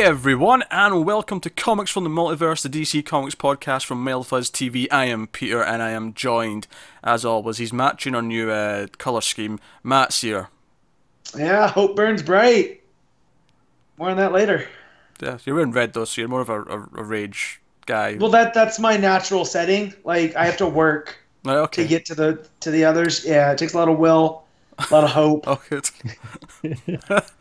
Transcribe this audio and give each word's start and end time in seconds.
Hey 0.00 0.06
everyone, 0.06 0.64
and 0.70 1.04
welcome 1.04 1.40
to 1.40 1.50
Comics 1.50 1.90
from 1.90 2.04
the 2.04 2.10
Multiverse, 2.10 2.62
the 2.62 2.70
DC 2.70 3.04
Comics 3.04 3.34
podcast 3.34 3.84
from 3.84 4.02
MailFuzz 4.02 4.50
TV. 4.50 4.86
I 4.90 5.04
am 5.04 5.26
Peter, 5.26 5.62
and 5.62 5.82
I 5.82 5.90
am 5.90 6.14
joined, 6.14 6.66
as 7.04 7.22
always, 7.22 7.58
he's 7.58 7.70
matching 7.70 8.14
our 8.14 8.22
new 8.22 8.50
uh, 8.50 8.86
colour 8.96 9.20
scheme. 9.20 9.60
Matt's 9.82 10.22
here. 10.22 10.48
Yeah, 11.36 11.68
hope 11.68 11.96
burns 11.96 12.22
bright. 12.22 12.82
More 13.98 14.08
on 14.08 14.16
that 14.16 14.32
later. 14.32 14.66
Yeah, 15.20 15.36
you're 15.44 15.56
wearing 15.56 15.72
red 15.72 15.92
though, 15.92 16.06
so 16.06 16.22
you're 16.22 16.28
more 16.30 16.40
of 16.40 16.48
a, 16.48 16.62
a, 16.62 16.78
a 16.96 17.04
rage 17.04 17.60
guy. 17.84 18.16
Well, 18.18 18.30
that 18.30 18.54
that's 18.54 18.78
my 18.78 18.96
natural 18.96 19.44
setting. 19.44 19.92
Like 20.04 20.34
I 20.34 20.46
have 20.46 20.56
to 20.56 20.66
work 20.66 21.18
Right, 21.44 21.58
okay. 21.58 21.82
to 21.82 21.88
get 21.90 22.06
to 22.06 22.14
the 22.14 22.48
to 22.60 22.70
the 22.70 22.86
others. 22.86 23.26
Yeah, 23.26 23.52
it 23.52 23.58
takes 23.58 23.74
a 23.74 23.76
lot 23.76 23.90
of 23.90 23.98
will, 23.98 24.44
a 24.78 24.86
lot 24.90 25.04
of 25.04 25.10
hope. 25.10 25.44
Oh, 25.46 25.60
good. 25.68 25.90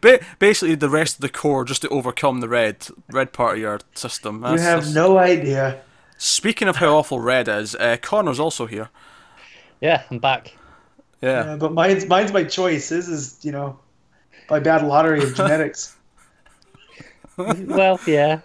ba- 0.00 0.20
basically, 0.38 0.74
the 0.74 0.88
rest 0.90 1.16
of 1.16 1.20
the 1.22 1.28
core 1.28 1.64
just 1.64 1.82
to 1.82 1.88
overcome 1.88 2.40
the 2.40 2.48
red 2.48 2.86
red 3.10 3.32
part 3.32 3.54
of 3.56 3.60
your 3.60 3.80
system. 3.94 4.36
you 4.36 4.58
have 4.58 4.58
that's- 4.80 4.94
no 4.94 5.18
idea. 5.18 5.80
Speaking 6.18 6.66
of 6.68 6.76
how 6.76 6.96
awful 6.96 7.20
red 7.20 7.46
is, 7.48 7.74
uh, 7.74 7.96
Connor's 8.00 8.40
also 8.40 8.66
here. 8.66 8.88
Yeah, 9.80 10.02
I'm 10.10 10.18
back. 10.18 10.54
Yeah. 11.20 11.44
Yeah, 11.44 11.56
but 11.56 11.72
mine's 11.72 12.06
mine's 12.06 12.32
by 12.32 12.44
choice. 12.44 12.88
This 12.88 13.08
is 13.08 13.38
you 13.42 13.52
know 13.52 13.78
by 14.48 14.60
bad 14.60 14.82
lottery 14.86 15.22
of 15.22 15.34
genetics. 15.40 15.94
well, 17.36 18.00
yeah. 18.06 18.40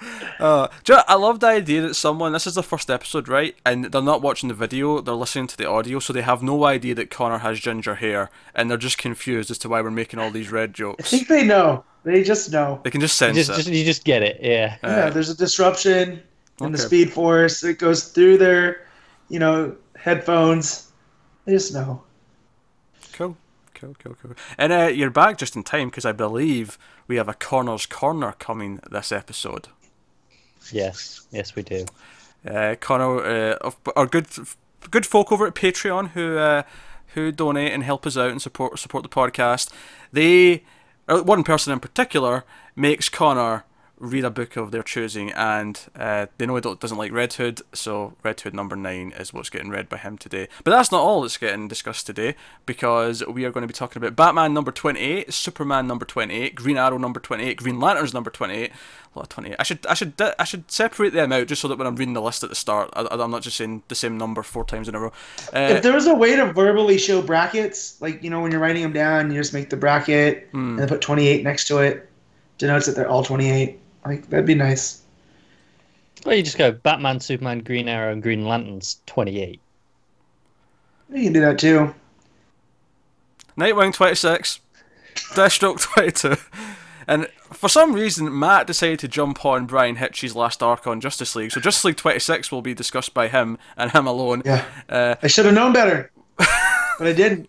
Uh, 0.38 0.68
do 0.84 0.92
you 0.92 0.96
know, 0.96 1.02
I 1.08 1.16
love 1.16 1.40
the 1.40 1.48
idea 1.48 1.82
that 1.82 1.94
someone, 1.94 2.32
this 2.32 2.46
is 2.46 2.54
the 2.54 2.62
first 2.62 2.90
episode, 2.90 3.26
right? 3.26 3.56
And 3.66 3.86
they're 3.86 4.00
not 4.00 4.22
watching 4.22 4.48
the 4.48 4.54
video, 4.54 5.00
they're 5.00 5.12
listening 5.16 5.48
to 5.48 5.56
the 5.56 5.68
audio, 5.68 5.98
so 5.98 6.12
they 6.12 6.22
have 6.22 6.44
no 6.44 6.64
idea 6.64 6.94
that 6.94 7.10
Connor 7.10 7.38
has 7.38 7.58
ginger 7.58 7.96
hair, 7.96 8.30
and 8.54 8.70
they're 8.70 8.78
just 8.78 8.98
confused 8.98 9.50
as 9.50 9.58
to 9.58 9.68
why 9.68 9.80
we're 9.80 9.90
making 9.90 10.20
all 10.20 10.30
these 10.30 10.52
red 10.52 10.74
jokes. 10.74 11.12
I 11.12 11.16
think 11.16 11.26
they 11.26 11.44
know. 11.44 11.82
They 12.04 12.22
just 12.22 12.52
know. 12.52 12.80
They 12.84 12.90
can 12.90 13.00
just 13.00 13.20
You 13.20 13.26
sense 13.26 13.36
just, 13.36 13.50
it. 13.50 13.56
just, 13.64 13.68
you 13.68 13.84
just 13.84 14.04
get 14.04 14.22
it, 14.22 14.38
yeah. 14.40 14.76
Yeah, 14.84 15.10
there's 15.10 15.28
a 15.28 15.36
disruption 15.36 16.22
in 16.60 16.70
the 16.70 16.78
speed 16.78 17.12
force. 17.12 17.64
It 17.64 17.80
goes 17.80 18.04
through 18.04 18.38
their, 18.38 18.86
you 19.28 19.40
know, 19.40 19.74
headphones. 19.96 20.92
They 21.46 21.52
just 21.54 21.74
know. 21.74 22.00
Cool. 23.12 23.36
Cool, 23.74 23.96
cool, 23.98 24.16
cool. 24.22 24.32
And 24.56 24.72
uh, 24.72 24.86
you're 24.86 25.10
back 25.10 25.38
just 25.38 25.56
in 25.56 25.64
time, 25.64 25.88
because 25.88 26.04
I 26.04 26.12
believe 26.12 26.78
we 27.08 27.16
have 27.16 27.28
a 27.28 27.34
Connor's 27.34 27.86
Corner 27.86 28.34
coming 28.38 28.78
this 28.88 29.10
episode. 29.10 29.68
Yes, 30.72 31.26
yes, 31.30 31.54
we 31.54 31.62
do. 31.62 31.86
uh, 32.48 32.76
Connor, 32.80 33.20
uh, 33.64 33.70
our 33.96 34.06
good 34.06 34.26
good 34.90 35.06
folk 35.06 35.32
over 35.32 35.46
at 35.46 35.54
Patreon 35.54 36.10
who 36.10 36.38
uh, 36.38 36.62
who 37.14 37.32
donate 37.32 37.72
and 37.72 37.82
help 37.82 38.06
us 38.06 38.16
out 38.16 38.30
and 38.30 38.40
support 38.40 38.78
support 38.78 39.02
the 39.02 39.08
podcast. 39.08 39.72
They, 40.12 40.64
one 41.08 41.44
person 41.44 41.72
in 41.72 41.80
particular, 41.80 42.44
makes 42.76 43.08
Connor 43.08 43.64
read 44.00 44.24
a 44.24 44.30
book 44.30 44.56
of 44.56 44.70
their 44.70 44.82
choosing, 44.82 45.32
and 45.32 45.80
uh, 45.98 46.26
they 46.38 46.46
know 46.46 46.54
he 46.56 46.60
doesn't 46.60 46.96
like 46.98 47.12
Red 47.12 47.32
Hood, 47.34 47.62
so 47.72 48.14
Red 48.22 48.40
Hood 48.40 48.54
number 48.54 48.76
nine 48.76 49.12
is 49.18 49.32
what's 49.32 49.50
getting 49.50 49.70
read 49.70 49.88
by 49.88 49.96
him 49.96 50.16
today. 50.18 50.48
But 50.64 50.70
that's 50.70 50.92
not 50.92 51.00
all 51.02 51.22
that's 51.22 51.36
getting 51.36 51.68
discussed 51.68 52.06
today, 52.06 52.34
because 52.66 53.26
we 53.26 53.44
are 53.44 53.50
going 53.50 53.62
to 53.62 53.68
be 53.68 53.74
talking 53.74 54.00
about 54.02 54.16
Batman 54.16 54.54
number 54.54 54.70
twenty 54.72 55.00
eight, 55.00 55.32
Superman 55.32 55.86
number 55.86 56.04
twenty 56.04 56.34
eight, 56.34 56.54
Green 56.54 56.76
Arrow 56.76 56.98
number 56.98 57.20
twenty 57.20 57.44
eight, 57.44 57.56
Green 57.58 57.80
Lanterns 57.80 58.14
number 58.14 58.30
twenty 58.30 58.54
eight. 58.54 58.72
A 59.14 59.18
lot 59.18 59.22
of 59.24 59.28
twenty 59.30 59.50
eight. 59.50 59.56
I 59.58 59.62
should 59.62 59.84
I 59.86 59.94
should 59.94 60.12
I 60.38 60.44
should 60.44 60.70
separate 60.70 61.12
them 61.12 61.32
out 61.32 61.46
just 61.48 61.62
so 61.62 61.68
that 61.68 61.78
when 61.78 61.86
I'm 61.86 61.96
reading 61.96 62.14
the 62.14 62.22
list 62.22 62.42
at 62.44 62.50
the 62.50 62.54
start, 62.56 62.90
I, 62.92 63.06
I'm 63.10 63.30
not 63.30 63.42
just 63.42 63.56
saying 63.56 63.82
the 63.88 63.94
same 63.94 64.18
number 64.18 64.42
four 64.42 64.64
times 64.64 64.88
in 64.88 64.94
a 64.94 65.00
row. 65.00 65.12
Uh, 65.52 65.58
if 65.76 65.82
there 65.82 65.92
was 65.94 66.06
a 66.06 66.14
way 66.14 66.36
to 66.36 66.52
verbally 66.52 66.98
show 66.98 67.22
brackets, 67.22 68.00
like 68.00 68.22
you 68.22 68.30
know 68.30 68.40
when 68.40 68.52
you're 68.52 68.60
writing 68.60 68.82
them 68.82 68.92
down, 68.92 69.30
you 69.30 69.40
just 69.40 69.54
make 69.54 69.70
the 69.70 69.76
bracket 69.76 70.48
Hmm. 70.52 70.70
and 70.70 70.78
then 70.78 70.88
put 70.88 71.00
28 71.00 71.42
next 71.42 71.66
to 71.68 71.78
it, 71.78 72.08
denotes 72.58 72.86
that 72.86 72.94
they're 72.96 73.08
all 73.08 73.24
28. 73.24 73.80
Like 74.08 74.28
that'd 74.30 74.46
be 74.46 74.54
nice. 74.54 75.02
Well, 76.24 76.34
you 76.34 76.42
just 76.42 76.56
go 76.58 76.72
Batman, 76.72 77.20
Superman, 77.20 77.60
Green 77.60 77.88
Arrow, 77.88 78.12
and 78.12 78.22
Green 78.22 78.46
Lanterns 78.46 79.00
28. 79.06 79.60
You 81.12 81.22
can 81.24 81.32
do 81.32 81.40
that 81.40 81.58
too. 81.58 81.94
Nightwing 83.56 83.92
26, 83.92 84.60
Deathstroke 85.34 85.80
22. 85.80 86.36
And 87.06 87.26
for 87.52 87.68
some 87.68 87.92
reason, 87.92 88.36
Matt 88.38 88.66
decided 88.66 88.98
to 89.00 89.08
jump 89.08 89.44
on 89.44 89.66
Bryan 89.66 89.96
Hitch's 89.96 90.34
last 90.36 90.62
arc 90.62 90.86
on 90.86 91.00
Justice 91.00 91.34
League. 91.34 91.52
So 91.52 91.60
Justice 91.60 91.84
League 91.84 91.96
26 91.96 92.52
will 92.52 92.62
be 92.62 92.74
discussed 92.74 93.14
by 93.14 93.28
him 93.28 93.58
and 93.76 93.90
him 93.92 94.06
alone. 94.06 94.42
Yeah, 94.44 94.64
Uh, 94.88 95.14
I 95.22 95.26
should 95.26 95.44
have 95.46 95.54
known 95.54 95.72
better, 95.72 96.10
but 96.36 96.48
I 97.06 97.12
didn't. 97.12 97.48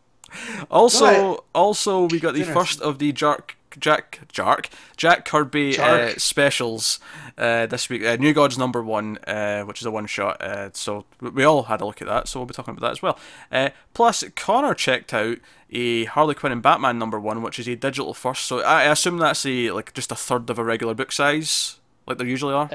also, 0.72 1.06
Right. 1.31 1.40
also 1.53 2.08
we 2.08 2.19
got 2.19 2.34
the 2.36 2.44
first 2.44 2.81
of 2.81 3.00
the 3.00 3.12
Jark, 3.12 3.52
Jack, 3.80 4.19
Jark, 4.31 4.69
Jack 4.97 5.25
Kirby 5.25 5.78
uh, 5.78 6.13
specials 6.18 7.00
uh, 7.38 7.66
this 7.66 7.90
week. 7.90 8.03
Uh, 8.06 8.16
New 8.16 8.34
Gods 8.34 8.57
number 8.57 8.81
one, 8.84 9.18
uh, 9.28 9.63
which 9.63 9.81
is 9.81 9.85
a 9.85 9.91
one 9.91 10.06
shot. 10.06 10.41
Uh, 10.41 10.69
so 10.74 11.06
we- 11.19 11.44
all 11.44 11.63
had 11.63 11.81
a 11.81 11.85
look 11.85 12.02
at 12.02 12.07
that. 12.07 12.28
So 12.28 12.40
we'll 12.40 12.47
be 12.47 12.53
talking 12.53 12.72
about 12.72 12.81
that 12.88 12.91
as 12.91 13.02
well. 13.02 13.18
Uh, 13.52 13.69
plus, 13.94 14.24
Connor 14.35 14.74
checked 14.74 15.13
out 15.13 15.38
a 15.72 16.06
Harley 16.06 16.35
Quinn 16.35 16.52
and 16.52 16.62
Batman 16.62 16.97
number 16.97 17.19
one, 17.19 17.41
which 17.41 17.59
is 17.59 17.68
a 17.68 17.75
digital 17.75 18.13
first. 18.13 18.46
So 18.46 18.62
I 18.62 18.81
I 18.84 18.91
assume 18.91 19.18
that's 19.18 19.46
a 19.46 19.72
like 19.72 19.94
just 19.94 20.12
a 20.12 20.16
third 20.16 20.50
of 20.50 20.57
a 20.57 20.63
regular 20.63 20.94
book 20.94 21.12
size, 21.12 21.80
like 22.07 22.18
they 22.18 22.25
usually 22.25 22.53
are. 22.53 22.69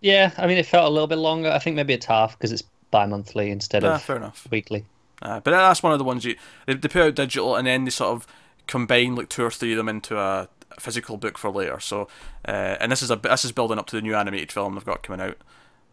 Yeah, 0.00 0.32
I 0.38 0.46
mean, 0.46 0.58
it 0.58 0.66
felt 0.66 0.86
a 0.86 0.92
little 0.92 1.06
bit 1.06 1.18
longer. 1.18 1.50
I 1.50 1.58
think 1.58 1.76
maybe 1.76 1.92
it's 1.94 2.06
half 2.06 2.32
because 2.38 2.50
it's 2.52 2.62
bi 2.90 3.06
monthly 3.06 3.50
instead 3.50 3.84
Ah, 3.84 3.94
of 3.96 4.02
fair 4.02 4.16
enough. 4.16 4.46
weekly. 4.50 4.84
Uh, 5.20 5.38
but 5.38 5.52
that's 5.52 5.82
one 5.84 5.92
of 5.92 5.98
the 6.00 6.04
ones 6.04 6.24
you 6.24 6.34
they, 6.66 6.74
they 6.74 6.88
put 6.88 7.02
out 7.02 7.14
digital 7.14 7.54
and 7.54 7.66
then 7.66 7.84
they 7.84 7.90
sort 7.90 8.10
of 8.10 8.26
combine 8.66 9.14
like 9.14 9.28
two 9.28 9.44
or 9.44 9.50
three 9.50 9.72
of 9.72 9.76
them 9.76 9.88
into 9.88 10.18
a 10.18 10.48
physical 10.78 11.16
book 11.16 11.38
for 11.38 11.50
later. 11.50 11.80
So 11.80 12.08
uh, 12.46 12.76
and 12.80 12.90
this 12.90 13.02
is 13.02 13.10
a 13.10 13.16
this 13.16 13.44
is 13.44 13.52
building 13.52 13.78
up 13.78 13.86
to 13.88 13.96
the 13.96 14.02
new 14.02 14.14
animated 14.14 14.52
film 14.52 14.74
they've 14.74 14.84
got 14.84 15.02
coming 15.02 15.20
out. 15.20 15.38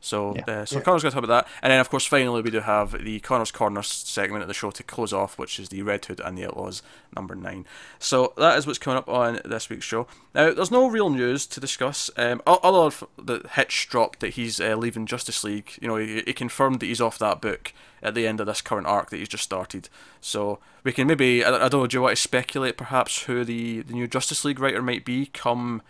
So 0.01 0.33
Yeah. 0.35 0.61
uh, 0.61 0.65
so 0.65 0.77
Yeah. 0.77 0.81
Connor's 0.83 1.01
going 1.03 1.11
to 1.11 1.15
talk 1.15 1.23
about 1.23 1.45
that, 1.45 1.51
and 1.61 1.71
then 1.71 1.79
of 1.79 1.89
course 1.89 2.05
finally 2.05 2.41
we 2.41 2.51
do 2.51 2.61
have 2.61 3.03
the 3.03 3.19
Connor's 3.19 3.51
Corner 3.51 3.81
segment 3.83 4.41
of 4.41 4.47
the 4.47 4.53
show 4.53 4.71
to 4.71 4.83
close 4.83 5.11
off, 5.13 5.37
which 5.37 5.59
is 5.59 5.69
the 5.69 5.81
Red 5.81 6.05
Hood 6.05 6.19
and 6.19 6.37
the 6.37 6.45
Outlaws 6.45 6.81
number 7.15 7.35
nine. 7.35 7.65
So 7.99 8.33
that 8.37 8.57
is 8.57 8.65
what's 8.65 8.79
coming 8.79 8.97
up 8.97 9.09
on 9.09 9.39
this 9.45 9.69
week's 9.69 9.85
show. 9.85 10.07
Now 10.33 10.53
there's 10.53 10.71
no 10.71 10.87
real 10.89 11.09
news 11.09 11.45
to 11.47 11.59
discuss. 11.59 12.09
Um, 12.17 12.41
o- 12.47 12.59
other 12.63 12.87
f- 12.87 13.03
the 13.17 13.47
Hitch 13.55 13.87
dropped 13.89 14.19
that 14.21 14.35
he's 14.35 14.59
uh, 14.61 14.75
leaving 14.75 15.05
Justice 15.05 15.43
League. 15.43 15.73
You 15.81 15.87
know, 15.87 15.95
he, 15.97 16.23
he 16.25 16.33
confirmed 16.33 16.79
that 16.79 16.85
he's 16.85 17.01
off 17.01 17.17
that 17.19 17.41
book 17.41 17.73
at 18.01 18.15
the 18.15 18.25
end 18.25 18.39
of 18.39 18.47
this 18.47 18.61
current 18.61 18.87
arc 18.87 19.09
that 19.09 19.17
he's 19.17 19.27
just 19.27 19.43
started. 19.43 19.89
So 20.21 20.59
we 20.85 20.93
can 20.93 21.07
maybe 21.07 21.43
I, 21.43 21.49
I 21.65 21.67
don't 21.67 21.81
know. 21.81 21.87
Do 21.87 21.97
you 21.97 22.01
want 22.03 22.15
to 22.15 22.21
speculate 22.21 22.77
perhaps 22.77 23.23
who 23.23 23.43
the 23.43 23.81
the 23.81 23.93
new 23.93 24.07
Justice 24.07 24.45
League 24.45 24.59
writer 24.61 24.81
might 24.81 25.03
be 25.03 25.25
come 25.25 25.81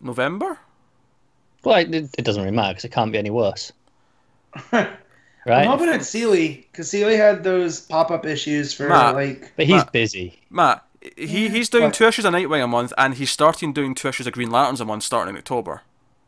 November? 0.00 0.58
Well, 1.64 1.76
it, 1.78 1.92
it 2.18 2.24
doesn't 2.24 2.42
really 2.42 2.54
matter 2.54 2.72
because 2.74 2.84
it 2.84 2.92
can't 2.92 3.12
be 3.12 3.18
any 3.18 3.30
worse. 3.30 3.72
Right? 5.46 5.60
I'm 5.64 5.66
hoping 5.78 5.90
it's 5.90 6.08
Seeley 6.08 6.66
because 6.72 6.90
Seeley 6.90 7.16
had 7.18 7.44
those 7.44 7.80
pop-up 7.82 8.24
issues 8.24 8.72
for 8.72 8.88
Matt. 8.88 9.14
like. 9.14 9.52
But 9.56 9.66
he's 9.66 9.76
Matt. 9.76 9.92
busy. 9.92 10.40
Matt, 10.48 10.82
he, 11.18 11.50
he's 11.50 11.68
doing 11.68 11.84
What? 11.84 11.92
two 11.94 12.06
issues 12.06 12.24
of 12.24 12.32
Nightwing 12.32 12.64
a 12.64 12.66
month, 12.66 12.94
and 12.96 13.12
he's 13.12 13.30
starting 13.30 13.74
doing 13.74 13.94
two 13.94 14.08
issues 14.08 14.26
of 14.26 14.32
Green 14.32 14.50
Lanterns 14.50 14.80
a 14.80 14.86
month 14.86 15.02
starting 15.02 15.34
in 15.34 15.38
October. 15.38 15.82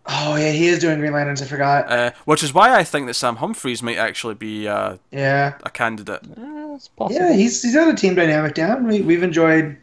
Oh 0.05 0.37
yeah, 0.37 0.53
he 0.53 0.67
is 0.67 0.81
doing 0.81 0.99
Green 1.01 1.15
Lanterns. 1.15 1.41
I 1.41 1.47
forgot. 1.47 1.91
Uh, 1.91 2.11
which 2.27 2.43
is 2.43 2.53
why 2.53 2.77
I 2.77 2.85
think 2.85 3.07
that 3.07 3.15
Sam 3.15 3.37
Humphries 3.37 3.83
might 3.83 3.97
actually 3.97 4.35
be 4.35 4.69
uh, 4.69 4.99
yeah, 5.11 5.55
a 5.65 5.71
candidate. 5.71 6.21
Uh, 6.37 6.75
it's 6.75 6.89
possible. 6.89 7.19
yeah, 7.19 7.33
he's 7.33 7.63
he's 7.63 7.75
got 7.75 7.89
a 7.89 7.95
team 7.97 8.15
dynamic 8.17 8.55
down. 8.55 8.87
We 8.87 9.01
we've 9.01 9.23
enjoyed 9.23 9.79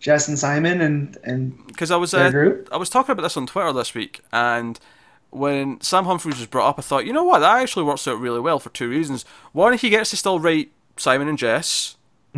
Jess 0.00 0.28
and 0.28 0.38
Simon 0.38 0.80
and 0.80 1.14
and 1.24 1.66
Because 1.66 1.90
I 1.90 1.96
was 1.96 2.14
uh, 2.14 2.30
group. 2.30 2.70
I 2.72 2.78
was 2.78 2.88
talking 2.88 3.12
about 3.12 3.22
this 3.22 3.36
on 3.36 3.46
Twitter 3.46 3.72
this 3.74 3.92
week, 3.94 4.20
and 4.32 4.80
when 5.30 5.80
Sam 5.80 6.04
Humphries 6.04 6.38
was 6.38 6.46
brought 6.46 6.68
up, 6.68 6.78
I 6.78 6.82
thought, 6.82 7.06
you 7.06 7.12
know 7.12 7.24
what, 7.24 7.40
that 7.40 7.60
actually 7.60 7.84
works 7.84 8.06
out 8.08 8.18
really 8.18 8.40
well 8.40 8.58
for 8.58 8.70
two 8.70 8.88
reasons. 8.88 9.24
One, 9.52 9.74
he 9.76 9.90
gets 9.90 10.10
to 10.10 10.16
still 10.16 10.38
write 10.40 10.70
Simon 10.96 11.28
and 11.28 11.38
Jess 11.38 11.96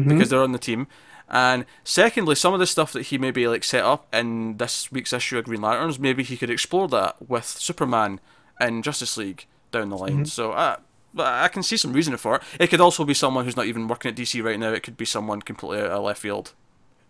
because 0.09 0.31
they're 0.31 0.43
on 0.43 0.53
the 0.53 0.59
team, 0.59 0.87
and 1.29 1.65
secondly, 1.85 2.35
some 2.35 2.55
of 2.55 2.61
the 2.61 2.67
stuff 2.67 2.93
that 2.93 3.03
he 3.03 3.19
maybe 3.19 3.47
like 3.47 3.63
set 3.65 3.85
up 3.85 4.07
in 4.13 4.57
this 4.57 4.91
week's 4.91 5.13
issue 5.13 5.39
of 5.39 5.45
Green 5.45 5.61
Lanterns, 5.61 5.99
maybe 5.99 6.23
he 6.25 6.37
could 6.37 6.51
explore 6.51 6.89
that 6.89 7.29
with 7.29 7.45
Superman 7.45 8.19
and 8.59 8.83
Justice 8.83 9.17
League 9.17 9.47
down 9.71 9.91
the 9.91 9.97
line. 9.97 10.27
So 10.27 10.53
I. 10.53 10.79
I 11.19 11.49
can 11.49 11.65
see 11.65 11.77
some 11.77 11.93
reason 11.93 12.17
for 12.19 12.37
it. 12.37 12.43
It 12.61 12.69
could 12.69 12.81
also 12.81 13.05
be 13.05 13.15
someone 13.15 13.45
who's 13.45 13.57
not 13.57 13.67
even 13.67 13.89
working 13.89 14.13
at 14.13 14.17
DC 14.17 14.45
right 14.45 14.61
now. 14.61 14.73
It 14.73 14.85
could 14.85 14.97
be 14.97 15.05
someone 15.05 15.43
completely 15.43 15.85
out 15.85 15.91
of 15.91 16.05
left 16.05 16.21
field. 16.21 16.53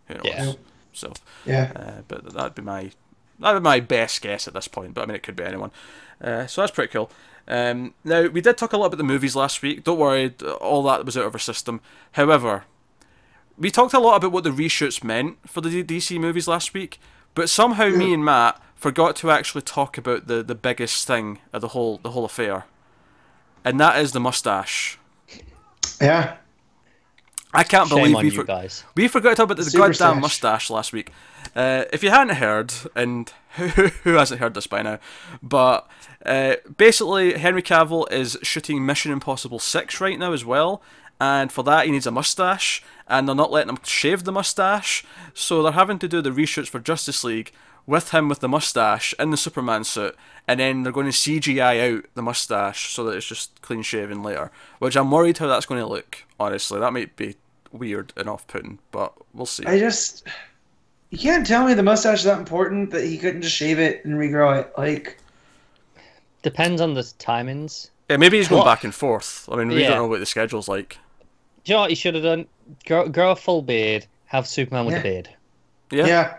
Who 0.06 0.14
knows? 0.14 0.24
Yeah. 0.24 0.52
So 0.94 1.12
Yeah, 1.44 1.72
uh, 1.76 2.02
but 2.08 2.32
that'd 2.32 2.54
be 2.54 2.62
my 2.62 2.92
that'd 3.40 3.62
be 3.62 3.64
my 3.64 3.80
best 3.80 4.20
guess 4.22 4.46
at 4.46 4.54
this 4.54 4.68
point. 4.68 4.94
But 4.94 5.02
I 5.02 5.06
mean, 5.06 5.16
it 5.16 5.22
could 5.22 5.36
be 5.36 5.44
anyone. 5.44 5.70
Uh, 6.20 6.46
so 6.46 6.60
that's 6.60 6.72
pretty 6.72 6.92
cool. 6.92 7.10
Um, 7.48 7.94
now 8.04 8.28
we 8.28 8.40
did 8.40 8.56
talk 8.56 8.72
a 8.72 8.76
lot 8.76 8.86
about 8.86 8.98
the 8.98 9.04
movies 9.04 9.34
last 9.34 9.62
week. 9.62 9.84
Don't 9.84 9.98
worry, 9.98 10.34
all 10.60 10.82
that 10.84 11.04
was 11.04 11.16
out 11.16 11.26
of 11.26 11.34
our 11.34 11.40
system. 11.40 11.80
However, 12.12 12.64
we 13.58 13.70
talked 13.70 13.94
a 13.94 13.98
lot 13.98 14.16
about 14.16 14.32
what 14.32 14.44
the 14.44 14.50
reshoots 14.50 15.02
meant 15.02 15.38
for 15.48 15.60
the 15.60 15.82
DC 15.82 16.18
movies 16.18 16.46
last 16.48 16.74
week. 16.74 16.98
But 17.34 17.48
somehow 17.48 17.88
me 17.88 18.12
and 18.12 18.24
Matt 18.24 18.60
forgot 18.74 19.16
to 19.16 19.30
actually 19.30 19.62
talk 19.62 19.98
about 19.98 20.26
the, 20.26 20.42
the 20.42 20.54
biggest 20.54 21.06
thing 21.06 21.38
of 21.52 21.60
the 21.60 21.68
whole 21.68 21.98
the 21.98 22.10
whole 22.10 22.24
affair, 22.24 22.64
and 23.64 23.78
that 23.78 24.00
is 24.00 24.12
the 24.12 24.20
mustache. 24.20 24.98
yeah. 26.00 26.36
I 27.52 27.64
can't 27.64 27.88
Shame 27.88 27.98
believe 27.98 28.16
on 28.16 28.22
we 28.24 28.30
you 28.30 28.36
for- 28.36 28.44
guys. 28.44 28.84
we 28.94 29.08
forgot 29.08 29.30
to 29.30 29.34
talk 29.36 29.44
about 29.46 29.56
the 29.56 29.64
Super 29.64 29.78
goddamn 29.88 29.94
stash. 29.94 30.20
mustache 30.20 30.70
last 30.70 30.92
week. 30.92 31.10
Uh, 31.56 31.84
if 31.92 32.02
you 32.04 32.10
hadn't 32.10 32.36
heard, 32.36 32.72
and 32.94 33.32
who, 33.56 33.66
who 33.66 34.12
hasn't 34.14 34.40
heard 34.40 34.54
this 34.54 34.66
by 34.68 34.82
now, 34.82 34.98
but 35.42 35.88
uh, 36.24 36.54
basically 36.76 37.38
Henry 37.38 37.62
Cavill 37.62 38.10
is 38.12 38.36
shooting 38.42 38.86
Mission 38.86 39.10
Impossible 39.10 39.58
6 39.58 40.00
right 40.00 40.18
now 40.18 40.32
as 40.32 40.44
well, 40.44 40.80
and 41.20 41.50
for 41.50 41.64
that 41.64 41.86
he 41.86 41.92
needs 41.92 42.06
a 42.06 42.10
mustache, 42.12 42.82
and 43.08 43.26
they're 43.26 43.34
not 43.34 43.50
letting 43.50 43.70
him 43.70 43.78
shave 43.82 44.22
the 44.24 44.32
mustache, 44.32 45.04
so 45.34 45.62
they're 45.62 45.72
having 45.72 45.98
to 45.98 46.08
do 46.08 46.22
the 46.22 46.30
reshoots 46.30 46.68
for 46.68 46.78
Justice 46.78 47.24
League 47.24 47.50
with 47.86 48.10
him 48.12 48.28
with 48.28 48.38
the 48.38 48.48
mustache 48.48 49.12
in 49.18 49.30
the 49.30 49.36
Superman 49.36 49.82
suit, 49.82 50.14
and 50.46 50.60
then 50.60 50.82
they're 50.84 50.92
going 50.92 51.10
to 51.10 51.12
CGI 51.12 51.96
out 51.98 52.04
the 52.14 52.22
mustache 52.22 52.92
so 52.92 53.02
that 53.04 53.16
it's 53.16 53.26
just 53.26 53.60
clean 53.62 53.82
shaven 53.82 54.22
later, 54.22 54.52
which 54.78 54.96
I'm 54.96 55.10
worried 55.10 55.38
how 55.38 55.48
that's 55.48 55.66
going 55.66 55.80
to 55.80 55.86
look, 55.86 56.24
honestly. 56.38 56.78
That 56.78 56.92
might 56.92 57.16
be 57.16 57.34
weird 57.72 58.12
and 58.16 58.28
off 58.28 58.46
putting, 58.46 58.78
but 58.90 59.12
we'll 59.34 59.46
see. 59.46 59.64
I 59.66 59.78
just 59.78 60.26
you 61.10 61.18
can't 61.18 61.46
tell 61.46 61.66
me 61.66 61.74
the 61.74 61.82
mustache 61.82 62.18
is 62.20 62.24
that 62.24 62.38
important 62.38 62.90
that 62.92 63.04
he 63.04 63.18
couldn't 63.18 63.42
just 63.42 63.56
shave 63.56 63.78
it 63.78 64.04
and 64.04 64.14
regrow 64.14 64.60
it. 64.60 64.72
Like 64.78 65.18
Depends 66.42 66.80
on 66.80 66.94
the 66.94 67.02
timings. 67.02 67.90
Yeah, 68.08 68.16
maybe 68.16 68.38
he's 68.38 68.48
going 68.48 68.60
What? 68.60 68.64
back 68.64 68.84
and 68.84 68.94
forth. 68.94 69.48
I 69.52 69.56
mean, 69.56 69.68
we 69.68 69.82
Yeah. 69.82 69.88
don't 69.88 69.96
know 69.98 70.06
what 70.06 70.20
the 70.20 70.26
schedule's 70.26 70.68
like. 70.68 70.98
Do 71.64 71.72
you 71.72 71.76
know 71.76 71.82
what 71.82 71.90
he 71.90 71.96
should 71.96 72.14
have 72.14 72.24
done? 72.24 72.46
Grow, 72.86 73.08
grow 73.08 73.32
a 73.32 73.36
full 73.36 73.60
beard, 73.62 74.06
have 74.26 74.46
Superman 74.48 74.86
with 74.86 74.94
Yeah. 74.94 75.00
a 75.00 75.02
beard, 75.02 75.28
Yeah, 75.90 76.06
yeah, 76.06 76.34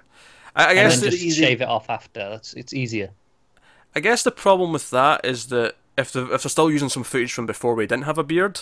I, 0.55 0.63
I 0.65 0.67
and 0.69 0.75
guess 0.77 0.99
then 1.01 1.11
just 1.11 1.23
easy. 1.23 1.41
shave 1.43 1.61
it 1.61 1.67
off 1.67 1.89
after. 1.89 2.29
That's 2.29 2.53
it's 2.53 2.73
easier. 2.73 3.11
I 3.95 3.99
guess 3.99 4.23
the 4.23 4.31
problem 4.31 4.71
with 4.73 4.89
that 4.91 5.23
is 5.25 5.47
that 5.47 5.75
if 5.97 6.11
the 6.11 6.31
if 6.33 6.43
they're 6.43 6.49
still 6.49 6.71
using 6.71 6.89
some 6.89 7.03
footage 7.03 7.33
from 7.33 7.45
before 7.45 7.75
we 7.75 7.85
didn't 7.85 8.05
have 8.05 8.17
a 8.17 8.23
beard, 8.23 8.61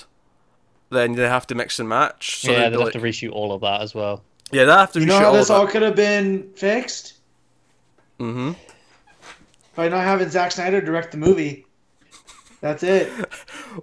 then 0.92 1.14
they 1.14 1.28
have 1.28 1.48
to 1.48 1.56
mix 1.56 1.80
and 1.80 1.88
match. 1.90 2.40
So 2.42 2.52
yeah, 2.52 2.70
they'd 2.70 2.78
they'd 2.78 2.80
have 2.84 2.92
to 2.94 3.00
like- 3.00 3.08
reshoot 3.14 3.32
all 3.32 3.52
of 3.54 3.62
that 3.62 3.82
as 3.82 3.94
well. 3.96 4.24
yeah, 4.52 4.66
they 4.66 4.72
have 4.72 4.92
to 4.94 5.00
reshoot. 5.00 5.02
you 5.02 5.08
know 5.08 5.20
how 5.20 5.26
all 5.28 5.34
this 5.34 5.50
of 5.50 5.56
all 5.56 5.68
could 5.68 5.82
have 5.82 5.96
been 5.96 6.50
fixed 6.56 7.14
hmm 8.18 8.52
by 9.76 9.88
not 9.88 10.04
having 10.04 10.28
Zack 10.30 10.52
Snyder 10.52 10.82
direct 10.82 11.12
the 11.12 11.18
movie. 11.18 11.66
That's 12.62 12.84
it. 12.84 13.10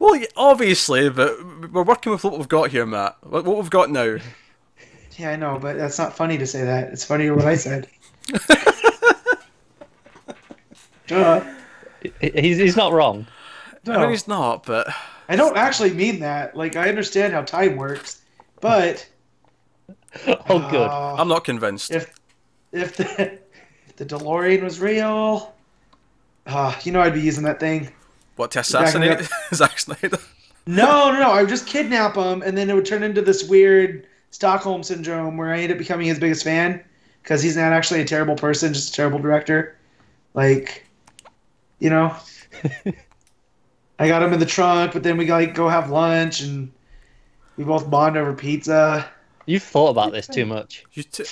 Well, 0.00 0.16
yeah, 0.16 0.26
obviously, 0.36 1.08
but 1.10 1.32
we're 1.72 1.84
working 1.84 2.10
with 2.10 2.24
what 2.24 2.36
we've 2.36 2.48
got 2.48 2.70
here, 2.70 2.84
Matt. 2.84 3.16
What, 3.22 3.44
what 3.44 3.56
we've 3.56 3.70
got 3.70 3.88
now. 3.88 4.16
Yeah, 5.16 5.30
I 5.30 5.36
know, 5.36 5.60
but 5.60 5.76
that's 5.78 5.96
not 5.96 6.14
funny 6.16 6.36
to 6.38 6.46
say 6.46 6.64
that. 6.64 6.92
It's 6.92 7.04
funnier 7.04 7.34
what 7.36 7.46
I 7.46 7.54
said. 7.54 7.86
Duh. 11.06 11.44
He's 12.20 12.58
he's 12.58 12.76
not 12.76 12.92
wrong. 12.92 13.26
I 13.86 13.92
No. 13.92 14.00
mean, 14.00 14.10
he's 14.10 14.26
not, 14.28 14.66
but 14.66 14.88
I 15.28 15.36
don't 15.36 15.56
actually 15.56 15.92
mean 15.92 16.20
that. 16.20 16.56
Like, 16.56 16.76
I 16.76 16.88
understand 16.88 17.32
how 17.32 17.42
time 17.42 17.76
works, 17.76 18.22
but 18.60 19.06
Oh, 20.26 20.58
good. 20.70 20.88
uh, 20.88 21.16
I'm 21.18 21.28
not 21.28 21.44
convinced. 21.44 21.90
if 21.90 22.14
if 22.72 22.96
the 22.96 23.32
if 23.86 23.96
the 23.96 24.04
DeLorean 24.06 24.62
was 24.62 24.80
real, 24.80 25.54
uh, 26.46 26.74
you 26.84 26.92
know, 26.92 27.00
I'd 27.00 27.14
be 27.14 27.20
using 27.20 27.44
that 27.44 27.60
thing. 27.60 27.92
What 28.36 28.50
to 28.52 28.58
backing 28.58 29.02
assassinate 29.02 29.28
Zack 29.54 29.78
Snyder? 29.78 30.18
No, 30.66 31.10
no, 31.12 31.20
no. 31.20 31.30
I 31.30 31.40
would 31.40 31.48
just 31.48 31.66
kidnap 31.66 32.16
him, 32.16 32.42
and 32.42 32.56
then 32.56 32.68
it 32.68 32.74
would 32.74 32.86
turn 32.86 33.02
into 33.02 33.22
this 33.22 33.44
weird 33.44 34.06
Stockholm 34.30 34.82
syndrome 34.82 35.36
where 35.36 35.52
I 35.52 35.60
end 35.60 35.72
up 35.72 35.78
becoming 35.78 36.06
his 36.06 36.18
biggest 36.18 36.44
fan 36.44 36.82
because 37.22 37.42
he's 37.42 37.56
not 37.56 37.72
actually 37.72 38.00
a 38.00 38.04
terrible 38.04 38.36
person, 38.36 38.72
just 38.74 38.90
a 38.90 38.92
terrible 38.92 39.18
director. 39.18 39.76
Like, 40.34 40.86
you 41.78 41.88
know, 41.90 42.14
I 43.98 44.08
got 44.08 44.22
him 44.22 44.32
in 44.32 44.40
the 44.40 44.46
trunk, 44.46 44.92
but 44.92 45.02
then 45.02 45.16
we 45.16 45.30
like 45.30 45.54
go 45.54 45.68
have 45.68 45.90
lunch, 45.90 46.40
and 46.42 46.70
we 47.56 47.64
both 47.64 47.88
bond 47.90 48.16
over 48.16 48.32
pizza. 48.34 49.08
You've 49.46 49.62
thought 49.62 49.90
about 49.90 50.12
this 50.12 50.26
too 50.26 50.44
much. 50.46 50.84
You 50.92 51.02
t- 51.04 51.24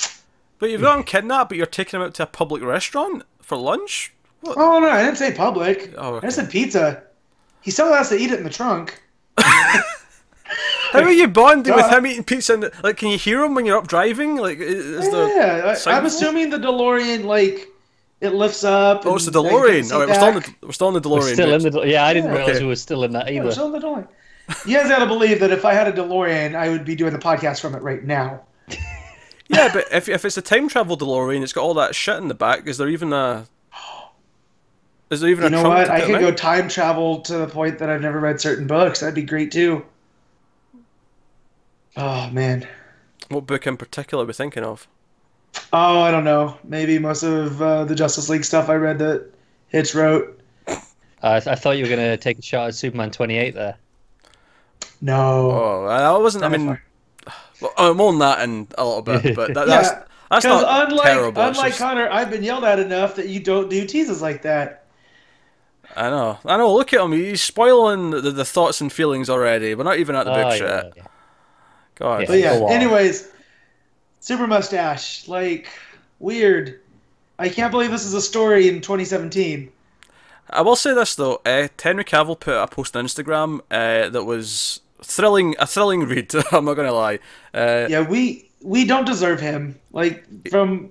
but 0.58 0.70
you've 0.70 0.81
got 0.81 0.96
him 0.99 1.05
kidnapped, 1.05 1.49
but 1.50 1.58
you're 1.58 1.66
taking 1.66 1.99
him 2.00 2.06
out 2.06 2.14
to 2.14 2.22
a 2.22 2.26
public 2.26 2.62
restaurant 2.62 3.22
for 3.43 3.58
lunch. 3.58 4.12
Oh 4.46 4.78
no, 4.81 4.88
I 4.88 5.02
didn't 5.05 5.19
say 5.19 5.32
public. 5.32 5.93
Oh, 5.99 6.14
okay. 6.16 6.26
I 6.26 6.31
said 6.31 6.49
pizza. 6.50 7.02
He 7.61 7.70
still 7.70 7.93
has 7.93 8.08
to 8.11 8.16
eat 8.16 8.31
it 8.31 8.38
in 8.38 8.44
the 8.44 8.50
trunk. 8.50 9.00
How 10.93 11.00
are 11.00 11.11
you 11.11 11.26
bonding 11.26 11.75
with 11.75 11.87
him 11.90 12.06
eating 12.06 12.22
pizza? 12.25 12.55
And, 12.55 12.70
like, 12.84 12.96
can 12.99 13.08
you 13.08 13.19
hear 13.19 13.43
him 13.43 13.55
when 13.56 13.66
you're 13.66 13.78
up 13.78 13.88
driving? 13.88 14.37
Like, 14.37 14.58
i- 14.58 14.62
is 14.62 15.11
there? 15.11 15.28
Yeah, 15.62 15.70
I, 15.70 15.75
sound 15.75 15.96
I'm 15.96 16.06
assuming 16.06 16.50
the 16.50 16.58
DeLorean 16.58 17.25
like 17.25 17.69
it 18.25 18.35
lifts 18.35 18.65
up. 18.65 19.05
Oh, 19.06 19.17
it's 19.17 19.26
the 19.26 19.38
and 19.41 19.49
I 19.49 19.53
DeLorean. 19.53 19.85
sit 19.85 19.93
All 19.93 20.00
right, 20.00 20.09
we're 20.09 20.15
still, 20.15 20.29
in 20.29 20.35
the, 20.35 20.55
we're 20.67 20.73
still 20.73 20.88
in 20.88 20.94
the 21.03 21.09
We're 21.09 21.19
DeLorean. 21.21 21.32
still 21.35 21.55
in 21.55 21.61
bitch. 21.61 21.73
the. 21.73 21.81
Yeah, 21.88 22.06
I 22.06 22.15
didn't 22.15 22.31
Yeah. 22.31 22.37
realize 22.38 22.56
Okay. 22.56 22.65
we 22.65 22.69
were 22.69 22.76
still 22.76 23.05
in 23.05 23.12
that 23.12 23.32
Yeah, 23.32 23.41
we're 23.41 23.47
either. 23.47 23.53
still 23.53 23.67
in 23.67 23.73
the 23.73 23.79
DeLorean. 23.87 24.09
You 24.67 24.76
guys 24.76 24.88
got 24.88 24.99
to 24.99 25.06
believe 25.06 25.41
that 25.41 25.50
if 25.50 25.65
I 25.65 25.73
had 25.73 25.88
a 25.88 25.93
DeLorean, 25.93 26.55
I 26.55 26.69
would 26.69 26.85
be 26.85 26.94
doing 26.94 27.12
the 27.12 27.19
podcast 27.19 27.61
from 27.61 27.75
it 27.75 27.82
right 27.82 28.03
now. 28.05 28.43
Yeah, 29.47 29.71
but 29.73 29.85
if 29.93 30.09
if 30.09 30.25
it's 30.25 30.38
a 30.38 30.43
time 30.43 30.69
travel 30.69 30.97
DeLorean, 30.97 31.43
it's 31.43 31.53
got 31.53 31.62
all 31.62 31.75
that 31.75 31.94
shit 31.94 32.17
in 32.17 32.29
the 32.29 32.35
back. 32.35 32.67
Is 32.67 32.79
there 32.79 32.88
even 32.88 33.12
a? 33.12 33.47
Is 35.11 35.21
there 35.21 35.29
even 35.29 35.43
You 35.43 35.47
a 35.59 35.62
know 35.62 35.69
what? 35.69 35.91
I 35.91 36.00
could 36.00 36.19
go 36.19 36.32
time 36.32 36.67
travel 36.67 37.21
to 37.21 37.37
the 37.37 37.47
point 37.47 37.79
that 37.81 37.91
I've 37.91 38.00
never 38.00 38.19
read 38.19 38.41
certain 38.41 38.67
books. 38.67 39.00
That'd 39.00 39.15
be 39.15 39.23
great 39.23 39.53
too. 39.53 39.85
Oh 41.97 42.29
man. 42.31 42.67
What 43.29 43.47
book 43.47 43.67
in 43.67 43.76
particular 43.76 44.25
are 44.25 44.26
we 44.26 44.32
thinking 44.32 44.65
of? 44.65 44.88
Oh, 45.72 46.00
I 46.00 46.10
don't 46.10 46.24
know. 46.24 46.56
Maybe 46.64 46.98
most 46.98 47.22
of 47.22 47.60
uh, 47.60 47.84
the 47.84 47.94
Justice 47.94 48.28
League 48.28 48.44
stuff 48.44 48.68
I 48.68 48.74
read 48.74 48.98
that 49.00 49.30
Hitch 49.68 49.94
wrote. 49.94 50.40
Uh, 50.68 51.40
I 51.46 51.54
thought 51.54 51.76
you 51.78 51.84
were 51.84 51.88
going 51.88 52.00
to 52.00 52.16
take 52.16 52.38
a 52.38 52.42
shot 52.42 52.68
at 52.68 52.74
Superman 52.74 53.10
28 53.10 53.54
there. 53.54 53.76
No. 55.00 55.50
Oh, 55.50 55.86
I 55.86 56.16
wasn't. 56.18 56.44
I 56.44 56.48
mean, 56.48 56.66
far. 56.66 56.82
well, 57.60 57.72
I'm 57.78 58.00
on 58.00 58.18
that 58.20 58.40
and 58.40 58.66
a 58.78 58.84
little 58.84 59.02
bit, 59.02 59.34
but 59.36 59.54
that, 59.54 59.66
that's 59.66 59.88
Yeah, 59.90 60.02
that's 60.30 60.44
Because 60.44 60.62
not 60.62 60.90
unlike 60.90 61.06
terrible. 61.06 61.42
unlike 61.42 61.68
just- 61.68 61.78
Connor, 61.78 62.08
I've 62.10 62.30
been 62.30 62.42
yelled 62.42 62.64
at 62.64 62.78
enough 62.78 63.16
that 63.16 63.28
you 63.28 63.40
don't 63.40 63.68
do 63.70 63.86
teases 63.86 64.20
like 64.22 64.42
that. 64.42 64.84
I 65.96 66.10
know, 66.10 66.38
I 66.44 66.56
know. 66.56 66.74
Look 66.74 66.92
at 66.92 67.00
him. 67.00 67.12
He's 67.12 67.40
spoiling 67.42 68.10
the, 68.10 68.30
the 68.32 68.44
thoughts 68.44 68.80
and 68.80 68.92
feelings 68.92 69.30
already. 69.30 69.74
We're 69.76 69.84
not 69.84 69.98
even 69.98 70.16
at 70.16 70.24
the 70.24 70.32
book 70.32 70.46
Oh, 70.46 70.50
yet. 70.54 70.60
yeah, 70.60 70.90
yeah. 70.96 71.02
God. 71.94 72.20
Yeah. 72.22 72.26
But 72.26 72.38
yeah, 72.38 72.66
anyways, 72.74 73.28
super 74.25 74.47
mustache, 74.47 75.28
like 75.28 75.69
weird. 76.19 76.81
I 77.38 77.50
can't 77.50 77.71
believe 77.71 77.90
this 77.90 78.07
is 78.07 78.14
a 78.14 78.23
story 78.23 78.69
in 78.69 78.81
2017. 78.81 79.71
I 80.49 80.62
will 80.62 80.76
say 80.76 80.95
this 80.95 81.14
though, 81.14 81.40
uh, 81.45 81.69
Henry 81.81 82.04
Cavill 82.04 82.40
put 82.40 82.54
a 82.54 82.66
post 82.66 82.97
on 82.97 83.04
Instagram 83.04 83.61
uh, 83.71 84.09
that 84.09 84.25
was 84.25 84.81
thrilling, 85.02 85.54
a 85.59 85.66
thrilling 85.66 86.04
read. 86.04 86.33
I'm 86.52 86.64
not 86.64 86.75
gonna 86.75 86.93
lie. 86.93 87.19
Uh, 87.52 87.87
Yeah, 87.88 88.00
we 88.00 88.49
we 88.62 88.87
don't 88.87 89.04
deserve 89.04 89.40
him. 89.40 89.78
Like 89.93 90.25
from 90.49 90.90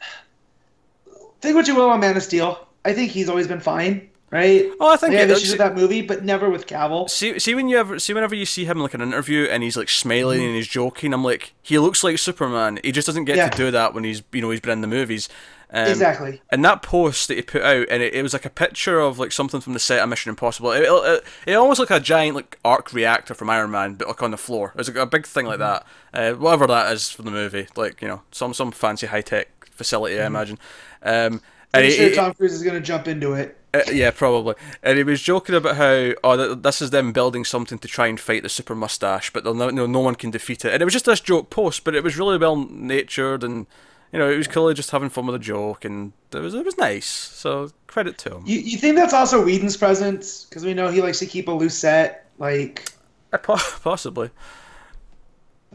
think 1.40 1.56
what 1.56 1.66
you 1.66 1.74
will 1.74 1.90
on 1.90 2.00
Man 2.00 2.16
of 2.16 2.22
Steel. 2.22 2.64
I 2.84 2.92
think 2.92 3.10
he's 3.10 3.28
always 3.28 3.48
been 3.48 3.60
fine, 3.60 4.08
right? 4.36 4.70
Oh, 4.78 4.92
I 4.92 4.96
think 4.96 5.14
I 5.14 5.18
have 5.20 5.30
it- 5.30 5.36
issues 5.38 5.50
with 5.50 5.58
that 5.58 5.74
movie, 5.74 6.02
but 6.02 6.24
never 6.24 6.48
with 6.50 6.66
Cavill. 6.66 7.08
See, 7.10 7.38
see 7.38 7.54
when 7.54 7.68
you 7.68 7.78
ever 7.78 7.98
see 7.98 8.12
whenever 8.14 8.34
you 8.34 8.46
see 8.46 8.64
him 8.64 8.78
like 8.78 8.94
an 8.94 9.00
interview 9.00 9.44
and 9.44 9.62
he's 9.62 9.76
like 9.76 9.88
smiling 9.88 10.38
Mm-hmm. 10.40 10.46
and 10.48 10.56
he's 10.56 10.68
joking, 10.68 11.12
I'm 11.14 11.24
like, 11.24 11.54
he 11.62 11.78
looks 11.78 12.04
like 12.04 12.18
Superman. 12.18 12.78
He 12.84 12.92
just 12.92 13.06
doesn't 13.06 13.24
get 13.24 13.36
Yeah. 13.36 13.48
to 13.48 13.56
do 13.56 13.70
that 13.70 13.94
when 13.94 14.04
he's 14.04 14.22
you 14.32 14.42
know 14.42 14.50
he's 14.50 14.60
been 14.60 14.72
in 14.72 14.80
the 14.82 14.86
movies. 14.86 15.28
Um, 15.72 15.88
exactly. 15.88 16.40
And 16.50 16.64
that 16.64 16.80
post 16.82 17.26
that 17.26 17.34
he 17.34 17.42
put 17.42 17.62
out, 17.62 17.88
and 17.90 18.00
it, 18.00 18.14
it 18.14 18.22
was 18.22 18.32
like 18.32 18.44
a 18.44 18.50
picture 18.50 19.00
of 19.00 19.18
like 19.18 19.32
something 19.32 19.60
from 19.60 19.72
the 19.72 19.80
set 19.80 20.00
of 20.00 20.08
Mission 20.08 20.30
Impossible. 20.30 20.70
It, 20.70 20.84
it, 20.84 21.24
it 21.44 21.54
almost 21.54 21.80
like 21.80 21.90
a 21.90 21.98
giant 21.98 22.36
like 22.36 22.56
arc 22.64 22.92
reactor 22.92 23.34
from 23.34 23.50
Iron 23.50 23.72
Man, 23.72 23.94
but 23.94 24.06
like 24.06 24.22
on 24.22 24.30
the 24.30 24.36
floor. 24.36 24.68
It 24.74 24.78
was 24.78 24.86
like 24.88 24.96
a 24.96 25.06
big 25.06 25.26
thing 25.26 25.44
like 25.46 25.58
that. 25.58 25.84
Uh, 26.14 26.32
whatever 26.34 26.68
that 26.68 26.92
is 26.92 27.10
from 27.10 27.24
the 27.24 27.32
movie, 27.32 27.66
like 27.74 28.00
you 28.00 28.06
know, 28.06 28.22
some 28.30 28.54
some 28.54 28.70
fancy 28.70 29.08
high 29.08 29.22
tech 29.22 29.48
facility, 29.72 30.20
I 30.20 30.26
imagine. 30.26 30.58
Um, 31.02 31.42
and 31.74 31.84
I'm 31.84 31.90
sure 31.90 32.14
Tom 32.14 32.32
Cruise 32.34 32.52
is 32.52 32.62
going 32.62 32.76
to 32.76 32.80
jump 32.80 33.08
into 33.08 33.32
it. 33.32 33.58
Uh, 33.80 33.90
yeah, 33.92 34.10
probably. 34.10 34.54
And 34.82 34.98
he 34.98 35.04
was 35.04 35.20
joking 35.22 35.54
about 35.54 35.76
how 35.76 36.12
oh, 36.24 36.54
this 36.54 36.80
is 36.82 36.90
them 36.90 37.12
building 37.12 37.44
something 37.44 37.78
to 37.78 37.88
try 37.88 38.06
and 38.06 38.18
fight 38.18 38.42
the 38.42 38.48
super 38.48 38.74
mustache, 38.74 39.30
but 39.32 39.44
they'll 39.44 39.54
no, 39.54 39.70
no, 39.70 39.86
no 39.86 40.00
one 40.00 40.14
can 40.14 40.30
defeat 40.30 40.64
it. 40.64 40.72
And 40.72 40.80
it 40.82 40.84
was 40.84 40.92
just 40.94 41.04
this 41.06 41.20
joke 41.20 41.50
post, 41.50 41.84
but 41.84 41.94
it 41.94 42.04
was 42.04 42.16
really 42.18 42.38
well 42.38 42.56
natured, 42.56 43.42
and 43.44 43.66
you 44.12 44.18
know, 44.18 44.30
it 44.30 44.36
was 44.36 44.46
clearly 44.48 44.74
just 44.74 44.90
having 44.90 45.08
fun 45.10 45.26
with 45.26 45.34
a 45.34 45.38
joke, 45.40 45.84
and 45.84 46.12
it 46.32 46.38
was 46.38 46.54
it 46.54 46.64
was 46.64 46.78
nice. 46.78 47.06
So 47.06 47.70
credit 47.86 48.18
to 48.18 48.36
him. 48.36 48.42
You, 48.46 48.58
you 48.60 48.78
think 48.78 48.96
that's 48.96 49.14
also 49.14 49.44
Whedon's 49.44 49.76
presence? 49.76 50.44
Because 50.44 50.64
we 50.64 50.74
know 50.74 50.88
he 50.88 51.02
likes 51.02 51.18
to 51.20 51.26
keep 51.26 51.48
a 51.48 51.52
loose 51.52 51.76
set. 51.78 52.26
Like, 52.38 52.92
Uh, 53.32 53.38
po- 53.38 53.56
possibly, 53.82 54.30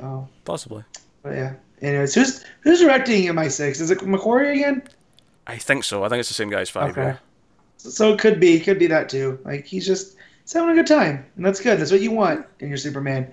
oh, 0.02 0.28
possibly. 0.46 0.84
but 1.24 1.34
yeah. 1.36 1.54
Anyways, 1.82 2.14
who's 2.14 2.46
who's 2.62 2.80
directing 2.80 3.24
MI6? 3.26 3.82
Is 3.82 3.90
it 3.90 4.00
McQuarrie 4.00 4.54
again? 4.54 4.84
I 5.48 5.58
think 5.58 5.84
so. 5.84 6.04
I 6.04 6.10
think 6.10 6.20
it's 6.20 6.30
the 6.30 6.36
same 6.36 6.52
guy 6.52 6.62
as 6.62 6.70
Five. 6.70 6.92
Okay. 6.96 7.18
So 7.82 8.14
it 8.14 8.20
could 8.20 8.40
be, 8.40 8.60
could 8.60 8.78
be 8.78 8.88
that 8.88 9.10
too. 9.10 9.40
Like 9.44 9.66
he's 9.66 9.88
just 9.88 10.16
he's 10.44 10.54
having 10.54 10.70
a 10.70 10.76
good 10.76 10.88
time, 10.88 11.26
and 11.36 11.46
that's 11.46 11.60
good. 11.60 11.80
That's 11.80 11.92
what 11.92 12.02
you 12.02 12.12
want 12.12 12.46
in 12.60 12.70
your 12.70 12.78
Superman. 12.78 13.24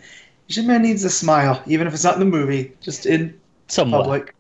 Your 0.47 0.55
Superman 0.55 0.83
needs 0.83 1.05
a 1.05 1.11
smile, 1.11 1.62
even 1.67 1.87
if 1.87 1.93
it's 1.93 2.05
not 2.05 2.14
in 2.14 2.21
the 2.21 2.26
movie, 2.26 2.73
just 2.81 3.05
in 3.05 3.38
Somewhat. 3.67 4.05
public. 4.05 4.35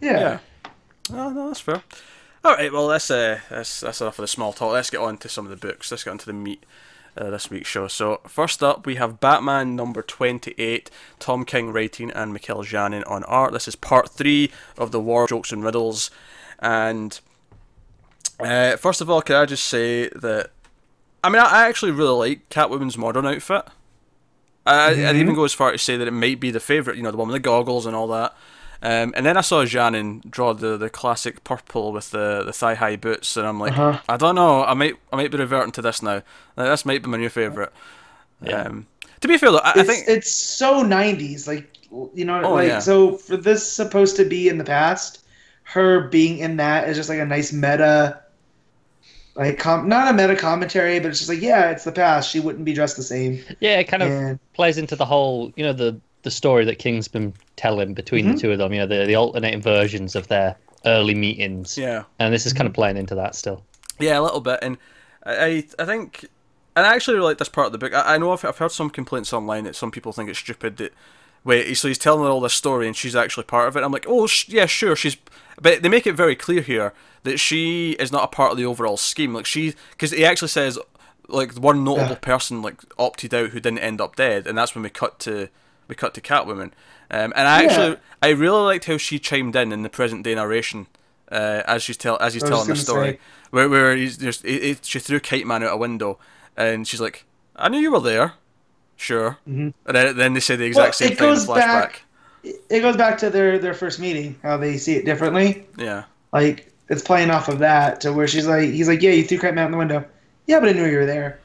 Yeah. 0.00 0.10
Yeah. 0.12 0.38
yeah. 0.64 0.70
Oh, 1.12 1.30
no, 1.30 1.48
that's 1.48 1.60
fair. 1.60 1.82
All 2.44 2.54
right. 2.54 2.72
Well, 2.72 2.86
that's 2.86 3.10
uh, 3.10 3.40
that's 3.50 3.80
that's 3.80 4.00
enough 4.00 4.18
of 4.18 4.22
the 4.22 4.28
small 4.28 4.52
talk. 4.52 4.72
Let's 4.72 4.90
get 4.90 5.00
on 5.00 5.18
to 5.18 5.28
some 5.28 5.44
of 5.44 5.50
the 5.50 5.66
books. 5.66 5.90
Let's 5.90 6.04
get 6.04 6.12
on 6.12 6.18
to 6.18 6.26
the 6.26 6.32
meat. 6.32 6.64
uh, 7.18 7.30
this 7.30 7.50
week's 7.50 7.68
show. 7.68 7.88
So 7.88 8.20
first 8.26 8.62
up, 8.62 8.86
we 8.86 8.94
have 8.96 9.20
Batman 9.20 9.76
number 9.76 10.02
twenty-eight, 10.02 10.90
Tom 11.18 11.44
King 11.44 11.72
writing 11.72 12.10
and 12.10 12.32
Mikel 12.32 12.62
Janin 12.62 13.04
on 13.04 13.24
art. 13.24 13.52
This 13.52 13.68
is 13.68 13.76
part 13.76 14.10
three 14.10 14.50
of 14.76 14.92
the 14.92 15.00
War 15.00 15.26
Jokes 15.26 15.52
and 15.52 15.64
Riddles, 15.64 16.10
and 16.58 17.18
uh, 18.40 18.76
first 18.76 19.00
of 19.00 19.10
all, 19.10 19.22
can 19.22 19.36
I 19.36 19.44
just 19.46 19.64
say 19.64 20.08
that 20.10 20.50
I 21.24 21.28
mean 21.30 21.40
I, 21.42 21.46
I 21.64 21.68
actually 21.68 21.92
really 21.92 22.28
like 22.30 22.48
Catwoman's 22.50 22.98
modern 22.98 23.26
outfit. 23.26 23.64
I, 24.66 24.90
I'd 25.08 25.16
even 25.16 25.34
go 25.34 25.44
as 25.44 25.54
far 25.54 25.72
to 25.72 25.78
say 25.78 25.96
that 25.96 26.06
it 26.08 26.12
might 26.12 26.40
be 26.40 26.50
the 26.50 26.60
favourite, 26.60 26.96
you 26.96 27.02
know, 27.02 27.10
the 27.10 27.16
one 27.16 27.28
with 27.28 27.34
the 27.34 27.40
goggles 27.40 27.86
and 27.86 27.96
all 27.96 28.06
that. 28.08 28.34
Um, 28.82 29.12
and 29.16 29.24
then 29.26 29.36
I 29.36 29.40
saw 29.40 29.64
Janin 29.64 30.22
draw 30.28 30.52
the, 30.52 30.76
the 30.76 30.90
classic 30.90 31.42
purple 31.42 31.90
with 31.92 32.10
the, 32.10 32.44
the 32.44 32.52
thigh 32.52 32.74
high 32.74 32.96
boots, 32.96 33.36
and 33.36 33.46
I'm 33.46 33.58
like, 33.58 33.72
Uh-huh. 33.72 34.00
I 34.08 34.16
don't 34.16 34.34
know, 34.34 34.62
I 34.64 34.74
might 34.74 34.94
I 35.12 35.16
might 35.16 35.30
be 35.30 35.38
reverting 35.38 35.72
to 35.72 35.82
this 35.82 36.02
now. 36.02 36.22
Like, 36.56 36.68
this 36.68 36.84
might 36.84 37.02
be 37.02 37.08
my 37.08 37.16
new 37.16 37.28
favourite. 37.30 37.70
Yeah. 38.42 38.62
Um, 38.62 38.86
to 39.20 39.28
be 39.28 39.36
fair 39.38 39.50
though, 39.50 39.58
I, 39.58 39.80
I 39.80 39.82
think 39.84 40.04
it's 40.06 40.32
so 40.32 40.84
90s. 40.84 41.46
Like, 41.46 41.72
you 42.14 42.24
know, 42.24 42.42
Oh, 42.44 42.54
like, 42.54 42.68
yeah. 42.68 42.78
so 42.78 43.16
for 43.16 43.36
this 43.36 43.70
supposed 43.70 44.16
to 44.16 44.24
be 44.24 44.48
in 44.48 44.58
the 44.58 44.64
past, 44.64 45.24
her 45.64 46.08
being 46.08 46.38
in 46.38 46.56
that 46.58 46.88
is 46.88 46.96
just 46.96 47.08
like 47.08 47.18
a 47.18 47.26
nice 47.26 47.52
meta, 47.52 48.20
like, 49.38 49.58
com- 49.58 49.88
not 49.88 50.08
a 50.08 50.12
meta 50.12 50.36
commentary, 50.36 50.98
but 50.98 51.08
it's 51.08 51.18
just 51.20 51.30
like, 51.30 51.40
yeah, 51.40 51.70
it's 51.70 51.84
the 51.84 51.92
past. 51.92 52.28
She 52.30 52.40
wouldn't 52.40 52.64
be 52.64 52.74
dressed 52.74 52.96
the 52.96 53.02
same. 53.02 53.42
Yeah, 53.60 53.78
it 53.78 53.84
kind 53.84 54.02
of 54.02 54.10
And 54.10 54.52
plays 54.52 54.76
into 54.76 54.96
the 54.96 55.06
whole, 55.06 55.52
you 55.56 55.64
know, 55.64 55.72
the 55.72 55.98
the 56.24 56.30
story 56.32 56.64
that 56.64 56.78
King's 56.80 57.06
been 57.08 57.32
telling 57.56 57.94
between 57.94 58.26
Mhm. 58.26 58.32
the 58.34 58.38
two 58.38 58.52
of 58.52 58.58
them. 58.58 58.72
You 58.72 58.80
know, 58.80 58.86
the 58.86 59.06
the 59.06 59.14
alternating 59.14 59.62
versions 59.62 60.14
of 60.16 60.26
their 60.28 60.56
early 60.84 61.14
meetings, 61.14 61.78
yeah. 61.78 62.02
and 62.18 62.34
this 62.34 62.44
is 62.44 62.52
kind 62.52 62.66
of 62.66 62.74
playing 62.74 62.96
into 62.96 63.14
that 63.14 63.34
still. 63.34 63.62
Yeah, 64.00 64.18
a 64.18 64.22
little 64.22 64.40
bit, 64.40 64.58
and 64.62 64.76
I 65.24 65.32
I, 65.32 65.64
I 65.78 65.84
think, 65.84 66.24
and 66.76 66.86
I 66.86 66.94
actually 66.94 67.14
really 67.16 67.28
like 67.28 67.38
this 67.38 67.48
part 67.48 67.66
of 67.66 67.72
the 67.72 67.78
book. 67.78 67.94
I, 67.94 68.14
I 68.14 68.18
know 68.18 68.32
I've, 68.32 68.44
I've 68.44 68.58
heard 68.58 68.72
some 68.72 68.90
complaints 68.90 69.32
online 69.32 69.64
that 69.64 69.76
some 69.76 69.90
people 69.90 70.12
think 70.12 70.28
it's 70.28 70.38
stupid 70.38 70.76
that 70.78 70.92
wait, 71.44 71.74
so 71.74 71.88
he's 71.88 71.98
telling 71.98 72.24
her 72.24 72.30
all 72.30 72.40
this 72.40 72.54
story 72.54 72.86
and 72.86 72.96
she's 72.96 73.16
actually 73.16 73.44
part 73.44 73.68
of 73.68 73.76
it. 73.76 73.82
I'm 73.82 73.92
like, 73.92 74.06
oh 74.08 74.26
sh- 74.26 74.48
yeah, 74.48 74.66
sure, 74.66 74.94
she's, 74.96 75.16
but 75.60 75.82
they 75.82 75.88
make 75.88 76.06
it 76.06 76.14
very 76.14 76.36
clear 76.36 76.60
here 76.60 76.92
that 77.24 77.38
she 77.38 77.92
is 77.92 78.12
not 78.12 78.24
a 78.24 78.28
part 78.28 78.52
of 78.52 78.58
the 78.58 78.64
overall 78.64 78.96
scheme. 78.96 79.34
Like 79.34 79.46
she, 79.46 79.74
because 79.90 80.10
he 80.12 80.24
actually 80.24 80.48
says 80.48 80.78
like 81.28 81.52
one 81.54 81.84
notable 81.84 82.10
Yeah. 82.10 82.14
person 82.16 82.62
like 82.62 82.80
opted 82.98 83.34
out 83.34 83.50
who 83.50 83.60
didn't 83.60 83.80
end 83.80 84.00
up 84.00 84.16
dead, 84.16 84.46
and 84.46 84.56
that's 84.56 84.74
when 84.74 84.82
we 84.82 84.90
cut 84.90 85.18
to 85.20 85.48
we 85.88 85.94
cut 85.94 86.14
to 86.14 86.20
Catwoman. 86.20 86.72
Um, 87.10 87.32
and 87.36 87.48
I 87.48 87.62
Yeah. 87.62 87.68
actually 87.68 87.96
I 88.22 88.28
really 88.30 88.62
liked 88.62 88.84
how 88.86 88.96
she 88.98 89.18
chimed 89.18 89.56
in 89.56 89.72
in 89.72 89.82
the 89.82 89.88
present 89.90 90.22
day 90.22 90.34
narration 90.34 90.86
uh, 91.32 91.62
as 91.66 91.82
she's 91.82 91.96
tell 91.96 92.16
as 92.20 92.34
he's 92.34 92.42
telling 92.42 92.68
the 92.68 92.76
story, 92.76 93.12
say. 93.12 93.18
where 93.50 93.68
where 93.68 93.94
he's 93.96 94.16
just 94.16 94.44
he, 94.46 94.76
she 94.82 94.98
threw 94.98 95.20
Kite 95.20 95.46
Man 95.46 95.62
out 95.62 95.72
a 95.74 95.76
window, 95.76 96.18
and 96.56 96.86
she's 96.88 97.00
like, 97.00 97.24
"I 97.56 97.68
knew 97.68 97.78
you 97.78 97.92
were 97.92 98.00
there." 98.00 98.34
Sure. 98.98 99.38
Mhm. 99.48 99.72
And 99.86 99.96
then, 99.96 100.16
then 100.16 100.34
they 100.34 100.40
say 100.40 100.56
the 100.56 100.64
exact 100.66 100.84
Well, 100.86 100.92
same 100.92 101.12
it 101.12 101.18
thing 101.18 101.28
in 101.28 101.34
goes 101.34 101.46
flashback. 101.46 101.56
back- 101.56 102.02
it 102.44 102.80
goes 102.80 102.96
back 102.96 103.16
to 103.18 103.30
their, 103.30 103.58
their 103.58 103.74
first 103.74 103.98
meeting, 104.00 104.36
how 104.42 104.56
they 104.56 104.76
see 104.76 104.94
it 104.94 105.04
differently. 105.04 105.66
Yeah. 105.78 106.04
Like, 106.32 106.70
it's 106.88 107.02
playing 107.02 107.30
off 107.30 107.48
of 107.48 107.58
that 107.60 108.00
to 108.02 108.12
where 108.12 108.26
she's 108.28 108.46
like, 108.46 108.70
he's 108.70 108.88
like, 108.88 109.00
yeah, 109.02 109.10
you 109.12 109.24
threw 109.24 109.38
Kite 109.38 109.54
Man 109.54 109.66
out 109.66 109.70
the 109.70 109.76
window. 109.76 110.04
Yeah, 110.46 110.60
but 110.60 110.68
I 110.68 110.72
knew 110.72 110.86
you 110.86 110.98
were 110.98 111.06
there. 111.06 111.38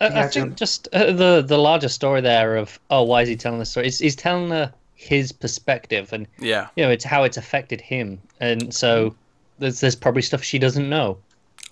I, 0.00 0.06
I 0.06 0.08
Gotcha. 0.10 0.40
think 0.40 0.56
just 0.56 0.88
uh, 0.92 1.12
the 1.12 1.42
the 1.46 1.56
larger 1.56 1.88
story 1.88 2.20
there 2.20 2.56
of 2.56 2.78
oh, 2.90 3.02
why 3.02 3.22
is 3.22 3.28
he 3.28 3.36
telling 3.36 3.58
this 3.58 3.70
story? 3.70 3.86
He's, 3.86 3.98
he's 3.98 4.16
telling 4.16 4.50
her 4.50 4.72
his 4.94 5.32
perspective, 5.32 6.12
and 6.12 6.26
Yeah. 6.38 6.66
you 6.76 6.84
know, 6.84 6.90
it's 6.90 7.04
how 7.04 7.22
it's 7.24 7.36
affected 7.38 7.80
him, 7.80 8.18
and 8.40 8.74
so 8.74 9.14
there's 9.58 9.80
there's 9.80 9.96
probably 9.96 10.20
stuff 10.22 10.42
she 10.42 10.58
doesn't 10.58 10.88
know. 10.88 11.16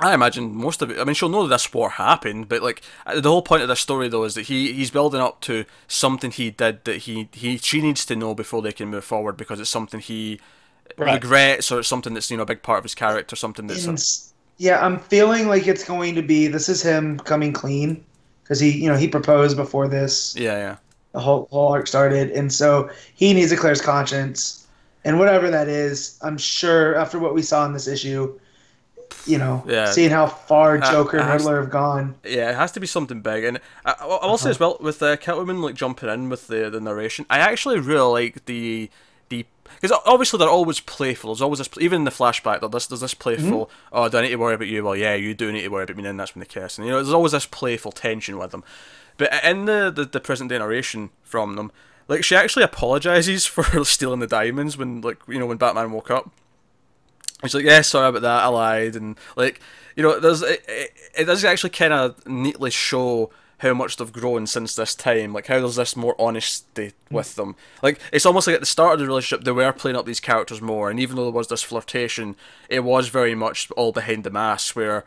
I 0.01 0.13
imagine 0.13 0.55
most 0.55 0.83
of 0.83 0.91
it. 0.91 0.99
I 0.99 1.05
mean, 1.05 1.15
she'll 1.15 1.29
know 1.29 1.47
that 1.47 1.55
this 1.55 1.73
war 1.73 1.91
happened, 1.91 2.49
but 2.49 2.63
like 2.63 2.83
uh, 3.07 3.21
the 3.21 3.31
whole 3.31 3.43
point 3.43 3.63
of 3.63 3.69
this 3.69 3.81
story, 3.81 4.09
though, 4.09 4.25
is 4.25 4.35
that 4.35 4.43
he 4.47 4.73
he's 4.73 4.91
building 4.91 5.21
up 5.21 5.41
to 5.43 5.65
something 5.87 6.33
he 6.33 6.51
did 6.51 6.85
that 6.85 7.03
he 7.03 7.29
he 7.33 7.59
she 7.59 7.81
needs 7.81 8.05
to 8.07 8.17
know 8.17 8.35
before 8.35 8.61
they 8.61 8.73
can 8.73 8.89
move 8.89 9.05
forward 9.05 9.37
because 9.37 9.61
it's 9.61 9.71
something 9.71 10.01
he 10.01 10.41
Right. 10.97 11.23
regrets 11.23 11.73
or 11.73 11.81
it's 11.81 11.89
something 11.89 12.15
that's 12.15 12.31
you 12.31 12.37
know 12.37 12.45
a 12.45 12.47
big 12.47 12.63
part 12.63 12.79
of 12.79 12.85
his 12.85 12.95
character, 12.97 13.37
something 13.37 13.69
that's 13.69 13.87
And 13.87 13.99
yeah, 14.59 14.85
I'm 14.85 14.99
feeling 14.99 15.49
like 15.49 15.67
it's 15.67 15.85
going 15.85 16.15
to 16.15 16.23
be, 16.23 16.47
this 16.47 16.69
is 16.69 16.83
him 16.83 17.19
coming 17.21 17.53
clean. 17.53 18.05
Because 18.43 18.61
he, 18.61 18.71
you 18.71 18.89
know, 18.91 18.97
he 18.97 19.09
proposed 19.09 19.57
before 19.57 19.89
this. 19.89 20.35
yeah 20.35 20.57
yeah 20.59 20.77
the 21.13 21.21
whole 21.21 21.49
whole 21.51 21.69
arc 21.73 21.87
started, 21.89 22.31
and 22.33 22.53
so 22.53 22.91
he 23.15 23.35
needs 23.35 23.51
to 23.51 23.57
clear 23.57 23.71
his 23.73 23.83
conscience, 23.83 24.69
and 25.05 25.19
whatever 25.19 25.51
that 25.51 25.69
is, 25.69 26.19
I'm 26.23 26.39
sure 26.39 26.97
after 26.97 27.19
what 27.19 27.35
we 27.35 27.43
saw 27.43 27.67
in 27.67 27.73
this 27.73 27.89
issue, 27.89 28.39
you 29.27 29.39
know, 29.39 29.63
Yeah. 29.67 29.91
seeing 29.91 30.11
how 30.11 30.27
far 30.27 30.79
Uh, 30.79 30.91
Joker 30.93 31.19
and 31.19 31.27
has- 31.29 31.43
Riddler 31.43 31.61
have 31.63 31.71
gone. 31.71 32.15
yeah. 32.25 32.51
It 32.51 32.57
has 32.57 32.73
to 32.73 32.81
be 32.81 32.87
something 32.87 33.21
big, 33.21 33.45
and 33.45 33.59
I, 33.85 33.95
I 34.01 34.05
I 34.05 34.27
will 34.27 34.39
say 34.39 34.45
Uh-huh. 34.45 34.51
as 34.51 34.61
well 34.61 34.77
with 34.81 35.03
uh, 35.03 35.17
Catwoman 35.17 35.63
like 35.63 35.75
jumping 35.75 36.09
in 36.09 36.29
with 36.29 36.47
the 36.49 36.71
the 36.71 36.81
narration. 36.81 37.25
I 37.31 37.39
actually 37.39 37.79
really 37.81 38.11
like 38.23 38.45
the 38.47 38.91
the 39.31 39.47
because 39.81 39.99
obviously 40.07 40.39
they're 40.39 40.49
always 40.49 40.81
playful. 40.81 41.31
There's 41.35 41.43
always 41.43 41.59
this 41.59 41.69
even 41.81 42.01
in 42.03 42.05
the 42.05 42.11
flashback. 42.11 42.61
There's 42.61 42.71
this, 42.73 42.87
there's 42.87 43.01
this 43.01 43.15
playful. 43.15 43.71
Oh, 43.93 44.09
do 44.09 44.19
I 44.19 44.23
need 44.23 44.29
to 44.31 44.37
worry 44.37 44.55
about 44.55 44.69
you? 44.69 44.85
Well, 44.85 44.95
yeah, 44.97 45.15
you 45.15 45.35
do 45.35 45.51
need 45.51 45.63
to 45.63 45.69
worry 45.69 45.85
about 45.85 45.97
me. 45.97 46.07
And 46.07 46.21
that's 46.21 46.35
when 46.35 46.41
they 46.41 46.47
kiss. 46.47 46.79
And 46.79 46.87
you 46.87 46.93
know, 46.93 46.99
there's 47.03 47.15
always 47.15 47.33
this 47.33 47.47
playful 47.47 47.93
tension 47.93 48.39
with 48.39 48.51
them. 48.53 48.63
But 49.17 49.33
in 49.45 49.65
the 49.65 49.91
the, 49.95 50.05
the 50.05 50.21
present 50.21 50.51
day 50.51 50.59
narration 50.59 51.11
from 51.23 51.57
them, 51.57 51.73
like 52.09 52.23
she 52.25 52.37
actually 52.37 52.63
apologizes 52.65 53.47
for 53.55 53.65
stealing 53.85 54.21
the 54.21 54.27
diamonds 54.27 54.77
when 54.77 55.01
like 55.01 55.19
you 55.27 55.39
know 55.39 55.47
when 55.47 55.57
Batman 55.57 55.91
woke 55.93 56.11
up. 56.11 56.31
He's 57.45 57.55
like, 57.55 57.65
yeah, 57.65 57.83
sorry 57.83 58.09
about 58.09 58.23
that, 58.23 58.43
I 58.43 58.47
lied, 58.49 58.97
and 58.97 59.17
like, 59.37 59.61
you 59.97 60.03
know, 60.03 60.19
there's 60.19 60.43
it, 60.43 60.65
it, 60.67 60.93
it 61.17 61.25
does 61.25 61.45
actually 61.45 61.71
kind 61.71 61.93
of 61.93 62.27
neatly 62.27 62.71
show 62.71 63.31
how 63.59 63.73
much 63.73 63.97
they've 63.97 64.13
grown 64.13 64.47
since 64.47 64.75
this 64.75 64.95
time, 64.95 65.33
like 65.33 65.47
how 65.47 65.59
there's 65.61 65.77
this 65.77 65.97
more 65.97 66.15
honesty 66.19 66.93
with 67.11 67.37
them. 67.37 67.55
Like 67.83 68.01
it's 68.13 68.27
almost 68.27 68.47
like 68.47 68.55
at 68.55 68.61
the 68.61 68.67
start 68.67 68.95
of 68.95 69.01
the 69.01 69.07
relationship 69.07 69.45
they 69.45 69.53
were 69.53 69.73
playing 69.73 69.97
up 69.97 70.07
these 70.07 70.21
characters 70.21 70.61
more, 70.61 70.91
and 70.91 70.99
even 70.99 71.17
though 71.17 71.25
there 71.25 71.33
was 71.33 71.49
this 71.49 71.63
flirtation, 71.63 72.37
it 72.69 72.81
was 72.81 73.09
very 73.09 73.35
much 73.35 73.71
all 73.73 73.93
behind 73.93 74.25
the 74.25 74.31
mask. 74.31 74.75
Where, 74.75 75.05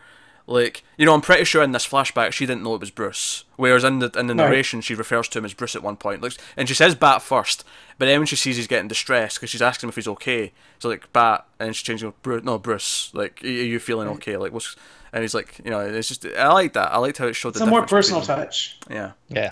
like, 0.47 0.83
you 0.97 1.05
know, 1.05 1.13
I'm 1.13 1.21
pretty 1.21 1.43
sure 1.43 1.61
in 1.61 1.73
this 1.73 1.85
flashback 1.87 2.31
she 2.31 2.45
didn't 2.45 2.63
know 2.63 2.73
it 2.75 2.79
was 2.81 2.89
Bruce, 2.91 3.43
whereas 3.57 3.83
in 3.83 3.99
the 3.99 4.09
in 4.17 4.27
the 4.27 4.33
Right. 4.35 4.43
narration 4.49 4.81
she 4.81 4.95
refers 4.95 5.27
to 5.29 5.39
him 5.39 5.45
as 5.45 5.53
Bruce 5.53 5.75
at 5.75 5.83
one 5.83 5.97
point, 5.97 6.21
like, 6.21 6.33
and 6.55 6.67
she 6.67 6.73
says 6.73 6.95
Bat 6.95 7.21
first, 7.21 7.63
but 7.99 8.05
then 8.05 8.19
when 8.21 8.27
she 8.27 8.35
sees 8.37 8.55
he's 8.55 8.67
getting 8.67 8.87
distressed 8.87 9.35
because 9.37 9.49
she's 9.49 9.61
asking 9.61 9.87
him 9.87 9.89
if 9.89 9.95
he's 9.95 10.07
okay, 10.07 10.53
so 10.79 10.87
like 10.89 11.11
Bat, 11.13 11.45
and 11.59 11.75
she 11.75 11.83
changes 11.83 12.07
to 12.09 12.13
Bruce, 12.23 12.43
no 12.43 12.57
Bruce, 12.57 13.11
like, 13.13 13.43
are 13.43 13.47
you 13.47 13.77
feeling 13.79 14.07
okay? 14.09 14.37
Like, 14.37 14.53
what's 14.53 14.75
and 15.13 15.21
he's 15.21 15.33
like, 15.33 15.59
you 15.63 15.69
know, 15.71 15.79
it's 15.79 16.07
just 16.07 16.25
I 16.25 16.51
like 16.51 16.73
that. 16.73 16.91
I 16.91 16.97
liked 16.97 17.17
how 17.17 17.27
it 17.27 17.33
showed 17.35 17.49
It's 17.49 17.59
the 17.59 17.65
a 17.65 17.67
more 17.69 17.85
personal 17.85 18.19
between- 18.21 18.37
touch 18.37 18.77
Yeah. 18.89 19.11
Yeah, 19.29 19.51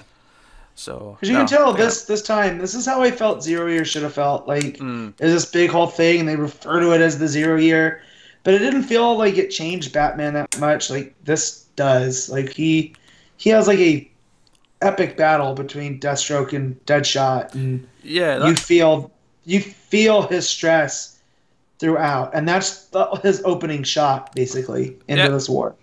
So 0.76 1.16
because 1.20 1.30
you 1.30 1.34
no, 1.36 1.40
can 1.42 1.48
tell 1.48 1.72
yeah. 1.72 1.78
this 1.86 2.04
this 2.06 2.22
time 2.22 2.58
this 2.58 2.74
is 2.76 2.86
how 2.86 3.02
I 3.02 3.12
felt 3.12 3.42
Zero 3.44 3.68
Year 3.68 3.86
should 3.86 4.04
have 4.04 4.14
felt. 4.14 4.48
Like 4.48 4.78
Mm. 4.78 5.16
there's 5.18 5.34
this 5.34 5.46
big 5.46 5.70
whole 5.72 5.88
thing, 5.88 6.20
and 6.22 6.30
they 6.30 6.36
refer 6.36 6.80
to 6.82 6.92
it 6.92 7.02
as 7.02 7.18
the 7.20 7.28
Zero 7.28 7.58
Year, 7.58 8.02
but 8.46 8.54
it 8.54 8.60
didn't 8.60 8.84
feel 8.84 9.18
like 9.18 9.38
it 9.38 9.50
changed 9.50 9.92
Batman 9.92 10.36
that 10.36 10.58
much. 10.60 10.90
Like 10.90 11.14
this 11.26 11.66
does. 11.76 12.30
Like 12.30 12.50
he 12.54 12.96
he 13.36 13.50
has 13.50 13.68
like 13.68 13.80
a 13.80 14.10
epic 14.82 15.18
battle 15.18 15.54
between 15.56 16.00
Deathstroke 16.00 16.54
and 16.54 16.84
Deadshot, 16.86 17.54
and 17.56 17.86
Yeah, 18.04 18.48
you 18.48 18.56
feel 18.56 19.12
you 19.44 19.60
feel 19.60 20.22
his 20.22 20.48
stress 20.48 21.20
throughout, 21.80 22.34
and 22.34 22.48
that's 22.48 22.86
the, 22.86 23.06
his 23.24 23.42
opening 23.44 23.84
shot 23.84 24.34
basically 24.36 24.96
into 25.08 25.24
Yeah. 25.24 25.30
this 25.30 25.50
war. 25.50 25.76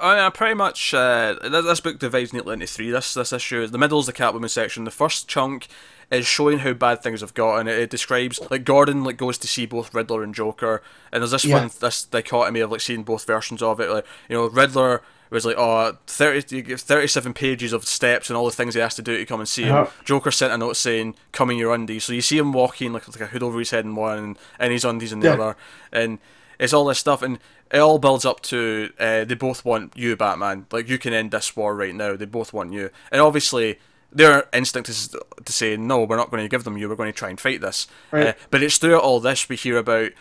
I 0.00 0.14
mean, 0.14 0.22
I 0.24 0.30
pretty 0.30 0.54
much 0.54 0.92
uh, 0.94 1.36
this, 1.42 1.64
this 1.64 1.80
book 1.80 1.98
divides 1.98 2.32
neatly 2.32 2.54
into 2.54 2.66
three. 2.66 2.90
This 2.90 3.14
this 3.14 3.32
issue, 3.32 3.66
the 3.66 3.78
middle 3.78 4.00
is 4.00 4.06
the 4.06 4.12
Catwoman 4.12 4.50
section. 4.50 4.84
The 4.84 4.90
first 4.90 5.28
chunk 5.28 5.68
is 6.10 6.26
showing 6.26 6.60
how 6.60 6.72
bad 6.72 7.02
things 7.02 7.20
have 7.20 7.34
gotten. 7.34 7.68
It, 7.68 7.78
it 7.78 7.90
describes 7.90 8.40
like 8.50 8.64
Gordon 8.64 9.04
like 9.04 9.16
goes 9.18 9.38
to 9.38 9.46
see 9.48 9.66
both 9.66 9.94
Riddler 9.94 10.22
and 10.22 10.34
Joker, 10.34 10.82
and 11.12 11.22
there's 11.22 11.32
this 11.32 11.44
Yeah. 11.44 11.60
fun 11.60 11.70
this 11.80 12.04
dichotomy 12.04 12.60
of 12.60 12.70
like 12.70 12.80
seeing 12.80 13.02
both 13.02 13.24
versions 13.26 13.62
of 13.62 13.80
it. 13.80 13.90
Like 13.90 14.06
you 14.28 14.36
know, 14.36 14.46
Riddler 14.46 15.02
was 15.30 15.44
like, 15.44 15.56
oh, 15.58 15.94
30, 16.06 16.56
you 16.56 16.62
give 16.62 16.80
37 16.80 17.34
pages 17.34 17.74
of 17.74 17.84
steps 17.84 18.30
and 18.30 18.36
all 18.38 18.46
the 18.46 18.50
things 18.50 18.72
he 18.72 18.80
has 18.80 18.94
to 18.94 19.02
do 19.02 19.18
to 19.18 19.26
come 19.26 19.40
and 19.40 19.48
see 19.48 19.64
him. 19.64 19.74
Uh-huh. 19.76 19.90
Joker 20.06 20.30
sent 20.30 20.54
a 20.54 20.56
note 20.56 20.74
saying, 20.74 21.16
come 21.32 21.50
in 21.50 21.58
your 21.58 21.74
undies. 21.74 22.04
So 22.04 22.14
you 22.14 22.22
see 22.22 22.38
him 22.38 22.50
walking 22.54 22.94
like, 22.94 23.06
like 23.06 23.20
a 23.20 23.26
hood 23.26 23.42
over 23.42 23.58
his 23.58 23.68
head 23.70 23.84
in 23.84 23.94
one 23.94 24.16
and, 24.18 24.38
and 24.58 24.72
his 24.72 24.86
undies 24.86 25.12
in 25.12 25.20
the 25.20 25.26
Yeah. 25.26 25.34
other. 25.34 25.56
And 25.92 26.18
it's 26.58 26.72
all 26.72 26.84
this 26.84 26.98
stuff. 26.98 27.22
And 27.22 27.38
it 27.70 27.78
all 27.78 27.98
builds 27.98 28.24
up 28.24 28.40
to 28.42 28.90
uh, 28.98 29.24
they 29.24 29.34
both 29.34 29.64
want 29.64 29.96
you, 29.96 30.16
Batman. 30.16 30.66
Like, 30.72 30.88
you 30.88 30.98
can 30.98 31.12
end 31.12 31.30
this 31.30 31.56
war 31.56 31.74
right 31.74 31.94
now. 31.94 32.16
They 32.16 32.24
both 32.24 32.52
want 32.52 32.72
you. 32.72 32.90
And 33.12 33.20
obviously, 33.20 33.78
their 34.10 34.48
instinct 34.52 34.88
is 34.88 35.14
to 35.44 35.52
say, 35.52 35.76
no, 35.76 36.02
we're 36.04 36.16
not 36.16 36.30
going 36.30 36.42
to 36.42 36.48
give 36.48 36.64
them 36.64 36.78
you. 36.78 36.88
We're 36.88 36.96
going 36.96 37.12
to 37.12 37.18
try 37.18 37.28
and 37.28 37.38
fight 37.40 37.60
this. 37.60 37.86
Right. 38.10 38.28
Uh, 38.28 38.32
but 38.50 38.62
it's 38.62 38.78
throughout 38.78 39.02
all 39.02 39.20
this 39.20 39.48
we 39.48 39.56
hear 39.56 39.76
about 39.76 40.12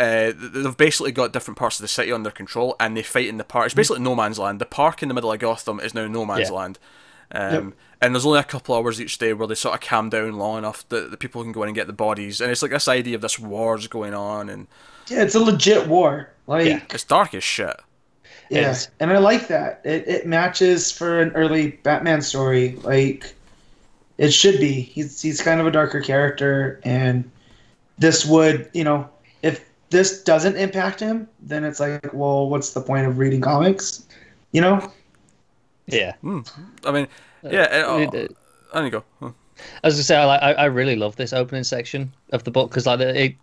uh, 0.00 0.32
they've 0.34 0.76
basically 0.76 1.12
got 1.12 1.32
different 1.32 1.58
parts 1.58 1.78
of 1.78 1.82
the 1.82 1.88
city 1.88 2.10
under 2.10 2.30
control, 2.30 2.74
and 2.80 2.96
they 2.96 3.02
fight 3.02 3.28
in 3.28 3.36
the 3.36 3.44
park. 3.44 3.66
It's 3.66 3.74
basically 3.74 4.02
no 4.02 4.16
man's 4.16 4.38
land. 4.38 4.60
The 4.60 4.66
park 4.66 5.02
in 5.02 5.08
the 5.08 5.14
middle 5.14 5.32
of 5.32 5.38
Gotham 5.38 5.78
is 5.78 5.94
now 5.94 6.08
no 6.08 6.24
man's 6.24 6.48
Yeah. 6.48 6.56
land. 6.56 6.78
Um, 7.30 7.74
And 8.00 8.14
there's 8.14 8.26
only 8.26 8.40
a 8.40 8.44
couple 8.44 8.74
hours 8.74 9.00
each 9.00 9.16
day 9.18 9.32
where 9.32 9.48
they 9.48 9.54
sort 9.54 9.74
of 9.74 9.80
calm 9.88 10.10
down 10.10 10.34
long 10.34 10.58
enough 10.58 10.86
that 10.90 11.10
the 11.10 11.16
people 11.16 11.42
can 11.42 11.52
go 11.52 11.62
in 11.62 11.68
and 11.70 11.74
get 11.76 11.86
the 11.86 11.92
bodies. 11.94 12.40
And 12.40 12.50
it's 12.50 12.60
like 12.60 12.70
this 12.70 12.88
idea 12.88 13.14
of 13.14 13.22
this 13.22 13.38
war's 13.38 13.86
going 13.86 14.12
on, 14.14 14.48
and 14.50 14.66
Yeah, 15.08 15.22
it's 15.22 15.34
a 15.34 15.40
legit 15.40 15.86
war. 15.88 16.30
Like 16.46 16.66
Yeah. 16.66 16.80
it's 16.90 17.04
dark 17.04 17.34
as 17.34 17.44
shit. 17.44 17.76
Yeah, 18.50 18.76
and 19.00 19.10
I 19.10 19.18
like 19.18 19.48
that. 19.48 19.80
It 19.84 20.06
it 20.06 20.26
matches 20.26 20.92
for 20.92 21.20
an 21.20 21.30
early 21.32 21.68
Batman 21.82 22.20
story. 22.22 22.76
Like 22.82 23.34
it 24.18 24.30
should 24.32 24.60
be. 24.60 24.72
He's 24.72 25.20
he's 25.20 25.40
kind 25.40 25.60
of 25.60 25.66
a 25.66 25.70
darker 25.70 26.00
character, 26.00 26.78
and 26.84 27.28
this 27.98 28.24
would 28.26 28.68
you 28.74 28.84
know 28.84 29.08
if 29.42 29.64
this 29.90 30.22
doesn't 30.22 30.56
impact 30.56 31.00
him, 31.00 31.26
then 31.40 31.64
it's 31.64 31.80
like, 31.80 32.12
well, 32.12 32.48
what's 32.48 32.74
the 32.74 32.80
point 32.80 33.06
of 33.06 33.18
reading 33.18 33.40
comics? 33.40 34.06
You 34.52 34.60
know? 34.60 34.92
Yeah. 35.86 36.12
Hmm. 36.20 36.40
I 36.84 36.92
mean, 36.92 37.08
yeah. 37.42 37.62
Uh, 37.62 37.64
uh, 37.64 37.76
it, 37.78 37.84
oh, 37.86 37.98
It- 38.00 38.14
it- 38.14 38.36
there 38.72 38.84
you 38.84 38.90
go. 38.90 39.04
Huh. 39.20 39.30
As 39.84 39.98
I 39.98 40.02
say, 40.02 40.16
I, 40.16 40.24
like- 40.26 40.42
I 40.42 40.52
I 40.52 40.64
really 40.66 40.96
love 40.96 41.16
this 41.16 41.32
opening 41.32 41.64
section 41.64 42.12
of 42.32 42.44
the 42.44 42.50
book 42.50 42.70
because 42.70 42.86
like 42.86 43.00
it 43.00 43.34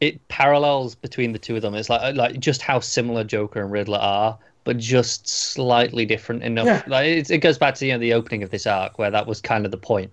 it 0.00 0.26
parallels 0.28 0.94
between 0.94 1.32
the 1.32 1.38
two 1.38 1.56
of 1.56 1.62
them. 1.62 1.74
It's 1.74 1.90
like 1.90 2.16
like 2.16 2.38
just 2.40 2.62
how 2.62 2.80
similar 2.80 3.24
Joker 3.24 3.62
and 3.62 3.70
Riddler 3.70 3.98
are, 3.98 4.38
but 4.64 4.78
just 4.78 5.28
slightly 5.28 6.06
different 6.06 6.42
enough. 6.42 6.66
Yeah. 6.66 6.82
Like 6.86 7.06
it, 7.06 7.30
it 7.30 7.38
goes 7.38 7.58
back 7.58 7.74
to 7.76 7.86
you 7.86 7.92
know 7.92 7.98
the 7.98 8.12
opening 8.12 8.42
of 8.42 8.50
this 8.50 8.66
arc 8.66 8.98
where 8.98 9.10
that 9.10 9.26
was 9.26 9.40
kind 9.40 9.64
of 9.64 9.70
the 9.70 9.78
point, 9.78 10.10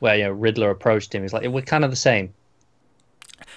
where 0.00 0.16
you 0.16 0.24
know 0.24 0.32
Riddler 0.32 0.70
approached 0.70 1.14
him. 1.14 1.22
He's 1.22 1.32
like 1.32 1.46
we're 1.48 1.62
kind 1.62 1.84
of 1.84 1.90
the 1.90 1.96
same. 1.96 2.32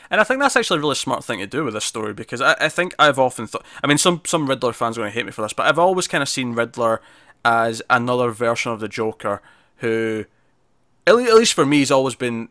And 0.09 0.21
I 0.21 0.23
think 0.23 0.39
that's 0.39 0.55
actually 0.55 0.77
a 0.77 0.81
really 0.81 0.95
smart 0.95 1.23
thing 1.23 1.39
to 1.39 1.47
do 1.47 1.63
with 1.63 1.73
this 1.73 1.85
story 1.85 2.13
because 2.13 2.41
I, 2.41 2.55
I 2.59 2.69
think 2.69 2.95
I've 2.97 3.19
often 3.19 3.47
thought. 3.47 3.65
I 3.83 3.87
mean, 3.87 3.97
some 3.97 4.21
some 4.25 4.47
Riddler 4.47 4.73
fans 4.73 4.97
are 4.97 5.01
going 5.01 5.11
to 5.11 5.15
hate 5.15 5.25
me 5.25 5.31
for 5.31 5.41
this, 5.41 5.53
but 5.53 5.65
I've 5.65 5.79
always 5.79 6.07
kind 6.07 6.21
of 6.21 6.29
seen 6.29 6.53
Riddler 6.53 7.01
as 7.43 7.81
another 7.89 8.31
version 8.31 8.71
of 8.71 8.79
the 8.79 8.87
Joker 8.87 9.41
who, 9.77 10.25
at 11.07 11.35
least 11.35 11.53
for 11.53 11.65
me, 11.65 11.77
he's 11.77 11.91
always 11.91 12.15
been 12.15 12.49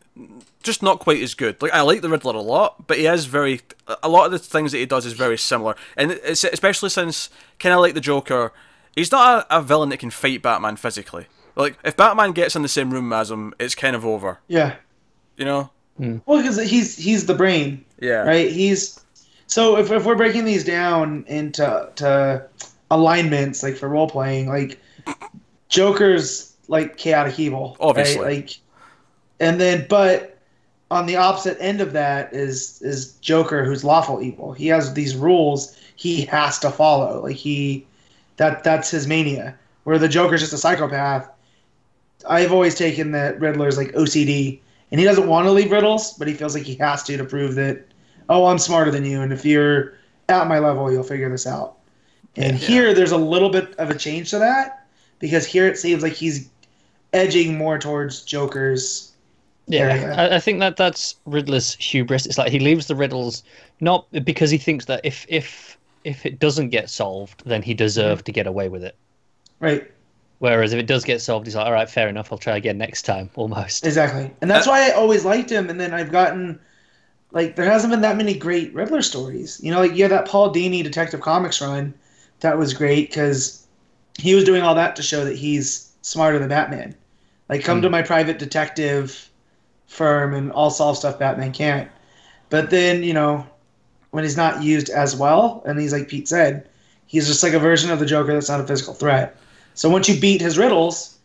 just 0.63 0.81
not 0.81 0.99
quite 0.99 1.21
as 1.21 1.33
good. 1.33 1.61
Like 1.61 1.73
I 1.73 1.81
like 1.81 2.01
the 2.01 2.09
Riddler 2.09 2.35
a 2.35 2.41
lot, 2.41 2.87
but 2.87 2.97
he 2.97 3.05
is 3.05 3.25
very. 3.25 3.61
A 4.01 4.09
lot 4.09 4.25
of 4.25 4.31
the 4.31 4.39
things 4.39 4.71
that 4.71 4.79
he 4.79 4.85
does 4.85 5.05
is 5.05 5.13
very 5.13 5.37
similar, 5.37 5.75
and 5.95 6.11
it's, 6.11 6.43
especially 6.43 6.89
since 6.89 7.29
kind 7.59 7.73
of 7.73 7.81
like 7.81 7.93
the 7.93 8.01
Joker, 8.01 8.51
he's 8.95 9.11
not 9.11 9.47
a, 9.49 9.57
a 9.59 9.61
villain 9.61 9.89
that 9.89 9.97
can 9.97 10.09
fight 10.09 10.41
Batman 10.41 10.75
physically. 10.75 11.27
Like 11.55 11.77
if 11.83 11.95
Batman 11.95 12.31
gets 12.31 12.55
in 12.55 12.61
the 12.61 12.67
same 12.67 12.91
room 12.91 13.11
as 13.13 13.31
him, 13.31 13.53
it's 13.59 13.75
kind 13.75 13.95
of 13.95 14.05
over. 14.05 14.39
Yeah. 14.47 14.75
You 15.37 15.45
know? 15.45 15.69
Hmm. 15.97 16.17
Well, 16.25 16.41
because 16.41 16.57
he's 16.69 16.95
he's 16.97 17.25
the 17.25 17.33
brain. 17.33 17.83
Yeah. 17.99 18.23
right? 18.23 18.51
He's 18.51 18.99
so 19.47 19.77
if, 19.77 19.91
if 19.91 20.05
we're 20.05 20.15
breaking 20.15 20.45
these 20.45 20.63
down 20.63 21.25
into 21.27 21.89
to 21.95 22.47
alignments, 22.91 23.63
like 23.63 23.75
for 23.75 23.89
role 23.89 24.09
playing, 24.09 24.47
like 24.47 24.79
Joker's 25.69 26.53
like 26.67 26.97
chaotic 26.97 27.39
evil, 27.39 27.77
Obviously. 27.79 28.21
right? 28.21 28.35
Like, 28.45 28.57
and 29.39 29.59
then 29.59 29.85
but 29.89 30.37
on 30.89 31.05
the 31.05 31.15
opposite 31.15 31.57
end 31.59 31.81
of 31.81 31.93
that 31.93 32.33
is 32.33 32.81
is 32.81 33.13
Joker, 33.13 33.63
who's 33.63 33.83
lawful 33.83 34.21
evil. 34.21 34.53
He 34.53 34.67
has 34.67 34.93
these 34.93 35.15
rules 35.15 35.77
he 35.97 36.21
has 36.25 36.59
to 36.59 36.69
follow. 36.69 37.23
Like 37.23 37.35
he 37.35 37.85
that 38.37 38.63
that's 38.63 38.89
his 38.89 39.07
mania. 39.07 39.57
Where 39.83 39.99
the 39.99 40.07
Joker's 40.07 40.41
just 40.41 40.53
a 40.53 40.57
psychopath. 40.57 41.29
I've 42.29 42.53
always 42.53 42.75
taken 42.75 43.11
that 43.11 43.39
Riddler's 43.39 43.77
like 43.77 43.91
OCD, 43.93 44.59
and 44.91 44.99
he 44.99 45.05
doesn't 45.05 45.27
want 45.27 45.45
to 45.45 45.51
leave 45.51 45.71
riddles, 45.71 46.13
but 46.13 46.27
he 46.27 46.33
feels 46.33 46.55
like 46.55 46.63
he 46.63 46.75
has 46.75 47.03
to 47.03 47.17
to 47.17 47.23
prove 47.23 47.55
that, 47.55 47.85
oh, 48.27 48.45
I'm 48.47 48.57
smarter 48.57 48.91
than 48.91 49.05
you, 49.05 49.21
and 49.21 49.31
if 49.31 49.45
you're 49.45 49.93
at 50.27 50.47
my 50.47 50.59
level, 50.59 50.91
you'll 50.91 51.03
figure 51.03 51.29
this 51.29 51.47
out. 51.47 51.77
And 52.35 52.55
here, 52.55 52.93
there's 52.93 53.11
a 53.11 53.17
little 53.17 53.49
bit 53.49 53.75
of 53.75 53.89
a 53.89 53.95
change 53.95 54.31
to 54.31 54.39
that 54.39 54.87
because 55.19 55.45
here 55.45 55.67
it 55.67 55.77
seems 55.77 56.03
like 56.03 56.13
he's 56.13 56.49
edging 57.13 57.57
more 57.57 57.77
towards 57.77 58.23
Joker's. 58.23 59.13
Yeah, 59.69 59.81
area. 59.81 60.13
I, 60.13 60.35
I 60.35 60.39
think 60.39 60.59
that 60.61 60.77
that's 60.77 61.15
Riddler's 61.25 61.75
hubris. 61.75 62.25
It's 62.25 62.37
like 62.37 62.51
he 62.51 62.59
leaves 62.59 62.87
the 62.87 62.95
riddles 62.95 63.43
not 63.81 64.07
because 64.23 64.49
he 64.49 64.57
thinks 64.57 64.85
that 64.85 65.01
if 65.03 65.25
if 65.27 65.77
if 66.05 66.25
it 66.25 66.39
doesn't 66.39 66.69
get 66.69 66.89
solved, 66.89 67.43
then 67.45 67.61
he 67.61 67.73
deserved 67.73 68.25
to 68.27 68.31
get 68.31 68.47
away 68.47 68.69
with 68.69 68.81
it. 68.81 68.95
Right, 69.59 69.91
Whereas 70.39 70.71
if 70.71 70.79
it 70.79 70.85
does 70.85 71.03
get 71.03 71.21
solved, 71.21 71.47
he's 71.47 71.55
like, 71.55 71.65
all 71.65 71.71
right, 71.71 71.89
fair 71.89 72.07
enough, 72.07 72.31
I'll 72.31 72.37
try 72.37 72.57
again 72.57 72.77
next 72.77 73.03
time, 73.03 73.29
almost. 73.35 73.85
exactly, 73.85 74.31
and 74.41 74.49
that's 74.49 74.67
uh, 74.67 74.71
why 74.71 74.87
I 74.87 74.91
always 74.91 75.25
liked 75.25 75.51
him. 75.51 75.69
And 75.69 75.79
then 75.79 75.93
I've 75.93 76.11
gotten 76.11 76.59
like 77.31 77.55
there 77.55 77.65
hasn't 77.65 77.91
been 77.91 78.01
that 78.01 78.17
many 78.17 78.35
great 78.35 78.73
Riddler 78.73 79.01
stories. 79.01 79.59
You 79.63 79.71
know, 79.71 79.79
like 79.79 79.95
yeah, 79.95 80.07
that 80.07 80.27
Paul 80.27 80.53
Dini 80.53 80.83
Detective 80.83 81.21
Comics 81.21 81.59
run, 81.59 81.93
that 82.41 82.57
was 82.57 82.73
great 82.73 83.09
because 83.09 83.65
he 84.19 84.35
was 84.35 84.43
doing 84.43 84.61
all 84.61 84.75
that 84.75 84.95
to 84.97 85.03
show 85.03 85.25
that 85.25 85.35
he's 85.35 85.86
smarter 86.07 86.39
than 86.39 86.49
Batman. 86.49 86.95
Like, 87.49 87.63
come 87.63 87.81
to 87.81 87.87
hmm. 87.87 87.93
my 87.93 88.01
private 88.01 88.39
detective 88.39 89.29
firm 89.87 90.33
and 90.33 90.51
I'll 90.53 90.69
solve 90.69 90.97
stuff 90.97 91.19
Batman 91.19 91.51
can't. 91.51 91.89
But 92.49 92.69
then, 92.69 93.03
you 93.03 93.13
know, 93.13 93.45
when 94.11 94.23
he's 94.23 94.37
not 94.37 94.63
used 94.63 94.89
as 94.89 95.15
well, 95.15 95.63
and 95.65 95.79
he's 95.79 95.93
like 95.93 96.07
Pete 96.07 96.27
said, 96.27 96.69
he's 97.05 97.27
just 97.27 97.43
like 97.43 97.53
a 97.53 97.59
version 97.59 97.91
of 97.91 97.99
the 97.99 98.05
Joker 98.05 98.33
that's 98.33 98.49
not 98.49 98.59
a 98.59 98.67
physical 98.67 98.93
threat. 98.93 99.37
So 99.73 99.89
once 99.89 100.09
you 100.09 100.19
beat 100.19 100.41
his 100.41 100.57
riddles, 100.57 101.17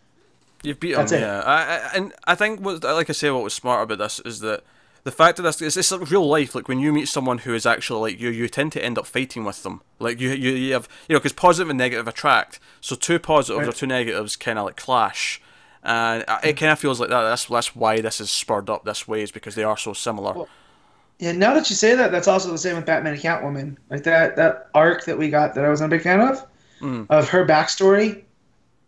You've 0.63 0.79
beat 0.79 0.95
That's 0.95 1.11
him, 1.11 1.19
it. 1.19 1.23
yeah. 1.23 1.41
I, 1.41 1.63
I, 1.63 1.91
and 1.97 2.13
I 2.25 2.35
think 2.37 2.61
what, 2.61 2.85
like 2.85 3.11
I 3.11 3.13
say, 3.13 3.31
what 3.31 3.43
was 3.43 3.53
smart 3.53 3.83
about 3.83 3.99
this 3.99 4.21
is 4.21 4.41
that 4.41 4.63
the 5.05 5.11
fact 5.11 5.37
that 5.37 5.43
this 5.43 5.61
is 5.61 5.77
it's 5.77 5.91
like 5.91 6.11
real 6.11 6.27
life. 6.27 6.55
Like 6.55 6.69
when 6.69 6.79
you 6.79 6.93
meet 6.93 7.09
someone 7.09 7.39
who 7.39 7.55
is 7.55 7.67
actually 7.67 8.13
like 8.13 8.21
you, 8.21 8.31
you 8.31 8.49
tend 8.49 8.73
to 8.73 8.85
end 8.85 8.99
up 8.99 9.07
fighting 9.07 9.45
with 9.45 9.63
them. 9.63 9.83
Like 9.99 10.21
you, 10.21 10.31
you, 10.31 10.53
you 10.53 10.73
have 10.75 10.89
you 11.09 11.15
know 11.15 11.21
because 11.21 11.33
positive 11.33 11.71
and 11.71 11.79
negative 11.79 12.07
attract. 12.07 12.61
So 12.81 12.95
two 12.97 13.19
positives 13.19 13.69
or 13.69 13.73
two 13.73 13.87
negatives 13.87 14.37
kind 14.37 14.59
of 14.59 14.67
like 14.67 14.77
clash, 14.77 15.41
and 15.83 16.25
it 16.45 16.57
kind 16.57 16.73
of 16.73 16.79
feels 16.79 17.01
like 17.01 17.11
that. 17.11 17.23
That's 17.23 17.47
that's 17.47 17.75
why 17.75 18.01
this 18.01 18.21
is 18.21 18.31
spurred 18.31 18.71
up 18.71 18.85
this 18.85 19.09
way 19.09 19.23
is 19.23 19.33
because 19.33 19.55
they 19.55 19.65
are 19.65 19.77
so 19.77 19.93
similar. 19.93 20.35
Well, 20.35 20.49
yeah. 21.19 21.33
Now 21.33 21.55
that 21.55 21.69
you 21.69 21.77
say 21.77 21.95
that, 21.95 22.13
that's 22.13 22.29
also 22.29 22.51
the 22.51 22.59
same 22.59 22.77
with 22.77 22.87
Batman 22.87 23.15
and 23.15 23.23
Catwoman. 23.23 23.77
Like 23.91 24.05
that 24.05 24.37
that 24.37 24.69
arc 24.75 25.05
that 25.07 25.19
we 25.19 25.31
got 25.31 25.55
that 25.55 25.65
I 25.65 25.69
wasn't 25.69 25.93
a 25.93 25.97
big 25.97 26.03
fan 26.03 26.21
of, 26.21 26.47
Mm. 26.81 27.07
of 27.11 27.29
her 27.29 27.47
backstory, 27.47 28.23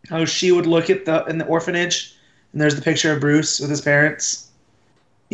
how 0.09 0.25
she 0.25 0.51
would 0.51 0.67
look 0.67 0.91
at 0.91 1.05
the 1.05 1.25
in 1.27 1.39
the 1.39 1.47
orphanage, 1.47 2.17
and 2.53 2.61
there's 2.61 2.75
the 2.77 2.83
picture 2.83 3.13
of 3.13 3.21
Bruce 3.21 3.61
with 3.61 3.71
his 3.71 3.81
parents. 3.81 4.44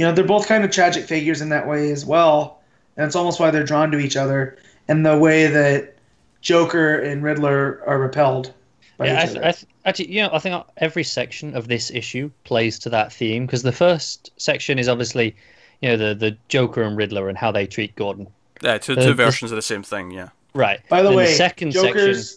You 0.01 0.07
know, 0.07 0.13
they're 0.13 0.25
both 0.25 0.49
kind 0.49 0.65
of 0.65 0.71
tragic 0.71 1.05
figures 1.05 1.43
in 1.43 1.51
that 1.51 1.69
way 1.69 1.91
as 1.91 2.07
well, 2.07 2.63
and 2.97 3.05
it's 3.05 3.15
almost 3.15 3.39
why 3.39 3.51
they're 3.51 3.65
drawn 3.65 3.91
to 3.91 3.99
each 3.99 4.17
other, 4.17 4.57
and 4.89 5.05
the 5.05 5.19
way 5.19 5.47
that 5.47 5.95
Joker 6.41 6.95
and 7.01 7.23
Riddler 7.23 7.83
are 7.87 7.99
repelled 7.99 8.55
by 8.97 9.09
Yeah, 9.09 9.19
I, 9.21 9.25
th- 9.27 9.37
other. 9.37 9.47
I 9.47 9.53
th- 9.53 9.67
actually, 9.85 10.11
you 10.11 10.23
know, 10.23 10.31
I 10.33 10.39
think 10.39 10.65
every 10.79 11.05
section 11.05 11.55
of 11.55 11.69
this 11.69 11.91
issue 11.91 12.31
plays 12.45 12.79
to 12.79 12.89
that 12.89 13.13
theme 13.13 13.45
because 13.45 13.63
the 13.63 13.73
first 13.73 14.31
section 14.39 14.79
is 14.79 14.89
obviously, 14.89 15.37
you 15.83 15.91
know, 15.91 15.99
the 15.99 16.15
the 16.15 16.35
Joker 16.49 16.81
and 16.81 16.97
Riddler 16.97 17.29
and 17.29 17.37
how 17.37 17.53
they 17.53 17.67
treat 17.67 17.95
Gordon. 17.95 18.27
Yeah, 18.63 18.79
two 18.79 18.95
Uh, 18.95 19.03
two 19.03 19.13
this- 19.13 19.17
versions 19.27 19.53
of 19.53 19.57
the 19.57 19.61
same 19.61 19.83
thing. 19.83 20.13
Yeah. 20.13 20.31
Right. 20.55 20.81
By 20.89 21.03
the 21.03 21.11
Then 21.11 21.17
way, 21.19 21.35
second 21.35 21.75
section. 21.75 21.93
Joker's 21.95 22.37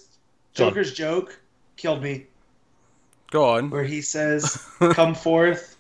Go 0.58 0.66
on. 0.66 0.70
Joker's 0.72 0.94
joke 0.94 1.40
killed 1.78 2.04
me, 2.04 2.26
Go 3.32 3.46
on. 3.52 3.70
where 3.70 3.86
he 3.86 4.02
says, 4.02 4.62
"Come 4.92 5.16
forth." 5.16 5.73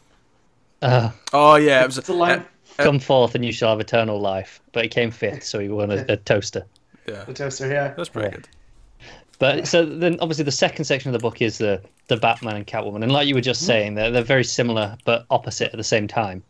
Uh, 0.83 1.11
Oh 1.33 1.55
yeah, 1.55 1.81
it 1.83 1.87
was 1.87 1.97
It's 1.97 2.09
a 2.09 2.13
line. 2.13 2.45
come 2.77 2.99
forth 2.99 3.35
and 3.35 3.43
you 3.45 3.51
shall 3.51 3.69
have 3.69 3.79
eternal 3.79 4.19
life. 4.19 4.61
But 4.71 4.83
he 4.83 4.89
came 4.89 5.09
fifth, 5.11 5.43
so 5.43 5.59
he 5.59 5.69
won 5.69 5.91
a, 5.91 6.05
a 6.09 6.17
toaster. 6.17 6.65
yeah. 7.07 7.23
The 7.23 7.33
toaster, 7.33 7.67
yeah. 7.71 7.93
That's 7.95 8.09
pretty 8.09 8.27
Yeah. 8.29 8.35
good. 8.35 8.47
But 9.39 9.67
so 9.67 9.83
then, 9.85 10.17
obviously, 10.21 10.43
the 10.45 10.51
second 10.51 10.85
section 10.85 11.09
of 11.09 11.13
the 11.13 11.19
book 11.19 11.41
is 11.41 11.57
the 11.57 11.81
the 12.07 12.17
Batman 12.17 12.55
and 12.57 12.67
Catwoman, 12.67 13.01
and 13.03 13.11
like 13.11 13.27
you 13.27 13.35
were 13.35 13.41
just 13.41 13.65
saying, 13.65 13.95
they're 13.95 14.11
they're 14.11 14.21
very 14.23 14.43
similar 14.43 14.97
but 15.05 15.25
opposite 15.29 15.71
at 15.71 15.77
the 15.77 15.83
same 15.83 16.07
time. 16.07 16.43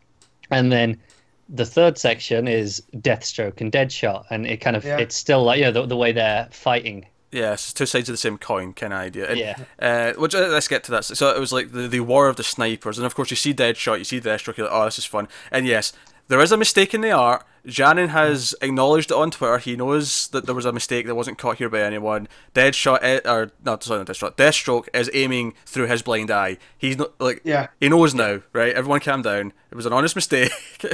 And 0.50 0.70
then 0.70 1.00
the 1.48 1.64
third 1.64 1.96
section 1.98 2.46
is 2.48 2.82
Deathstroke 2.96 3.60
and 3.60 3.72
Deadshot, 3.72 4.24
and 4.30 4.46
it 4.46 4.58
kind 4.60 4.76
of 4.76 4.84
Yeah. 4.84 4.98
it's 4.98 5.16
still 5.16 5.42
like 5.44 5.58
you 5.58 5.64
know 5.64 5.72
the, 5.72 5.86
the 5.86 5.96
way 5.96 6.12
they're 6.12 6.48
fighting. 6.52 7.06
Yeah, 7.34 7.52
it's 7.54 7.72
two 7.72 7.86
sides 7.86 8.08
of 8.08 8.12
the 8.14 8.18
same 8.18 8.38
coin 8.38 8.72
kind 8.72 8.92
of 8.92 9.00
idea. 9.00 9.28
And, 9.28 9.38
Yeah. 9.38 9.56
Uh, 9.78 10.12
which 10.14 10.34
uh, 10.34 10.46
let's 10.48 10.68
get 10.68 10.84
to 10.84 10.90
that. 10.92 11.04
So 11.04 11.30
it 11.34 11.40
was 11.40 11.52
like 11.52 11.72
the, 11.72 11.88
the 11.88 12.00
war 12.00 12.28
of 12.28 12.36
the 12.36 12.44
snipers, 12.44 12.96
and 12.98 13.04
of 13.06 13.14
course 13.14 13.30
you 13.30 13.36
see 13.36 13.52
Deadshot, 13.52 13.98
you 13.98 14.04
see 14.04 14.20
Deathstroke, 14.20 14.56
you're 14.56 14.66
like, 14.68 14.74
oh, 14.76 14.84
this 14.84 14.98
is 14.98 15.04
fun. 15.04 15.28
And 15.50 15.66
yes, 15.66 15.92
there 16.28 16.40
is 16.40 16.52
a 16.52 16.56
mistake 16.56 16.94
in 16.94 17.00
the 17.00 17.10
art. 17.10 17.44
Janin 17.66 18.10
has 18.10 18.54
acknowledged 18.60 19.10
it 19.10 19.16
on 19.16 19.30
Twitter. 19.30 19.56
He 19.56 19.74
knows 19.74 20.28
that 20.28 20.44
there 20.44 20.54
was 20.54 20.66
a 20.66 20.72
mistake 20.72 21.06
that 21.06 21.14
wasn't 21.14 21.38
caught 21.38 21.56
here 21.56 21.70
by 21.70 21.80
anyone. 21.80 22.28
Deadshot, 22.54 22.98
eh, 23.00 23.20
or 23.24 23.52
no, 23.64 23.78
sorry, 23.80 24.00
not 24.00 24.06
Deathstroke. 24.06 24.36
Deathstroke 24.36 24.88
is 24.92 25.10
aiming 25.14 25.54
through 25.64 25.86
his 25.86 26.02
blind 26.02 26.30
eye. 26.30 26.58
He's 26.76 26.98
not 26.98 27.18
like 27.18 27.40
Yeah. 27.42 27.68
he 27.80 27.88
knows 27.88 28.14
now, 28.14 28.40
right? 28.52 28.74
Everyone, 28.74 29.00
calm 29.00 29.22
down. 29.22 29.54
It 29.70 29.74
was 29.76 29.86
an 29.86 29.92
honest 29.94 30.14
mistake. 30.14 30.52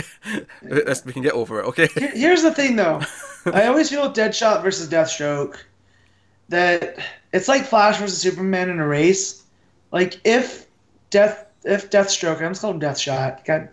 We 0.62 1.12
can 1.12 1.22
get 1.22 1.32
over 1.32 1.60
it, 1.60 1.66
okay? 1.66 1.88
Here's 1.96 2.42
the 2.42 2.54
thing, 2.54 2.76
though. 2.76 3.00
I 3.46 3.66
always 3.66 3.90
feel 3.90 4.02
with 4.06 4.16
Deadshot 4.16 4.62
versus 4.62 4.88
Deathstroke 4.88 5.56
that 6.50 6.98
it's 7.32 7.48
like 7.48 7.64
Flash 7.64 7.98
versus 7.98 8.20
Superman 8.20 8.70
in 8.70 8.78
a 8.78 8.86
race. 8.86 9.44
Like 9.92 10.20
if 10.24 10.66
Death, 11.10 11.46
if 11.64 11.90
Deathstroke, 11.90 12.42
I'm 12.42 12.50
just 12.50 12.60
calling 12.60 12.80
him 12.80 12.88
Deathshot. 12.88 13.44
God, 13.44 13.68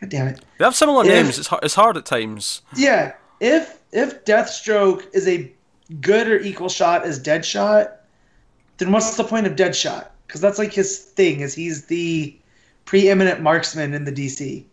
God 0.00 0.08
damn 0.10 0.28
it. 0.28 0.40
They 0.58 0.64
have 0.64 0.74
similar 0.74 1.04
If- 1.04 1.10
names. 1.10 1.38
It's 1.38 1.48
hard, 1.48 1.64
it's 1.64 1.74
hard 1.74 1.96
at 1.96 2.06
times. 2.06 2.62
Yeah, 2.76 3.12
if 3.40 3.78
if 3.92 4.24
Deathstroke 4.24 5.06
is 5.14 5.28
a 5.28 5.52
good 6.00 6.28
or 6.28 6.38
equal 6.40 6.68
shot 6.68 7.04
as 7.04 7.22
Deadshot, 7.22 7.90
then 8.78 8.92
what's 8.92 9.16
the 9.16 9.24
point 9.24 9.46
of 9.46 9.54
Deadshot? 9.54 10.06
Because 10.26 10.40
that's 10.40 10.58
like 10.58 10.72
his 10.72 10.98
thing. 10.98 11.40
Is 11.40 11.54
he's 11.54 11.86
the 11.86 12.36
preeminent 12.84 13.40
marksman 13.40 13.94
in 13.94 14.04
the 14.04 14.12
DC, 14.12 14.64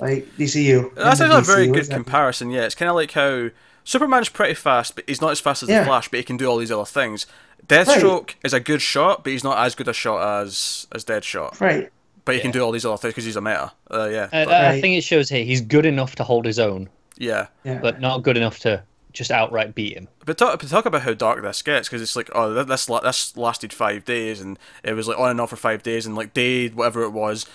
like 0.00 0.26
DCU. 0.38 0.94
That's 0.94 1.20
actually 1.20 1.28
the 1.28 1.38
a 1.38 1.42
very 1.42 1.66
good 1.68 1.90
comparison. 1.90 2.50
Yeah, 2.50 2.62
it's 2.62 2.74
kind 2.74 2.88
of 2.88 2.94
like 2.94 3.12
how 3.12 3.50
Superman's 3.88 4.28
pretty 4.28 4.52
fast, 4.52 4.94
but 4.96 5.04
he's 5.06 5.22
not 5.22 5.30
as 5.30 5.40
fast 5.40 5.62
as 5.62 5.70
Yeah. 5.70 5.80
the 5.80 5.86
Flash, 5.86 6.08
but 6.10 6.18
he 6.18 6.24
can 6.24 6.36
do 6.36 6.44
all 6.46 6.58
these 6.58 6.70
other 6.70 6.84
things. 6.84 7.26
Deathstroke 7.66 8.34
is 8.44 8.52
a 8.52 8.60
good 8.60 8.82
shot, 8.82 9.24
but 9.24 9.32
he's 9.32 9.42
not 9.44 9.58
as 9.64 9.74
good 9.74 9.88
a 9.88 9.92
shot 9.94 10.42
as 10.42 10.86
as 10.94 11.04
Deadshot. 11.04 11.58
Right. 11.60 11.90
But 12.26 12.34
he 12.34 12.40
can 12.42 12.50
do 12.50 12.60
all 12.62 12.70
these 12.72 12.84
other 12.84 12.98
things 12.98 13.12
because 13.14 13.24
he's 13.24 13.36
a 13.36 13.40
meta. 13.40 13.72
Uh, 13.90 14.08
yeah, 14.10 14.24
Uh, 14.32 14.44
but- 14.44 14.48
I 14.52 14.80
think 14.80 14.98
it 14.98 15.04
shows 15.04 15.30
here 15.30 15.42
he's 15.42 15.62
good 15.62 15.86
enough 15.86 16.16
to 16.16 16.24
hold 16.24 16.44
his 16.44 16.58
own, 16.58 16.90
yeah. 17.16 17.46
Yeah. 17.64 17.78
but 17.78 17.98
not 18.00 18.22
good 18.22 18.36
enough 18.36 18.58
to 18.60 18.82
just 19.14 19.30
outright 19.30 19.74
beat 19.74 19.96
him. 19.96 20.06
But 20.26 20.36
talk, 20.36 20.60
but 20.60 20.68
talk 20.68 20.84
about 20.84 21.00
how 21.02 21.14
dark 21.14 21.42
this 21.42 21.62
gets 21.62 21.88
because 21.88 22.02
it's 22.02 22.14
like 22.14 22.28
oh 22.34 22.52
th- 22.54 22.66
this 22.66 22.84
this 23.02 23.36
lasted 23.38 23.72
five 23.72 24.04
days 24.04 24.42
and 24.42 24.58
it 24.84 24.92
was 24.92 25.08
like 25.08 25.18
on 25.18 25.30
and 25.30 25.40
off 25.40 25.48
for 25.50 25.56
five 25.56 25.82
days 25.82 26.04
and 26.04 26.14
like 26.14 26.34
day 26.34 26.68
whatever 26.68 27.02
it 27.04 27.10
was, 27.10 27.46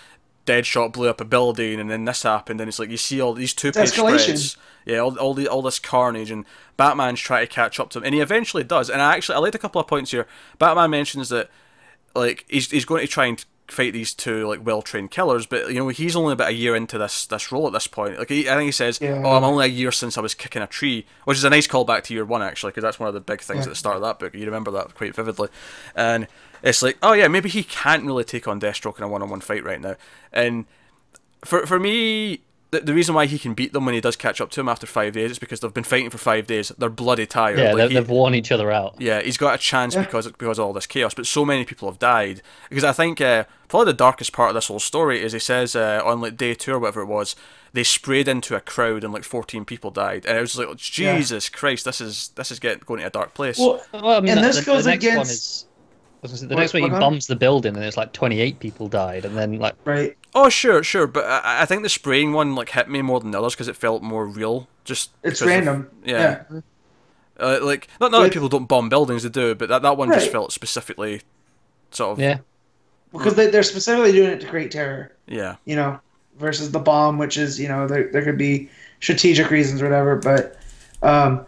Deadshot 0.45 0.91
blew 0.91 1.07
up 1.09 1.21
a 1.21 1.25
building 1.25 1.79
and 1.79 1.89
then 1.89 2.03
this 2.05 2.23
happened 2.23 2.59
and 2.59 2.67
it's 2.67 2.77
like 2.79 2.89
you 2.89 2.97
see 2.97 3.21
all 3.21 3.33
these 3.33 3.53
two 3.53 3.71
page 3.71 3.93
spreads, 4.27 4.57
yeah, 4.85 4.97
all 4.99 5.17
all 5.17 5.33
the 5.33 5.47
all 5.47 5.61
this 5.61 5.79
carnage 5.79 6.29
and 6.31 6.45
Batman's 6.75 7.21
trying 7.21 7.47
to 7.47 7.51
catch 7.53 7.79
up 7.79 7.89
to 7.91 7.99
him 7.99 8.03
and 8.05 8.13
he 8.13 8.19
eventually 8.19 8.63
does 8.63 8.89
and 8.89 9.01
I 9.01 9.15
actually 9.15 9.35
I 9.35 9.39
liked 9.39 9.55
a 9.55 9.59
couple 9.59 9.79
of 9.79 9.87
points 9.87 10.11
here. 10.11 10.27
Batman 10.59 10.89
mentions 10.89 11.29
that 11.29 11.49
like 12.13 12.43
he's 12.49 12.69
he's 12.71 12.83
going 12.85 13.01
to 13.01 13.07
try 13.07 13.27
and 13.27 13.43
fight 13.69 13.93
these 13.93 14.13
two 14.13 14.45
like 14.45 14.65
well 14.65 14.81
trained 14.81 15.09
killers, 15.11 15.45
but 15.45 15.69
you 15.69 15.75
know 15.75 15.87
he's 15.87 16.15
only 16.17 16.33
about 16.33 16.49
a 16.49 16.53
year 16.53 16.75
into 16.75 16.97
this 16.97 17.25
this 17.25 17.49
role 17.49 17.65
at 17.65 17.71
this 17.71 17.87
point. 17.87 18.19
Like 18.19 18.27
he, 18.27 18.49
I 18.49 18.55
think 18.55 18.65
he 18.65 18.71
says, 18.73 18.99
Yeah. 19.01 19.21
"Oh, 19.23 19.31
I'm 19.37 19.43
only 19.45 19.63
a 19.65 19.69
year 19.69 19.91
since 19.93 20.17
I 20.17 20.21
was 20.21 20.35
kicking 20.35 20.61
a 20.61 20.67
tree," 20.67 21.05
which 21.23 21.37
is 21.37 21.45
a 21.45 21.49
nice 21.49 21.67
callback 21.67 22.03
to 22.03 22.13
year 22.13 22.25
one 22.25 22.41
actually, 22.41 22.71
because 22.71 22.83
that's 22.83 22.99
one 22.99 23.07
of 23.07 23.13
the 23.13 23.21
big 23.21 23.39
things 23.39 23.59
Yeah. 23.59 23.63
at 23.63 23.69
the 23.69 23.75
start 23.75 23.95
of 23.95 24.01
that 24.01 24.19
book. 24.19 24.33
You 24.35 24.45
remember 24.45 24.69
that 24.71 24.93
quite 24.95 25.15
vividly, 25.15 25.47
and 25.95 26.27
it's 26.63 26.81
like, 26.81 26.97
oh 27.03 27.13
yeah, 27.13 27.27
maybe 27.27 27.49
he 27.49 27.63
can't 27.63 28.03
really 28.05 28.23
take 28.23 28.47
on 28.47 28.59
Deathstroke 28.59 28.97
in 28.97 29.03
a 29.03 29.07
one 29.07 29.21
on 29.21 29.29
one 29.29 29.41
fight 29.41 29.63
right 29.63 29.81
now, 29.81 29.95
and 30.31 30.65
for 31.45 31.65
for 31.65 31.79
me. 31.79 32.41
The, 32.71 32.79
the 32.79 32.93
reason 32.95 33.13
why 33.13 33.27
he 33.27 33.37
can 33.37 33.53
beat 33.53 33.71
them 33.71 33.85
when 33.85 33.93
he 33.93 34.01
does 34.01 34.15
catch 34.15 34.41
up 34.41 34.49
to 34.49 34.59
him 34.59 34.67
after 34.67 34.87
five 34.87 35.13
days 35.13 35.29
is 35.29 35.37
because 35.37 35.59
they've 35.59 35.71
been 35.71 35.83
fighting 35.83 36.09
for 36.09 36.17
five 36.17 36.47
days. 36.47 36.69
They're 36.75 36.89
bloody 36.89 37.27
tired. 37.27 37.59
Yeah, 37.59 37.65
Like, 37.73 37.75
they, 37.77 37.87
he- 37.89 37.93
they've 37.93 38.09
worn 38.09 38.33
each 38.33 38.51
other 38.51 38.71
out. 38.71 38.95
yeah, 38.97 39.21
he's 39.21 39.37
got 39.37 39.53
a 39.53 39.57
chance 39.59 39.93
Yeah. 39.93 40.01
because 40.01 40.25
because 40.25 40.57
of 40.57 40.65
all 40.65 40.73
this 40.73 40.87
chaos. 40.87 41.13
But 41.13 41.27
so 41.27 41.45
many 41.45 41.65
people 41.65 41.87
have 41.87 41.99
died 41.99 42.41
because 42.69 42.83
I 42.83 42.91
think 42.91 43.21
uh, 43.21 43.43
probably 43.67 43.91
the 43.91 43.97
darkest 43.97 44.33
part 44.33 44.49
of 44.49 44.55
this 44.55 44.69
whole 44.69 44.79
story 44.79 45.21
is 45.21 45.33
he 45.33 45.37
says 45.39 45.75
uh, 45.75 46.01
on 46.03 46.19
like 46.19 46.35
day 46.35 46.55
two 46.55 46.73
or 46.73 46.79
whatever 46.79 47.01
it 47.01 47.05
was, 47.05 47.35
they 47.73 47.83
sprayed 47.83 48.27
into 48.27 48.55
a 48.55 48.59
crowd 48.59 49.03
and 49.03 49.13
like 49.13 49.23
fourteen 49.23 49.65
people 49.65 49.91
died, 49.91 50.25
and 50.25 50.35
it 50.35 50.41
was 50.41 50.57
like 50.57 50.75
Jesus 50.75 51.49
Christ, 51.49 51.85
this 51.85 52.01
is 52.01 52.29
this 52.29 52.49
is 52.49 52.57
getting 52.57 52.81
going 52.87 53.01
to 53.01 53.05
a 53.05 53.11
dark 53.11 53.35
place. 53.35 53.59
Well, 53.59 53.85
Well, 53.93 54.07
I 54.07 54.19
mean, 54.19 54.29
And 54.31 54.39
the, 54.39 54.47
this 54.47 54.55
the- 54.55 54.61
the 54.63 54.71
goes 54.71 54.87
next 54.87 55.05
one 55.05 55.13
against- 55.17 55.67
the 56.31 56.47
What- 56.47 56.59
next 56.61 56.73
one, 56.73 56.83
he 56.83 56.89
what 56.89 56.95
on? 56.95 56.99
bombs 57.01 57.27
the 57.27 57.35
building, 57.35 57.75
and 57.75 57.83
it's 57.85 57.97
like 57.97 58.11
28 58.13 58.59
people 58.59 58.87
died, 58.87 59.25
and 59.25 59.35
then 59.37 59.59
like 59.59 59.75
right. 59.85 60.15
oh 60.33 60.49
sure, 60.49 60.83
sure, 60.83 61.07
but 61.07 61.25
I, 61.25 61.61
I 61.61 61.65
think 61.65 61.83
the 61.83 61.89
spraying 61.89 62.33
one 62.33 62.55
like 62.55 62.69
hit 62.69 62.89
me 62.89 63.01
more 63.01 63.19
than 63.19 63.31
the 63.31 63.39
others 63.39 63.53
because 63.53 63.67
it 63.67 63.75
felt 63.75 64.01
more 64.03 64.25
real. 64.25 64.67
Just 64.83 65.11
It's 65.23 65.39
because 65.39 65.41
of- 65.41 65.47
random. 65.47 65.89
yeah. 66.05 66.43
Uh, 67.39 67.59
like 67.63 67.87
not 67.99 68.11
not 68.11 68.21
that 68.21 68.31
people 68.31 68.47
don't 68.49 68.67
bomb 68.67 68.89
buildings, 68.89 69.23
they 69.23 69.29
do, 69.29 69.55
but 69.55 69.67
that, 69.69 69.81
that 69.81 69.97
one 69.97 70.09
just 70.11 70.31
felt 70.31 70.51
specifically 70.51 71.21
sort 71.91 72.11
of 72.13 72.19
yeah, 72.19 72.37
Because 73.11 73.33
they, 73.35 73.47
they're 73.47 73.63
specifically 73.63 74.11
doing 74.11 74.29
it 74.29 74.39
to 74.41 74.47
create 74.47 74.71
terror. 74.71 75.11
yeah. 75.27 75.55
you 75.65 75.75
know, 75.75 75.99
versus 76.37 76.71
the 76.71 76.79
bomb, 76.79 77.17
which 77.17 77.37
is, 77.37 77.59
you 77.59 77.67
know, 77.67 77.87
there, 77.87 78.09
there 78.11 78.23
could 78.23 78.37
be 78.37 78.69
strategic 79.01 79.49
reasons 79.49 79.81
or 79.81 79.85
whatever, 79.85 80.15
but 80.15 80.57
um, 81.01 81.45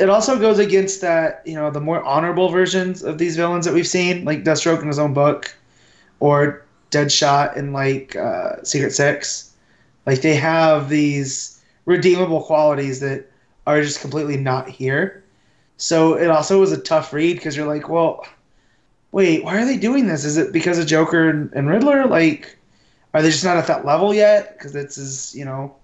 it 0.00 0.08
also 0.08 0.38
goes 0.38 0.58
against 0.58 1.02
that, 1.02 1.42
you 1.44 1.54
know, 1.54 1.70
the 1.70 1.80
more 1.80 2.02
honorable 2.02 2.48
versions 2.48 3.02
of 3.02 3.18
these 3.18 3.36
villains 3.36 3.66
that 3.66 3.74
we've 3.74 3.86
seen, 3.86 4.24
like 4.24 4.44
Deathstroke 4.44 4.80
in 4.80 4.88
his 4.88 4.98
own 4.98 5.12
book, 5.12 5.54
or 6.20 6.64
Deadshot 6.90 7.54
in 7.58 7.74
like 7.74 8.16
uh, 8.16 8.62
Secret 8.62 8.92
Six. 8.92 9.54
Like 10.06 10.22
they 10.22 10.34
have 10.36 10.88
these 10.88 11.60
redeemable 11.84 12.42
qualities 12.42 13.00
that 13.00 13.30
are 13.66 13.82
just 13.82 14.00
completely 14.00 14.38
not 14.38 14.70
here. 14.70 15.22
So 15.76 16.14
it 16.14 16.30
also 16.30 16.58
was 16.58 16.72
a 16.72 16.80
tough 16.80 17.12
read 17.12 17.36
because 17.36 17.54
you're 17.54 17.66
like, 17.66 17.90
well, 17.90 18.26
wait, 19.12 19.44
why 19.44 19.60
are 19.60 19.66
they 19.66 19.76
doing 19.76 20.06
this? 20.06 20.24
Is 20.24 20.38
it 20.38 20.50
because 20.50 20.78
of 20.78 20.86
Joker 20.86 21.28
and, 21.28 21.52
and 21.52 21.68
Riddler? 21.68 22.06
Like, 22.06 22.56
are 23.12 23.20
they 23.20 23.30
just 23.30 23.44
not 23.44 23.58
at 23.58 23.66
that 23.66 23.84
level 23.84 24.14
yet? 24.14 24.56
Because 24.56 24.74
it's 24.74 24.96
as 24.96 25.34
you 25.34 25.44
know 25.44 25.76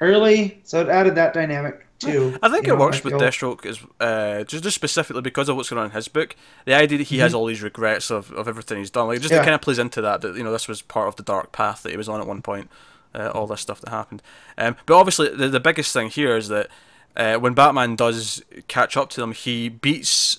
early, 0.00 0.62
so 0.64 0.80
it 0.80 0.88
added 0.88 1.14
that 1.16 1.34
dynamic 1.34 1.86
too. 2.00 2.38
I 2.42 2.48
think 2.48 2.66
it 2.66 2.70
know, 2.70 2.76
works 2.76 3.04
with. 3.04 3.14
Deathstroke 3.14 3.64
is 3.64 3.78
uh, 4.00 4.42
just 4.44 4.64
just 4.64 4.74
specifically 4.74 5.22
because 5.22 5.48
of 5.48 5.56
what's 5.56 5.70
going 5.70 5.78
on 5.80 5.86
in 5.86 5.92
his 5.92 6.08
book. 6.08 6.34
The 6.64 6.74
idea 6.74 6.98
that 6.98 7.08
he 7.08 7.18
has 7.18 7.32
Mhm. 7.32 7.36
all 7.36 7.46
these 7.46 7.62
regrets 7.62 8.10
of, 8.10 8.32
of 8.32 8.48
everything 8.48 8.78
he's 8.78 8.90
done, 8.90 9.06
like 9.08 9.18
it 9.18 9.20
just 9.20 9.32
Yeah. 9.32 9.40
it 9.42 9.44
kind 9.44 9.54
of 9.54 9.60
plays 9.60 9.78
into 9.78 10.00
that. 10.02 10.20
That 10.22 10.36
you 10.36 10.42
know 10.42 10.52
this 10.52 10.66
was 10.66 10.82
part 10.82 11.08
of 11.08 11.16
the 11.16 11.22
dark 11.22 11.52
path 11.52 11.82
that 11.84 11.90
he 11.90 11.96
was 11.96 12.08
on 12.08 12.20
at 12.20 12.26
one 12.26 12.42
point. 12.42 12.68
Uh, 13.12 13.28
all 13.34 13.46
this 13.48 13.60
stuff 13.60 13.80
that 13.80 13.90
happened, 13.90 14.22
um, 14.56 14.76
but 14.86 14.94
obviously 14.94 15.28
the 15.34 15.48
the 15.48 15.58
biggest 15.58 15.92
thing 15.92 16.08
here 16.10 16.36
is 16.36 16.46
that 16.46 16.68
uh, 17.16 17.34
when 17.36 17.54
Batman 17.54 17.96
does 17.96 18.40
catch 18.68 18.96
up 18.96 19.10
to 19.10 19.20
them, 19.20 19.32
he 19.32 19.68
beats 19.68 20.38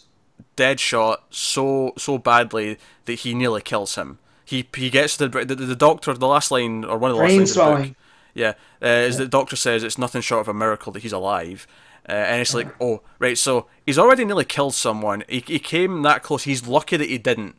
Deadshot 0.55 1.17
so 1.29 1.93
so 1.97 2.17
badly 2.17 2.77
that 3.05 3.13
he 3.19 3.33
nearly 3.33 3.61
kills 3.61 3.95
him. 3.95 4.19
He 4.45 4.67
he 4.75 4.89
gets 4.89 5.17
the 5.17 5.27
the, 5.27 5.53
the 5.55 5.75
doctor 5.75 6.13
the 6.13 6.27
last 6.27 6.49
line 6.49 6.85
or 6.85 6.97
one 6.97 7.11
of 7.11 7.17
the 7.17 7.23
last 7.23 7.33
lines 7.35 7.51
swelling. 7.53 7.95
Yeah, 8.33 8.53
uh, 8.81 8.87
is 8.87 9.17
the 9.17 9.27
doctor 9.27 9.55
says 9.55 9.83
it's 9.83 9.97
nothing 9.97 10.21
short 10.21 10.41
of 10.41 10.47
a 10.47 10.53
miracle 10.53 10.91
that 10.93 11.03
he's 11.03 11.13
alive. 11.13 11.67
Uh, 12.09 12.13
and 12.13 12.41
it's 12.41 12.55
like, 12.55 12.67
oh, 12.81 13.01
right, 13.19 13.37
so 13.37 13.67
he's 13.85 13.99
already 13.99 14.25
nearly 14.25 14.45
killed 14.45 14.73
someone. 14.73 15.23
He, 15.29 15.43
he 15.45 15.59
came 15.59 16.01
that 16.01 16.23
close. 16.23 16.43
He's 16.43 16.65
lucky 16.67 16.97
that 16.97 17.09
he 17.09 17.19
didn't, 17.19 17.55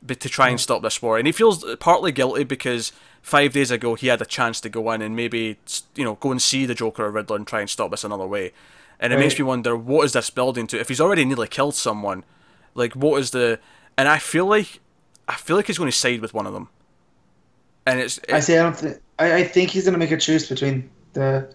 but 0.00 0.20
to 0.20 0.28
try 0.28 0.48
and 0.48 0.60
stop 0.60 0.82
this 0.82 1.02
war. 1.02 1.18
And 1.18 1.26
he 1.26 1.32
feels 1.32 1.64
partly 1.80 2.12
guilty 2.12 2.44
because 2.44 2.92
five 3.20 3.52
days 3.52 3.72
ago 3.72 3.96
he 3.96 4.06
had 4.06 4.22
a 4.22 4.26
chance 4.26 4.60
to 4.60 4.68
go 4.68 4.92
in 4.92 5.02
and 5.02 5.16
maybe, 5.16 5.58
you 5.96 6.04
know, 6.04 6.14
go 6.14 6.30
and 6.30 6.40
see 6.40 6.66
the 6.66 6.74
Joker 6.74 7.06
or 7.06 7.10
Riddler 7.10 7.36
and 7.36 7.46
try 7.46 7.60
and 7.60 7.68
stop 7.68 7.90
this 7.90 8.04
another 8.04 8.26
way. 8.26 8.52
And 9.00 9.12
it 9.12 9.18
makes 9.18 9.38
me 9.38 9.44
wonder, 9.44 9.74
what 9.76 10.04
is 10.04 10.12
this 10.12 10.30
building 10.30 10.66
to? 10.68 10.78
If 10.78 10.88
he's 10.88 11.00
already 11.00 11.24
nearly 11.24 11.48
killed 11.48 11.74
someone, 11.74 12.22
like, 12.74 12.94
what 12.94 13.18
is 13.18 13.30
the? 13.30 13.58
And 13.96 14.08
I 14.08 14.18
feel 14.18 14.44
like, 14.44 14.80
I 15.26 15.34
feel 15.34 15.56
like 15.56 15.66
he's 15.66 15.78
going 15.78 15.90
to 15.90 15.96
side 15.96 16.20
with 16.20 16.34
one 16.34 16.46
of 16.46 16.52
them. 16.52 16.68
And 17.86 17.98
it's, 17.98 18.20
I 18.32 18.40
say 18.40 18.58
I 18.58 18.62
don't 18.62 18.76
think 18.76 18.98
I, 19.18 19.36
I 19.36 19.44
think 19.44 19.70
he's 19.70 19.84
gonna 19.84 19.98
make 19.98 20.10
a 20.10 20.16
choice 20.16 20.48
between 20.48 20.88
the, 21.12 21.52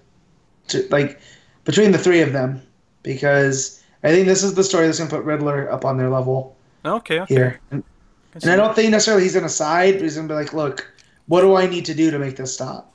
two, 0.68 0.88
like, 0.90 1.20
between 1.64 1.92
the 1.92 1.98
three 1.98 2.22
of 2.22 2.34
them 2.34 2.62
because 3.04 3.84
I 4.04 4.10
think 4.10 4.28
this 4.28 4.44
is 4.44 4.54
the 4.54 4.64
story 4.64 4.86
that's 4.86 4.98
gonna 4.98 5.10
put 5.10 5.24
Riddler 5.24 5.72
up 5.72 5.86
on 5.86 5.98
their 5.98 6.10
level 6.10 6.56
okay, 6.84 7.22
okay. 7.22 7.34
here. 7.34 7.60
And, 7.72 7.84
and 8.34 8.52
I 8.52 8.56
don't 8.56 8.76
think 8.76 8.92
necessarily 8.92 9.24
he's 9.24 9.36
gonna 9.36 9.50
side, 9.50 9.96
but 9.96 10.04
he's 10.04 10.16
gonna 10.16 10.28
be 10.28 10.34
like, 10.34 10.54
look, 10.54 10.92
what 11.28 11.42
do 11.42 11.56
I 11.56 11.68
need 11.68 11.86
to 11.86 11.94
do 11.94 12.12
to 12.12 12.20
make 12.20 12.36
this 12.36 12.54
stop? 12.54 12.92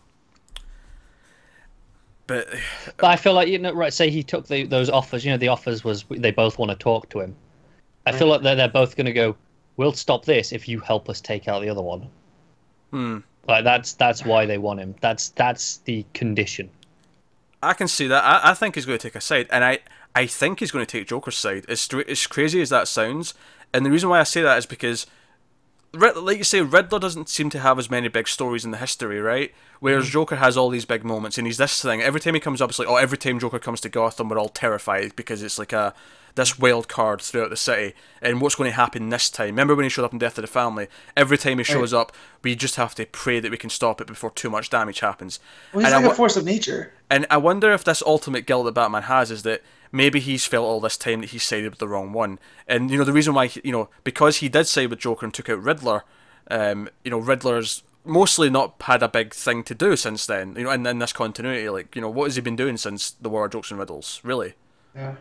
But 2.27 2.49
But 2.97 3.07
I 3.07 3.17
feel 3.17 3.35
like 3.35 3.49
you 3.49 3.59
know, 3.59 3.73
right? 3.73 3.93
Say 3.93 4.09
he 4.11 4.23
took 4.23 4.47
the, 4.47 4.65
those 4.65 4.89
offers. 4.89 5.25
You 5.25 5.33
know, 5.33 5.37
the 5.37 5.49
offers 5.49 5.83
was 5.83 6.05
they 6.11 6.31
both 6.31 6.59
want 6.59 6.71
to 6.71 6.77
talk 6.77 7.09
to 7.11 7.21
him. 7.21 7.35
I 8.07 8.13
feel 8.13 8.29
like 8.29 8.43
they're 8.43 8.55
they're 8.55 8.69
both 8.69 8.97
going 8.97 9.07
to 9.07 9.13
go. 9.13 9.37
We'll 9.77 9.93
stop 9.93 10.25
this 10.25 10.53
if 10.53 10.69
you 10.69 10.79
help 10.79 11.09
us 11.09 11.21
take 11.21 11.49
out 11.49 11.61
the 11.63 11.69
other 11.69 11.83
one. 11.83 12.09
Hmm. 12.91 13.19
Like 13.47 13.65
that's 13.65 13.95
that's 13.95 14.25
why 14.25 14.47
they 14.47 14.59
want 14.59 14.81
him. 14.81 14.95
That's 15.01 15.31
that's 15.31 15.79
the 15.79 16.05
condition. 16.15 16.71
I 17.63 17.75
can 17.75 17.89
see 17.89 18.07
that. 18.07 18.25
I, 18.25 18.51
I 18.51 18.55
think 18.55 18.75
he's 18.75 18.87
going 18.87 18.99
to 18.99 19.03
take 19.03 19.15
a 19.15 19.21
side, 19.21 19.47
and 19.51 19.65
I, 19.65 19.81
I 20.15 20.27
think 20.27 20.61
he's 20.61 20.71
going 20.71 20.85
to 20.85 20.91
take 20.91 21.09
Joker's 21.09 21.37
side. 21.37 21.67
As 21.69 21.89
as 22.09 22.27
crazy 22.27 22.61
as 22.61 22.71
that 22.71 22.89
sounds, 22.89 23.35
and 23.73 23.85
the 23.85 23.91
reason 23.91 24.09
why 24.09 24.21
I 24.21 24.25
say 24.25 24.43
that 24.43 24.59
is 24.59 24.67
because, 24.67 25.07
like 25.93 26.39
you 26.39 26.45
say, 26.45 26.63
Riddler 26.63 26.99
doesn't 26.99 27.29
seem 27.29 27.51
to 27.51 27.59
have 27.59 27.79
as 27.79 27.91
many 27.91 28.09
big 28.09 28.29
stories 28.29 28.65
in 28.65 28.71
the 28.71 28.79
history, 28.79 29.21
right? 29.21 29.53
Whereas 29.81 30.09
Joker 30.09 30.37
has 30.37 30.57
all 30.57 30.71
these 30.71 30.85
big 30.85 31.05
moments, 31.05 31.39
and 31.39 31.47
he's 31.47 31.59
this 31.59 31.83
thing. 31.83 32.01
Every 32.01 32.21
time 32.21 32.35
he 32.35 32.41
comes 32.41 32.63
up, 32.63 32.71
it's 32.71 32.79
like, 32.79 32.89
oh, 32.89 32.97
every 32.97 33.19
time 33.19 33.39
Joker 33.39 33.59
comes 33.59 33.81
to 33.83 33.89
Gotham, 33.89 34.29
we're 34.29 34.39
all 34.39 34.49
terrified 34.49 35.17
because 35.17 35.43
it's 35.43 35.59
like 35.59 35.73
a 35.73 35.95
this 36.35 36.59
wild 36.59 36.89
card 36.89 37.21
throughout 37.21 37.51
the 37.51 37.57
city, 37.57 37.95
and 38.23 38.41
what's 38.41 38.55
going 38.55 38.71
to 38.71 38.77
happen 38.77 39.09
this 39.09 39.31
time? 39.31 39.47
Remember 39.49 39.75
when 39.75 39.85
he 39.85 39.89
showed 39.89 40.05
up 40.05 40.13
in 40.13 40.19
Death 40.19 40.39
of 40.39 40.43
the 40.43 40.49
Family? 40.49 40.89
Every 41.17 41.37
time 41.39 41.59
he 41.59 41.65
shows 41.65 41.93
up, 41.93 42.13
we 42.43 42.55
just 42.55 42.77
have 42.77 42.95
to 42.97 43.07
pray 43.07 43.41
that 43.41 43.51
we 43.51 43.57
can 43.57 43.71
stop 43.71 44.01
it 44.01 44.07
before 44.07 44.31
too 44.31 44.51
much 44.51 44.71
damage 44.71 45.01
happens. 45.01 45.41
Well, 45.73 45.85
he's 45.85 45.93
And 45.93 46.03
like 46.03 46.05
a 46.07 46.09
wa- 46.11 46.15
force 46.15 46.37
of 46.37 46.45
nature. 46.45 46.93
and 47.11 47.27
I 47.31 47.37
wonder 47.37 47.73
if 47.73 47.85
this 47.85 48.03
ultimate 48.07 48.47
guilt 48.47 48.65
that 48.67 48.73
Batman 48.75 49.03
has 49.05 49.31
is 49.31 49.43
that 49.43 49.63
maybe 49.93 50.21
he's 50.21 50.45
felt 50.47 50.65
all 50.67 50.81
this 50.81 50.97
time 50.97 51.21
that 51.21 51.31
he 51.31 51.39
sided 51.39 51.71
with 51.71 51.79
the 51.81 51.89
wrong 51.89 52.13
one. 52.13 52.39
And 52.69 52.91
you 52.91 52.99
know 52.99 53.05
the 53.05 53.13
reason 53.13 53.35
why 53.35 53.47
he- 53.47 53.61
you 53.65 53.73
know 53.73 53.89
because 54.05 54.37
he 54.37 54.49
did 54.49 54.67
side 54.67 54.91
with 54.91 55.01
Joker 55.01 55.27
and 55.27 55.35
took 55.35 55.49
out 55.49 55.63
Riddler, 55.63 56.05
um, 56.51 56.89
you 57.05 57.11
know 57.11 57.19
Riddler's 57.19 57.83
mostly 58.05 58.49
not 58.49 58.75
had 58.83 59.03
a 59.03 59.09
big 59.09 59.35
thing 59.35 59.63
to 59.65 59.75
do 59.75 59.95
since 59.97 60.25
then. 60.27 60.55
You 60.57 60.65
know, 60.65 60.71
in, 60.71 60.87
in 60.87 60.99
this 61.01 61.13
continuity, 61.13 61.69
like 61.69 61.95
you 61.95 62.01
know 62.01 62.09
what 62.09 62.25
has 62.27 62.37
he 62.37 62.41
been 62.43 62.57
doing 62.57 62.77
since 62.77 63.11
the 63.11 63.29
War 63.29 63.45
of 63.47 63.53
Jokes 63.53 63.71
and 63.71 63.79
Riddles? 63.81 64.21
Really? 64.23 64.55
Yeah. 64.95 65.17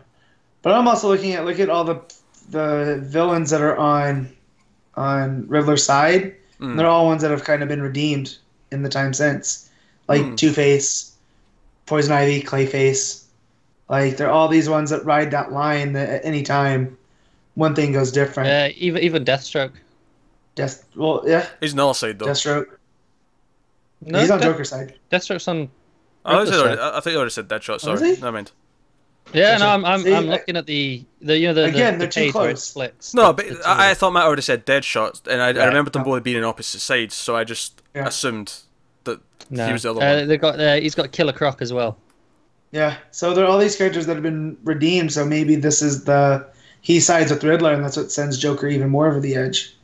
But 0.62 0.72
I'm 0.72 0.86
also 0.88 1.08
looking 1.08 1.32
at 1.32 1.44
look 1.44 1.58
at 1.60 1.70
all 1.70 1.84
the 1.84 2.00
the 2.50 2.98
villains 3.02 3.50
that 3.50 3.60
are 3.60 3.76
on 3.76 4.28
on 4.96 5.46
Riddler's 5.48 5.84
side. 5.84 6.34
Mm. 6.60 6.76
They're 6.76 6.86
all 6.86 7.06
ones 7.06 7.22
that 7.22 7.30
have 7.30 7.44
kind 7.44 7.62
of 7.62 7.68
been 7.68 7.80
redeemed 7.82 8.36
in 8.70 8.82
the 8.82 8.88
time 8.88 9.14
since, 9.14 9.70
like 10.08 10.22
Mm. 10.22 10.36
Two 10.36 10.52
Face, 10.52 11.12
Poison 11.86 12.12
Ivy, 12.12 12.42
Clayface. 12.42 13.24
Like 13.88 14.16
they're 14.16 14.30
all 14.30 14.48
these 14.48 14.68
ones 14.68 14.90
that 14.90 15.04
ride 15.04 15.30
that 15.32 15.52
line 15.52 15.94
that 15.94 16.08
at 16.08 16.24
any 16.24 16.42
time 16.42 16.96
one 17.54 17.74
thing 17.74 17.92
goes 17.92 18.12
different. 18.12 18.48
Uh, 18.50 18.68
even 18.76 19.02
even 19.02 19.24
Deathstroke. 19.24 19.72
Death, 20.56 20.84
well, 20.94 21.22
yeah, 21.26 21.46
He's 21.60 21.72
on 21.72 21.76
the 21.78 21.84
other 21.84 21.94
side 21.94 22.18
though. 22.18 22.26
Deathstroke. 22.26 22.66
No, 24.04 24.20
He's 24.20 24.30
on 24.30 24.38
Death- 24.40 24.50
Joker's 24.52 24.68
side. 24.68 24.94
Deathstroke's 25.10 25.48
on. 25.48 25.70
Oh, 26.24 26.36
I, 26.36 26.38
Riddler's 26.40 26.60
already. 26.60 26.80
I 26.80 26.98
I 26.98 27.00
think 27.00 27.12
you 27.12 27.16
already 27.18 27.30
said 27.30 27.48
Deadshot. 27.48 27.76
Is 27.76 27.82
Sorry, 27.82 28.00
he? 28.14 28.20
never 28.20 28.32
mind. 28.32 28.52
Yeah, 29.32 29.58
Gotcha. 29.58 29.64
no, 29.64 29.70
I'm 29.70 29.84
I'm, 29.84 30.00
See, 30.02 30.14
I'm 30.14 30.26
looking 30.26 30.56
at 30.56 30.66
the 30.66 31.04
the 31.20 31.38
you 31.38 31.46
know 31.48 31.54
the, 31.54 31.64
Again, 31.64 31.94
the, 31.94 31.98
they're 31.98 32.06
the 32.08 32.12
too 32.12 32.20
page 32.20 32.32
close. 32.32 32.64
splits. 32.64 33.14
No, 33.14 33.32
the- 33.32 33.44
but 33.44 33.66
I, 33.66 33.90
I 33.90 33.94
thought 33.94 34.12
Matt 34.12 34.24
already 34.24 34.42
said 34.42 34.64
dead 34.64 34.82
Deadshot, 34.82 35.26
and 35.28 35.40
I, 35.40 35.48
I 35.48 35.52
Right. 35.52 35.66
remembered 35.66 35.92
them 35.92 36.02
both 36.02 36.22
being 36.22 36.36
in 36.38 36.44
opposite 36.44 36.80
sides, 36.80 37.14
so 37.14 37.36
I 37.36 37.44
just 37.44 37.80
Yeah. 37.94 38.06
assumed 38.08 38.52
that 39.04 39.20
them. 39.50 39.66
he 39.68 39.72
was 39.72 39.82
the 39.84 39.90
other 39.90 40.02
uh, 40.02 40.16
one. 40.18 40.28
They 40.28 40.36
got 40.36 40.58
uh, 40.58 40.74
he's 40.76 40.94
got 40.94 41.12
Killer 41.12 41.32
Croc 41.32 41.62
as 41.62 41.72
well. 41.72 41.96
Yeah. 42.72 42.96
So 43.12 43.34
there 43.34 43.44
are 43.44 43.48
all 43.48 43.58
these 43.58 43.76
characters 43.76 44.06
that 44.06 44.14
have 44.14 44.22
been 44.22 44.56
redeemed. 44.64 45.12
So 45.12 45.24
maybe 45.24 45.54
this 45.56 45.82
is 45.82 46.04
the 46.04 46.46
he 46.80 46.98
sides 46.98 47.30
with 47.30 47.44
Riddler, 47.44 47.72
and 47.72 47.84
that's 47.84 47.96
what 47.96 48.10
sends 48.10 48.38
Joker 48.38 48.66
even 48.66 48.88
more 48.88 49.06
over 49.06 49.20
the 49.20 49.36
edge. 49.36 49.76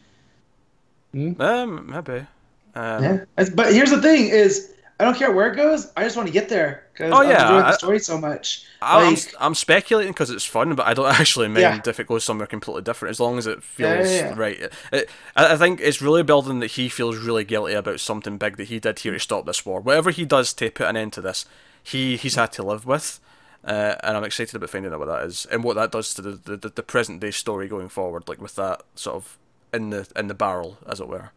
Um, 1.15 1.87
maybe. 1.91 2.27
Um, 2.75 3.03
Yeah. 3.05 3.25
But 3.55 3.73
here's 3.73 3.91
the 3.91 4.03
thing: 4.03 4.29
is 4.29 4.73
I 5.01 5.05
don't 5.05 5.17
care 5.17 5.31
where 5.33 5.53
it 5.53 5.57
goes. 5.57 5.91
I 5.97 6.05
just 6.05 6.17
want 6.17 6.27
to 6.29 6.33
get 6.33 6.49
there 6.49 6.86
because 6.86 6.86
Oh, 7.01 7.23
I'm 7.23 7.29
yeah, 7.29 7.49
I- 7.49 7.61
the 7.63 7.73
story 7.73 7.99
so 7.99 8.19
much. 8.19 8.65
I'm, 8.83 9.15
Like- 9.15 9.35
I'm 9.41 9.55
speculating 9.55 10.13
because 10.13 10.31
it's 10.31 10.45
fun, 10.45 10.75
but 10.75 10.87
I 10.87 10.95
don't 10.95 11.07
actually 11.21 11.49
mind 11.49 11.61
Yeah. 11.61 11.81
if 11.87 11.99
it 12.01 12.07
goes 12.07 12.25
somewhere 12.25 12.47
completely 12.47 12.83
different, 12.83 13.11
as 13.11 13.21
long 13.21 13.39
as 13.39 13.47
it 13.47 13.63
feels 13.63 14.07
yeah, 14.11 14.29
yeah. 14.31 14.35
right. 14.37 14.59
It, 14.61 14.73
it- 14.93 15.11
I, 15.35 15.55
I 15.55 15.57
think 15.57 15.81
it's 15.81 16.03
really 16.03 16.23
building 16.23 16.61
that 16.61 16.73
he 16.73 16.89
feels 16.89 17.17
really 17.19 17.45
guilty 17.45 17.75
about 17.75 18.01
something 18.01 18.39
big 18.39 18.57
that 18.59 18.65
he 18.69 18.79
did 18.79 18.99
here 19.01 19.13
to 19.13 19.19
stop 19.19 19.47
this 19.47 19.65
war. 19.67 19.81
Whatever 19.81 20.11
he 20.11 20.25
does 20.25 20.53
to 20.55 20.71
put 20.71 20.87
an 20.89 20.97
end 20.97 21.13
to 21.15 21.21
this, 21.21 21.47
he 21.83 22.17
he's 22.17 22.35
had 22.35 22.53
to 22.53 22.63
live 22.63 22.85
with, 22.87 23.21
uh, 23.65 23.95
and 24.03 24.17
I'm 24.17 24.25
excited 24.25 24.55
about 24.55 24.71
finding 24.71 24.93
out 24.93 24.99
what 24.99 25.09
that 25.09 25.25
is 25.25 25.47
and 25.47 25.65
what 25.65 25.77
that 25.77 25.93
does 25.93 26.13
to 26.15 26.23
the, 26.23 26.57
the, 26.57 26.69
the 26.69 26.83
present 26.83 27.21
day 27.21 27.31
story 27.31 27.69
going 27.69 27.89
forward, 27.89 28.29
like 28.29 28.41
with 28.41 28.57
that 28.57 28.83
sort 28.95 29.17
of 29.17 29.39
in 29.73 29.91
the 29.91 30.07
in 30.17 30.29
the 30.29 30.35
barrel, 30.35 30.79
as 30.87 31.01
it 31.01 31.09
were. 31.09 31.31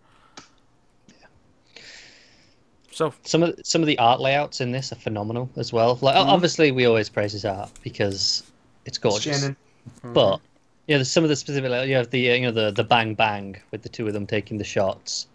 So 2.99 3.13
Some 3.23 3.43
of 3.43 3.57
some 3.63 3.81
of 3.81 3.87
the 3.87 3.97
art 3.97 4.19
layouts 4.19 4.59
in 4.59 4.73
this 4.73 4.91
are 4.91 4.95
phenomenal 4.95 5.49
as 5.55 5.71
well. 5.71 5.97
Like 6.01 6.15
Mm-hmm. 6.15 6.29
obviously 6.31 6.71
we 6.71 6.83
always 6.83 7.07
praise 7.07 7.31
his 7.31 7.45
art 7.45 7.71
because 7.81 8.43
it's 8.83 8.97
It's 8.97 8.97
gorgeous. 8.97 9.39
Shannon. 9.39 9.55
But 10.03 10.41
yeah, 10.87 10.97
there's 10.97 11.09
some 11.09 11.23
of 11.23 11.29
the 11.29 11.37
specific. 11.37 11.71
like, 11.71 11.87
You 11.87 11.95
have 11.95 12.09
the 12.09 12.29
uh, 12.29 12.33
you 12.35 12.41
know 12.41 12.51
the 12.51 12.71
the 12.71 12.83
bang 12.83 13.13
bang 13.13 13.55
with 13.71 13.83
the 13.83 13.87
two 13.87 14.05
of 14.05 14.11
them 14.11 14.27
taking 14.27 14.57
the 14.57 14.65
shots, 14.65 15.27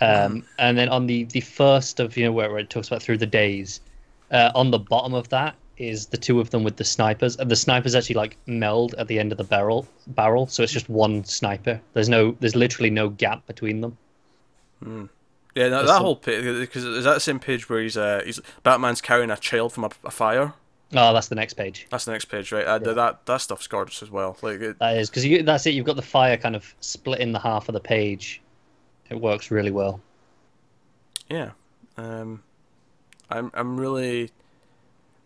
um, 0.00 0.44
and 0.58 0.76
then 0.76 0.88
on 0.88 1.06
the 1.06 1.22
the 1.26 1.42
first 1.42 2.00
of 2.00 2.16
you 2.16 2.24
know 2.24 2.32
where, 2.32 2.50
where 2.50 2.58
it 2.58 2.70
talks 2.70 2.88
about 2.88 3.04
through 3.04 3.18
the 3.18 3.26
days, 3.26 3.80
uh, 4.32 4.50
on 4.56 4.72
the 4.72 4.78
bottom 4.80 5.14
of 5.14 5.28
that 5.28 5.54
is 5.76 6.06
the 6.06 6.16
two 6.16 6.40
of 6.40 6.50
them 6.50 6.64
with 6.64 6.76
the 6.76 6.84
snipers, 6.84 7.36
and 7.36 7.48
the 7.48 7.54
snipers 7.54 7.94
actually 7.94 8.16
like 8.16 8.36
meld 8.46 8.94
at 8.98 9.06
the 9.06 9.20
end 9.20 9.30
of 9.30 9.38
the 9.38 9.44
barrel 9.44 9.86
barrel, 10.08 10.48
so 10.48 10.64
it's 10.64 10.72
just 10.72 10.88
one 10.88 11.24
sniper. 11.24 11.80
There's 11.92 12.08
no 12.08 12.36
there's 12.40 12.56
literally 12.56 12.90
no 12.90 13.10
gap 13.10 13.46
between 13.46 13.80
them. 13.80 13.96
Yeah, 15.54 15.68
that, 15.68 15.86
that 15.86 16.00
whole 16.00 16.16
page 16.16 16.44
because 16.44 16.84
is 16.84 17.04
that 17.04 17.14
the 17.14 17.20
same 17.20 17.38
page 17.40 17.68
where 17.68 17.80
he's 17.82 17.96
uh 17.96 18.22
he's 18.24 18.40
Batman's 18.62 19.00
carrying 19.00 19.30
a 19.30 19.36
child 19.36 19.72
from 19.72 19.84
a, 19.84 19.90
a 20.04 20.10
fire. 20.10 20.54
Oh, 20.92 21.12
that's 21.14 21.28
the 21.28 21.36
next 21.36 21.54
page. 21.54 21.86
That's 21.90 22.04
the 22.04 22.10
next 22.12 22.24
page, 22.26 22.50
right? 22.50 22.64
Uh, 22.66 22.78
That 22.78 23.24
that 23.26 23.36
stuff's 23.40 23.66
gorgeous 23.68 24.02
as 24.02 24.10
well. 24.10 24.36
Like, 24.42 24.60
it, 24.60 24.78
That 24.80 24.96
is 24.96 25.08
because 25.08 25.24
you 25.24 25.42
that's 25.42 25.64
it. 25.66 25.74
You've 25.74 25.86
got 25.86 25.96
the 25.96 26.02
fire 26.02 26.36
kind 26.36 26.56
of 26.56 26.74
split 26.80 27.20
in 27.20 27.32
the 27.32 27.38
half 27.38 27.68
of 27.68 27.74
the 27.74 27.80
page. 27.80 28.42
It 29.08 29.20
works 29.20 29.50
really 29.50 29.70
well. 29.70 30.00
yeah. 31.28 31.50
Um, 31.96 32.42
I'm 33.28 33.50
I'm 33.54 33.78
really, 33.78 34.30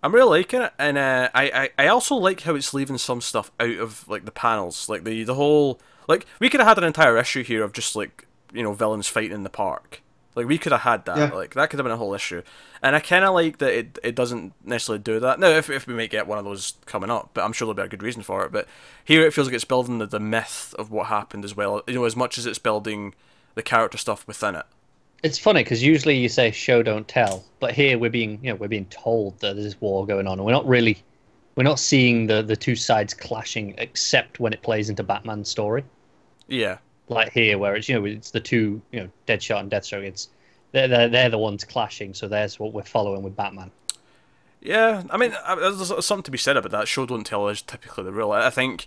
I'm 0.02 0.14
really 0.14 0.40
liking 0.40 0.60
it, 0.62 0.72
and 0.78 0.98
uh, 0.98 1.30
I, 1.34 1.70
I 1.78 1.84
I 1.84 1.88
also 1.88 2.14
like 2.16 2.40
how 2.42 2.54
it's 2.54 2.74
leaving 2.74 2.98
some 2.98 3.20
stuff 3.20 3.50
out 3.60 3.78
of 3.78 4.06
like 4.08 4.24
the 4.24 4.30
panels, 4.32 4.88
like 4.88 5.04
the 5.04 5.24
the 5.24 5.34
whole 5.34 5.80
like 6.08 6.26
we 6.40 6.50
could 6.50 6.60
have 6.60 6.68
had 6.68 6.78
an 6.78 6.84
entire 6.84 7.16
issue 7.16 7.42
here 7.42 7.62
of 7.64 7.72
just 7.72 7.96
like 7.96 8.26
you 8.52 8.62
know 8.62 8.72
villains 8.74 9.08
fighting 9.08 9.32
in 9.32 9.44
the 9.44 9.50
park. 9.50 10.02
Like 10.34 10.46
we 10.46 10.58
could 10.58 10.72
have 10.72 10.80
had 10.80 11.04
that. 11.04 11.16
Yeah. 11.16 11.30
Like 11.30 11.54
that 11.54 11.70
could 11.70 11.78
have 11.78 11.84
been 11.84 11.92
a 11.92 11.96
whole 11.96 12.14
issue, 12.14 12.42
and 12.82 12.96
I 12.96 13.00
kind 13.00 13.24
of 13.24 13.34
like 13.34 13.58
that 13.58 13.72
it 13.72 13.98
it 14.02 14.14
doesn't 14.14 14.52
necessarily 14.64 15.02
do 15.02 15.20
that. 15.20 15.38
Now, 15.38 15.48
if 15.48 15.70
if 15.70 15.86
we 15.86 15.94
might 15.94 16.10
get 16.10 16.26
one 16.26 16.38
of 16.38 16.44
those 16.44 16.74
coming 16.86 17.10
up, 17.10 17.30
but 17.34 17.44
I'm 17.44 17.52
sure 17.52 17.66
there'll 17.66 17.74
be 17.74 17.82
a 17.82 17.88
good 17.88 18.02
reason 18.02 18.22
for 18.22 18.44
it. 18.44 18.50
But 18.50 18.66
here 19.04 19.24
it 19.24 19.32
feels 19.32 19.46
like 19.46 19.54
it's 19.54 19.64
building 19.64 19.98
the, 19.98 20.06
the 20.06 20.20
myth 20.20 20.74
of 20.78 20.90
what 20.90 21.06
happened 21.06 21.44
as 21.44 21.56
well. 21.56 21.82
You 21.86 21.94
know, 21.94 22.04
as 22.04 22.16
much 22.16 22.36
as 22.36 22.46
it's 22.46 22.58
building 22.58 23.14
the 23.54 23.62
character 23.62 23.98
stuff 23.98 24.26
within 24.26 24.56
it. 24.56 24.66
It's 25.22 25.38
funny 25.38 25.62
because 25.62 25.82
usually 25.82 26.18
you 26.18 26.28
say 26.28 26.50
show 26.50 26.82
don't 26.82 27.08
tell, 27.08 27.44
but 27.60 27.72
here 27.72 27.96
we're 27.96 28.10
being 28.10 28.38
you 28.42 28.50
know 28.50 28.56
we're 28.56 28.68
being 28.68 28.86
told 28.86 29.38
that 29.40 29.54
there's 29.54 29.64
this 29.64 29.80
war 29.80 30.04
going 30.06 30.26
on, 30.26 30.38
and 30.38 30.44
we're 30.44 30.52
not 30.52 30.66
really 30.66 31.02
we're 31.54 31.62
not 31.62 31.78
seeing 31.78 32.26
the 32.26 32.42
the 32.42 32.56
two 32.56 32.74
sides 32.74 33.14
clashing 33.14 33.74
except 33.78 34.40
when 34.40 34.52
it 34.52 34.62
plays 34.62 34.90
into 34.90 35.02
Batman's 35.02 35.48
story. 35.48 35.84
Yeah. 36.48 36.78
Like 37.08 37.32
here, 37.32 37.58
where 37.58 37.76
it's 37.76 37.88
you 37.88 37.96
know 37.98 38.04
it's 38.06 38.30
the 38.30 38.40
two 38.40 38.80
you 38.90 39.00
know 39.00 39.08
Deadshot 39.26 39.60
and 39.60 39.70
Deathstroke. 39.70 40.04
It's 40.04 40.28
they're 40.72 40.88
they're, 40.88 41.08
they're 41.08 41.28
the 41.30 41.38
ones 41.38 41.62
clashing, 41.64 42.14
so 42.14 42.28
there's 42.28 42.58
what 42.58 42.72
we're 42.72 42.82
following 42.82 43.22
with 43.22 43.36
Batman. 43.36 43.70
Yeah, 44.60 45.02
I 45.10 45.18
mean, 45.18 45.34
uh, 45.44 45.56
there's 45.56 46.04
something 46.06 46.22
to 46.22 46.30
be 46.30 46.38
said 46.38 46.56
about 46.56 46.72
that. 46.72 46.88
Show 46.88 47.04
don't 47.04 47.24
tell 47.24 47.48
is 47.48 47.60
typically 47.60 48.04
the 48.04 48.12
rule. 48.12 48.32
I 48.32 48.46
I 48.46 48.50
think, 48.50 48.86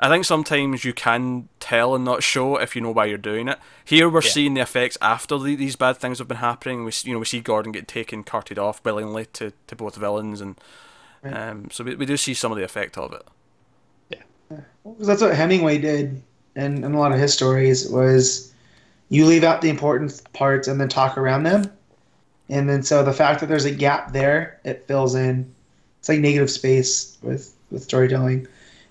I 0.00 0.08
think 0.08 0.24
sometimes 0.24 0.84
you 0.84 0.92
can 0.92 1.48
tell 1.60 1.94
and 1.94 2.04
not 2.04 2.24
show 2.24 2.56
if 2.56 2.74
you 2.74 2.82
know 2.82 2.90
why 2.90 3.04
you're 3.04 3.16
doing 3.18 3.46
it. 3.46 3.60
Here 3.84 4.08
we're 4.10 4.22
Yeah. 4.22 4.30
seeing 4.30 4.54
the 4.54 4.60
effects 4.62 4.98
after 5.00 5.38
the, 5.38 5.54
these 5.54 5.76
bad 5.76 5.98
things 5.98 6.18
have 6.18 6.26
been 6.26 6.38
happening. 6.38 6.84
We 6.84 6.90
you 7.04 7.12
know 7.12 7.20
we 7.20 7.24
see 7.26 7.40
Gordon 7.40 7.70
get 7.70 7.86
taken, 7.86 8.24
carted 8.24 8.58
off 8.58 8.84
willingly 8.84 9.26
to, 9.34 9.52
to 9.68 9.76
both 9.76 9.94
villains, 9.94 10.40
and 10.40 10.60
Right. 11.22 11.32
um, 11.50 11.70
so 11.70 11.84
we, 11.84 11.94
we 11.94 12.06
do 12.06 12.16
see 12.16 12.34
some 12.34 12.50
of 12.50 12.58
the 12.58 12.64
effect 12.64 12.98
of 12.98 13.12
it. 13.12 13.22
Yeah, 14.10 14.58
because 14.82 15.06
that's 15.06 15.22
what 15.22 15.34
Hemingway 15.36 15.78
did 15.78 16.22
in, 16.56 16.84
in 16.84 16.94
a 16.94 16.98
lot 16.98 17.12
of 17.12 17.18
his 17.18 17.32
stories 17.32 17.88
was 17.88 18.52
you 19.08 19.26
leave 19.26 19.44
out 19.44 19.60
the 19.60 19.68
important 19.70 20.20
parts 20.32 20.68
and 20.68 20.80
then 20.80 20.88
talk 20.88 21.16
around 21.18 21.42
them. 21.44 21.70
And 22.48 22.68
then 22.68 22.82
so 22.82 23.02
the 23.02 23.12
fact 23.12 23.40
that 23.40 23.46
there's 23.48 23.64
a 23.64 23.70
gap 23.70 24.12
there, 24.12 24.60
it 24.64 24.84
fills 24.86 25.14
in. 25.14 25.52
It's 26.00 26.08
like 26.08 26.20
negative 26.20 26.50
space 26.50 27.16
with, 27.22 27.54
with 27.70 27.82
storytelling. 27.82 28.46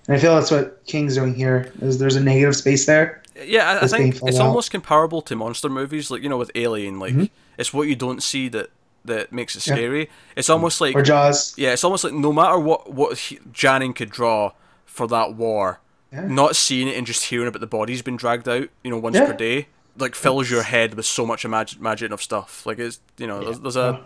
And 0.08 0.16
I 0.16 0.18
feel 0.20 0.34
that's 0.34 0.50
what 0.50 0.84
King's 0.86 1.14
doing 1.14 1.34
here. 1.34 1.72
Is 1.80 1.98
there's 1.98 2.16
a 2.16 2.20
negative 2.20 2.56
space 2.56 2.86
there. 2.86 3.22
Yeah, 3.44 3.78
I, 3.80 3.84
I 3.84 3.86
think 3.88 4.16
it's 4.26 4.38
out. 4.38 4.46
almost 4.46 4.70
comparable 4.70 5.22
to 5.22 5.34
monster 5.36 5.68
movies, 5.68 6.10
like 6.10 6.22
you 6.22 6.28
know 6.28 6.36
with 6.36 6.50
Alien. 6.54 6.98
Like 7.00 7.14
Mhm. 7.14 7.30
it's 7.58 7.72
what 7.72 7.88
you 7.88 7.96
don't 7.96 8.22
see 8.22 8.48
that 8.50 8.70
that 9.06 9.32
makes 9.32 9.56
it 9.56 9.66
Yeah. 9.66 9.74
scary. 9.74 10.10
It's 10.36 10.48
almost 10.50 10.80
like 10.80 10.94
Or 10.94 11.02
Jaws. 11.02 11.54
Yeah, 11.56 11.72
it's 11.72 11.84
almost 11.84 12.04
like 12.04 12.12
no 12.12 12.32
matter 12.32 12.58
what 12.58 12.92
what 12.92 13.18
he, 13.18 13.38
Janin 13.52 13.92
could 13.92 14.10
draw 14.10 14.52
for 14.86 15.06
that 15.08 15.34
war, 15.34 15.80
Yeah. 16.14 16.26
not 16.28 16.54
seeing 16.56 16.86
it 16.88 16.96
and 16.96 17.06
just 17.06 17.24
hearing 17.24 17.48
about 17.48 17.60
the 17.60 17.66
bodies 17.66 18.02
being 18.02 18.16
dragged 18.16 18.48
out, 18.48 18.68
you 18.84 18.90
know, 18.90 18.98
once 18.98 19.16
Yeah. 19.16 19.26
per 19.26 19.32
day, 19.32 19.66
like 19.98 20.14
fills 20.14 20.50
your 20.50 20.62
head 20.62 20.94
with 20.94 21.06
so 21.06 21.26
much 21.26 21.44
imag- 21.44 21.76
imagining 21.78 22.12
of 22.12 22.22
stuff. 22.22 22.64
Like 22.66 22.78
it's 22.78 23.00
you 23.18 23.26
know, 23.26 23.42
there's, 23.44 23.60
there's 23.60 23.76
a 23.76 24.00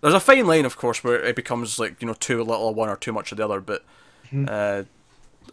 there's 0.00 0.14
a 0.14 0.20
fine 0.20 0.46
line, 0.46 0.64
of 0.64 0.76
course, 0.76 1.02
where 1.02 1.22
it 1.22 1.34
becomes 1.36 1.78
like 1.78 2.00
you 2.00 2.06
know 2.06 2.14
too 2.14 2.38
little 2.44 2.68
of 2.68 2.76
one 2.76 2.88
or 2.88 2.96
too 2.96 3.12
much 3.12 3.32
of 3.32 3.38
the 3.38 3.44
other, 3.44 3.60
but 3.60 3.84
uh, 4.48 4.82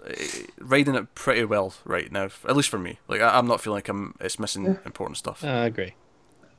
eh, 0.08 0.28
riding 0.60 0.96
it 0.96 1.16
pretty 1.16 1.44
well 1.46 1.74
right 1.86 2.12
now, 2.12 2.26
at 2.48 2.56
least 2.56 2.70
for 2.70 2.78
me. 2.80 3.00
Like 3.08 3.22
I, 3.22 3.38
I'm 3.38 3.48
not 3.48 3.62
feeling 3.62 3.78
like 3.78 3.90
I'm 3.90 4.14
it's 4.20 4.38
missing 4.40 4.66
important 4.86 5.18
stuff. 5.18 5.44
Uh, 5.44 5.48
I 5.48 5.66
agree. 5.66 5.94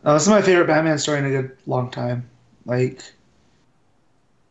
Uh, 0.04 0.14
this 0.14 0.22
is 0.22 0.28
my 0.28 0.42
favorite 0.42 0.66
Batman 0.66 0.98
story 0.98 1.18
in 1.18 1.24
a 1.26 1.30
good 1.30 1.56
long 1.66 1.90
time. 1.90 2.28
Like, 2.64 3.02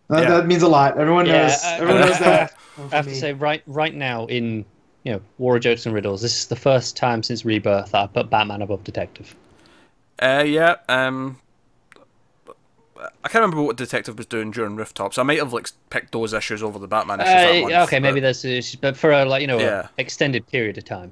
that, 0.10 0.24
Yeah. 0.24 0.30
that 0.38 0.48
means 0.48 0.64
a 0.64 0.68
lot. 0.68 0.98
Everyone 0.98 1.26
Yeah, 1.26 1.44
knows. 1.44 1.64
I- 1.64 1.74
everyone 1.78 2.02
knows 2.02 2.20
that. 2.20 2.54
I 2.92 2.96
have 2.98 3.06
to 3.08 3.16
say, 3.16 3.32
right, 3.34 3.64
right 3.68 3.94
now 3.96 4.26
in 4.26 4.66
you 5.06 5.14
know 5.14 5.22
War 5.38 5.56
of 5.56 5.62
Jokes 5.62 5.86
and 5.86 5.96
Riddles, 5.96 6.22
this 6.22 6.38
is 6.38 6.48
the 6.48 6.56
first 6.58 6.98
time 6.98 7.24
since 7.24 7.46
Rebirth 7.46 7.92
that 7.92 8.02
I 8.04 8.08
put 8.08 8.30
Batman 8.30 8.62
above 8.62 8.84
Detective. 8.84 9.34
Uh, 10.22 10.44
yeah. 10.46 10.76
Um, 10.90 11.38
I 12.98 13.28
can't 13.28 13.42
remember 13.44 13.62
what 13.62 13.76
Detective 13.78 14.18
was 14.18 14.26
doing 14.26 14.52
during 14.52 14.76
Rooftops. 14.76 15.18
I 15.18 15.24
might 15.24 15.38
have 15.40 15.54
like 15.54 15.68
picked 15.90 16.12
those 16.12 16.34
issues 16.34 16.64
over 16.64 16.80
the 16.80 16.88
Batman 16.88 17.20
issues. 17.22 17.34
that 17.34 17.50
Uh, 17.58 17.62
month, 17.62 17.74
okay, 17.88 18.00
maybe 18.00 18.20
that's 18.20 18.44
issues, 18.46 18.76
but 18.76 18.98
for 18.98 19.12
a 19.12 19.26
like 19.26 19.42
you 19.42 19.48
know 19.48 19.60
Yeah. 19.60 19.88
extended 19.98 20.48
period 20.48 20.78
of 20.78 20.86
time. 20.86 21.12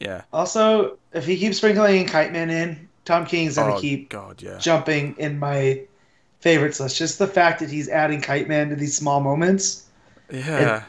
Yeah. 0.00 0.22
Also, 0.32 0.98
if 1.12 1.24
he 1.24 1.38
keeps 1.38 1.56
sprinkling 1.58 2.06
Kite 2.06 2.32
Man 2.32 2.50
in, 2.50 2.88
Tom 3.04 3.24
King's 3.24 3.56
gonna 3.56 3.76
Oh 3.76 3.80
keep 3.80 4.10
God, 4.10 4.42
yeah. 4.42 4.58
jumping 4.58 5.14
in 5.18 5.38
my 5.38 5.80
favorites 6.40 6.80
list. 6.80 6.96
Just 6.98 7.18
the 7.18 7.28
fact 7.28 7.60
that 7.60 7.70
he's 7.70 7.88
adding 7.88 8.20
Kite 8.20 8.48
Man 8.48 8.68
to 8.70 8.76
these 8.76 8.96
small 8.96 9.20
moments. 9.20 9.86
Yeah. 10.32 10.82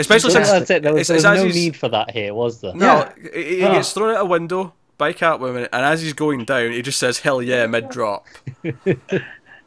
Especially 0.00 0.30
since 0.32 0.50
that's 0.50 0.70
it. 0.70 0.82
There 0.82 0.92
was, 0.92 1.08
it's- 1.10 1.22
there 1.22 1.32
was 1.32 1.42
it's 1.44 1.54
no 1.54 1.60
need 1.60 1.76
for 1.76 1.88
that 1.88 2.10
here, 2.10 2.34
was 2.34 2.60
there? 2.60 2.74
No, 2.74 3.10
he, 3.34 3.56
he 3.56 3.62
Oh. 3.64 3.72
gets 3.72 3.92
thrown 3.92 4.14
out 4.16 4.22
a 4.22 4.24
window 4.24 4.72
by 4.98 5.12
Catwoman, 5.12 5.68
and 5.72 5.84
as 5.84 6.02
he's 6.02 6.12
going 6.12 6.44
down, 6.44 6.72
he 6.72 6.82
just 6.82 6.98
says 6.98 7.20
"Hell 7.20 7.40
yeah!" 7.42 7.66
mid 7.66 7.88
drop. 7.88 8.26
it's 8.64 9.24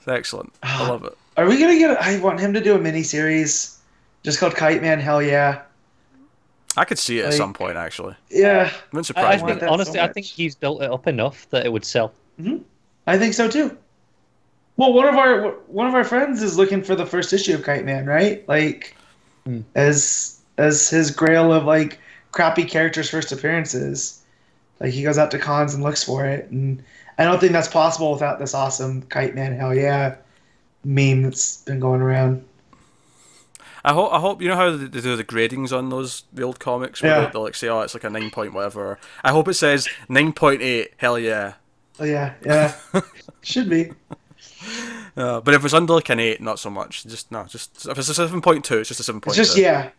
excellent. 0.08 0.54
I 0.62 0.88
love 0.88 1.04
it. 1.06 1.18
Are 1.38 1.48
we 1.48 1.60
gonna 1.60 1.78
get? 1.78 2.00
I 2.02 2.20
want 2.20 2.40
him 2.40 2.54
to 2.54 2.62
do 2.62 2.76
a 2.76 2.80
mini 2.80 3.04
series, 3.04 3.80
just 4.24 4.40
called 4.40 4.56
Kite 4.56 4.82
Man. 4.82 5.00
Hell 5.00 5.22
yeah, 5.24 5.62
I 6.78 6.86
could 6.86 7.00
see 7.00 7.20
it 7.20 7.26
at 7.26 7.34
some 7.34 7.54
point. 7.54 7.78
Actually, 7.78 8.16
yeah. 8.30 8.72
wouldn't 8.92 8.96
I, 8.96 9.00
I 9.00 9.02
surprise 9.02 9.42
want 9.42 9.56
me. 9.56 9.60
think 9.62 9.72
honestly, 9.72 9.94
so 10.00 10.04
I 10.04 10.12
think 10.14 10.26
he's 10.28 10.54
built 10.56 10.82
it 10.84 10.92
up 10.92 11.08
enough 11.08 11.50
that 11.50 11.66
it 11.66 11.72
would 11.72 11.86
sell. 11.86 12.14
hmm 12.40 12.58
I 13.08 13.18
think 13.18 13.34
so 13.34 13.48
too. 13.50 13.76
Well, 14.78 14.94
one 14.94 15.08
of 15.08 15.16
our 15.16 15.52
one 15.68 15.88
of 15.88 15.94
our 15.96 16.04
friends 16.04 16.42
is 16.44 16.58
looking 16.58 16.84
for 16.84 16.96
the 16.96 17.06
first 17.06 17.34
issue 17.34 17.54
of 17.56 17.64
Kite 17.64 17.86
Man, 17.86 18.06
right? 18.06 18.48
Like, 18.48 18.96
Hmm. 19.46 19.62
as 19.76 20.40
as 20.58 20.90
his 20.90 21.12
grail 21.12 21.52
of 21.52 21.66
like 21.66 22.00
crappy 22.32 22.64
characters' 22.64 23.10
first 23.10 23.32
appearances. 23.32 24.22
Like 24.80 24.92
he 24.92 25.04
goes 25.04 25.18
out 25.18 25.32
to 25.32 25.40
cons 25.40 25.74
and 25.74 25.84
looks 25.84 26.04
for 26.04 26.26
it, 26.26 26.50
and 26.50 26.84
I 27.18 27.26
don't 27.26 27.40
think 27.40 27.52
that's 27.54 27.68
possible 27.68 28.12
without 28.12 28.40
this 28.40 28.54
awesome 28.54 29.02
Kite 29.04 29.36
Man. 29.36 29.56
Hell 29.56 29.74
yeah, 29.74 30.16
meme 30.84 31.24
that's 31.24 31.58
been 31.64 31.80
going 31.80 32.02
around. 32.02 32.44
I 33.86 33.92
hope 33.94 34.14
I 34.14 34.20
hope 34.20 34.42
you 34.42 34.48
know 34.48 34.56
how 34.56 34.76
they 34.76 34.88
do 34.88 35.16
the 35.16 35.24
gradings 35.26 35.78
on 35.78 35.90
those 35.90 36.24
the 36.32 36.44
old 36.44 36.60
comics 36.60 37.02
where 37.02 37.12
Yeah. 37.12 37.26
they, 37.26 37.32
they'll 37.34 37.44
like 37.44 37.56
say 37.56 37.68
oh 37.68 37.82
it's 37.82 37.94
like 37.94 38.04
a 38.06 38.10
nine 38.10 38.30
point 38.30 38.54
whatever. 38.54 38.98
I 39.24 39.32
hope 39.32 39.48
it 39.50 39.56
says 39.56 39.88
nine 40.08 40.32
point 40.34 40.62
eight. 40.62 40.94
Hell 40.98 41.20
yeah. 41.20 41.54
Oh 42.00 42.06
yeah, 42.06 42.34
yeah. 42.46 42.74
Should 43.42 43.70
be. 43.70 43.92
Uh, 45.16 45.42
but 45.42 45.54
if 45.54 45.64
it's 45.64 45.74
under 45.74 45.94
like 45.94 46.10
an 46.10 46.20
eight, 46.20 46.42
not 46.42 46.60
so 46.60 46.70
much. 46.70 47.04
Just 47.04 47.32
no, 47.32 47.44
just 47.46 47.86
if 47.88 47.98
it's 47.98 48.10
a 48.10 48.14
seven 48.14 48.42
point 48.42 48.66
two, 48.66 48.80
it's 48.80 48.88
just 48.90 49.00
a 49.00 49.04
seven 49.04 49.18
It's 49.20 49.26
point 49.26 49.36
just 49.38 49.58
yeah. 49.58 49.90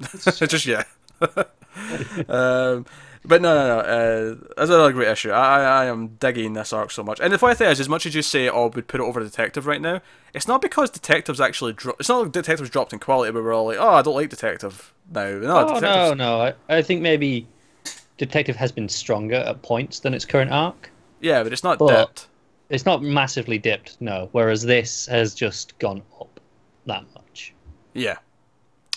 it's 0.00 0.38
just 0.38 0.66
yeah. 0.66 0.84
um, 2.28 2.86
but 3.24 3.42
no, 3.42 3.54
no, 3.54 3.66
no. 3.66 3.78
Uh, 3.80 4.34
that's 4.56 4.70
another 4.70 4.92
great 4.92 5.08
issue. 5.08 5.30
I, 5.30 5.58
I, 5.60 5.82
I 5.82 5.84
am 5.86 6.08
digging 6.08 6.54
this 6.54 6.72
arc 6.72 6.90
so 6.90 7.02
much. 7.02 7.20
And 7.20 7.32
the 7.32 7.38
funny 7.38 7.54
thing 7.54 7.68
is, 7.70 7.78
as 7.80 7.88
much 7.88 8.06
as 8.06 8.14
you 8.14 8.22
say, 8.22 8.48
"Oh, 8.48 8.68
we'd 8.68 8.88
put 8.88 9.00
it 9.00 9.04
over 9.04 9.20
Detective 9.20 9.66
right 9.66 9.80
now," 9.80 10.00
it's 10.32 10.48
not 10.48 10.62
because 10.62 10.90
Detective's 10.90 11.40
actually. 11.40 11.74
Dro- 11.74 11.96
it's 12.00 12.08
not 12.08 12.22
like 12.22 12.32
Detective's 12.32 12.70
dropped 12.70 12.92
in 12.92 12.98
quality, 12.98 13.32
but 13.32 13.42
we're 13.42 13.52
all 13.54 13.66
like, 13.66 13.78
"Oh, 13.78 13.90
I 13.90 14.02
don't 14.02 14.14
like 14.14 14.30
Detective 14.30 14.92
now." 15.12 15.30
No, 15.38 15.68
Oh 15.68 15.78
no, 15.80 16.14
no. 16.14 16.40
I, 16.40 16.54
I 16.68 16.82
think 16.82 17.02
maybe 17.02 17.46
Detective 18.16 18.56
has 18.56 18.72
been 18.72 18.88
stronger 18.88 19.36
at 19.36 19.60
points 19.62 20.00
than 20.00 20.14
its 20.14 20.24
current 20.24 20.50
arc. 20.50 20.90
Yeah, 21.20 21.42
but 21.42 21.52
it's 21.52 21.64
not 21.64 21.78
But- 21.78 21.88
dipped. 22.06 22.26
It's 22.70 22.86
not 22.86 23.02
massively 23.02 23.58
dipped, 23.58 23.96
no. 24.00 24.28
Whereas 24.32 24.62
this 24.62 25.06
has 25.06 25.34
just 25.34 25.78
gone 25.78 26.02
up 26.20 26.40
that 26.86 27.04
much. 27.14 27.52
Yeah. 27.94 28.16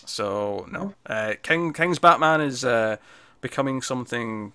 So 0.06 0.68
no, 0.72 0.94
uh, 1.08 1.34
King 1.44 1.74
King's 1.74 2.00
Batman 2.00 2.42
is 2.42 2.64
uh, 2.66 2.98
becoming 3.42 3.82
something 3.82 4.54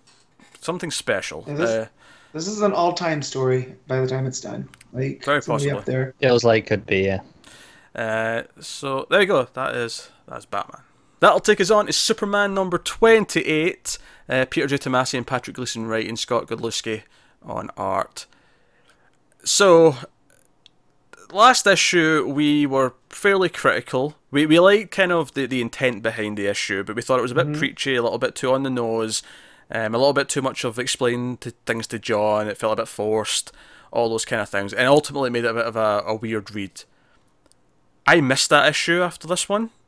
something 0.61 0.91
special. 0.91 1.45
Yeah, 1.47 1.55
this- 1.55 1.71
uh, 1.71 1.87
This 2.35 2.47
is 2.47 2.61
an 2.61 2.73
all-time 2.73 3.23
story 3.23 3.75
by 3.87 4.01
the 4.01 4.07
time 4.07 4.27
it's 4.27 4.41
done. 4.41 4.69
Like 4.93 5.25
Very 5.25 5.39
it's 5.39 5.47
gonna 5.47 5.59
possibly. 5.59 5.71
up 5.79 5.85
there. 5.87 6.15
Feels 6.21 6.45
like 6.45 6.67
could 6.67 6.85
be, 6.87 7.01
yeah. 7.01 7.21
Uh, 7.95 8.43
so 8.61 9.07
there 9.11 9.23
you 9.23 9.27
go. 9.27 9.49
That 9.55 9.75
is 9.75 10.11
that's 10.29 10.45
Batman. 10.45 10.83
That'll 11.21 11.41
take 11.41 11.61
us 11.61 11.71
on 11.71 11.87
to 11.87 11.93
Superman 11.93 12.55
number 12.55 12.79
twenty-eight. 12.79 13.99
Uh, 14.29 14.45
Peter 14.49 14.67
J. 14.67 14.77
Tomasi 14.77 15.17
and 15.17 15.27
Patrick 15.27 15.57
Gleason 15.57 15.87
writing, 15.87 16.15
Scott 16.17 16.47
Godlewski 16.47 17.03
on 17.43 17.71
art. 17.79 18.27
So 19.45 19.97
last 21.33 21.67
issue 21.67 22.27
we 22.27 22.67
were 22.67 22.95
fairly 23.11 23.49
critical. 23.49 24.17
We 24.31 24.47
we 24.47 24.59
liked 24.59 24.91
kind 24.91 25.13
of 25.13 25.35
the, 25.35 25.47
the 25.47 25.61
intent 25.61 26.03
behind 26.03 26.37
the 26.37 26.47
issue, 26.47 26.85
but 26.85 26.97
we 26.97 27.03
thought 27.03 27.19
it 27.19 27.23
was 27.23 27.33
a 27.33 27.37
bit 27.37 27.53
preachy, 27.55 27.97
a 27.97 28.03
little 28.03 28.19
bit 28.19 28.35
too 28.35 28.53
on 28.53 28.63
the 28.63 28.71
nose, 28.71 29.23
um, 29.71 29.95
a 29.95 29.99
little 29.99 30.13
bit 30.13 30.29
too 30.29 30.43
much 30.43 30.65
of 30.65 30.79
explaining 30.79 31.39
to, 31.39 31.51
things 31.67 31.87
to 31.89 31.99
John. 31.99 32.49
It 32.49 32.59
felt 32.59 32.75
a 32.75 32.83
bit 32.83 32.89
forced, 32.89 33.53
all 33.91 34.09
those 34.09 34.25
kind 34.25 34.43
of 34.43 34.49
things, 34.49 34.73
and 34.73 34.87
ultimately 34.87 35.31
made 35.31 35.45
it 35.45 35.51
a 35.51 35.55
bit 35.55 35.67
of 35.67 35.77
a, 35.77 36.03
a 36.07 36.15
weird 36.15 36.55
read. 36.55 36.85
I 38.07 38.21
missed 38.21 38.51
that 38.51 38.69
issue 38.69 39.03
after 39.03 39.27
this 39.27 39.49
one. 39.49 39.71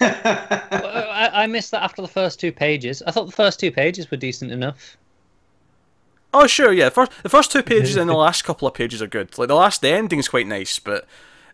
Well, 0.00 1.10
I, 1.10 1.30
I 1.44 1.46
missed 1.46 1.70
that 1.70 1.82
after 1.82 2.02
the 2.02 2.08
first 2.08 2.40
two 2.40 2.50
pages. 2.50 3.02
I 3.06 3.10
thought 3.10 3.26
the 3.26 3.32
first 3.32 3.60
two 3.60 3.70
pages 3.70 4.10
were 4.10 4.16
decent 4.16 4.50
enough. 4.50 4.96
Oh 6.34 6.46
sure, 6.46 6.72
yeah. 6.72 6.86
The 6.86 6.90
first 6.92 7.12
the 7.22 7.28
first 7.28 7.52
two 7.52 7.62
pages 7.62 7.96
and 7.96 8.08
the 8.08 8.14
last 8.26 8.42
couple 8.42 8.66
of 8.68 8.74
pages 8.74 9.02
are 9.02 9.06
good. 9.06 9.36
Like 9.38 9.48
the 9.48 9.54
last, 9.54 9.80
the 9.80 9.90
ending 9.90 10.18
is 10.18 10.28
quite 10.28 10.46
nice, 10.46 10.78
but 10.78 11.02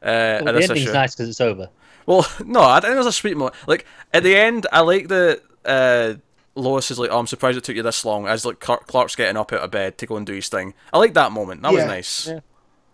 uh, 0.03 0.41
Well, 0.43 0.55
the 0.55 0.63
ending's 0.63 0.71
issue, 0.71 0.93
nice 0.93 1.15
because 1.15 1.29
it's 1.29 1.41
over. 1.41 1.69
well, 2.07 2.27
no, 2.45 2.63
I 2.63 2.81
think 2.81 2.95
it 2.95 2.97
was 2.99 3.07
a 3.07 3.13
sweet 3.13 3.37
moment. 3.37 3.57
Like 3.67 3.87
at 4.13 4.23
the 4.23 4.37
end, 4.37 4.67
I 4.73 4.81
like 4.81 5.09
the 5.09 5.43
uh, 5.65 6.15
Lois 6.55 6.91
is 6.91 6.99
like, 6.99 7.11
"Oh, 7.11 7.19
I'm 7.19 7.27
surprised 7.27 7.59
it 7.59 7.65
took 7.65 7.77
you 7.77 7.83
this 7.83 8.05
long." 8.05 8.27
As 8.27 8.45
like 8.45 8.61
Clark's 8.61 9.17
getting 9.17 9.37
up 9.37 9.53
out 9.53 9.61
of 9.61 9.71
bed 9.71 9.99
to 9.99 10.07
go 10.07 10.17
and 10.17 10.27
do 10.27 10.35
his 10.35 10.49
thing. 10.49 10.75
I 10.93 10.99
like 10.99 11.15
that 11.15 11.33
moment. 11.33 11.63
That 11.63 11.73
was 11.73 11.85
nice. 11.85 12.29
Yeah. 12.29 12.41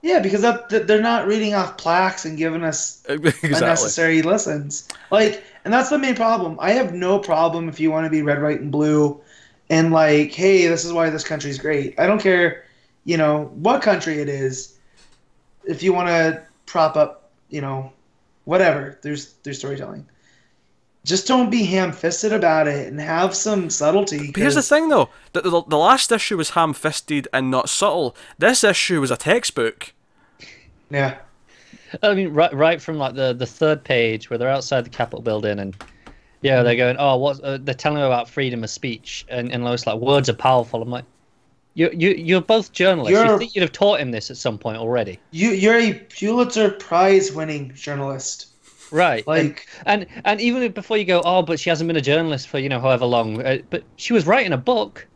Yeah, 0.03 0.19
because 0.21 0.43
that, 0.43 0.69
that 0.69 0.87
they're 0.87 1.01
not 1.01 1.27
reading 1.27 1.55
off 1.55 1.79
plaques 1.79 2.27
and 2.27 2.37
giving 2.37 2.63
us 2.63 3.03
exactly. 3.09 3.53
unnecessary 3.53 4.21
lessons. 4.21 4.87
Like, 5.11 5.43
and 5.65 5.73
that's 5.73 5.89
the 5.89 5.97
main 5.99 6.15
problem. 6.15 6.59
I 6.61 6.73
have 6.73 6.93
no 6.93 7.19
problem 7.19 7.71
if 7.71 7.81
you 7.81 7.91
want 7.91 8.05
to 8.05 8.11
be 8.11 8.21
red, 8.21 8.43
white, 8.43 8.61
and 8.61 8.71
blue, 8.71 9.19
and 9.71 9.93
like, 9.93 10.33
hey, 10.33 10.67
this 10.67 10.85
is 10.85 10.93
why 10.93 11.11
this 11.11 11.25
country's 11.25 11.59
great. 11.59 11.99
I 11.99 12.07
don't 12.07 12.21
care, 12.21 12.65
you 13.05 13.17
know, 13.17 13.51
what 13.55 13.83
country 13.83 14.21
it 14.21 14.29
is. 14.29 14.79
If 15.65 15.83
you 15.83 15.93
want 15.93 16.09
to 16.09 16.43
prop 16.67 16.97
up, 16.97 17.31
you 17.49 17.61
know, 17.61 17.93
whatever, 18.45 18.99
there's 19.03 19.35
there's 19.43 19.59
storytelling. 19.59 20.07
Just 21.05 21.27
don't 21.27 21.51
be 21.51 21.65
ham-fisted 21.65 22.33
about 22.33 22.67
it 22.67 22.89
and 22.89 22.99
have 22.99 23.35
some 23.35 23.69
subtlety. 23.69 24.31
But 24.33 24.41
here's 24.41 24.55
the 24.55 24.63
thing, 24.63 24.89
though. 24.89 25.11
The, 25.35 25.43
the, 25.43 25.63
the 25.69 25.77
last 25.77 26.11
issue 26.11 26.39
was 26.39 26.51
ham-fisted 26.51 27.29
and 27.31 27.51
not 27.51 27.69
subtle. 27.69 28.17
This 28.39 28.65
issue 28.65 29.03
was 29.03 29.11
a 29.11 29.19
textbook. 29.19 29.93
Yeah. 30.89 31.19
I 32.03 32.15
mean, 32.15 32.33
right, 32.33 32.55
right 32.55 32.81
from 32.81 32.97
like 32.97 33.15
the, 33.15 33.35
the 33.35 33.45
third 33.45 33.85
page 33.85 34.31
where 34.31 34.39
they're 34.39 34.49
outside 34.49 34.87
the 34.87 34.91
Capitol 34.91 35.21
building 35.21 35.59
and 35.59 35.77
yeah, 36.45 36.63
they're 36.63 36.77
going, 36.77 36.97
oh, 36.99 37.17
what? 37.17 37.41
Uh, 37.43 37.59
they're 37.61 37.75
telling 37.75 37.97
them 37.99 38.07
about 38.07 38.29
freedom 38.29 38.63
of 38.63 38.71
speech, 38.71 39.25
and 39.29 39.51
and 39.53 39.65
Lois 39.65 39.87
like, 39.87 39.99
words 39.99 40.29
are 40.29 40.35
powerful. 40.35 40.81
I'm 40.83 40.91
like, 40.91 41.07
you 41.75 41.91
you 41.93 42.11
you're 42.11 42.41
both 42.41 42.71
journalists. 42.73 43.11
You're- 43.13 43.29
You 43.33 43.39
think 43.39 43.55
you'd 43.57 43.63
have 43.63 43.73
taught 43.73 43.99
him 43.99 44.11
this 44.13 44.31
at 44.31 44.37
some 44.37 44.59
point 44.59 44.77
already, 44.77 45.19
You 45.33 45.49
you're 45.51 45.79
a 45.81 45.95
Pulitzer 45.95 46.71
Prize 46.71 47.33
winning 47.33 47.73
journalist. 47.75 48.49
right? 48.93 49.27
Like 49.27 49.67
and 49.87 50.07
and 50.25 50.41
even 50.41 50.71
before 50.71 50.97
you 50.99 51.05
go, 51.05 51.21
oh, 51.25 51.43
but 51.43 51.59
she 51.59 51.71
hasn't 51.71 51.89
been 51.89 51.97
a 51.97 52.01
journalist 52.13 52.47
for 52.49 52.59
you 52.59 52.69
know 52.69 52.79
however 52.81 53.07
long, 53.07 53.43
uh, 53.45 53.59
but 53.71 53.83
she 53.97 54.13
was 54.13 54.27
writing 54.27 54.53
a 54.53 54.59
book. 54.59 55.07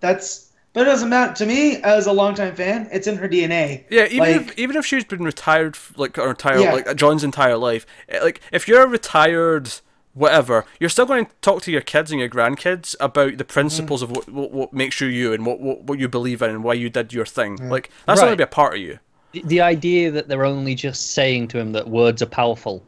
that's 0.00 0.46
but 0.72 0.82
it 0.82 0.84
doesn't 0.84 1.08
matter 1.08 1.34
to 1.34 1.46
me 1.46 1.82
as 1.82 2.06
a 2.06 2.12
longtime 2.12 2.54
fan. 2.54 2.88
It's 2.92 3.08
in 3.08 3.16
her 3.16 3.28
DNA. 3.28 3.84
Yeah, 3.90 4.04
even 4.06 4.18
Like- 4.18 4.36
if 4.36 4.58
even 4.58 4.76
if 4.76 4.86
she's 4.86 5.04
been 5.04 5.24
retired 5.24 5.74
f- 5.74 5.92
like 5.96 6.16
or 6.16 6.30
entire 6.30 6.60
Yeah. 6.60 6.72
like 6.74 6.94
John's 6.96 7.24
entire 7.24 7.56
life, 7.56 7.84
eh, 8.08 8.20
like 8.22 8.40
if 8.52 8.68
you're 8.68 8.82
a 8.84 8.86
retired 8.86 9.68
whatever, 10.14 10.64
you're 10.78 10.90
still 10.90 11.06
going 11.06 11.26
to 11.26 11.32
talk 11.40 11.62
to 11.62 11.70
your 11.70 11.80
kids 11.80 12.10
and 12.10 12.20
your 12.20 12.28
grandkids 12.28 12.94
about 13.00 13.38
the 13.38 13.44
principles 13.44 14.02
of 14.02 14.10
what, 14.10 14.28
what 14.28 14.50
what 14.50 14.72
makes 14.72 15.00
you 15.00 15.08
you 15.08 15.32
and 15.32 15.46
what, 15.46 15.60
what 15.60 15.82
what 15.84 15.98
you 15.98 16.08
believe 16.08 16.42
in 16.42 16.50
and 16.50 16.64
why 16.64 16.74
you 16.74 16.90
did 16.90 17.12
your 17.12 17.26
thing. 17.26 17.56
Like 17.68 17.90
that's 18.06 18.20
going 18.20 18.32
to 18.32 18.36
be 18.36 18.42
a 18.42 18.48
part 18.48 18.74
of 18.74 18.80
you. 18.80 18.98
The, 19.32 19.42
the 19.46 19.60
idea 19.60 20.10
that 20.10 20.28
they're 20.28 20.44
only 20.44 20.74
just 20.74 21.12
saying 21.12 21.48
to 21.48 21.58
him 21.58 21.72
that 21.72 21.88
words 21.88 22.22
are 22.22 22.26
powerful 22.26 22.82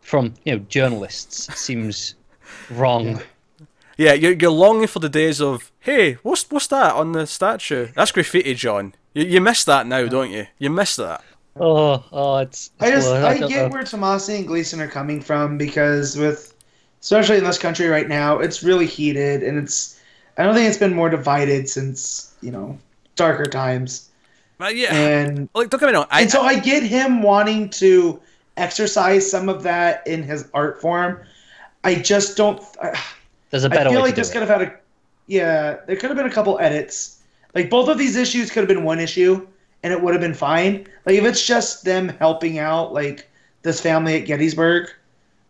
from 0.00 0.34
you 0.44 0.52
know 0.52 0.64
journalists 0.68 1.54
seems 1.58 2.14
wrong. 2.70 3.20
Yeah, 3.96 4.14
you're, 4.14 4.32
you're 4.32 4.50
longing 4.50 4.86
for 4.86 4.98
the 4.98 5.10
days 5.10 5.42
of 5.42 5.70
hey, 5.80 6.14
what's 6.22 6.50
what's 6.50 6.66
that 6.68 6.94
on 6.94 7.12
the 7.12 7.26
statue? 7.26 7.88
That's 7.94 8.12
graffiti, 8.12 8.54
John. 8.54 8.94
You, 9.12 9.24
you 9.24 9.40
miss 9.40 9.64
that 9.64 9.86
now, 9.86 10.06
don't 10.06 10.30
you? 10.30 10.46
You 10.58 10.70
miss 10.70 10.96
that. 10.96 11.22
Oh, 11.56 12.04
oh, 12.12 12.38
it's. 12.38 12.70
I 12.80 12.90
just 12.90 13.10
well, 13.10 13.26
I, 13.26 13.38
get 13.38 13.50
know. 13.50 13.68
where 13.68 13.82
Tomasi 13.82 14.38
and 14.38 14.46
Gleason 14.46 14.80
are 14.80 14.88
coming 14.88 15.20
from 15.20 15.58
because 15.58 16.16
with 16.16 16.49
especially 17.00 17.38
in 17.38 17.44
this 17.44 17.58
country 17.58 17.86
right 17.88 18.08
now, 18.08 18.38
it's 18.38 18.62
really 18.62 18.86
heated 18.86 19.42
and 19.42 19.58
it's 19.58 20.00
I 20.36 20.44
don't 20.44 20.54
think 20.54 20.68
it's 20.68 20.78
been 20.78 20.94
more 20.94 21.10
divided 21.10 21.68
since, 21.68 22.34
you 22.40 22.50
know, 22.50 22.78
darker 23.16 23.44
times. 23.44 24.08
But 24.58 24.76
yeah, 24.76 24.94
And 24.94 25.48
like 25.54 25.70
don't 25.70 25.80
get 25.80 25.88
me 25.88 25.94
wrong. 25.94 26.06
I, 26.10 26.22
and 26.22 26.30
so 26.30 26.42
I 26.42 26.58
get 26.58 26.82
him 26.82 27.22
wanting 27.22 27.70
to 27.70 28.20
exercise 28.56 29.30
some 29.30 29.48
of 29.48 29.62
that 29.62 30.06
in 30.06 30.22
his 30.22 30.48
art 30.52 30.80
form. 30.80 31.20
I 31.84 31.94
just 31.94 32.36
don't 32.36 32.62
I, 32.82 32.98
There's 33.50 33.64
a 33.64 33.70
better 33.70 33.90
feel 33.90 34.00
way 34.00 34.08
like 34.08 34.14
to 34.14 34.16
do 34.16 34.20
this 34.22 34.32
could 34.32 34.42
have 34.42 34.50
had 34.50 34.62
a 34.62 34.74
yeah, 35.26 35.78
there 35.86 35.96
could 35.96 36.10
have 36.10 36.16
been 36.16 36.26
a 36.26 36.32
couple 36.32 36.58
edits. 36.58 37.22
Like 37.54 37.70
both 37.70 37.88
of 37.88 37.98
these 37.98 38.16
issues 38.16 38.50
could 38.50 38.60
have 38.60 38.68
been 38.68 38.84
one 38.84 39.00
issue 39.00 39.46
and 39.82 39.92
it 39.92 40.02
would 40.02 40.14
have 40.14 40.20
been 40.20 40.34
fine. 40.34 40.86
Like 41.06 41.16
if 41.16 41.24
it's 41.24 41.46
just 41.46 41.84
them 41.84 42.08
helping 42.08 42.58
out 42.58 42.92
like 42.92 43.28
this 43.62 43.80
family 43.80 44.20
at 44.20 44.26
Gettysburg, 44.26 44.90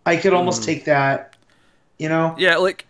I 0.06 0.16
could 0.16 0.32
almost 0.32 0.62
mm. 0.62 0.66
take 0.66 0.84
that, 0.84 1.36
you 2.00 2.08
know? 2.08 2.34
Yeah, 2.38 2.56
like, 2.56 2.86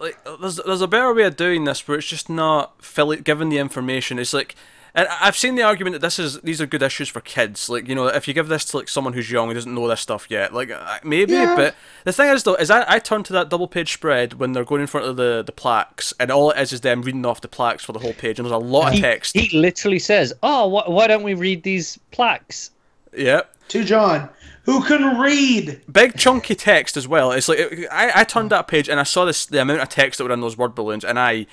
like 0.00 0.18
there's 0.40 0.56
there's 0.56 0.82
a 0.82 0.88
better 0.88 1.14
way 1.14 1.22
of 1.22 1.36
doing 1.36 1.64
this 1.64 1.86
where 1.86 1.98
it's 1.98 2.06
just 2.06 2.28
not 2.28 2.82
filling 2.84 3.20
given 3.22 3.48
the 3.48 3.58
information. 3.58 4.18
It's 4.18 4.34
like, 4.34 4.56
and 4.92 5.06
I've 5.20 5.36
seen 5.36 5.54
the 5.54 5.62
argument 5.62 5.94
that 5.94 6.00
this 6.00 6.18
is 6.18 6.40
these 6.40 6.60
are 6.60 6.66
good 6.66 6.82
issues 6.82 7.08
for 7.08 7.20
kids. 7.20 7.68
Like, 7.68 7.86
you 7.86 7.94
know, 7.94 8.08
if 8.08 8.26
you 8.26 8.34
give 8.34 8.48
this 8.48 8.64
to 8.66 8.78
like 8.78 8.88
someone 8.88 9.12
who's 9.12 9.30
young 9.30 9.46
who 9.46 9.54
doesn't 9.54 9.72
know 9.72 9.86
this 9.86 10.00
stuff 10.00 10.26
yet, 10.28 10.52
like 10.52 10.70
maybe. 11.04 11.34
Yeah. 11.34 11.54
But 11.54 11.76
the 12.04 12.12
thing 12.12 12.28
is 12.32 12.42
though, 12.42 12.56
is 12.56 12.70
I 12.72 12.84
I 12.88 12.98
turn 12.98 13.22
to 13.24 13.32
that 13.34 13.48
double 13.48 13.68
page 13.68 13.92
spread 13.92 14.34
when 14.34 14.52
they're 14.52 14.64
going 14.64 14.80
in 14.80 14.88
front 14.88 15.06
of 15.06 15.16
the 15.16 15.44
the 15.46 15.52
plaques, 15.52 16.12
and 16.18 16.32
all 16.32 16.50
it 16.50 16.58
is 16.58 16.72
is 16.72 16.80
them 16.80 17.02
reading 17.02 17.24
off 17.24 17.40
the 17.40 17.48
plaques 17.48 17.84
for 17.84 17.92
the 17.92 18.00
whole 18.00 18.14
page, 18.14 18.40
and 18.40 18.46
there's 18.46 18.52
a 18.52 18.58
lot 18.58 18.94
of 18.94 19.00
text. 19.00 19.36
he 19.36 19.56
literally 19.56 20.00
says, 20.00 20.34
"Oh, 20.42 20.68
wh- 20.68 20.88
why 20.90 21.06
don't 21.06 21.22
we 21.22 21.34
read 21.34 21.62
these 21.62 21.98
plaques?" 22.10 22.72
Yep. 23.16 23.54
To 23.68 23.84
John, 23.84 24.28
who 24.68 24.84
can 24.84 25.18
read. 25.18 25.80
big 25.90 26.14
chunky 26.18 26.54
text 26.54 26.96
as 26.98 27.08
well. 27.08 27.32
It's 27.32 27.48
like 27.48 27.58
it, 27.58 27.88
I, 27.90 28.20
I 28.20 28.24
turned 28.24 28.50
that 28.50 28.68
page 28.68 28.86
and 28.90 29.00
I 29.00 29.02
saw 29.04 29.24
this 29.24 29.46
the 29.46 29.62
amount 29.62 29.80
of 29.80 29.88
text 29.88 30.18
that 30.18 30.24
were 30.24 30.32
in 30.32 30.42
those 30.42 30.58
word 30.58 30.74
balloons, 30.74 31.04
and 31.04 31.18
I 31.18 31.30
I, 31.30 31.46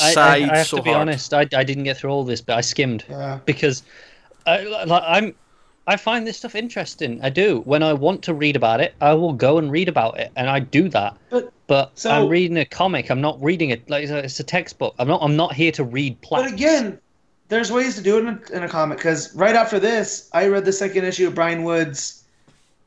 I, 0.00 0.12
sighed 0.14 0.48
I 0.50 0.56
have 0.56 0.66
so 0.66 0.78
to 0.78 0.82
be 0.82 0.90
hard. 0.90 1.02
honest. 1.02 1.34
I, 1.34 1.46
I 1.54 1.64
didn't 1.64 1.84
get 1.84 1.98
through 1.98 2.10
all 2.10 2.24
this, 2.24 2.40
but 2.40 2.56
I 2.56 2.62
skimmed 2.62 3.04
Yeah. 3.10 3.40
because 3.44 3.82
I, 4.46 4.62
like, 4.86 5.02
I'm. 5.06 5.34
I 5.86 5.96
find 5.96 6.26
this 6.26 6.36
stuff 6.38 6.54
interesting. 6.54 7.20
I 7.24 7.28
do. 7.28 7.60
When 7.64 7.82
I 7.82 7.92
want 7.92 8.22
to 8.22 8.34
read 8.34 8.54
about 8.54 8.80
it, 8.80 8.94
I 9.00 9.14
will 9.14 9.32
go 9.32 9.58
and 9.58 9.70
read 9.70 9.88
about 9.88 10.18
it, 10.18 10.30
and 10.36 10.48
I 10.48 10.60
do 10.60 10.88
that. 10.90 11.16
But 11.28 11.52
But 11.66 11.90
So- 11.98 12.10
I'm 12.10 12.28
reading 12.28 12.56
a 12.56 12.64
comic. 12.64 13.10
I'm 13.10 13.20
not 13.20 13.42
reading 13.42 13.70
it 13.70 13.90
like 13.90 14.04
it's 14.04 14.12
a, 14.12 14.18
it's 14.18 14.40
a 14.40 14.44
textbook. 14.44 14.94
I'm 14.98 15.08
not. 15.08 15.20
I'm 15.22 15.36
not 15.36 15.52
here 15.52 15.72
to 15.72 15.84
read 15.84 16.18
plaques. 16.22 16.44
But 16.50 16.54
again, 16.54 16.98
there's 17.48 17.70
ways 17.70 17.96
to 17.96 18.02
do 18.02 18.16
it 18.16 18.20
in 18.20 18.28
a, 18.28 18.56
in 18.56 18.62
a 18.62 18.68
comic 18.68 18.96
because 18.98 19.34
right 19.34 19.54
after 19.56 19.78
this, 19.78 20.30
I 20.32 20.46
read 20.46 20.64
the 20.64 20.72
second 20.72 21.04
issue 21.04 21.26
of 21.26 21.34
Brian 21.34 21.64
Wood's 21.64 22.21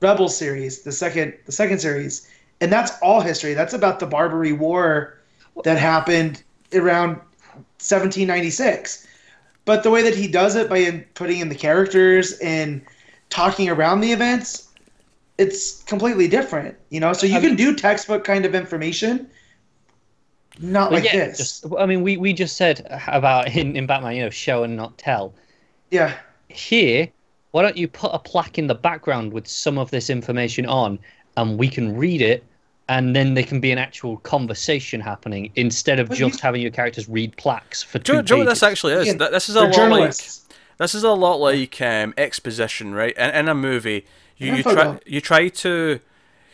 Rebel 0.02 0.30
series, 0.30 0.82
the 0.84 0.92
second 0.92 1.34
the 1.46 1.52
second 1.52 1.80
series, 1.80 2.30
and 2.62 2.72
that's 2.72 2.92
all 3.02 3.22
history. 3.22 3.54
That's 3.54 3.74
about 3.74 4.00
the 4.00 4.06
Barbary 4.06 4.54
War 4.54 5.20
that 5.64 5.78
happened 5.78 6.44
around 6.74 7.16
1796. 7.80 9.08
But 9.66 9.84
the 9.84 9.90
way 9.90 10.02
that 10.04 10.14
he 10.16 10.28
does 10.28 10.56
it 10.56 10.70
by 10.70 10.78
in, 10.78 11.06
putting 11.16 11.40
in 11.40 11.50
the 11.50 11.56
characters 11.56 12.38
and 12.40 12.82
talking 13.30 13.68
around 13.70 14.02
the 14.02 14.12
events, 14.12 14.70
it's 15.38 15.82
completely 15.84 16.28
different. 16.28 16.78
You 16.90 17.00
know, 17.00 17.14
so 17.14 17.26
you 17.26 17.36
I 17.38 17.40
can 17.40 17.50
mean- 17.56 17.58
do 17.58 17.76
textbook 17.76 18.24
kind 18.24 18.46
of 18.46 18.54
information, 18.54 19.28
not 20.60 20.92
like 20.92 21.06
yeah, 21.06 21.28
this. 21.28 21.38
just, 21.38 21.66
I 21.80 21.86
mean, 21.88 22.04
we, 22.04 22.18
we 22.18 22.32
just 22.34 22.58
said 22.58 22.86
about 23.08 23.56
in, 23.56 23.76
in 23.76 23.88
Batman, 23.88 24.16
you 24.16 24.24
know, 24.24 24.30
show 24.30 24.64
and 24.64 24.76
not 24.76 24.98
tell. 24.98 25.34
yeah, 25.90 26.14
Here, 26.50 27.10
why 27.56 27.62
don't 27.62 27.78
you 27.78 27.88
put 27.88 28.12
a 28.14 28.20
plaque 28.20 28.58
in 28.58 28.68
the 28.68 28.76
background 28.76 29.32
with 29.32 29.48
some 29.48 29.78
of 29.78 29.90
this 29.90 30.10
information 30.10 30.66
on, 30.66 31.00
and 31.38 31.58
we 31.58 31.70
can 31.70 31.96
read 31.96 32.22
it, 32.22 32.44
and 32.90 33.16
then 33.16 33.34
there 33.34 33.46
can 33.46 33.62
be 33.62 33.72
an 33.72 33.78
actual 33.78 34.18
conversation 34.18 35.00
happening 35.00 35.50
instead 35.56 35.98
of 36.02 36.10
But 36.10 36.20
you- 36.20 36.28
just 36.30 36.42
having 36.42 36.62
your 36.62 36.72
characters 36.72 37.08
read 37.08 37.38
plaques 37.38 37.82
for 37.82 37.98
Do, 38.00 38.04
two 38.12 38.16
you- 38.18 38.24
do 38.24 38.34
you 38.34 38.38
know 38.40 38.46
what 38.46 38.50
this 38.50 38.62
actually 38.62 38.94
is? 38.96 39.04
Again, 39.04 39.20
Th- 39.20 39.32
This 39.32 39.48
is 39.48 39.56
a 39.56 39.62
lot 39.64 39.90
like 39.90 40.18
this 40.78 40.94
is 40.94 41.04
a 41.06 41.12
lot 41.12 41.36
like 41.40 41.80
um, 41.82 42.14
exposition, 42.18 42.94
right? 42.94 43.16
In, 43.18 43.30
in 43.30 43.48
a 43.48 43.56
movie, 43.56 44.06
you, 44.38 44.48
Yeah, 44.48 44.56
you 44.58 44.64
try 44.64 44.86
off. 44.88 45.00
you 45.06 45.22
try 45.22 45.48
to 45.48 46.00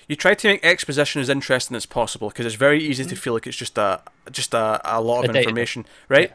you 0.08 0.16
try 0.16 0.36
to 0.36 0.48
make 0.50 0.64
exposition 0.64 1.20
as 1.20 1.30
interesting 1.30 1.76
as 1.76 1.88
possible 1.88 2.28
because 2.30 2.46
it's 2.46 2.54
very 2.68 2.80
easy 2.84 3.06
to 3.06 3.16
feel 3.16 3.34
like 3.34 3.48
it's 3.48 3.58
just 3.58 3.76
a 3.80 4.02
just 4.32 4.54
a, 4.54 4.80
a 4.86 5.02
lot 5.02 5.26
of 5.26 5.34
data 5.34 5.40
information, 5.40 5.86
right? 6.10 6.32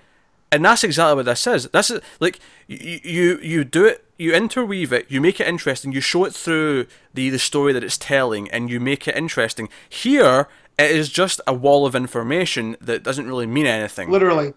And 0.51 0.65
that's 0.65 0.83
exactly 0.83 1.15
what 1.17 1.27
this 1.27 1.47
is. 1.47 1.69
This 1.69 1.91
is 1.93 2.01
like 2.19 2.41
you, 2.67 3.01
you 3.05 3.39
you 3.43 3.65
do 3.65 3.85
it, 3.85 4.05
you 4.19 4.35
interweave 4.35 4.93
it, 4.93 5.07
you 5.11 5.21
make 5.21 5.41
it 5.41 5.47
interesting, 5.47 5.93
you 5.93 6.01
show 6.01 6.25
it 6.25 6.35
through 6.35 6.87
the 7.15 7.31
the 7.31 7.39
story 7.39 7.73
that 7.73 7.85
it's 7.85 7.99
telling, 7.99 8.51
and 8.51 8.71
you 8.71 8.81
make 8.81 9.07
it 9.09 9.17
interesting. 9.17 9.69
Here, 9.89 10.49
it 10.79 10.91
is 10.91 11.09
just 11.11 11.41
a 11.47 11.55
wall 11.55 11.87
of 11.87 11.95
information 11.95 12.77
that 12.81 13.03
doesn't 13.03 13.27
really 13.27 13.47
mean 13.47 13.67
anything. 13.67 14.11
literally 14.11 14.55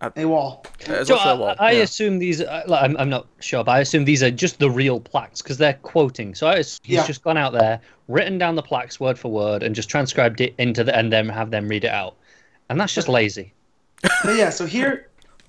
Uh, 0.00 0.10
a 0.16 0.24
wall. 0.26 0.62
So 0.80 0.92
literally 0.92 1.20
a 1.22 1.24
I, 1.24 1.32
wall, 1.34 1.54
I 1.58 1.72
yeah. 1.72 1.82
assume 1.82 2.18
these. 2.18 2.42
uh, 2.42 2.62
like, 2.66 2.82
I'm, 2.82 2.96
I'm 2.98 3.08
not 3.08 3.26
sure, 3.40 3.64
but 3.64 3.72
I 3.72 3.80
assume 3.80 4.04
these 4.04 4.22
are 4.22 4.30
just 4.30 4.58
the 4.58 4.70
real 4.70 5.00
plaques 5.00 5.40
because 5.42 5.56
they're 5.56 5.78
quoting. 5.82 6.34
So 6.34 6.46
I, 6.48 6.58
he's 6.58 6.80
Yeah. 6.84 7.06
just 7.06 7.22
gone 7.24 7.38
out 7.38 7.52
there, 7.54 7.80
written 8.08 8.36
down 8.36 8.56
the 8.56 8.62
plaques 8.62 9.00
word 9.00 9.18
for 9.18 9.30
word, 9.32 9.62
and 9.62 9.74
just 9.74 9.88
transcribed 9.88 10.40
it 10.40 10.54
into 10.58 10.84
the 10.84 10.94
and 10.94 11.10
then 11.12 11.28
have 11.30 11.50
them 11.50 11.66
read 11.68 11.84
it 11.84 11.90
out. 11.90 12.14
And 12.68 12.78
that's 12.78 12.92
just 12.94 13.08
lazy. 13.08 13.54
But 14.22 14.36
yeah, 14.36 14.50
so 14.50 14.66
here, 14.66 15.08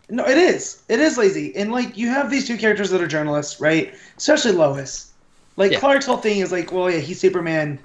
no, 0.10 0.26
it 0.26 0.38
is. 0.38 0.82
It 0.88 0.99
is 0.99 1.18
lazy, 1.18 1.55
and 1.55 1.72
like 1.72 1.97
you 1.97 2.08
have 2.08 2.32
these 2.32 2.47
two 2.47 2.58
characters 2.58 2.89
that 2.91 3.01
are 3.01 3.08
journalists, 3.08 3.60
right? 3.60 3.93
Especially 4.18 4.51
Lois. 4.53 5.12
Like 5.58 5.72
Yeah. 5.72 5.80
Clark's 5.80 6.05
whole 6.05 6.18
thing 6.18 6.39
is 6.39 6.51
like, 6.51 6.72
well, 6.72 6.89
yeah, 6.89 6.99
he's 6.99 7.20
Superman. 7.20 7.80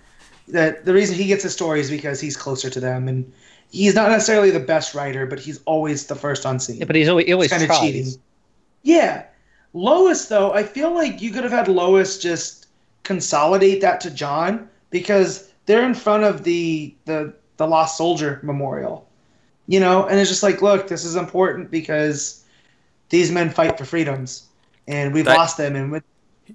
That 0.48 0.84
the 0.84 0.92
reason 0.92 1.16
he 1.16 1.26
gets 1.26 1.42
his 1.42 1.52
story 1.52 1.80
is 1.80 1.90
because 1.90 2.20
he's 2.20 2.36
closer 2.36 2.68
to 2.70 2.80
them, 2.80 3.08
and 3.08 3.32
he's 3.70 3.94
not 3.94 4.10
necessarily 4.10 4.50
the 4.50 4.60
best 4.60 4.94
writer, 4.94 5.26
but 5.26 5.38
he's 5.38 5.60
always 5.64 6.06
the 6.06 6.14
first 6.16 6.44
on 6.44 6.60
scene. 6.60 6.76
Yeah, 6.76 6.84
but 6.84 6.96
he's 6.96 7.08
always, 7.08 7.26
he 7.26 7.32
always 7.32 7.50
kind 7.50 7.62
of 7.62 7.70
cheating. 7.80 8.06
Yeah, 8.82 9.24
Lois 9.72 10.26
though, 10.26 10.52
I 10.52 10.62
feel 10.62 10.94
like 10.94 11.22
you 11.22 11.30
could 11.30 11.44
have 11.44 11.52
had 11.52 11.68
Lois 11.68 12.18
just 12.18 12.66
consolidate 13.04 13.80
that 13.80 14.00
to 14.02 14.10
John 14.10 14.68
because 14.90 15.50
they're 15.66 15.84
in 15.84 15.94
front 15.94 16.24
of 16.24 16.44
the 16.44 16.94
the 17.04 17.34
the 17.56 17.66
lost 17.66 17.96
soldier 17.96 18.40
memorial, 18.42 19.08
you 19.72 19.80
know, 19.80 20.04
and 20.06 20.20
it's 20.20 20.28
just 20.28 20.42
like, 20.42 20.60
look, 20.60 20.86
this 20.86 21.02
is 21.02 21.16
important 21.16 21.70
because 21.70 22.44
these 23.08 23.32
men 23.32 23.48
fight 23.48 23.78
for 23.78 23.86
freedoms, 23.86 24.48
and 24.86 25.14
we've 25.14 25.24
That- 25.24 25.38
lost 25.38 25.56
them, 25.56 25.74
and 25.76 25.90
with 25.90 26.04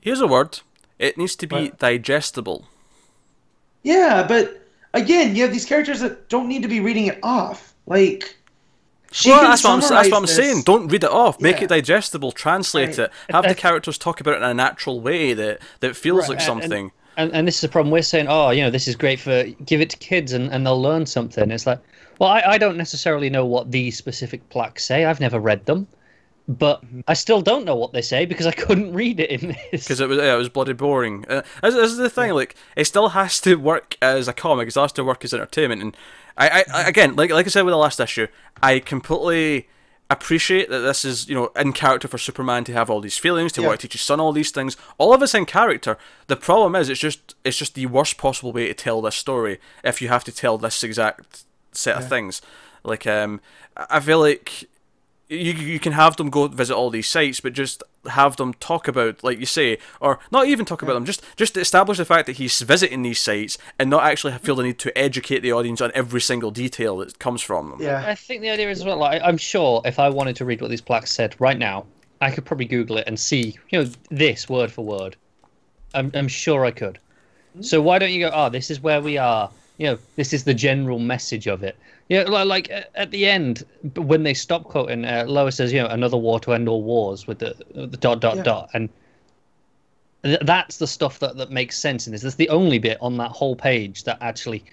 Here's 0.02 0.22
a 0.22 0.28
word. 0.28 0.60
It 1.00 1.18
needs 1.18 1.36
to 1.38 1.48
be 1.48 1.56
What? 1.70 1.80
digestible. 1.80 2.68
yeah, 3.84 4.26
but 4.28 4.62
again, 4.94 5.36
you 5.36 5.42
have 5.44 5.52
these 5.52 5.66
characters 5.66 6.00
that 6.02 6.30
don't 6.30 6.48
need 6.48 6.62
to 6.62 6.68
be 6.68 6.80
reading 6.80 7.08
it 7.08 7.18
off, 7.24 7.74
like. 7.88 8.36
She 9.12 9.30
well, 9.30 9.42
that's 9.42 9.64
what 9.64 9.72
I'm, 9.72 9.80
that's 9.80 10.10
what 10.12 10.14
I'm 10.18 10.22
this- 10.24 10.36
saying. 10.36 10.64
Don't 10.64 10.90
read 10.90 11.04
it 11.04 11.10
off. 11.10 11.40
Make 11.40 11.58
Yeah. 11.58 11.64
it 11.64 11.70
digestible. 11.70 12.34
Translate 12.34 12.90
Right. 12.90 13.00
it. 13.00 13.12
Have 13.32 13.46
I- 13.46 13.48
the 13.50 13.56
characters 13.56 13.98
talk 13.98 14.20
about 14.20 14.34
it 14.36 14.38
in 14.38 14.44
a 14.44 14.54
natural 14.54 15.00
way 15.00 15.34
that, 15.34 15.60
that 15.80 15.96
feels 15.96 16.20
Right, 16.24 16.30
like 16.32 16.40
and- 16.42 16.50
and- 16.50 16.62
something. 16.62 16.92
And, 17.16 17.32
and 17.34 17.48
this 17.48 17.56
is 17.56 17.62
the 17.62 17.70
problem. 17.70 17.92
We're 17.92 18.02
saying, 18.04 18.28
oh, 18.30 18.50
you 18.52 18.62
know, 18.62 18.70
this 18.70 18.86
is 18.88 18.96
great 18.98 19.20
for 19.20 19.44
give 19.66 19.80
it 19.82 19.90
to 19.92 19.98
kids 19.98 20.34
and, 20.34 20.52
and 20.54 20.66
they'll 20.66 20.80
learn 20.82 21.06
something. 21.08 21.50
It's 21.50 21.66
like, 21.66 21.80
well, 22.20 22.30
I, 22.30 22.42
I 22.46 22.58
don't 22.58 22.78
necessarily 22.78 23.30
know 23.30 23.46
what 23.46 23.72
these 23.72 23.98
specific 23.98 24.48
plaques 24.50 24.84
say. 24.86 25.06
I've 25.06 25.20
never 25.20 25.40
read 25.40 25.66
them, 25.66 25.88
but 26.48 26.84
I 27.08 27.14
still 27.14 27.42
don't 27.42 27.66
know 27.66 27.76
what 27.76 27.94
they 27.94 28.02
say 28.02 28.26
because 28.26 28.46
I 28.48 28.52
couldn't 28.52 28.94
read 28.94 29.20
it 29.20 29.30
in 29.30 29.50
this. 29.72 29.84
because 29.84 30.00
it 30.02 30.08
was 30.10 30.18
yeah, 30.18 30.34
it 30.34 30.38
was 30.38 30.50
bloody 30.50 30.74
boring. 30.74 31.26
Uh, 31.30 31.42
this, 31.62 31.76
this 31.76 31.92
is 31.92 31.98
the 31.98 32.10
thing, 32.10 32.34
like 32.34 32.56
it 32.76 32.86
still 32.86 33.10
has 33.10 33.40
to 33.42 33.56
work 33.56 33.96
as 34.02 34.28
a 34.28 34.34
comic. 34.34 34.68
It 34.68 34.72
still 34.72 34.84
has 34.84 34.92
to 34.94 35.04
work 35.04 35.24
as 35.26 35.34
entertainment. 35.34 35.82
And 35.82 35.98
I, 36.38 36.50
I, 36.50 36.64
I 36.74 36.88
again, 36.88 37.16
like 37.16 37.32
like 37.32 37.46
I 37.46 37.50
said 37.50 37.64
with 37.64 37.74
the 37.74 37.78
last 37.78 38.00
issue, 38.00 38.28
I 38.64 38.80
completely 38.80 39.68
appreciate 40.10 40.70
that 40.70 40.80
this 40.80 41.04
is 41.04 41.28
you 41.28 41.36
know 41.36 41.52
in 41.58 41.74
character 41.74 42.08
for 42.08 42.18
Superman 42.18 42.64
to 42.64 42.72
have 42.74 42.90
all 42.90 43.02
these 43.02 43.18
feelings, 43.18 43.52
to 43.54 43.62
Yeah. 43.62 43.68
want 43.68 43.82
to 43.82 43.88
teach 43.88 43.94
his 43.94 44.02
son 44.02 44.20
all 44.22 44.32
these 44.32 44.52
things. 44.52 44.78
All 44.98 45.14
of 45.14 45.22
it's 45.22 45.36
in 45.36 45.46
character. 45.46 45.98
The 46.28 46.38
problem 46.38 46.76
is, 46.76 46.88
it's 46.90 47.00
just 47.02 47.36
it's 47.44 47.58
just 47.58 47.76
the 47.76 47.88
worst 47.88 48.18
possible 48.18 48.54
way 48.54 48.68
to 48.68 48.74
tell 48.74 49.02
this 49.02 49.16
story 49.16 49.60
if 49.84 50.02
you 50.02 50.08
have 50.08 50.24
to 50.24 50.32
tell 50.32 50.58
this 50.58 50.82
exact 50.84 51.44
set 51.72 51.98
of 51.98 52.08
things. 52.08 52.42
Like 52.84 53.06
um, 53.08 53.42
I 53.76 53.86
I 53.90 54.00
feel 54.00 54.20
like 54.20 54.70
you 55.30 55.52
you 55.52 55.80
can 55.80 55.94
have 55.94 56.16
them 56.16 56.30
go 56.30 56.48
visit 56.48 56.76
all 56.76 56.90
these 56.90 57.08
sites, 57.08 57.40
but 57.40 57.54
just 57.54 57.84
have 58.08 58.38
them 58.38 58.54
talk 58.54 58.88
about, 58.88 59.24
like 59.24 59.40
you 59.40 59.46
say, 59.46 59.78
or 60.00 60.20
not 60.32 60.48
even 60.48 60.66
talk 60.66 60.82
about 60.82 60.94
them. 60.94 61.06
Just 61.06 61.22
just 61.36 61.58
establish 61.58 61.98
the 61.98 62.06
fact 62.06 62.28
that 62.28 62.38
he's 62.38 62.62
visiting 62.62 63.02
these 63.02 63.20
sites 63.20 63.58
and 63.78 63.90
not 63.90 64.04
actually 64.04 64.38
feel 64.38 64.56
the 64.56 64.64
need 64.64 64.80
to 64.80 64.98
educate 64.98 65.40
the 65.40 65.52
audience 65.52 65.82
on 65.82 65.92
every 65.94 66.22
single 66.22 66.52
detail 66.52 66.98
that 66.98 67.20
comes 67.20 67.42
from 67.42 67.72
them. 67.72 67.82
Yeah, 67.82 68.04
I 68.06 68.16
think 68.16 68.42
the 68.42 68.50
idea 68.50 68.70
is 68.70 68.86
well. 68.86 68.98
Like, 68.98 69.22
I'm 69.24 69.38
sure 69.38 69.82
if 69.86 70.00
I 70.00 70.10
wanted 70.10 70.36
to 70.38 70.46
read 70.46 70.62
what 70.62 70.70
these 70.70 70.82
plaques 70.82 71.12
said 71.12 71.36
right 71.40 71.58
now, 71.58 71.86
I 72.22 72.32
could 72.32 72.46
probably 72.46 72.66
Google 72.66 72.98
it 72.98 73.04
and 73.08 73.20
see, 73.20 73.58
you 73.70 73.84
know, 73.84 73.90
this 74.10 74.48
word 74.48 74.72
for 74.72 74.86
word. 74.86 75.16
I'm, 75.94 76.12
I'm 76.14 76.28
sure 76.28 76.66
I 76.66 76.72
could. 76.72 77.00
So 77.62 77.82
why 77.82 77.98
don't 77.98 78.12
you 78.12 78.20
go? 78.20 78.32
Oh, 78.34 78.50
this 78.50 78.70
is 78.70 78.82
where 78.82 79.02
we 79.02 79.18
are. 79.18 79.50
You 79.78 79.88
know, 79.88 80.00
this 80.16 80.34
is 80.34 80.44
the 80.44 80.54
general 80.54 80.98
message 81.00 81.46
of 81.48 81.62
it. 81.64 81.76
Yeah, 82.10 82.20
you 82.20 82.26
know, 82.26 82.32
like, 82.44 82.70
like 82.70 82.88
at 82.96 83.12
the 83.12 83.28
end 83.28 83.64
when 83.96 84.24
they 84.24 84.34
stop 84.34 84.64
quoting, 84.64 85.06
uh, 85.06 85.26
Lois 85.28 85.56
says, 85.58 85.72
you 85.74 85.82
know, 85.82 85.88
another 85.88 86.18
war 86.18 86.40
to 86.42 86.54
end 86.54 86.68
all 86.68 86.82
wars 86.82 87.28
with 87.28 87.40
the, 87.40 87.56
the 87.76 87.98
dot 87.98 88.20
dot 88.22 88.38
Yeah. 88.38 88.44
dot, 88.44 88.70
and 88.74 88.90
th- 90.24 90.40
that's 90.42 90.78
the 90.78 90.88
stuff 90.88 91.20
that, 91.20 91.38
that 91.38 91.52
makes 91.52 91.78
sense 91.78 92.08
in 92.08 92.14
this. 92.14 92.22
That's 92.22 92.36
the 92.36 92.50
only 92.50 92.80
bit 92.80 92.98
on 93.02 93.18
that 93.18 93.32
whole 93.32 93.56
page 93.56 94.04
that 94.06 94.18
actually 94.22 94.64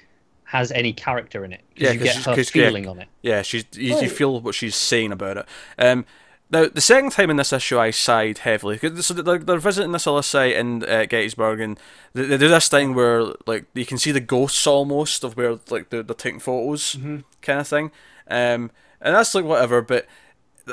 has 0.45 0.71
any 0.73 0.93
character 0.93 1.45
in 1.45 1.53
it. 1.53 1.63
Yeah, 1.77 1.91
you 1.93 1.99
'cause- 1.99 2.05
get 2.09 2.17
her 2.25 2.35
'cause, 2.37 2.55
yeah, 2.55 2.67
feeling 2.67 2.87
on 2.89 3.01
it. 3.01 3.09
Yeah, 3.23 3.43
she's 3.43 3.65
you, 3.75 4.01
you 4.01 4.09
feel 4.09 4.41
what 4.41 4.55
she's 4.55 4.77
saying 4.77 5.13
about 5.13 5.37
it. 5.39 5.47
Um, 5.79 6.07
now 6.51 6.67
the 6.67 6.81
second 6.81 7.13
time 7.13 7.31
in 7.31 7.37
this 7.37 7.53
issue, 7.53 7.79
I 7.79 7.91
sighed 7.91 8.39
heavily. 8.39 8.79
So 9.01 9.15
they're, 9.15 9.39
they're 9.39 9.59
visiting 9.59 9.93
this 9.93 10.07
other 10.07 10.23
site 10.23 10.57
in 10.57 10.85
uh, 10.85 11.07
Gettysburg, 11.07 11.61
and 11.61 11.79
they, 12.13 12.25
they 12.25 12.39
do 12.39 12.49
this 12.49 12.69
thing 12.69 12.95
where 12.95 13.25
like 13.47 13.65
you 13.75 13.87
can 13.87 13.99
see 13.99 14.13
the 14.13 14.21
ghosts 14.21 14.67
almost 14.67 15.25
of 15.25 15.37
where 15.37 15.59
like 15.71 15.91
they're, 15.91 16.03
they're 16.03 16.15
taking 16.15 16.41
photos, 16.41 16.97
kind 17.43 17.61
of 17.61 17.69
thing. 17.69 17.91
Um, 18.29 18.71
and 19.01 19.15
that's 19.15 19.35
like 19.35 19.45
whatever, 19.45 19.83
but 19.83 20.07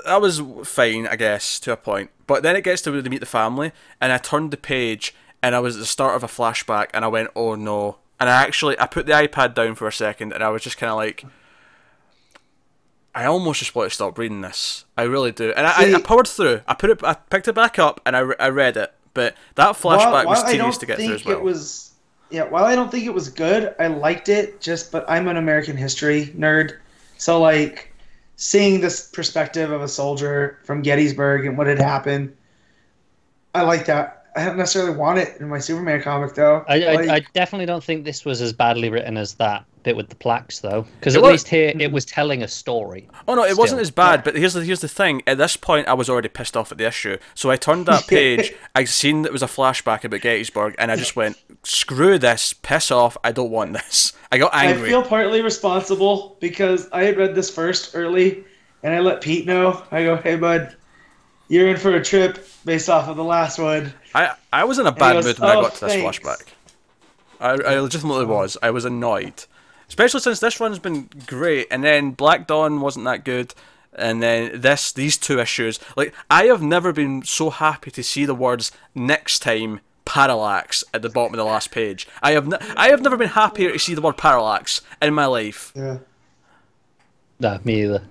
that 0.05 0.21
was 0.21 0.41
fine, 0.63 1.07
I 1.07 1.15
guess, 1.15 1.59
to 1.61 1.73
a 1.73 1.77
point. 1.77 2.11
But 2.27 2.43
then 2.43 2.55
it 2.55 2.63
gets 2.63 2.81
to 2.83 2.91
where 2.91 3.01
they 3.01 3.09
meet 3.09 3.19
the 3.19 3.25
family, 3.25 3.71
and 3.99 4.11
I 4.11 4.17
turned 4.17 4.51
the 4.51 4.57
page, 4.57 5.13
and 5.43 5.55
I 5.55 5.59
was 5.59 5.75
at 5.75 5.79
the 5.79 5.85
start 5.85 6.15
of 6.15 6.23
a 6.23 6.27
flashback, 6.27 6.87
and 6.93 7.03
I 7.03 7.09
went, 7.09 7.29
"Oh 7.35 7.55
no!" 7.55 7.97
And 8.19 8.29
I 8.29 8.43
actually 8.43 8.79
I 8.79 8.87
put 8.87 9.05
the 9.05 9.13
iPad 9.13 9.53
down 9.53 9.75
for 9.75 9.87
a 9.87 9.91
second, 9.91 10.31
and 10.33 10.43
I 10.43 10.49
was 10.49 10.63
just 10.63 10.77
kind 10.77 10.91
of 10.91 10.97
like, 10.97 11.25
I 13.13 13.25
almost 13.25 13.59
just 13.59 13.75
want 13.75 13.89
to 13.89 13.93
stop 13.95 14.17
reading 14.17 14.41
this. 14.41 14.85
I 14.97 15.03
really 15.03 15.31
do. 15.31 15.51
And 15.55 15.67
I, 15.67 15.91
I, 15.91 15.95
I 15.95 16.01
powered 16.01 16.27
through. 16.27 16.61
I 16.67 16.73
put 16.73 16.89
it. 16.89 17.03
I 17.03 17.13
picked 17.13 17.47
it 17.47 17.53
back 17.53 17.77
up, 17.77 17.99
and 18.05 18.15
I, 18.15 18.19
re- 18.19 18.35
I 18.39 18.49
read 18.49 18.77
it. 18.77 18.93
But 19.13 19.35
that 19.55 19.75
flashback 19.75 20.25
was 20.25 20.43
I 20.43 20.53
tedious 20.53 20.77
to 20.77 20.85
get 20.85 20.97
through 20.97 21.15
as 21.15 21.25
well. 21.25 21.37
It 21.37 21.43
was, 21.43 21.91
yeah. 22.29 22.43
While 22.43 22.63
I 22.63 22.75
don't 22.75 22.89
think 22.89 23.05
it 23.05 23.13
was 23.13 23.27
good, 23.27 23.75
I 23.79 23.87
liked 23.87 24.29
it. 24.29 24.61
Just, 24.61 24.91
but 24.91 25.03
I'm 25.09 25.27
an 25.27 25.35
American 25.35 25.75
history 25.75 26.27
nerd, 26.37 26.77
so 27.17 27.41
like 27.41 27.93
seeing 28.37 28.81
this 28.81 29.07
perspective 29.09 29.71
of 29.71 29.81
a 29.81 29.87
soldier 29.87 30.57
from 30.63 30.81
Gettysburg 30.81 31.45
and 31.45 31.57
what 31.57 31.67
had 31.67 31.79
happened, 31.79 32.35
I 33.53 33.61
like 33.63 33.85
that. 33.85 34.25
I 34.35 34.45
don't 34.45 34.57
necessarily 34.57 34.97
want 34.97 35.19
it 35.19 35.39
in 35.41 35.49
my 35.49 35.59
Superman 35.59 36.01
comic 36.01 36.33
though. 36.33 36.65
I, 36.67 36.83
I, 36.83 37.15
I 37.15 37.21
definitely 37.33 37.65
don't 37.65 37.83
think 37.83 38.05
this 38.05 38.23
was 38.23 38.41
as 38.41 38.53
badly 38.53 38.89
written 38.89 39.17
as 39.17 39.35
that 39.35 39.65
bit 39.83 39.95
with 39.95 40.09
the 40.09 40.15
plaques, 40.15 40.59
though, 40.59 40.85
because 40.99 41.15
at 41.15 41.21
was- 41.21 41.31
least 41.31 41.47
here 41.47 41.69
it 41.69 41.77
mm-hmm. 41.77 41.93
was 41.93 42.05
telling 42.05 42.43
a 42.43 42.47
story. 42.47 43.07
Oh 43.27 43.35
no, 43.35 43.43
it 43.43 43.57
wasn't 43.57 43.81
as 43.81 43.91
bad. 43.91 44.23
But 44.23 44.35
here's 44.35 44.53
the 44.53 44.63
here's 44.63 44.81
the 44.81 44.87
thing. 44.87 45.21
At 45.27 45.37
this 45.37 45.57
point, 45.57 45.87
I 45.87 45.93
was 45.93 46.09
already 46.09 46.29
pissed 46.29 46.55
off 46.57 46.71
at 46.71 46.77
the 46.77 46.85
issue. 46.85 47.17
So 47.35 47.49
I 47.49 47.55
turned 47.55 47.85
that 47.85 48.07
page. 48.07 48.53
I 48.75 48.83
seen 48.85 49.23
that 49.23 49.29
it 49.29 49.33
was 49.33 49.43
a 49.43 49.47
flashback 49.47 50.03
about 50.03 50.21
Gettysburg, 50.21 50.75
and 50.77 50.91
I 50.91 50.95
just 50.95 51.15
went, 51.15 51.37
"Screw 51.63 52.17
this! 52.17 52.53
Piss 52.53 52.91
off! 52.91 53.17
I 53.23 53.31
don't 53.31 53.51
want 53.51 53.73
this." 53.73 54.13
I 54.31 54.37
got 54.37 54.53
angry 54.53 54.87
I 54.87 54.91
feel 54.91 55.03
partly 55.03 55.41
responsible 55.41 56.37
because 56.39 56.89
I 56.91 57.03
had 57.03 57.17
read 57.17 57.35
this 57.35 57.49
first 57.49 57.95
early, 57.95 58.43
and 58.83 58.93
I 58.93 58.99
let 58.99 59.21
Pete 59.21 59.45
know. 59.45 59.83
I 59.91 60.03
go, 60.03 60.15
"Hey, 60.17 60.35
bud, 60.35 60.75
you're 61.47 61.67
in 61.67 61.77
for 61.77 61.95
a 61.95 62.03
trip 62.03 62.47
based 62.65 62.89
off 62.89 63.07
of 63.07 63.17
the 63.17 63.23
last 63.23 63.59
one. 63.59 63.93
I 64.15 64.33
I 64.53 64.63
was 64.63 64.79
in 64.79 64.87
a 64.87 64.91
bad 64.91 65.13
goes, 65.13 65.25
mood 65.25 65.39
when 65.39 65.49
I 65.49 65.55
"Oh, 65.55 65.61
got 65.63 65.75
to 65.75 65.85
this 65.85 65.93
thanks." 65.93 66.19
flashback. 66.19 66.47
I, 67.41 67.53
I 67.53 67.79
legitimately 67.79 68.25
was. 68.25 68.55
I 68.61 68.69
was 68.69 68.85
annoyed, 68.85 69.45
especially 69.91 70.21
since 70.21 70.39
this 70.39 70.61
run's 70.61 70.79
been 70.79 71.09
great, 71.27 71.67
and 71.69 71.83
then 71.83 72.11
Black 72.11 72.47
Dawn 72.47 72.79
wasn't 72.79 73.03
that 73.03 73.25
good, 73.25 73.53
and 73.93 74.23
then 74.23 74.61
this 74.61 74.93
these 74.93 75.17
two 75.17 75.37
issues. 75.37 75.81
Like 75.97 76.13
I 76.29 76.45
have 76.45 76.61
never 76.61 76.93
been 76.93 77.23
so 77.23 77.49
happy 77.49 77.91
to 77.91 78.01
see 78.01 78.23
the 78.25 78.33
words 78.35 78.71
"next 78.95 79.39
time." 79.39 79.81
Parallax 80.03 80.83
at 80.93 81.03
the 81.03 81.09
bottom 81.09 81.33
of 81.35 81.37
the 81.37 81.45
last 81.45 81.71
page. 81.71 82.07
I 82.21 82.31
have 82.31 82.47
ne- 82.47 82.57
I 82.75 82.89
have 82.89 83.01
never 83.01 83.15
been 83.15 83.29
happier 83.29 83.71
to 83.71 83.79
see 83.79 83.93
the 83.93 84.01
word 84.01 84.17
parallax 84.17 84.81
in 85.01 85.13
my 85.13 85.25
life. 85.25 85.71
Yeah. 85.75 85.99
No, 87.39 87.59
me 87.63 87.83
either. 87.83 88.03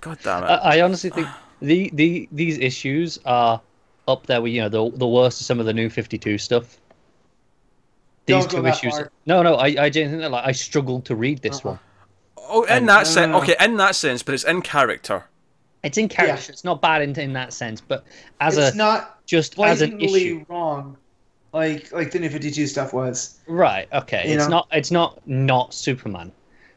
God 0.00 0.18
damn 0.22 0.42
it! 0.42 0.46
I, 0.46 0.78
I 0.78 0.80
honestly 0.80 1.10
think 1.10 1.28
the, 1.60 1.90
the 1.92 2.28
these 2.32 2.58
issues 2.58 3.18
are 3.24 3.60
up 4.08 4.26
there 4.26 4.40
with 4.40 4.52
you 4.52 4.62
know 4.62 4.68
the 4.68 4.96
the 4.96 5.06
worst 5.06 5.40
of 5.42 5.46
some 5.46 5.60
of 5.60 5.66
the 5.66 5.72
new 5.72 5.90
Fifty 5.90 6.18
Two 6.18 6.38
stuff. 6.38 6.80
These 8.26 8.46
two 8.46 8.66
issues. 8.66 8.92
far. 8.96 9.10
No, 9.26 9.42
no, 9.42 9.54
I 9.56 9.66
I 9.66 9.90
genuinely 9.90 10.10
think 10.10 10.20
that 10.22 10.30
like 10.30 10.46
I 10.46 10.52
struggled 10.52 11.04
to 11.06 11.14
read 11.16 11.42
this 11.42 11.56
Uh-uh. 11.64 11.72
one. 11.72 11.78
oh, 12.38 12.62
in 12.64 12.70
and- 12.70 12.88
that 12.88 12.98
No, 13.00 13.04
sense, 13.04 13.16
no, 13.16 13.22
uh. 13.22 13.26
no. 13.38 13.42
okay, 13.42 13.56
in 13.64 13.76
that 13.76 13.94
sense, 13.94 14.22
but 14.22 14.34
it's 14.34 14.44
in 14.44 14.62
character. 14.62 15.24
It's 15.82 15.98
in 15.98 16.08
character. 16.08 16.44
Yeah. 16.46 16.52
It's 16.52 16.64
not 16.64 16.80
bad 16.80 17.02
in, 17.02 17.18
in 17.20 17.32
that 17.34 17.52
sense, 17.52 17.80
but 17.82 18.04
as 18.40 18.56
it's 18.56 18.74
a 18.74 18.78
not 18.78 19.24
just 19.26 19.58
as 19.60 19.82
an 19.82 19.90
blatantly 19.98 20.26
issue, 20.26 20.44
wrong, 20.48 20.96
like 21.52 21.92
like 21.92 22.10
the 22.10 22.18
New 22.18 22.30
Fifty 22.30 22.50
Two 22.50 22.66
stuff 22.66 22.92
was. 22.94 23.38
right? 23.46 23.86
Okay, 23.92 24.28
You 24.28 24.34
it's 24.36 24.44
know? 24.44 24.50
not 24.56 24.68
it's 24.72 24.90
not 24.90 25.20
not 25.28 25.74
Superman. 25.74 26.32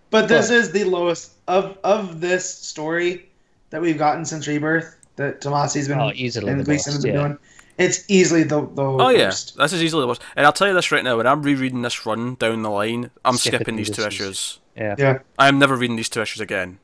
But 0.10 0.28
this 0.28 0.48
But- 0.50 0.56
is 0.58 0.72
the 0.72 0.84
lowest 0.84 1.32
of 1.48 1.78
of 1.86 2.20
this 2.20 2.44
story 2.54 3.30
that 3.70 3.82
we've 3.82 3.98
gotten 3.98 4.26
since 4.26 4.48
Rebirth 4.48 4.96
that 5.16 5.42
Tomasi's 5.42 5.88
been 5.88 6.00
Oh, 6.00 6.12
easily 6.14 6.52
and 6.52 6.60
the 6.60 6.64
Gleason 6.66 6.92
worst, 6.94 7.06
have 7.06 7.14
been 7.14 7.22
yeah. 7.22 7.28
doing. 7.30 7.40
It's 7.78 8.04
easily 8.08 8.44
the 8.44 8.62
the 8.62 8.82
Oh 8.84 9.10
yeah, 9.10 9.26
worst. 9.26 9.56
this 9.58 9.74
is 9.74 9.84
easily 9.84 10.02
the 10.02 10.08
worst. 10.08 10.22
And 10.36 10.46
I'll 10.46 10.54
tell 10.54 10.68
you 10.68 10.74
this 10.74 10.92
right 10.92 11.04
now: 11.04 11.18
when 11.18 11.28
I'm 11.28 11.44
rereading 11.44 11.82
this 11.84 12.06
run 12.06 12.36
down 12.36 12.62
the 12.64 12.70
line, 12.72 13.12
I'm 13.24 13.36
Skipping 13.36 13.58
skipping 13.60 13.76
these 13.76 13.90
two 13.90 14.04
these 14.04 14.08
issues. 14.08 14.60
Yeah, 14.76 14.96
Yeah. 14.98 15.20
I 15.38 15.48
am 15.48 15.60
never 15.60 15.76
reading 15.76 15.96
these 15.96 16.10
two 16.10 16.22
issues 16.22 16.42
again. 16.42 16.80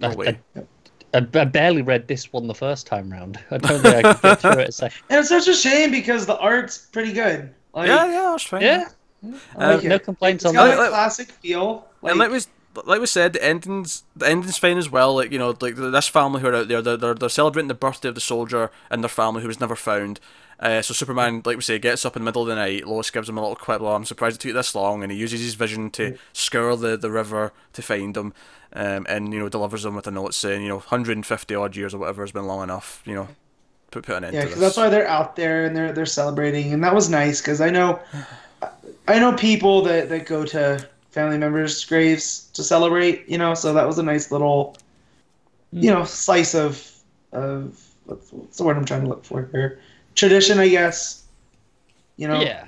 No 0.00 0.10
I, 0.10 0.14
way. 0.14 0.38
I, 0.56 0.60
I, 1.14 1.18
I 1.34 1.44
barely 1.44 1.82
read 1.82 2.08
this 2.08 2.32
one 2.32 2.46
the 2.46 2.54
first 2.54 2.86
time 2.86 3.10
round. 3.10 3.38
I 3.50 3.58
don't 3.58 3.80
think 3.82 4.04
I 4.04 4.12
could 4.14 4.22
get 4.22 4.40
through 4.40 4.60
it 4.62 4.80
a. 4.80 4.84
And 5.10 5.20
it's 5.20 5.28
such 5.28 5.46
a 5.48 5.54
shame 5.54 5.90
because 5.90 6.26
the 6.26 6.36
art's 6.38 6.78
pretty 6.78 7.12
good. 7.12 7.54
Like, 7.74 7.88
yeah, 7.88 8.06
yeah, 8.06 8.28
that's 8.32 8.44
fine. 8.44 8.62
Yeah, 8.62 8.88
I 9.56 9.74
like 9.74 9.82
Um, 9.84 9.88
no 9.88 9.98
complaints 9.98 10.44
It's 10.44 10.48
on 10.48 10.54
got 10.54 10.76
that. 10.76 10.86
a 10.86 10.88
classic 10.88 11.30
feel. 11.30 11.86
Like, 12.02 12.10
and 12.12 12.18
like 12.18 12.30
we 12.30 12.40
like 12.84 13.00
we 13.00 13.06
said, 13.06 13.34
the 13.34 13.44
ending's 13.44 14.02
the 14.16 14.28
ending's 14.28 14.58
fine 14.58 14.78
as 14.78 14.90
well. 14.90 15.14
Like 15.14 15.32
you 15.32 15.38
know, 15.38 15.56
like 15.60 15.76
this 15.76 16.08
family 16.08 16.40
who 16.40 16.48
are 16.48 16.54
out 16.54 16.68
there, 16.68 16.82
they're 16.82 16.96
they're, 16.96 17.14
they're 17.14 17.28
celebrating 17.28 17.68
the 17.68 17.74
birthday 17.74 18.08
of 18.08 18.14
the 18.14 18.20
soldier 18.20 18.70
and 18.90 19.02
their 19.02 19.08
family 19.08 19.42
who 19.42 19.48
was 19.48 19.60
never 19.60 19.76
found. 19.76 20.20
Uh, 20.60 20.80
so 20.80 20.94
Superman, 20.94 21.42
like 21.44 21.56
we 21.56 21.62
say, 21.62 21.78
gets 21.78 22.04
up 22.04 22.16
in 22.16 22.22
the 22.22 22.24
middle 22.24 22.42
of 22.42 22.48
the 22.48 22.54
night. 22.54 22.86
Lois 22.86 23.10
gives 23.10 23.28
him 23.28 23.36
a 23.36 23.40
little 23.40 23.56
quip. 23.56 23.80
Well, 23.80 23.94
I'm 23.94 24.04
surprised 24.04 24.36
it 24.36 24.40
took 24.40 24.54
this 24.54 24.74
long, 24.74 25.02
and 25.02 25.10
he 25.10 25.18
uses 25.18 25.40
his 25.40 25.54
vision 25.54 25.90
to 25.90 26.16
scour 26.32 26.76
the, 26.76 26.96
the 26.96 27.10
river 27.10 27.52
to 27.72 27.82
find 27.82 28.16
him, 28.16 28.32
um, 28.72 29.04
and 29.08 29.32
you 29.32 29.40
know 29.40 29.48
delivers 29.48 29.84
him 29.84 29.96
with 29.96 30.06
a 30.06 30.10
note 30.10 30.34
saying, 30.34 30.62
you 30.62 30.68
know, 30.68 30.76
150 30.76 31.54
odd 31.54 31.76
years 31.76 31.92
or 31.92 31.98
whatever 31.98 32.22
has 32.22 32.32
been 32.32 32.46
long 32.46 32.62
enough. 32.62 33.02
You 33.04 33.14
know, 33.14 33.28
put 33.90 34.04
put 34.04 34.16
an 34.16 34.24
end 34.24 34.34
yeah, 34.34 34.44
because 34.44 34.60
that's 34.60 34.76
why 34.76 34.88
they're 34.88 35.08
out 35.08 35.36
there 35.36 35.66
and 35.66 35.76
they're 35.76 35.92
they're 35.92 36.06
celebrating, 36.06 36.72
and 36.72 36.84
that 36.84 36.94
was 36.94 37.10
nice 37.10 37.40
because 37.40 37.60
I 37.60 37.70
know, 37.70 38.00
I 39.08 39.18
know 39.18 39.32
people 39.32 39.82
that 39.82 40.08
that 40.08 40.26
go 40.26 40.44
to 40.46 40.88
family 41.14 41.38
members' 41.38 41.84
graves 41.84 42.50
to 42.54 42.62
celebrate. 42.62 43.28
You 43.28 43.38
know, 43.38 43.54
so 43.54 43.72
that 43.72 43.86
was 43.86 43.98
a 43.98 44.02
nice 44.02 44.30
little, 44.30 44.76
you 45.72 45.90
know, 45.90 46.04
slice 46.04 46.54
of 46.54 46.90
of 47.32 47.80
what's, 48.04 48.32
what's 48.32 48.58
the 48.58 48.64
word 48.64 48.76
I'm 48.76 48.84
trying 48.84 49.02
to 49.02 49.08
look 49.08 49.24
for 49.24 49.48
here? 49.52 49.80
Tradition, 50.14 50.58
I 50.58 50.68
guess. 50.68 51.24
You 52.16 52.28
know. 52.28 52.40
Yeah, 52.40 52.66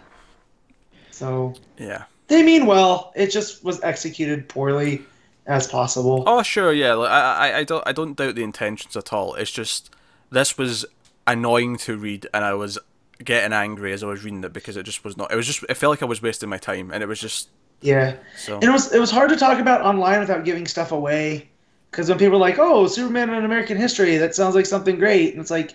So 1.11 1.55
yeah. 1.79 2.05
they 2.29 2.43
mean 2.43 2.67
well. 2.67 3.13
It 3.15 3.31
just 3.31 3.63
was 3.63 3.83
executed 3.83 4.49
poorly 4.49 5.03
as 5.47 5.67
possible. 5.69 6.25
Oh 6.27 6.43
sure, 6.43 6.73
yeah. 6.73 6.95
Like, 6.95 7.11
I, 7.11 7.21
I, 7.51 7.59
I 7.59 7.65
don't, 7.65 7.87
I 7.87 7.93
don't 7.93 8.17
doubt 8.17 8.35
the 8.35 8.43
intentions 8.43 8.97
at 8.97 9.13
all. 9.13 9.35
It's 9.35 9.53
just 9.53 9.91
this 10.31 10.59
was 10.59 10.85
annoying 11.27 11.77
to 11.79 11.97
read, 11.97 12.27
and 12.35 12.45
I 12.45 12.55
was 12.55 12.79
getting 13.25 13.53
angry 13.53 13.93
as 13.93 14.03
I 14.03 14.07
was 14.07 14.25
reading 14.25 14.43
it 14.45 14.53
because 14.53 14.77
it 14.77 14.83
just 14.83 15.05
was 15.05 15.17
not. 15.17 15.33
It 15.33 15.37
was 15.37 15.47
just. 15.47 15.65
It 15.69 15.75
felt 15.75 15.91
like 15.91 16.03
I 16.03 16.07
was 16.07 16.23
wasting 16.23 16.49
my 16.49 16.59
time, 16.59 16.91
and 16.91 17.03
it 17.03 17.07
was 17.07 17.21
just 17.21 17.49
Yeah. 17.81 18.17
so. 18.37 18.55
And 18.55 18.65
it 18.65 18.71
was 18.71 18.93
it 18.93 18.99
was 18.99 19.11
hard 19.11 19.31
to 19.31 19.37
talk 19.37 19.59
about 19.61 19.83
online 19.83 20.21
without 20.21 20.45
giving 20.45 20.67
stuff 20.67 20.93
away, 20.93 21.49
because 21.91 22.09
when 22.09 22.19
people 22.19 22.37
are 22.37 22.41
like, 22.41 22.59
"Oh, 22.59 22.87
Superman 22.87 23.31
in 23.33 23.45
American 23.45 23.77
history," 23.77 24.17
that 24.17 24.35
sounds 24.35 24.55
like 24.55 24.67
something 24.67 24.99
great, 24.99 25.33
and 25.33 25.41
it's 25.41 25.51
like, 25.51 25.75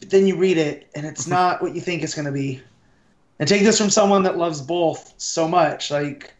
but 0.00 0.10
then 0.10 0.26
you 0.26 0.36
read 0.36 0.56
it 0.58 0.88
and 0.94 1.04
it's 1.06 1.26
not 1.38 1.60
what 1.62 1.74
you 1.74 1.80
think 1.80 2.02
it's 2.02 2.14
going 2.14 2.26
to 2.26 2.32
be. 2.32 2.62
And 3.40 3.48
take 3.48 3.62
this 3.64 3.78
from 3.78 3.90
someone 3.90 4.22
that 4.22 4.38
loves 4.38 4.62
both 4.62 5.12
so 5.18 5.48
much, 5.48 5.90
like 5.90 6.32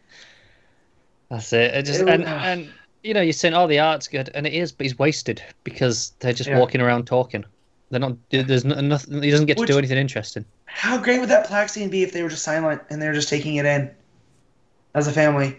that's 1.29 1.53
it. 1.53 1.75
it 1.75 1.83
just 1.85 2.01
It- 2.01 2.09
and 2.09 2.25
and 2.25 2.69
you 3.03 3.13
know 3.15 3.21
you're 3.21 3.33
saying, 3.33 3.55
oh, 3.55 3.67
the 3.67 3.81
art's 3.81 4.09
good, 4.09 4.31
and 4.35 4.47
it 4.47 4.53
is, 4.55 4.73
but 4.73 4.85
he's 4.87 4.99
wasted 4.99 5.43
because 5.65 6.13
they're 6.21 6.33
just 6.33 6.49
Yeah. 6.49 6.59
walking 6.59 6.81
around 6.81 7.07
talking. 7.07 7.45
They're 7.91 8.01
not. 8.01 8.17
There's 8.31 8.65
no, 8.65 8.81
nothing. 8.81 9.23
He 9.23 9.31
doesn't 9.31 9.47
get 9.47 9.57
to 9.57 9.61
Which- 9.63 9.71
do 9.71 9.79
anything 9.79 9.99
interesting. 9.99 10.45
how 10.67 10.97
great 10.99 11.21
would 11.21 11.29
that 11.29 11.47
plaque 11.47 11.69
scene 11.69 11.89
be 11.91 12.03
if 12.03 12.13
they 12.13 12.23
were 12.23 12.29
just 12.29 12.43
silent 12.43 12.83
and 12.91 13.01
they 13.01 13.07
were 13.07 13.13
just 13.15 13.29
taking 13.29 13.57
it 13.57 13.65
in 13.67 13.91
as 14.95 15.07
a 15.07 15.13
family, 15.13 15.59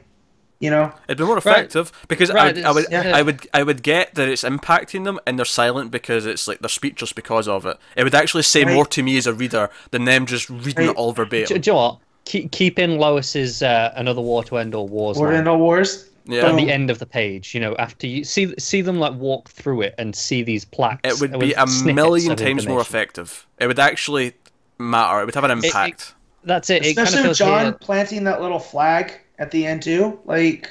you 0.60 0.70
know? 0.70 0.92
It'd 1.08 1.18
be 1.18 1.24
more 1.26 1.36
Right. 1.36 1.46
effective 1.66 1.92
because 2.08 2.30
I 2.30 2.46
would, 2.46 2.64
I 2.64 2.72
would, 2.72 2.86
yeah. 2.90 3.12
I 3.16 3.22
would, 3.22 3.48
I 3.54 3.64
would 3.64 3.84
get 3.84 4.16
that 4.16 4.28
it's 4.30 4.44
impacting 4.44 5.04
them 5.04 5.20
and 5.28 5.38
they're 5.38 5.46
silent 5.46 5.92
because 5.92 6.26
it's 6.26 6.48
like 6.48 6.60
they're 6.60 6.70
speechless 6.70 7.14
because 7.14 7.48
of 7.48 7.66
it. 7.66 7.78
It 7.96 8.04
would 8.04 8.16
actually 8.16 8.44
say 8.44 8.64
Right. 8.64 8.74
more 8.74 8.86
to 8.88 9.04
me 9.04 9.18
as 9.18 9.28
a 9.28 9.34
reader 9.34 9.70
than 9.92 10.06
them 10.06 10.26
just 10.26 10.50
reading 10.50 10.88
Right. 10.88 10.90
it 10.90 10.96
all 10.96 11.12
Do, 11.12 11.18
verbatim. 11.24 11.62
do 11.62 11.70
you 11.70 11.74
know 11.74 11.80
what? 11.82 11.98
Keep, 12.26 12.52
keep 12.52 12.80
in 12.80 12.98
Lois's 12.98 13.62
uh, 13.62 13.92
another 13.96 14.22
war 14.22 14.44
to 14.46 14.58
end 14.58 14.74
all 14.74 14.88
wars. 14.88 15.18
War 15.18 15.30
to. 15.32 15.38
End 15.38 15.48
All 15.48 15.60
Wars. 15.60 16.10
Yeah. 16.28 16.48
at 16.48 16.56
the 16.56 16.72
end 16.72 16.90
of 16.90 16.98
the 16.98 17.06
page, 17.06 17.54
you 17.54 17.62
know, 17.62 17.76
after 17.78 18.08
you 18.08 18.24
see 18.24 18.52
see 18.58 18.82
them 18.82 18.98
like 18.98 19.14
walk 19.14 19.48
through 19.48 19.82
it 19.82 19.94
and 20.00 20.16
see 20.16 20.42
these 20.42 20.66
plaques. 20.66 21.02
It 21.04 21.22
would 21.22 21.40
be 21.40 21.54
a 21.54 21.68
million 21.84 22.36
times 22.36 22.66
more 22.68 22.82
effective. 22.82 23.46
It 23.60 23.68
would 23.68 23.78
actually 23.78 24.34
matter. 24.80 25.22
It 25.22 25.26
would 25.26 25.36
have 25.36 25.44
an 25.44 25.52
it- 25.52 25.66
impact. 25.66 26.16
That's 26.44 26.72
it. 26.72 26.84
It 26.84 26.96
kind 26.96 27.08
Especially 27.08 27.26
of 27.26 27.30
with 27.30 27.38
John 27.38 27.62
here- 27.66 27.72
planting 27.74 28.24
that 28.24 28.42
little 28.42 28.58
flag 28.58 29.20
at 29.40 29.52
the 29.52 29.66
end 29.66 29.84
too. 29.84 30.20
Like, 30.26 30.70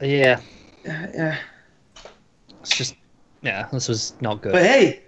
Yeah, 0.00 0.40
yeah. 0.84 1.38
it's 2.60 2.76
just 2.76 2.96
yeah, 3.42 3.68
this 3.72 3.88
was 3.88 4.14
not 4.20 4.40
good. 4.42 4.52
But 4.52 4.62
hey, 4.62 5.02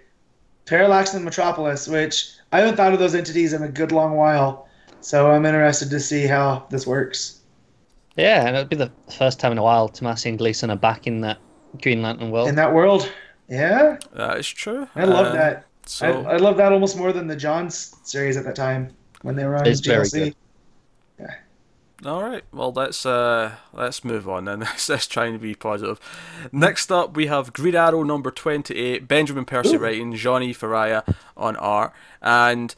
Parallax 0.65 1.13
and 1.13 1.25
Metropolis, 1.25 1.87
which 1.87 2.29
I 2.51 2.59
haven't 2.59 2.75
thought 2.75 2.93
of 2.93 2.99
those 2.99 3.15
entities 3.15 3.53
in 3.53 3.63
a 3.63 3.67
good 3.69 3.91
long 3.91 4.15
while. 4.15 4.67
So 5.01 5.31
I'm 5.31 5.45
interested 5.45 5.89
to 5.91 5.99
see 5.99 6.25
how 6.27 6.65
this 6.69 6.85
works. 6.87 7.41
yeah, 8.15 8.45
and 8.47 8.55
it'll 8.55 8.67
be 8.67 8.75
the 8.75 8.91
first 9.17 9.39
time 9.39 9.51
in 9.51 9.57
a 9.57 9.63
while 9.63 9.87
Tomasi 9.89 10.25
and 10.29 10.37
Gleason 10.37 10.69
are 10.71 10.75
back 10.75 11.07
in 11.07 11.21
that 11.21 11.37
Green 11.81 12.01
Lantern 12.01 12.31
world. 12.31 12.49
In 12.49 12.55
that 12.55 12.73
world, 12.73 13.09
yeah, 13.47 13.97
That 14.13 14.37
is 14.39 14.47
true. 14.47 14.87
I 14.95 15.05
love 15.05 15.27
Uh, 15.27 15.33
that. 15.33 15.65
So 15.85 16.23
I, 16.25 16.33
I 16.33 16.37
love 16.37 16.57
that 16.57 16.71
almost 16.73 16.97
more 16.97 17.13
than 17.13 17.27
the 17.27 17.35
Johns 17.35 17.95
series 18.03 18.35
at 18.37 18.43
that 18.43 18.55
time 18.55 18.89
when 19.21 19.35
they 19.35 19.45
were 19.45 19.55
on 19.55 19.65
It's 19.67 19.79
very 19.79 20.09
good. 20.09 20.35
All 22.05 22.23
right. 22.23 22.43
Well, 22.51 22.71
let's 22.71 23.05
uh, 23.05 23.53
let's 23.73 24.03
move 24.03 24.29
on 24.29 24.45
then. 24.45 24.59
let's, 24.61 24.87
let's 24.89 25.07
try 25.07 25.25
and 25.25 25.39
be 25.41 25.55
positive. 25.55 25.99
Next 26.51 26.91
up, 26.91 27.15
we 27.15 27.25
have 27.27 27.53
Green 27.53 27.75
Arrow 27.75 28.03
number 28.03 28.29
twenty-eight. 28.29 29.07
Benjamin 29.07 29.45
Percy 29.45 29.75
Ooh. 29.75 29.79
writing, 29.79 30.15
Johnny 30.15 30.53
Ferreyra 30.53 31.15
on 31.35 31.55
art, 31.55 31.93
and 32.21 32.75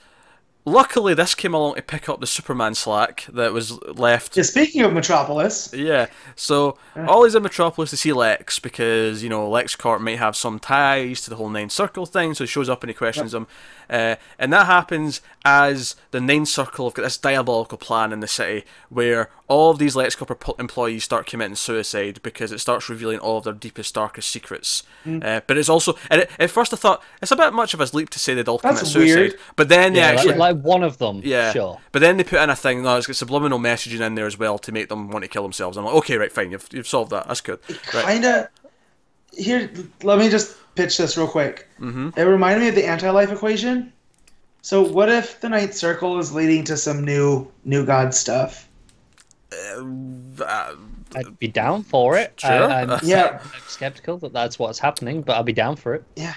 luckily 0.65 1.13
this 1.13 1.35
came 1.35 1.53
along 1.53 1.75
to 1.75 1.81
pick 1.81 2.07
up 2.07 2.19
the 2.19 2.27
Superman 2.27 2.75
slack 2.75 3.25
that 3.31 3.51
was 3.53 3.81
left 3.83 4.37
Yeah, 4.37 4.43
speaking 4.43 4.81
of 4.83 4.93
Metropolis, 4.93 5.73
Yeah, 5.73 6.07
so 6.35 6.77
Ollie's 6.95 7.35
in 7.35 7.43
Metropolis 7.43 7.89
to 7.89 7.97
see 7.97 8.13
Lex 8.13 8.59
because, 8.59 9.23
you 9.23 9.29
know, 9.29 9.49
LexCorp 9.49 9.99
might 9.99 10.19
have 10.19 10.35
some 10.35 10.59
ties 10.59 11.21
to 11.21 11.29
the 11.29 11.35
whole 11.37 11.49
Nine 11.49 11.69
Circle 11.69 12.05
thing, 12.05 12.33
so 12.33 12.43
he 12.43 12.47
shows 12.47 12.69
up 12.69 12.83
and 12.83 12.89
he 12.89 12.93
questions 12.93 13.33
him. 13.33 13.47
Uh, 13.89 14.15
and 14.37 14.53
that 14.53 14.65
happens 14.65 15.21
as 15.45 15.95
the 16.11 16.21
Nine 16.21 16.45
Circle 16.45 16.85
have 16.87 16.93
got 16.93 17.03
this 17.03 17.17
diabolical 17.17 17.77
plan 17.77 18.11
in 18.13 18.19
the 18.19 18.27
city 18.27 18.65
where 18.89 19.29
all 19.47 19.71
of 19.71 19.79
these 19.79 19.95
LexCorp 19.95 20.29
ep- 20.29 20.59
employees 20.59 21.03
start 21.03 21.25
committing 21.25 21.55
suicide 21.55 22.19
because 22.21 22.51
it 22.51 22.59
starts 22.59 22.87
revealing 22.89 23.19
all 23.19 23.37
of 23.37 23.45
their 23.45 23.53
deepest, 23.53 23.95
darkest 23.95 24.29
secrets. 24.29 24.83
Uh, 25.07 25.41
but 25.47 25.57
it's 25.57 25.69
also, 25.69 25.95
and 26.11 26.21
it, 26.21 26.29
at 26.37 26.51
first 26.51 26.73
I 26.73 26.77
thought, 26.77 27.01
it's 27.21 27.31
a 27.31 27.35
bit 27.35 27.53
much 27.53 27.73
of 27.73 27.81
a 27.81 27.89
leap 27.95 28.09
to 28.11 28.19
say 28.19 28.33
they'd 28.33 28.47
all 28.47 28.59
That's 28.59 28.79
commit 28.79 28.91
suicide. 28.91 29.15
weird. 29.19 29.35
But 29.55 29.69
then 29.69 29.93
they 29.93 29.99
yeah, 29.99 30.07
actually. 30.07 30.35
like, 30.35 30.55
like 30.55 30.63
one 30.63 30.83
of 30.83 30.97
them. 30.99 31.21
Yeah. 31.23 31.51
sure. 31.51 31.79
But 31.91 31.99
then 31.99 32.17
they 32.17 32.23
put 32.23 32.41
in 32.41 32.49
a 32.49 32.55
thing, 32.55 32.83
no, 32.83 32.97
it's 32.97 33.07
got 33.07 33.15
subliminal 33.15 33.59
messaging 33.59 34.01
in 34.01 34.15
there 34.15 34.27
as 34.27 34.37
well 34.37 34.59
to 34.59 34.71
make 34.71 34.89
them 34.89 35.09
want 35.09 35.23
to 35.23 35.29
kill 35.29 35.43
themselves. 35.43 35.77
I'm 35.77 35.85
like, 35.85 35.95
okay, 35.95 36.17
right, 36.17 36.31
fine, 36.31 36.51
you've, 36.51 36.67
you've 36.71 36.87
solved 36.87 37.11
that. 37.11 37.27
That's 37.27 37.41
good. 37.41 37.59
Right. 37.93 38.05
kind 38.05 38.25
of. 38.25 38.47
Here, 39.33 39.69
let 40.03 40.19
me 40.19 40.29
just 40.29 40.55
pitch 40.75 40.97
this 40.97 41.17
real 41.17 41.27
quick. 41.27 41.67
Mm-hmm. 41.79 42.09
It 42.17 42.23
reminded 42.23 42.61
me 42.61 42.69
of 42.69 42.75
the 42.75 42.85
anti-life 42.85 43.31
equation. 43.31 43.91
So, 44.61 44.81
what 44.81 45.09
if 45.09 45.39
the 45.39 45.49
Ninth 45.49 45.73
Circle 45.73 46.19
is 46.19 46.33
leading 46.33 46.63
to 46.65 46.75
some 46.77 47.03
new 47.05 47.47
new 47.63 47.85
god 47.85 48.13
stuff? 48.13 48.67
Uh, 49.53 50.75
I'd 51.15 51.39
be 51.39 51.47
down 51.47 51.83
for 51.83 52.17
it. 52.17 52.33
Sure. 52.39 52.51
I, 52.51 52.81
I'm, 52.81 52.99
Yeah. 53.03 53.39
I'm 53.43 53.61
skeptical 53.67 54.17
that 54.19 54.33
that's 54.33 54.59
what's 54.59 54.79
happening, 54.79 55.21
but 55.21 55.33
I'll 55.35 55.43
be 55.43 55.53
down 55.53 55.75
for 55.75 55.95
it. 55.95 56.03
Yeah. 56.15 56.35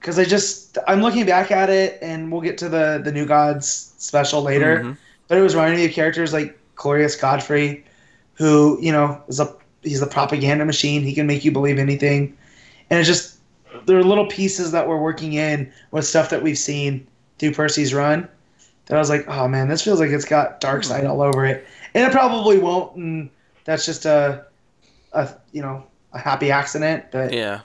because 0.00 0.18
I 0.18 0.24
just 0.24 0.78
I'm 0.86 1.00
looking 1.00 1.24
back 1.26 1.50
at 1.50 1.70
it, 1.70 1.98
and 2.02 2.30
we'll 2.30 2.42
get 2.42 2.58
to 2.58 2.68
the 2.68 3.00
the 3.02 3.12
New 3.12 3.26
Gods 3.26 3.94
special 3.98 4.42
later. 4.42 4.80
Mhm. 4.80 4.96
But 5.28 5.38
it 5.38 5.42
was 5.42 5.54
reminding 5.54 5.78
me 5.80 5.86
of 5.86 5.92
characters 5.92 6.32
like 6.32 6.56
Glorious 6.74 7.16
Godfrey, 7.16 7.84
who 8.34 8.78
you 8.80 8.92
know 8.92 9.20
is 9.28 9.40
a 9.40 9.54
he's 9.86 10.02
a 10.02 10.06
propaganda 10.06 10.64
machine. 10.64 11.02
He 11.02 11.14
can 11.14 11.26
make 11.26 11.44
you 11.44 11.52
believe 11.52 11.78
anything, 11.78 12.36
and 12.90 12.98
it's 13.00 13.08
just 13.08 13.38
there 13.86 13.98
are 13.98 14.04
little 14.04 14.26
pieces 14.26 14.72
that 14.72 14.86
we're 14.88 15.00
working 15.00 15.34
in 15.34 15.72
with 15.90 16.04
stuff 16.06 16.30
that 16.30 16.42
we've 16.42 16.58
seen 16.58 17.06
through 17.38 17.52
Percy's 17.52 17.94
run. 17.94 18.28
That 18.86 18.96
I 18.96 18.98
was 18.98 19.10
like, 19.10 19.26
oh 19.28 19.48
man, 19.48 19.68
this 19.68 19.82
feels 19.82 20.00
like 20.00 20.10
it's 20.10 20.24
got 20.24 20.60
Darkseid 20.60 21.08
all 21.08 21.22
over 21.22 21.44
it, 21.44 21.66
and 21.94 22.04
it 22.06 22.12
probably 22.12 22.58
won't. 22.58 22.96
And 22.96 23.30
that's 23.64 23.84
just 23.86 24.04
a, 24.06 24.44
a 25.12 25.28
you 25.52 25.62
know, 25.62 25.84
a 26.12 26.18
happy 26.18 26.50
accident. 26.50 27.04
But 27.10 27.32
Yeah. 27.32 27.60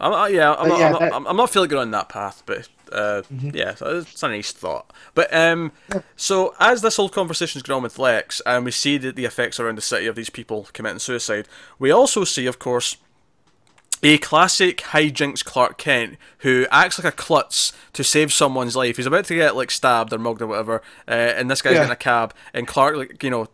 I'm, 0.00 0.12
uh, 0.12 0.26
yeah, 0.26 0.54
I'm, 0.54 0.68
not, 0.68 0.78
yeah, 0.78 0.86
I'm, 0.86 0.92
not, 0.92 1.00
that- 1.00 1.12
I'm 1.14 1.36
not 1.36 1.50
feeling 1.50 1.68
good 1.68 1.78
on 1.78 1.90
that 1.90 2.08
path, 2.08 2.42
but 2.46 2.68
uh, 2.92 3.22
Mhm. 3.32 3.54
yeah, 3.54 3.74
so 3.74 3.98
it's 3.98 4.22
a 4.22 4.28
nice 4.28 4.52
thought. 4.52 4.92
But 5.14 5.32
um, 5.34 5.72
so 6.16 6.54
as 6.60 6.82
this 6.82 6.96
whole 6.96 7.08
conversation's 7.08 7.62
going 7.62 7.78
on 7.78 7.82
with 7.82 7.98
Lex, 7.98 8.40
and 8.46 8.64
we 8.64 8.70
see 8.70 8.98
the, 8.98 9.12
the 9.12 9.24
effects 9.24 9.58
around 9.60 9.76
the 9.76 9.82
city 9.82 10.06
of 10.06 10.16
these 10.16 10.30
people 10.30 10.68
committing 10.72 10.98
suicide, 10.98 11.48
we 11.78 11.90
also 11.90 12.24
see, 12.24 12.46
of 12.46 12.58
course, 12.58 12.96
a 14.00 14.16
classic 14.18 14.78
hijinks 14.78 15.44
Clark 15.44 15.76
Kent 15.76 16.18
who 16.38 16.66
acts 16.70 17.02
like 17.02 17.12
a 17.12 17.16
klutz 17.16 17.72
to 17.94 18.04
save 18.04 18.32
someone's 18.32 18.76
life. 18.76 18.96
He's 18.96 19.06
about 19.06 19.24
to 19.24 19.34
get 19.34 19.56
like 19.56 19.72
stabbed 19.72 20.12
or 20.12 20.18
mugged 20.18 20.40
or 20.40 20.46
whatever, 20.46 20.82
uh, 21.08 21.10
and 21.10 21.50
this 21.50 21.62
guy's 21.62 21.72
Yeah. 21.72 21.78
getting 21.80 21.92
a 21.92 21.96
cab, 21.96 22.32
and 22.54 22.66
Clark, 22.68 22.94
like 22.96 23.22
you 23.24 23.30
know, 23.30 23.48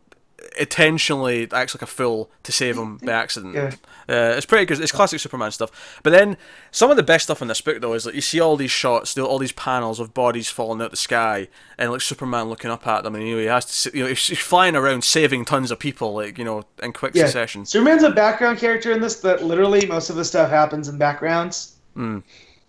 intentionally 0.58 1.48
acts 1.52 1.74
like 1.74 1.82
a 1.82 1.86
fool 1.86 2.30
to 2.42 2.52
save 2.52 2.76
him 2.76 2.98
by 2.98 3.12
accident. 3.12 3.54
Yeah. 3.54 3.74
Uh, 4.08 4.34
it's 4.36 4.46
pretty 4.46 4.66
good. 4.66 4.80
It's 4.80 4.92
classic 4.92 5.20
Superman 5.20 5.50
stuff. 5.50 6.00
But 6.02 6.10
then 6.10 6.36
some 6.70 6.90
of 6.90 6.96
the 6.96 7.02
best 7.02 7.24
stuff 7.24 7.40
in 7.42 7.48
this 7.48 7.60
book 7.60 7.80
though 7.80 7.94
is 7.94 8.06
like 8.06 8.14
you 8.14 8.20
see 8.20 8.40
all 8.40 8.56
these 8.56 8.70
shots, 8.70 9.16
all 9.16 9.38
these 9.38 9.52
panels 9.52 10.00
of 10.00 10.14
bodies 10.14 10.48
falling 10.48 10.80
out 10.82 10.90
the 10.90 10.96
sky, 10.96 11.48
and 11.78 11.90
like 11.90 12.00
Superman 12.00 12.48
looking 12.48 12.70
up 12.70 12.86
at 12.86 13.04
them, 13.04 13.14
and 13.14 13.26
you 13.26 13.34
know 13.34 13.40
he 13.40 13.46
has 13.46 13.82
to, 13.82 13.96
you 13.96 14.04
know, 14.04 14.08
he's 14.08 14.38
flying 14.38 14.76
around 14.76 15.04
saving 15.04 15.44
tons 15.44 15.70
of 15.70 15.78
people, 15.78 16.14
like 16.14 16.38
you 16.38 16.44
know, 16.44 16.64
in 16.82 16.92
quick 16.92 17.14
yeah, 17.14 17.24
succession. 17.24 17.64
Superman's 17.64 18.02
a 18.02 18.10
background 18.10 18.58
character 18.58 18.92
in 18.92 19.00
this. 19.00 19.20
That 19.20 19.44
literally 19.44 19.86
most 19.86 20.10
of 20.10 20.16
the 20.16 20.24
stuff 20.24 20.50
happens 20.50 20.88
in 20.88 20.98
backgrounds. 20.98 21.76
Mm. 21.96 22.22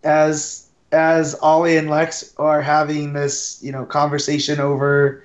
As 0.04 0.70
as 0.92 1.36
Ollie 1.36 1.78
and 1.78 1.90
Lex 1.90 2.34
are 2.38 2.62
having 2.62 3.14
this, 3.14 3.60
you 3.62 3.72
know, 3.72 3.86
conversation 3.86 4.60
over 4.60 5.24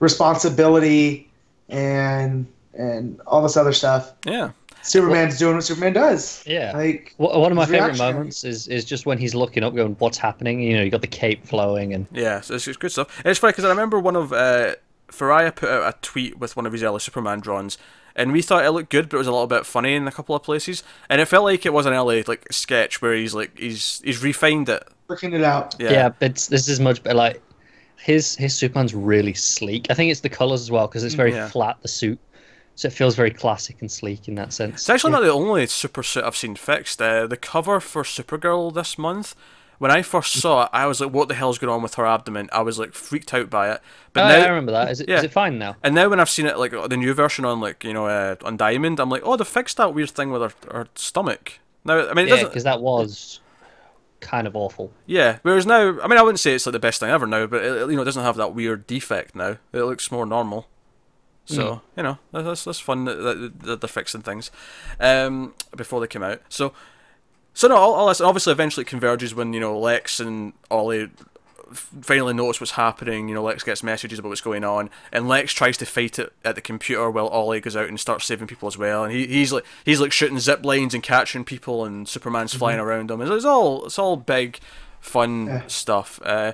responsibility 0.00 1.30
and 1.72 2.46
and 2.74 3.20
all 3.26 3.42
this 3.42 3.56
other 3.56 3.72
stuff. 3.72 4.12
Yeah. 4.26 4.50
Superman's 4.84 5.38
doing 5.38 5.54
what 5.54 5.64
Superman 5.64 5.92
does. 5.92 6.42
Yeah. 6.46 6.72
Like 6.74 7.14
Wha- 7.18 7.38
One 7.38 7.52
of 7.52 7.56
my 7.56 7.66
favorite 7.66 7.88
reaction. 7.98 8.04
moments 8.16 8.42
is, 8.44 8.66
is 8.66 8.84
just 8.84 9.06
when 9.06 9.16
he's 9.18 9.34
looking 9.34 9.62
up, 9.62 9.74
going, 9.74 9.94
"What's 10.00 10.18
happening?" 10.18 10.60
You 10.60 10.76
know, 10.76 10.82
you 10.82 10.90
got 10.90 11.02
the 11.02 11.06
cape 11.06 11.46
flowing, 11.46 11.94
and 11.94 12.06
Yeah, 12.12 12.40
so 12.40 12.54
it's, 12.54 12.66
it's 12.66 12.76
good 12.76 12.90
stuff. 12.90 13.16
And 13.18 13.26
it's 13.26 13.38
funny 13.38 13.52
because 13.52 13.64
I 13.64 13.68
remember 13.68 14.00
one 14.00 14.16
of 14.16 14.32
uh, 14.32 14.74
Ferreyra 15.08 15.54
put 15.54 15.68
out 15.68 15.94
a 15.94 15.96
tweet 16.02 16.38
with 16.38 16.56
one 16.56 16.66
of 16.66 16.72
his 16.72 16.82
early 16.82 16.98
Superman 16.98 17.38
drawings, 17.38 17.78
and 18.16 18.32
we 18.32 18.42
thought 18.42 18.64
it 18.64 18.70
looked 18.72 18.90
good, 18.90 19.08
but 19.08 19.16
it 19.16 19.18
was 19.18 19.28
a 19.28 19.32
little 19.32 19.46
bit 19.46 19.66
funny 19.66 19.94
in 19.94 20.08
a 20.08 20.12
couple 20.12 20.34
of 20.34 20.42
places, 20.42 20.82
and 21.08 21.20
it 21.20 21.26
felt 21.26 21.44
like 21.44 21.64
it 21.64 21.72
was 21.72 21.86
an 21.86 21.92
early 21.92 22.24
like 22.24 22.46
sketch 22.50 23.00
where 23.00 23.14
he's 23.14 23.34
like 23.34 23.56
he's 23.56 24.00
he's 24.04 24.20
refined 24.20 24.68
it. 24.68 24.82
working 25.08 25.32
it 25.32 25.44
out. 25.44 25.76
Yeah, 25.78 25.92
yeah, 25.92 26.10
it's 26.20 26.48
this 26.48 26.66
is 26.68 26.80
much 26.80 27.04
better. 27.04 27.16
Like 27.16 27.40
his 28.02 28.36
his 28.36 28.54
Superman's 28.54 28.94
really 28.94 29.34
sleek. 29.34 29.86
I 29.90 29.94
think 29.94 30.10
it's 30.10 30.20
the 30.20 30.28
colors 30.28 30.60
as 30.60 30.70
well 30.70 30.86
because 30.88 31.04
it's 31.04 31.14
very 31.14 31.32
Yeah. 31.32 31.48
flat. 31.48 31.76
The 31.82 31.88
suit, 31.88 32.18
so 32.74 32.88
it 32.88 32.92
feels 32.92 33.14
very 33.14 33.30
classic 33.30 33.76
and 33.80 33.90
sleek 33.90 34.28
in 34.28 34.34
that 34.36 34.52
sense. 34.52 34.74
It's 34.82 34.90
actually 34.90 35.12
not 35.12 35.22
the 35.22 35.30
only 35.32 35.66
super 35.66 36.02
suit 36.02 36.24
I've 36.24 36.36
seen 36.36 36.56
fixed. 36.56 37.00
Uh, 37.00 37.26
the 37.26 37.36
cover 37.36 37.80
for 37.80 38.02
Supergirl 38.02 38.72
this 38.74 38.98
month, 38.98 39.34
when 39.78 39.90
I 39.90 40.02
first 40.02 40.32
saw 40.34 40.64
it, 40.64 40.70
I 40.72 40.86
was 40.86 41.00
like, 41.00 41.12
"What 41.12 41.28
the 41.28 41.34
hell's 41.34 41.58
going 41.58 41.72
on 41.72 41.82
with 41.82 41.94
her 41.94 42.06
abdomen?" 42.06 42.48
I 42.52 42.62
was 42.62 42.78
like 42.78 42.92
freaked 42.94 43.32
out 43.34 43.50
by 43.50 43.70
it. 43.72 43.80
But 44.12 44.24
Oh, 44.24 44.28
now, 44.28 44.36
yeah, 44.38 44.44
I 44.44 44.48
remember 44.48 44.72
that. 44.72 44.90
Is 44.90 45.00
it 45.00 45.08
is 45.08 45.20
yeah. 45.20 45.22
it 45.24 45.32
fine 45.32 45.58
now? 45.58 45.76
and 45.82 45.94
now 45.94 46.08
when 46.08 46.18
I've 46.20 46.30
seen 46.30 46.46
it 46.46 46.58
like 46.58 46.72
the 46.72 46.96
new 46.96 47.14
version 47.14 47.44
on 47.44 47.60
like 47.60 47.84
you 47.84 47.92
know 47.92 48.06
uh, 48.06 48.36
on 48.44 48.56
Diamond, 48.56 48.98
I'm 49.00 49.10
like, 49.10 49.22
"Oh, 49.24 49.36
they 49.36 49.44
fixed 49.44 49.76
that 49.76 49.94
weird 49.94 50.10
thing 50.10 50.30
with 50.30 50.42
her, 50.42 50.52
her 50.72 50.88
stomach." 50.94 51.60
Now, 51.84 52.08
I 52.08 52.14
mean, 52.14 52.28
it 52.28 52.36
Yeah, 52.36 52.44
because 52.44 52.62
that 52.64 52.80
was 52.80 53.40
kind 54.22 54.46
of 54.46 54.56
awful. 54.56 54.92
Yeah. 55.04 55.38
Whereas 55.42 55.66
now, 55.66 56.00
I 56.00 56.08
mean, 56.08 56.18
I 56.18 56.22
wouldn't 56.22 56.40
say 56.40 56.54
it's 56.54 56.64
like 56.64 56.72
the 56.72 56.78
best 56.78 57.00
thing 57.00 57.10
ever 57.10 57.26
now, 57.26 57.46
but 57.46 57.62
it, 57.62 57.90
you 57.90 57.96
know, 57.96 58.02
it 58.02 58.06
doesn't 58.06 58.22
have 58.22 58.36
that 58.36 58.54
weird 58.54 58.86
defect 58.86 59.34
now. 59.34 59.58
It 59.72 59.82
looks 59.82 60.10
more 60.10 60.24
normal. 60.24 60.68
So 61.44 61.82
you 61.96 62.02
know, 62.02 62.18
that's 62.30 62.64
that's 62.64 62.78
fun 62.78 63.04
that, 63.04 63.52
that, 63.62 63.80
they're 63.80 63.88
fixing 63.88 64.22
things 64.22 64.50
um, 65.00 65.54
before 65.76 66.00
they 66.00 66.06
came 66.06 66.22
out. 66.22 66.40
So, 66.48 66.72
so 67.52 67.68
no, 67.68 67.76
all, 67.76 67.94
all 67.94 68.08
this 68.08 68.20
obviously 68.20 68.52
eventually 68.52 68.84
converges 68.84 69.34
when 69.34 69.52
you 69.52 69.60
know 69.60 69.78
Lex 69.78 70.20
and 70.20 70.52
Ollie 70.70 71.10
finally 71.72 72.34
notice 72.34 72.60
what's 72.60 72.72
happening. 72.72 73.28
You 73.28 73.34
know, 73.34 73.42
Lex 73.42 73.62
gets 73.62 73.82
messages 73.82 74.18
about 74.18 74.28
what's 74.30 74.40
going 74.40 74.64
on, 74.64 74.90
and 75.12 75.28
Lex 75.28 75.52
tries 75.52 75.76
to 75.78 75.86
fight 75.86 76.18
it 76.18 76.32
at 76.44 76.54
the 76.54 76.60
computer 76.60 77.10
while 77.10 77.28
Ollie 77.28 77.60
goes 77.60 77.76
out 77.76 77.88
and 77.88 77.98
starts 77.98 78.24
saving 78.26 78.46
people 78.46 78.68
as 78.68 78.78
well. 78.78 79.04
And 79.04 79.12
he, 79.12 79.26
he's 79.26 79.52
like 79.52 79.64
he's 79.84 80.00
like 80.00 80.12
shooting 80.12 80.38
zip 80.38 80.64
lines 80.64 80.94
and 80.94 81.02
catching 81.02 81.44
people, 81.44 81.84
and 81.84 82.08
Superman's 82.08 82.54
flying 82.54 82.80
around 82.80 83.10
him. 83.10 83.20
It's, 83.20 83.30
it's 83.30 83.44
all 83.44 83.84
it's 83.86 83.98
all 83.98 84.16
big, 84.16 84.58
fun 85.00 85.46
Yeah. 85.46 85.62
stuff. 85.66 86.20
Uh, 86.24 86.52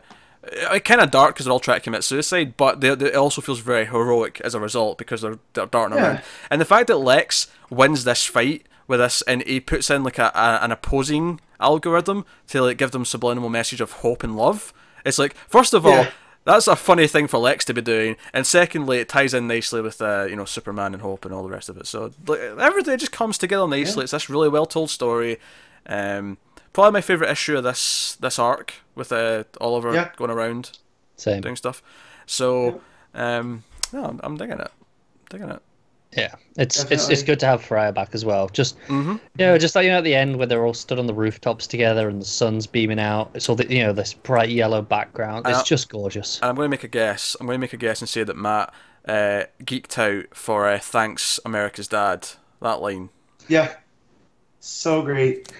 it 0.50 0.84
kind 0.84 1.00
of 1.00 1.10
dark 1.10 1.34
because 1.34 1.44
they're 1.44 1.52
all 1.52 1.60
trying 1.60 1.78
to 1.80 1.84
commit 1.84 2.04
suicide, 2.04 2.56
but 2.56 2.80
they, 2.80 2.94
they, 2.94 3.06
it 3.08 3.14
also 3.16 3.42
feels 3.42 3.58
very 3.60 3.84
heroic 3.86 4.40
as 4.42 4.54
a 4.54 4.60
result 4.60 4.96
because 4.96 5.20
they're, 5.20 5.38
they're 5.52 5.66
darting 5.66 5.98
Yeah. 5.98 6.04
around. 6.06 6.22
And 6.50 6.60
the 6.60 6.64
fact 6.64 6.86
that 6.86 6.96
Lex 6.96 7.48
wins 7.70 8.04
this 8.04 8.24
fight 8.24 8.64
with 8.86 9.00
this, 9.00 9.20
and 9.22 9.42
he 9.42 9.60
puts 9.60 9.90
in 9.90 10.04
like 10.04 10.18
a, 10.18 10.30
a 10.34 10.60
an 10.64 10.72
opposing 10.72 11.40
algorithm 11.60 12.24
to 12.46 12.62
like 12.62 12.78
give 12.78 12.92
them 12.92 13.04
subliminal 13.04 13.50
message 13.50 13.80
of 13.82 13.92
hope 13.92 14.22
and 14.24 14.36
love. 14.36 14.72
It's 15.08 15.18
like 15.18 15.34
first 15.48 15.74
of 15.74 15.84
all, 15.86 15.92
Yeah. 15.92 16.10
that's 16.44 16.68
a 16.68 16.76
funny 16.76 17.06
thing 17.06 17.26
for 17.26 17.38
Lex 17.38 17.64
to 17.66 17.74
be 17.74 17.80
doing, 17.82 18.16
and 18.32 18.46
secondly, 18.46 18.98
it 18.98 19.08
ties 19.08 19.34
in 19.34 19.46
nicely 19.48 19.80
with 19.80 20.00
uh, 20.00 20.26
you 20.28 20.36
know 20.36 20.44
Superman 20.44 20.92
and 20.94 21.02
Hope 21.02 21.24
and 21.24 21.34
all 21.34 21.42
the 21.42 21.48
rest 21.50 21.68
of 21.68 21.76
it. 21.78 21.86
So 21.86 22.12
like, 22.26 22.40
everything 22.40 22.96
just 22.98 23.12
comes 23.12 23.38
together 23.38 23.66
nicely. 23.66 24.04
It's 24.04 24.12
this 24.12 24.28
really 24.30 24.48
well 24.48 24.66
told 24.66 24.90
story. 24.90 25.38
Um, 25.86 26.38
probably 26.72 26.92
my 26.92 27.00
favorite 27.00 27.30
issue 27.30 27.56
of 27.56 27.64
this 27.64 28.16
this 28.20 28.38
arc 28.38 28.74
with 28.94 29.10
uh, 29.10 29.44
Oliver 29.60 29.94
Yeah. 29.94 30.10
going 30.16 30.30
around 30.30 30.78
Same. 31.16 31.40
doing 31.40 31.56
stuff. 31.56 31.82
So 32.26 32.80
um, 33.14 33.64
no, 33.92 34.04
I'm, 34.04 34.20
I'm 34.22 34.36
digging 34.36 34.60
it, 34.60 34.70
digging 35.30 35.48
it. 35.50 35.62
Yeah, 36.16 36.34
it's 36.56 36.76
it's 36.76 36.82
Definitely. 36.84 37.12
it's 37.12 37.22
good 37.22 37.40
to 37.40 37.46
have 37.46 37.60
Ferreyra 37.62 37.92
back 37.94 38.10
as 38.14 38.24
well. 38.24 38.48
Just 38.48 38.78
Mm-hmm. 38.88 39.10
you 39.12 39.18
know, 39.38 39.58
just 39.58 39.74
like 39.74 39.84
you 39.84 39.90
know 39.90 39.98
at 39.98 40.04
the 40.04 40.14
end 40.14 40.36
where 40.38 40.46
they're 40.46 40.64
all 40.64 40.72
stood 40.74 40.98
on 40.98 41.06
the 41.06 41.12
rooftops 41.14 41.66
together 41.66 42.08
and 42.08 42.20
the 42.20 42.26
sun's 42.26 42.66
beaming 42.66 42.98
out. 42.98 43.30
It's 43.34 43.48
all 43.48 43.54
the 43.56 43.66
you 43.72 43.82
know 43.82 43.92
this 43.92 44.14
bright 44.14 44.48
yellow 44.48 44.80
background. 44.80 45.46
It's 45.46 45.58
Uh, 45.58 45.64
just 45.64 45.90
gorgeous. 45.90 46.38
And 46.40 46.48
I'm 46.48 46.54
going 46.56 46.66
to 46.66 46.70
make 46.70 46.82
a 46.84 46.88
guess. 46.88 47.36
I'm 47.38 47.46
going 47.46 47.56
to 47.56 47.60
make 47.60 47.74
a 47.74 47.76
guess 47.76 48.00
and 48.00 48.08
say 48.08 48.24
that 48.24 48.36
Matt 48.36 48.72
uh, 49.06 49.44
geeked 49.62 49.98
out 49.98 50.34
for 50.34 50.66
uh, 50.66 50.78
"Thanks 50.78 51.38
America's 51.44 51.88
Dad." 51.88 52.26
That 52.62 52.80
line. 52.80 53.10
Yeah, 53.46 53.74
so 54.60 55.02
great. 55.02 55.52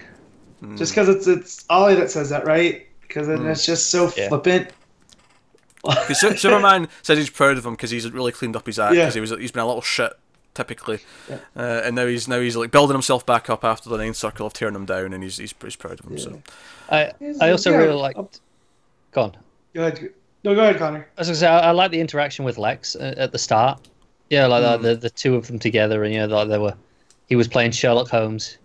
Hmm. 0.61 0.75
Just 0.77 0.93
because 0.93 1.09
it's 1.09 1.27
it's 1.27 1.63
Ollie 1.69 1.95
that 1.95 2.09
says 2.09 2.29
that, 2.31 2.45
right? 2.45 2.87
Because 3.01 3.27
it's 3.29 3.65
just 3.65 3.91
so 3.91 4.11
Yeah. 4.17 4.27
flippant. 4.29 4.71
'Cause 5.85 6.19
Su- 6.19 6.35
Superman 6.35 6.89
says 7.03 7.17
he's 7.17 7.29
proud 7.29 7.57
of 7.57 7.65
him 7.65 7.71
because 7.73 7.89
he's 7.91 8.09
really 8.11 8.33
cleaned 8.33 8.55
up 8.57 8.65
his 8.65 8.77
act 8.79 8.95
Yeah. 8.95 9.03
because 9.03 9.13
he 9.15 9.21
was 9.21 9.29
he's 9.31 9.51
been 9.53 9.63
a 9.63 9.67
little 9.67 9.81
shit 9.81 10.11
typically, 10.59 10.99
Yeah. 11.29 11.37
uh, 11.55 11.81
and 11.85 11.95
now 11.95 12.05
he's 12.05 12.27
now 12.27 12.39
he's 12.39 12.55
like 12.57 12.71
building 12.71 12.95
himself 12.95 13.25
back 13.25 13.49
up 13.49 13.63
after 13.63 13.89
the 13.89 13.97
ninth 13.97 14.17
circle 14.17 14.45
of 14.45 14.53
tearing 14.53 14.75
him 14.75 14.85
down, 14.85 15.13
and 15.13 15.23
he's 15.23 15.37
he's, 15.37 15.53
he's 15.61 15.75
proud 15.75 15.99
of 15.99 16.05
him. 16.05 16.17
So 16.17 16.41
I 16.89 17.11
I 17.41 17.51
also 17.51 17.71
yeah, 17.71 17.77
really 17.77 17.93
liked. 17.93 18.41
Go 19.11 19.21
on. 19.21 19.37
Go 19.73 19.81
ahead. 19.81 20.09
No, 20.43 20.55
go 20.55 20.61
ahead, 20.61 20.77
Connor. 20.77 21.07
I 21.17 21.21
was 21.21 21.27
gonna 21.27 21.37
say 21.37 21.47
I, 21.47 21.69
I 21.69 21.71
like 21.71 21.91
the 21.91 21.99
interaction 22.01 22.43
with 22.45 22.57
Lex 22.57 22.95
uh, 22.95 23.13
at 23.17 23.31
the 23.31 23.37
start. 23.39 23.87
Yeah, 24.29 24.45
like 24.47 24.63
Hmm. 24.63 24.83
the, 24.83 24.89
the 24.89 24.95
the 25.01 25.09
two 25.09 25.35
of 25.35 25.47
them 25.47 25.59
together, 25.59 26.03
and 26.03 26.13
you 26.13 26.19
know, 26.19 26.27
like 26.27 26.49
they 26.49 26.57
were. 26.57 26.75
He 27.27 27.35
was 27.35 27.47
playing 27.47 27.71
Sherlock 27.71 28.09
Holmes. 28.09 28.57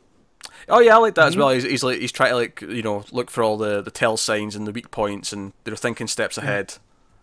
oh 0.68 0.80
yeah, 0.80 0.96
I 0.96 0.98
like 0.98 1.14
Mm-hmm. 1.14 1.20
that 1.20 1.26
as 1.28 1.36
well. 1.36 1.50
He's, 1.50 1.62
he's 1.64 1.84
like 1.84 1.98
he's 2.00 2.12
trying 2.12 2.30
to 2.30 2.36
like 2.36 2.60
you 2.62 2.82
know 2.82 3.04
look 3.12 3.30
for 3.30 3.42
all 3.44 3.56
the 3.56 3.80
the 3.82 3.90
tell 3.90 4.16
signs 4.16 4.56
and 4.56 4.66
the 4.66 4.72
weak 4.72 4.90
points, 4.90 5.32
and 5.32 5.52
they're 5.64 5.76
thinking 5.76 6.06
steps 6.06 6.36
ahead. 6.38 6.74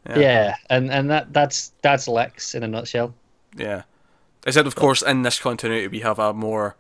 Yeah, 0.10 0.18
Yeah. 0.20 0.56
and 0.70 0.92
and 0.92 1.10
that 1.12 1.34
that's 1.34 1.72
that's 1.82 2.08
Lex 2.08 2.56
in 2.56 2.64
a 2.64 2.68
nutshell. 2.68 3.14
Yeah. 3.56 3.84
Except, 4.46 4.68
of 4.68 4.76
course, 4.76 5.02
in 5.02 5.22
this 5.22 5.40
continuity, 5.40 5.88
we 5.88 6.00
have 6.00 6.18
a 6.18 6.34
more, 6.34 6.76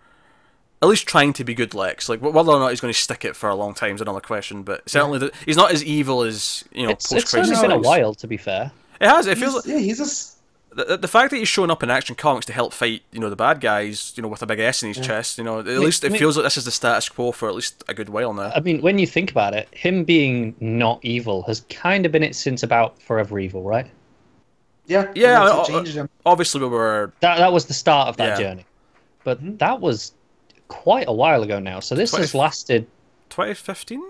at 0.82 0.88
least 0.89 1.05
trying 1.07 1.32
to 1.34 1.43
be 1.43 1.53
good 1.53 1.74
Lex. 1.76 2.09
Like 2.09 2.22
whether 2.22 2.51
or 2.51 2.59
not 2.59 2.70
he's 2.70 2.82
going 2.82 2.93
to 2.93 2.99
stick 2.99 3.24
it 3.24 3.36
for 3.36 3.49
a 3.49 3.55
long 3.55 3.74
time 3.74 3.95
is 3.95 4.01
another 4.01 4.20
question. 4.20 4.64
But 4.64 4.89
certainly, 4.89 5.20
the, 5.20 5.32
he's 5.45 5.57
not 5.57 5.72
as 5.72 5.84
evil 5.84 6.24
as 6.24 6.64
you 6.72 6.84
know 6.84 6.89
it's 6.93 7.07
post 7.07 7.22
it's 7.24 7.32
certainly 7.32 7.49
crisis. 7.55 7.62
been 7.62 7.72
a 7.72 7.80
while, 7.80 8.14
to 8.16 8.28
be 8.28 8.38
fair. 8.38 8.72
It 8.99 9.07
has. 9.07 9.28
It 9.28 9.38
feels 9.38 9.53
He's- 9.53 9.66
like 9.68 9.74
yeah, 9.76 9.80
he's 9.80 9.99
a 9.99 10.03
s- 10.03 10.38
the, 10.74 10.95
the 10.95 11.07
fact 11.09 11.32
that 11.32 11.38
he's 11.38 11.49
showing 11.49 11.70
up 11.70 11.84
in 11.84 11.89
Action 11.89 12.16
Comics 12.16 12.45
to 12.45 12.53
help 12.53 12.72
fight, 12.72 13.01
you 13.12 13.20
know, 13.20 13.30
the 13.30 13.36
bad 13.36 13.59
guys, 13.59 14.14
you 14.16 14.24
know, 14.24 14.30
with 14.30 14.41
a 14.41 14.45
big 14.45 14.57
S 14.59 14.82
in 14.82 14.88
his 14.93 15.05
chest. 15.05 15.38
You 15.38 15.43
know, 15.43 15.59
at 15.59 15.66
least 15.66 16.05
it 16.05 16.14
me- 16.14 16.18
feels 16.18 16.38
like 16.38 16.45
this 16.45 16.55
is 16.55 16.64
the 16.64 16.72
status 16.72 17.09
quo 17.09 17.34
for 17.34 17.49
at 17.49 17.55
least 17.55 17.84
a 17.89 17.93
good 17.93 18.07
while 18.07 18.34
now. 18.34 18.53
I 18.55 18.62
mean, 18.62 18.82
when 18.82 18.97
you 18.97 19.05
think 19.05 19.30
about 19.32 19.53
it, 19.53 19.68
him 19.74 20.05
being 20.05 20.55
not 20.62 20.99
evil 21.03 21.43
has 21.43 21.66
kind 21.70 22.05
of 22.05 22.12
been 22.14 22.24
it 22.24 22.36
since 22.36 22.64
about 22.64 23.01
Forever 23.01 23.38
Evil, 23.38 23.64
right? 23.64 23.86
Yeah 24.92 25.06
Yeah, 25.16 25.44
that's 25.46 25.70
I- 25.70 25.74
changed 25.74 25.96
him. 25.96 26.10
Obviously, 26.26 26.62
we 26.62 26.68
were 26.68 27.12
That 27.22 27.38
that 27.38 27.52
was 27.54 27.66
the 27.66 27.74
start 27.74 28.08
of 28.10 28.18
that 28.18 28.38
Yeah. 28.39 28.44
journey, 28.46 28.66
but 29.24 29.44
Mhm. 29.44 29.58
that 29.60 29.80
was 29.82 30.14
quite 30.68 31.08
a 31.08 31.14
while 31.14 31.42
ago 31.44 31.60
now. 31.60 31.80
So 31.80 31.96
this 31.96 32.16
has 32.16 32.34
lasted. 32.36 32.88
2015, 33.30 34.02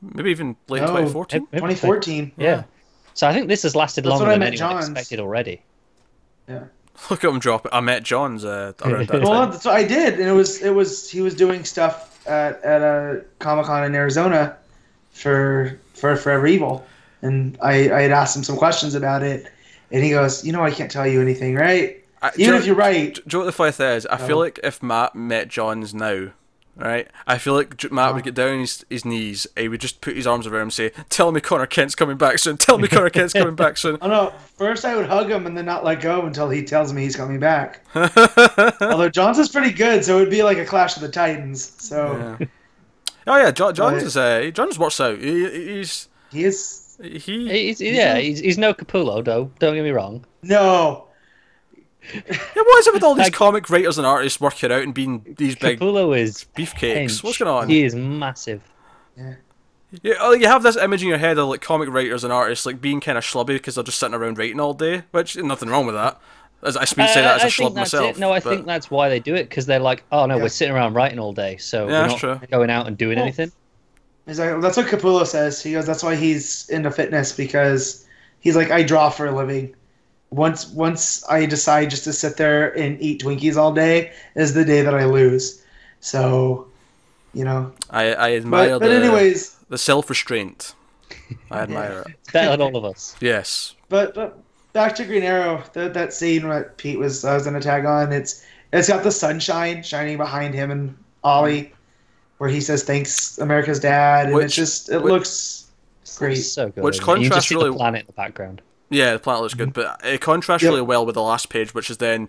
maybe 0.00 0.30
even 0.30 0.56
late 0.68 0.80
No. 0.80 0.86
2014. 0.88 1.46
2014, 1.52 2.32
Yeah. 2.36 2.62
So 3.14 3.26
I 3.28 3.32
think 3.34 3.48
this 3.48 3.62
has 3.64 3.76
lasted 3.76 4.04
That's 4.04 4.10
longer 4.10 4.26
than 4.32 4.42
anyone 4.42 4.56
Johns. 4.56 4.88
expected 4.88 5.20
already. 5.20 5.62
Yeah. 6.48 6.64
Look 7.10 7.22
at 7.24 7.30
him 7.30 7.38
drop 7.38 7.66
it. 7.66 7.70
I 7.74 7.80
met 7.80 8.02
John's 8.02 8.44
uh, 8.44 8.72
around 8.82 9.08
that 9.08 9.22
Well, 9.22 9.32
time. 9.42 9.50
that's 9.50 9.64
what 9.66 9.74
I 9.74 9.84
did, 9.84 10.14
and 10.20 10.28
it 10.28 10.32
was 10.32 10.60
it 10.62 10.70
was 10.74 11.10
he 11.10 11.20
was 11.20 11.34
doing 11.34 11.64
stuff 11.64 12.26
at 12.26 12.62
at 12.64 12.80
a 12.82 13.22
Comic 13.38 13.66
Con 13.66 13.84
in 13.84 13.94
Arizona 13.94 14.56
for 15.12 15.78
for 15.94 16.16
Forever 16.16 16.46
Evil, 16.46 16.84
and 17.22 17.58
I 17.60 17.90
I 17.90 18.00
had 18.02 18.12
asked 18.12 18.36
him 18.36 18.44
some 18.44 18.56
questions 18.56 18.94
about 18.94 19.22
it, 19.22 19.46
and 19.92 20.02
he 20.02 20.10
goes, 20.10 20.44
you 20.44 20.52
know, 20.52 20.64
I 20.64 20.70
can't 20.70 20.90
tell 20.90 21.06
you 21.06 21.20
anything, 21.20 21.54
right? 21.54 22.02
I- 22.22 22.32
Even 22.36 22.54
if 22.56 22.66
you're 22.66 22.74
right. 22.76 23.14
Do 23.14 23.20
you 23.24 23.30
know 23.32 23.38
what 23.40 23.46
the 23.46 23.52
funny 23.52 23.72
thing 23.72 23.96
is? 23.96 24.06
I 24.06 24.16
feel 24.16 24.38
like 24.38 24.58
if 24.62 24.82
Matt 24.82 25.14
met 25.16 25.48
Johns 25.48 25.92
now, 25.92 26.28
right? 26.76 27.08
I 27.26 27.36
feel 27.38 27.54
like 27.54 27.76
J- 27.76 27.88
Matt 27.90 28.14
would 28.14 28.20
Uh-huh. 28.20 28.24
get 28.26 28.34
down 28.34 28.60
his, 28.60 28.84
his 28.88 29.04
knees. 29.04 29.46
He 29.56 29.66
would 29.68 29.80
just 29.80 30.00
put 30.00 30.14
his 30.16 30.26
arms 30.26 30.46
around 30.46 30.60
him 30.60 30.62
and 30.66 30.72
say, 30.72 30.92
"Tell 31.10 31.32
me 31.32 31.40
Conner 31.40 31.66
Kent's 31.66 31.94
coming 31.96 32.16
back 32.16 32.38
soon. 32.38 32.56
Tell 32.58 32.78
me 32.78 32.86
Conner 32.88 33.10
Kent's 33.10 33.32
coming 33.32 33.56
back 33.56 33.76
soon." 33.76 33.98
Oh 34.02 34.08
no! 34.08 34.32
First, 34.56 34.84
I 34.84 34.94
would 34.96 35.06
hug 35.06 35.28
him 35.30 35.46
and 35.46 35.56
then 35.58 35.64
not 35.66 35.84
let 35.84 36.00
go 36.00 36.22
until 36.26 36.48
he 36.48 36.62
tells 36.62 36.92
me 36.92 37.02
he's 37.02 37.16
coming 37.16 37.40
back. 37.40 37.84
Although 37.94 39.08
Johns 39.10 39.38
is 39.38 39.48
pretty 39.48 39.72
good, 39.72 40.04
so 40.04 40.16
it 40.16 40.20
would 40.20 40.30
be 40.30 40.42
like 40.44 40.58
a 40.58 40.64
Clash 40.64 40.96
of 40.96 41.02
the 41.02 41.08
Titans. 41.08 41.72
So 41.78 42.36
Yeah. 42.40 42.46
Oh 43.26 43.36
yeah, 43.36 43.50
John, 43.50 43.74
Johns 43.74 44.02
is 44.02 44.16
uh, 44.16 44.50
Johns 44.54 44.78
works 44.78 45.00
out. 45.00 45.18
He, 45.18 45.48
he's 45.78 46.08
he 46.30 46.44
is 46.44 46.81
he. 47.02 47.48
He's, 47.48 47.80
yeah, 47.80 48.16
he's, 48.18 48.38
he's 48.40 48.58
no 48.58 48.72
Capullo, 48.74 49.24
though. 49.24 49.50
Don't 49.58 49.74
get 49.74 49.82
me 49.84 49.90
wrong. 49.90 50.24
no. 50.42 51.08
Yeah, 52.12 52.20
what 52.56 52.78
is 52.80 52.88
it 52.88 52.94
with 52.94 53.04
all 53.04 53.14
these 53.14 53.26
Like- 53.26 53.32
comic 53.32 53.70
writers 53.70 53.96
and 53.96 54.04
artists 54.04 54.40
working 54.40 54.72
out 54.72 54.82
and 54.82 54.92
being 54.92 55.36
these 55.38 55.54
big 55.54 55.78
Capullo 55.78 56.18
is 56.18 56.46
beefcakes? 56.56 57.04
hench. 57.04 57.22
What's 57.22 57.38
going 57.38 57.48
on? 57.48 57.68
He 57.68 57.84
is 57.84 57.94
massive. 57.94 58.60
Yeah, 60.02 60.14
oh, 60.20 60.32
you 60.32 60.48
have 60.48 60.62
this 60.64 60.76
image 60.76 61.02
in 61.02 61.08
your 61.08 61.18
head 61.18 61.38
of 61.38 61.48
like 61.48 61.60
comic 61.60 61.88
writers 61.90 62.24
and 62.24 62.32
artists 62.32 62.66
like 62.66 62.80
being 62.80 63.00
kind 63.00 63.16
of 63.18 63.22
schlubby 63.24 63.48
because 63.48 63.76
they're 63.76 63.84
just 63.84 63.98
sitting 64.00 64.14
around 64.14 64.36
writing 64.38 64.58
all 64.58 64.74
day, 64.74 65.02
which 65.12 65.36
nothing 65.36 65.68
wrong 65.68 65.86
with 65.86 65.94
that. 65.94 66.18
As 66.64 66.76
I 66.76 66.86
speak, 66.86 67.08
say 67.08 67.20
that 67.22 67.36
as 67.36 67.42
a 67.42 67.46
Uh, 67.46 67.50
schlub 67.50 67.74
myself. 67.76 68.16
it. 68.16 68.18
No, 68.18 68.32
I 68.32 68.40
but- 68.40 68.50
think 68.50 68.66
that's 68.66 68.90
why 68.90 69.08
they 69.08 69.20
do 69.20 69.34
it 69.36 69.48
because 69.48 69.66
they're 69.66 69.78
like, 69.78 70.02
oh 70.10 70.26
no, 70.26 70.36
Yeah. 70.36 70.42
we're 70.42 70.48
sitting 70.48 70.74
around 70.74 70.94
writing 70.94 71.18
all 71.20 71.32
day, 71.32 71.56
so 71.58 71.86
Yeah, 71.88 72.02
we're 72.02 72.06
not 72.08 72.18
true. 72.18 72.40
going 72.50 72.70
out 72.70 72.86
and 72.88 72.96
doing 72.98 73.16
Well, 73.16 73.24
anything. 73.26 73.52
He's 74.26 74.38
like, 74.38 74.60
that's 74.60 74.76
what 74.76 74.86
Capullo 74.86 75.26
says. 75.26 75.62
He 75.62 75.72
goes, 75.72 75.86
that's 75.86 76.02
why 76.02 76.14
he's 76.14 76.68
into 76.68 76.90
fitness 76.90 77.32
because 77.32 78.06
he's 78.40 78.56
like, 78.56 78.70
I 78.70 78.82
draw 78.82 79.10
for 79.10 79.26
a 79.26 79.32
living. 79.32 79.74
Once 80.30 80.68
once 80.68 81.24
I 81.28 81.44
decide 81.44 81.90
just 81.90 82.04
to 82.04 82.12
sit 82.12 82.36
there 82.36 82.76
and 82.78 83.00
eat 83.02 83.22
Twinkies 83.22 83.56
all 83.56 83.72
day 83.74 84.12
is 84.34 84.54
the 84.54 84.64
day 84.64 84.82
that 84.82 84.94
I 84.94 85.04
lose. 85.04 85.62
So, 86.00 86.68
you 87.34 87.44
know. 87.44 87.72
I, 87.90 88.14
I 88.14 88.32
admire 88.36 88.70
But, 88.70 88.80
but 88.80 88.88
the, 88.88 88.94
anyways, 88.94 89.56
the 89.68 89.78
self 89.78 90.08
restraint. 90.08 90.74
I 91.50 91.60
admire 91.60 92.04
it. 92.06 92.14
It's 92.22 92.32
better 92.32 92.50
than 92.56 92.62
all 92.62 92.76
of 92.76 92.84
us. 92.84 93.14
Yes. 93.20 93.74
but 93.88 94.14
but 94.14 94.38
back 94.72 94.94
to 94.96 95.04
Green 95.04 95.22
Arrow. 95.22 95.62
That 95.74 95.94
that 95.94 96.12
scene 96.14 96.48
that 96.48 96.78
Pete 96.78 96.98
was 96.98 97.24
I 97.24 97.34
was 97.34 97.44
gonna 97.44 97.60
tag 97.60 97.84
on. 97.84 98.12
It's 98.12 98.44
it's 98.72 98.88
got 98.88 99.02
the 99.02 99.10
sunshine 99.10 99.82
shining 99.82 100.16
behind 100.16 100.54
him 100.54 100.70
and 100.70 100.96
Ollie, 101.22 101.72
where 102.42 102.50
he 102.50 102.60
says 102.60 102.82
thanks 102.82 103.38
America's 103.38 103.78
dad, 103.78 104.26
and 104.26 104.34
Which- 104.34 104.46
it's 104.46 104.54
just 104.56 104.90
it 104.90 105.00
which- 105.00 105.12
looks 105.12 105.66
great. 106.16 106.34
So 106.34 106.70
good. 106.70 106.82
Which 106.82 106.96
isn't 106.96 107.04
it? 107.04 107.06
you 107.06 107.14
contrasts 107.30 107.36
just 107.36 107.48
see 107.50 107.54
really- 107.54 107.70
the 107.70 107.76
planet 107.76 108.00
in 108.00 108.06
the 108.08 108.12
background. 108.14 108.62
Yeah, 108.90 109.12
the 109.12 109.20
planet 109.20 109.42
looks 109.42 109.54
good, 109.54 109.72
but 109.72 110.00
it 110.04 110.20
contrasts 110.20 110.64
Yep. 110.64 110.70
really 110.70 110.82
well 110.82 111.06
with 111.06 111.14
the 111.14 111.22
last 111.22 111.50
page, 111.50 111.72
which 111.72 111.88
is 111.88 111.98
then 111.98 112.28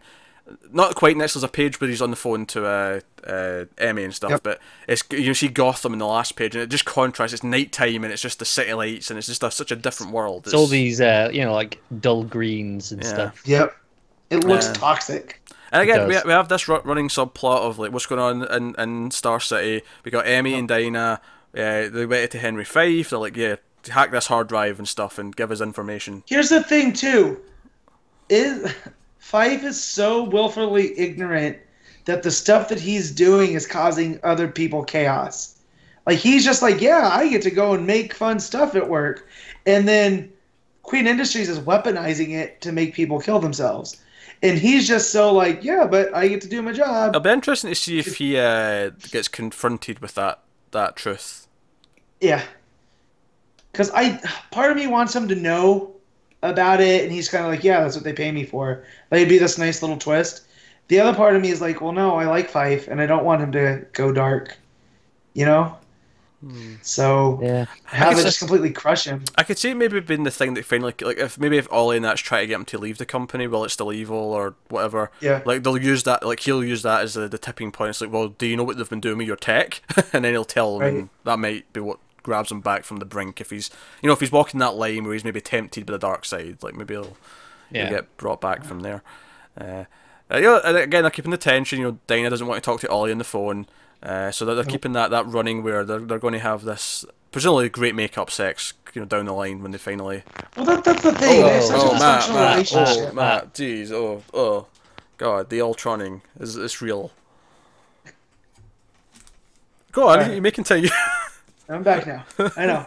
not 0.71 0.93
quite 0.93 1.17
next. 1.17 1.33
There's 1.33 1.43
a 1.43 1.47
page 1.47 1.81
where 1.81 1.89
he's 1.89 2.01
on 2.01 2.11
the 2.11 2.15
phone 2.15 2.45
to 2.47 2.63
uh, 2.63 2.99
uh, 3.27 3.65
Emmy 3.79 4.03
and 4.03 4.13
stuff, 4.13 4.29
Yep. 4.29 4.43
but 4.43 4.59
it's 4.87 5.01
you 5.09 5.33
see 5.33 5.47
Gotham 5.47 5.93
in 5.93 5.99
the 5.99 6.05
last 6.05 6.35
page, 6.35 6.53
and 6.55 6.63
it 6.63 6.67
just 6.69 6.85
contrasts. 6.85 7.33
It's 7.33 7.43
nighttime, 7.43 8.03
and 8.03 8.13
it's 8.13 8.21
just 8.21 8.37
the 8.37 8.45
city 8.45 8.71
lights, 8.73 9.09
and 9.09 9.17
it's 9.17 9.27
just 9.27 9.41
a, 9.43 9.49
such 9.49 9.71
a 9.71 9.75
different 9.75 10.11
world. 10.13 10.43
It's 10.45 10.53
all 10.53 10.67
these, 10.67 11.01
uh, 11.01 11.29
you 11.33 11.43
know, 11.43 11.53
like 11.55 11.79
dull 11.99 12.23
greens 12.23 12.91
and 12.91 13.01
Yeah. 13.01 13.09
stuff. 13.09 13.41
Yep, 13.45 13.75
it 14.29 14.43
looks 14.43 14.67
Yeah. 14.67 14.73
toxic. 14.73 15.39
And 15.73 15.81
again, 15.81 16.07
we, 16.07 16.15
we 16.23 16.31
have 16.31 16.49
this 16.49 16.67
running 16.67 17.09
subplot 17.09 17.61
of 17.61 17.79
like 17.79 17.91
what's 17.91 18.05
going 18.05 18.21
on 18.21 18.43
in, 18.55 18.75
in 18.77 19.11
Star 19.11 19.39
City. 19.39 19.83
We 20.05 20.11
got 20.11 20.27
Emmy 20.27 20.53
and 20.53 20.67
Dinah. 20.67 21.19
Uh, 21.57 21.89
they 21.89 22.05
went 22.05 22.29
to 22.31 22.37
Henry 22.37 22.63
Fyff. 22.63 23.09
They're 23.09 23.17
like, 23.17 23.35
yeah, 23.35 23.55
hack 23.89 24.11
this 24.11 24.27
hard 24.27 24.47
drive 24.47 24.77
and 24.77 24.87
stuff, 24.87 25.17
and 25.17 25.35
give 25.35 25.51
us 25.51 25.61
information. 25.61 26.23
Here's 26.27 26.49
the 26.49 26.63
thing 26.63 26.93
too, 26.93 27.41
is 28.29 28.71
Fyff 29.19 29.63
is 29.63 29.83
so 29.83 30.23
willfully 30.23 30.97
ignorant 30.97 31.57
that 32.05 32.21
the 32.21 32.31
stuff 32.31 32.69
that 32.69 32.79
he's 32.79 33.11
doing 33.11 33.53
is 33.53 33.65
causing 33.65 34.19
other 34.23 34.47
people 34.47 34.83
chaos. 34.83 35.57
Like 36.05 36.19
he's 36.19 36.43
just 36.43 36.61
like, 36.61 36.81
yeah, 36.81 37.09
I 37.11 37.29
get 37.29 37.41
to 37.43 37.51
go 37.51 37.73
and 37.73 37.87
make 37.87 38.13
fun 38.13 38.39
stuff 38.39 38.75
at 38.75 38.89
work, 38.89 39.27
and 39.65 39.87
then 39.87 40.31
Queen 40.83 41.07
Industries 41.07 41.49
is 41.49 41.59
weaponizing 41.59 42.31
it 42.31 42.61
to 42.61 42.71
make 42.71 42.93
people 42.93 43.19
kill 43.19 43.39
themselves, 43.39 44.02
and 44.43 44.59
he's 44.59 44.87
just 44.87 45.11
so 45.11 45.33
like, 45.33 45.63
yeah, 45.63 45.87
but 45.89 46.13
I 46.13 46.27
get 46.27 46.41
to 46.41 46.49
do 46.49 46.61
my 46.61 46.73
job. 46.73 47.09
It'll 47.09 47.21
be 47.21 47.29
interesting 47.29 47.71
to 47.71 47.75
see 47.75 47.97
if 47.97 48.17
he 48.17 48.37
uh, 48.37 48.91
gets 49.09 49.27
confronted 49.27 49.99
with 49.99 50.15
that 50.15 50.41
that 50.71 50.95
truth. 50.95 51.47
Yeah. 52.19 52.43
Because 53.71 53.89
I, 53.91 54.19
part 54.51 54.69
of 54.69 54.77
me 54.77 54.85
wants 54.85 55.15
him 55.15 55.27
to 55.29 55.35
know 55.35 55.95
about 56.43 56.81
it, 56.81 57.03
and 57.03 57.11
he's 57.11 57.29
kind 57.29 57.45
of 57.45 57.49
like, 57.49 57.63
yeah, 57.63 57.81
that's 57.81 57.95
what 57.95 58.03
they 58.03 58.13
pay 58.13 58.31
me 58.31 58.43
for. 58.43 58.83
Like, 59.09 59.21
it'd 59.21 59.29
be 59.29 59.37
this 59.37 59.57
nice 59.57 59.81
little 59.81 59.97
twist. 59.97 60.45
The 60.89 60.99
other 60.99 61.15
part 61.15 61.35
of 61.35 61.41
me 61.41 61.49
is 61.49 61.61
like, 61.61 61.79
well, 61.79 61.93
no, 61.93 62.15
I 62.15 62.25
like 62.25 62.51
Fyff, 62.51 62.87
and 62.87 63.01
I 63.01 63.05
don't 63.05 63.23
want 63.23 63.41
him 63.41 63.51
to 63.53 63.85
go 63.93 64.11
dark. 64.11 64.57
You 65.33 65.45
know. 65.45 65.77
So 66.81 67.39
Yeah. 67.41 67.65
have 67.85 68.11
guess 68.11 68.19
it 68.21 68.23
just 68.23 68.39
completely 68.39 68.71
crush 68.71 69.05
him. 69.05 69.23
I 69.37 69.43
could 69.43 69.57
see 69.57 69.71
it 69.71 69.75
maybe 69.77 69.99
being 69.99 70.23
the 70.23 70.31
thing 70.31 70.53
that 70.55 70.65
finally, 70.65 70.93
like, 71.01 71.17
if 71.17 71.39
maybe 71.39 71.57
if 71.57 71.71
Ollie 71.71 71.95
and 71.97 72.05
that's 72.05 72.21
trying 72.21 72.43
to 72.43 72.47
get 72.47 72.55
him 72.55 72.65
to 72.65 72.77
leave 72.77 72.97
the 72.97 73.05
company 73.05 73.47
while 73.47 73.63
it's 73.63 73.73
still 73.73 73.93
evil 73.93 74.17
or 74.17 74.55
whatever. 74.69 75.11
Yeah. 75.21 75.41
Like 75.45 75.63
they'll 75.63 75.77
use 75.77 76.03
that, 76.03 76.25
like 76.25 76.41
he'll 76.41 76.63
use 76.63 76.81
that 76.83 77.01
as 77.01 77.13
the, 77.13 77.27
the 77.27 77.37
tipping 77.37 77.71
point. 77.71 77.91
It's 77.91 78.01
like, 78.01 78.11
well, 78.11 78.29
do 78.29 78.45
you 78.45 78.57
know 78.57 78.63
what 78.63 78.77
they've 78.77 78.89
been 78.89 78.99
doing 79.01 79.17
with 79.17 79.27
your 79.27 79.35
tech? 79.35 79.81
and 80.13 80.25
then 80.25 80.33
he'll 80.33 80.45
tell 80.45 80.77
them, 80.79 80.87
and 80.87 80.97
Right. 80.97 81.09
that 81.25 81.39
might 81.39 81.73
be 81.73 81.79
what 81.79 81.99
grabs 82.23 82.51
him 82.51 82.61
back 82.61 82.83
from 82.85 82.97
the 82.97 83.05
brink. 83.05 83.41
If 83.41 83.49
he's, 83.49 83.69
you 84.01 84.07
know, 84.07 84.13
if 84.13 84.19
he's 84.19 84.31
walking 84.31 84.59
that 84.61 84.75
line 84.75 85.03
where 85.03 85.13
he's 85.13 85.23
maybe 85.25 85.41
tempted 85.41 85.85
by 85.85 85.91
the 85.93 85.99
dark 85.99 86.25
side, 86.25 86.57
like 86.61 86.75
maybe 86.75 86.93
he'll, 86.93 87.17
he'll 87.71 87.89
get 87.89 88.15
brought 88.17 88.39
back 88.41 88.63
from 88.63 88.79
there. 88.81 89.01
Uh, 89.59 89.85
uh, 90.31 90.37
yeah, 90.37 90.59
and 90.63 90.77
again, 90.77 91.03
they're 91.03 91.11
keeping 91.11 91.31
the 91.31 91.37
tension. 91.37 91.79
You 91.79 91.85
know, 91.85 91.99
Dinah 92.07 92.29
doesn't 92.29 92.47
want 92.47 92.63
to 92.63 92.65
talk 92.65 92.79
to 92.81 92.89
Ollie 92.89 93.11
on 93.11 93.17
the 93.17 93.23
phone, 93.25 93.67
uh, 94.03 94.31
so 94.31 94.45
they're, 94.45 94.55
they're 94.55 94.63
keeping 94.65 94.91
that, 94.91 95.11
that 95.11 95.25
running 95.25 95.63
where 95.63 95.85
they're, 95.85 95.99
they're 95.99 96.19
going 96.19 96.33
to 96.33 96.39
have 96.39 96.63
this 96.63 97.05
presumably 97.31 97.69
great 97.69 97.95
makeup 97.95 98.29
sex, 98.29 98.73
you 98.93 99.01
know, 99.01 99.07
down 99.07 99.25
the 99.25 99.33
line 99.33 99.63
when 99.63 99.71
they 99.71 99.77
finally. 99.77 100.23
Well, 100.57 100.65
that, 100.65 100.83
that's 100.83 101.01
the 101.01 101.13
thing. 101.13 101.41
Oh, 101.41 101.47
they 101.47 101.53
have 101.53 101.63
such 101.63 101.79
oh, 101.79 101.89
a 101.89 101.99
Matt, 101.99 102.21
dysfunctional 102.21 102.35
Matt, 102.35 102.51
relationship. 102.51 103.09
oh, 103.09 103.13
Matt, 103.13 103.53
jeez, 103.53 103.91
oh, 103.91 104.23
oh, 104.33 104.67
God, 105.17 105.49
the 105.49 105.59
Ultroning 105.59 106.21
is 106.39 106.57
it's 106.57 106.81
real. 106.81 107.11
Go 109.93 110.09
on, 110.09 110.19
Alright. 110.19 110.35
you 110.35 110.41
may 110.41 110.51
continue. 110.51 110.89
I'm 111.69 111.83
back 111.83 112.05
now. 112.05 112.25
I 112.57 112.65
know. 112.65 112.85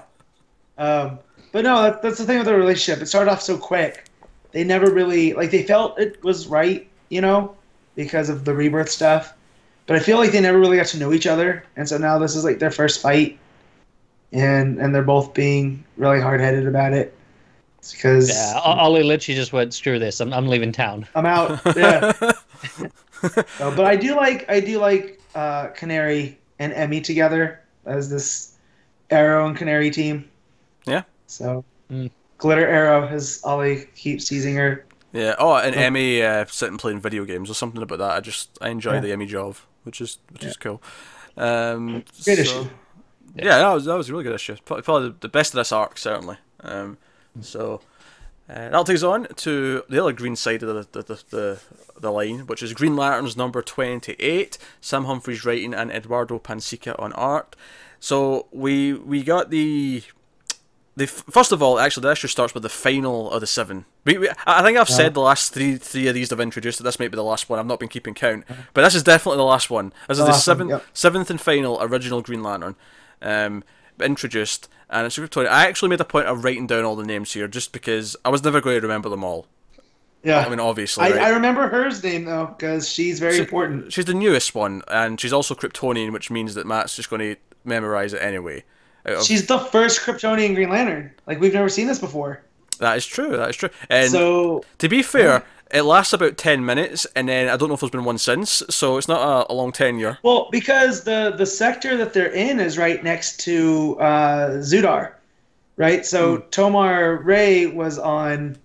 Um, 0.77 1.19
but 1.53 1.65
no, 1.65 1.83
that, 1.83 2.03
that's 2.03 2.19
the 2.19 2.25
thing 2.25 2.37
with 2.39 2.47
the 2.47 2.55
relationship. 2.55 3.03
It 3.03 3.07
started 3.07 3.31
off 3.31 3.41
so 3.41 3.57
quick. 3.57 4.11
They 4.53 4.65
never 4.65 4.91
really 4.91 5.33
like 5.33 5.51
they 5.51 5.63
felt 5.63 5.99
it 5.99 6.23
was 6.23 6.47
right, 6.47 6.89
you 7.09 7.21
know, 7.21 7.55
because 7.95 8.29
of 8.29 8.45
the 8.45 8.55
rebirth 8.55 8.91
stuff. 8.91 9.33
But 9.87 9.97
I 9.97 10.01
feel 10.01 10.19
like 10.19 10.33
they 10.33 10.41
never 10.41 10.59
really 10.59 10.77
got 10.77 10.87
to 10.87 10.99
know 10.99 11.13
each 11.13 11.27
other, 11.27 11.63
and 11.77 11.89
so 11.89 11.97
now 11.99 12.19
this 12.19 12.35
is 12.35 12.45
like 12.45 12.59
their 12.59 12.71
first 12.73 13.01
fight, 13.01 13.39
and 14.33 14.79
and 14.79 14.95
they're 14.95 15.03
both 15.03 15.33
being 15.35 15.85
really 15.97 16.21
hard 16.21 16.41
headed 16.41 16.67
about 16.67 16.93
it. 16.93 17.15
It's 17.79 17.93
because 17.93 18.29
Yeah. 18.31 18.61
O- 18.65 18.71
Ollie 18.73 19.05
literally 19.05 19.37
just 19.37 19.53
went, 19.53 19.73
screw 19.75 19.99
this. 20.01 20.21
I'm, 20.21 20.33
I'm 20.33 20.49
leaving 20.49 20.73
town. 20.73 21.07
I'm 21.15 21.27
out. 21.27 21.61
Yeah. 21.77 22.13
So, 23.23 23.75
but 23.75 23.87
I 23.87 23.97
do 23.97 24.15
like 24.15 24.45
I 24.51 24.61
do 24.61 24.79
like 24.79 25.21
uh, 25.35 25.69
Canary 25.69 26.39
and 26.59 26.73
Emmy 26.75 27.01
together 27.01 27.61
as 27.87 28.11
this 28.11 28.53
Arrow 29.11 29.47
and 29.47 29.57
Canary 29.57 29.91
team. 29.91 30.29
Yeah. 30.87 31.03
So 31.27 31.65
Mm. 31.91 32.11
Glitter 32.39 32.67
Arrow, 32.67 33.07
as 33.07 33.41
Ollie 33.45 33.87
keeps 33.95 34.25
teasing 34.27 34.55
her. 34.57 34.85
yeah. 35.13 35.35
Oh, 35.39 35.55
and 35.55 35.75
Emmy 35.75 36.21
uh, 36.23 36.45
sitting 36.47 36.77
playing 36.77 37.01
video 37.01 37.25
games 37.25 37.49
or 37.49 37.55
something 37.55 37.81
about 37.81 37.99
that. 38.01 38.11
I 38.11 38.21
just 38.21 38.59
I 38.61 38.69
enjoy 38.69 38.95
Yeah. 38.95 39.01
the 39.01 39.13
Emmy 39.13 39.27
job, 39.27 39.57
which 39.87 40.01
is 40.03 40.19
which 40.33 40.45
is 40.45 40.57
cool. 40.59 40.83
Um, 41.37 42.05
Great 42.25 42.39
so- 42.39 42.43
issue. 42.43 42.69
Yeah, 43.35 43.59
that 43.59 43.73
was 43.73 43.85
that 43.85 43.95
was 43.97 44.09
a 44.09 44.13
really 44.13 44.25
good 44.25 44.35
issue. 44.35 44.57
Probably, 44.65 44.83
probably 44.83 45.15
the 45.21 45.29
best 45.29 45.53
of 45.53 45.59
this 45.59 45.71
arc, 45.73 45.99
certainly. 45.99 46.37
Um, 46.61 46.97
so 47.43 47.83
uh, 48.49 48.71
that 48.71 48.87
takes 48.87 49.01
us 49.01 49.05
on 49.05 49.27
to 49.37 49.83
the 49.91 50.01
other 50.03 50.13
green 50.13 50.37
side 50.37 50.63
of 50.63 50.69
the 50.91 51.03
the, 51.03 51.15
the, 51.15 51.23
the 51.31 51.61
the 52.01 52.11
line, 52.13 52.47
which 52.47 52.63
is 52.63 52.73
Green 52.73 52.97
Lanterns 52.97 53.37
number 53.37 53.61
twenty 53.61 54.15
eight. 54.21 54.57
Sam 54.81 55.05
Humphries 55.05 55.45
writing 55.45 55.75
and 55.75 55.91
Eduardo 55.91 56.39
Pansica 56.39 56.99
on 56.99 57.13
art. 57.13 57.57
So 58.01 58.47
we 58.53 58.95
we 58.95 59.23
got 59.23 59.51
the. 59.51 60.03
The, 60.97 61.07
first 61.07 61.53
of 61.53 61.63
all, 61.63 61.79
actually, 61.79 62.03
the 62.05 62.13
issue 62.13 62.27
starts 62.27 62.55
with 62.55 62.63
the 62.63 62.71
final 62.71 63.31
of 63.31 63.41
the 63.43 63.47
seven. 63.47 63.85
We, 64.05 64.17
we, 64.17 64.31
I 64.47 64.63
think 64.63 64.79
I've 64.79 64.89
said 64.89 65.13
the 65.13 65.21
last 65.21 65.53
three 65.53 65.77
three 65.77 66.07
of 66.09 66.15
these 66.15 66.33
I've 66.33 66.41
introduced 66.41 66.79
that 66.79 66.85
this 66.85 66.99
might 66.99 67.11
be 67.11 67.17
the 67.17 67.23
last 67.23 67.51
one. 67.51 67.59
I've 67.59 67.67
not 67.67 67.79
been 67.79 67.91
keeping 67.91 68.15
count, 68.15 68.45
but 68.73 68.81
this 68.83 68.95
is 68.95 69.03
definitely 69.03 69.37
the 69.37 69.45
last 69.45 69.69
one. 69.69 69.93
This 70.09 70.17
is 70.17 70.19
The 70.19 70.25
the 70.25 70.31
last 70.31 70.49
one, 70.49 70.57
seventh 70.59 70.91
seventh 70.95 71.31
and 71.31 71.39
final 71.41 71.79
original 71.83 72.23
Green 72.23 72.43
Lantern. 72.43 72.77
Um, 73.21 73.63
introduced, 74.01 74.69
and 74.91 75.07
it's 75.07 75.19
a 75.19 75.21
Kryptonian. 75.23 75.49
I 75.49 75.67
actually 75.67 75.89
made 75.91 76.01
a 76.01 76.05
point 76.05 76.27
of 76.27 76.45
writing 76.45 76.67
down 76.67 76.85
all 76.85 76.97
the 76.97 77.05
names 77.05 77.33
here, 77.33 77.49
just 77.49 77.73
because 77.73 78.17
I 78.25 78.29
was 78.31 78.43
never 78.43 78.61
going 78.61 78.77
to 78.77 78.83
remember 78.87 79.09
them 79.09 79.25
all. 79.25 79.47
Yeah. 80.23 80.41
I 80.45 80.49
mean, 80.49 80.61
obviously, 80.61 81.05
I, 81.05 81.11
right? 81.11 81.21
I 81.21 81.29
remember 81.31 81.69
hers 81.69 82.03
name 82.03 82.25
though, 82.25 82.47
because 82.47 82.89
she's 82.89 83.21
very 83.21 83.35
She- 83.35 83.41
important. 83.41 83.93
She's 83.93 84.07
the 84.07 84.15
newest 84.15 84.55
one, 84.55 84.83
and 84.89 85.21
she's 85.21 85.33
also 85.33 85.55
Kryptonian, 85.55 86.13
which 86.13 86.31
means 86.31 86.55
that 86.55 86.67
Matt's 86.67 86.97
just 86.97 87.11
going 87.11 87.21
to 87.21 87.37
memorize 87.65 88.13
it 88.13 88.23
anyway. 88.23 88.65
Out 89.07 89.15
of- 89.15 89.23
She's 89.25 89.47
the 89.47 89.59
first 89.59 90.01
Kryptonian 90.01 90.55
Green 90.55 90.69
Lantern. 90.71 91.11
Like 91.27 91.41
we've 91.41 91.55
never 91.55 91.69
seen 91.69 91.87
this 91.87 91.99
before. 91.99 92.43
that 92.79 92.97
is 92.97 93.07
true. 93.07 93.37
That 93.37 93.51
is 93.51 93.57
true. 93.57 93.71
And 93.89 94.11
so 94.11 94.65
to 94.79 94.89
be 94.89 95.03
fair, 95.03 95.45
it 95.73 95.83
lasts 95.83 96.13
about 96.13 96.37
ten 96.37 96.65
minutes, 96.65 97.07
and 97.17 97.29
then 97.29 97.49
I 97.49 97.57
don't 97.57 97.69
know 97.69 97.75
if 97.75 97.81
there's 97.81 97.91
been 97.91 98.05
one 98.05 98.19
since, 98.19 98.63
so 98.71 98.99
it's 98.99 99.09
not 99.09 99.21
a, 99.49 99.53
a 99.53 99.55
long 99.55 99.73
tenure. 99.73 100.19
well, 100.23 100.49
because 100.53 101.03
the 101.05 101.35
the 101.37 101.47
sector 101.47 101.97
that 101.97 102.13
they're 102.13 102.33
in 102.33 102.61
is 102.61 102.79
right 102.79 103.03
next 103.03 103.41
to 103.41 103.97
uh, 104.01 104.49
Xudar, 104.59 105.13
right? 105.77 106.05
So 106.07 106.37
Hmm. 106.37 106.49
Tomar-Re 106.51 107.67
was 107.67 107.99
on 107.99 108.57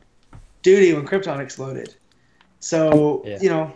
duty 0.62 0.94
when 0.94 1.08
Krypton 1.08 1.40
exploded. 1.40 1.96
So 2.60 3.24
Yeah. 3.26 3.40
you 3.42 3.50
know, 3.50 3.72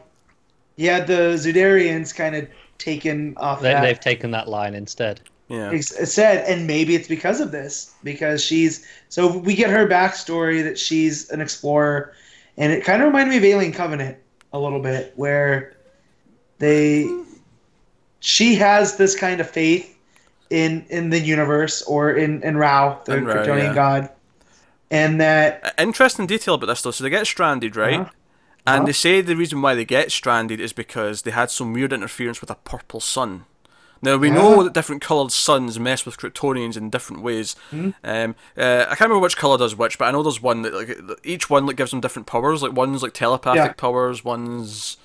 you 0.75 0.89
had 0.91 1.07
the 1.07 1.33
Xudarians 1.35 2.13
kind 2.13 2.35
of 2.35 2.47
taken 2.77 3.33
off 3.37 3.61
They, 3.61 3.71
that. 3.71 3.81
they've 3.81 3.99
taken 3.99 4.31
that 4.31 4.47
line 4.47 4.75
instead. 4.75 5.21
Yeah. 5.47 5.71
Ex- 5.71 6.11
said, 6.11 6.43
and 6.49 6.65
maybe 6.65 6.95
it's 6.95 7.07
because 7.07 7.39
of 7.39 7.51
this, 7.51 7.93
because 8.03 8.43
she's 8.43 8.85
so 9.09 9.37
we 9.37 9.53
get 9.55 9.69
her 9.69 9.87
backstory 9.87 10.63
that 10.63 10.79
she's 10.79 11.29
an 11.29 11.39
explorer, 11.41 12.13
and 12.57 12.73
it 12.73 12.83
kind 12.83 13.01
of 13.01 13.07
reminded 13.07 13.29
me 13.31 13.37
of 13.37 13.43
Alien 13.43 13.71
Covenant 13.71 14.17
a 14.53 14.59
little 14.59 14.79
bit, 14.81 15.13
where 15.15 15.75
they 16.59 17.07
she 18.19 18.55
has 18.55 18.97
this 18.97 19.15
kind 19.15 19.39
of 19.39 19.49
faith 19.49 19.95
in 20.49 20.85
in 20.89 21.09
the 21.11 21.19
universe 21.19 21.81
or 21.83 22.11
in 22.13 22.41
in 22.43 22.57
Rao, 22.57 23.01
the 23.05 23.17
Kryptonian 23.17 23.63
yeah. 23.65 23.73
god, 23.75 24.09
and 24.89 25.21
that 25.21 25.61
Uh, 25.63 25.71
Interesting 25.83 26.25
detail 26.25 26.55
about 26.55 26.67
this 26.67 26.81
though. 26.81 26.91
So 26.91 27.03
they 27.03 27.09
get 27.09 27.27
stranded, 27.27 27.75
right? 27.75 27.99
Uh-huh. 28.01 28.09
And 28.67 28.77
Uh-huh. 28.77 28.85
they 28.87 28.93
say 28.93 29.21
the 29.21 29.35
reason 29.35 29.61
why 29.61 29.75
they 29.75 29.85
get 29.85 30.11
stranded 30.11 30.59
is 30.59 30.73
because 30.73 31.21
they 31.21 31.31
had 31.31 31.51
some 31.51 31.71
weird 31.71 31.93
interference 31.93 32.41
with 32.41 32.49
a 32.49 32.55
purple 32.55 32.99
sun. 32.99 33.45
Now 34.01 34.17
we 34.17 34.29
know 34.29 34.63
that 34.63 34.73
different 34.73 35.01
coloured 35.01 35.31
suns 35.31 35.79
mess 35.79 36.05
with 36.05 36.17
Kryptonians 36.17 36.77
in 36.77 36.89
different 36.89 37.23
ways. 37.23 37.55
Hmm. 37.71 37.91
Um, 38.03 38.35
uh, 38.57 38.81
I 38.83 38.95
can't 38.95 39.01
remember 39.01 39.19
which 39.19 39.37
colour 39.37 39.57
does 39.57 39.75
which, 39.75 39.97
but 39.97 40.05
I 40.05 40.11
know 40.11 40.21
there's 40.23 40.41
one 40.41 40.61
that 40.63 40.73
like 40.73 40.99
each 41.23 41.49
one 41.49 41.65
like 41.65 41.75
gives 41.77 41.91
them 41.91 42.01
different 42.01 42.27
powers. 42.27 42.61
Like 42.61 42.73
one's 42.73 43.01
like 43.01 43.13
telepathic 43.13 43.57
Yeah. 43.57 43.73
powers, 43.73 44.23
one's 44.23 44.97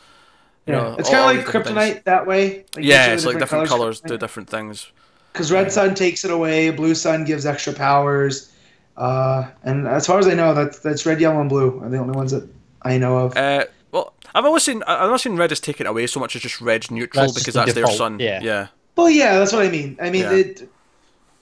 you 0.67 0.75
yeah, 0.75 0.81
know, 0.83 0.97
it's 0.99 1.09
kind 1.11 1.39
of 1.39 1.45
like 1.45 1.47
kryptonite 1.47 1.93
things. 1.93 2.05
that 2.05 2.27
way. 2.27 2.65
Like 2.77 2.85
Yeah, 2.85 3.13
it's 3.15 3.23
the 3.23 3.31
like 3.31 3.39
different 3.39 3.69
colours 3.69 4.01
of 4.01 4.07
do 4.07 4.19
different 4.19 4.51
things. 4.51 4.93
Because 5.33 5.51
red 5.53 5.71
sun 5.73 5.95
takes 5.95 6.25
it 6.25 6.31
away, 6.31 6.71
blue 6.71 6.95
sun 6.95 7.25
gives 7.25 7.47
extra 7.47 7.73
powers, 7.73 8.53
uh, 8.97 9.49
and 9.63 9.87
as 9.87 10.07
far 10.07 10.19
as 10.19 10.27
I 10.27 10.35
know, 10.35 10.53
that's 10.55 10.81
that's 10.81 11.07
red, 11.07 11.21
yellow, 11.21 11.41
and 11.41 11.49
blue 11.49 11.81
are 11.83 11.89
the 11.89 11.99
only 11.99 12.13
ones 12.15 12.33
that 12.33 12.49
I 12.83 12.99
know 12.99 13.17
of. 13.19 13.37
Uh, 13.37 13.67
well, 13.93 14.13
I've 14.35 14.45
always 14.45 14.65
seen 14.65 14.83
I've 14.87 15.09
not 15.09 15.21
seen 15.21 15.37
red 15.37 15.53
as 15.53 15.61
taken 15.61 15.87
away 15.87 16.07
so 16.09 16.21
much 16.21 16.35
as 16.37 16.43
just 16.43 16.61
red 16.61 16.91
neutral 16.91 17.27
That's 17.27 17.35
because 17.39 17.55
the 17.55 17.61
that's 17.61 17.75
their 17.75 17.87
sun. 17.87 18.19
yeah. 18.19 18.41
yeah. 18.43 18.67
Well, 19.03 19.11
yeah, 19.11 19.39
that's 19.39 19.53
what 19.53 19.65
I 19.65 19.69
mean. 19.71 19.97
I 20.01 20.11
mean, 20.11 20.23
Yeah. 20.23 20.33
it, 20.35 20.69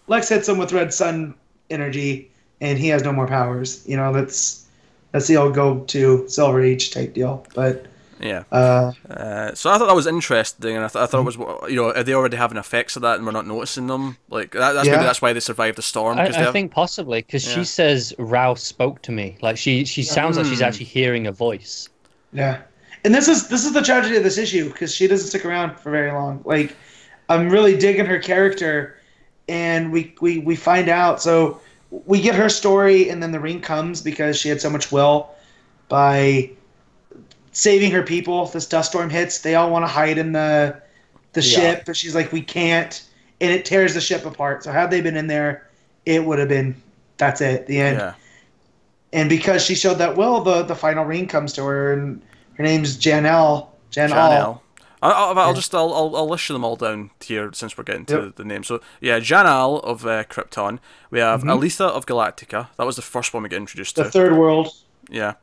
Lex 0.06 0.28
hits 0.28 0.48
him 0.48 0.58
with 0.58 0.72
red 0.72 0.92
sun 0.94 1.34
energy, 1.70 2.30
and 2.60 2.78
he 2.78 2.88
has 2.88 3.02
no 3.04 3.12
more 3.12 3.26
powers. 3.26 3.82
You 3.86 3.96
know, 3.96 4.12
that's 4.12 4.64
that's 5.12 5.26
the 5.26 5.36
old 5.36 5.54
go 5.54 5.80
to 5.80 6.28
Silver 6.28 6.62
Age 6.62 6.90
type 6.90 7.14
deal. 7.14 7.46
But 7.54 7.86
Yeah. 8.20 8.42
uh, 8.52 8.92
Uh, 9.08 9.54
so 9.54 9.70
I 9.70 9.78
thought 9.78 9.86
that 9.86 9.94
was 9.94 10.06
interesting, 10.06 10.76
and 10.76 10.84
I, 10.84 10.88
th- 10.88 11.02
I 11.02 11.06
thought 11.06 11.20
it 11.26 11.30
Mm-hmm. 11.36 11.62
was, 11.62 11.70
you 11.70 11.76
know, 11.76 11.92
are 11.92 12.02
they 12.02 12.12
already 12.14 12.36
having 12.36 12.58
effects 12.58 12.96
of 12.96 13.02
that, 13.02 13.16
and 13.16 13.24
we're 13.26 13.32
not 13.32 13.46
noticing 13.46 13.86
them? 13.86 14.16
Like 14.28 14.52
that, 14.52 14.72
that's 14.72 14.86
Yeah. 14.86 14.94
maybe 14.96 15.04
that's 15.04 15.22
why 15.22 15.32
they 15.32 15.40
survived 15.40 15.78
the 15.78 15.82
storm. 15.82 16.18
I, 16.18 16.26
'cause 16.26 16.34
they 16.34 16.40
I 16.40 16.44
have- 16.44 16.52
think 16.52 16.72
possibly 16.72 17.20
because 17.22 17.46
Yeah. 17.46 17.54
she 17.54 17.64
says 17.64 18.12
Rao 18.18 18.54
spoke 18.54 19.02
to 19.02 19.12
me. 19.12 19.36
Like 19.40 19.56
she 19.56 19.84
she 19.84 20.02
sounds 20.02 20.36
like 20.36 20.46
she's 20.46 20.58
Hmm. 20.58 20.64
actually 20.64 20.86
hearing 20.86 21.26
a 21.26 21.32
voice. 21.32 21.88
Yeah, 22.32 22.58
and 23.04 23.14
this 23.14 23.28
is 23.28 23.48
this 23.48 23.64
is 23.64 23.72
the 23.72 23.82
tragedy 23.82 24.16
of 24.16 24.24
this 24.24 24.36
issue 24.38 24.68
because 24.70 24.94
she 24.94 25.06
doesn't 25.06 25.28
stick 25.28 25.44
around 25.46 25.78
for 25.78 25.90
very 25.90 26.10
long. 26.12 26.40
Like, 26.44 26.74
I'm 27.28 27.48
really 27.50 27.76
digging 27.76 28.06
her 28.06 28.18
character, 28.18 28.96
and 29.48 29.92
we 29.92 30.14
we 30.20 30.38
we 30.38 30.56
find 30.56 30.88
out. 30.88 31.20
So 31.22 31.60
we 31.90 32.20
get 32.20 32.34
her 32.34 32.48
story, 32.48 33.08
and 33.08 33.22
then 33.22 33.32
the 33.32 33.40
ring 33.40 33.60
comes 33.60 34.02
because 34.02 34.38
she 34.38 34.48
had 34.48 34.60
so 34.60 34.70
much 34.70 34.90
will 34.92 35.30
by 35.88 36.50
saving 37.52 37.90
her 37.92 38.02
people. 38.02 38.46
This 38.46 38.66
dust 38.66 38.90
storm 38.90 39.10
hits. 39.10 39.40
They 39.40 39.54
all 39.54 39.70
want 39.70 39.82
to 39.84 39.88
hide 39.88 40.18
in 40.18 40.32
the 40.32 40.76
the 41.32 41.42
Yeah. 41.42 41.56
ship, 41.58 41.82
but 41.86 41.96
she's 41.96 42.14
like, 42.14 42.32
we 42.32 42.40
can't, 42.40 43.02
and 43.40 43.50
it 43.50 43.64
tears 43.64 43.94
the 43.94 44.00
ship 44.00 44.24
apart. 44.26 44.64
So 44.64 44.72
had 44.72 44.90
they 44.90 45.00
been 45.00 45.16
in 45.16 45.26
there, 45.26 45.68
it 46.06 46.24
would 46.24 46.38
have 46.38 46.48
been. 46.48 46.74
That's 47.18 47.40
it. 47.40 47.66
The 47.66 47.80
end 47.80 47.98
yeah, 47.98 48.14
and 49.12 49.28
because 49.28 49.64
she 49.64 49.74
showed 49.74 49.94
that 49.94 50.16
will, 50.16 50.40
the 50.40 50.62
the 50.62 50.74
final 50.76 51.04
ring 51.04 51.26
comes 51.26 51.52
to 51.54 51.64
her, 51.64 51.92
and 51.92 52.22
her 52.54 52.62
name's 52.64 52.96
Janelle. 52.96 53.66
Janelle. 53.90 54.08
Janelle. 54.10 54.60
I, 55.02 55.10
I, 55.10 55.32
I'll 55.32 55.48
Yeah. 55.48 55.52
just 55.54 55.74
I'll, 55.74 55.92
I'll 55.94 56.16
I'll 56.16 56.28
list 56.28 56.48
them 56.48 56.64
all 56.64 56.76
down 56.76 57.10
here 57.20 57.50
since 57.52 57.76
we're 57.78 57.84
getting 57.84 58.04
to 58.06 58.22
Yep. 58.24 58.36
the 58.36 58.44
name. 58.44 58.64
So 58.64 58.80
yeah, 59.00 59.18
Janal 59.20 59.82
of 59.84 60.04
uh, 60.06 60.24
Krypton. 60.24 60.78
We 61.10 61.20
have 61.20 61.42
Mhm. 61.42 61.58
Aletha 61.60 61.88
of 61.88 62.06
Galactica. 62.06 62.68
That 62.76 62.84
was 62.86 62.96
the 62.96 63.02
first 63.02 63.32
one 63.34 63.42
we 63.42 63.48
get 63.48 63.56
introduced 63.58 63.96
to 63.96 64.04
The 64.04 64.10
third 64.10 64.32
world. 64.36 64.68
yeah. 65.10 65.34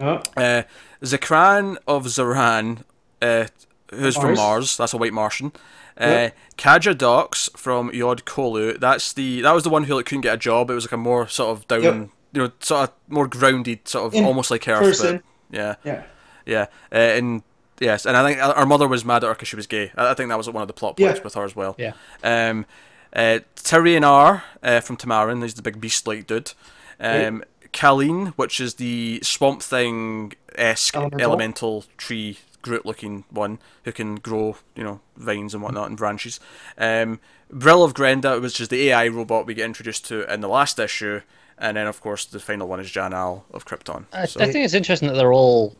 Oh, 0.00 0.22
Uh, 0.36 0.62
Zekran 1.02 1.76
of 1.86 2.04
Zaran, 2.06 2.84
uh, 3.20 3.46
who's 3.92 4.14
from 4.16 4.34
Mars. 4.34 4.38
Mars. 4.38 4.76
That's 4.76 4.94
a 4.94 4.96
white 4.96 5.12
Martian. 5.12 5.52
Uh, 6.00 6.06
Yep. 6.06 6.36
Kaja 6.56 6.96
Dox 6.96 7.50
from 7.56 7.92
Yod 7.92 8.24
Colu. 8.24 8.78
That's 8.80 9.12
the 9.12 9.42
that 9.42 9.52
was 9.52 9.62
the 9.64 9.70
one 9.70 9.84
who 9.84 9.94
like 9.94 10.06
couldn't 10.06 10.22
get 10.22 10.34
a 10.34 10.38
job. 10.38 10.70
It 10.70 10.74
was 10.74 10.84
like 10.86 10.92
a 10.92 10.96
more 10.96 11.28
sort 11.28 11.50
of 11.56 11.68
down, 11.68 11.82
Yep. 11.82 11.94
you 12.32 12.42
know, 12.42 12.50
sort 12.60 12.88
of 12.88 12.94
more 13.08 13.26
grounded, 13.28 13.86
sort 13.86 14.06
of 14.06 14.14
In 14.14 14.24
almost 14.24 14.50
like 14.50 14.66
Earth, 14.68 14.80
person. 14.80 15.22
but 15.50 15.56
yeah, 15.58 15.74
yeah. 15.84 16.02
yeah. 16.46 16.66
Uh, 16.92 16.96
and 17.18 17.42
yes, 17.80 18.06
and 18.06 18.16
I 18.16 18.22
think 18.24 18.38
her 18.56 18.66
mother 18.66 18.86
was 18.86 19.04
mad 19.04 19.24
at 19.24 19.28
her 19.28 19.34
because 19.34 19.48
she 19.48 19.56
was 19.56 19.66
gay. 19.66 19.90
I, 19.96 20.14
think 20.14 20.28
that 20.28 20.38
was 20.38 20.48
one 20.48 20.62
of 20.62 20.68
the 20.68 20.74
plot 20.74 20.94
Yeah. 20.98 21.08
points 21.08 21.24
with 21.24 21.34
her 21.34 21.44
as 21.44 21.56
well. 21.56 21.74
Yeah. 21.78 21.92
Um, 22.22 22.66
uh, 23.12 23.40
Tyrion 23.56 24.04
R 24.06 24.44
uh, 24.62 24.80
from 24.80 24.96
Tamaran. 24.96 25.42
He's 25.42 25.54
the 25.54 25.62
big 25.62 25.80
beast-like 25.80 26.26
dude. 26.28 26.52
Um, 27.00 27.42
Colleen, 27.72 28.26
which 28.36 28.60
is 28.60 28.74
the 28.74 29.20
Swamp 29.22 29.62
Thing 29.62 30.32
esque 30.56 30.94
Elemental. 30.96 31.20
elemental. 31.20 31.84
tree 31.96 32.38
Groot-looking 32.62 33.24
one 33.30 33.58
who 33.84 33.92
can 33.92 34.16
grow, 34.16 34.56
you 34.76 34.84
know, 34.84 35.00
vines 35.16 35.54
and 35.54 35.62
whatnot 35.62 35.88
and 35.88 35.96
branches. 35.96 36.38
Um, 36.76 37.18
Brill 37.50 37.82
of 37.82 37.94
Grenda, 37.94 38.40
which 38.40 38.60
is 38.60 38.68
the 38.68 38.90
AI 38.90 39.08
robot 39.08 39.46
we 39.46 39.54
get 39.54 39.64
introduced 39.64 40.04
to 40.08 40.30
in 40.32 40.40
the 40.42 40.48
last 40.48 40.78
issue, 40.78 41.22
and 41.56 41.76
then 41.78 41.86
of 41.86 42.00
course 42.02 42.26
the 42.26 42.38
final 42.38 42.68
one 42.68 42.78
is 42.78 42.90
Jan 42.90 43.14
Al 43.14 43.46
of 43.50 43.64
Krypton. 43.64 44.04
I, 44.12 44.26
So- 44.26 44.40
I 44.40 44.52
think 44.52 44.64
it's 44.66 44.74
interesting 44.74 45.08
that 45.08 45.14
they're 45.14 45.32
all, 45.32 45.74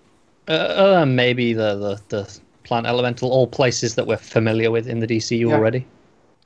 uh, 0.48 0.52
other 0.52 0.92
than 1.00 1.14
maybe 1.16 1.52
the, 1.52 1.76
the 1.76 2.00
the 2.16 2.38
plant 2.64 2.86
elemental, 2.86 3.30
all 3.30 3.46
places 3.46 3.94
that 3.96 4.06
we're 4.06 4.16
familiar 4.16 4.70
with 4.70 4.86
in 4.88 5.00
the 5.00 5.06
DCU 5.06 5.48
Yeah. 5.48 5.54
already. 5.54 5.86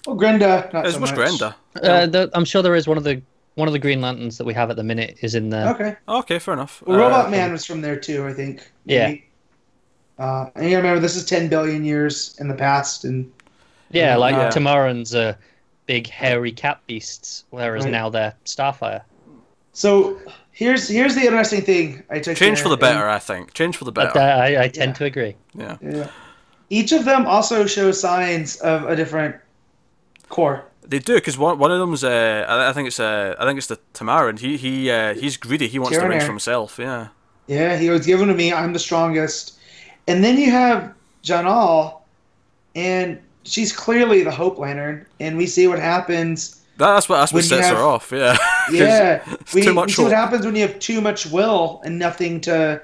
Well, 0.07 0.17
Grenda, 0.17 0.73
not 0.73 0.85
It's 0.87 0.95
so 0.95 1.01
much 1.01 1.11
much. 1.17 1.19
Grenda. 1.19 1.55
Uh, 1.83 2.07
the, 2.07 2.31
I'm 2.35 2.45
sure 2.45 2.63
there 2.63 2.75
is 2.75 2.87
one 2.87 2.97
of 2.99 3.05
the 3.05 3.21
one 3.57 3.69
of 3.69 3.73
the 3.73 3.79
Green 3.79 4.01
Lanterns 4.01 4.37
that 4.39 4.45
we 4.45 4.53
have 4.55 4.69
at 4.71 4.77
the 4.77 4.83
minute 4.83 5.17
is 5.23 5.35
in 5.37 5.49
there. 5.51 5.69
Okay. 5.75 5.97
Okay, 6.09 6.39
fair 6.41 6.55
enough. 6.55 6.83
Well, 6.87 6.97
Uh, 6.97 7.01
Robot 7.03 7.31
Man 7.31 7.53
was 7.53 7.65
from 7.65 7.81
there 7.83 7.97
too, 7.97 8.27
I 8.27 8.33
think. 8.33 8.69
Yeah. 8.85 9.07
Maybe. 9.09 9.25
Uh, 10.19 10.47
and 10.55 10.65
you 10.65 10.71
gotta 10.71 10.83
remember, 10.83 11.01
this 11.01 11.17
is 11.17 11.25
10 11.25 11.49
billion 11.49 11.85
years 11.85 12.37
in 12.41 12.49
the 12.49 12.55
past, 12.55 13.05
and 13.05 13.31
Yeah, 13.91 14.17
like 14.17 14.35
Yeah. 14.35 14.49
Tamarans 14.51 15.15
are 15.15 15.37
big 15.87 16.09
hairy 16.09 16.51
cat 16.53 16.81
beasts, 16.87 17.45
whereas 17.51 17.85
Right. 17.85 17.91
now 17.93 18.09
they're 18.11 18.35
Starfire. 18.45 19.03
so 19.73 20.19
here's 20.55 20.89
here's 20.89 21.15
the 21.15 21.23
interesting 21.23 21.61
thing 21.63 22.03
I 22.09 22.19
took. 22.21 22.37
Change 22.37 22.61
for 22.63 22.69
the 22.71 22.75
and- 22.75 22.81
better, 22.81 23.09
I 23.09 23.19
think. 23.19 23.53
Change 23.53 23.77
for 23.77 23.85
the 23.85 23.93
better. 23.93 24.19
I, 24.19 24.65
I 24.65 24.69
tend 24.69 24.91
Yeah. 24.93 24.99
to 25.01 25.05
agree. 25.05 25.35
yeah. 25.55 25.77
Yeah. 25.83 26.09
Each 26.71 26.93
of 26.93 27.05
them 27.05 27.27
also 27.27 27.67
show 27.67 27.93
signs 27.93 28.57
of 28.57 28.85
a 28.89 28.97
different 28.97 29.37
core. 30.31 30.65
They 30.87 30.99
do 30.99 31.15
because 31.15 31.37
one 31.39 31.59
one 31.59 31.71
of 31.73 31.79
them's 31.79 32.03
uh, 32.05 32.45
I, 32.49 32.71
I 32.71 32.73
think 32.73 32.87
it's 32.89 33.01
uh, 33.01 33.35
I 33.39 33.45
think 33.45 33.59
it's 33.59 33.67
the 33.69 33.79
Tamaran. 33.93 34.39
He 34.39 34.57
he 34.57 34.91
uh, 34.91 35.15
he's 35.15 35.37
greedy. 35.37 35.69
He 35.69 35.79
wants 35.79 35.97
the 35.99 36.09
rings 36.09 36.25
for 36.25 36.31
himself. 36.31 36.79
Yeah. 36.79 37.09
Yeah, 37.47 37.77
he 37.77 37.91
was 37.91 38.07
given 38.07 38.29
to 38.29 38.35
me. 38.35 38.53
I'm 38.53 38.73
the 38.73 38.79
strongest. 38.79 39.59
And 40.09 40.23
then 40.25 40.39
you 40.39 40.51
have 40.51 40.95
Janal, 41.23 42.01
and 42.75 43.19
she's 43.45 43.71
clearly 43.73 44.23
the 44.23 44.31
Hope 44.31 44.59
Lantern, 44.59 45.07
and 45.21 45.37
we 45.37 45.47
see 45.47 45.67
what 45.67 45.79
happens. 45.79 46.63
That's 46.79 47.09
what 47.09 47.19
that's 47.21 47.33
what 47.33 47.45
sets 47.45 47.67
have- 47.69 47.77
her 47.77 47.83
off. 47.83 48.11
Yeah. 48.13 48.37
Yeah, 48.73 49.23
we, 49.53 49.63
too 49.63 49.71
we 49.71 49.75
much 49.75 49.95
see 49.95 50.03
what 50.03 50.13
happens 50.13 50.47
when 50.47 50.55
you 50.57 50.63
have 50.63 50.79
too 50.79 51.01
much 51.01 51.27
will 51.27 51.81
and 51.85 51.99
nothing 51.99 52.41
to 52.43 52.81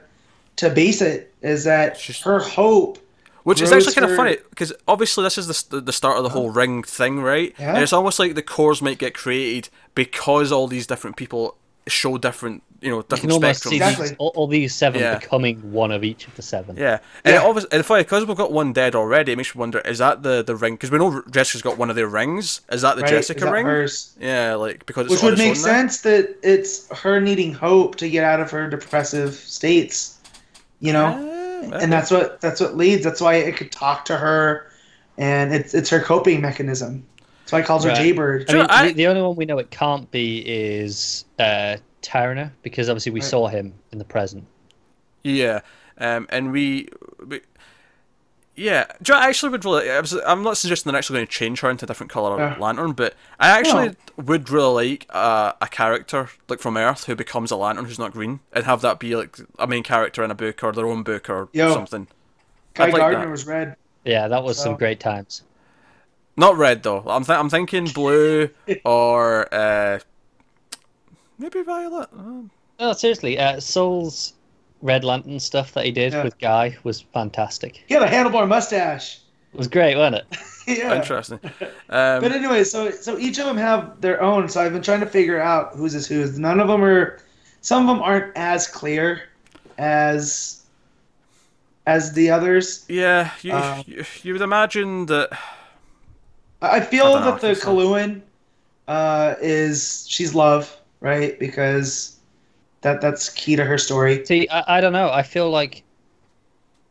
to 0.56 0.70
base 0.70 1.00
it. 1.00 1.32
Is 1.42 1.64
that 1.64 1.96
She's- 1.96 2.22
her 2.22 2.38
hope? 2.38 2.98
Which 3.42 3.62
is 3.62 3.72
actually 3.72 3.94
kind 3.94 4.10
of 4.10 4.16
funny 4.16 4.36
because 4.50 4.72
obviously 4.86 5.24
this 5.24 5.38
is 5.38 5.64
the, 5.68 5.80
the 5.80 5.92
start 5.92 6.18
of 6.18 6.24
the 6.24 6.28
uh-huh. 6.28 6.38
whole 6.38 6.50
ring 6.50 6.82
thing, 6.82 7.20
right? 7.20 7.54
Yeah. 7.58 7.74
And 7.74 7.82
it's 7.82 7.92
almost 7.92 8.18
like 8.18 8.34
the 8.34 8.42
cores 8.42 8.82
might 8.82 8.98
get 8.98 9.14
created 9.14 9.70
because 9.94 10.52
all 10.52 10.66
these 10.66 10.86
different 10.86 11.16
people 11.16 11.56
show 11.90 12.16
different, 12.18 12.62
you 12.80 12.88
know, 12.90 12.96
You 12.98 13.02
can 13.02 13.16
different 13.16 13.32
almost 13.32 13.62
spectrums. 13.64 13.68
see 13.70 13.76
Exactly. 13.76 14.08
these, 14.08 14.16
all, 14.18 14.32
all 14.34 14.46
these 14.46 14.74
seven 14.74 15.00
Yeah. 15.00 15.18
becoming 15.18 15.72
one 15.72 15.90
of 15.92 16.02
each 16.04 16.26
of 16.26 16.34
the 16.36 16.42
seven. 16.42 16.76
Yeah, 16.76 16.98
and 17.24 17.34
Yeah. 17.34 17.42
it 17.42 17.44
obviously, 17.46 17.70
and 17.72 17.84
funny 17.84 18.02
because 18.04 18.24
we've 18.24 18.36
got 18.36 18.52
one 18.52 18.72
dead 18.72 18.94
already. 18.94 19.32
It 19.32 19.36
makes 19.36 19.54
you 19.54 19.58
wonder: 19.58 19.80
is 19.80 19.98
that 19.98 20.22
the 20.22 20.42
the 20.42 20.56
ring? 20.56 20.74
Because 20.74 20.90
we 20.90 20.98
know 20.98 21.22
Jessica's 21.30 21.62
got 21.62 21.76
one 21.76 21.90
of 21.90 21.96
their 21.96 22.06
rings. 22.06 22.62
Is 22.72 22.82
that 22.82 22.96
the 22.96 23.02
right? 23.02 23.10
Jessica 23.10 23.38
Is 23.40 23.44
that 23.44 23.52
ring? 23.52 23.66
hers? 23.66 24.12
Yeah, 24.20 24.54
like 24.54 24.86
because 24.86 25.06
it's 25.06 25.14
Which 25.16 25.22
would 25.22 25.38
make 25.38 25.48
own 25.50 25.62
now. 25.62 25.68
sense 25.68 26.00
that 26.02 26.36
it's 26.42 26.88
her 27.02 27.20
needing 27.20 27.52
hope 27.52 27.96
to 27.96 28.08
get 28.08 28.24
out 28.24 28.40
of 28.40 28.50
her 28.50 28.68
depressive 28.70 29.34
states. 29.34 30.16
You 30.80 30.92
know, 30.94 31.06
Uh, 31.72 31.76
and 31.76 31.92
that's 31.92 32.10
what 32.10 32.40
that's 32.40 32.60
what 32.60 32.76
leads. 32.76 33.04
That's 33.04 33.20
why 33.20 33.34
it 33.34 33.54
could 33.56 33.70
talk 33.70 34.06
to 34.06 34.16
her, 34.16 34.66
and 35.18 35.52
it's 35.54 35.74
it's 35.74 35.90
her 35.90 36.00
coping 36.00 36.40
mechanism. 36.40 37.04
That's 37.50 37.52
why 37.52 37.60
it 37.60 37.66
calls 37.66 37.82
her 37.84 37.90
Right. 37.90 37.98
Jaybird. 37.98 38.48
I 38.48 38.52
mean, 38.54 38.66
I- 38.68 38.86
the, 38.88 38.92
the 38.94 39.06
only 39.08 39.22
one 39.22 39.34
we 39.34 39.44
know 39.44 39.58
it 39.58 39.70
can't 39.70 40.08
be 40.10 40.38
is 40.46 41.24
uh, 41.40 41.78
Tyrna, 42.00 42.52
because 42.62 42.88
obviously 42.88 43.10
we 43.12 43.20
Right. 43.20 43.28
saw 43.28 43.48
him 43.48 43.74
in 43.90 43.98
the 43.98 44.04
present. 44.04 44.46
Yeah, 45.24 45.60
um, 45.98 46.26
and 46.30 46.52
we, 46.52 46.88
we 47.26 47.40
yeah, 48.56 48.84
do 49.02 49.12
you 49.12 49.18
know, 49.18 49.24
I 49.24 49.28
actually 49.28 49.50
would 49.50 49.64
really. 49.64 49.90
I 49.90 50.00
was, 50.00 50.12
I'm 50.12 50.42
not 50.42 50.56
suggesting 50.56 50.90
they're 50.92 50.98
actually 50.98 51.16
going 51.18 51.26
to 51.26 51.32
change 51.32 51.60
her 51.60 51.70
into 51.70 51.84
a 51.84 51.88
different 51.88 52.10
color 52.12 52.38
Yeah. 52.38 52.56
lantern, 52.58 52.92
but 52.92 53.14
I 53.38 53.48
actually 53.48 53.96
would 54.16 54.48
really 54.50 54.90
like 54.90 55.06
uh, 55.10 55.52
a 55.60 55.66
character 55.66 56.28
like 56.48 56.60
from 56.60 56.76
Earth 56.76 57.04
who 57.04 57.14
becomes 57.16 57.50
a 57.50 57.56
lantern 57.56 57.84
who's 57.86 57.98
not 57.98 58.12
green, 58.12 58.40
and 58.52 58.64
have 58.64 58.80
that 58.82 58.98
be 59.00 59.16
like 59.16 59.36
a 59.58 59.66
main 59.66 59.82
character 59.82 60.22
in 60.22 60.30
a 60.30 60.34
book 60.34 60.62
or 60.62 60.72
their 60.72 60.86
own 60.86 61.02
book 61.02 61.28
or 61.28 61.48
Yo. 61.52 61.72
something. 61.74 62.06
Guy 62.74 62.84
I'd 62.86 62.92
like 62.92 63.00
Gardner 63.00 63.24
that. 63.24 63.30
was 63.30 63.46
red. 63.46 63.76
Yeah, 64.04 64.28
that 64.28 64.42
was 64.44 64.58
some 64.58 64.76
great 64.76 65.00
times. 65.00 65.42
Not 66.40 66.56
red 66.56 66.82
though. 66.82 67.02
I'm 67.06 67.22
th- 67.24 67.38
I'm 67.38 67.50
thinking 67.50 67.84
blue 67.84 68.48
or 68.84 69.52
uh, 69.54 69.98
maybe 71.38 71.62
violet. 71.62 72.08
Uh, 72.18 72.42
No, 72.80 72.92
seriously, 72.94 73.38
uh, 73.38 73.60
Soule's 73.60 74.32
Red 74.80 75.04
Lantern 75.04 75.38
stuff 75.38 75.72
that 75.74 75.84
he 75.84 75.90
did 75.92 76.14
Yeah. 76.14 76.24
with 76.24 76.38
Guy 76.38 76.76
was 76.82 77.02
fantastic. 77.02 77.84
He 77.86 77.92
had 77.94 78.02
a 78.02 78.08
handlebar 78.08 78.48
mustache. 78.48 79.18
It 79.52 79.58
was 79.58 79.68
great, 79.68 79.96
wasn't 79.96 80.16
it? 80.22 80.38
yeah. 80.78 80.94
Interesting. 80.94 81.40
Um, 81.90 82.20
But 82.22 82.32
anyway, 82.32 82.64
so 82.64 82.90
so 82.90 83.18
each 83.18 83.38
of 83.38 83.44
them 83.44 83.58
have 83.58 84.00
their 84.00 84.22
own. 84.22 84.48
So 84.48 84.62
I've 84.62 84.72
been 84.72 84.80
trying 84.82 85.00
to 85.00 85.06
figure 85.06 85.40
out 85.40 85.74
whose 85.76 85.94
is 85.94 86.06
whose. 86.06 86.38
None 86.38 86.58
of 86.58 86.68
them 86.68 86.82
are. 86.82 87.18
Some 87.60 87.82
of 87.86 87.94
them 87.94 88.02
aren't 88.02 88.34
as 88.36 88.66
clear 88.66 89.24
as 89.76 90.62
as 91.86 92.12
the 92.14 92.30
others. 92.30 92.86
yeah, 92.88 93.32
you, 93.42 93.52
Um, 93.52 93.82
you 93.86 94.04
you 94.22 94.32
would 94.32 94.42
imagine 94.42 95.04
that. 95.06 95.28
I 96.62 96.76
I 96.76 96.80
feel 96.80 97.06
I 97.06 97.30
that 97.30 97.40
the 97.40 97.50
it's 97.50 97.64
Kaluan 97.64 98.22
uh, 98.88 99.34
is 99.40 100.06
she's 100.08 100.34
love, 100.34 100.74
right? 101.00 101.38
Because 101.38 102.16
that 102.82 103.00
that's 103.00 103.28
key 103.30 103.56
to 103.56 103.64
her 103.64 103.78
story. 103.78 104.24
See, 104.24 104.48
I, 104.48 104.78
I 104.78 104.80
don't 104.80 104.92
know. 104.92 105.10
I 105.10 105.22
feel 105.22 105.50
like 105.50 105.82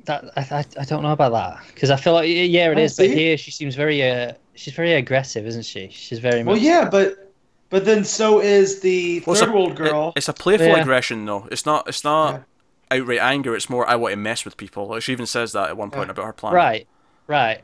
that. 0.05 0.25
I, 0.37 0.41
I, 0.59 0.65
I 0.81 0.85
don't 0.85 1.03
know 1.03 1.11
about 1.11 1.31
that 1.33 1.67
because 1.73 1.89
I 1.89 1.95
feel 1.95 2.13
like 2.13 2.27
yeah, 2.29 2.71
it 2.71 2.77
is. 2.79 2.97
But 2.97 3.07
here 3.07 3.37
she 3.37 3.51
seems 3.51 3.75
very 3.75 4.01
uh, 4.07 4.33
she's 4.55 4.73
very 4.73 4.93
aggressive, 4.93 5.45
isn't 5.45 5.65
she? 5.65 5.89
She's 5.91 6.19
very 6.19 6.43
Well, 6.43 6.57
yeah, 6.57 6.89
but 6.89 7.31
but 7.69 7.85
then 7.85 8.03
so 8.03 8.39
is 8.41 8.79
the 8.81 9.23
Well, 9.25 9.35
third 9.35 9.49
a- 9.49 9.51
world 9.51 9.75
girl. 9.75 10.09
It, 10.09 10.19
it's 10.19 10.29
a 10.29 10.33
playful 10.33 10.67
Yeah. 10.67 10.81
aggression 10.81 11.25
though. 11.25 11.47
It's 11.51 11.65
not. 11.65 11.87
It's 11.87 12.03
not 12.03 12.43
outright 12.91 13.19
anger. 13.19 13.55
It's 13.55 13.69
more 13.69 13.87
I 13.87 13.95
want 13.95 14.13
to 14.13 14.17
mess 14.17 14.45
with 14.45 14.57
people. 14.57 14.87
Like 14.87 15.03
she 15.03 15.11
even 15.11 15.27
says 15.27 15.51
that 15.53 15.69
at 15.69 15.77
one 15.77 15.91
point 15.91 16.07
Yeah. 16.07 16.11
about 16.11 16.25
her 16.25 16.33
plan. 16.33 16.53
Right, 16.53 16.87
right. 17.27 17.61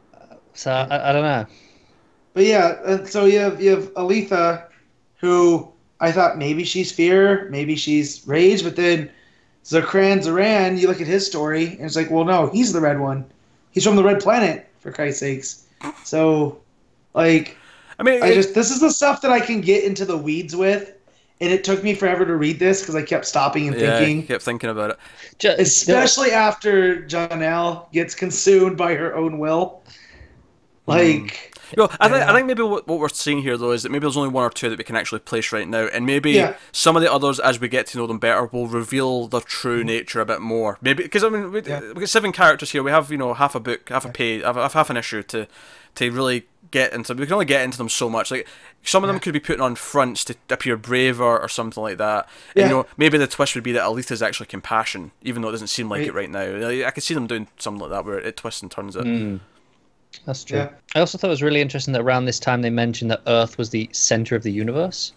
So 0.53 0.71
I, 0.71 1.09
I 1.09 1.13
don't 1.13 1.23
know. 1.23 1.45
But 2.35 2.43
yeah, 2.45 2.75
uh, 2.85 3.05
so 3.05 3.25
you 3.25 3.39
have 3.39 3.61
you 3.61 3.71
have 3.71 3.93
Aletha, 3.95 4.65
who 5.19 5.67
I 6.01 6.11
thought 6.11 6.37
maybe 6.37 6.65
she's 6.65 6.91
fear, 6.91 7.47
maybe 7.49 7.75
she's 7.77 8.27
rage, 8.27 8.61
but 8.61 8.75
then 8.75 9.09
Zakran 9.63 10.19
Zaran, 10.19 10.77
you 10.77 10.87
look 10.87 10.99
at 11.01 11.07
his 11.07 11.25
story, 11.25 11.69
and 11.69 11.81
it's 11.81 11.95
like, 11.95 12.11
well, 12.11 12.25
no, 12.25 12.47
he's 12.49 12.73
the 12.73 12.81
red 12.81 12.99
one. 12.99 13.25
He's 13.71 13.85
from 13.85 13.95
the 13.95 14.03
red 14.03 14.21
planet, 14.21 14.67
for 14.79 14.91
Christ's 14.91 15.21
sakes. 15.21 15.63
So, 16.03 16.59
like, 17.13 17.57
I 17.97 18.03
mean, 18.03 18.21
I 18.21 18.27
it- 18.27 18.35
just 18.35 18.53
this 18.53 18.69
is 18.69 18.81
the 18.81 18.91
stuff 18.91 19.21
that 19.21 19.31
I 19.31 19.39
can 19.39 19.61
get 19.61 19.85
into 19.85 20.03
the 20.03 20.17
weeds 20.17 20.57
with, 20.57 20.93
and 21.39 21.51
it 21.53 21.63
took 21.63 21.83
me 21.83 21.93
forever 21.95 22.25
to 22.25 22.35
read 22.35 22.59
this 22.59 22.81
because 22.81 22.95
I 22.95 23.01
kept 23.01 23.25
stopping 23.25 23.69
and 23.69 23.79
yeah, 23.79 23.97
thinking, 23.97 24.27
kept 24.27 24.43
thinking 24.43 24.69
about 24.69 24.91
it. 24.91 24.97
Ju- 25.39 25.55
especially 25.57 26.31
after 26.31 27.01
Janelle 27.03 27.89
gets 27.93 28.13
consumed 28.13 28.75
by 28.77 28.93
her 28.95 29.15
own 29.15 29.39
will. 29.39 29.81
Like, 30.85 31.54
Well, 31.77 31.91
I 31.99 32.07
think 32.09 32.19
Yeah. 32.21 32.31
I 32.31 32.33
think 32.35 32.47
maybe 32.47 32.63
what, 32.63 32.87
what 32.87 32.99
we're 32.99 33.09
seeing 33.09 33.41
here 33.41 33.57
though 33.57 33.71
is 33.71 33.83
that 33.83 33.91
maybe 33.91 34.01
there's 34.01 34.17
only 34.17 34.29
one 34.29 34.43
or 34.43 34.49
two 34.49 34.69
that 34.69 34.77
we 34.77 34.83
can 34.83 34.95
actually 34.95 35.19
place 35.19 35.51
right 35.51 35.67
now, 35.67 35.87
and 35.87 36.05
maybe 36.05 36.31
Yeah. 36.31 36.55
some 36.71 36.95
of 36.95 37.01
the 37.01 37.11
others, 37.11 37.39
as 37.39 37.59
we 37.59 37.67
get 37.67 37.87
to 37.87 37.97
know 37.97 38.07
them 38.07 38.19
better, 38.19 38.45
will 38.45 38.67
reveal 38.67 39.27
their 39.27 39.41
true 39.41 39.83
nature 39.83 40.21
a 40.21 40.25
bit 40.25 40.41
more. 40.41 40.77
Maybe 40.81 41.03
because 41.03 41.23
I 41.23 41.29
mean 41.29 41.51
we, 41.51 41.61
Yeah. 41.61 41.79
we 41.93 42.01
got 42.01 42.09
seven 42.09 42.31
characters 42.31 42.71
here. 42.71 42.83
We 42.83 42.91
have 42.91 43.11
you 43.11 43.17
know 43.17 43.33
half 43.33 43.55
a 43.55 43.59
book, 43.59 43.89
half 43.89 44.05
a 44.05 44.09
page, 44.09 44.43
half, 44.43 44.73
half 44.73 44.89
an 44.89 44.97
issue 44.97 45.23
to 45.23 45.47
to 45.95 46.11
really 46.11 46.45
get 46.71 46.91
into. 46.91 47.13
We 47.13 47.25
can 47.25 47.33
only 47.33 47.45
get 47.45 47.63
into 47.63 47.77
them 47.77 47.87
so 47.87 48.09
much. 48.09 48.31
Like 48.31 48.45
some 48.83 49.01
of 49.03 49.07
them 49.07 49.15
Yeah. 49.15 49.19
could 49.21 49.33
be 49.33 49.39
putting 49.39 49.61
on 49.61 49.75
fronts 49.75 50.25
to 50.25 50.35
appear 50.49 50.75
braver 50.75 51.23
or 51.39 51.47
something 51.47 51.81
like 51.81 51.97
that. 51.99 52.27
And, 52.53 52.55
Yeah. 52.55 52.63
you 52.65 52.69
know, 52.71 52.85
maybe 52.97 53.17
the 53.17 53.27
twist 53.27 53.55
would 53.55 53.63
be 53.63 53.71
that 53.71 53.83
Aletha 53.83 54.11
is 54.11 54.21
actually 54.21 54.47
compassion, 54.47 55.11
even 55.21 55.41
though 55.41 55.47
it 55.47 55.51
doesn't 55.53 55.67
seem 55.67 55.87
like 55.89 55.99
Right. 55.99 56.07
it 56.09 56.13
right 56.13 56.29
now. 56.29 56.67
I 56.85 56.91
could 56.91 57.03
see 57.03 57.13
them 57.13 57.27
doing 57.27 57.47
something 57.59 57.79
like 57.79 57.91
that 57.91 58.03
where 58.03 58.19
it 58.19 58.35
twists 58.35 58.61
and 58.61 58.69
turns 58.69 58.97
it. 58.97 59.05
Mm, 59.05 59.39
that's 60.25 60.43
true. 60.43 60.59
Yeah. 60.59 60.69
I 60.95 60.99
also 60.99 61.17
thought 61.17 61.27
it 61.27 61.31
was 61.31 61.43
really 61.43 61.61
interesting 61.61 61.93
that 61.93 62.01
around 62.01 62.25
this 62.25 62.39
time 62.39 62.61
they 62.61 62.69
mentioned 62.69 63.11
that 63.11 63.21
Earth 63.27 63.57
was 63.57 63.69
the 63.69 63.89
center 63.91 64.35
of 64.35 64.43
the 64.43 64.51
universe, 64.51 65.11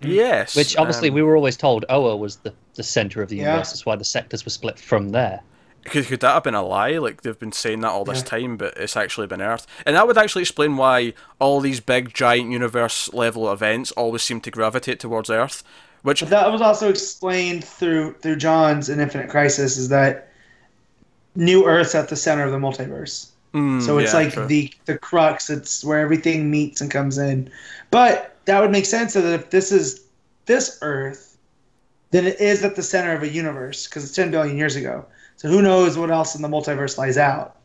Yes, 0.00 0.54
which 0.54 0.76
obviously 0.76 1.08
um, 1.08 1.14
we 1.16 1.22
were 1.22 1.36
always 1.36 1.56
told 1.56 1.84
Oa 1.88 2.16
was 2.16 2.36
the, 2.36 2.54
the 2.74 2.82
center 2.84 3.20
of 3.20 3.28
the 3.28 3.36
Yeah. 3.36 3.46
universe. 3.46 3.70
That's 3.70 3.84
why 3.86 3.96
the 3.96 4.04
sectors 4.04 4.44
were 4.44 4.50
split 4.50 4.78
from 4.78 5.10
there. 5.10 5.40
Could, 5.84 6.06
could 6.06 6.20
that 6.20 6.34
have 6.34 6.44
been 6.44 6.54
a 6.54 6.62
lie? 6.62 6.98
Like 6.98 7.22
they've 7.22 7.38
been 7.38 7.52
saying 7.52 7.80
that 7.80 7.88
all 7.88 8.04
this 8.04 8.18
Yeah. 8.18 8.24
time, 8.24 8.56
but 8.56 8.76
it's 8.76 8.96
actually 8.96 9.26
been 9.26 9.40
Earth, 9.42 9.66
and 9.86 9.96
that 9.96 10.06
would 10.06 10.18
actually 10.18 10.42
explain 10.42 10.76
why 10.76 11.14
all 11.40 11.60
these 11.60 11.80
big, 11.80 12.14
giant 12.14 12.50
universe 12.52 13.12
level 13.12 13.50
events 13.52 13.90
always 13.92 14.22
seem 14.22 14.40
to 14.42 14.50
gravitate 14.50 15.00
towards 15.00 15.30
Earth. 15.30 15.64
Which 16.02 16.20
But 16.20 16.30
that 16.30 16.52
was 16.52 16.60
also 16.60 16.88
explained 16.90 17.64
through 17.64 18.14
through 18.20 18.36
Johns 18.36 18.88
in 18.88 19.00
Infinite 19.00 19.28
Crisis 19.30 19.76
is 19.76 19.88
that 19.88 20.28
New 21.34 21.66
Earth's 21.66 21.94
at 21.94 22.08
the 22.08 22.16
center 22.16 22.44
of 22.44 22.52
the 22.52 22.58
multiverse. 22.58 23.27
Mm, 23.54 23.80
So 23.80 23.98
it's 23.98 24.12
yeah, 24.12 24.14
like 24.14 24.32
true. 24.32 24.46
the 24.46 24.72
the 24.86 24.98
crux. 24.98 25.50
It's 25.50 25.84
where 25.84 26.00
everything 26.00 26.50
meets 26.50 26.80
and 26.80 26.90
comes 26.90 27.18
in. 27.18 27.50
But 27.90 28.36
that 28.46 28.60
would 28.60 28.70
make 28.70 28.86
sense 28.86 29.14
that 29.14 29.24
if 29.24 29.50
this 29.50 29.72
is 29.72 30.04
this 30.46 30.78
Earth, 30.82 31.36
then 32.10 32.26
it 32.26 32.40
is 32.40 32.64
at 32.64 32.76
the 32.76 32.82
center 32.82 33.12
of 33.14 33.22
a 33.22 33.28
universe 33.28 33.86
because 33.86 34.04
it's 34.04 34.14
10 34.14 34.30
billion 34.30 34.56
years 34.56 34.76
ago. 34.76 35.06
So 35.36 35.48
who 35.48 35.62
knows 35.62 35.96
what 35.98 36.10
else 36.10 36.34
in 36.34 36.42
the 36.42 36.48
multiverse 36.48 36.98
lies 36.98 37.18
out? 37.18 37.56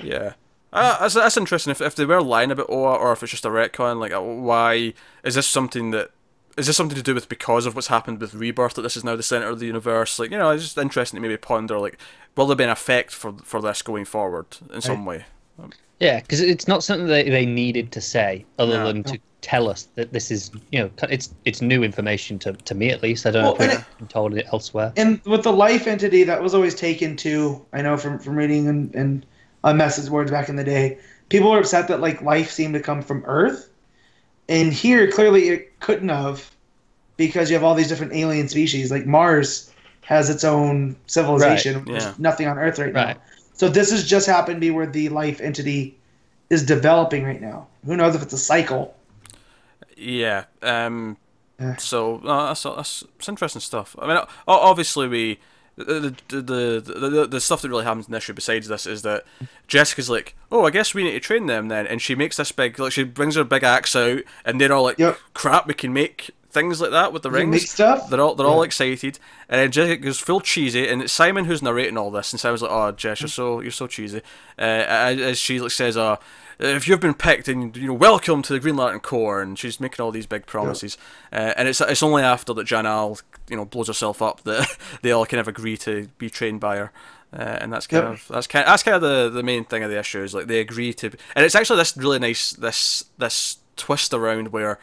yeah. 0.00 0.34
Uh, 0.72 0.98
that's, 1.00 1.14
that's 1.14 1.36
interesting. 1.36 1.70
If, 1.70 1.80
if 1.80 1.94
they 1.94 2.04
were 2.04 2.20
lying 2.22 2.50
about 2.50 2.66
Oa, 2.68 2.96
or 2.96 3.12
if 3.12 3.22
it's 3.22 3.30
just 3.30 3.44
a 3.44 3.48
retcon, 3.48 4.00
like 4.00 4.12
uh, 4.12 4.20
why 4.20 4.92
is 5.22 5.36
this 5.36 5.46
something 5.46 5.92
that 5.92 6.10
is 6.56 6.66
this 6.66 6.76
something 6.76 6.96
to 6.96 7.02
do 7.02 7.14
with 7.14 7.28
because 7.28 7.66
of 7.66 7.74
what's 7.74 7.88
happened 7.88 8.20
with 8.20 8.34
Rebirth 8.34 8.74
that 8.74 8.82
this 8.82 8.96
is 8.96 9.04
now 9.04 9.16
the 9.16 9.22
center 9.22 9.48
of 9.48 9.58
the 9.58 9.66
universe? 9.66 10.18
Like 10.18 10.30
you 10.30 10.38
know, 10.38 10.50
it's 10.50 10.62
just 10.62 10.78
interesting 10.78 11.16
to 11.18 11.22
maybe 11.22 11.36
ponder 11.36 11.78
like 11.78 11.98
will 12.36 12.46
there 12.46 12.56
be 12.56 12.64
an 12.64 12.70
effect 12.70 13.10
for 13.12 13.34
for 13.42 13.60
this 13.60 13.82
going 13.82 14.04
forward 14.04 14.46
in 14.72 14.80
some 14.80 15.04
way? 15.04 15.24
Yeah, 16.00 16.20
because 16.20 16.40
it's 16.40 16.66
not 16.66 16.82
something 16.82 17.06
that 17.06 17.26
they 17.26 17.46
needed 17.46 17.92
to 17.92 18.00
say, 18.00 18.44
other 18.58 18.78
No. 18.78 18.86
than 18.88 19.04
to 19.04 19.18
tell 19.40 19.68
us 19.68 19.88
that 19.94 20.12
this 20.12 20.30
is, 20.30 20.50
you 20.72 20.80
know, 20.80 20.90
it's 21.08 21.32
it's 21.44 21.62
new 21.62 21.82
information 21.84 22.38
to, 22.40 22.52
to 22.52 22.74
me 22.74 22.90
at 22.90 23.02
least. 23.02 23.26
I 23.26 23.30
don't 23.30 23.44
Well, 23.44 23.54
know 23.54 23.64
if 23.64 23.70
and 23.70 23.78
we've 23.78 23.98
been 23.98 24.08
told 24.08 24.34
it 24.34 24.46
elsewhere. 24.52 24.92
And 24.96 25.20
with 25.24 25.44
the 25.44 25.52
life 25.52 25.86
entity, 25.86 26.24
that 26.24 26.42
was 26.42 26.54
always 26.54 26.74
taken 26.74 27.16
to, 27.18 27.64
I 27.72 27.82
know 27.82 27.96
from, 27.96 28.18
from 28.18 28.36
reading 28.36 28.68
and, 28.68 28.94
and 28.94 29.24
on 29.62 29.76
message 29.76 30.10
boards 30.10 30.30
back 30.30 30.48
in 30.48 30.56
the 30.56 30.64
day, 30.64 30.98
people 31.28 31.50
were 31.50 31.58
upset 31.58 31.88
that 31.88 32.00
like 32.00 32.22
life 32.22 32.50
seemed 32.50 32.74
to 32.74 32.80
come 32.80 33.00
from 33.02 33.22
Earth. 33.26 33.70
And 34.48 34.72
here, 34.72 35.10
clearly, 35.10 35.48
it 35.48 35.80
couldn't 35.80 36.08
have 36.08 36.50
because 37.16 37.48
you 37.50 37.54
have 37.54 37.64
all 37.64 37.74
these 37.74 37.88
different 37.88 38.12
alien 38.12 38.48
species. 38.48 38.90
Like 38.90 39.06
Mars 39.06 39.72
has 40.02 40.28
its 40.28 40.44
own 40.44 40.96
civilization. 41.06 41.76
Right, 41.76 41.86
There's 41.86 42.04
yeah. 42.04 42.14
nothing 42.18 42.46
on 42.46 42.58
Earth 42.58 42.78
right, 42.78 42.92
Right. 42.92 43.16
now. 43.16 43.22
So 43.54 43.68
this 43.68 43.90
has 43.90 44.06
just 44.06 44.26
happened 44.26 44.56
to 44.56 44.60
be 44.60 44.70
where 44.70 44.86
the 44.86 45.08
life 45.10 45.40
entity 45.40 45.96
is 46.50 46.64
developing 46.66 47.24
right 47.24 47.40
now. 47.40 47.68
Who 47.86 47.96
knows 47.96 48.14
if 48.14 48.22
it's 48.22 48.32
a 48.32 48.38
cycle? 48.38 48.94
Yeah. 49.96 50.44
Um. 50.62 51.16
Yeah. 51.60 51.76
So 51.76 52.16
uh, 52.18 52.48
that's, 52.48 52.64
that's 52.64 53.00
that's 53.16 53.28
interesting 53.28 53.60
stuff. 53.60 53.96
I 53.98 54.06
mean, 54.06 54.18
obviously 54.46 55.08
we. 55.08 55.38
The, 55.76 56.14
the, 56.28 56.40
the, 56.40 57.08
the, 57.10 57.26
the 57.26 57.40
stuff 57.40 57.62
that 57.62 57.68
really 57.68 57.84
happens 57.84 58.06
in 58.06 58.12
this 58.12 58.24
issue 58.24 58.34
besides 58.34 58.68
this 58.68 58.86
is 58.86 59.02
that 59.02 59.24
Jessica's 59.66 60.08
like, 60.08 60.36
oh, 60.52 60.64
I 60.64 60.70
guess 60.70 60.94
we 60.94 61.02
need 61.02 61.12
to 61.12 61.20
train 61.20 61.46
them 61.46 61.68
then, 61.68 61.86
and 61.86 62.00
she 62.00 62.14
makes 62.14 62.36
this 62.36 62.52
big, 62.52 62.78
like, 62.78 62.92
she 62.92 63.02
brings 63.02 63.34
her 63.34 63.42
big 63.44 63.64
axe 63.64 63.96
out, 63.96 64.20
and 64.44 64.60
they're 64.60 64.72
all 64.72 64.84
like, 64.84 64.98
Yep. 64.98 65.18
crap, 65.34 65.66
we 65.66 65.74
can 65.74 65.92
make 65.92 66.30
things 66.50 66.80
like 66.80 66.92
that 66.92 67.12
with 67.12 67.24
the 67.24 67.30
rings. 67.32 67.68
stuff? 67.68 68.08
They're 68.08 68.20
all 68.20 68.36
they're 68.36 68.46
all 68.46 68.62
excited, 68.62 69.18
and 69.48 69.60
then 69.60 69.72
Jessica 69.72 70.00
goes 70.00 70.20
full 70.20 70.40
cheesy, 70.40 70.86
and 70.88 71.02
it's 71.02 71.12
Simon 71.12 71.46
who's 71.46 71.62
narrating 71.62 71.96
all 71.98 72.12
this, 72.12 72.32
and 72.32 72.38
Simon's 72.38 72.62
like, 72.62 72.70
"Oh, 72.70 72.92
Jess, 72.92 73.20
you're 73.22 73.28
so 73.28 73.60
you're 73.60 73.72
so 73.72 73.88
cheesy," 73.88 74.22
uh, 74.56 74.60
as 74.62 75.38
she 75.38 75.58
like 75.60 75.72
says, 75.72 75.96
"Oh." 75.96 76.18
If 76.58 76.86
you've 76.88 77.00
been 77.00 77.14
picked, 77.14 77.48
and 77.48 77.76
you 77.76 77.88
know, 77.88 77.94
welcome 77.94 78.42
to 78.42 78.52
the 78.52 78.60
Green 78.60 78.76
Lantern 78.76 79.00
Corps, 79.00 79.42
and 79.42 79.58
she's 79.58 79.80
making 79.80 80.02
all 80.04 80.10
these 80.12 80.26
big 80.26 80.46
promises, 80.46 80.96
uh, 81.32 81.52
and 81.56 81.68
it's 81.68 81.80
it's 81.80 82.02
only 82.02 82.22
after 82.22 82.54
that 82.54 82.66
Janelle, 82.66 83.20
you 83.48 83.56
know, 83.56 83.64
blows 83.64 83.88
herself 83.88 84.22
up 84.22 84.42
that 84.42 84.76
they 85.02 85.10
all 85.10 85.26
kind 85.26 85.40
of 85.40 85.48
agree 85.48 85.76
to 85.78 86.08
be 86.18 86.30
trained 86.30 86.60
by 86.60 86.76
her, 86.76 86.92
uh, 87.32 87.42
and 87.60 87.72
that's 87.72 87.86
kind 87.86 88.04
Yep. 88.04 88.12
of 88.12 88.28
that's 88.28 88.46
kind 88.46 88.66
that's 88.66 88.82
kind 88.82 88.94
of 88.96 89.02
the, 89.02 89.30
the 89.30 89.42
main 89.42 89.64
thing 89.64 89.82
of 89.82 89.90
the 89.90 89.98
issue 89.98 90.22
is 90.22 90.34
like 90.34 90.46
they 90.46 90.60
agree 90.60 90.92
to, 90.94 91.06
and 91.34 91.44
it's 91.44 91.54
actually 91.54 91.78
this 91.78 91.96
really 91.96 92.18
nice 92.20 92.52
this 92.52 93.04
this 93.18 93.58
twist 93.76 94.14
around 94.14 94.48
where 94.48 94.78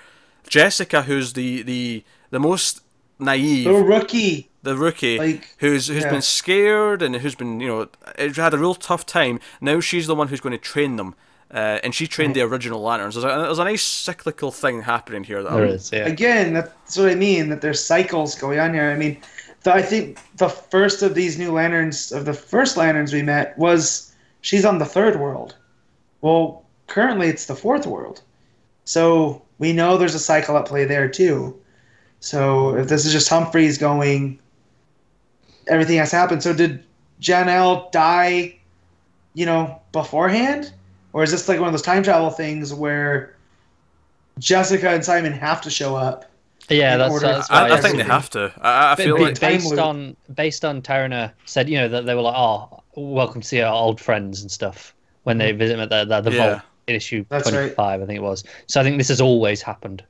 Jessica, 0.48 1.04
who's 1.04 1.34
the 1.34 1.62
the 1.62 2.04
the 2.32 2.40
most 2.40 2.82
naive, 3.20 3.66
The 3.66 3.74
rookie. 3.74 4.50
the 4.64 4.76
rookie 4.76 5.18
Like, 5.20 5.56
who's 5.60 5.88
who's 5.88 6.04
yeah. 6.04 6.10
been 6.12 6.22
scared 6.22 7.02
and 7.02 7.16
who's 7.18 7.36
been 7.36 7.60
you 7.60 7.68
know 7.68 7.88
had 8.18 8.54
a 8.54 8.58
real 8.58 8.76
tough 8.76 9.06
time. 9.06 9.40
Now 9.62 9.80
she's 9.80 10.08
the 10.08 10.16
one 10.16 10.28
who's 10.30 10.42
going 10.42 10.52
to 10.52 10.58
train 10.58 10.96
them, 10.98 11.16
uh, 11.54 11.80
and 11.84 11.94
she 11.94 12.08
trained 12.08 12.36
the 12.36 12.42
original 12.42 12.82
lanterns. 12.82 13.16
There's 13.16 13.26
a, 13.26 13.28
there's 13.44 13.60
a 13.60 13.64
nice 13.64 13.84
cyclical 13.84 14.52
thing 14.52 14.82
happening 14.82 15.24
here. 15.24 15.44
That 15.44 15.52
There 15.54 15.66
I'm- 15.66 15.76
is, 15.76 15.92
yeah. 15.92 16.06
Again, 16.08 16.54
that's 16.54 16.98
what 16.98 17.10
I 17.10 17.16
mean. 17.16 17.50
That 17.50 17.62
there's 17.62 17.84
cycles 17.84 18.36
going 18.36 18.60
on 18.60 18.74
here. 18.74 18.90
I 18.92 18.96
mean, 18.98 19.22
the, 19.64 19.74
I 19.74 19.82
think 19.82 20.20
the 20.38 20.50
first 20.50 21.02
of 21.02 21.14
these 21.16 21.38
new 21.38 21.52
lanterns, 21.52 22.12
of 22.12 22.26
the 22.26 22.34
first 22.34 22.78
lanterns 22.78 23.14
we 23.14 23.22
met, 23.22 23.58
was 23.58 24.14
she's 24.42 24.66
on 24.66 24.78
the 24.80 24.86
third 24.86 25.20
world. 25.20 25.56
Well, 26.22 26.64
currently 26.88 27.28
it's 27.28 27.46
the 27.46 27.56
fourth 27.56 27.86
world, 27.88 28.22
so 28.86 29.42
we 29.60 29.74
know 29.74 29.98
there's 29.98 30.16
a 30.16 30.20
cycle 30.20 30.58
at 30.58 30.66
play 30.66 30.86
there 30.86 31.08
too. 31.10 31.58
So 32.20 32.76
if 32.76 32.88
this 32.88 33.06
is 33.06 33.12
just 33.12 33.30
Humphries 33.30 33.78
going, 33.78 34.40
everything 35.68 35.98
has 35.98 36.12
happened. 36.12 36.44
So 36.44 36.54
did 36.54 36.84
Janelle 37.20 37.92
die, 37.92 38.56
you 39.34 39.46
know, 39.46 39.80
beforehand, 39.92 40.72
or 41.14 41.24
is 41.24 41.32
this 41.32 41.48
like 41.50 41.60
one 41.60 41.68
of 41.68 41.74
those 41.74 41.82
time 41.82 42.04
travel 42.04 42.30
things 42.30 42.74
where 42.74 43.36
Jessica 44.40 44.90
and 44.90 45.04
Simon 45.04 45.34
have 45.34 45.62
to 45.62 45.70
show 45.70 45.96
up? 45.96 46.26
Yeah, 46.70 46.98
that's, 46.98 47.12
order- 47.14 47.28
that's 47.28 47.50
why 47.50 47.56
I, 47.56 47.62
I 47.62 47.66
it's- 47.66 47.82
think 47.84 47.98
they 47.98 48.04
have 48.04 48.30
to. 48.32 48.54
I, 48.62 48.94
I 48.94 48.96
feel 48.96 49.20
like 49.20 49.40
based 49.40 49.78
on 49.78 50.16
based 50.34 50.64
on 50.64 50.82
Tyrana 50.82 51.32
said, 51.46 51.70
you 51.70 51.78
know, 51.78 51.88
that 51.90 52.06
they 52.06 52.16
were 52.16 52.22
like, 52.22 52.36
oh, 52.38 52.84
welcome 52.96 53.42
to 53.42 53.48
see 53.48 53.62
our 53.62 53.74
old 53.74 54.00
friends 54.00 54.42
and 54.42 54.52
stuff 54.52 54.94
when 55.24 55.38
they 55.38 55.54
mm. 55.54 55.58
visit 55.58 55.80
at 55.80 55.90
the 55.90 56.06
the, 56.06 56.22
the 56.22 56.32
Yeah. 56.36 56.50
vault 56.50 56.62
in 56.88 56.96
issue 56.96 57.26
That's 57.30 57.50
twenty 57.50 57.74
right. 57.78 58.02
I 58.02 58.06
think 58.06 58.18
it 58.18 58.22
was. 58.22 58.44
So 58.68 58.80
I 58.80 58.84
think 58.84 58.98
this 58.98 59.10
has 59.10 59.22
always 59.22 59.62
happened. 59.62 60.04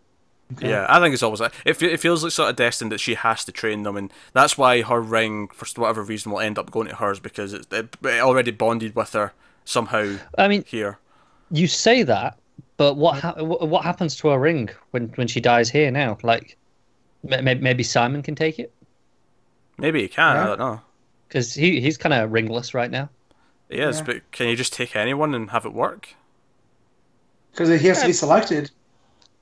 Yeah, 0.59 0.85
I 0.89 0.99
think 0.99 1.13
it's 1.13 1.23
always 1.23 1.39
that. 1.39 1.53
It, 1.65 1.81
it 1.81 1.99
feels 2.01 2.23
like 2.23 2.33
sort 2.33 2.49
of 2.49 2.57
destined 2.57 2.91
that 2.91 2.99
she 2.99 3.13
has 3.13 3.45
to 3.45 3.53
train 3.53 3.83
them, 3.83 3.95
and 3.95 4.11
that's 4.33 4.57
why 4.57 4.81
her 4.81 4.99
ring, 4.99 5.47
for 5.47 5.65
whatever 5.79 6.03
reason, 6.03 6.31
will 6.31 6.41
end 6.41 6.59
up 6.59 6.71
going 6.71 6.89
to 6.89 6.95
hers 6.95 7.21
because 7.21 7.53
it, 7.53 7.71
it, 7.71 7.95
it 8.03 8.19
already 8.19 8.51
bonded 8.51 8.93
with 8.93 9.13
her 9.13 9.31
somehow 9.65 10.15
I 10.37 10.47
mean, 10.47 10.63
here. 10.65 10.97
you 11.51 11.67
say 11.67 12.03
that, 12.03 12.37
but 12.77 12.95
what 12.95 13.19
ha- 13.19 13.33
what 13.43 13.83
happens 13.83 14.15
to 14.17 14.29
her 14.29 14.39
ring 14.39 14.69
when 14.91 15.09
when 15.15 15.27
she 15.27 15.39
dies 15.41 15.69
here 15.69 15.91
now? 15.91 16.17
Like, 16.23 16.57
ma- 17.27 17.41
ma- 17.41 17.55
maybe 17.59 17.83
Simon 17.83 18.21
can 18.23 18.35
take 18.35 18.59
it 18.59 18.71
Maybe 19.77 20.01
he 20.01 20.07
can. 20.07 20.37
I 20.37 20.45
don't 20.45 20.59
know. 20.59 20.81
because 21.27 21.53
he 21.53 21.79
he's 21.81 21.97
kind 21.97 22.13
of 22.13 22.31
ringless 22.31 22.73
right 22.73 22.91
now. 22.91 23.09
He 23.69 23.77
is, 23.77 23.99
Yeah. 23.99 24.03
but 24.05 24.31
can 24.31 24.47
you 24.47 24.55
just 24.55 24.73
take 24.73 24.95
anyone 24.95 25.33
and 25.33 25.49
have 25.51 25.65
it 25.65 25.73
work? 25.73 26.09
Because 27.51 27.69
he 27.81 27.87
has 27.87 28.01
to 28.01 28.07
be 28.07 28.13
selected. 28.13 28.69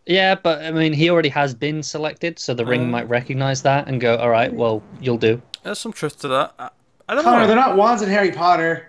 Yeah, 0.06 0.34
but 0.36 0.64
I 0.64 0.72
mean, 0.72 0.94
he 0.94 1.10
already 1.10 1.30
has 1.30 1.54
been 1.54 1.84
selected, 1.84 2.40
so 2.40 2.54
the 2.54 2.66
ring 2.66 2.84
Uh. 2.84 2.88
might 2.88 3.08
recognize 3.10 3.62
that 3.64 3.88
and 3.88 4.00
go, 4.02 4.16
"All 4.18 4.30
right, 4.30 4.52
well, 4.54 4.82
you'll 5.02 5.18
do." 5.18 5.42
There's 5.64 5.78
some 5.80 5.94
truth 5.94 6.20
to 6.22 6.28
that. 6.30 6.54
I, 6.58 6.70
I 7.10 7.16
don't 7.16 7.24
Connor, 7.24 7.42
know. 7.42 7.48
they're 7.48 7.56
not 7.56 7.76
wands 7.76 8.02
in 8.02 8.10
Harry 8.10 8.32
Potter. 8.32 8.88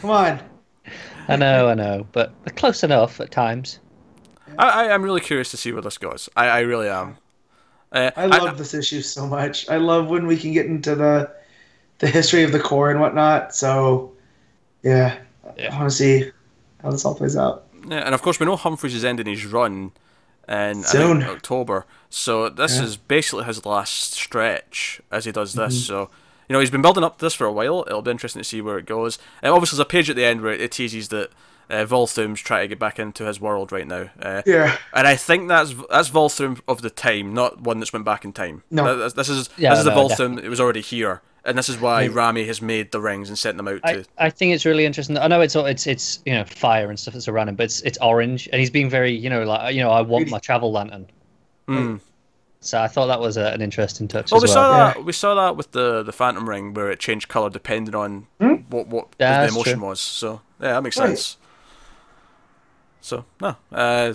Come 0.00 0.10
on. 0.10 0.40
I 1.28 1.36
know, 1.36 1.68
I 1.68 1.74
know, 1.74 2.06
but 2.12 2.32
close 2.56 2.82
enough 2.82 3.20
at 3.20 3.30
times. 3.30 3.78
I, 4.58 4.86
I, 4.86 4.92
I'm 4.94 5.02
really 5.02 5.20
curious 5.20 5.50
to 5.52 5.56
see 5.56 5.72
where 5.72 5.82
this 5.82 5.98
goes. 5.98 6.28
I, 6.36 6.46
I 6.48 6.60
really 6.60 6.88
am. 6.88 7.16
Uh, 7.92 8.10
I 8.16 8.26
love 8.26 8.58
this 8.58 8.74
issue 8.74 9.02
so 9.02 9.26
much. 9.26 9.68
I 9.68 9.76
love 9.76 10.08
when 10.08 10.26
we 10.26 10.36
can 10.36 10.52
get 10.52 10.66
into 10.66 10.94
the 10.94 11.30
the 11.98 12.08
history 12.08 12.42
of 12.42 12.50
the 12.50 12.58
Corps 12.58 12.90
and 12.90 13.00
whatnot. 13.00 13.54
So, 13.54 14.12
yeah, 14.82 15.18
Yeah. 15.56 15.72
I 15.74 15.78
want 15.78 15.90
to 15.90 15.96
see 15.96 16.30
how 16.82 16.90
this 16.90 17.04
all 17.04 17.14
plays 17.14 17.36
out. 17.36 17.66
Yeah, 17.86 17.98
and 17.98 18.14
of 18.14 18.22
course 18.22 18.40
we 18.40 18.46
know 18.46 18.56
Humphries 18.56 18.94
is 18.94 19.04
ending 19.04 19.26
his 19.26 19.44
run 19.46 19.92
in 20.48 20.82
Soon. 20.82 21.22
October, 21.22 21.86
so 22.10 22.48
this 22.48 22.78
Yeah. 22.78 22.84
is 22.84 22.96
basically 22.96 23.44
his 23.44 23.64
last 23.64 24.14
stretch 24.14 25.00
as 25.10 25.24
he 25.26 25.32
does 25.32 25.52
this. 25.54 25.74
Mm-hmm. 25.74 25.86
So 25.86 26.10
you 26.52 26.56
know 26.58 26.60
he's 26.60 26.70
been 26.70 26.82
building 26.82 27.02
up 27.02 27.16
to 27.16 27.24
this 27.24 27.32
for 27.32 27.46
a 27.46 27.52
while. 27.52 27.82
It'll 27.86 28.02
be 28.02 28.10
interesting 28.10 28.42
to 28.42 28.44
see 28.46 28.60
where 28.60 28.76
it 28.76 28.84
goes. 28.84 29.18
And 29.40 29.54
obviously, 29.54 29.78
there's 29.78 29.86
a 29.86 29.88
page 29.88 30.10
at 30.10 30.16
the 30.16 30.26
end 30.26 30.42
where 30.42 30.52
it 30.52 30.70
teases 30.70 31.08
that 31.08 31.30
uh, 31.70 31.86
Volthoom's 31.86 32.42
trying 32.42 32.64
to 32.64 32.68
get 32.68 32.78
back 32.78 32.98
into 32.98 33.24
his 33.24 33.40
world 33.40 33.72
right 33.72 33.86
now. 33.86 34.10
Uh, 34.20 34.42
Yeah. 34.44 34.76
And 34.92 35.06
I 35.06 35.16
think 35.16 35.48
that's 35.48 35.72
that's 35.88 36.10
Volthoom 36.10 36.60
of 36.68 36.82
the 36.82 36.90
time, 36.90 37.32
not 37.32 37.62
one 37.62 37.80
that's 37.80 37.94
went 37.94 38.04
back 38.04 38.26
in 38.26 38.34
time. 38.34 38.64
No. 38.70 38.98
Th- 38.98 39.14
this 39.14 39.30
is 39.30 39.48
Yeah, 39.56 39.70
this 39.70 39.78
is 39.78 39.86
the 39.86 39.94
no, 39.94 40.08
Volthoom. 40.08 40.44
It 40.44 40.50
was 40.50 40.60
already 40.60 40.82
here, 40.82 41.22
and 41.42 41.56
this 41.56 41.70
is 41.70 41.80
why 41.80 42.06
Rami 42.08 42.44
has 42.44 42.60
made 42.60 42.92
the 42.92 43.00
rings 43.00 43.30
and 43.30 43.38
sent 43.38 43.56
them 43.56 43.66
out 43.68 43.80
I, 43.82 43.94
to. 43.94 44.04
I 44.18 44.28
think 44.28 44.54
it's 44.54 44.66
really 44.66 44.84
interesting. 44.84 45.16
I 45.16 45.28
know 45.28 45.40
it's 45.40 45.56
all- 45.56 45.64
it's 45.64 45.86
it's 45.86 46.20
you 46.26 46.34
know 46.34 46.44
fire 46.44 46.90
and 46.90 47.00
stuff 47.00 47.14
that's 47.14 47.28
around 47.28 47.48
him, 47.48 47.54
but 47.54 47.64
it's 47.64 47.80
it's 47.80 47.96
orange, 48.02 48.46
and 48.52 48.60
he's 48.60 48.68
being 48.68 48.90
very 48.90 49.12
you 49.12 49.30
know 49.30 49.44
like 49.44 49.74
you 49.74 49.80
know 49.80 49.90
I 49.90 50.02
want 50.02 50.28
my 50.28 50.38
travel 50.38 50.70
lantern. 50.70 51.06
Mm. 51.66 52.00
So 52.64 52.80
I 52.80 52.86
thought 52.86 53.06
that 53.08 53.18
was 53.20 53.36
a, 53.36 53.46
an 53.52 53.60
interesting 53.60 54.06
touch 54.08 54.30
Well, 54.30 54.38
as 54.38 54.42
we 54.44 54.54
well. 54.54 54.54
saw 54.54 54.70
Yeah. 54.78 54.94
that. 54.94 55.04
We 55.04 55.12
saw 55.12 55.34
that 55.34 55.56
with 55.56 55.72
the 55.72 56.02
the 56.04 56.12
Phantom 56.12 56.48
Ring, 56.48 56.72
where 56.74 56.90
it 56.90 57.00
changed 57.00 57.28
color 57.28 57.50
depending 57.50 57.94
on 57.94 58.26
Hmm? 58.40 58.54
what 58.70 58.86
what 58.86 59.08
Yeah, 59.18 59.42
the 59.42 59.48
emotion 59.48 59.78
true. 59.80 59.88
was. 59.88 60.00
So 60.00 60.40
yeah, 60.60 60.72
that 60.74 60.82
makes 60.82 60.96
Right. 60.96 61.08
sense. 61.08 61.36
So 63.00 63.24
no, 63.40 63.56
uh, 63.72 64.14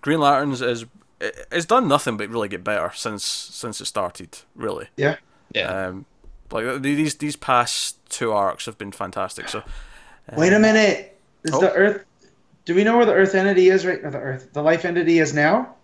Green 0.00 0.20
Lanterns 0.20 0.60
is 0.60 0.84
it's 1.20 1.64
done 1.66 1.86
nothing 1.88 2.16
but 2.16 2.28
really 2.28 2.48
get 2.48 2.64
better 2.64 2.90
since 2.94 3.24
since 3.24 3.80
it 3.80 3.86
started. 3.86 4.38
Really, 4.56 4.88
Yeah. 4.96 5.16
yeah. 5.54 5.86
um, 5.88 6.04
like 6.50 6.82
these 6.82 7.14
these 7.16 7.36
past 7.36 7.96
two 8.10 8.32
arcs 8.32 8.66
have 8.66 8.76
been 8.76 8.92
fantastic. 8.92 9.48
So 9.48 9.62
Wait 10.36 10.52
a 10.52 10.58
minute. 10.58 11.18
Is 11.44 11.52
Oh. 11.54 11.60
the 11.60 11.72
Earth? 11.72 12.04
Do 12.64 12.74
we 12.74 12.82
know 12.82 12.96
where 12.96 13.06
the 13.06 13.12
Earth 13.12 13.34
entity 13.34 13.68
is 13.68 13.84
right? 13.86 14.02
Not 14.02 14.12
the 14.12 14.18
Earth. 14.18 14.48
The 14.52 14.62
life 14.62 14.84
entity 14.84 15.18
is 15.20 15.32
now. 15.34 15.74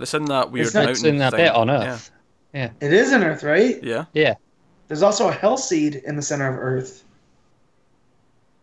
It's 0.00 0.14
in 0.14 0.24
that 0.26 0.50
weird 0.50 0.66
It's 0.66 0.74
not- 0.74 0.80
mountain 0.86 0.92
it's 0.92 1.04
in 1.04 1.18
that 1.18 1.30
thing. 1.32 1.46
bit 1.46 1.54
on 1.54 1.70
Earth. 1.70 2.10
Yeah, 2.54 2.70
It 2.80 2.92
is 2.92 3.12
in 3.12 3.22
Earth, 3.22 3.42
right? 3.42 3.82
Yeah, 3.82 4.04
Yeah. 4.14 4.34
There's 4.88 5.02
also 5.02 5.28
a 5.28 5.32
Hell 5.32 5.58
Seed 5.58 5.96
in 6.06 6.16
the 6.16 6.22
center 6.22 6.48
of 6.48 6.56
Earth. 6.58 7.04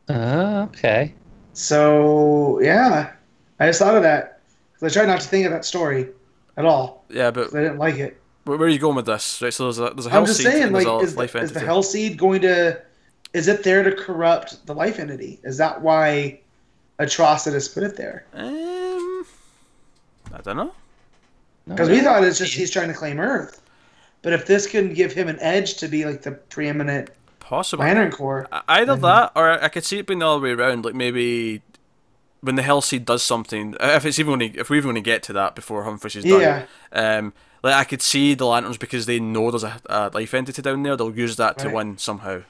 Ah, 0.10 0.64
okay. 0.64 1.14
So 1.54 2.60
yeah, 2.62 3.12
I 3.60 3.68
just 3.68 3.80
thought 3.80 3.96
of 3.96 4.04
that. 4.04 4.40
'Cause 4.80 4.92
I 4.92 5.00
tried 5.00 5.08
not 5.08 5.22
to 5.22 5.28
think 5.28 5.46
of 5.46 5.52
that 5.52 5.66
story 5.66 6.10
at 6.58 6.66
all. 6.66 7.06
yeah, 7.10 7.32
but 7.32 7.54
I 7.56 7.62
didn't 7.62 7.78
like 7.78 7.96
it. 7.96 8.20
where, 8.44 8.58
where 8.58 8.68
are 8.68 8.72
you 8.72 8.80
going 8.80 8.96
with 8.96 9.06
this? 9.06 9.42
Right, 9.42 9.54
so 9.54 9.64
there's 9.66 9.80
a 9.80 9.94
there's 9.94 10.06
a 10.06 10.10
hell 10.10 10.20
I'm 10.22 10.26
just 10.26 10.38
seed 10.40 10.48
saying, 10.48 10.72
like, 10.74 10.86
there's 10.86 11.02
a 11.16 11.22
is 11.22 11.32
the, 11.32 11.40
is 11.40 11.52
the. 11.54 11.60
Hell 11.60 11.82
Seed 11.84 12.18
going 12.18 12.42
to? 12.42 12.82
Is 13.34 13.48
it 13.48 13.64
there 13.64 13.84
to 13.84 13.92
corrupt 13.92 14.66
the 14.66 14.74
life 14.74 15.00
entity? 15.00 15.40
Is 15.44 15.58
that 15.58 15.82
why 15.82 16.40
Atrocitus 17.00 17.74
put 17.74 17.84
it 17.84 17.96
there? 17.98 18.26
Um, 18.34 19.26
I 20.34 20.42
don't 20.44 20.58
know. 20.58 20.72
Because 21.68 21.90
we 21.90 22.02
thought 22.02 22.24
it's 22.24 22.38
just 22.38 22.54
he's 22.54 22.70
trying 22.72 22.88
to 22.90 22.94
claim 22.94 23.20
Earth. 23.20 23.62
But 24.22 24.34
if 24.34 24.46
this 24.46 24.68
can 24.68 24.94
give 24.94 25.12
him 25.14 25.28
an 25.28 25.38
edge 25.40 25.76
to 25.78 25.88
be 25.88 26.06
like 26.06 26.22
the 26.24 26.32
preeminent 26.32 27.10
possible 27.40 27.84
Lantern 27.84 28.12
Corps, 28.12 28.48
Either 28.68 28.96
that, 28.96 29.32
or 29.36 29.52
I 29.64 29.68
could 29.70 29.84
see 29.84 30.00
it 30.00 30.08
being 30.08 30.20
the 30.20 30.28
other 30.28 30.40
way 30.42 30.52
around. 30.52 30.84
Like 30.86 30.96
maybe 30.96 31.62
when 32.42 32.56
the 32.56 32.62
Hell 32.64 32.82
Seed 32.82 33.06
does 33.06 33.24
something, 33.24 33.76
uh, 33.80 33.94
if 33.96 34.06
it's 34.06 34.18
even 34.20 34.32
when 34.32 34.42
if 34.42 34.70
we 34.70 34.78
even 34.78 34.90
want 34.90 34.98
to 34.98 35.02
get 35.02 35.24
to 35.24 35.34
that 35.34 35.56
before 35.56 35.84
Humphries 35.84 36.16
is 36.16 36.24
done. 36.24 36.42
Yeah. 36.42 36.66
Um, 36.92 37.34
like 37.64 37.74
I 37.74 37.84
could 37.84 38.02
see 38.02 38.34
the 38.36 38.46
lanterns 38.46 38.78
because 38.78 39.06
they 39.08 39.20
know 39.20 39.50
there's 39.52 39.64
a, 39.64 39.80
a 39.88 40.10
life 40.14 40.34
entity 40.34 40.62
down 40.62 40.84
there. 40.84 40.96
They'll 40.96 41.16
use 41.16 41.36
that 41.38 41.58
to 41.60 41.66
Right. 41.68 41.76
win 41.76 41.98
somehow. 41.98 42.42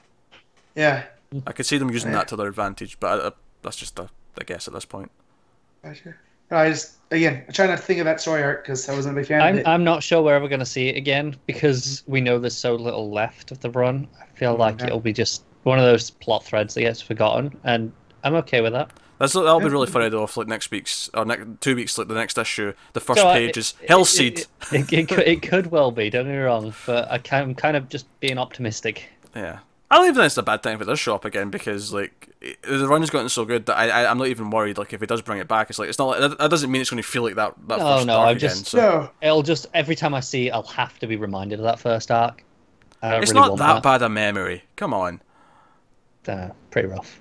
yeah. 0.74 1.04
I 1.46 1.52
could 1.52 1.66
see 1.66 1.76
them 1.78 1.90
using 1.90 2.10
Yeah. 2.12 2.18
that 2.18 2.28
to 2.28 2.36
their 2.36 2.48
advantage, 2.48 2.98
but 3.00 3.20
uh, 3.20 3.30
that's 3.62 3.76
just 3.76 3.98
a, 3.98 4.08
a 4.38 4.44
guess 4.44 4.68
at 4.68 4.74
this 4.74 4.84
point. 4.84 5.10
Gotcha. 5.82 6.14
No, 6.50 6.56
I 6.58 6.70
just 6.70 6.94
again, 7.10 7.44
I 7.48 7.52
try 7.52 7.66
not 7.66 7.76
to 7.78 7.82
think 7.82 7.98
of 8.00 8.04
that 8.04 8.20
story 8.20 8.42
arc 8.42 8.64
because 8.64 8.88
I 8.88 8.94
wasn't 8.94 9.16
a 9.16 9.20
big 9.20 9.28
fan 9.28 9.40
I'm 9.40 9.54
of 9.54 9.60
it. 9.60 9.66
I'm 9.68 9.84
not 9.84 10.02
sure 10.02 10.22
we're 10.22 10.34
ever 10.34 10.48
going 10.48 10.60
to 10.60 10.66
see 10.66 10.88
it 10.88 10.96
again 10.96 11.36
because 11.46 12.02
we 12.06 12.20
know 12.20 12.38
there's 12.38 12.56
so 12.56 12.74
little 12.74 13.10
left 13.10 13.50
of 13.52 13.60
the 13.60 13.70
run. 13.70 14.06
I 14.20 14.26
feel 14.38 14.54
like 14.56 14.80
Yeah. 14.80 14.86
it'll 14.86 15.00
be 15.00 15.12
just 15.12 15.42
one 15.64 15.78
of 15.78 15.84
those 15.84 16.10
plot 16.10 16.44
threads 16.44 16.74
that 16.74 16.80
gets 16.82 17.00
forgotten, 17.00 17.56
and 17.64 17.92
I'm 18.24 18.34
okay 18.36 18.60
with 18.60 18.72
that. 18.72 18.90
That's 19.18 19.32
that'll 19.32 19.60
be 19.60 19.68
really 19.68 19.86
funny 19.86 20.08
though. 20.10 20.24
If 20.24 20.36
like 20.36 20.46
next 20.46 20.70
week's 20.70 21.08
or 21.14 21.24
next 21.24 21.46
two 21.62 21.74
weeks, 21.74 21.96
like 21.96 22.06
the 22.08 22.14
next 22.14 22.36
issue, 22.38 22.74
the 22.92 23.00
first 23.00 23.20
So, 23.20 23.28
uh, 23.28 23.32
page 23.34 23.50
it- 23.50 23.56
is 23.56 23.74
Hell 23.88 24.02
it- 24.02 24.04
Seed. 24.06 24.38
It, 24.40 24.48
it, 24.72 24.92
it, 24.92 25.08
could, 25.08 25.18
it 25.20 25.42
could 25.42 25.68
well 25.68 25.90
be. 25.90 26.10
Don't 26.10 26.26
get 26.26 26.32
me 26.32 26.38
wrong, 26.38 26.74
but 26.86 27.10
I 27.10 27.18
can, 27.18 27.42
I'm 27.42 27.54
kind 27.54 27.76
of 27.76 27.88
just 27.88 28.06
being 28.20 28.36
optimistic. 28.38 29.08
Yeah. 29.34 29.60
I 29.90 29.96
don't 29.96 30.06
even 30.06 30.14
think 30.16 30.26
it's 30.26 30.36
a 30.36 30.42
bad 30.42 30.62
thing 30.64 30.74
if 30.74 30.80
it 30.80 30.86
does 30.86 30.98
show 30.98 31.14
up 31.14 31.24
again 31.24 31.48
because 31.50 31.92
like 31.92 32.28
it- 32.40 32.60
the 32.62 32.88
run's 32.88 33.08
gotten 33.10 33.28
so 33.28 33.44
good 33.44 33.66
that 33.66 33.76
I, 33.76 33.88
I 34.02 34.10
I'm 34.10 34.18
not 34.18 34.26
even 34.26 34.50
worried. 34.50 34.78
Like 34.78 34.92
if 34.92 35.02
it 35.02 35.08
does 35.08 35.22
bring 35.22 35.38
it 35.38 35.46
back, 35.48 35.70
it's 35.70 35.78
like 35.78 35.88
it's 35.88 35.98
not 35.98 36.06
like 36.06 36.20
that, 36.20 36.38
that 36.38 36.50
doesn't 36.50 36.70
mean 36.70 36.80
it's 36.80 36.90
going 36.90 37.02
to 37.02 37.08
feel 37.08 37.22
like 37.22 37.36
that 37.36 37.54
that 37.68 37.78
No, 37.78 37.96
first 37.96 38.06
no, 38.06 38.16
arc 38.18 38.28
I'm 38.30 38.36
again. 38.36 38.40
just- 38.50 38.66
so. 38.66 38.78
No, 38.78 39.10
It'll 39.22 39.42
just 39.42 39.66
every 39.74 39.94
time 39.94 40.12
I 40.14 40.20
see, 40.20 40.48
it, 40.48 40.50
I'll 40.50 40.62
have 40.64 40.98
to 40.98 41.06
be 41.06 41.16
reminded 41.16 41.60
of 41.60 41.64
that 41.64 41.78
first 41.78 42.10
arc. 42.10 42.42
It's 43.02 43.30
really 43.30 43.40
not 43.40 43.50
want 43.50 43.58
that 43.60 43.82
bad 43.82 44.02
a 44.02 44.08
memory. 44.08 44.64
Come 44.74 44.92
on. 44.92 45.20
Uh, 46.26 46.48
pretty 46.70 46.88
rough. 46.88 47.20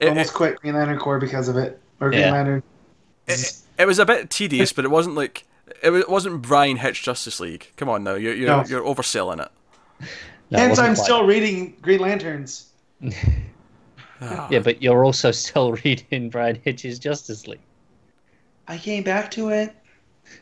It, 0.00 0.08
almost 0.10 0.30
it, 0.32 0.34
quit 0.34 0.60
Green 0.60 0.74
Lantern 0.74 0.98
Corps 0.98 1.18
because 1.18 1.48
of 1.48 1.56
it, 1.56 1.80
or 2.00 2.10
Green 2.10 2.20
Yeah. 2.20 2.32
Lantern. 2.32 2.62
it, 3.26 3.52
it 3.78 3.86
was 3.86 3.98
a 3.98 4.04
bit 4.04 4.28
tedious, 4.28 4.72
but 4.74 4.84
it 4.84 4.88
wasn't 4.90 5.14
like 5.16 5.46
it, 5.82 5.90
wa- 5.90 5.96
it 5.98 6.10
wasn't 6.10 6.42
Bryan 6.42 6.76
Hitch 6.76 7.02
Justice 7.02 7.40
League. 7.40 7.72
Come 7.76 7.88
on 7.88 8.04
now, 8.04 8.14
you're 8.16 8.34
you're, 8.34 8.48
No. 8.48 8.64
you're 8.66 8.82
overselling 8.82 9.40
it. 9.42 10.06
No, 10.50 10.58
Hence, 10.58 10.78
I'm 10.78 10.94
quite 10.94 11.04
still 11.04 11.24
reading 11.26 11.76
Green 11.82 12.00
Lanterns. 12.00 12.70
Ah. 14.20 14.48
Yeah, 14.50 14.58
but 14.64 14.82
you're 14.82 15.04
also 15.04 15.30
still 15.30 15.72
reading 15.84 16.30
Bryan 16.30 16.60
Hitch's 16.64 16.98
Justice 16.98 17.46
League. 17.46 17.60
I 18.66 18.78
came 18.78 19.02
back 19.02 19.30
to 19.32 19.50
it. 19.50 19.74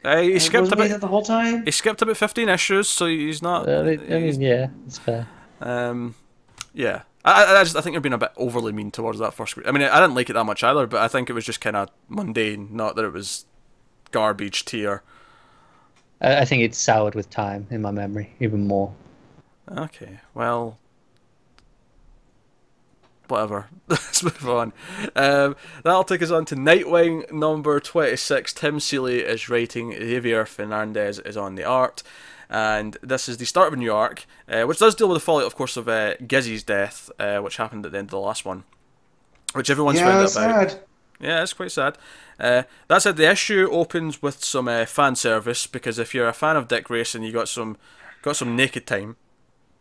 Uh, 0.05 0.21
he 0.21 0.35
I 0.35 0.39
skipped 0.39 0.63
wasn't 0.63 0.81
reading 0.81 0.93
about 0.93 0.97
it 0.97 1.01
the 1.01 1.07
whole 1.09 1.23
time. 1.23 1.65
he 1.65 1.71
skipped 1.71 2.03
about 2.03 2.17
fifteen 2.17 2.49
issues, 2.49 2.89
so 2.89 3.07
he's 3.07 3.41
not. 3.43 3.69
Uh, 3.69 3.81
I 3.81 3.83
mean, 3.83 4.01
I 4.13 4.21
he's- 4.21 4.37
mean, 4.39 4.41
yeah, 4.49 4.67
it's 4.87 4.99
fair. 4.99 5.29
Um, 5.61 6.15
yeah, 6.75 7.03
I, 7.25 7.45
I- 7.45 7.61
I 7.61 7.65
just 7.65 7.77
I 7.77 7.81
think 7.81 7.95
you're 7.95 8.01
being 8.01 8.13
a 8.13 8.19
bit 8.19 8.33
overly 8.37 8.73
mean 8.73 8.91
towards 8.91 9.19
that 9.21 9.33
first. 9.35 9.57
I 9.65 9.71
mean, 9.71 9.83
I 9.83 10.01
didn't 10.01 10.15
like 10.15 10.29
it 10.29 10.33
that 10.35 10.45
much 10.45 10.65
either, 10.65 10.87
but 10.89 11.01
I 11.03 11.09
think 11.09 11.31
it 11.31 11.35
was 11.35 11.45
just 11.45 11.61
kind 11.61 11.77
of 11.77 11.89
mundane, 12.09 12.69
not 12.73 12.97
that 12.97 13.05
it 13.05 13.13
was 13.13 13.45
garbage 14.11 14.65
tier. 14.65 15.03
I, 16.21 16.39
I 16.39 16.45
think 16.45 16.63
it's 16.63 16.79
soured 16.79 17.15
with 17.15 17.31
time 17.31 17.67
in 17.71 17.81
my 17.83 17.91
memory 17.93 18.33
even 18.41 18.67
more. 18.67 18.93
Okay, 19.71 20.21
well, 20.35 20.79
whatever. 23.29 23.69
Let's 23.89 24.23
move 24.23 24.49
on. 24.49 24.73
Um, 25.15 25.57
that'll 25.83 26.05
take 26.05 26.23
us 26.23 26.31
on 26.31 26.45
to 26.47 26.57
Nightwing 26.57 27.31
number 27.33 27.81
twenty-six. 27.81 28.53
Tim 28.53 28.81
Seeley 28.81 29.21
is 29.21 29.49
writing. 29.49 29.93
Javier 29.93 30.47
Fernandez 30.47 31.19
is 31.21 31.37
on 31.37 31.55
the 31.55 31.65
art. 31.65 32.03
And 32.49 32.97
this 33.03 33.29
is 33.29 33.39
the 33.39 33.45
start 33.45 33.69
of 33.69 33.73
a 33.75 33.77
new 33.77 33.93
arc, 33.93 34.25
uh, 34.49 34.63
which 34.63 34.79
does 34.79 34.95
deal 34.95 35.09
with 35.09 35.17
the 35.17 35.25
fallout, 35.25 35.47
of 35.47 35.57
course, 35.57 35.77
of 35.77 35.89
uh, 35.89 36.15
Gizzy's 36.27 36.63
death, 36.63 37.11
uh, 37.19 37.39
which 37.39 37.57
happened 37.57 37.85
at 37.85 37.93
the 37.93 37.99
end 37.99 38.07
of 38.07 38.13
the 38.13 38.21
last 38.21 38.45
one, 38.45 38.63
which 39.53 39.69
everyone's 39.69 39.99
yeah, 39.99 40.05
found 40.05 40.19
out 40.19 40.37
about. 40.37 40.71
sad. 40.71 40.81
Yeah, 41.19 41.43
it's 41.43 41.55
quite 41.55 41.73
sad. 41.73 41.99
Uh, 42.39 42.63
that 42.89 43.03
said, 43.03 43.17
the 43.17 43.29
issue 43.29 43.69
opens 43.73 44.23
with 44.23 44.45
some 44.45 44.69
uh, 44.69 44.85
fan 44.85 45.17
service 45.17 45.67
because 45.67 45.99
if 45.99 46.15
you're 46.15 46.29
a 46.29 46.33
fan 46.33 46.57
of 46.57 46.69
Dick 46.69 46.85
Grayson, 46.85 47.23
you 47.23 47.33
got 47.33 47.49
some 47.49 47.77
got 48.23 48.37
some 48.37 48.55
naked 48.55 48.87
time. 48.87 49.17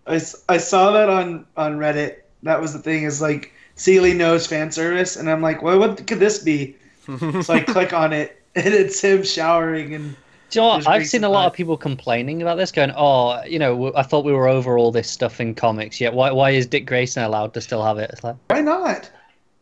I, 0.08 0.16
s- 0.16 0.44
I 0.48 0.58
saw 0.58 0.92
that 0.92 1.10
on 1.10 1.46
on 1.58 1.78
Reddit. 1.78 2.18
That 2.44 2.62
was 2.62 2.74
the 2.74 2.80
thing 2.80 3.04
is 3.04 3.22
like 3.22 3.52
Seeley 3.76 4.14
knows 4.14 4.46
fan 4.48 4.72
service, 4.72 5.16
and 5.16 5.30
I'm 5.30 5.42
like, 5.42 5.62
well, 5.62 5.80
what 5.80 6.06
could 6.08 6.20
this 6.20 6.40
be? 6.40 6.76
so 7.06 7.54
I 7.54 7.60
click 7.68 7.94
on 7.94 8.14
it, 8.14 8.42
and 8.56 8.74
it's 8.74 9.02
him 9.02 9.24
showering, 9.24 9.94
and 9.94 10.16
Do 10.50 10.60
you 10.60 10.62
know 10.62 10.68
what? 10.70 10.88
I've 10.88 11.08
seen 11.08 11.24
a 11.24 11.30
lot 11.30 11.48
of 11.48 11.54
people 11.54 11.76
complaining 11.78 12.42
about 12.42 12.58
this, 12.58 12.72
going, 12.72 12.92
"Oh, 12.96 13.44
you 13.44 13.60
know, 13.60 13.94
I 13.96 14.04
thought 14.04 14.26
we 14.26 14.34
were 14.34 14.48
over 14.48 14.78
all 14.78 14.92
this 14.92 15.10
stuff 15.10 15.40
in 15.42 15.56
comics. 15.56 16.00
Yet 16.00 16.14
why, 16.14 16.32
why 16.32 16.52
is 16.52 16.68
Dick 16.68 16.86
Grayson 16.86 17.24
allowed 17.24 17.54
to 17.56 17.62
still 17.62 17.84
have 17.84 17.98
it?" 17.98 18.10
It's 18.12 18.24
like, 18.24 18.36
why 18.50 18.62
not? 18.62 19.10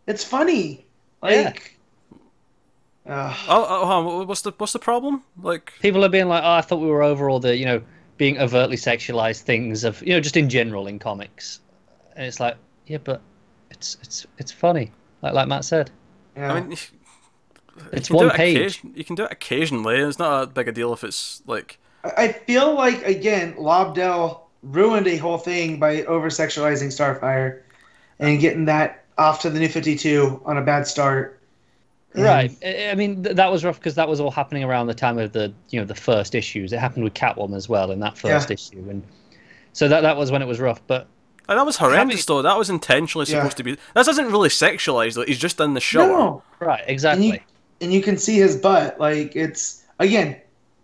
It's 0.07 0.24
funny. 0.24 0.86
Like, 1.22 1.78
Ugh. 3.06 3.36
Oh, 3.49 3.65
oh 3.70 3.86
hold 3.86 4.28
what's 4.28 4.41
the 4.41 4.52
what's 4.57 4.74
the 4.74 4.80
problem? 4.80 5.24
Like, 5.41 5.74
people 5.82 6.03
are 6.06 6.10
being 6.10 6.28
like, 6.28 6.44
"Oh, 6.44 6.52
I 6.52 6.61
thought 6.61 6.80
we 6.80 6.88
were 6.88 7.03
over 7.03 7.30
all 7.30 7.40
the, 7.40 7.56
you 7.56 7.65
know, 7.65 7.82
being 8.18 8.38
overtly 8.40 8.77
sexualized 8.77 9.41
things 9.41 9.84
of, 9.84 10.02
you 10.02 10.14
know, 10.14 10.19
just 10.19 10.38
in 10.38 10.49
general 10.49 10.88
in 10.88 10.99
comics." 10.99 11.60
And 12.15 12.26
it's 12.26 12.40
like, 12.40 12.56
yeah, 12.88 12.98
but 13.03 13.22
it's 13.72 13.98
it's 14.02 14.26
it's 14.38 14.52
funny, 14.52 14.91
like 15.22 15.34
like 15.34 15.48
Matt 15.48 15.65
said. 15.65 15.90
yeah. 16.35 16.52
I 16.53 16.60
mean, 16.61 16.72
you 16.72 16.77
It's 17.91 18.07
can 18.07 18.18
do 18.18 18.26
one 18.26 18.27
it 18.27 18.34
page. 18.38 18.57
occasion- 18.57 18.94
You 18.95 19.03
can 19.03 19.15
do 19.15 19.23
it 19.23 19.31
occasionally. 19.31 19.98
It's 19.98 20.19
not 20.19 20.44
a 20.44 20.48
big 20.48 20.68
a 20.68 20.72
deal 20.72 20.94
if 20.94 21.03
it's 21.03 21.41
like. 21.48 21.80
I 22.03 22.11
I 22.26 22.31
feel 22.34 22.73
like 22.76 23.03
again, 23.06 23.53
Lobdell 23.56 24.41
ruined 24.61 25.07
a 25.07 25.18
whole 25.18 25.38
thing 25.38 25.80
by 25.80 26.03
over 26.03 26.30
sexualizing 26.30 26.88
Starfire 26.88 27.61
and 28.19 28.40
getting 28.40 28.65
that 28.65 29.06
off 29.18 29.41
to 29.41 29.49
the 29.49 29.60
new 29.60 29.68
52 29.68 30.41
on 30.45 30.57
a 30.57 30.61
bad 30.61 30.85
start. 30.88 31.40
And- 32.15 32.23
Right. 32.23 32.52
Um, 32.52 32.57
I 32.64 32.90
I 32.91 32.95
mean, 32.95 33.23
th- 33.23 33.35
that 33.35 33.52
was 33.52 33.64
rough 33.65 33.80
because 33.80 33.95
that 33.95 34.07
was 34.07 34.19
all 34.19 34.31
happening 34.31 34.64
around 34.64 34.88
the 34.88 34.94
time 34.94 35.18
of 35.18 35.31
the, 35.31 35.52
you 35.69 35.80
know, 35.80 35.85
the 35.85 35.95
first 35.95 36.35
issues. 36.35 36.72
It 36.73 36.80
happened 36.80 37.03
with 37.03 37.14
Catwoman 37.14 37.56
as 37.56 37.68
well 37.68 37.91
in 37.91 37.99
that 38.02 38.18
first 38.18 38.49
Yeah. 38.49 38.53
issue, 38.53 38.85
and 38.90 39.02
so 39.73 39.88
that 39.88 40.02
that 40.02 40.15
was 40.18 40.31
when 40.31 40.41
it 40.41 40.48
was 40.48 40.60
rough. 40.60 40.81
But 40.88 41.07
And 41.49 41.57
that 41.60 41.65
was 41.65 41.77
horrendous, 41.77 42.23
though. 42.26 42.41
That 42.41 42.57
was 42.57 42.69
intentionally 42.69 43.26
Yeah. 43.27 43.40
supposed 43.40 43.57
to 43.57 43.64
be. 43.64 43.77
That 43.95 44.06
doesn't 44.06 44.27
really 44.31 44.49
sexualize. 44.49 45.15
Though. 45.15 45.26
He's 45.26 45.40
just 45.40 45.60
in 45.60 45.73
the 45.73 45.81
shower. 45.81 46.07
No, 46.07 46.44
right, 46.60 46.84
exactly. 46.88 47.44
and 47.81 47.91
you 47.94 48.02
can 48.02 48.18
see 48.18 48.38
his 48.38 48.56
butt. 48.56 48.99
Like 48.99 49.35
it's 49.35 49.81
again, 49.99 50.38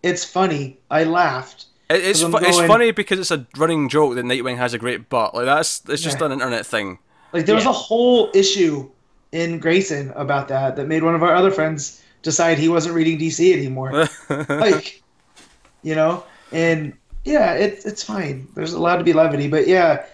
it's 0.03 0.26
funny. 0.26 0.80
I 0.91 1.03
laughed. 1.03 1.65
It, 1.89 2.03
it's 2.06 2.22
'Cause 2.23 2.34
I'm 2.35 2.43
it's 2.43 2.60
funny 2.60 2.91
because 2.91 3.19
it's 3.19 3.31
a 3.31 3.45
running 3.57 3.88
joke 3.89 4.15
that 4.15 4.26
Nightwing 4.26 4.57
has 4.57 4.73
a 4.73 4.77
great 4.77 5.10
butt. 5.10 5.34
Like 5.35 5.45
that's 5.45 5.81
it's 5.88 6.01
just 6.01 6.19
Yeah. 6.19 6.26
an 6.26 6.31
internet 6.34 6.65
thing. 6.65 6.97
Like 7.34 7.45
there 7.45 7.56
was 7.56 7.64
Yeah. 7.64 7.69
a 7.69 7.73
whole 7.73 8.30
issue 8.34 8.89
in 9.31 9.60
Grayson 9.60 10.11
about 10.15 10.47
that 10.47 10.76
that 10.76 10.88
made 10.88 11.03
one 11.03 11.15
of 11.15 11.23
our 11.23 11.34
other 11.35 11.51
friends 11.51 12.01
decide 12.22 12.57
he 12.57 12.69
wasn't 12.69 12.95
reading 12.95 13.18
DC 13.18 13.53
anymore. 13.53 14.07
like, 14.49 15.01
you 15.84 15.95
know, 15.95 16.23
and 16.51 16.93
yeah, 17.23 17.53
it's 17.53 17.85
it's 17.85 18.03
fine. 18.03 18.47
There's 18.56 18.73
allowed 18.73 18.97
to 18.97 19.03
be 19.03 19.14
levity, 19.14 19.47
but 19.47 19.68
yeah, 19.68 20.06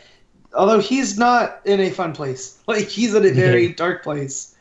although 0.53 0.79
he's 0.79 1.17
not 1.17 1.61
in 1.65 1.79
a 1.79 1.89
fun 1.89 2.13
place, 2.13 2.59
like 2.67 2.87
he's 2.87 3.13
in 3.15 3.25
a 3.25 3.31
very 3.31 3.71
dark 3.73 4.03
place. 4.03 4.51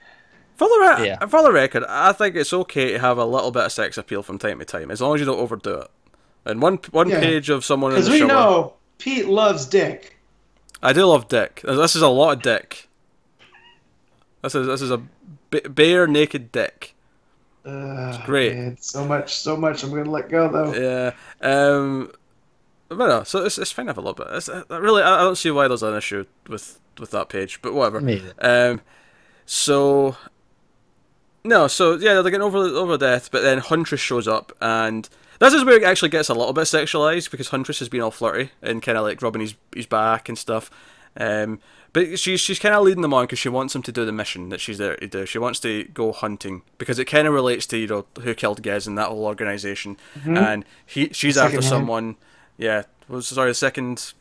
For 0.56 0.68
the, 0.68 0.96
re- 0.98 1.06
Yeah. 1.08 1.26
for 1.26 1.42
the 1.42 1.50
record, 1.50 1.82
I 1.88 2.12
think 2.12 2.36
it's 2.36 2.52
okay 2.52 2.92
to 2.92 2.98
have 3.00 3.18
a 3.18 3.24
little 3.24 3.50
bit 3.50 3.64
of 3.64 3.72
sex 3.72 3.98
appeal 3.98 4.22
from 4.22 4.38
time 4.38 4.60
to 4.60 4.64
time, 4.64 4.88
as 4.92 5.00
long 5.02 5.14
as 5.14 5.20
you 5.20 5.26
don't 5.26 5.40
overdo 5.40 5.80
it. 5.80 5.90
And 6.44 6.62
one 6.62 6.78
one 6.92 7.08
Yeah. 7.10 7.18
page 7.20 7.50
of 7.50 7.64
someone 7.64 7.90
in 7.90 7.96
Because 7.96 8.06
the 8.06 8.12
we 8.12 8.18
shower. 8.20 8.28
know 8.28 8.74
Pete 8.98 9.26
loves 9.26 9.66
Dick. 9.66 10.16
I 10.80 10.92
do 10.92 11.06
love 11.06 11.28
Dick. 11.28 11.60
This 11.64 11.96
is 11.96 12.02
a 12.02 12.08
lot 12.08 12.36
of 12.36 12.42
Dick. 12.42 12.88
This 14.44 14.54
is 14.54 14.66
this 14.66 14.82
is 14.82 14.90
a 14.90 14.98
b- 15.50 15.60
bare 15.60 16.06
naked 16.06 16.52
Dick. 16.52 16.94
Uh, 17.64 18.24
great. 18.26 18.54
Man, 18.54 18.76
so 18.78 19.04
much, 19.06 19.36
so 19.36 19.56
much. 19.56 19.82
I'm 19.82 19.90
gonna 19.90 20.10
let 20.10 20.28
go 20.28 20.48
though. 20.48 20.74
Yeah. 20.74 21.12
Um. 21.40 22.12
But 22.88 23.08
no, 23.08 23.22
so 23.24 23.44
it's, 23.44 23.56
it's 23.56 23.72
fine 23.72 23.86
to 23.86 23.90
have 23.90 23.98
a 23.98 24.02
little 24.02 24.12
bit. 24.12 24.26
It's, 24.30 24.48
uh, 24.48 24.62
really, 24.68 25.02
I, 25.02 25.16
I 25.16 25.22
don't 25.22 25.36
see 25.36 25.50
why 25.50 25.66
there's 25.66 25.82
an 25.82 25.96
issue 25.96 26.26
with 26.46 26.78
with 27.00 27.10
that 27.12 27.30
page, 27.30 27.62
but 27.62 27.72
whatever. 27.72 28.02
Me. 28.02 28.22
Um, 28.38 28.82
so 29.46 30.16
no, 31.42 31.66
so 31.66 31.94
yeah, 31.94 32.14
they're 32.14 32.24
getting 32.24 32.42
over 32.42 32.58
over 32.58 32.98
death, 32.98 33.30
but 33.32 33.42
then 33.42 33.58
Huntress 33.58 34.00
shows 34.00 34.28
up, 34.28 34.52
and 34.60 35.08
this 35.40 35.54
is 35.54 35.64
where 35.64 35.76
it 35.76 35.84
actually 35.84 36.10
gets 36.10 36.28
a 36.28 36.34
little 36.34 36.52
bit 36.52 36.64
sexualized 36.64 37.30
because 37.30 37.48
Huntress 37.48 37.78
has 37.78 37.88
been 37.88 38.02
all 38.02 38.10
flirty 38.10 38.50
and 38.60 38.82
kind 38.82 38.98
of 38.98 39.04
like 39.04 39.22
rubbing 39.22 39.40
his 39.40 39.54
his 39.74 39.86
back 39.86 40.28
and 40.28 40.36
stuff. 40.36 40.70
Um, 41.16 41.60
but 41.94 42.18
she's 42.18 42.40
she's 42.40 42.58
kind 42.58 42.74
of 42.74 42.82
leading 42.82 43.00
them 43.00 43.14
on 43.14 43.24
because 43.24 43.38
she 43.38 43.48
wants 43.48 43.74
him 43.74 43.80
to 43.82 43.90
do 43.92 44.04
the 44.04 44.12
mission 44.12 44.50
that 44.50 44.60
she's 44.60 44.76
there 44.76 44.96
to 44.96 45.06
do. 45.06 45.24
She 45.24 45.38
wants 45.38 45.58
to 45.60 45.84
go 45.84 46.12
hunting 46.12 46.60
because 46.76 46.98
it 46.98 47.06
kind 47.06 47.26
of 47.26 47.32
relates 47.32 47.64
to 47.68 47.78
you 47.78 47.86
know 47.86 48.04
who 48.20 48.34
killed 48.34 48.62
Gez 48.62 48.86
and 48.86 48.98
that 48.98 49.08
whole 49.08 49.24
organization, 49.24 49.96
and 50.26 50.66
he 50.84 51.08
she's 51.12 51.38
after 51.38 51.56
hand. 51.56 51.64
someone. 51.64 52.16
Yeah, 52.58 52.82
sorry 53.20 53.50
the 53.50 53.54
second 53.54 54.12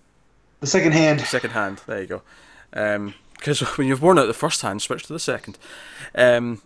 The 0.62 0.68
second 0.68 0.94
hand. 0.94 1.20
second 1.22 1.50
hand. 1.52 1.82
There 1.86 2.00
you 2.02 2.08
go. 2.08 2.22
Because 3.38 3.60
when 3.78 3.88
you've 3.88 4.02
worn 4.02 4.18
out 4.18 4.28
the 4.28 4.34
first 4.34 4.62
hand, 4.62 4.82
switch 4.82 5.04
to 5.08 5.14
the 5.14 5.20
second. 5.20 5.58
Um, 6.16 6.62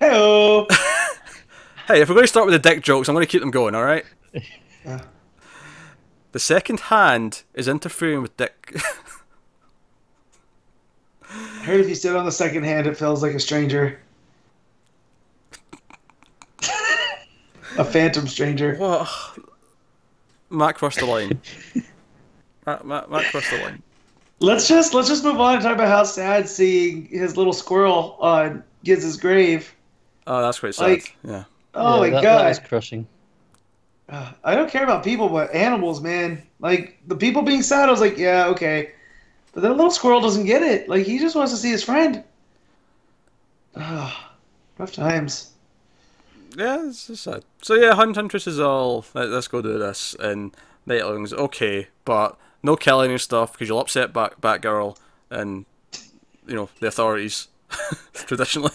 Hello. 0.00 0.66
hey, 1.88 2.00
if 2.00 2.08
we're 2.08 2.14
going 2.16 2.24
to 2.24 2.28
start 2.28 2.46
with 2.46 2.60
the 2.60 2.68
dick 2.70 2.82
jokes, 2.82 3.08
I'm 3.08 3.14
going 3.14 3.26
to 3.26 3.30
keep 3.30 3.40
them 3.40 3.50
going. 3.50 3.74
All 3.74 3.84
right. 3.84 4.04
Yeah. 4.84 5.02
The 6.32 6.38
second 6.40 6.80
hand 6.80 7.42
is 7.54 7.68
interfering 7.68 8.20
with 8.22 8.36
dick. 8.36 8.76
I 11.34 11.66
heard 11.66 11.80
if 11.80 11.88
you 11.88 11.94
sit 11.94 12.14
on 12.14 12.24
the 12.24 12.32
second 12.32 12.64
hand, 12.64 12.86
it 12.86 12.96
feels 12.96 13.22
like 13.22 13.32
a 13.34 13.40
stranger. 13.40 13.98
a 17.78 17.84
phantom 17.84 18.28
stranger. 18.28 18.76
what? 18.76 19.08
Matt 20.50 20.76
crossed 20.76 21.00
the 21.00 21.06
line. 21.06 21.40
Matt, 22.66 22.86
Matt, 22.86 23.10
Matt 23.10 23.24
crossed 23.30 23.50
the 23.50 23.58
line. 23.58 23.82
Let's 24.40 24.68
just 24.68 24.94
let's 24.94 25.08
just 25.08 25.24
move 25.24 25.40
on 25.40 25.54
and 25.54 25.62
talk 25.62 25.74
about 25.74 25.88
how 25.88 26.04
sad 26.04 26.48
seeing 26.48 27.06
his 27.06 27.36
little 27.36 27.52
squirrel 27.52 28.16
on 28.20 28.62
Giz's 28.84 29.16
grave. 29.16 29.74
Oh, 30.26 30.42
that's 30.42 30.60
quite 30.60 30.74
sad. 30.74 30.88
Like- 30.90 31.16
yeah. 31.24 31.44
Oh 31.74 31.94
Yeah, 31.96 32.00
my 32.00 32.10
that, 32.10 32.22
god! 32.22 32.38
that 32.44 32.48
was 32.48 32.58
crushing. 32.60 33.06
Uh, 34.08 34.32
I 34.44 34.54
don't 34.54 34.70
care 34.70 34.84
about 34.84 35.02
people, 35.02 35.28
but 35.28 35.52
animals, 35.54 36.00
man. 36.00 36.42
Like 36.60 36.98
the 37.06 37.16
people 37.16 37.42
being 37.42 37.62
sad, 37.62 37.88
I 37.88 37.90
was 37.92 38.00
like, 38.00 38.16
yeah, 38.18 38.46
okay. 38.48 38.92
But 39.54 39.62
that 39.62 39.70
little 39.70 39.90
squirrel 39.90 40.20
doesn't 40.20 40.46
get 40.46 40.62
it. 40.62 40.88
Like 40.88 41.06
he 41.06 41.18
just 41.18 41.36
wants 41.36 41.52
to 41.52 41.58
see 41.58 41.70
his 41.70 41.84
friend. 41.84 42.24
Ugh, 43.76 44.12
rough 44.78 44.92
times. 44.92 45.52
Yeah, 46.56 46.86
it's 46.88 47.06
just 47.06 47.24
sad. 47.24 47.44
So 47.62 47.74
yeah, 47.74 47.94
Hunt 47.94 48.16
Huntress 48.16 48.46
is 48.46 48.60
all. 48.60 49.04
Let, 49.14 49.28
let's 49.28 49.48
go 49.48 49.62
do 49.62 49.78
this, 49.78 50.14
and 50.18 50.54
Nightwing's 50.86 51.32
okay, 51.32 51.88
but 52.04 52.36
no 52.62 52.76
killing 52.76 53.12
and 53.12 53.20
stuff 53.20 53.52
because 53.52 53.68
you'll 53.68 53.80
upset 53.80 54.12
Bat 54.12 54.40
Batgirl 54.40 54.96
and 55.30 55.64
you 56.46 56.54
know 56.54 56.68
the 56.80 56.88
authorities 56.88 57.48
traditionally. 58.12 58.72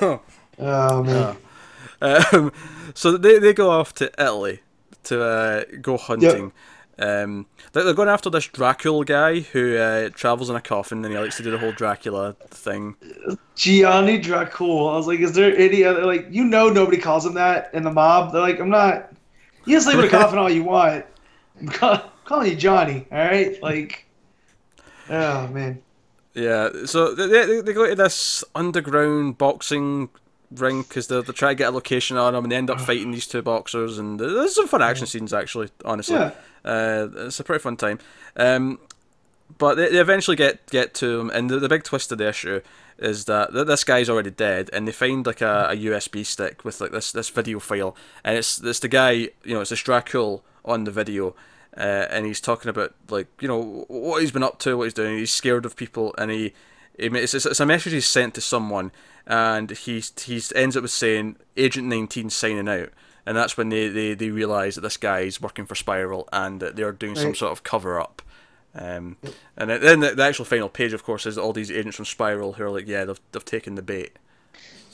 Oh 0.58 1.02
man. 1.02 1.36
Um, 2.00 2.52
so 2.94 3.16
they, 3.16 3.38
they 3.38 3.52
go 3.52 3.70
off 3.70 3.94
to 3.94 4.10
Italy 4.18 4.60
to 5.04 5.22
uh, 5.22 5.64
go 5.80 5.96
hunting. 5.96 6.52
Um, 6.98 7.46
they're, 7.72 7.94
going 7.94 8.08
after 8.08 8.28
this 8.28 8.46
Dracula 8.46 9.04
guy 9.04 9.40
who 9.40 9.76
uh, 9.76 10.10
travels 10.10 10.50
in 10.50 10.56
a 10.56 10.60
coffin 10.60 11.04
and 11.04 11.12
he 11.12 11.18
likes 11.18 11.36
to 11.38 11.42
do 11.42 11.50
the 11.50 11.58
whole 11.58 11.72
Dracula 11.72 12.34
thing. 12.48 12.96
Gianni 13.54 14.20
Dracul. 14.20 14.92
I 14.92 14.96
was 14.96 15.06
like, 15.06 15.20
is 15.20 15.32
there 15.32 15.56
any 15.56 15.84
other 15.84 16.04
like 16.04 16.26
you 16.30 16.44
know 16.44 16.68
nobody 16.68 16.98
calls 16.98 17.24
him 17.24 17.34
that 17.34 17.70
in 17.72 17.82
the 17.82 17.90
mob? 17.90 18.32
They're 18.32 18.42
like, 18.42 18.60
I'm 18.60 18.70
not. 18.70 19.12
You 19.64 19.76
can 19.76 19.82
sleep 19.82 19.98
in 19.98 20.04
a 20.04 20.08
coffin 20.08 20.38
all 20.38 20.50
you 20.50 20.64
want. 20.64 21.06
I'm 21.60 21.68
call, 21.68 22.12
calling 22.24 22.50
you 22.50 22.56
Johnny. 22.56 23.06
All 23.10 23.18
right, 23.18 23.62
like. 23.62 24.06
Oh 25.08 25.48
man. 25.48 25.82
Yeah, 26.34 26.70
so 26.86 27.14
they, 27.14 27.26
they, 27.26 27.60
they 27.60 27.72
go 27.74 27.86
to 27.86 27.94
this 27.94 28.42
underground 28.54 29.36
boxing 29.36 30.08
ring 30.56 30.82
because 30.82 31.06
they're, 31.08 31.22
they're 31.22 31.32
trying 31.32 31.56
to 31.56 31.58
get 31.58 31.68
a 31.68 31.74
location 31.74 32.16
on 32.16 32.34
them 32.34 32.44
and 32.44 32.52
they 32.52 32.56
end 32.56 32.70
up 32.70 32.80
fighting 32.80 33.10
these 33.10 33.26
two 33.26 33.42
boxers 33.42 33.98
and 33.98 34.18
there's 34.18 34.54
some 34.54 34.68
fun 34.68 34.82
action 34.82 35.06
scenes 35.06 35.32
actually, 35.32 35.68
honestly. 35.84 36.16
Yeah. 36.16 36.32
Uh, 36.64 37.08
it's 37.14 37.40
a 37.40 37.44
pretty 37.44 37.62
fun 37.62 37.76
time. 37.76 37.98
Um, 38.36 38.78
but 39.58 39.74
they, 39.76 39.90
they 39.90 39.98
eventually 39.98 40.36
get 40.36 40.66
get 40.70 40.94
to 40.94 41.20
him, 41.20 41.30
and 41.30 41.50
the, 41.50 41.58
the 41.58 41.68
big 41.68 41.84
twist 41.84 42.12
of 42.12 42.18
the 42.18 42.28
issue 42.28 42.60
is 42.98 43.24
that 43.26 43.52
th- 43.52 43.66
this 43.66 43.84
guy's 43.84 44.08
already 44.08 44.30
dead, 44.30 44.70
and 44.72 44.86
they 44.86 44.92
find 44.92 45.26
like 45.26 45.40
a, 45.40 45.68
a 45.70 45.76
USB 45.76 46.24
stick 46.24 46.64
with 46.64 46.80
like 46.80 46.92
this 46.92 47.12
this 47.12 47.28
video 47.28 47.58
file, 47.58 47.96
and 48.24 48.36
it's 48.36 48.60
it's 48.62 48.80
the 48.80 48.88
guy, 48.88 49.10
you 49.10 49.54
know, 49.54 49.60
it's 49.60 49.70
this 49.70 49.82
Dracul 49.82 50.42
on 50.64 50.84
the 50.84 50.90
video, 50.90 51.34
uh, 51.76 52.06
and 52.10 52.26
he's 52.26 52.40
talking 52.40 52.68
about 52.68 52.94
like 53.08 53.26
you 53.40 53.48
know 53.48 53.84
what 53.88 54.20
he's 54.20 54.32
been 54.32 54.42
up 54.42 54.58
to, 54.60 54.76
what 54.76 54.84
he's 54.84 54.94
doing. 54.94 55.18
He's 55.18 55.32
scared 55.32 55.66
of 55.66 55.76
people, 55.76 56.14
and 56.18 56.30
he, 56.30 56.54
he 56.98 57.06
it's, 57.06 57.34
it's 57.34 57.46
it's 57.46 57.60
a 57.60 57.66
message 57.66 57.92
he's 57.92 58.06
sent 58.06 58.34
to 58.34 58.40
someone, 58.40 58.92
and 59.26 59.70
he 59.70 60.02
he 60.24 60.42
ends 60.54 60.76
up 60.76 60.82
with 60.82 60.90
saying 60.90 61.36
Agent 61.56 61.86
19 61.88 62.30
signing 62.30 62.68
out. 62.68 62.90
And 63.24 63.36
that's 63.36 63.56
when 63.56 63.68
they, 63.68 63.86
they, 63.88 64.14
they 64.14 64.30
realise 64.30 64.74
that 64.74 64.80
this 64.80 64.96
guy 64.96 65.20
is 65.20 65.40
working 65.40 65.64
for 65.64 65.74
Spyral 65.76 66.26
and 66.32 66.58
that 66.58 66.74
they're 66.74 66.90
doing 66.90 67.14
some 67.14 67.36
sort 67.36 67.52
of 67.52 67.62
cover 67.62 68.00
up. 68.00 68.20
Um, 68.74 69.16
and 69.56 69.70
then- 69.70 69.80
then 69.80 70.00
the, 70.00 70.10
the 70.16 70.24
actual 70.24 70.44
final 70.44 70.68
page, 70.68 70.92
of 70.92 71.04
course, 71.04 71.24
is 71.24 71.38
all 71.38 71.52
these 71.52 71.70
agents 71.70 71.94
from 71.96 72.04
Spyral 72.04 72.56
who 72.56 72.64
are 72.64 72.70
like, 72.70 72.88
yeah, 72.88 73.04
they've, 73.04 73.20
they've 73.30 73.44
taken 73.44 73.76
the 73.76 73.82
bait. 73.82 74.18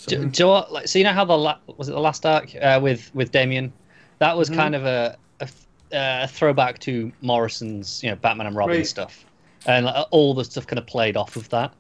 Do, 0.06 0.16
do 0.16 0.22
you 0.22 0.46
know 0.46 0.48
what, 0.52 0.72
like, 0.72 0.88
so 0.88 0.98
you 0.98 1.04
know 1.06 1.12
how 1.14 1.24
the 1.24 1.38
la- 1.38 1.58
was 1.78 1.88
it 1.88 1.92
the 1.92 2.00
last 2.00 2.26
arc 2.26 2.54
uh, 2.60 2.78
with 2.82 3.10
with 3.14 3.32
Damian? 3.32 3.72
That 4.18 4.36
was 4.36 4.48
kind 4.50 4.74
of 4.74 4.84
a, 4.84 5.16
a 5.40 5.44
f- 5.44 5.66
uh, 5.92 6.20
a 6.24 6.28
throwback 6.28 6.78
to 6.80 7.10
Morrison's, 7.22 8.02
you 8.02 8.10
know, 8.10 8.16
Batman 8.16 8.46
and 8.46 8.54
Robin 8.56 8.76
Right. 8.76 8.86
stuff, 8.86 9.24
and 9.66 9.86
like, 9.86 10.06
all 10.10 10.34
the 10.34 10.44
stuff 10.44 10.66
kind 10.66 10.78
of 10.78 10.86
played 10.86 11.16
off 11.16 11.34
of 11.36 11.48
that. 11.48 11.72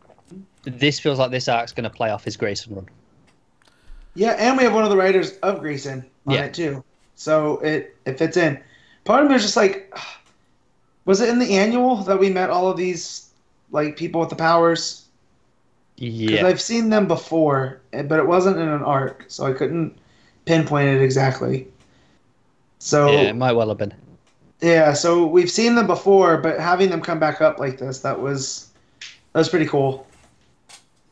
This 0.64 0.98
feels 0.98 1.18
like 1.18 1.30
this 1.30 1.48
arc's 1.48 1.72
going 1.72 1.84
to 1.84 1.90
play 1.90 2.10
off 2.10 2.24
his 2.24 2.36
Grayson 2.36 2.74
run. 2.74 2.88
Yeah, 4.14 4.32
and 4.32 4.56
we 4.56 4.64
have 4.64 4.74
one 4.74 4.84
of 4.84 4.90
the 4.90 4.96
writers 4.96 5.32
of 5.38 5.60
Grayson 5.60 6.04
on 6.26 6.34
Yeah. 6.34 6.44
it 6.44 6.54
too, 6.54 6.82
so 7.14 7.58
it 7.58 7.96
it 8.04 8.18
fits 8.18 8.36
in. 8.36 8.58
Part 9.04 9.22
of 9.22 9.28
me 9.28 9.34
was 9.34 9.42
just 9.42 9.56
like, 9.56 9.94
was 11.04 11.20
it 11.20 11.28
in 11.28 11.38
the 11.38 11.56
annual 11.56 11.96
that 11.98 12.18
we 12.18 12.28
met 12.28 12.50
all 12.50 12.68
of 12.68 12.76
these 12.76 13.30
like 13.70 13.96
people 13.96 14.20
with 14.20 14.30
the 14.30 14.36
powers? 14.36 15.04
Yeah, 15.96 16.46
I've 16.46 16.60
seen 16.60 16.90
them 16.90 17.06
before, 17.06 17.80
eh, 17.92 18.02
but 18.02 18.18
it 18.18 18.26
wasn't 18.26 18.58
in 18.58 18.68
an 18.68 18.82
arc, 18.82 19.24
so 19.28 19.46
I 19.46 19.52
couldn't 19.52 19.96
pinpoint 20.44 20.88
it 20.88 21.02
exactly. 21.02 21.68
So 22.78 23.10
yeah, 23.12 23.22
it 23.22 23.36
might 23.36 23.52
well 23.52 23.68
have 23.68 23.78
been. 23.78 23.94
Yeah, 24.60 24.92
so 24.92 25.26
we've 25.26 25.50
seen 25.50 25.76
them 25.76 25.86
before, 25.86 26.38
but 26.38 26.58
having 26.58 26.90
them 26.90 27.00
come 27.00 27.20
back 27.20 27.40
up 27.40 27.60
like 27.60 27.78
this, 27.78 28.00
that 28.00 28.20
was 28.20 28.70
that 29.32 29.38
was 29.38 29.48
pretty 29.48 29.66
cool. 29.66 30.07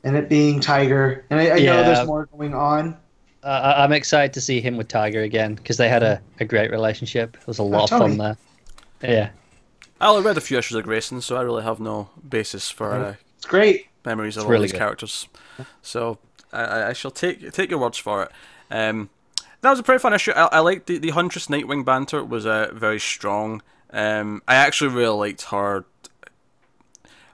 And 0.07 0.17
it 0.17 0.29
being 0.29 0.61
Tiger, 0.61 1.25
and 1.31 1.41
I, 1.41 1.51
I 1.51 1.59
know 1.59 1.83
there's 1.83 2.07
more 2.07 2.27
going 2.27 2.55
on. 2.55 2.97
Uh, 3.43 3.47
I- 3.49 3.83
I'm 3.85 3.93
excited 3.93 4.33
to 4.35 4.41
see 4.41 4.61
him 4.61 4.77
with 4.77 4.87
Tiger 4.89 5.23
again 5.23 5.55
because 5.57 5.77
they 5.79 5.89
had 5.89 6.03
a, 6.05 6.21
a 6.41 6.45
great 6.45 6.71
relationship. 6.71 7.33
There 7.33 7.43
was 7.49 7.59
a 7.59 7.63
lot 7.65 7.91
of 7.91 7.99
fun 7.99 8.17
there. 8.17 8.37
Yeah. 9.03 9.31
I 10.01 10.09
only 10.09 10.23
read 10.23 10.37
a 10.37 10.41
few 10.41 10.59
issues 10.59 10.77
of 10.77 10.85
Grayson, 10.85 11.21
so 11.23 11.37
I 11.37 11.43
really 11.43 11.65
have 11.65 11.81
no 11.81 12.09
basis 12.29 12.71
for 12.71 12.93
uh, 12.93 13.15
It's 13.37 13.47
great. 13.47 13.87
memories 14.05 14.37
of 14.37 14.43
It's 14.43 14.45
all 14.45 14.51
really 14.53 14.65
these 14.67 14.73
good. 14.73 14.79
characters. 14.79 15.27
So 15.83 16.19
I- 16.53 16.65
I, 16.65 16.89
I 16.89 16.93
shall 16.93 17.11
take 17.11 17.51
take 17.53 17.71
your 17.71 17.81
words 17.81 17.99
for 17.99 18.23
it. 18.25 18.31
Um, 18.71 19.11
that 19.63 19.71
was 19.71 19.81
a 19.81 19.83
pretty 19.83 19.99
fun 20.01 20.13
issue. 20.15 20.31
I, 20.33 20.49
I 20.53 20.59
liked 20.61 20.87
the, 20.87 20.99
the 20.99 21.11
Huntress 21.11 21.49
Nightwing 21.49 21.85
banter 21.85 22.25
was 22.25 22.47
uh, 22.47 22.71
very 22.73 23.01
strong. 23.01 23.61
Um, 23.93 24.43
I 24.47 24.55
actually 24.55 24.95
really 24.95 25.17
liked 25.17 25.43
her. 25.51 25.85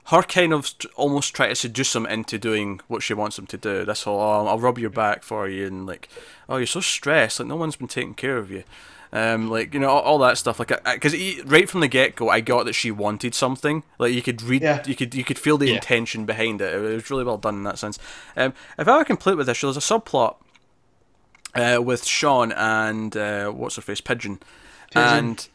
Her 0.07 0.21
kind 0.21 0.51
of 0.53 0.73
almost 0.95 1.33
try 1.33 1.47
to 1.47 1.55
seduce 1.55 1.95
him 1.95 2.05
into 2.05 2.37
doing 2.37 2.81
what 2.89 3.01
she 3.03 3.13
wants 3.13 3.39
him 3.39 3.47
to 3.47 3.57
do. 3.57 3.85
This 3.85 4.03
whole, 4.03 4.19
oh, 4.19 4.47
I'll 4.47 4.59
rub 4.59 4.77
your 4.77 4.89
back 4.89 5.23
for 5.23 5.47
you, 5.47 5.65
and 5.67 5.85
like, 5.85 6.09
oh, 6.49 6.57
you're 6.57 6.65
so 6.67 6.81
stressed, 6.81 7.39
like 7.39 7.47
no 7.47 7.55
one's 7.55 7.77
been 7.77 7.87
taking 7.87 8.13
care 8.13 8.37
of 8.37 8.51
you. 8.51 8.63
Um, 9.13 9.49
like 9.49 9.73
you 9.75 9.79
know 9.79 9.89
all, 9.89 10.01
all 10.01 10.17
that 10.19 10.37
stuff. 10.39 10.57
Like, 10.59 10.69
because 10.83 11.13
right 11.45 11.69
from 11.69 11.81
the 11.81 11.87
get 11.87 12.15
go, 12.15 12.29
I 12.29 12.41
got 12.41 12.65
that 12.65 12.73
she 12.73 12.89
wanted 12.91 13.33
something. 13.35 13.83
Like 13.99 14.11
you 14.11 14.21
could 14.23 14.41
read, 14.41 14.63
Yeah. 14.63 14.83
you 14.85 14.95
could 14.95 15.13
you 15.15 15.23
could 15.23 15.37
feel 15.39 15.57
the 15.57 15.67
Yeah. 15.67 15.75
intention 15.75 16.25
behind 16.25 16.61
it. 16.61 16.73
It 16.73 16.79
was 16.79 17.09
really 17.11 17.23
well 17.23 17.37
done 17.37 17.55
in 17.57 17.63
that 17.63 17.77
sense. 17.79 17.97
Um, 18.35 18.53
if 18.77 18.87
I 18.87 18.97
were 18.97 19.05
complete 19.05 19.37
with 19.37 19.45
this, 19.47 19.61
there's 19.61 19.77
a 19.77 19.81
subplot 19.81 20.35
uh, 21.55 21.79
with 21.81 22.05
Shawn 22.05 22.51
and 22.51 23.15
uh, 23.15 23.51
what's 23.51 23.75
her 23.75 23.81
face 23.83 24.01
Pigeon, 24.01 24.39
and 24.95 25.47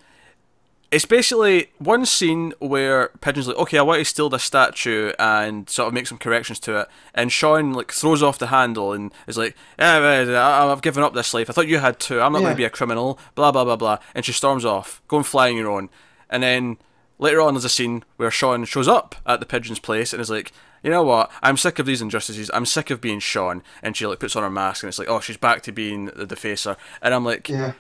it's 0.90 1.04
basically 1.04 1.70
one 1.78 2.06
scene 2.06 2.54
where 2.60 3.08
Pigeon's 3.20 3.46
like, 3.48 3.58
okay, 3.58 3.78
I 3.78 3.82
want 3.82 3.98
to 3.98 4.04
steal 4.04 4.30
this 4.30 4.42
statue 4.42 5.12
and 5.18 5.68
sort 5.68 5.88
of 5.88 5.94
make 5.94 6.06
some 6.06 6.18
corrections 6.18 6.58
to 6.60 6.80
it, 6.80 6.88
and 7.14 7.30
Shawn 7.30 7.72
like 7.74 7.92
throws 7.92 8.22
off 8.22 8.38
the 8.38 8.46
handle 8.48 8.92
and 8.92 9.12
is 9.26 9.36
like, 9.36 9.54
yeah, 9.78 10.66
I've 10.70 10.82
given 10.82 11.02
up 11.02 11.14
this 11.14 11.34
life. 11.34 11.50
I 11.50 11.52
thought 11.52 11.68
you 11.68 11.78
had 11.78 12.00
too. 12.00 12.20
I'm 12.20 12.32
not 12.32 12.40
going 12.40 12.52
to 12.52 12.56
be 12.56 12.64
a 12.64 12.70
criminal. 12.70 13.18
Blah 13.34 13.52
blah 13.52 13.64
blah 13.64 13.76
blah. 13.76 13.98
And 14.14 14.24
she 14.24 14.32
storms 14.32 14.64
off, 14.64 15.02
going 15.08 15.24
flying 15.24 15.56
your 15.56 15.70
own, 15.70 15.90
and 16.30 16.42
then 16.42 16.78
later 17.18 17.40
on 17.40 17.54
there's 17.54 17.64
a 17.64 17.68
scene 17.68 18.04
where 18.16 18.30
Shawn 18.30 18.64
shows 18.64 18.88
up 18.88 19.14
at 19.26 19.40
the 19.40 19.46
pigeon's 19.46 19.80
place 19.80 20.12
and 20.12 20.22
is 20.22 20.30
like, 20.30 20.52
you 20.82 20.90
know 20.90 21.02
what? 21.02 21.30
I'm 21.42 21.56
sick 21.56 21.78
of 21.78 21.86
these 21.86 22.00
injustices. 22.00 22.50
I'm 22.54 22.64
sick 22.64 22.90
of 22.90 23.00
being 23.00 23.18
Shawn. 23.18 23.62
And 23.82 23.96
she 23.96 24.06
like 24.06 24.20
puts 24.20 24.36
on 24.36 24.44
her 24.44 24.50
mask 24.50 24.82
and 24.84 24.88
it's 24.88 24.98
like, 24.98 25.08
oh, 25.08 25.20
she's 25.20 25.36
back 25.36 25.62
to 25.62 25.72
being 25.72 26.06
the 26.06 26.26
defacer. 26.26 26.76
And 27.02 27.12
I'm 27.12 27.24
like, 27.24 27.48
Yeah. 27.48 27.72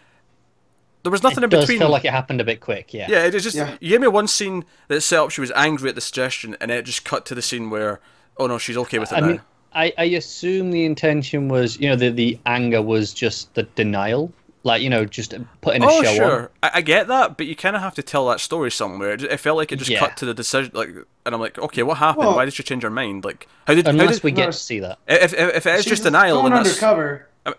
There 1.02 1.12
was 1.12 1.22
nothing 1.22 1.38
It 1.38 1.44
in 1.44 1.50
does 1.50 1.64
between. 1.64 1.78
feel 1.80 1.90
like 1.90 2.04
it 2.04 2.10
happened 2.12 2.40
a 2.40 2.44
bit 2.44 2.60
quick. 2.60 2.92
Yeah. 2.92 3.06
yeah, 3.08 3.24
it 3.24 3.34
is 3.34 3.42
just 3.44 3.56
Yeah. 3.56 3.76
you 3.80 3.90
gave 3.90 4.00
me 4.00 4.08
one 4.08 4.26
scene 4.28 4.64
that 4.88 5.00
set 5.02 5.18
up 5.20 5.30
she 5.30 5.40
was 5.40 5.52
angry 5.54 5.88
at 5.88 5.94
the 5.94 6.00
suggestion, 6.00 6.56
and 6.60 6.70
it 6.70 6.84
just 6.84 7.04
cut 7.04 7.24
to 7.26 7.34
the 7.34 7.42
scene 7.42 7.70
where, 7.70 8.00
oh 8.36 8.46
no, 8.46 8.58
she's 8.58 8.76
okay 8.76 8.98
with 8.98 9.12
it 9.12 9.16
I 9.16 9.20
now. 9.20 9.26
mean, 9.26 9.40
I, 9.72 9.92
I 9.98 10.04
assume 10.04 10.70
the 10.70 10.84
intention 10.84 11.48
was, 11.48 11.78
you 11.78 11.88
know, 11.88 11.96
the, 11.96 12.10
the 12.10 12.38
anger 12.46 12.80
was 12.82 13.12
just 13.12 13.54
the 13.54 13.64
denial, 13.64 14.32
like 14.64 14.82
you 14.82 14.90
know, 14.90 15.04
just 15.04 15.34
putting 15.60 15.82
a 15.82 15.86
oh 15.86 16.02
show 16.02 16.14
sure, 16.14 16.40
on. 16.42 16.48
I, 16.62 16.70
I 16.74 16.80
get 16.80 17.06
that, 17.08 17.36
but 17.36 17.46
you 17.46 17.54
kind 17.54 17.76
of 17.76 17.82
have 17.82 17.94
to 17.94 18.02
tell 18.02 18.26
that 18.28 18.40
story 18.40 18.70
somewhere. 18.70 19.12
It, 19.12 19.22
it 19.22 19.38
felt 19.40 19.56
like 19.56 19.70
it 19.70 19.76
just 19.76 19.90
Yeah. 19.90 20.00
cut 20.00 20.16
to 20.16 20.24
the 20.26 20.34
decision, 20.34 20.72
like, 20.74 20.88
and 21.24 21.34
I'm 21.34 21.40
like, 21.40 21.58
okay, 21.58 21.82
what 21.82 21.98
happened? 21.98 22.26
Well- 22.26 22.36
Why 22.36 22.44
did 22.44 22.54
she 22.54 22.62
change 22.62 22.82
her 22.82 22.90
mind? 22.90 23.24
Like, 23.24 23.46
how 23.66 23.74
did? 23.74 23.84
how 23.86 23.90
Unless 23.92 24.16
did 24.16 24.24
we 24.24 24.32
get 24.32 24.46
No, 24.46 24.50
to 24.50 24.56
see 24.56 24.80
that. 24.80 24.98
if, 25.06 25.32
if, 25.34 25.54
if 25.56 25.66
it 25.66 25.74
is 25.74 25.84
She's 25.84 25.90
just 25.90 26.02
denial, 26.02 26.40
going 26.40 26.52
then 26.54 26.62
that's, 26.64 26.70
undercover. 26.82 27.28
Um, 27.46 27.54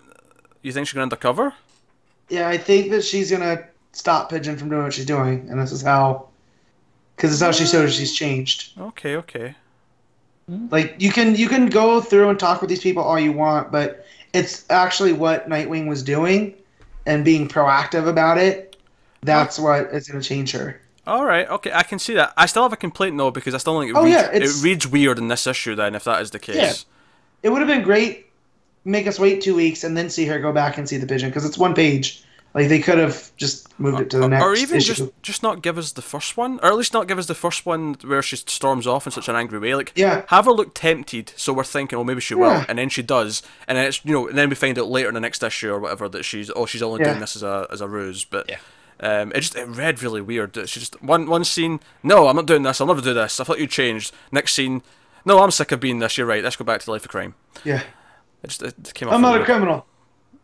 you 0.62 0.72
think 0.74 0.88
she's 0.88 0.94
going 0.96 1.04
undercover? 1.04 1.54
Yeah, 2.30 2.48
I 2.48 2.58
think 2.58 2.92
that 2.92 3.04
she's 3.04 3.32
gonna 3.32 3.66
stop 3.92 4.30
Pigeon 4.30 4.58
from 4.58 4.70
doing 4.70 4.84
what 4.84 4.94
she's 4.94 5.06
doing, 5.06 5.48
and 5.50 5.60
this 5.60 5.72
is 5.72 5.82
how, 5.82 6.28
because 7.16 7.32
it's 7.32 7.42
how 7.42 7.52
she 7.52 7.66
shows 7.66 7.94
she's 7.96 8.16
changed. 8.16 8.80
Okay, 8.80 9.16
okay. 9.16 9.56
Hmm? 10.48 10.68
Like 10.72 10.96
you 11.00 11.12
can 11.12 11.36
you 11.36 11.48
can 11.48 11.68
go 11.68 12.02
through 12.02 12.30
and 12.30 12.40
talk 12.40 12.62
with 12.62 12.70
these 12.70 12.82
people 12.82 13.04
all 13.04 13.20
you 13.20 13.32
want, 13.32 13.72
but 13.72 14.06
it's 14.34 14.66
actually 14.70 15.14
what 15.14 15.50
Nightwing 15.50 15.88
was 15.88 16.04
doing, 16.04 16.54
and 17.06 17.26
being 17.26 17.48
proactive 17.48 18.08
about 18.08 18.38
it. 18.38 18.78
That's 19.22 19.60
what 19.60 19.88
is 19.88 20.08
gonna 20.08 20.24
change 20.24 20.52
her. 20.52 20.80
All 21.08 21.26
right, 21.26 21.50
okay, 21.50 21.72
I 21.74 21.82
can 21.82 21.98
see 21.98 22.14
that. 22.14 22.34
I 22.38 22.46
still 22.46 22.62
have 22.62 22.74
a 22.74 22.78
complaint 22.78 23.18
though 23.18 23.32
because 23.32 23.56
I 23.56 23.58
still 23.58 23.80
think 23.80 23.92
it, 23.92 23.98
Oh, 23.98 24.04
reads, 24.04 24.16
yeah, 24.16 24.30
it 24.32 24.62
reads 24.62 24.86
weird 24.88 25.18
in 25.18 25.28
this 25.28 25.48
issue. 25.48 25.74
Then, 25.74 25.96
if 25.96 26.04
that 26.04 26.22
is 26.22 26.30
the 26.32 26.40
case, 26.40 26.56
Yeah. 26.56 26.74
It 27.42 27.50
would 27.50 27.60
have 27.62 27.68
been 27.68 27.84
great. 27.84 28.29
Make 28.86 29.08
us 29.08 29.20
wait 29.20 29.42
two 29.42 29.56
weeks 29.56 29.84
and 29.84 29.96
then 29.98 30.10
see 30.10 30.26
her 30.26 30.40
go 30.40 30.52
back 30.52 30.78
and 30.78 30.88
see 30.88 30.98
the 30.98 31.06
pigeon 31.08 31.30
because 31.30 31.46
it's 31.46 31.58
one 31.58 31.74
page. 31.76 32.24
Like 32.56 32.68
they 32.68 32.80
could 32.80 32.98
have 32.98 33.32
just 33.38 33.80
moved 33.80 34.00
it 34.02 34.10
to 34.10 34.18
the 34.18 34.28
next 34.28 34.42
issue. 34.42 34.50
or 34.50 34.56
even 34.56 34.78
issue. 34.78 34.94
just 34.96 35.12
just 35.22 35.44
not 35.44 35.62
give 35.62 35.78
us 35.78 35.92
the 35.92 36.02
first 36.02 36.36
one, 36.36 36.60
or 36.64 36.70
at 36.70 36.76
least 36.78 36.94
not 36.94 37.08
give 37.08 37.20
us 37.20 37.28
the 37.28 37.36
first 37.36 37.64
one 37.66 37.96
where 38.04 38.24
she 38.24 38.38
storms 38.38 38.88
off 38.88 39.06
in 39.06 39.12
such 39.12 39.30
an 39.30 39.36
angry 39.36 39.60
way. 39.60 39.76
Like, 39.76 39.92
Yeah. 39.96 40.24
have 40.30 40.46
her 40.46 40.52
look 40.52 40.74
tempted, 40.74 41.32
so 41.36 41.54
we're 41.54 41.64
thinking, 41.64 42.00
oh, 42.00 42.04
maybe 42.04 42.22
she 42.22 42.34
will, 42.34 42.50
Yeah. 42.50 42.66
and 42.68 42.80
then 42.80 42.90
she 42.90 43.04
does, 43.04 43.44
and 43.68 43.78
then 43.78 43.86
it's 43.86 44.04
you 44.04 44.14
know, 44.14 44.28
and 44.30 44.38
then 44.38 44.50
we 44.50 44.56
find 44.56 44.80
out 44.80 44.88
later 44.88 45.10
in 45.10 45.14
the 45.14 45.20
next 45.20 45.44
issue 45.44 45.72
or 45.72 45.80
whatever 45.80 46.10
that 46.10 46.24
she's 46.26 46.50
oh, 46.56 46.66
she's 46.66 46.82
only 46.82 47.02
Yeah. 47.02 47.10
doing 47.10 47.20
this 47.20 47.36
as 47.36 47.44
a 47.44 47.68
as 47.72 47.82
a 47.82 47.88
ruse, 47.88 48.26
but. 48.26 48.50
Yeah. 48.50 48.58
Um, 49.02 49.32
it 49.34 49.40
just 49.42 49.56
it 49.56 49.66
read 49.68 50.02
really 50.04 50.20
weird. 50.20 50.58
It's 50.58 50.74
just 50.74 51.02
one 51.04 51.28
one 51.30 51.44
scene. 51.46 51.80
No, 52.04 52.28
I'm 52.28 52.36
not 52.36 52.48
doing 52.48 52.64
this. 52.64 52.82
I'll 52.82 52.88
never 52.88 53.00
do 53.00 53.14
this. 53.14 53.40
I 53.40 53.44
thought 53.46 53.60
you 53.60 53.68
changed. 53.68 54.12
Next 54.32 54.54
scene. 54.56 54.82
No, 55.24 55.40
I'm 55.40 55.52
sick 55.52 55.72
of 55.72 55.80
being 55.80 56.00
this. 56.00 56.18
You're 56.18 56.28
right. 56.28 56.44
Let's 56.44 56.58
go 56.58 56.66
back 56.66 56.80
to 56.82 56.86
the 56.88 56.92
life 56.92 57.06
of 57.06 57.12
crime. 57.12 57.36
yeah, 57.64 57.84
It 58.44 58.48
just 58.48 58.62
it 58.64 58.94
came 58.94 59.08
off. 59.10 59.16
I'm 59.16 59.22
not 59.22 59.40
a 59.42 59.44
criminal. 59.46 59.86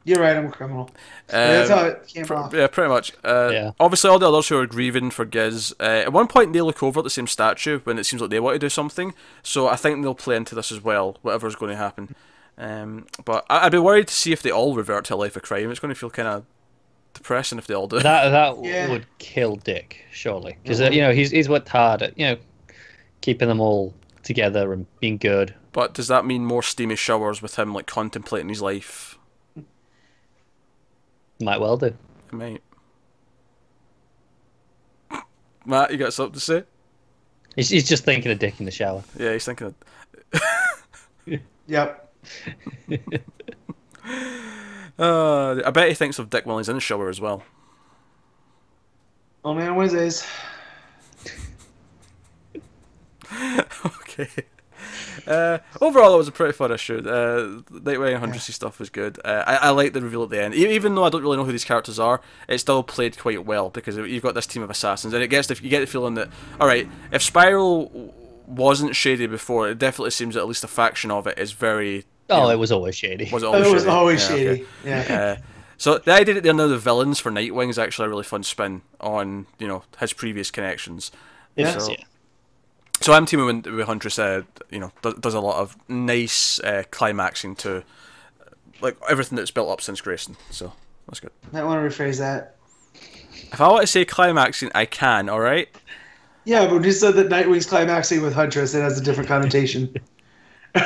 You're 0.03 0.19
right. 0.19 0.38
I'm 0.38 0.45
a 0.45 0.51
criminal. 0.51 0.81
Um, 0.81 0.89
That's 1.30 1.69
how 1.72 1.85
it 1.85 2.05
came 2.07 2.26
pr- 2.26 2.35
off. 2.35 2.53
yeah, 2.53 2.67
pretty 2.67 2.89
much. 2.89 3.11
Uh, 3.23 3.49
Yeah. 3.51 3.72
Obviously, 3.80 4.09
all 4.11 4.19
the 4.19 4.27
others 4.27 4.47
who 4.49 4.57
are 4.59 4.67
grieving 4.67 5.09
for 5.09 5.26
Giz. 5.26 5.73
Uh, 5.80 5.84
at 5.84 6.13
one 6.13 6.27
point, 6.27 6.53
they 6.53 6.61
look 6.61 6.84
over 6.84 6.99
at 6.99 7.03
the 7.03 7.09
same 7.09 7.26
statue 7.26 7.80
when 7.85 7.97
it 7.97 8.03
seems 8.03 8.22
like 8.22 8.30
they 8.30 8.39
want 8.39 8.53
to 8.55 8.59
do 8.59 8.69
something. 8.69 9.15
So 9.41 9.67
I 9.67 9.76
think 9.76 10.03
they'll 10.03 10.13
play 10.13 10.35
into 10.35 10.53
this 10.53 10.72
as 10.72 10.84
well, 10.84 11.17
whatever's 11.23 11.55
going 11.55 11.72
to 11.72 11.77
happen. 11.77 12.13
Um, 12.57 13.07
but 13.26 13.45
I- 13.49 13.65
I'd 13.65 13.72
be 13.72 13.80
worried 13.80 14.07
to 14.09 14.13
see 14.13 14.31
if 14.31 14.43
they 14.43 14.51
all 14.51 14.76
revert 14.76 15.05
to 15.05 15.15
a 15.15 15.17
life 15.17 15.35
of 15.35 15.41
crime. 15.41 15.72
It's 15.72 15.80
going 15.80 15.93
to 15.93 15.99
feel 15.99 16.11
kind 16.11 16.27
of 16.27 16.45
depressing 17.15 17.57
if 17.57 17.65
they 17.65 17.73
all 17.73 17.88
do. 17.88 17.99
That 17.99 18.30
that 18.30 18.57
Yeah. 18.63 18.89
would 18.91 19.07
kill 19.17 19.55
Dick 19.55 20.05
surely 20.11 20.57
because 20.61 20.81
uh, 20.81 20.89
you 20.91 21.01
know 21.01 21.11
he's 21.13 21.31
he's 21.31 21.49
worked 21.49 21.69
hard 21.69 22.01
at 22.03 22.17
you 22.17 22.27
know 22.27 22.38
keeping 23.22 23.47
them 23.47 23.59
all 23.59 23.93
together 24.22 24.72
and 24.72 24.85
being 24.99 25.17
good. 25.17 25.55
But 25.76 25.93
does 25.93 26.07
that 26.07 26.26
mean 26.26 26.45
more 26.45 26.64
steamy 26.64 26.95
showers 26.95 27.41
with 27.41 27.60
him 27.60 27.73
like 27.73 27.85
contemplating 27.85 28.47
his 28.47 28.61
life? 28.61 29.19
Might 31.41 31.60
well 31.60 31.76
do. 31.76 31.88
It 31.88 32.31
might. 32.31 32.64
Matt, 35.65 35.91
you 35.91 35.97
got 35.97 36.14
something 36.14 36.35
to 36.35 36.39
say? 36.39 36.64
He's, 37.57 37.68
he's 37.68 37.89
just 37.89 38.06
thinking 38.06 38.31
of 38.31 38.39
Dick 38.39 38.57
in 38.61 38.65
the 38.65 38.72
shower. 38.72 39.03
Yeah, 39.19 39.34
he's 39.34 39.43
thinking. 39.43 39.76
Of... 40.34 40.41
Yep. 41.68 42.14
Uh, 44.97 45.61
I 45.65 45.72
bet 45.72 45.89
he 45.89 45.93
thinks 45.93 46.19
of 46.19 46.30
Dick 46.30 46.45
while 46.45 46.57
he's 46.57 46.69
in 46.69 46.76
the 46.76 46.80
shower 46.80 47.10
as 47.10 47.19
well. 47.19 47.43
Only 49.43 49.65
on 49.65 49.76
Wednesdays. 49.76 50.26
okay. 53.85 54.30
Uh, 55.27 55.57
overall, 55.81 56.13
it 56.13 56.17
was 56.17 56.27
a 56.27 56.31
pretty 56.31 56.53
fun 56.53 56.71
issue. 56.71 56.99
Uh, 56.99 57.61
Nightwing 57.71 58.13
and 58.15 58.23
Huntressy 58.23 58.51
stuff 58.51 58.77
was 58.77 58.91
good. 58.91 59.17
Uh, 59.25 59.43
I, 59.47 59.55
I 59.55 59.69
like 59.71 59.93
the 59.93 60.01
reveal 60.01 60.21
at 60.21 60.29
the 60.29 60.39
end, 60.43 60.53
E- 60.53 60.75
even 60.75 60.93
though 60.93 61.03
I 61.03 61.09
don't 61.09 61.23
really 61.23 61.37
know 61.37 61.43
who 61.45 61.51
these 61.51 61.65
characters 61.65 61.97
are. 61.97 62.21
It 62.47 62.59
still 62.59 62.83
played 62.83 63.17
quite 63.17 63.43
well 63.43 63.71
because 63.71 63.97
you've 63.97 64.21
got 64.21 64.35
this 64.35 64.45
team 64.45 64.61
of 64.61 64.69
assassins, 64.69 65.15
and 65.15 65.23
it 65.23 65.29
gets 65.29 65.47
the, 65.47 65.55
you 65.63 65.69
get 65.69 65.79
the 65.79 65.87
feeling 65.87 66.13
that 66.13 66.29
all 66.59 66.67
right, 66.67 66.87
if 67.11 67.23
Spyral 67.23 68.13
wasn't 68.45 68.95
shady 68.95 69.25
before, 69.25 69.67
it 69.69 69.79
definitely 69.79 70.11
seems 70.11 70.35
that 70.35 70.41
at 70.41 70.47
least 70.47 70.63
a 70.63 70.67
faction 70.67 71.09
of 71.09 71.25
it 71.25 71.39
is 71.39 71.53
very. 71.53 72.05
Oh, 72.29 72.43
know, 72.43 72.49
it 72.51 72.59
was 72.59 72.71
always 72.71 72.95
shady. 72.95 73.27
Was 73.33 73.41
it 73.41 73.47
always 73.47 73.65
it 73.67 73.73
was 73.73 73.83
shady? 73.83 73.91
always 73.91 74.29
Yeah, 74.29 74.35
okay. 74.35 74.55
shady. 74.57 74.65
Yeah. 74.83 75.15
Uh, 75.39 75.41
so 75.77 75.97
the 75.97 76.11
idea 76.13 76.35
that 76.35 76.43
they're 76.43 76.53
now 76.53 76.67
the 76.67 76.77
villains 76.77 77.19
for 77.19 77.31
Nightwing 77.31 77.69
is 77.71 77.79
actually 77.79 78.05
a 78.05 78.09
really 78.09 78.23
fun 78.23 78.43
spin 78.43 78.83
on 79.01 79.47
you 79.57 79.67
know 79.67 79.83
his 79.99 80.13
previous 80.13 80.51
connections. 80.51 81.11
Yeah. 81.55 81.77
So, 81.79 81.91
yeah. 81.91 82.03
So 83.01 83.13
I'm 83.13 83.26
teaming 83.26 83.45
with, 83.45 83.65
with 83.67 83.88
Huntress. 83.88 84.17
Uh, 84.19 84.43
you 84.69 84.80
know, 84.80 84.91
does, 85.01 85.15
does 85.15 85.34
a 85.34 85.39
lot 85.39 85.59
of 85.59 85.77
nice 85.89 86.59
uh, 86.59 86.84
climaxing 86.91 87.55
to 87.57 87.84
like 88.81 88.97
everything 89.09 89.35
that's 89.35 89.51
built 89.51 89.69
up 89.69 89.81
since 89.81 90.01
Grayson. 90.01 90.35
So 90.51 90.73
that's 91.07 91.19
good. 91.19 91.31
Might 91.51 91.63
want 91.63 91.89
to 91.89 91.95
rephrase 91.95 92.19
that. 92.19 92.55
If 93.51 93.61
I 93.61 93.67
want 93.67 93.81
to 93.81 93.88
say 93.88 94.05
climaxing, 94.05 94.72
I 94.73 94.85
can. 94.85 95.30
All 95.30 95.39
right. 95.39 95.69
Yeah, 96.45 96.65
but 96.65 96.73
when 96.76 96.84
you 96.84 96.91
said 96.91 97.15
that 97.15 97.30
Nightwing's 97.30 97.65
climaxing 97.65 98.22
with 98.22 98.34
Huntress, 98.34 98.76
it 98.76 98.81
has 98.81 98.99
a 98.99 99.03
different 99.03 99.27
connotation. 99.27 99.93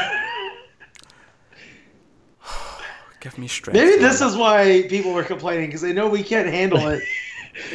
Give 3.19 3.37
me 3.37 3.47
strength. 3.47 3.75
Maybe 3.75 3.97
this 4.01 4.21
is 4.21 4.37
why 4.37 4.85
people 4.89 5.11
were 5.13 5.23
complaining 5.23 5.67
because 5.67 5.81
they 5.81 5.93
know 5.93 6.07
we 6.07 6.23
can't 6.23 6.47
handle 6.47 6.87
it. 6.87 7.03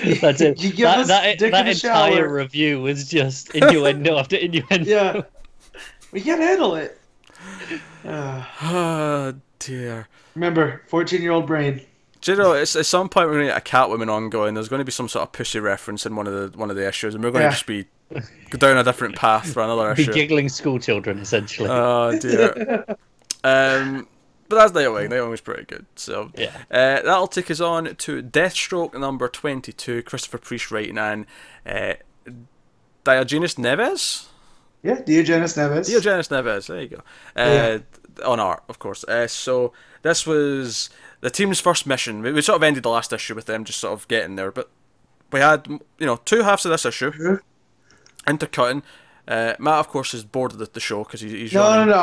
That's 0.21 0.41
it. 0.41 0.63
You 0.63 0.71
give 0.71 0.85
that 0.85 0.99
us 1.01 1.09
that, 1.09 1.39
dick 1.39 1.53
that 1.53 1.67
in 1.67 1.73
entire 1.73 2.13
shower. 2.17 2.33
review 2.33 2.81
was 2.83 3.09
just 3.09 3.55
innuendo 3.55 4.19
after 4.19 4.37
innuendo. 4.37 4.85
Yeah, 4.85 5.23
we 6.13 6.21
can't 6.21 6.41
handle 6.41 6.75
it. 6.77 6.99
Uh, 8.05 8.45
Oh 8.63 9.35
dear. 9.59 10.09
remember, 10.35 10.83
fourteen-year-old 10.89 11.47
brain. 11.47 11.81
Do 12.21 12.33
you 12.33 12.39
know, 12.39 12.53
it's, 12.55 12.75
at 12.75 12.87
some 12.87 13.11
point 13.11 13.29
we're 13.29 13.35
going 13.35 13.49
to 13.49 13.53
get 13.53 13.59
a 13.59 13.71
Catwoman 13.71 14.09
ongoing. 14.11 14.55
There's 14.55 14.71
going 14.71 14.79
to 14.79 14.85
be 14.85 14.91
some 14.93 15.09
sort 15.11 15.25
of 15.25 15.33
pussy 15.33 15.61
reference 15.61 16.07
in 16.07 16.17
one 16.17 16.27
of 16.27 16.33
the 16.53 16.57
one 16.59 16.71
of 16.71 16.77
the 16.77 16.89
issues, 16.89 17.15
and 17.15 17.23
we're 17.23 17.31
going 17.31 17.43
Yeah. 17.43 17.49
to 17.51 17.55
just 17.55 17.67
be 17.67 17.85
go 18.51 18.59
down 18.59 18.79
a 18.79 18.83
different 18.85 19.17
path 19.17 19.53
for 19.53 19.63
another 19.63 19.95
Be 19.95 20.03
issue. 20.05 20.13
giggling 20.13 20.49
school 20.49 20.79
children 20.79 21.19
essentially. 21.19 21.69
Oh 21.71 22.19
dear. 22.19 22.85
um, 23.45 24.07
but 24.49 24.57
that's 24.57 24.73
Nightwing. 24.73 25.11
Nightwing 25.11 25.31
was 25.31 25.41
pretty 25.41 25.65
good. 25.65 25.87
So 25.97 26.31
Yeah. 26.37 26.51
uh, 26.71 27.03
that'll 27.03 27.27
take 27.29 27.51
us 27.51 27.61
on 27.61 27.95
to 27.97 28.23
Deathstroke 28.23 28.99
number 28.99 29.29
twenty-two. 29.29 30.03
Christopher 30.03 30.39
Priest 30.39 30.71
writing 30.71 30.99
and 30.99 31.27
uh, 31.67 31.95
Diogenes 33.05 33.55
Neves. 33.57 34.27
Yeah, 34.83 35.01
Diogenes 35.01 35.55
Neves. 35.57 35.87
Diogenes 35.87 36.29
Neves. 36.29 36.67
There 36.67 36.83
you 36.83 36.89
go. 36.89 37.03
Uh, 37.37 37.79
On 38.25 38.39
art, 38.39 38.63
of 38.69 38.79
course. 38.79 39.03
Uh, 39.05 39.27
so 39.27 39.73
this 40.03 40.27
was 40.27 40.91
the 41.21 41.31
team's 41.31 41.59
first 41.61 41.87
mission. 41.87 42.23
We, 42.23 42.33
we 42.33 42.43
sort 42.43 42.57
of 42.57 42.63
ended 42.63 42.83
the 42.83 42.91
last 42.91 43.13
issue 43.13 43.35
with 43.35 43.47
them 43.47 43.65
just 43.65 43.81
sort 43.81 43.93
of 43.95 44.07
getting 44.09 44.37
there, 44.37 44.53
but 44.53 44.71
we 45.33 45.41
had 45.41 45.67
you 45.69 46.07
know 46.07 46.17
two 46.25 46.43
halves 46.43 46.65
of 46.65 46.71
this 46.71 46.85
issue 46.85 47.11
Mhm. 47.13 47.41
intercutting. 48.29 48.83
Uh, 49.27 49.55
Matt, 49.59 49.79
of 49.79 49.89
course, 49.89 50.13
is 50.13 50.23
bored 50.23 50.53
of 50.53 50.59
the, 50.59 50.67
the 50.71 50.81
show 50.81 51.03
because 51.03 51.23
he, 51.23 51.31
he's 51.31 51.55
no, 51.55 51.63
no, 51.63 51.69
running. 51.71 51.89
no, 51.89 52.03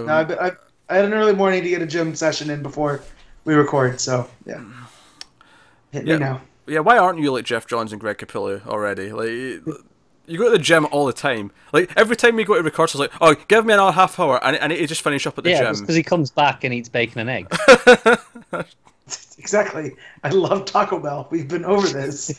Um, 0.00 0.06
no. 0.06 0.12
I, 0.12 0.48
I, 0.48 0.52
I 0.90 0.96
had 0.96 1.04
an 1.06 1.14
early 1.14 1.34
morning 1.34 1.62
to 1.62 1.68
get 1.68 1.80
a 1.82 1.86
gym 1.86 2.14
session 2.14 2.50
in 2.50 2.62
before 2.62 3.00
we 3.44 3.54
record. 3.54 4.00
So 4.00 4.28
yeah, 4.44 4.62
hit 5.92 6.06
Yeah. 6.06 6.14
me 6.14 6.20
now. 6.20 6.40
Yeah, 6.66 6.80
why 6.80 6.98
aren't 6.98 7.18
you 7.18 7.32
like 7.32 7.44
Geoff 7.44 7.66
Johns 7.66 7.92
and 7.92 8.00
Greg 8.00 8.18
Capullo 8.18 8.64
already? 8.66 9.10
Like, 9.12 9.28
you 9.28 9.84
you 10.26 10.38
go 10.38 10.44
to 10.44 10.50
the 10.50 10.58
gym 10.58 10.86
all 10.92 11.06
the 11.06 11.12
time. 11.12 11.50
Like 11.72 11.90
every 11.96 12.14
time 12.16 12.36
we 12.36 12.44
go 12.44 12.54
to 12.54 12.62
record, 12.62 12.90
it's 12.90 12.94
like, 12.94 13.10
oh, 13.20 13.34
give 13.48 13.64
me 13.66 13.72
another 13.74 13.92
half 13.92 14.18
hour, 14.20 14.38
and 14.44 14.56
I 14.60 14.66
need 14.68 14.76
to 14.76 14.86
just 14.86 15.02
finish 15.02 15.26
up 15.26 15.36
at 15.38 15.44
the 15.44 15.50
yeah, 15.50 15.72
gym. 15.72 15.80
because 15.80 15.96
he 15.96 16.02
comes 16.02 16.30
back 16.30 16.62
and 16.64 16.72
eats 16.74 16.88
bacon 16.88 17.20
and 17.28 17.30
eggs. 17.30 18.66
Exactly. 19.38 19.96
I 20.22 20.28
love 20.28 20.66
Taco 20.66 21.00
Bell. 21.00 21.26
We've 21.30 21.48
been 21.48 21.64
over 21.64 21.86
this. 21.88 22.38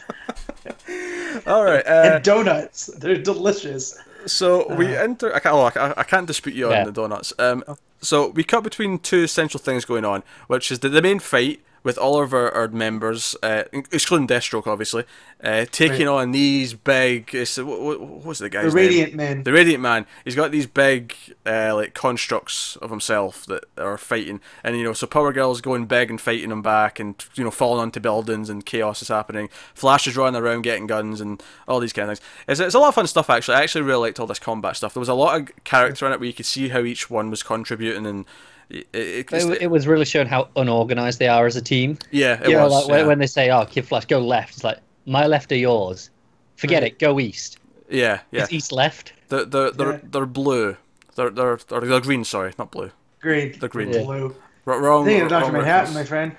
all 1.48 1.66
right. 1.66 1.86
Uh, 1.86 2.12
and 2.16 2.24
donuts. 2.24 2.86
They're 2.98 3.18
delicious. 3.18 3.98
so 4.28 4.74
we 4.76 4.96
enter. 4.96 5.34
I 5.36 5.40
can't. 5.40 5.56
Oh, 5.56 5.64
I, 5.66 5.72
can't- 5.72 5.98
I 5.98 6.04
can't 6.04 6.28
dispute 6.28 6.56
you 6.56 6.72
on 6.72 6.86
the 6.86 6.92
donuts. 6.92 7.34
Um, 7.40 7.64
so 8.02 8.30
we 8.30 8.44
cut 8.44 8.64
between 8.64 9.00
two 9.00 9.24
essential 9.24 9.60
things 9.60 9.86
going 9.86 10.06
on, 10.06 10.24
which 10.48 10.72
is 10.72 10.80
the, 10.80 10.90
the 10.90 11.02
main 11.02 11.20
fight 11.20 11.62
with 11.84 11.98
all 11.98 12.22
of 12.22 12.34
our, 12.34 12.52
our 12.54 12.68
members, 12.68 13.36
uh, 13.42 13.64
excluding 13.72 14.28
Deathstroke, 14.28 14.68
obviously, 14.68 15.04
uh, 15.44 15.66
taking 15.72 16.08
Right. 16.08 16.22
on 16.22 16.32
these 16.32 16.74
big. 16.74 17.34
It's, 17.34 17.58
what, 17.58 17.82
what, 17.82 18.00
what's 18.00 18.40
the 18.40 18.50
guy's 18.50 18.72
The 18.72 18.80
name? 18.80 18.88
Radiant 18.88 19.14
Men. 19.16 19.44
The 19.44 19.52
Radiant 19.52 19.82
Man. 19.82 20.06
He's 20.24 20.36
got 20.36 20.52
these 20.52 20.68
big, 20.68 21.16
uh, 21.46 21.74
like 21.76 21.94
constructs 21.94 22.76
of 22.78 22.90
himself 22.92 23.46
that 23.48 23.64
are 23.78 23.98
fighting, 23.98 24.40
and 24.64 24.78
you 24.78 24.84
know, 24.84 24.94
so 24.94 25.08
Power 25.08 25.34
Girl's 25.34 25.62
going 25.62 25.86
big 25.86 26.10
and 26.12 26.22
fighting 26.22 26.52
him 26.52 26.62
back, 26.62 27.00
and 27.00 27.16
you 27.36 27.44
know, 27.44 27.52
falling 27.52 27.82
onto 27.82 28.00
buildings, 28.00 28.50
and 28.50 28.66
chaos 28.66 29.02
is 29.02 29.08
happening. 29.08 29.50
Flash 29.74 30.08
is 30.08 30.16
running 30.16 30.40
around 30.42 30.62
getting 30.62 30.86
guns, 30.88 31.20
and 31.20 31.42
all 31.68 31.80
these 31.80 31.94
kind 31.94 32.12
of 32.12 32.20
things. 32.20 32.30
It's, 32.48 32.60
it's 32.60 32.76
a 32.76 32.80
lot 32.80 32.90
of 32.90 32.96
fun 32.96 33.08
stuff. 33.08 33.30
Actually, 33.30 33.58
I 33.58 33.64
actually 33.64 33.82
really 33.82 34.02
liked 34.02 34.20
all 34.20 34.28
this 34.28 34.40
combat 34.40 34.76
stuff. 34.78 34.94
There 34.94 35.00
was 35.02 35.10
a 35.10 35.14
lot 35.16 35.40
of 35.42 35.64
character 35.64 36.06
in 36.06 36.12
it 36.14 36.20
where 36.20 36.28
you 36.28 36.34
could 36.34 36.46
see 36.46 36.70
how 36.70 36.82
each 36.82 37.10
one 37.10 37.30
was 37.32 37.42
contributing, 37.42 38.06
and 38.06 38.26
it, 38.72 38.88
it, 38.94 39.34
It, 39.34 39.62
it 39.64 39.68
was 39.72 39.88
really 39.88 40.06
showing 40.06 40.28
how 40.28 40.48
unorganized 40.56 41.20
they 41.20 41.28
are 41.28 41.46
as 41.46 41.56
a 41.56 41.62
team. 41.62 41.98
yeah, 42.12 42.42
it 42.42 42.50
You 42.50 42.56
know, 42.56 42.64
was. 42.64 42.74
like 42.74 42.88
when, 42.90 43.00
yeah. 43.00 43.06
when 43.08 43.20
they 43.20 43.28
say, 43.28 43.50
"Oh, 43.52 43.66
Kid 43.66 43.86
Flash, 43.88 44.06
go 44.06 44.20
left," 44.20 44.54
it's 44.56 44.64
like 44.64 44.80
my 45.06 45.28
left 45.28 45.52
are 45.52 45.56
yours. 45.58 46.10
Forget 46.56 46.84
Right. 46.84 46.92
it. 46.94 47.00
Go 47.00 47.20
east. 47.20 47.58
yeah, 47.90 48.20
yeah. 48.32 48.44
It's 48.44 48.54
east 48.54 48.72
left. 48.72 49.14
They're 49.30 49.46
they're 49.46 49.72
they're, 49.72 49.92
Yeah. 49.94 50.00
they're 50.12 50.26
blue. 50.26 50.78
They're, 51.16 51.30
they're 51.30 51.58
they're 51.68 51.82
they're 51.82 52.00
green. 52.02 52.24
Sorry, 52.24 52.54
not 52.58 52.72
blue. 52.72 52.92
Green. 53.22 53.58
The 53.60 53.68
green. 53.68 53.92
Yeah. 53.94 54.04
Blue. 54.04 54.36
R- 54.68 54.80
wrong. 54.80 55.06
Thinking 55.06 55.24
of 55.24 55.30
Dr. 55.30 55.44
wrong 55.46 55.54
Manhattan, 55.54 55.94
my 55.94 56.04
friend. 56.04 56.36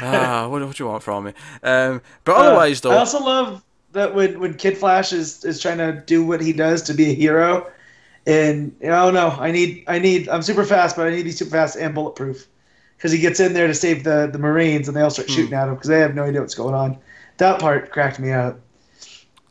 ah, 0.00 0.46
what, 0.48 0.62
what 0.64 0.76
do 0.76 0.82
you 0.84 0.88
want 0.88 1.02
from 1.02 1.24
me? 1.24 1.32
Um, 1.62 2.00
but 2.24 2.36
Uh, 2.36 2.40
otherwise, 2.40 2.80
though, 2.80 2.92
I 2.92 2.96
also 2.98 3.18
love 3.22 3.62
that 3.92 4.14
when, 4.14 4.38
when 4.38 4.54
Kid 4.54 4.78
Flash 4.78 5.12
is, 5.12 5.44
is 5.44 5.60
trying 5.60 5.78
to 5.78 6.02
do 6.06 6.24
what 6.24 6.40
he 6.40 6.52
does 6.52 6.80
to 6.82 6.94
be 6.94 7.10
a 7.10 7.14
hero, 7.14 7.66
and 8.26 8.74
you 8.80 8.88
know, 8.88 9.06
oh 9.08 9.10
no, 9.10 9.28
I 9.28 9.50
need 9.50 9.84
I 9.86 9.98
need 9.98 10.28
I'm 10.28 10.42
super 10.42 10.64
fast, 10.64 10.96
but 10.96 11.06
I 11.06 11.10
need 11.10 11.18
to 11.18 11.24
be 11.24 11.32
super 11.32 11.50
fast 11.52 11.76
and 11.76 11.94
bulletproof, 11.94 12.46
because 12.96 13.12
he 13.12 13.18
gets 13.18 13.40
in 13.40 13.52
there 13.52 13.66
to 13.66 13.74
save 13.74 14.04
the 14.04 14.28
the 14.32 14.38
Marines, 14.38 14.88
and 14.88 14.96
they 14.96 15.00
all 15.02 15.10
start 15.10 15.28
Hmm. 15.28 15.34
shooting 15.34 15.54
at 15.54 15.68
him 15.68 15.74
because 15.74 15.88
they 15.88 16.00
have 16.00 16.14
no 16.14 16.24
idea 16.24 16.40
what's 16.40 16.54
going 16.54 16.74
on. 16.74 16.98
That 17.38 17.60
part 17.60 17.90
cracked 17.90 18.18
me 18.20 18.32
up. 18.32 18.60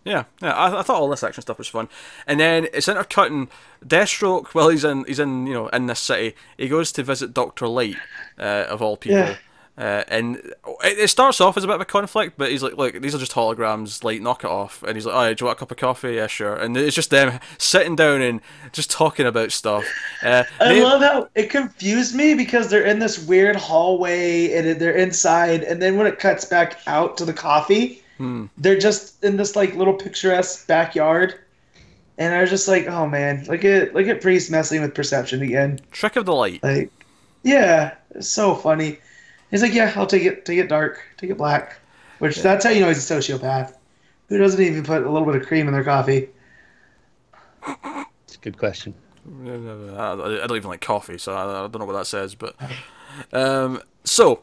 Yeah, 0.06 0.24
yeah. 0.42 0.54
I, 0.54 0.80
I 0.80 0.82
thought 0.82 1.02
all 1.02 1.10
this 1.10 1.24
action 1.24 1.42
stuff 1.42 1.58
was 1.58 1.68
fun, 1.68 1.90
and 2.26 2.40
then 2.40 2.68
it's 2.74 2.88
intercutting 2.88 3.50
Deathstroke. 3.86 4.54
Well, 4.54 4.70
he's 4.70 4.84
in 4.86 5.04
he's 5.06 5.20
in 5.20 5.46
you 5.46 5.54
know 5.54 5.68
in 5.70 5.88
this 5.88 6.00
city. 6.00 6.36
He 6.58 6.68
goes 6.70 6.92
to 6.94 7.04
visit 7.04 7.34
Doctor 7.34 7.68
Light, 7.68 7.98
uh, 8.40 8.66
of 8.70 8.82
all 8.82 8.96
people. 8.98 9.18
Yeah. 9.20 9.36
Uh, 9.80 10.04
and 10.10 10.36
it, 10.84 11.00
it 11.00 11.08
starts 11.10 11.40
off 11.40 11.56
as 11.56 11.64
a 11.64 11.68
bit 11.68 11.76
of 11.76 11.80
a 11.82 11.86
conflict, 11.86 12.34
but 12.38 12.52
he's 12.52 12.62
like, 12.62 12.76
"Look, 12.76 13.02
these 13.02 13.16
are 13.16 13.18
just 13.18 13.32
holograms. 13.32 14.04
Like, 14.04 14.20
knock 14.22 14.44
it 14.44 14.50
off." 14.50 14.84
And 14.84 14.96
he's 14.98 15.06
like, 15.06 15.16
"Oh, 15.16 15.34
do 15.34 15.42
you 15.42 15.46
want 15.48 15.58
a 15.58 15.60
cup 15.62 15.72
of 15.72 15.78
coffee? 15.78 16.16
Yeah, 16.16 16.28
sure." 16.28 16.54
And 16.56 16.76
it's 16.76 16.96
just 16.96 17.12
them 17.12 17.40
sitting 17.58 17.96
down 17.96 18.22
and 18.22 18.42
just 18.74 18.92
talking 18.92 19.26
about 19.26 19.54
stuff. 19.54 19.86
Uh, 20.22 20.44
I 20.60 20.68
they- 20.74 20.84
love 20.84 21.02
how 21.02 21.30
it 21.34 21.50
confused 21.50 22.14
me 22.14 22.34
because 22.34 22.70
they're 22.70 22.84
in 22.86 23.00
this 23.00 23.26
weird 23.26 23.56
hallway 23.56 24.52
and 24.54 24.82
they're 24.82 24.98
inside, 24.98 25.64
and 25.64 25.82
then 25.82 25.98
when 25.98 26.08
it 26.08 26.20
cuts 26.20 26.44
back 26.44 26.80
out 26.86 27.16
to 27.18 27.24
the 27.26 27.34
coffee, 27.34 28.04
Hmm. 28.18 28.48
they're 28.58 28.78
just 28.78 29.24
in 29.24 29.38
this 29.38 29.56
like 29.56 29.76
little 29.76 29.94
picturesque 29.94 30.68
backyard. 30.68 31.36
And 32.18 32.34
I 32.36 32.42
was 32.42 32.50
just 32.50 32.68
like, 32.68 32.86
oh 32.88 33.08
man, 33.08 33.46
look 33.48 33.64
at 33.64 33.94
look 33.96 34.08
at 34.08 34.20
Priest 34.20 34.52
messing 34.52 34.82
with 34.82 34.94
perception 34.94 35.42
again. 35.42 35.80
trick 35.94 36.18
of 36.18 36.26
the 36.26 36.34
light. 36.36 36.62
Like, 36.62 36.92
yeah, 37.44 37.94
it's 38.14 38.28
so 38.28 38.56
funny. 38.56 39.00
He's 39.52 39.62
like, 39.62 39.74
yeah, 39.74 39.92
I'll 39.96 40.08
take 40.08 40.24
it. 40.24 40.46
Take 40.46 40.60
it 40.60 40.70
dark. 40.70 41.02
Take 41.18 41.30
it 41.30 41.38
black. 41.38 41.80
Which 42.20 42.38
that's 42.42 42.66
how 42.66 42.72
you 42.72 42.82
know 42.82 42.88
he's 42.88 43.10
a 43.10 43.14
sociopath. 43.16 43.74
Who 44.28 44.38
doesn't 44.38 44.62
even 44.62 44.84
put 44.84 45.04
a 45.04 45.10
little 45.10 45.26
bit 45.26 45.42
of 45.42 45.48
cream 45.48 45.68
in 45.68 45.74
their 45.74 45.84
coffee? 45.84 46.30
It's 47.66 48.36
a 48.36 48.40
good 48.42 48.58
question. 48.58 48.94
I 49.26 50.14
I 50.14 50.48
don't 50.48 50.58
even 50.58 50.70
like 50.70 50.82
coffee, 50.82 51.18
so 51.18 51.34
I 51.34 51.44
I 51.44 51.68
don't 51.68 51.80
know 51.80 51.86
what 51.86 51.94
that 51.94 52.08
says. 52.08 52.36
But 52.36 52.56
um, 53.34 53.82
so 54.04 54.42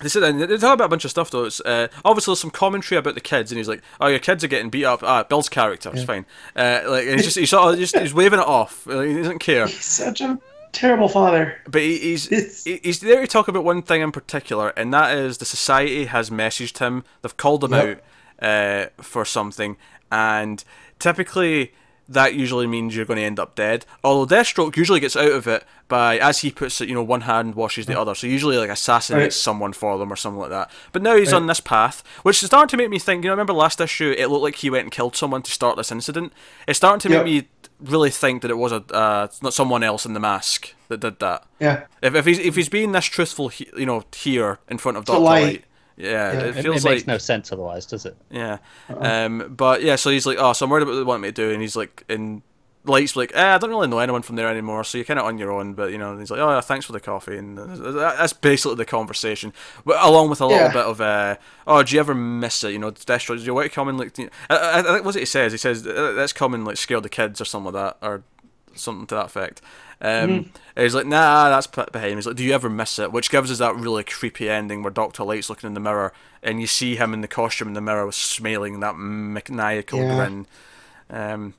they 0.00 0.08
said 0.08 0.38
they 0.38 0.58
talk 0.58 0.74
about 0.74 0.86
a 0.86 0.88
bunch 0.88 1.04
of 1.04 1.10
stuff 1.10 1.30
though. 1.30 1.44
It's 1.44 1.60
uh, 1.60 1.88
obviously 2.04 2.32
there's 2.32 2.40
some 2.40 2.50
commentary 2.50 2.98
about 2.98 3.14
the 3.14 3.20
kids, 3.20 3.50
and 3.50 3.58
he's 3.58 3.68
like, 3.68 3.82
"Oh, 4.00 4.08
your 4.08 4.18
kids 4.18 4.44
are 4.44 4.48
getting 4.48 4.70
beat 4.70 4.84
up." 4.84 5.02
Ah, 5.02 5.24
Bill's 5.24 5.48
character, 5.48 5.90
it's 5.92 6.04
fine. 6.04 6.26
Uh, 6.54 6.82
like 6.86 7.06
and 7.06 7.14
he's 7.14 7.24
just 7.24 7.38
he's 7.38 7.50
sort 7.50 7.74
of 7.74 7.78
just 7.78 7.96
he's 7.98 8.14
waving 8.14 8.38
it 8.38 8.46
off. 8.46 8.86
Like, 8.86 9.08
he 9.08 9.14
doesn't 9.14 9.38
care. 9.38 9.66
He's 9.66 9.84
such 9.84 10.20
a 10.20 10.38
terrible 10.76 11.08
father. 11.08 11.60
But 11.68 11.82
he, 11.82 11.98
he's 11.98 12.26
it's... 12.30 12.64
he's 12.64 13.00
there 13.00 13.20
to 13.20 13.26
talk 13.26 13.48
about 13.48 13.64
one 13.64 13.82
thing 13.82 14.02
in 14.02 14.12
particular, 14.12 14.70
and 14.70 14.92
that 14.94 15.16
is 15.16 15.38
the 15.38 15.44
society 15.44 16.06
has 16.06 16.30
messaged 16.30 16.78
him. 16.78 17.04
They've 17.22 17.36
called 17.36 17.64
him 17.64 17.72
Yep. 17.72 18.04
out 18.42 18.48
uh, 18.48 19.02
for 19.02 19.24
something, 19.24 19.76
and 20.10 20.62
typically 20.98 21.72
that 22.08 22.34
usually 22.34 22.66
means 22.66 22.94
you're 22.94 23.04
going 23.04 23.18
to 23.18 23.22
end 23.24 23.38
up 23.40 23.54
dead. 23.54 23.84
Although 24.04 24.34
Deathstroke 24.34 24.76
usually 24.76 25.00
gets 25.00 25.16
out 25.16 25.32
of 25.32 25.46
it 25.48 25.64
by, 25.88 26.18
as 26.18 26.40
he 26.40 26.50
puts 26.50 26.80
it, 26.80 26.88
you 26.88 26.94
know, 26.94 27.02
one 27.02 27.22
hand 27.22 27.54
washes 27.54 27.86
the 27.86 27.98
other. 27.98 28.14
So 28.14 28.26
usually 28.26 28.56
like 28.56 28.70
assassinates 28.70 29.24
Right. 29.24 29.32
someone 29.32 29.72
for 29.72 29.98
them 29.98 30.12
or 30.12 30.16
something 30.16 30.40
like 30.40 30.50
that. 30.50 30.70
But 30.92 31.02
now 31.02 31.16
he's 31.16 31.32
Right. 31.32 31.38
on 31.38 31.46
this 31.46 31.60
path, 31.60 32.02
which 32.22 32.42
is 32.42 32.46
starting 32.46 32.68
to 32.68 32.76
make 32.76 32.90
me 32.90 32.98
think. 32.98 33.24
You 33.24 33.28
know, 33.30 33.34
remember 33.34 33.52
last 33.52 33.80
issue? 33.80 34.14
It 34.16 34.28
looked 34.28 34.42
like 34.44 34.56
he 34.56 34.70
went 34.70 34.84
and 34.84 34.92
killed 34.92 35.16
someone 35.16 35.42
to 35.42 35.50
start 35.50 35.76
this 35.76 35.90
incident. 35.92 36.32
It's 36.68 36.76
starting 36.78 37.00
to 37.00 37.08
make 37.16 37.24
me 37.24 37.48
really 37.78 38.10
think 38.10 38.40
that 38.42 38.50
it 38.50 38.56
was 38.56 38.72
a 38.72 38.82
uh, 38.92 39.28
not 39.42 39.52
someone 39.52 39.82
else 39.82 40.06
in 40.06 40.14
the 40.14 40.20
mask 40.20 40.74
that 40.88 41.00
did 41.00 41.18
that. 41.18 41.44
Yeah. 41.60 41.82
If, 42.00 42.14
if 42.14 42.24
he's 42.24 42.38
if 42.38 42.56
he's 42.56 42.68
being 42.70 42.92
this 42.92 43.04
truthful, 43.04 43.48
he, 43.48 43.68
you 43.76 43.84
know, 43.86 44.04
here 44.14 44.58
in 44.68 44.78
front 44.78 44.96
of 44.96 45.04
To 45.06 45.12
Doctor 45.12 45.22
light. 45.24 45.64
Yeah, 45.96 46.32
Yeah. 46.32 46.38
it 46.40 46.56
It, 46.56 46.56
it 46.58 46.62
feels 46.62 46.84
makes 46.84 47.00
like 47.02 47.06
no 47.06 47.18
sense 47.18 47.52
otherwise, 47.52 47.86
does 47.86 48.04
it? 48.06 48.16
yeah. 48.30 48.58
Um, 48.88 49.54
but 49.56 49.82
yeah, 49.82 49.96
so 49.96 50.10
he's 50.10 50.26
like, 50.26 50.38
oh, 50.38 50.52
so 50.52 50.64
I'm 50.64 50.70
worried 50.70 50.82
about 50.82 50.92
what 50.92 50.98
they 50.98 51.04
want 51.04 51.22
me 51.22 51.28
to 51.28 51.32
do, 51.32 51.50
and 51.52 51.60
he's 51.62 51.76
like, 51.76 52.04
in 52.08 52.42
Light's 52.84 53.16
like, 53.16 53.32
eh, 53.34 53.54
I 53.54 53.58
don't 53.58 53.70
really 53.70 53.88
know 53.88 53.98
anyone 53.98 54.22
from 54.22 54.36
there 54.36 54.48
anymore, 54.48 54.84
so 54.84 54.96
you're 54.98 55.04
kind 55.04 55.18
of 55.18 55.26
on 55.26 55.38
your 55.38 55.50
own. 55.50 55.74
But 55.74 55.90
you 55.90 55.98
know, 55.98 56.10
and 56.12 56.20
he's 56.20 56.30
like, 56.30 56.38
oh, 56.38 56.60
thanks 56.60 56.86
for 56.86 56.92
the 56.92 57.00
coffee, 57.00 57.36
and 57.36 57.58
that's 57.58 58.32
basically 58.32 58.76
the 58.76 58.84
conversation, 58.84 59.52
but 59.84 59.96
along 60.04 60.30
with 60.30 60.40
a 60.40 60.46
little 60.46 60.66
Yeah. 60.66 60.72
bit 60.72 60.84
of, 60.84 61.00
uh, 61.00 61.36
oh, 61.66 61.82
do 61.82 61.94
you 61.94 62.00
ever 62.00 62.14
miss 62.14 62.62
it? 62.62 62.70
You 62.72 62.78
know, 62.78 62.92
Destro, 62.92 63.36
do 63.36 63.42
you 63.42 63.54
want 63.54 63.64
to 63.66 63.74
come 63.74 63.88
and 63.88 63.98
like, 63.98 64.16
you 64.18 64.24
know, 64.26 64.30
I, 64.50 64.56
I, 64.56 64.78
I 64.80 64.82
think 64.82 65.04
what's 65.04 65.16
it 65.16 65.20
he 65.20 65.26
says? 65.26 65.50
He 65.52 65.58
says 65.58 65.84
"Uh, 65.86 66.12
let's 66.14 66.32
come 66.32 66.54
and 66.54 66.64
like 66.64 66.76
scare 66.76 67.00
the 67.00 67.08
kids 67.08 67.40
or 67.40 67.44
something 67.44 67.72
like 67.72 67.82
that, 68.00 68.06
or 68.06 68.22
something 68.74 69.06
to 69.08 69.14
that 69.16 69.26
effect. 69.26 69.62
Um, 70.00 70.28
Mm-hmm. 70.28 70.80
He's 70.82 70.94
like, 70.94 71.06
nah, 71.06 71.48
that's 71.48 71.66
put 71.66 71.90
behind 71.90 72.12
him. 72.12 72.18
He's 72.18 72.26
like, 72.26 72.36
do 72.36 72.44
you 72.44 72.52
ever 72.52 72.68
miss 72.68 72.98
it? 72.98 73.10
Which 73.12 73.30
gives 73.30 73.50
us 73.50 73.58
that 73.58 73.76
really 73.76 74.04
creepy 74.04 74.50
ending 74.50 74.82
where 74.82 74.90
Doctor 74.92 75.24
Light's 75.24 75.48
looking 75.48 75.68
in 75.68 75.72
the 75.74 75.80
mirror 75.80 76.12
and 76.42 76.60
you 76.60 76.66
see 76.66 76.96
him 76.96 77.14
in 77.14 77.22
the 77.22 77.28
costume 77.28 77.68
in 77.68 77.72
the 77.74 77.80
mirror 77.80 78.04
with 78.04 78.14
smiling 78.14 78.80
that 78.80 78.94
maniacal 78.98 80.00
Yeah. 80.00 80.14
grin. 80.16 80.46
Um, 81.08 81.54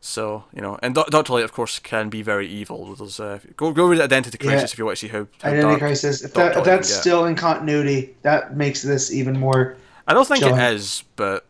so 0.00 0.44
you 0.54 0.62
know, 0.62 0.78
and 0.84 0.94
Do- 0.94 1.04
Doctor 1.10 1.32
Light, 1.32 1.42
of 1.42 1.52
course, 1.52 1.80
can 1.80 2.10
be 2.10 2.22
very 2.22 2.46
evil. 2.46 2.94
There's, 2.94 3.18
uh, 3.18 3.40
go 3.56 3.72
go 3.72 3.86
read 3.86 4.00
Identity 4.00 4.38
Yeah. 4.40 4.50
Crisis 4.52 4.72
if 4.72 4.78
you 4.78 4.84
want 4.86 4.98
to 4.98 5.06
see 5.06 5.10
how, 5.12 5.26
how 5.42 5.48
Identity 5.48 5.68
dark. 5.68 5.78
Crisis. 5.80 6.22
If, 6.22 6.32
that, 6.34 6.56
if 6.56 6.62
that's 6.64 6.88
still 6.94 7.24
in 7.24 7.34
continuity, 7.34 8.14
that 8.22 8.56
makes 8.56 8.82
this 8.82 9.12
even 9.12 9.36
more. 9.38 9.76
I 10.06 10.14
don't 10.14 10.26
think 10.28 10.44
Chilling. 10.44 10.60
it 10.60 10.74
is, 10.74 11.02
but 11.16 11.44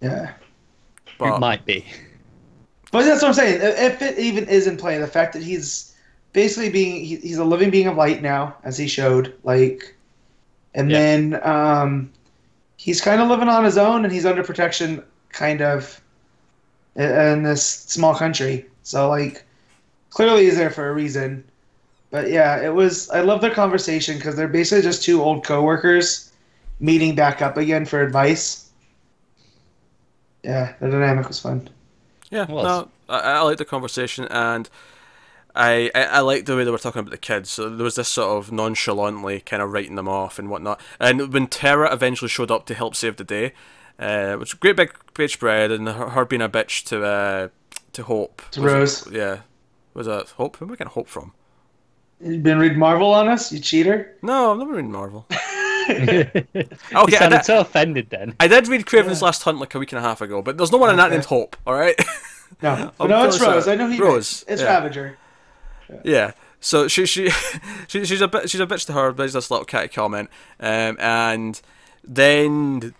Yeah. 0.00 0.34
but 1.18 1.34
it 1.34 1.40
might 1.40 1.64
be. 1.66 1.84
But 2.92 3.04
that's 3.04 3.22
what 3.22 3.28
I'm 3.28 3.34
saying. 3.34 3.60
If 3.62 4.02
it 4.02 4.18
even 4.18 4.48
is 4.48 4.66
in 4.66 4.76
play, 4.76 4.98
the 4.98 5.06
fact 5.06 5.32
that 5.34 5.42
he's 5.42 5.94
basically 6.32 6.70
being 6.70 7.04
he, 7.04 7.16
he's 7.16 7.38
a 7.38 7.44
living 7.44 7.70
being 7.70 7.86
of 7.86 7.96
light 7.96 8.22
now, 8.22 8.56
as 8.64 8.76
he 8.76 8.88
showed, 8.88 9.34
like, 9.44 9.94
and 10.74 10.90
Yeah. 10.90 10.98
then 10.98 11.40
um, 11.46 12.10
he's 12.76 13.00
kind 13.00 13.20
of 13.20 13.28
living 13.28 13.48
on 13.48 13.64
his 13.64 13.78
own, 13.78 14.04
and 14.04 14.12
he's 14.12 14.26
under 14.26 14.42
protection, 14.42 15.02
kind 15.30 15.62
of, 15.62 16.00
i- 16.96 17.32
in 17.32 17.42
this 17.44 17.62
small 17.64 18.14
country. 18.14 18.66
So 18.82 19.08
like, 19.08 19.44
clearly 20.10 20.44
he's 20.46 20.56
there 20.56 20.70
for 20.70 20.88
a 20.88 20.92
reason. 20.92 21.44
But 22.10 22.28
yeah, 22.30 22.60
it 22.60 22.74
was. 22.74 23.08
I 23.10 23.20
love 23.20 23.40
their 23.40 23.54
conversation 23.54 24.16
because 24.16 24.34
they're 24.34 24.48
basically 24.48 24.82
just 24.82 25.04
two 25.04 25.22
old 25.22 25.44
coworkers 25.44 26.32
meeting 26.80 27.14
back 27.14 27.40
up 27.40 27.56
again 27.56 27.86
for 27.86 28.02
advice. 28.02 28.68
Yeah, 30.42 30.72
the 30.80 30.90
dynamic 30.90 31.28
was 31.28 31.38
fun. 31.38 31.68
Yeah, 32.30 32.46
was. 32.46 32.64
no, 32.64 32.88
I, 33.08 33.18
I 33.18 33.40
like 33.42 33.58
the 33.58 33.64
conversation, 33.64 34.26
and 34.30 34.68
I, 35.54 35.90
I 35.94 36.02
I 36.04 36.20
like 36.20 36.46
the 36.46 36.56
way 36.56 36.64
they 36.64 36.70
were 36.70 36.78
talking 36.78 37.00
about 37.00 37.10
the 37.10 37.18
kids. 37.18 37.50
So 37.50 37.68
there 37.68 37.84
was 37.84 37.96
this 37.96 38.08
sort 38.08 38.38
of 38.38 38.52
nonchalantly 38.52 39.40
kind 39.40 39.60
of 39.62 39.72
writing 39.72 39.96
them 39.96 40.08
off 40.08 40.38
and 40.38 40.48
whatnot. 40.48 40.80
And 41.00 41.32
when 41.32 41.48
Terra 41.48 41.92
eventually 41.92 42.28
showed 42.28 42.50
up 42.50 42.66
to 42.66 42.74
help 42.74 42.94
save 42.94 43.16
the 43.16 43.24
day, 43.24 43.52
uh, 43.98 44.34
which 44.36 44.54
was 44.54 44.60
great 44.60 44.76
big 44.76 44.94
bitch 45.14 45.32
spread, 45.32 45.70
and 45.72 45.88
her, 45.88 46.10
her 46.10 46.24
being 46.24 46.42
a 46.42 46.48
bitch 46.48 46.84
to 46.86 47.04
uh, 47.04 47.48
to 47.94 48.02
Hope. 48.04 48.42
To 48.52 48.60
Was 48.62 48.72
it- 48.72 48.76
Rose. 48.76 49.08
yeah. 49.12 49.38
Was 49.92 50.06
that 50.06 50.28
Hope? 50.30 50.56
Who 50.58 50.66
am 50.66 50.70
I 50.70 50.76
getting 50.76 50.92
Hope 50.92 51.08
from? 51.08 51.32
You 52.20 52.38
been 52.38 52.58
reading 52.60 52.78
Marvel 52.78 53.12
on 53.12 53.26
us, 53.28 53.50
you 53.50 53.58
cheater? 53.58 54.14
No, 54.22 54.52
I've 54.52 54.58
never 54.58 54.74
read 54.74 54.84
Marvel. 54.84 55.26
he 56.52 56.60
Okay, 56.96 57.16
I 57.16 57.18
sounded 57.18 57.36
did, 57.38 57.44
so 57.44 57.60
offended 57.60 58.10
then. 58.10 58.34
I 58.40 58.48
did 58.48 58.68
read 58.68 58.86
Kraven's 58.86 59.20
Yeah. 59.20 59.26
Last 59.26 59.42
Hunt 59.42 59.58
like 59.58 59.74
a 59.74 59.78
week 59.78 59.92
and 59.92 59.98
a 59.98 60.02
half 60.02 60.20
ago, 60.20 60.42
but 60.42 60.56
there's 60.56 60.72
no 60.72 60.78
one 60.78 60.90
in 60.90 60.96
that 60.96 61.10
named 61.10 61.24
Hope. 61.26 61.56
All 61.66 61.74
right. 61.74 61.94
No, 62.62 62.92
I'm 63.00 63.08
no, 63.08 63.24
it's 63.24 63.38
feeling 63.38 63.54
Rose. 63.54 63.64
sorry. 63.64 63.74
I 63.74 63.76
know 63.76 63.88
he 63.90 63.98
Rose, 63.98 64.10
Rose. 64.12 64.44
It's 64.48 64.62
yeah. 64.62 64.68
Ravager. 64.68 65.18
Yeah. 66.04 66.32
So 66.60 66.88
she 66.88 67.06
she, 67.06 67.30
she 67.88 68.04
she's 68.04 68.20
a 68.20 68.28
bit 68.28 68.50
she's 68.50 68.60
a 68.60 68.66
bitch 68.66 68.86
to 68.86 68.92
her. 68.92 69.12
There's 69.12 69.32
this 69.32 69.50
little 69.50 69.64
catty 69.64 69.88
comment, 69.88 70.28
um, 70.60 70.96
and 71.00 71.60
then 72.04 72.94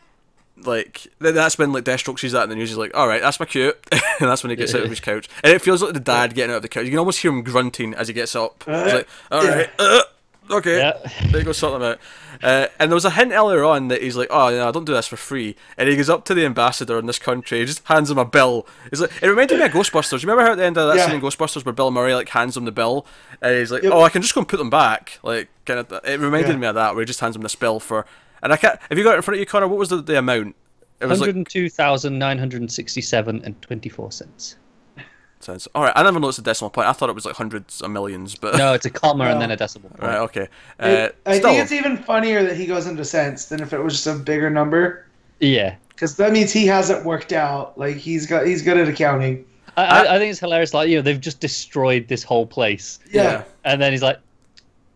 like 0.62 1.06
th- 1.22 1.34
that's 1.34 1.58
when 1.58 1.72
like 1.72 1.84
Deathstroke 1.84 2.18
sees 2.18 2.32
that 2.32 2.44
in 2.44 2.48
the 2.50 2.56
news. 2.56 2.70
He's 2.70 2.78
like, 2.78 2.96
"All 2.96 3.06
right, 3.06 3.20
that's 3.20 3.38
my 3.38 3.46
cue," 3.46 3.72
and 3.92 4.28
that's 4.30 4.42
when 4.42 4.50
he 4.50 4.56
gets 4.56 4.74
out 4.74 4.82
of 4.82 4.90
his 4.90 5.00
couch, 5.00 5.28
and 5.44 5.52
it 5.52 5.60
feels 5.62 5.82
like 5.82 5.92
the 5.94 6.00
dad 6.00 6.34
getting 6.34 6.52
out 6.52 6.56
of 6.58 6.62
the 6.62 6.68
couch. 6.68 6.84
You 6.84 6.90
can 6.90 6.98
almost 6.98 7.20
hear 7.20 7.30
him 7.30 7.42
grunting 7.42 7.92
as 7.94 8.08
he 8.08 8.14
gets 8.14 8.34
up. 8.34 8.62
He's 8.66 8.92
like, 8.94 9.08
"All 9.30 9.42
right, 9.44 9.68
uh, 9.78 10.02
okay." 10.50 10.78
Yeah. 10.78 10.92
There 11.30 11.40
you 11.40 11.44
go, 11.44 11.52
sort 11.52 11.78
them 11.80 11.90
out. 11.92 11.98
Uh, 12.42 12.68
and 12.78 12.90
there 12.90 12.94
was 12.94 13.04
a 13.04 13.10
hint 13.10 13.32
earlier 13.32 13.64
on 13.64 13.88
that 13.88 14.02
he's 14.02 14.16
like, 14.16 14.28
"Oh, 14.30 14.48
no, 14.50 14.68
I 14.68 14.70
don't 14.70 14.84
do 14.86 14.94
this 14.94 15.06
for 15.06 15.16
free." 15.16 15.56
And 15.76 15.88
he 15.88 15.96
goes 15.96 16.08
up 16.08 16.24
to 16.26 16.34
the 16.34 16.46
ambassador 16.46 16.98
in 16.98 17.06
this 17.06 17.18
country, 17.18 17.58
he 17.60 17.66
just 17.66 17.86
hands 17.86 18.10
him 18.10 18.18
a 18.18 18.24
bill. 18.24 18.66
He's 18.90 19.00
like, 19.00 19.10
it 19.22 19.28
reminded 19.28 19.58
me 19.58 19.64
of 19.66 19.72
Ghostbusters. 19.72 20.22
You 20.22 20.28
remember 20.28 20.44
how 20.44 20.52
at 20.52 20.58
the 20.58 20.64
end 20.64 20.78
of 20.78 20.88
that 20.88 20.96
Yeah. 20.96 21.06
scene 21.06 21.16
in 21.16 21.20
Ghostbusters 21.20 21.64
where 21.64 21.72
Bill 21.74 21.90
Murray 21.90 22.14
like 22.14 22.28
hands 22.30 22.56
him 22.56 22.64
the 22.64 22.72
bill, 22.72 23.06
and 23.42 23.56
he's 23.56 23.70
like, 23.70 23.82
Yep. 23.82 23.92
"Oh, 23.92 24.02
I 24.02 24.08
can 24.08 24.22
just 24.22 24.34
go 24.34 24.40
and 24.40 24.48
put 24.48 24.56
them 24.56 24.70
back." 24.70 25.18
Like, 25.22 25.48
kind 25.66 25.80
of. 25.80 25.92
It 26.04 26.18
reminded 26.20 26.50
Yeah. 26.52 26.56
me 26.56 26.66
of 26.68 26.74
that 26.76 26.94
where 26.94 27.02
he 27.02 27.06
just 27.06 27.20
hands 27.20 27.36
him 27.36 27.42
this 27.42 27.54
bill 27.56 27.80
for. 27.80 28.06
And 28.42 28.52
I 28.52 28.56
can't. 28.56 28.78
Have 28.88 28.96
you 28.96 29.04
got 29.04 29.12
it 29.12 29.16
in 29.16 29.22
front 29.22 29.36
of 29.36 29.40
you, 29.40 29.46
Connor? 29.46 29.68
What 29.68 29.78
was 29.78 29.90
the, 29.90 30.00
the 30.00 30.16
amount? 30.18 30.56
It 31.00 31.06
was 31.06 31.20
like. 31.20 31.28
102,967 31.28 33.42
and 33.44 33.60
24 33.62 34.12
cents. 34.12 34.56
Sounds, 35.40 35.66
all 35.74 35.82
right, 35.84 35.92
I 35.96 36.02
never 36.02 36.20
noticed 36.20 36.36
the 36.38 36.42
decimal 36.44 36.68
point. 36.70 36.86
I 36.86 36.92
thought 36.92 37.08
it 37.08 37.14
was 37.14 37.24
like 37.24 37.34
hundreds 37.34 37.80
of 37.80 37.90
millions, 37.90 38.34
but 38.34 38.56
No, 38.58 38.74
it's 38.74 38.84
a 38.84 38.90
comma 38.90 39.24
and 39.24 39.40
then 39.40 39.50
a 39.50 39.56
decimal 39.56 39.88
point. 39.88 40.02
right, 40.02 40.18
okay. 40.18 40.48
Uh, 40.78 40.86
It- 40.86 41.16
I 41.24 41.38
still, 41.38 41.50
think 41.50 41.62
it's 41.62 41.72
even 41.72 41.96
funnier 41.96 42.42
that 42.42 42.56
he 42.56 42.66
goes 42.66 42.86
into 42.86 43.04
cents 43.06 43.46
than 43.46 43.60
if 43.62 43.72
it 43.72 43.78
was 43.82 43.94
just 43.94 44.06
a 44.06 44.14
bigger 44.22 44.50
number, 44.50 45.06
Yeah. 45.38 45.76
because 45.88 46.16
that 46.16 46.32
means 46.32 46.52
he 46.52 46.66
hasn't 46.66 47.06
worked 47.06 47.32
out. 47.32 47.78
Like 47.78 47.96
he's 47.96 48.26
got 48.26 48.46
he's 48.46 48.60
good 48.60 48.76
at 48.76 48.86
accounting. 48.88 49.46
I, 49.78 49.84
I, 49.84 50.16
I 50.16 50.18
think 50.18 50.30
it's 50.30 50.40
hilarious. 50.40 50.74
Like, 50.74 50.90
you 50.90 50.96
know, 50.96 51.02
they've 51.02 51.18
just 51.20 51.40
destroyed 51.40 52.08
this 52.08 52.22
whole 52.22 52.44
place. 52.44 52.98
Yeah, 53.10 53.44
And 53.64 53.80
then 53.80 53.92
he's 53.92 54.02
like, 54.02 54.18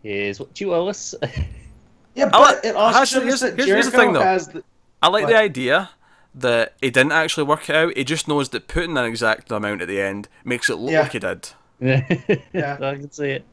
here's 0.02 0.38
what 0.40 0.60
you 0.60 0.74
owe 0.74 0.88
us. 0.88 1.14
yeah, 2.14 2.28
I 2.34 2.38
like- 2.38 2.56
but 2.56 2.64
it 2.66 2.76
also 2.76 2.98
actually, 3.00 3.30
shows 3.30 3.40
here's- 3.40 3.40
that 3.40 3.64
here's- 3.64 3.68
here's 3.68 3.84
the 3.90 3.92
thing, 3.98 4.12
though. 4.12 4.20
has 4.20 4.48
the, 4.48 4.62
I 5.02 5.08
like 5.08 5.26
the 5.26 5.38
idea 5.38 5.88
that 6.34 6.74
he 6.80 6.90
didn't 6.90 7.12
actually 7.12 7.44
work 7.44 7.68
it 7.70 7.76
out. 7.76 7.96
He 7.96 8.04
just 8.04 8.26
knows 8.28 8.48
that 8.50 8.66
putting 8.68 8.96
an 8.98 9.04
exact 9.04 9.50
amount 9.52 9.82
at 9.82 9.88
the 9.88 10.00
end 10.00 10.28
makes 10.44 10.68
it 10.68 10.76
look 10.76 10.92
Yeah. 10.92 11.02
like 11.02 11.12
he 11.12 11.18
did. 11.20 11.48
yeah. 11.80 12.16
yeah. 12.52 12.78
I 12.80 12.94
can 12.96 13.10
see 13.12 13.30
it. 13.30 13.44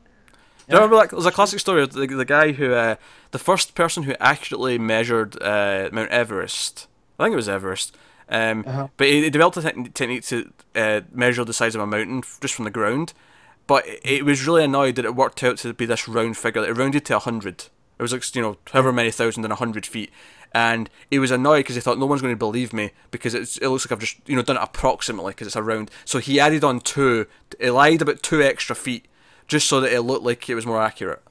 Do 0.67 0.77
you 0.77 0.83
remember 0.83 0.97
that? 0.97 1.09
There's 1.11 1.25
a 1.25 1.31
classic 1.31 1.59
story 1.59 1.83
of 1.83 1.91
the, 1.93 2.07
the 2.07 2.25
guy 2.25 2.53
who, 2.53 2.73
uh, 2.73 2.95
the 3.31 3.39
first 3.39 3.75
person 3.75 4.03
who 4.03 4.15
accurately 4.19 4.77
measured 4.77 5.41
uh, 5.41 5.89
Mount 5.91 6.09
Everest. 6.11 6.87
I 7.19 7.23
think 7.25 7.33
it 7.33 7.37
was 7.37 7.49
Everest. 7.49 7.95
Um, 8.29 8.63
Uh-huh. 8.65 8.87
But 8.95 9.07
he, 9.07 9.23
he 9.23 9.29
developed 9.29 9.57
a 9.57 9.61
te- 9.61 9.89
technique 9.89 10.23
to 10.27 10.51
uh, 10.75 11.01
measure 11.11 11.43
the 11.43 11.53
size 11.53 11.75
of 11.75 11.81
a 11.81 11.87
mountain 11.87 12.19
f- 12.19 12.37
just 12.41 12.53
from 12.53 12.65
the 12.65 12.71
ground. 12.71 13.13
But 13.67 13.85
it, 13.85 13.99
it 14.05 14.25
was 14.25 14.47
really 14.47 14.63
annoyed 14.63 14.95
that 14.95 15.05
it 15.05 15.15
worked 15.15 15.43
out 15.43 15.57
to 15.59 15.73
be 15.73 15.85
this 15.85 16.07
round 16.07 16.37
figure. 16.37 16.63
It 16.65 16.77
rounded 16.77 17.05
to 17.05 17.13
100. 17.13 17.65
It 17.99 18.01
was 18.01 18.13
like, 18.13 18.35
you 18.35 18.41
know, 18.41 18.57
however 18.71 18.93
many 18.93 19.11
thousand 19.11 19.43
and 19.43 19.51
a 19.53 19.57
hundred 19.57 19.85
feet. 19.85 20.09
And 20.53 20.89
he 21.09 21.17
was 21.17 21.31
annoyed 21.31 21.59
because 21.59 21.75
he 21.75 21.81
thought 21.81 21.97
no 21.97 22.05
one's 22.05 22.21
going 22.21 22.33
to 22.33 22.37
believe 22.37 22.73
me 22.73 22.91
because 23.09 23.33
it's, 23.33 23.57
it 23.59 23.67
looks 23.69 23.85
like 23.85 23.93
I've 23.93 23.99
just, 23.99 24.17
you 24.27 24.35
know, 24.35 24.41
done 24.41 24.57
it 24.57 24.63
approximately 24.63 25.31
because 25.31 25.47
it's 25.47 25.55
a 25.55 25.63
round. 25.63 25.89
So 26.03 26.19
he 26.19 26.39
added 26.41 26.63
on 26.63 26.81
two. 26.81 27.25
He 27.59 27.69
lied 27.69 28.01
about 28.01 28.21
two 28.21 28.41
extra 28.41 28.75
feet 28.75 29.05
just 29.47 29.69
so 29.69 29.79
that 29.79 29.93
it 29.93 30.01
looked 30.01 30.25
like 30.25 30.49
it 30.49 30.55
was 30.55 30.65
more 30.65 30.81
accurate. 30.81 31.21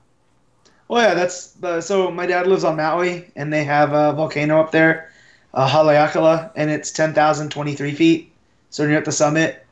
Well, 0.88 1.02
yeah, 1.02 1.14
that's 1.14 1.52
the, 1.52 1.80
so. 1.80 2.10
My 2.10 2.26
dad 2.26 2.48
lives 2.48 2.64
on 2.64 2.76
Maui, 2.76 3.30
and 3.36 3.52
they 3.52 3.62
have 3.62 3.92
a 3.92 4.12
volcano 4.12 4.58
up 4.60 4.72
there, 4.72 5.12
uh, 5.54 5.68
Haleakala, 5.68 6.50
and 6.56 6.68
it's 6.68 6.90
ten 6.90 7.14
thousand 7.14 7.50
twenty 7.50 7.76
three 7.76 7.94
feet. 7.94 8.32
So 8.70 8.82
when 8.82 8.90
you're 8.90 8.98
at 8.98 9.04
the 9.04 9.12
summit, 9.12 9.64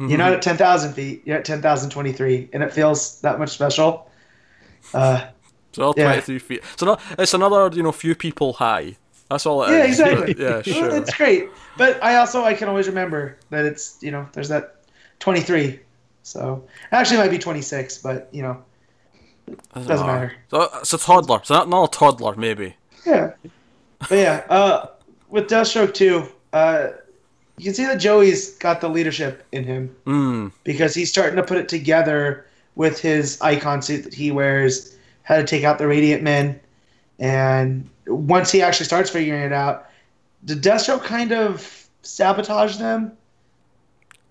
you're 0.00 0.18
not 0.18 0.32
at 0.32 0.42
ten 0.42 0.56
thousand 0.56 0.94
feet. 0.94 1.22
You're 1.24 1.38
at 1.38 1.44
ten 1.44 1.62
thousand 1.62 1.90
twenty 1.90 2.12
three, 2.12 2.48
and 2.52 2.62
it 2.62 2.72
feels 2.72 3.20
that 3.20 3.38
much 3.38 3.50
special. 3.50 4.10
Uh, 4.92 5.28
So 5.78 5.84
all 5.84 5.94
Yeah. 5.96 6.04
twenty 6.04 6.20
three 6.22 6.38
feet. 6.40 6.62
So 6.76 6.86
not, 6.86 7.00
it's 7.18 7.34
another 7.34 7.70
you 7.74 7.82
know 7.82 7.92
few 7.92 8.14
people 8.14 8.52
high. 8.54 8.96
That's 9.30 9.46
all 9.46 9.62
it 9.62 9.70
is. 9.70 9.98
Yeah, 9.98 10.06
exactly. 10.06 10.34
yeah, 10.38 10.62
sure. 10.62 10.90
It's 10.96 11.14
great, 11.14 11.48
but 11.76 12.02
I 12.02 12.16
also 12.16 12.42
I 12.44 12.54
can 12.54 12.68
always 12.68 12.88
remember 12.88 13.36
that 13.50 13.64
it's 13.64 13.96
you 14.02 14.10
know 14.10 14.28
there's 14.32 14.48
that 14.48 14.82
23. 15.20 15.78
So 16.22 16.64
actually 16.92 17.18
it 17.18 17.20
might 17.20 17.30
be 17.30 17.38
26, 17.38 17.98
but 17.98 18.28
you 18.32 18.42
know 18.42 18.62
doesn't 19.74 20.06
matter. 20.06 20.32
So 20.50 20.68
it's 20.80 20.92
a 20.92 20.98
toddler. 20.98 21.40
So 21.44 21.54
not, 21.54 21.68
not 21.68 21.94
a 21.94 21.98
toddler, 21.98 22.34
maybe. 22.36 22.74
Yeah. 23.06 23.32
But 24.00 24.10
yeah, 24.18 24.44
uh, 24.50 24.86
with 25.30 25.48
Deathstroke 25.48 25.94
2, 25.94 26.24
uh, 26.52 26.88
you 27.56 27.64
can 27.64 27.74
see 27.74 27.84
that 27.86 27.96
Joey's 27.98 28.56
got 28.58 28.80
the 28.82 28.88
leadership 28.88 29.44
in 29.52 29.64
him 29.64 29.88
Hmm. 30.04 30.48
because 30.64 30.94
he's 30.94 31.08
starting 31.10 31.36
to 31.36 31.42
put 31.42 31.56
it 31.56 31.68
together 31.68 32.46
with 32.76 33.00
his 33.00 33.40
icon 33.40 33.80
suit 33.82 34.04
that 34.04 34.12
he 34.14 34.30
wears, 34.30 34.96
how 35.28 35.36
to 35.36 35.44
take 35.44 35.62
out 35.62 35.76
the 35.76 35.86
Radiant 35.86 36.22
Men. 36.22 36.58
And 37.18 37.88
once 38.06 38.50
he 38.50 38.62
actually 38.62 38.86
starts 38.86 39.10
figuring 39.10 39.42
it 39.42 39.52
out, 39.52 39.90
did 40.46 40.62
Deathstroke 40.62 41.04
kind 41.04 41.32
of 41.32 41.86
sabotage 42.00 42.78
them? 42.78 43.12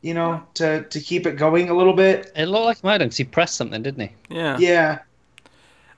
You 0.02 0.16
know, 0.16 0.44
to, 0.56 0.84
to 0.84 1.00
keep 1.00 1.28
it 1.28 1.34
going 1.34 1.70
a 1.70 1.74
little 1.76 1.94
bit? 1.94 2.32
It 2.36 2.48
looked 2.48 2.66
like 2.66 2.82
he 2.82 2.88
might 2.88 3.02
have 3.02 3.10
because 3.10 3.18
he 3.18 3.26
pressed 3.26 3.56
something, 3.56 3.84
didn't 3.84 4.10
he? 4.10 4.36
Yeah. 4.36 4.58
Yeah. 4.58 5.00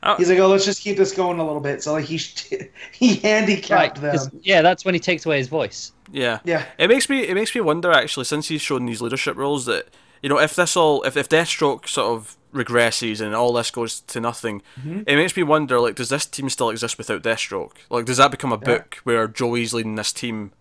Oh. 0.03 0.15
He's 0.15 0.29
like, 0.29 0.39
oh, 0.39 0.47
let's 0.47 0.65
just 0.65 0.81
keep 0.81 0.97
this 0.97 1.13
going 1.13 1.39
a 1.39 1.45
little 1.45 1.61
bit. 1.61 1.81
So, 1.81 1.93
like, 1.93 2.05
he, 2.05 2.17
he 2.91 3.15
handicapped 3.15 4.01
them. 4.01 4.17
yeah, 4.41 4.61
that's 4.61 4.83
when 4.83 4.93
he 4.93 4.99
takes 4.99 5.25
away 5.25 5.37
his 5.37 5.47
voice. 5.47 5.93
Yeah. 6.11 6.39
Yeah. 6.43 6.65
It 6.77 6.89
makes 6.89 7.07
me 7.07 7.21
it 7.21 7.35
makes 7.35 7.55
me 7.55 7.61
wonder 7.61 7.91
actually 7.91 8.25
since 8.25 8.49
he's 8.49 8.61
shown 8.61 8.85
these 8.85 9.01
leadership 9.01 9.37
roles 9.37 9.65
that 9.65 9.89
you 10.23 10.29
know 10.29 10.39
if 10.39 10.55
this 10.55 10.75
all 10.75 11.03
if 11.03 11.15
if 11.15 11.29
Deathstroke 11.29 11.87
sort 11.87 12.07
of 12.07 12.35
regresses 12.53 13.21
and 13.21 13.35
all 13.35 13.53
this 13.53 13.71
goes 13.71 13.99
to 14.01 14.19
nothing, 14.19 14.61
Mm-hmm. 14.79 15.01
it 15.07 15.15
makes 15.15 15.35
me 15.37 15.43
wonder 15.43 15.79
like 15.79 15.95
does 15.95 16.09
this 16.09 16.25
team 16.25 16.49
still 16.49 16.69
exist 16.69 16.97
without 16.97 17.21
Deathstroke? 17.23 17.73
Like 17.89 18.05
does 18.05 18.17
that 18.17 18.31
become 18.31 18.51
a 18.51 18.55
Yeah. 18.59 18.65
book 18.65 18.99
where 19.03 19.27
Joey's 19.27 19.73
leading 19.73 19.95
this 19.95 20.11
team? 20.13 20.51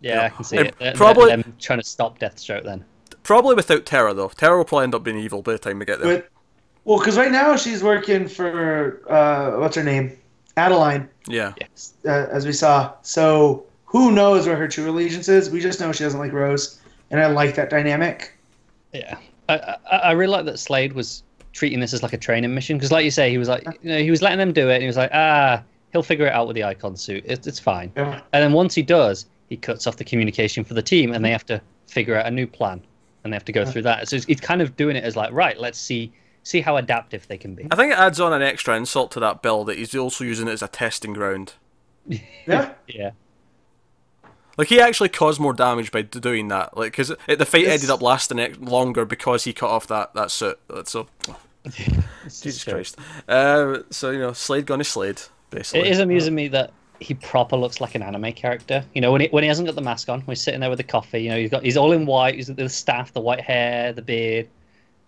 Yeah, 0.00 0.14
Yeah. 0.16 0.24
I 0.24 0.28
can 0.30 0.44
see 0.44 0.56
And 0.56 0.72
it. 0.80 0.94
Probably- 0.96 1.26
they're 1.28 1.36
them 1.38 1.54
trying 1.58 1.78
to 1.80 1.86
stop 1.86 2.18
Deathstroke 2.18 2.64
then. 2.64 2.84
Probably 3.22 3.54
without 3.54 3.84
Terra 3.86 4.14
though. 4.14 4.28
Terra 4.28 4.56
will 4.56 4.64
probably 4.64 4.84
end 4.84 4.94
up 4.94 5.04
being 5.04 5.18
evil 5.18 5.42
by 5.42 5.52
the 5.52 5.58
time 5.58 5.78
we 5.78 5.84
get 5.84 6.00
there. 6.00 6.16
But 6.18 6.28
well, 6.84 6.98
because 6.98 7.16
right 7.18 7.30
now 7.30 7.54
she's 7.56 7.82
working 7.82 8.26
for 8.26 9.02
uh, 9.12 9.60
what's 9.60 9.76
her 9.76 9.84
name, 9.84 10.16
Adeline, 10.56 11.08
yeah. 11.28 11.52
Yes. 11.60 11.92
uh, 12.06 12.26
as 12.32 12.46
we 12.46 12.52
saw. 12.52 12.94
So 13.02 13.64
who 13.84 14.10
knows 14.10 14.46
where 14.46 14.56
her 14.56 14.66
true 14.66 14.90
allegiance 14.90 15.28
is? 15.28 15.50
We 15.50 15.60
just 15.60 15.78
know 15.80 15.92
she 15.92 16.02
doesn't 16.04 16.18
like 16.18 16.32
Rose, 16.32 16.80
and 17.10 17.20
I 17.20 17.26
like 17.26 17.54
that 17.56 17.68
dynamic. 17.70 18.32
Yeah, 18.94 19.18
I, 19.50 19.76
I, 19.90 19.96
I 19.96 20.12
really 20.12 20.32
like 20.32 20.44
that 20.46 20.58
Slade 20.58 20.92
was 20.92 21.22
treating 21.52 21.80
this 21.80 21.92
as 21.92 22.02
like 22.02 22.12
a 22.12 22.18
training 22.18 22.54
mission 22.54 22.76
because, 22.76 22.92
like 22.92 23.04
you 23.04 23.10
say, 23.10 23.30
he 23.30 23.38
was 23.38 23.48
like, 23.48 23.64
you 23.82 23.90
know, 23.90 23.98
he 23.98 24.10
was 24.10 24.22
letting 24.22 24.38
them 24.38 24.52
do 24.52 24.68
it, 24.70 24.74
and 24.74 24.82
he 24.82 24.86
was 24.86 24.96
like, 24.96 25.10
ah, 25.12 25.62
he'll 25.92 26.02
figure 26.02 26.26
it 26.26 26.32
out 26.32 26.46
with 26.46 26.54
the 26.54 26.64
icon 26.64 26.96
suit. 26.96 27.24
It, 27.26 27.46
it's 27.46 27.58
fine. 27.58 27.92
Yeah. 27.96 28.20
And 28.32 28.42
then 28.42 28.52
once 28.52 28.74
he 28.74 28.82
does, 28.82 29.26
he 29.48 29.56
cuts 29.56 29.86
off 29.86 29.96
the 29.96 30.04
communication 30.04 30.64
for 30.64 30.74
the 30.74 30.82
team, 30.82 31.12
and 31.12 31.24
they 31.24 31.30
have 31.30 31.46
to 31.46 31.60
figure 31.88 32.16
out 32.16 32.26
a 32.26 32.30
new 32.30 32.46
plan, 32.46 32.80
and 33.24 33.32
they 33.32 33.36
have 33.36 33.44
to 33.46 33.52
go 33.52 33.64
through 33.64 33.82
that. 33.82 34.08
So 34.08 34.16
he's, 34.16 34.24
he's 34.24 34.40
kind 34.40 34.62
of 34.62 34.76
doing 34.76 34.96
it 34.96 35.04
as 35.04 35.16
like, 35.16 35.32
right, 35.32 35.58
let's 35.58 35.78
see 35.78 36.12
see 36.42 36.60
how 36.60 36.76
adaptive 36.76 37.26
they 37.28 37.36
can 37.36 37.54
be. 37.54 37.66
I 37.70 37.76
think 37.76 37.92
it 37.92 37.98
adds 37.98 38.18
on 38.18 38.32
an 38.32 38.42
extra 38.42 38.74
insult 38.76 39.10
to 39.12 39.20
that 39.20 39.42
bill 39.42 39.64
that 39.64 39.78
he's 39.78 39.94
also 39.94 40.24
using 40.24 40.48
it 40.48 40.52
as 40.52 40.62
a 40.62 40.68
testing 40.68 41.12
ground. 41.12 41.54
Yeah, 42.06 42.72
Yeah. 42.88 43.10
Like 44.60 44.68
he 44.68 44.78
actually 44.78 45.08
caused 45.08 45.40
more 45.40 45.54
damage 45.54 45.90
by 45.90 46.02
doing 46.02 46.48
that. 46.48 46.76
Like 46.76 46.92
because 46.92 47.08
the 47.08 47.46
fight 47.46 47.62
It's- 47.62 47.74
ended 47.76 47.88
up 47.88 48.02
lasting 48.02 48.38
ex- 48.38 48.58
longer 48.58 49.06
because 49.06 49.44
he 49.44 49.54
cut 49.54 49.70
off 49.70 49.86
that 49.86 50.12
that 50.12 50.30
suit. 50.30 50.58
So 50.84 51.06
Jesus. 52.24 52.64
Christ. 52.64 52.98
Uh, 53.26 53.78
so 53.88 54.10
you 54.10 54.18
know, 54.18 54.34
Slade 54.34 54.66
gone 54.66 54.78
to 54.80 54.84
Slade 54.84 55.22
basically. 55.48 55.88
It 55.88 55.92
is 55.92 55.98
amusing 55.98 56.34
me 56.34 56.48
that 56.48 56.72
he 56.98 57.14
proper 57.14 57.56
looks 57.56 57.80
like 57.80 57.94
an 57.94 58.02
anime 58.02 58.34
character. 58.34 58.84
You 58.94 59.00
know, 59.00 59.12
when 59.12 59.22
he 59.22 59.28
when 59.28 59.44
he 59.44 59.48
hasn't 59.48 59.64
got 59.64 59.76
the 59.76 59.80
mask 59.80 60.10
on, 60.10 60.20
when 60.20 60.34
he's 60.34 60.42
sitting 60.42 60.60
there 60.60 60.68
with 60.68 60.76
the 60.76 60.84
coffee. 60.84 61.22
You 61.22 61.30
know, 61.30 61.38
he's 61.38 61.50
got 61.50 61.64
he's 61.64 61.78
all 61.78 61.92
in 61.92 62.04
white. 62.04 62.34
He's 62.34 62.48
got 62.48 62.58
the 62.58 62.68
staff, 62.68 63.14
the 63.14 63.20
white 63.22 63.40
hair, 63.40 63.94
the 63.94 64.02
beard. 64.02 64.46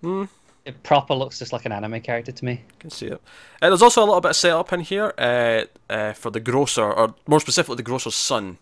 Hmm. 0.00 0.24
It 0.64 0.82
proper 0.82 1.12
looks 1.14 1.38
just 1.40 1.52
like 1.52 1.66
an 1.66 1.72
anime 1.72 2.00
character 2.00 2.32
to 2.32 2.44
me. 2.46 2.62
can 2.78 2.88
see 2.88 3.08
it. 3.08 3.20
Uh, 3.60 3.68
there's 3.68 3.82
also 3.82 4.00
a 4.02 4.06
little 4.06 4.22
bit 4.22 4.30
of 4.30 4.36
setup 4.36 4.72
in 4.72 4.80
here 4.80 5.12
uh, 5.18 5.64
uh, 5.92 6.12
for 6.14 6.30
the 6.30 6.40
grocer, 6.40 6.90
or 6.90 7.14
more 7.26 7.40
specifically, 7.40 7.76
the 7.76 7.82
grocer's 7.82 8.14
son. 8.14 8.56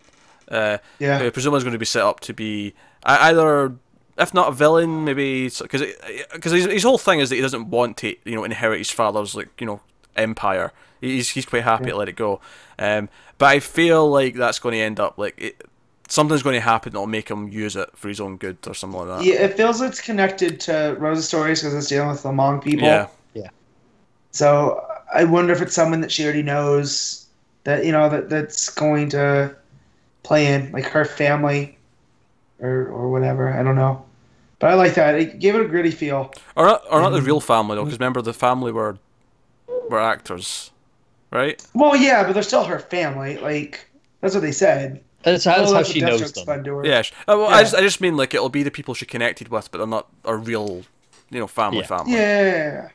Uh, 0.51 0.77
yeah. 0.99 1.19
who 1.19 1.31
presumably 1.31 1.57
is 1.57 1.63
going 1.63 1.73
to 1.73 1.79
be 1.79 1.85
set 1.85 2.03
up 2.03 2.19
to 2.19 2.33
be 2.33 2.73
either, 3.03 3.73
if 4.17 4.33
not 4.33 4.49
a 4.49 4.51
villain, 4.51 5.05
maybe 5.05 5.45
because 5.45 5.81
because 6.33 6.51
his, 6.51 6.65
his 6.65 6.83
whole 6.83 6.97
thing 6.97 7.19
is 7.19 7.29
that 7.29 7.35
he 7.35 7.41
doesn't 7.41 7.69
want 7.69 7.97
to 7.97 8.15
you 8.25 8.35
know 8.35 8.43
inherit 8.43 8.79
his 8.79 8.91
father's 8.91 9.33
like 9.33 9.49
you 9.59 9.65
know 9.65 9.81
empire. 10.15 10.73
He's 10.99 11.29
he's 11.29 11.45
quite 11.45 11.63
happy 11.63 11.85
to 11.85 11.95
let 11.95 12.09
it 12.09 12.15
go. 12.15 12.41
Um, 12.77 13.09
but 13.37 13.47
I 13.47 13.59
feel 13.59 14.09
like 14.09 14.35
that's 14.35 14.59
going 14.59 14.73
to 14.73 14.81
end 14.81 14.99
up 14.99 15.17
like 15.17 15.39
it, 15.39 15.65
something's 16.09 16.43
going 16.43 16.55
to 16.55 16.61
happen 16.61 16.91
that'll 16.91 17.07
make 17.07 17.29
him 17.29 17.47
use 17.47 17.75
it 17.75 17.89
for 17.95 18.09
his 18.09 18.19
own 18.19 18.37
good 18.37 18.57
or 18.67 18.73
something 18.73 18.99
like 18.99 19.07
that. 19.07 19.25
Yeah, 19.25 19.41
it 19.41 19.55
feels 19.55 19.81
it's 19.81 20.01
connected 20.01 20.59
to 20.61 20.95
Rose's 20.99 21.27
stories 21.27 21.61
because 21.61 21.73
it's 21.73 21.87
dealing 21.87 22.09
with 22.09 22.21
the 22.21 22.29
Hmong 22.29 22.61
people. 22.61 22.83
Yeah. 22.83 23.07
So 24.31 24.85
I 25.13 25.25
wonder 25.25 25.53
if 25.53 25.61
it's 25.61 25.75
someone 25.75 26.01
that 26.01 26.11
she 26.11 26.23
already 26.23 26.43
knows 26.43 27.27
that 27.63 27.85
you 27.85 27.91
know 27.91 28.09
that 28.09 28.29
that's 28.29 28.69
going 28.69 29.09
to 29.09 29.55
play 30.23 30.53
in, 30.53 30.71
like 30.71 30.85
her 30.85 31.05
family, 31.05 31.77
or 32.59 32.87
or 32.87 33.09
whatever. 33.11 33.51
I 33.51 33.63
don't 33.63 33.75
know, 33.75 34.05
but 34.59 34.69
I 34.71 34.75
like 34.75 34.93
that. 34.95 35.15
It 35.15 35.39
gave 35.39 35.55
it 35.55 35.61
a 35.61 35.67
gritty 35.67 35.91
feel. 35.91 36.33
Or 36.55 36.65
not, 36.65 36.83
or 36.89 37.01
not 37.01 37.09
the 37.11 37.21
real 37.21 37.39
family 37.41 37.75
though, 37.75 37.83
because 37.85 37.99
remember 37.99 38.21
the 38.21 38.33
family 38.33 38.71
were 38.71 38.97
were 39.89 39.99
actors, 39.99 40.71
right? 41.31 41.61
Well, 41.73 41.95
yeah, 41.95 42.23
but 42.23 42.33
they're 42.33 42.43
still 42.43 42.63
her 42.65 42.79
family. 42.79 43.37
Like 43.37 43.87
that's 44.21 44.33
what 44.33 44.41
they 44.41 44.51
said. 44.51 45.01
That's, 45.23 45.45
how- 45.45 45.57
that's 45.57 45.71
how 45.71 45.83
she 45.83 46.01
knows 46.01 46.31
them. 46.31 46.45
fun. 46.45 46.65
Yeah. 46.83 46.99
uh, 47.27 47.37
well, 47.37 47.45
I 47.45 47.61
just 47.61 47.75
I 47.75 47.81
just 47.81 48.01
mean 48.01 48.17
like 48.17 48.33
it'll 48.33 48.49
be 48.49 48.63
the 48.63 48.71
people 48.71 48.93
she 48.95 49.05
connected 49.05 49.49
with, 49.49 49.69
but 49.71 49.77
they're 49.77 49.85
not 49.87 50.07
a 50.25 50.35
real, 50.35 50.83
you 51.29 51.39
know, 51.39 51.45
family 51.47 51.79
Yeah. 51.81 51.85
family. 51.85 52.13
Yeah. 52.13 52.89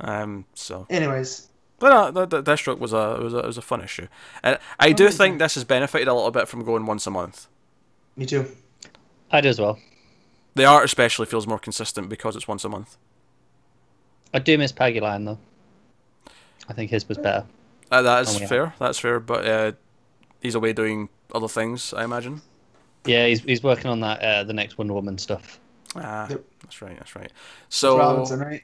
Um. 0.00 0.44
So, 0.54 0.86
Anyways, 0.90 1.48
but 1.80 1.90
uh, 1.92 2.10
the, 2.12 2.26
the 2.26 2.42
Deathstroke 2.42 2.78
was 2.78 2.92
a 2.92 3.18
was 3.20 3.34
a 3.34 3.42
was 3.42 3.58
a 3.58 3.62
fun 3.62 3.82
issue, 3.82 4.06
and 4.44 4.58
I 4.78 4.92
do 4.92 5.08
think 5.08 5.38
this 5.40 5.54
has 5.56 5.64
benefited 5.64 6.06
a 6.06 6.14
little 6.14 6.30
bit 6.30 6.46
from 6.46 6.62
going 6.64 6.86
once 6.86 7.06
a 7.08 7.10
month. 7.10 7.48
me 8.16 8.26
too. 8.26 8.46
I 9.32 9.40
do 9.40 9.48
as 9.48 9.58
well. 9.60 9.78
The 10.54 10.64
art 10.64 10.84
especially 10.84 11.26
feels 11.26 11.46
more 11.46 11.58
consistent 11.58 12.08
because 12.08 12.36
it's 12.36 12.46
once 12.46 12.64
a 12.64 12.68
month. 12.68 12.96
I 14.32 14.38
do 14.38 14.56
miss 14.58 14.72
Pagulayan 14.72 15.24
though. 15.24 15.38
I 16.68 16.72
think 16.72 16.90
his 16.90 17.08
was 17.08 17.18
better. 17.18 17.44
Uh, 17.90 18.02
that 18.02 18.22
is 18.28 18.36
Oh, 18.36 18.40
yeah. 18.40 18.46
fair. 18.46 18.74
That's 18.78 18.98
fair. 18.98 19.18
But 19.18 19.44
uh, 19.46 19.72
he's 20.40 20.54
away 20.54 20.72
doing 20.72 21.08
other 21.34 21.48
things, 21.48 21.92
I 21.92 22.04
imagine. 22.04 22.42
Yeah, 23.04 23.26
he's 23.26 23.40
he's 23.40 23.62
working 23.62 23.90
on 23.90 24.00
that 24.00 24.20
uh, 24.22 24.44
the 24.44 24.52
next 24.52 24.78
Wonder 24.78 24.94
Woman 24.94 25.18
stuff. 25.18 25.58
Ah, 25.96 26.28
Yep. 26.28 26.44
that's 26.62 26.82
right. 26.82 26.96
That's 26.96 27.16
right. 27.16 27.32
So 27.68 27.98
Robinson, 27.98 28.38
right? 28.40 28.62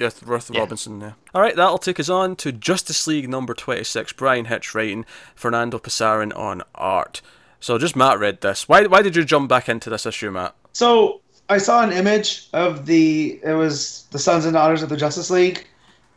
Yeah, 0.00 0.10
Ruth 0.24 0.50
Yeah. 0.52 0.60
Robinson, 0.60 1.00
yeah. 1.00 1.12
Alright, 1.34 1.56
that'll 1.56 1.76
take 1.76 2.00
us 2.00 2.08
on 2.08 2.34
to 2.36 2.52
Justice 2.52 3.06
League 3.06 3.28
number 3.28 3.52
26. 3.52 4.14
Bryan 4.14 4.46
Hitch 4.46 4.74
writing, 4.74 5.04
Fernando 5.34 5.78
Pasarin 5.78 6.34
on 6.34 6.62
art. 6.74 7.20
So 7.60 7.76
just 7.76 7.94
Matt 7.94 8.18
read 8.18 8.40
this. 8.40 8.66
Why 8.66 8.86
why 8.86 9.02
did 9.02 9.14
you 9.14 9.24
jump 9.24 9.50
back 9.50 9.68
into 9.68 9.90
this 9.90 10.06
issue, 10.06 10.30
Matt? 10.30 10.54
So 10.72 11.20
I 11.50 11.58
saw 11.58 11.82
an 11.82 11.92
image 11.92 12.48
of 12.54 12.86
the 12.86 13.38
it 13.44 13.52
was 13.52 14.06
the 14.10 14.18
sons 14.18 14.46
and 14.46 14.54
daughters 14.54 14.82
of 14.82 14.88
the 14.88 14.96
Justice 14.96 15.28
League, 15.28 15.66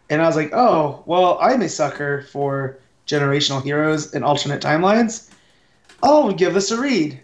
and 0.09 0.21
I 0.21 0.27
was 0.27 0.37
like, 0.37 0.53
oh, 0.53 1.03
well, 1.05 1.37
I'm 1.41 1.61
a 1.61 1.67
sucker 1.67 2.21
for 2.31 2.79
generational 3.05 3.61
heroes 3.61 4.13
and 4.13 4.23
alternate 4.23 4.61
timelines. 4.61 5.29
I'll 6.01 6.31
give 6.31 6.53
this 6.53 6.71
a 6.71 6.79
read. 6.79 7.19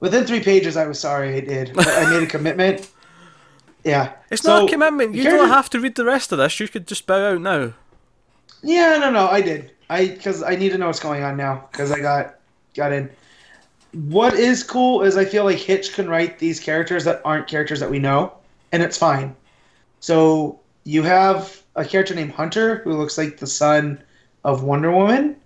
Within 0.00 0.24
three 0.26 0.40
pages, 0.40 0.76
I 0.76 0.86
was 0.86 1.00
sorry 1.00 1.34
I 1.36 1.40
did, 1.40 1.72
but 1.74 1.88
I 1.88 2.10
made 2.10 2.24
a 2.24 2.26
commitment. 2.26 2.90
Yeah, 3.84 4.12
It's 4.30 4.42
So, 4.42 4.48
not 4.60 4.68
a 4.68 4.72
commitment. 4.72 5.14
You 5.14 5.24
don't 5.24 5.48
have 5.48 5.68
to 5.70 5.80
read 5.80 5.94
the 5.94 6.04
rest 6.06 6.32
of 6.32 6.38
this. 6.38 6.58
You 6.58 6.68
could 6.68 6.86
just 6.86 7.06
bow 7.06 7.32
out 7.32 7.40
now. 7.42 7.74
Yeah, 8.62 8.96
no, 8.98 9.10
no, 9.10 9.28
I 9.28 9.42
did. 9.42 9.72
I 9.90 10.06
because 10.06 10.42
I 10.42 10.56
need 10.56 10.70
to 10.70 10.78
know 10.78 10.86
what's 10.86 11.00
going 11.00 11.22
on 11.22 11.36
now 11.36 11.68
because 11.70 11.92
I 11.92 12.00
got 12.00 12.36
got 12.74 12.92
in. 12.92 13.10
What 13.92 14.32
is 14.34 14.62
cool 14.64 15.02
is 15.02 15.16
I 15.18 15.24
feel 15.26 15.44
like 15.44 15.58
Hitch 15.58 15.92
can 15.92 16.08
write 16.08 16.38
these 16.38 16.58
characters 16.58 17.04
that 17.04 17.20
aren't 17.24 17.46
characters 17.46 17.78
that 17.80 17.90
we 17.90 17.98
know, 17.98 18.32
and 18.72 18.82
it's 18.82 18.96
fine. 18.96 19.36
So 20.00 20.58
you 20.84 21.02
have 21.02 21.62
a 21.76 21.84
character 21.84 22.14
named 22.14 22.32
Hunter 22.32 22.76
who 22.84 22.94
looks 22.94 23.18
like 23.18 23.36
the 23.36 23.46
son 23.46 24.02
of 24.44 24.62
Wonder 24.62 24.90
Woman, 24.92 25.36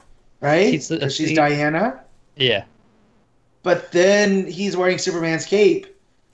right? 0.41 0.69
He's 0.73 0.89
the- 0.89 1.11
she's 1.11 1.31
he- 1.31 1.35
Diana. 1.35 2.01
Yeah, 2.37 2.65
But 3.65 3.91
then 3.91 4.47
he's 4.47 4.77
wearing 4.77 4.99
Superman's 4.99 5.45
cape. 5.45 5.89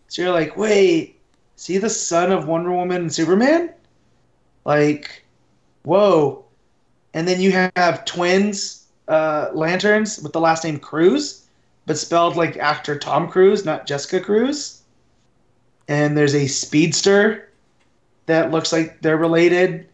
So 0.09 0.21
you're 0.23 0.33
like, 0.33 0.57
wait, 0.59 1.14
see 1.57 1.79
the 1.79 1.91
son 1.91 2.33
of 2.33 2.47
Wonder 2.47 2.73
Woman 2.73 3.03
and 3.03 3.13
Superman? 3.13 3.73
Like, 4.65 5.25
whoa. 5.85 6.45
And 7.13 7.29
then 7.29 7.41
you 7.41 7.53
have 7.53 8.05
twins, 8.05 8.87
uh, 9.09 9.51
lanterns 9.53 10.21
with 10.21 10.33
the 10.33 10.41
last 10.41 10.65
name 10.65 10.79
Cruz, 10.79 11.47
but 11.87 11.99
spelled 11.99 12.37
like 12.37 12.57
actor 12.57 12.99
Tom 12.99 13.29
Cruise, 13.29 13.65
not 13.65 13.87
Jessica 13.87 14.21
Cruz. 14.21 14.83
And 15.87 16.17
there's 16.17 16.35
a 16.35 16.47
speedster 16.47 17.51
that 18.27 18.51
looks 18.51 18.73
like 18.73 19.01
they're 19.03 19.19
related. 19.19 19.87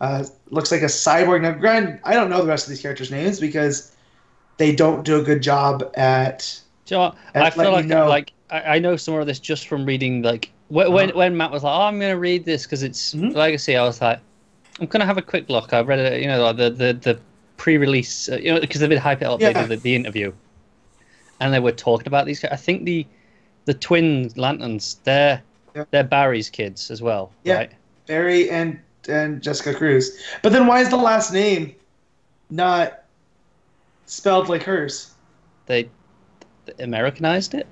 Uh, 0.00 0.24
looks 0.50 0.70
like 0.70 0.82
a 0.82 0.86
cyborg. 0.86 1.42
Now, 1.42 1.52
granted, 1.52 2.00
I 2.04 2.14
don't 2.14 2.30
know 2.30 2.42
the 2.42 2.48
rest 2.48 2.66
of 2.66 2.70
these 2.70 2.80
characters' 2.80 3.10
names 3.10 3.40
because 3.40 3.94
they 4.56 4.74
don't 4.74 5.04
do 5.04 5.20
a 5.20 5.22
good 5.22 5.42
job 5.42 5.90
at. 5.94 6.60
Do 6.84 6.94
you 6.94 6.98
know 6.98 7.04
what? 7.06 7.16
And 7.34 7.44
I 7.44 7.50
feel 7.50 7.72
like 7.72 7.86
know. 7.86 8.08
like 8.08 8.32
I, 8.50 8.60
I 8.60 8.78
know 8.78 8.96
some 8.96 9.14
of 9.14 9.26
this 9.26 9.38
just 9.38 9.68
from 9.68 9.84
reading 9.84 10.22
like 10.22 10.50
when 10.68 10.92
when, 10.92 11.08
Uh-huh. 11.10 11.18
when 11.18 11.36
Matt 11.36 11.50
was 11.50 11.62
like, 11.64 11.74
"Oh, 11.76 11.82
I'm 11.82 11.98
gonna 11.98 12.18
read 12.18 12.44
this 12.44 12.64
because 12.64 12.82
it's 12.82 13.14
Mhm. 13.14 13.34
Legacy." 13.34 13.76
I 13.76 13.82
was 13.84 14.00
like, 14.00 14.20
"I'm 14.80 14.86
gonna 14.86 15.06
have 15.06 15.18
a 15.18 15.22
quick 15.22 15.48
look." 15.48 15.72
I 15.72 15.80
read 15.80 15.98
it, 15.98 16.20
you 16.22 16.28
know, 16.28 16.42
like 16.42 16.56
the 16.56 16.70
the 16.70 16.92
the 16.92 17.18
pre-release, 17.56 18.28
uh, 18.28 18.36
you 18.36 18.52
know, 18.54 18.60
because 18.60 18.80
they've 18.80 18.88
been 18.88 18.98
hyping 19.00 19.22
it 19.22 19.24
up. 19.24 19.40
They 19.40 19.52
did 19.52 19.68
the, 19.68 19.76
the 19.76 19.94
interview, 19.94 20.32
and 21.40 21.52
they 21.52 21.58
were 21.60 21.72
talking 21.72 22.06
about 22.06 22.26
these. 22.26 22.44
I 22.44 22.56
think 22.56 22.84
the 22.84 23.06
the 23.64 23.74
twin 23.74 24.30
lanterns, 24.36 24.98
they're 25.04 25.42
Yeah. 25.74 25.84
they're 25.90 26.04
Barry's 26.04 26.48
kids 26.50 26.90
as 26.90 27.02
well, 27.02 27.30
Yeah. 27.44 27.54
right? 27.54 27.72
Barry 28.06 28.50
and 28.50 28.78
and 29.08 29.42
Jessica 29.42 29.72
Cruz. 29.74 30.18
But 30.42 30.52
then 30.52 30.66
why 30.66 30.80
is 30.80 30.88
the 30.90 30.96
last 30.96 31.32
name 31.32 31.74
not 32.50 33.04
spelled 34.06 34.48
like 34.48 34.62
hers? 34.62 35.12
They, 35.66 35.88
they 36.66 36.84
Americanized 36.84 37.54
it. 37.54 37.66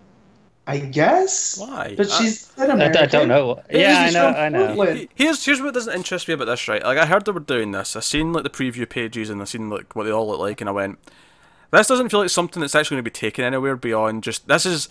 I 0.66 0.78
guess. 0.78 1.58
Why? 1.58 1.94
But 1.96 2.10
I- 2.10 2.18
she's 2.18 2.52
an 2.56 2.70
I, 2.70 2.74
American. 2.74 3.02
I 3.02 3.06
don't 3.06 3.28
know. 3.28 3.62
Yeah, 3.70 3.78
Yeah, 3.78 3.98
I 4.00 4.10
know. 4.10 4.38
I 4.38 4.48
know. 4.48 4.74
Portland. 4.74 5.08
Here's 5.14 5.44
here's 5.44 5.62
what 5.62 5.74
doesn't 5.74 5.94
interest 5.94 6.28
me 6.28 6.34
about 6.34 6.46
this, 6.46 6.66
right? 6.68 6.82
Like 6.82 6.98
I 6.98 7.06
heard 7.06 7.24
they 7.24 7.32
were 7.32 7.40
doing 7.40 7.72
this. 7.72 7.94
I 7.96 8.00
seen 8.00 8.32
like 8.32 8.44
the 8.44 8.50
preview 8.50 8.88
pages 8.88 9.30
and 9.30 9.40
I 9.40 9.44
seen 9.44 9.70
like 9.70 9.94
what 9.94 10.04
they 10.04 10.10
all 10.10 10.26
look 10.26 10.40
like, 10.40 10.60
and 10.60 10.68
I 10.68 10.72
went, 10.72 10.98
"This 11.70 11.86
doesn't 11.86 12.08
feel 12.08 12.20
like 12.20 12.30
something 12.30 12.60
that's 12.60 12.74
actually 12.74 12.96
going 12.96 13.04
to 13.04 13.10
be 13.10 13.14
taken 13.14 13.44
anywhere 13.44 13.76
beyond 13.76 14.24
just 14.24 14.48
this 14.48 14.66
is 14.66 14.88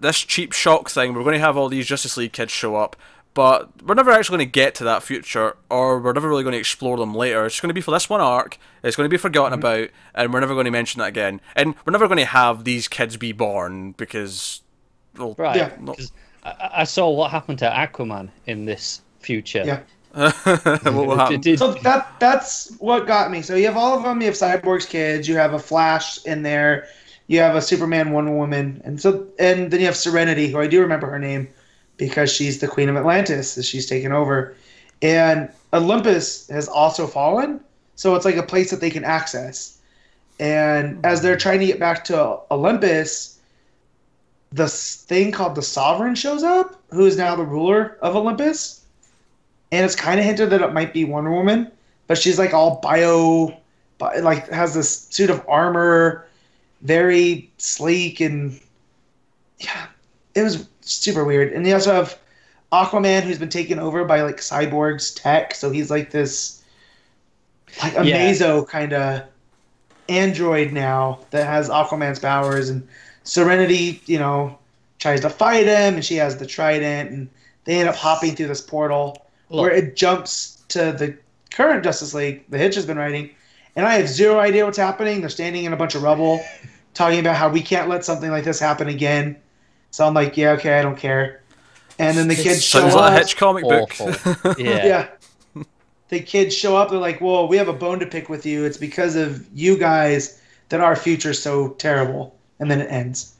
this 0.00 0.18
cheap 0.18 0.52
shock 0.52 0.90
thing. 0.90 1.14
We're 1.14 1.24
going 1.24 1.34
to 1.34 1.40
have 1.40 1.56
all 1.56 1.68
these 1.68 1.86
Justice 1.86 2.16
League 2.16 2.32
kids 2.32 2.52
show 2.52 2.76
up, 2.76 2.96
but 3.34 3.82
we're 3.82 3.94
never 3.94 4.10
actually 4.10 4.38
going 4.38 4.48
to 4.48 4.52
get 4.52 4.74
to 4.76 4.84
that 4.84 5.02
future, 5.02 5.56
or 5.70 6.00
we're 6.00 6.12
never 6.12 6.28
really 6.28 6.42
going 6.42 6.52
to 6.52 6.58
explore 6.58 6.96
them 6.96 7.14
later. 7.14 7.46
It's 7.46 7.60
going 7.60 7.68
to 7.68 7.74
be 7.74 7.80
for 7.80 7.90
this 7.90 8.08
one 8.08 8.20
arc. 8.20 8.58
It's 8.82 8.96
going 8.96 9.06
to 9.06 9.10
be 9.10 9.16
forgotten 9.16 9.58
mm-hmm. 9.58 9.66
about, 9.66 9.90
and 10.14 10.32
we're 10.32 10.40
never 10.40 10.54
going 10.54 10.66
to 10.66 10.70
mention 10.70 11.00
that 11.00 11.08
again. 11.08 11.40
And 11.54 11.74
we're 11.84 11.92
never 11.92 12.08
going 12.08 12.18
to 12.18 12.24
have 12.24 12.64
these 12.64 12.88
kids 12.88 13.16
be 13.16 13.32
born 13.32 13.92
because, 13.92 14.61
well, 15.18 15.34
Right. 15.38 15.56
Yeah. 15.56 15.70
no- 15.80 15.94
'Cause 15.94 16.12
I, 16.44 16.70
I 16.78 16.84
saw 16.84 17.10
what 17.10 17.30
happened 17.30 17.58
to 17.60 17.68
Aquaman 17.70 18.28
in 18.46 18.64
this 18.64 19.00
future. 19.20 19.62
Yeah. 19.64 19.80
what 20.12 20.84
will 20.94 21.16
happen? 21.16 21.56
So 21.56 21.72
that 21.72 22.06
that's 22.20 22.72
what 22.78 23.06
got 23.06 23.30
me. 23.30 23.40
So 23.40 23.54
you 23.54 23.64
have 23.66 23.76
all 23.78 23.96
of 23.96 24.02
them. 24.02 24.20
You 24.20 24.26
have 24.26 24.34
Cyborg's 24.36 24.84
kids. 24.86 25.26
You 25.28 25.36
have 25.36 25.54
a 25.54 25.58
Flash 25.58 26.22
in 26.26 26.42
there. 26.42 26.86
You 27.28 27.38
have 27.40 27.54
a 27.56 27.62
Superman, 27.62 28.10
Wonder 28.12 28.32
Woman, 28.32 28.82
and 28.84 29.00
so 29.00 29.26
and 29.38 29.70
then 29.70 29.80
you 29.80 29.86
have 29.86 29.96
Serenity, 29.96 30.48
who 30.48 30.58
I 30.58 30.66
do 30.66 30.80
remember 30.82 31.06
her 31.08 31.18
name 31.18 31.48
because 31.96 32.30
she's 32.30 32.58
the 32.58 32.68
Queen 32.68 32.88
of 32.90 32.96
Atlantis 32.96 33.56
as 33.56 33.66
she's 33.66 33.86
taken 33.86 34.12
over, 34.12 34.54
and 35.00 35.48
Olympus 35.72 36.48
has 36.48 36.68
also 36.68 37.06
fallen. 37.06 37.60
So 37.94 38.14
it's 38.14 38.24
like 38.26 38.36
a 38.36 38.42
place 38.42 38.70
that 38.70 38.80
they 38.80 38.90
can 38.90 39.04
access. 39.04 39.78
And 40.40 40.98
as 41.06 41.22
they're 41.22 41.36
trying 41.36 41.60
to 41.60 41.66
get 41.66 41.78
back 41.78 42.04
to 42.06 42.38
Olympus, 42.50 43.38
this 44.52 45.02
thing 45.02 45.32
called 45.32 45.54
the 45.54 45.62
Sovereign 45.62 46.14
shows 46.14 46.42
up, 46.42 46.80
who 46.90 47.06
is 47.06 47.16
now 47.16 47.34
the 47.34 47.44
ruler 47.44 47.96
of 48.02 48.14
Olympus 48.14 48.82
and 49.72 49.86
it's 49.86 49.96
kind 49.96 50.20
of 50.20 50.26
hinted 50.26 50.50
that 50.50 50.60
it 50.60 50.72
might 50.74 50.92
be 50.92 51.04
Wonder 51.04 51.30
Woman, 51.30 51.72
but 52.06 52.18
she's 52.18 52.38
like 52.38 52.52
all 52.52 52.78
bio, 52.82 53.56
bi- 53.98 54.18
like 54.18 54.48
has 54.50 54.74
this 54.74 55.06
suit 55.10 55.30
of 55.30 55.42
armor, 55.48 56.26
very 56.82 57.50
sleek 57.56 58.20
and 58.20 58.60
yeah, 59.58 59.86
it 60.34 60.42
was 60.42 60.68
super 60.82 61.24
weird. 61.24 61.52
And 61.52 61.66
you 61.66 61.72
also 61.72 61.92
have 61.92 62.18
Aquaman, 62.70 63.22
who's 63.22 63.38
been 63.38 63.48
taken 63.48 63.78
over 63.78 64.04
by 64.04 64.20
like 64.20 64.36
Cyborg's 64.36 65.12
tech, 65.14 65.54
so 65.54 65.70
he's 65.70 65.90
like 65.90 66.10
this 66.10 66.62
like 67.82 67.96
a 67.96 68.04
Yeah. 68.04 68.62
Kind 68.68 68.92
of 68.92 69.22
android 70.08 70.72
now 70.72 71.20
that 71.30 71.46
has 71.46 71.70
Aquaman's 71.70 72.18
powers, 72.18 72.68
and 72.68 72.86
Serenity, 73.24 74.02
you 74.06 74.18
know, 74.18 74.58
tries 74.98 75.20
to 75.20 75.30
fight 75.30 75.66
him, 75.66 75.94
and 75.94 76.04
she 76.04 76.16
has 76.16 76.36
the 76.36 76.46
trident, 76.46 77.10
and 77.10 77.28
they 77.64 77.78
end 77.78 77.88
up 77.88 77.94
hopping 77.94 78.34
through 78.34 78.48
this 78.48 78.60
portal 78.60 79.26
Look, 79.50 79.62
where 79.62 79.70
it 79.70 79.96
jumps 79.96 80.62
to 80.68 80.92
the 80.92 81.16
current 81.50 81.84
Justice 81.84 82.14
League 82.14 82.44
the 82.48 82.58
Hitch 82.58 82.74
has 82.74 82.86
been 82.86 82.96
writing, 82.98 83.30
and 83.76 83.86
I 83.86 83.94
have 83.94 84.08
zero 84.08 84.38
idea 84.38 84.64
what's 84.64 84.78
happening. 84.78 85.20
They're 85.20 85.30
standing 85.30 85.64
in 85.64 85.72
a 85.72 85.76
bunch 85.76 85.94
of 85.94 86.02
rubble, 86.02 86.44
talking 86.94 87.20
about 87.20 87.36
how 87.36 87.48
we 87.48 87.62
can't 87.62 87.88
let 87.88 88.04
something 88.04 88.30
like 88.30 88.44
this 88.44 88.58
happen 88.58 88.88
again. 88.88 89.36
So 89.90 90.06
I'm 90.06 90.14
like, 90.14 90.36
yeah, 90.36 90.52
okay, 90.52 90.78
I 90.78 90.82
don't 90.82 90.96
care. 90.96 91.42
And 91.98 92.16
then 92.16 92.28
the 92.28 92.34
kids 92.34 92.64
show 92.64 92.80
Sounds 92.80 92.94
up. 92.94 93.00
like 93.00 93.12
a 93.12 93.18
Hitch 93.18 93.36
comic 93.36 93.64
awful. 93.64 94.06
book. 94.06 94.58
yeah. 94.58 95.08
Yeah. 95.54 95.64
The 96.08 96.20
kids 96.20 96.54
show 96.54 96.76
up. 96.76 96.90
They're 96.90 96.98
like, 96.98 97.20
"Whoa, 97.20 97.46
we 97.46 97.56
have 97.56 97.68
a 97.68 97.72
bone 97.72 97.98
to 98.00 98.06
pick 98.06 98.28
with 98.28 98.44
you. 98.44 98.64
It's 98.64 98.76
because 98.76 99.16
of 99.16 99.46
you 99.54 99.78
guys 99.78 100.42
that 100.68 100.80
our 100.80 100.94
future's 100.96 101.40
so 101.42 101.70
terrible." 101.70 102.36
And 102.62 102.70
then 102.70 102.80
it 102.80 102.86
ends. 102.90 103.34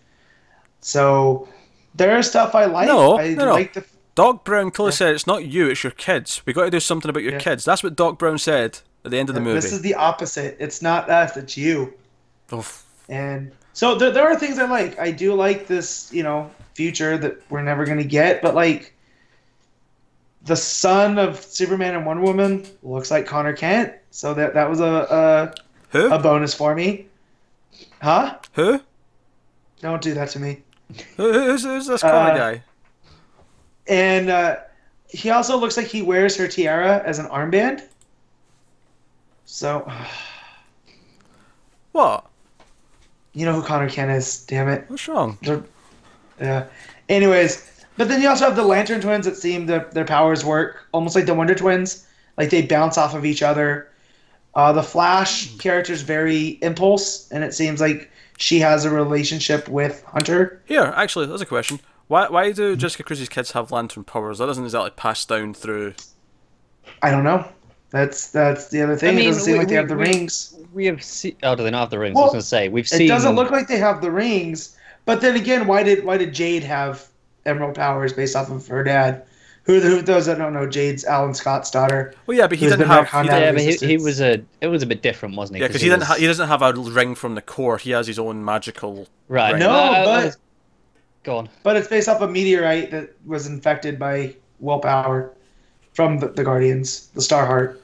So 0.80 1.48
there 1.94 2.18
is 2.18 2.28
stuff 2.28 2.54
I 2.56 2.64
like. 2.64 2.88
No, 2.88 3.18
I 3.18 3.34
no, 3.34 3.44
no. 3.46 3.52
like 3.52 3.72
the 3.72 3.84
Doc 4.16 4.44
Brown 4.44 4.72
clearly 4.72 4.90
said 4.92 5.14
it's 5.14 5.26
not 5.28 5.44
you, 5.44 5.68
it's 5.70 5.84
your 5.84 5.92
kids. 5.92 6.42
We 6.44 6.52
got 6.52 6.64
to 6.64 6.70
do 6.70 6.80
something 6.80 7.08
about 7.08 7.22
your 7.22 7.34
Yeah. 7.34 7.38
kids. 7.38 7.64
That's 7.64 7.82
what 7.84 7.94
Doc 7.96 8.18
Brown 8.18 8.38
said 8.38 8.80
at 9.04 9.12
the 9.12 9.18
end 9.18 9.28
of 9.28 9.36
the 9.36 9.40
movie. 9.40 9.54
This 9.54 9.72
is 9.72 9.80
the 9.80 9.94
opposite. 9.94 10.56
It's 10.58 10.82
not 10.82 11.08
us. 11.08 11.36
It's 11.36 11.56
you. 11.56 11.94
Oof. 12.52 12.84
And 13.08 13.52
so 13.72 13.94
there, 13.94 14.10
there 14.10 14.26
are 14.26 14.36
things 14.36 14.58
I 14.58 14.66
like. 14.66 14.98
I 14.98 15.12
do 15.12 15.34
like 15.34 15.68
this, 15.68 16.12
you 16.12 16.24
know, 16.24 16.50
future 16.74 17.16
that 17.16 17.40
we're 17.48 17.62
never 17.62 17.84
going 17.84 17.98
to 17.98 18.04
get, 18.04 18.42
but 18.42 18.54
like 18.56 18.92
the 20.44 20.56
son 20.56 21.18
of 21.18 21.40
Superman 21.40 21.94
and 21.94 22.04
Wonder 22.04 22.24
Woman 22.24 22.66
looks 22.82 23.10
like 23.10 23.26
Conner 23.26 23.52
Kent. 23.52 23.92
So 24.10 24.34
that 24.34 24.54
that 24.54 24.68
was 24.68 24.80
a 24.80 25.54
Who? 25.90 26.10
a, 26.12 26.16
a 26.16 26.18
bonus 26.18 26.52
for 26.54 26.74
me. 26.74 27.06
Huh? 28.02 28.38
Who? 28.54 28.80
Don't 29.82 30.00
do 30.00 30.14
that 30.14 30.30
to 30.30 30.38
me. 30.40 30.62
Who? 31.16 31.32
Who's, 31.32 31.64
who's 31.64 31.86
this 31.86 32.02
Uh, 32.02 32.08
guy? 32.34 32.62
And 33.88 34.30
uh, 34.30 34.56
he 35.08 35.28
also 35.30 35.58
looks 35.58 35.76
like 35.76 35.86
he 35.86 36.00
wears 36.02 36.36
her 36.36 36.48
tiara 36.48 37.02
as 37.04 37.18
an 37.18 37.26
armband. 37.26 37.82
So 39.44 39.86
What? 41.92 42.26
you 43.34 43.44
know 43.46 43.52
who 43.54 43.62
Conner 43.62 43.88
Kent 43.88 44.10
is, 44.10 44.44
damn 44.46 44.68
it. 44.68 44.84
What's 44.88 45.08
wrong? 45.08 45.38
Yeah. 46.40 46.66
Anyways, 47.08 47.84
but 47.96 48.08
then 48.08 48.20
you 48.22 48.28
also 48.28 48.44
have 48.44 48.56
the 48.56 48.64
Lantern 48.64 49.00
Twins 49.00 49.26
that 49.26 49.36
seem 49.36 49.66
their 49.66 49.88
their 49.92 50.04
powers 50.04 50.44
work 50.44 50.86
almost 50.92 51.14
like 51.16 51.26
the 51.26 51.34
Wonder 51.34 51.54
Twins, 51.54 52.06
like 52.36 52.50
they 52.50 52.62
bounce 52.62 52.96
off 52.98 53.14
of 53.14 53.24
each 53.24 53.42
other. 53.42 53.88
Uh, 54.54 54.72
the 54.72 54.82
Flash 54.82 55.56
character's 55.56 56.02
very 56.02 56.58
impulse, 56.62 57.30
and 57.32 57.42
it 57.42 57.54
seems 57.54 57.80
like 57.80 58.10
she 58.42 58.58
has 58.58 58.84
a 58.84 58.90
relationship 58.90 59.68
with 59.68 60.02
Hunter. 60.04 60.60
Here, 60.66 60.92
actually, 60.96 61.26
there's 61.26 61.40
a 61.40 61.46
question. 61.46 61.78
Why, 62.08 62.28
why 62.28 62.50
do 62.50 62.74
Jessica 62.76 63.04
Cruz's 63.04 63.28
kids 63.28 63.52
have 63.52 63.70
lantern 63.70 64.02
powers? 64.02 64.38
That 64.38 64.46
doesn't 64.46 64.64
exactly 64.64 64.90
pass 64.90 65.24
down 65.24 65.54
through. 65.54 65.94
I 67.02 67.12
don't 67.12 67.22
know. 67.22 67.46
That's 67.90 68.30
that's 68.32 68.68
the 68.68 68.82
other 68.82 68.96
thing. 68.96 69.10
I 69.10 69.12
mean, 69.12 69.24
it 69.26 69.28
doesn't 69.28 69.44
seem 69.44 69.52
we- 69.54 69.58
like 69.60 69.68
they 69.68 69.74
we- 69.74 69.78
have 69.78 69.88
the 69.88 69.96
we- 69.96 70.02
rings. 70.02 70.54
We 70.74 70.86
have 70.86 71.02
seen. 71.04 71.36
Oh, 71.44 71.54
do 71.54 71.62
they 71.62 71.70
not 71.70 71.80
have 71.80 71.90
the 71.90 71.98
rings? 72.00 72.16
I 72.18 72.20
was 72.22 72.30
going 72.32 72.40
to 72.40 72.46
say 72.46 72.68
we've 72.68 72.88
seen. 72.88 73.02
It 73.02 73.08
doesn't 73.08 73.36
look 73.36 73.50
like 73.52 73.68
they 73.68 73.78
have 73.78 74.00
the 74.00 74.10
rings. 74.10 74.76
But 75.04 75.20
then 75.20 75.36
again, 75.36 75.66
why 75.68 75.82
did 75.84 76.04
why 76.04 76.16
did 76.16 76.34
Jade 76.34 76.64
have 76.64 77.06
emerald 77.46 77.76
powers 77.76 78.12
based 78.12 78.34
off 78.34 78.50
of 78.50 78.66
her 78.66 78.82
dad? 78.82 79.24
Who, 79.64 79.78
who 79.78 80.02
those 80.02 80.26
that 80.26 80.38
don't 80.38 80.52
know, 80.54 80.66
Jade's 80.68 81.04
Alan 81.04 81.34
Scott's 81.34 81.70
daughter. 81.70 82.14
Well, 82.26 82.36
yeah, 82.36 82.48
but 82.48 82.58
he 82.58 82.68
didn't 82.68 82.86
have. 82.88 83.06
retconned 83.06 83.22
He 83.22 83.28
Yeah, 83.28 83.52
but 83.52 83.60
he, 83.60 83.76
he 83.76 83.96
was 83.96 84.20
a. 84.20 84.42
It 84.60 84.66
was 84.66 84.82
a 84.82 84.86
bit 84.86 85.02
different, 85.02 85.36
wasn't 85.36 85.56
he? 85.56 85.60
yeah, 85.62 85.68
'Cause 85.68 85.74
because 85.74 85.82
he, 85.82 85.88
didn't. 85.88 86.00
was- 86.00 86.08
Ha- 86.08 86.14
he 86.16 86.26
doesn't 86.26 86.48
have 86.48 86.62
a 86.62 86.72
ring 86.72 87.14
from 87.14 87.36
the 87.36 87.42
Corps. 87.42 87.78
He 87.78 87.90
has 87.92 88.08
his 88.08 88.18
own 88.18 88.44
magical. 88.44 89.06
Right. 89.28 89.56
No, 89.58 89.70
Uh, 89.70 90.04
but- 90.04 90.36
Go 91.22 91.36
on. 91.36 91.48
But 91.62 91.76
it's 91.76 91.86
based 91.86 92.08
off 92.08 92.20
a 92.20 92.26
meteorite 92.26 92.90
that 92.90 93.10
was 93.24 93.46
infected 93.46 93.96
by 94.00 94.34
willpower 94.58 95.32
from 95.92 96.18
the, 96.18 96.26
the 96.26 96.42
Guardians, 96.42 97.06
the 97.14 97.20
Starheart. 97.20 97.76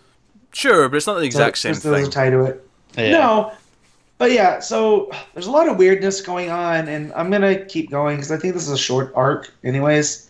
Sure, 0.52 0.88
but 0.88 0.96
it's 0.96 1.06
not 1.06 1.18
the 1.20 1.24
exact 1.26 1.58
so, 1.58 1.68
same 1.68 1.74
so 1.74 1.90
there's 1.92 2.02
thing. 2.02 2.08
a 2.08 2.12
tie 2.12 2.30
to 2.30 2.42
it. 2.46 2.68
Yeah. 2.96 3.10
No, 3.12 3.52
but 4.16 4.32
yeah. 4.32 4.58
So 4.58 5.10
there's 5.34 5.46
a 5.46 5.50
lot 5.52 5.68
of 5.68 5.76
weirdness 5.76 6.20
going 6.20 6.50
on, 6.50 6.88
and 6.88 7.12
I'm 7.14 7.30
gonna 7.30 7.64
keep 7.66 7.90
going 7.90 8.16
because 8.16 8.32
I 8.32 8.38
think 8.38 8.54
this 8.54 8.64
is 8.64 8.72
a 8.72 8.78
short 8.78 9.12
arc, 9.14 9.52
anyways. 9.62 10.27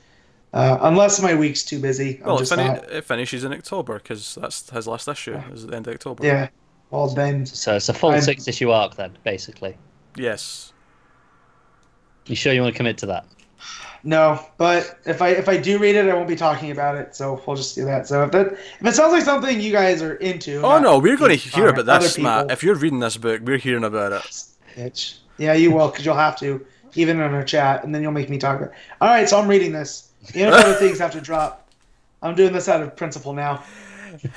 Uh, 0.52 0.78
unless 0.82 1.20
my 1.20 1.34
week's 1.34 1.62
too 1.62 1.78
busy, 1.78 2.18
I'm 2.20 2.26
Well, 2.26 2.36
it, 2.36 2.40
just 2.40 2.54
fini- 2.54 2.64
not. 2.68 2.90
it 2.90 3.04
finishes 3.04 3.44
in 3.44 3.52
October 3.52 3.98
because 3.98 4.36
that's 4.40 4.68
his 4.70 4.86
last 4.86 5.06
issue. 5.08 5.36
Is 5.52 5.64
at 5.64 5.70
the 5.70 5.76
end 5.76 5.86
of 5.86 5.94
October. 5.94 6.24
Yeah. 6.24 6.48
Well, 6.90 7.08
then 7.08 7.44
So 7.44 7.76
it's 7.76 7.88
a 7.90 7.94
full 7.94 8.10
I'm- 8.12 8.22
six 8.22 8.48
issue 8.48 8.70
arc 8.70 8.96
then, 8.96 9.16
basically. 9.24 9.76
Yes. 10.16 10.72
You 12.26 12.34
sure 12.36 12.52
you 12.52 12.62
want 12.62 12.74
to 12.74 12.76
commit 12.76 12.98
to 12.98 13.06
that? 13.06 13.26
no. 14.04 14.40
But 14.58 14.98
if 15.06 15.20
I 15.20 15.30
if 15.30 15.48
I 15.48 15.56
do 15.58 15.78
read 15.78 15.96
it, 15.96 16.08
I 16.08 16.14
won't 16.14 16.28
be 16.28 16.36
talking 16.36 16.70
about 16.70 16.96
it. 16.96 17.14
So 17.14 17.42
we'll 17.46 17.56
just 17.56 17.74
do 17.74 17.84
that. 17.84 18.06
So 18.06 18.22
if 18.24 18.30
that 18.32 18.52
if 18.52 18.86
it 18.86 18.94
sounds 18.94 19.12
like 19.12 19.22
something 19.24 19.60
you 19.60 19.72
guys 19.72 20.02
are 20.02 20.14
into, 20.16 20.62
Oh 20.62 20.78
no, 20.80 20.98
we're 20.98 21.16
going 21.16 21.30
to 21.30 21.36
hear 21.36 21.68
about 21.68 21.88
other 21.88 22.04
this, 22.04 22.18
Matt. 22.18 22.50
If 22.50 22.62
you're 22.62 22.74
reading 22.74 23.00
this 23.00 23.16
book, 23.18 23.42
we're 23.44 23.58
hearing 23.58 23.84
about 23.84 24.12
it. 24.12 24.22
Bitch. 24.76 25.18
Yeah, 25.36 25.52
you 25.52 25.70
will, 25.70 25.88
because 25.88 26.04
you'll 26.04 26.16
have 26.16 26.38
to, 26.40 26.64
even 26.94 27.20
in 27.20 27.32
our 27.34 27.44
chat, 27.44 27.84
and 27.84 27.94
then 27.94 28.02
you'll 28.02 28.12
make 28.12 28.28
me 28.28 28.38
talk 28.38 28.56
about 28.60 28.70
it. 28.72 28.74
All 29.00 29.08
right, 29.08 29.28
so 29.28 29.38
I'm 29.40 29.46
reading 29.46 29.72
this. 29.72 30.07
Even 30.34 30.48
if 30.48 30.54
other 30.54 30.74
things 30.74 30.98
have 30.98 31.12
to 31.12 31.20
drop, 31.20 31.68
I'm 32.22 32.34
doing 32.34 32.52
this 32.52 32.68
out 32.68 32.82
of 32.82 32.96
principle 32.96 33.32
now. 33.32 33.62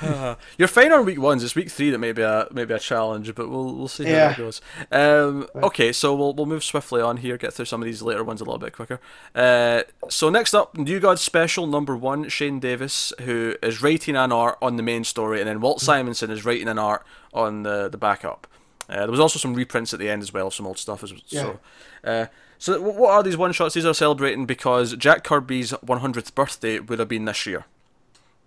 Uh, 0.00 0.34
you're 0.58 0.68
fine 0.68 0.92
on 0.92 1.04
week 1.04 1.20
ones. 1.20 1.42
It's 1.42 1.54
week 1.54 1.70
three 1.70 1.90
that 1.90 1.98
may 1.98 2.12
be 2.12 2.22
a 2.22 2.46
maybe 2.52 2.72
a 2.74 2.78
challenge, 2.78 3.34
but 3.34 3.48
we'll 3.48 3.74
we'll 3.74 3.88
see 3.88 4.04
how 4.04 4.10
Yeah. 4.10 4.28
that 4.28 4.38
goes. 4.38 4.60
Um, 4.92 5.46
okay, 5.56 5.92
so 5.92 6.14
we'll 6.14 6.34
we'll 6.34 6.46
move 6.46 6.62
swiftly 6.62 7.00
on 7.00 7.16
here. 7.16 7.36
Get 7.38 7.54
through 7.54 7.64
some 7.64 7.80
of 7.82 7.86
these 7.86 8.02
later 8.02 8.22
ones 8.22 8.40
a 8.40 8.44
little 8.44 8.58
bit 8.58 8.72
quicker. 8.74 9.00
Uh, 9.34 9.82
so 10.08 10.28
next 10.28 10.54
up, 10.54 10.76
New 10.76 11.00
God 11.00 11.18
Special 11.18 11.66
number 11.66 11.96
one, 11.96 12.28
Shane 12.28 12.60
Davis, 12.60 13.12
who 13.22 13.56
is 13.62 13.82
writing 13.82 14.14
an 14.14 14.30
art 14.30 14.58
on 14.60 14.76
the 14.76 14.82
main 14.82 15.04
story, 15.04 15.40
and 15.40 15.48
then 15.48 15.60
Walt 15.60 15.80
Simonson 15.80 16.30
is 16.30 16.44
writing 16.44 16.68
an 16.68 16.78
art 16.78 17.04
on 17.32 17.62
the 17.62 17.88
the 17.88 17.98
backup. 17.98 18.46
Uh, 18.88 18.96
there 19.00 19.10
was 19.10 19.20
also 19.20 19.38
some 19.38 19.54
reprints 19.54 19.94
at 19.94 19.98
the 19.98 20.10
end 20.10 20.22
as 20.22 20.32
well, 20.34 20.48
of 20.48 20.54
some 20.54 20.66
old 20.66 20.78
stuff 20.78 21.02
as 21.02 21.12
so. 21.26 21.58
Uh, 22.04 22.26
so 22.26 22.30
wh- 22.66 22.96
what 22.96 23.10
are 23.10 23.22
these 23.22 23.36
one 23.36 23.52
shots? 23.52 23.74
These 23.74 23.86
are 23.86 23.94
celebrating 23.94 24.46
because 24.46 24.94
Jack 24.96 25.24
Kirby's 25.24 25.72
100th 25.72 26.34
birthday 26.34 26.78
would 26.80 26.98
have 26.98 27.08
been 27.08 27.24
this 27.24 27.46
year. 27.46 27.64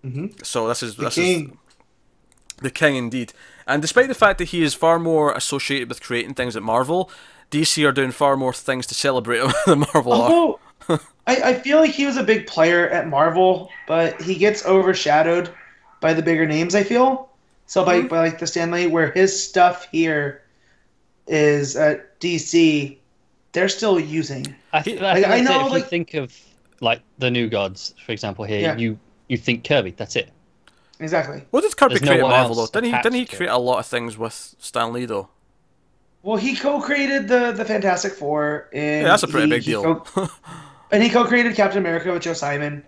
Mm-hmm. 0.04 0.26
So 0.42 0.68
this 0.68 0.82
is 0.82 0.96
The 0.96 1.04
this 1.04 1.18
is 1.18 1.24
king. 1.24 1.58
the 2.62 2.70
king 2.70 2.96
indeed. 2.96 3.32
And 3.66 3.82
despite 3.82 4.08
the 4.08 4.14
fact 4.14 4.38
that 4.38 4.46
he 4.46 4.62
is 4.62 4.74
far 4.74 4.98
more 4.98 5.32
associated 5.32 5.88
with 5.88 6.00
creating 6.00 6.34
things 6.34 6.56
at 6.56 6.62
Marvel, 6.62 7.10
DC 7.50 7.86
are 7.86 7.92
doing 7.92 8.12
far 8.12 8.36
more 8.36 8.52
things 8.52 8.86
to 8.86 8.94
celebrate 8.94 9.40
him 9.40 9.52
than 9.66 9.80
Marvel 9.92 10.12
are. 10.88 10.98
I, 11.26 11.36
I 11.50 11.54
feel 11.54 11.78
like 11.78 11.90
he 11.90 12.06
was 12.06 12.16
a 12.16 12.22
big 12.22 12.46
player 12.46 12.88
at 12.88 13.08
Marvel, 13.08 13.70
but 13.88 14.20
he 14.22 14.36
gets 14.36 14.64
overshadowed 14.64 15.50
by 16.00 16.12
the 16.14 16.22
bigger 16.22 16.46
names. 16.46 16.74
I 16.76 16.84
feel 16.84 17.28
so 17.66 17.84
by, 17.84 18.02
by 18.02 18.20
like 18.20 18.38
the 18.38 18.46
Stan 18.46 18.70
Lee, 18.70 18.86
where 18.86 19.10
his 19.10 19.42
stuff 19.48 19.88
here 19.90 20.42
is 21.26 21.74
at 21.74 22.20
DC, 22.20 22.96
they're 23.56 23.68
still 23.70 23.98
using. 23.98 24.54
I, 24.72 24.82
th- 24.82 25.00
I, 25.00 25.02
Like, 25.02 25.14
think 25.14 25.26
I 25.26 25.28
that's 25.38 25.50
it. 25.50 25.52
know, 25.52 25.66
if 25.66 25.72
like- 25.72 25.82
you 25.84 25.88
think 25.88 26.14
of 26.14 26.38
like 26.80 27.00
the 27.18 27.30
new 27.30 27.48
gods, 27.48 27.94
for 28.04 28.12
example, 28.12 28.44
here 28.44 28.60
Yeah. 28.60 28.76
you 28.76 28.98
you 29.28 29.36
think 29.38 29.64
Kirby. 29.64 29.92
That's 29.96 30.14
it. 30.14 30.28
Exactly. 31.00 31.42
What 31.50 31.62
did 31.62 31.74
Kirby 31.76 31.94
There's 31.94 32.02
create 32.02 32.18
at 32.20 32.22
one 32.22 32.30
Marvel 32.32 32.54
though? 32.56 32.66
Didn't 32.66 32.94
he? 32.94 33.02
Didn't 33.02 33.14
he 33.14 33.24
create 33.24 33.48
a 33.50 33.58
lot 33.58 33.78
of 33.78 33.86
things 33.86 34.16
with 34.18 34.54
Stan 34.58 34.92
Lee 34.92 35.06
though? 35.06 35.28
Well, 36.22 36.36
he 36.36 36.54
co-created 36.54 37.28
the 37.28 37.52
the 37.52 37.64
Fantastic 37.64 38.12
Four, 38.12 38.68
and 38.74 39.02
Yeah, 39.02 39.08
that's 39.08 39.22
a 39.22 39.28
pretty 39.28 39.46
he- 39.46 39.50
big 39.52 39.62
he 39.62 39.70
deal. 39.72 39.96
co- 40.00 40.28
and 40.92 41.02
he 41.02 41.08
co-created 41.08 41.56
Captain 41.56 41.78
America 41.78 42.12
with 42.12 42.22
Joe 42.22 42.34
Simon, 42.34 42.84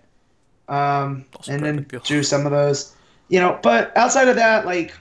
um, 0.68 1.24
and 1.48 1.64
then 1.64 1.86
drew 2.04 2.22
some 2.22 2.44
of 2.46 2.52
those. 2.52 2.94
You 3.28 3.40
know, 3.40 3.58
but 3.62 3.96
outside 3.96 4.28
of 4.28 4.36
that, 4.36 4.66
like, 4.66 4.92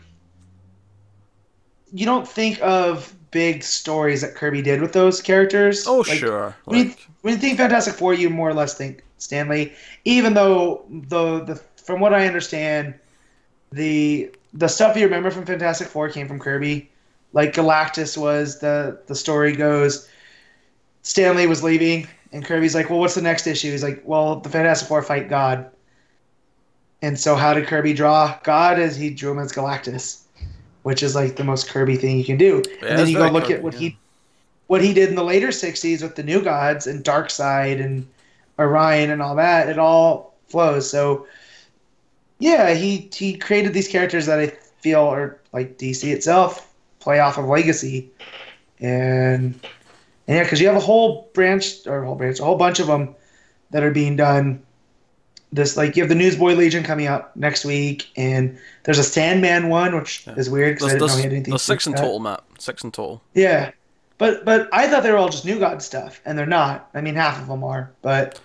you 1.93 2.05
don't 2.05 2.27
think 2.27 2.59
of 2.61 3.13
big 3.31 3.63
stories 3.63 4.21
that 4.21 4.35
Kirby 4.35 4.61
did 4.61 4.81
with 4.81 4.93
those 4.93 5.21
characters. 5.21 5.85
Oh 5.87 5.99
Like, 5.99 6.19
sure. 6.19 6.55
When 6.65 6.77
you, 6.79 6.93
when 7.21 7.33
you 7.33 7.39
think 7.39 7.57
Fantastic 7.57 7.93
Four, 7.93 8.13
you 8.13 8.29
more 8.29 8.49
or 8.49 8.53
less 8.53 8.73
think 8.73 9.03
Stan 9.17 9.49
Lee. 9.49 9.73
Even 10.05 10.33
though 10.33 10.85
the 10.89 11.43
the 11.43 11.55
from 11.77 11.99
what 11.99 12.13
I 12.13 12.27
understand, 12.27 12.93
the 13.71 14.31
the 14.53 14.67
stuff 14.67 14.95
you 14.95 15.03
remember 15.03 15.31
from 15.31 15.45
Fantastic 15.45 15.87
Four 15.87 16.09
came 16.09 16.27
from 16.27 16.39
Kirby. 16.39 16.89
Like 17.33 17.53
Galactus 17.53 18.17
was 18.17 18.59
the 18.59 18.99
the 19.07 19.15
story 19.15 19.55
goes. 19.55 20.09
Stan 21.03 21.35
Lee 21.35 21.47
was 21.47 21.63
leaving, 21.63 22.07
and 22.31 22.43
Kirby's 22.43 22.75
like, 22.75 22.89
"Well, 22.89 22.99
what's 22.99 23.15
the 23.15 23.21
next 23.21 23.47
issue?" 23.47 23.71
He's 23.71 23.83
like, 23.83 24.01
"Well, 24.05 24.39
the 24.39 24.49
Fantastic 24.49 24.87
Four 24.87 25.01
fight 25.01 25.29
God." 25.29 25.69
And 27.01 27.19
so, 27.19 27.35
how 27.35 27.53
did 27.53 27.67
Kirby 27.67 27.93
draw 27.93 28.39
God? 28.43 28.79
As 28.79 28.97
he 28.97 29.09
drew 29.09 29.31
him 29.31 29.39
as 29.39 29.51
Galactus, 29.51 30.23
which 30.87 31.03
is 31.03 31.15
like 31.15 31.35
the 31.35 31.43
most 31.43 31.67
Kirby 31.67 31.97
thing 31.97 32.17
you 32.17 32.23
can 32.23 32.37
do. 32.37 32.63
Yeah, 32.81 32.87
and 32.87 32.99
then 32.99 33.09
you 33.09 33.17
go 33.17 33.27
look 33.27 33.43
Kirby, 33.43 33.55
at 33.55 33.61
what 33.61 33.73
yeah. 33.73 33.79
he 33.79 33.97
what 34.67 34.81
he 34.81 34.93
did 34.93 35.09
in 35.09 35.15
the 35.15 35.23
later 35.23 35.49
'60s 35.49 36.01
with 36.01 36.15
the 36.15 36.23
New 36.23 36.41
Gods 36.41 36.87
and 36.87 37.03
Darkseid 37.03 37.83
and 37.83 38.07
Orion 38.57 39.09
and 39.09 39.21
all 39.21 39.35
that. 39.35 39.67
It 39.67 39.77
all 39.77 40.33
flows. 40.47 40.89
So, 40.89 41.27
yeah, 42.39 42.73
he 42.73 43.09
he 43.13 43.37
created 43.37 43.73
these 43.73 43.89
characters 43.89 44.27
that 44.27 44.39
I 44.39 44.47
feel 44.79 45.01
are 45.01 45.37
like 45.51 45.77
DC 45.77 46.09
itself 46.09 46.73
play 47.01 47.19
off 47.19 47.37
of 47.37 47.47
legacy, 47.47 48.09
and 48.79 49.59
and 50.25 50.37
yeah, 50.37 50.43
because 50.43 50.61
you 50.61 50.67
have 50.67 50.77
a 50.77 50.79
whole 50.79 51.29
branch 51.33 51.85
or 51.85 52.03
a 52.03 52.05
whole 52.05 52.15
branch, 52.15 52.39
a 52.39 52.45
whole 52.45 52.55
bunch 52.55 52.79
of 52.79 52.87
them 52.87 53.13
that 53.71 53.83
are 53.83 53.91
being 53.91 54.15
done. 54.15 54.63
This 55.53 55.77
like 55.77 55.95
you 55.95 56.03
have 56.03 56.09
the 56.09 56.15
Newsboy 56.15 56.53
Legion 56.55 56.83
coming 56.83 57.07
out 57.07 57.35
next 57.37 57.63
week, 57.63 58.09
and 58.17 58.57
there's 58.83 58.99
a 58.99 59.03
Sandman 59.03 59.69
one, 59.69 59.95
which 59.95 60.27
is 60.35 60.49
weird 60.49 60.75
because 60.75 60.93
I 60.93 60.97
there's, 60.97 61.01
didn't 61.01 61.09
know 61.11 61.15
he 61.17 61.23
had 61.23 61.31
anything. 61.33 61.51
there's 61.51 61.61
six 61.61 61.85
in 61.87 61.93
with 61.93 61.99
that. 62.01 62.05
total, 62.05 62.19
Matt. 62.19 62.43
Six 62.59 62.83
in 62.83 62.91
total. 62.91 63.21
Yeah, 63.33 63.71
but 64.17 64.43
but 64.43 64.67
I 64.73 64.87
thought 64.87 65.03
they 65.03 65.11
were 65.11 65.17
all 65.17 65.29
just 65.29 65.45
New 65.45 65.57
God 65.57 65.81
stuff, 65.81 66.19
and 66.25 66.37
they're 66.37 66.45
not. 66.45 66.89
I 66.93 66.99
mean, 67.01 67.15
half 67.15 67.39
of 67.41 67.47
them 67.47 67.63
are, 67.63 67.91
but 68.01 68.41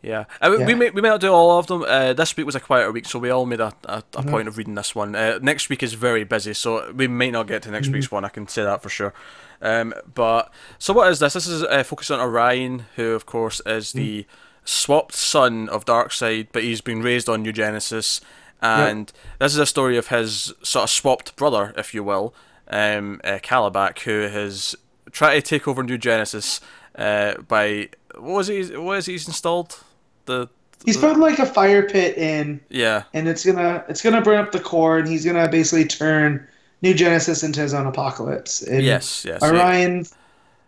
Yeah, 0.00 0.24
uh, 0.40 0.54
we- 0.58 0.64
we 0.64 0.74
may 0.74 0.88
we 0.90 1.02
may 1.02 1.08
not 1.10 1.20
do 1.20 1.28
all 1.30 1.58
of 1.58 1.66
them. 1.66 1.82
Uh, 1.86 2.14
this 2.14 2.34
week 2.34 2.46
was 2.46 2.54
a 2.54 2.60
quieter 2.60 2.90
week, 2.92 3.04
so 3.04 3.18
we 3.18 3.28
all 3.28 3.44
made 3.44 3.60
a, 3.60 3.74
a, 3.84 3.98
a 3.98 4.02
Mm-hmm. 4.02 4.30
point 4.30 4.48
of 4.48 4.56
reading 4.56 4.74
this 4.74 4.94
one. 4.94 5.14
Uh, 5.14 5.38
next 5.42 5.68
week 5.68 5.82
is 5.82 5.92
very 5.92 6.24
busy, 6.24 6.54
so 6.54 6.90
we 6.92 7.08
might 7.08 7.32
not 7.32 7.46
get 7.46 7.62
to 7.64 7.70
next 7.70 7.88
Mm-hmm. 7.88 7.94
week's 7.94 8.10
one. 8.10 8.24
I 8.24 8.30
can 8.30 8.48
say 8.48 8.62
that 8.62 8.82
for 8.82 8.88
sure. 8.88 9.12
Um, 9.60 9.92
but 10.14 10.50
so 10.78 10.94
what 10.94 11.10
is 11.12 11.18
this? 11.18 11.34
This 11.34 11.46
is 11.46 11.62
uh, 11.62 11.82
focused 11.82 12.10
on 12.10 12.20
Orion, 12.20 12.86
who 12.96 13.10
of 13.10 13.26
course 13.26 13.60
is 13.66 13.92
the 13.92 14.24
swapped 14.68 15.14
son 15.14 15.68
of 15.70 15.84
Darkseid, 15.84 16.48
but 16.52 16.62
he's 16.62 16.80
been 16.80 17.02
raised 17.02 17.28
on 17.28 17.42
New 17.42 17.52
Genesis, 17.52 18.20
and 18.60 19.10
this 19.38 19.52
is 19.52 19.58
a 19.58 19.66
story 19.66 19.96
of 19.96 20.08
his 20.08 20.52
sort 20.62 20.84
of 20.84 20.90
swapped 20.90 21.36
brother, 21.36 21.72
if 21.76 21.94
you 21.94 22.04
will, 22.04 22.34
um, 22.68 23.20
uh, 23.24 23.38
Kalibak, 23.42 24.00
who 24.00 24.28
has 24.28 24.76
tried 25.10 25.36
to 25.36 25.42
take 25.42 25.66
over 25.66 25.82
New 25.82 25.96
Genesis 25.96 26.60
uh, 26.96 27.34
by 27.48 27.88
what 28.14 28.34
was 28.34 28.48
he? 28.48 28.76
What 28.76 28.98
is 28.98 29.06
he's 29.06 29.26
installed? 29.26 29.82
The 30.26 30.48
he's 30.84 30.98
putting 30.98 31.20
like 31.20 31.38
a 31.38 31.46
fire 31.46 31.88
pit 31.88 32.18
in, 32.18 32.60
yeah, 32.68 33.04
and 33.14 33.26
it's 33.26 33.46
gonna 33.46 33.84
it's 33.88 34.02
gonna 34.02 34.20
burn 34.20 34.38
up 34.38 34.52
the 34.52 34.60
core, 34.60 34.98
and 34.98 35.08
he's 35.08 35.24
gonna 35.24 35.48
basically 35.48 35.86
turn 35.86 36.46
New 36.82 36.92
Genesis 36.92 37.42
into 37.42 37.60
his 37.60 37.72
own 37.72 37.86
apocalypse. 37.86 38.62
And 38.62 38.82
yes, 38.82 39.24
yes. 39.24 39.42
Orion, 39.42 40.04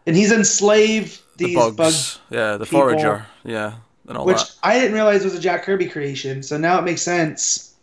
and 0.07 0.17
he's 0.17 0.33
enslaved 0.33 1.21
the 1.37 1.55
bugs, 1.55 1.77
bugs, 1.77 2.19
yeah, 2.31 2.57
the 2.57 2.65
people, 2.65 2.81
forager, 2.81 3.27
yeah, 3.45 3.75
and 4.11 4.19
all 4.19 4.27
which 4.27 4.37
that. 4.39 4.55
I 4.63 4.75
didn't 4.79 4.93
realize 4.95 5.25
was 5.25 5.35
a 5.35 5.41
Jack 5.41 5.63
Kirby 5.63 5.89
creation. 5.89 6.43
So 6.43 6.59
now 6.59 6.79
it 6.79 6.83
makes 6.83 7.01
sense 7.03 7.75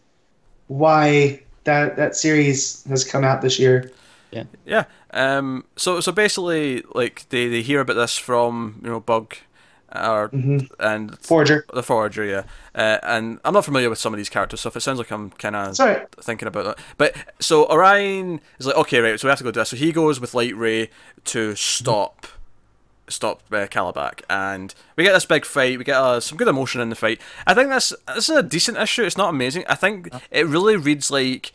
why 0.68 1.42
that 1.64 1.96
that 1.96 2.16
series 2.16 2.84
has 2.88 3.04
come 3.04 3.24
out 3.24 3.42
this 3.42 3.58
year. 3.60 3.92
Yeah. 4.32 4.44
Yeah. 4.66 4.84
Um. 5.12 5.66
So 5.78 6.00
so 6.02 6.12
basically, 6.12 6.84
like 6.94 7.26
they, 7.30 7.48
they 7.48 7.62
hear 7.62 7.80
about 7.80 7.96
this 7.96 8.18
from 8.18 8.80
you 8.84 8.90
know 8.90 9.00
Bug, 9.00 9.36
or 9.94 10.30
Mhm. 10.30 10.70
and 10.80 11.18
Forager. 11.20 11.66
the 11.74 11.82
Forager, 11.82 12.26
yeah. 12.26 12.44
Uh, 12.76 13.00
and 13.04 13.40
I'm 13.46 13.54
not 13.54 13.64
familiar 13.66 13.90
with 13.90 14.00
some 14.00 14.14
of 14.14 14.18
these 14.18 14.30
characters, 14.30 14.60
so 14.62 14.68
if 14.70 14.76
it 14.76 14.82
sounds 14.82 14.98
like 15.00 15.12
I'm 15.12 15.30
kind 15.32 15.56
of 15.56 15.76
Sorry. 15.78 16.02
thinking 16.22 16.48
about 16.48 16.66
that. 16.66 16.78
But 16.98 17.16
so 17.40 17.66
Orion 17.72 18.42
is 18.60 18.68
like, 18.68 18.76
okay, 18.76 19.00
right, 19.00 19.20
so 19.20 19.28
we 19.28 19.30
have 19.30 19.38
to 19.40 19.44
go 19.46 19.52
do 19.52 19.62
this. 19.62 19.70
So 19.70 19.78
he 19.78 19.92
goes 19.94 20.20
with 20.20 20.34
Light 20.36 20.56
Ray 20.56 20.90
to 21.26 21.56
stop 21.56 22.28
stop 23.10 23.42
uh, 23.52 23.68
Kalibak, 23.68 24.22
and 24.30 24.74
we 24.96 25.04
get 25.04 25.14
this 25.14 25.26
big 25.26 25.46
fight. 25.46 25.78
We 25.78 25.84
get 25.84 25.96
uh, 25.98 26.20
some 26.20 26.38
good 26.38 26.48
emotion 26.48 26.82
in 26.82 26.90
the 26.90 26.96
fight. 26.96 27.22
I 27.46 27.54
think 27.54 27.70
this 27.70 27.94
this 28.16 28.30
is 28.30 28.36
a 28.38 28.44
decent 28.44 28.78
issue. 28.78 29.04
It's 29.04 29.18
not 29.18 29.30
amazing. 29.30 29.64
I 29.70 29.76
think 29.76 30.10
it 30.32 30.46
really 30.48 30.76
reads 30.76 31.10
like, 31.12 31.52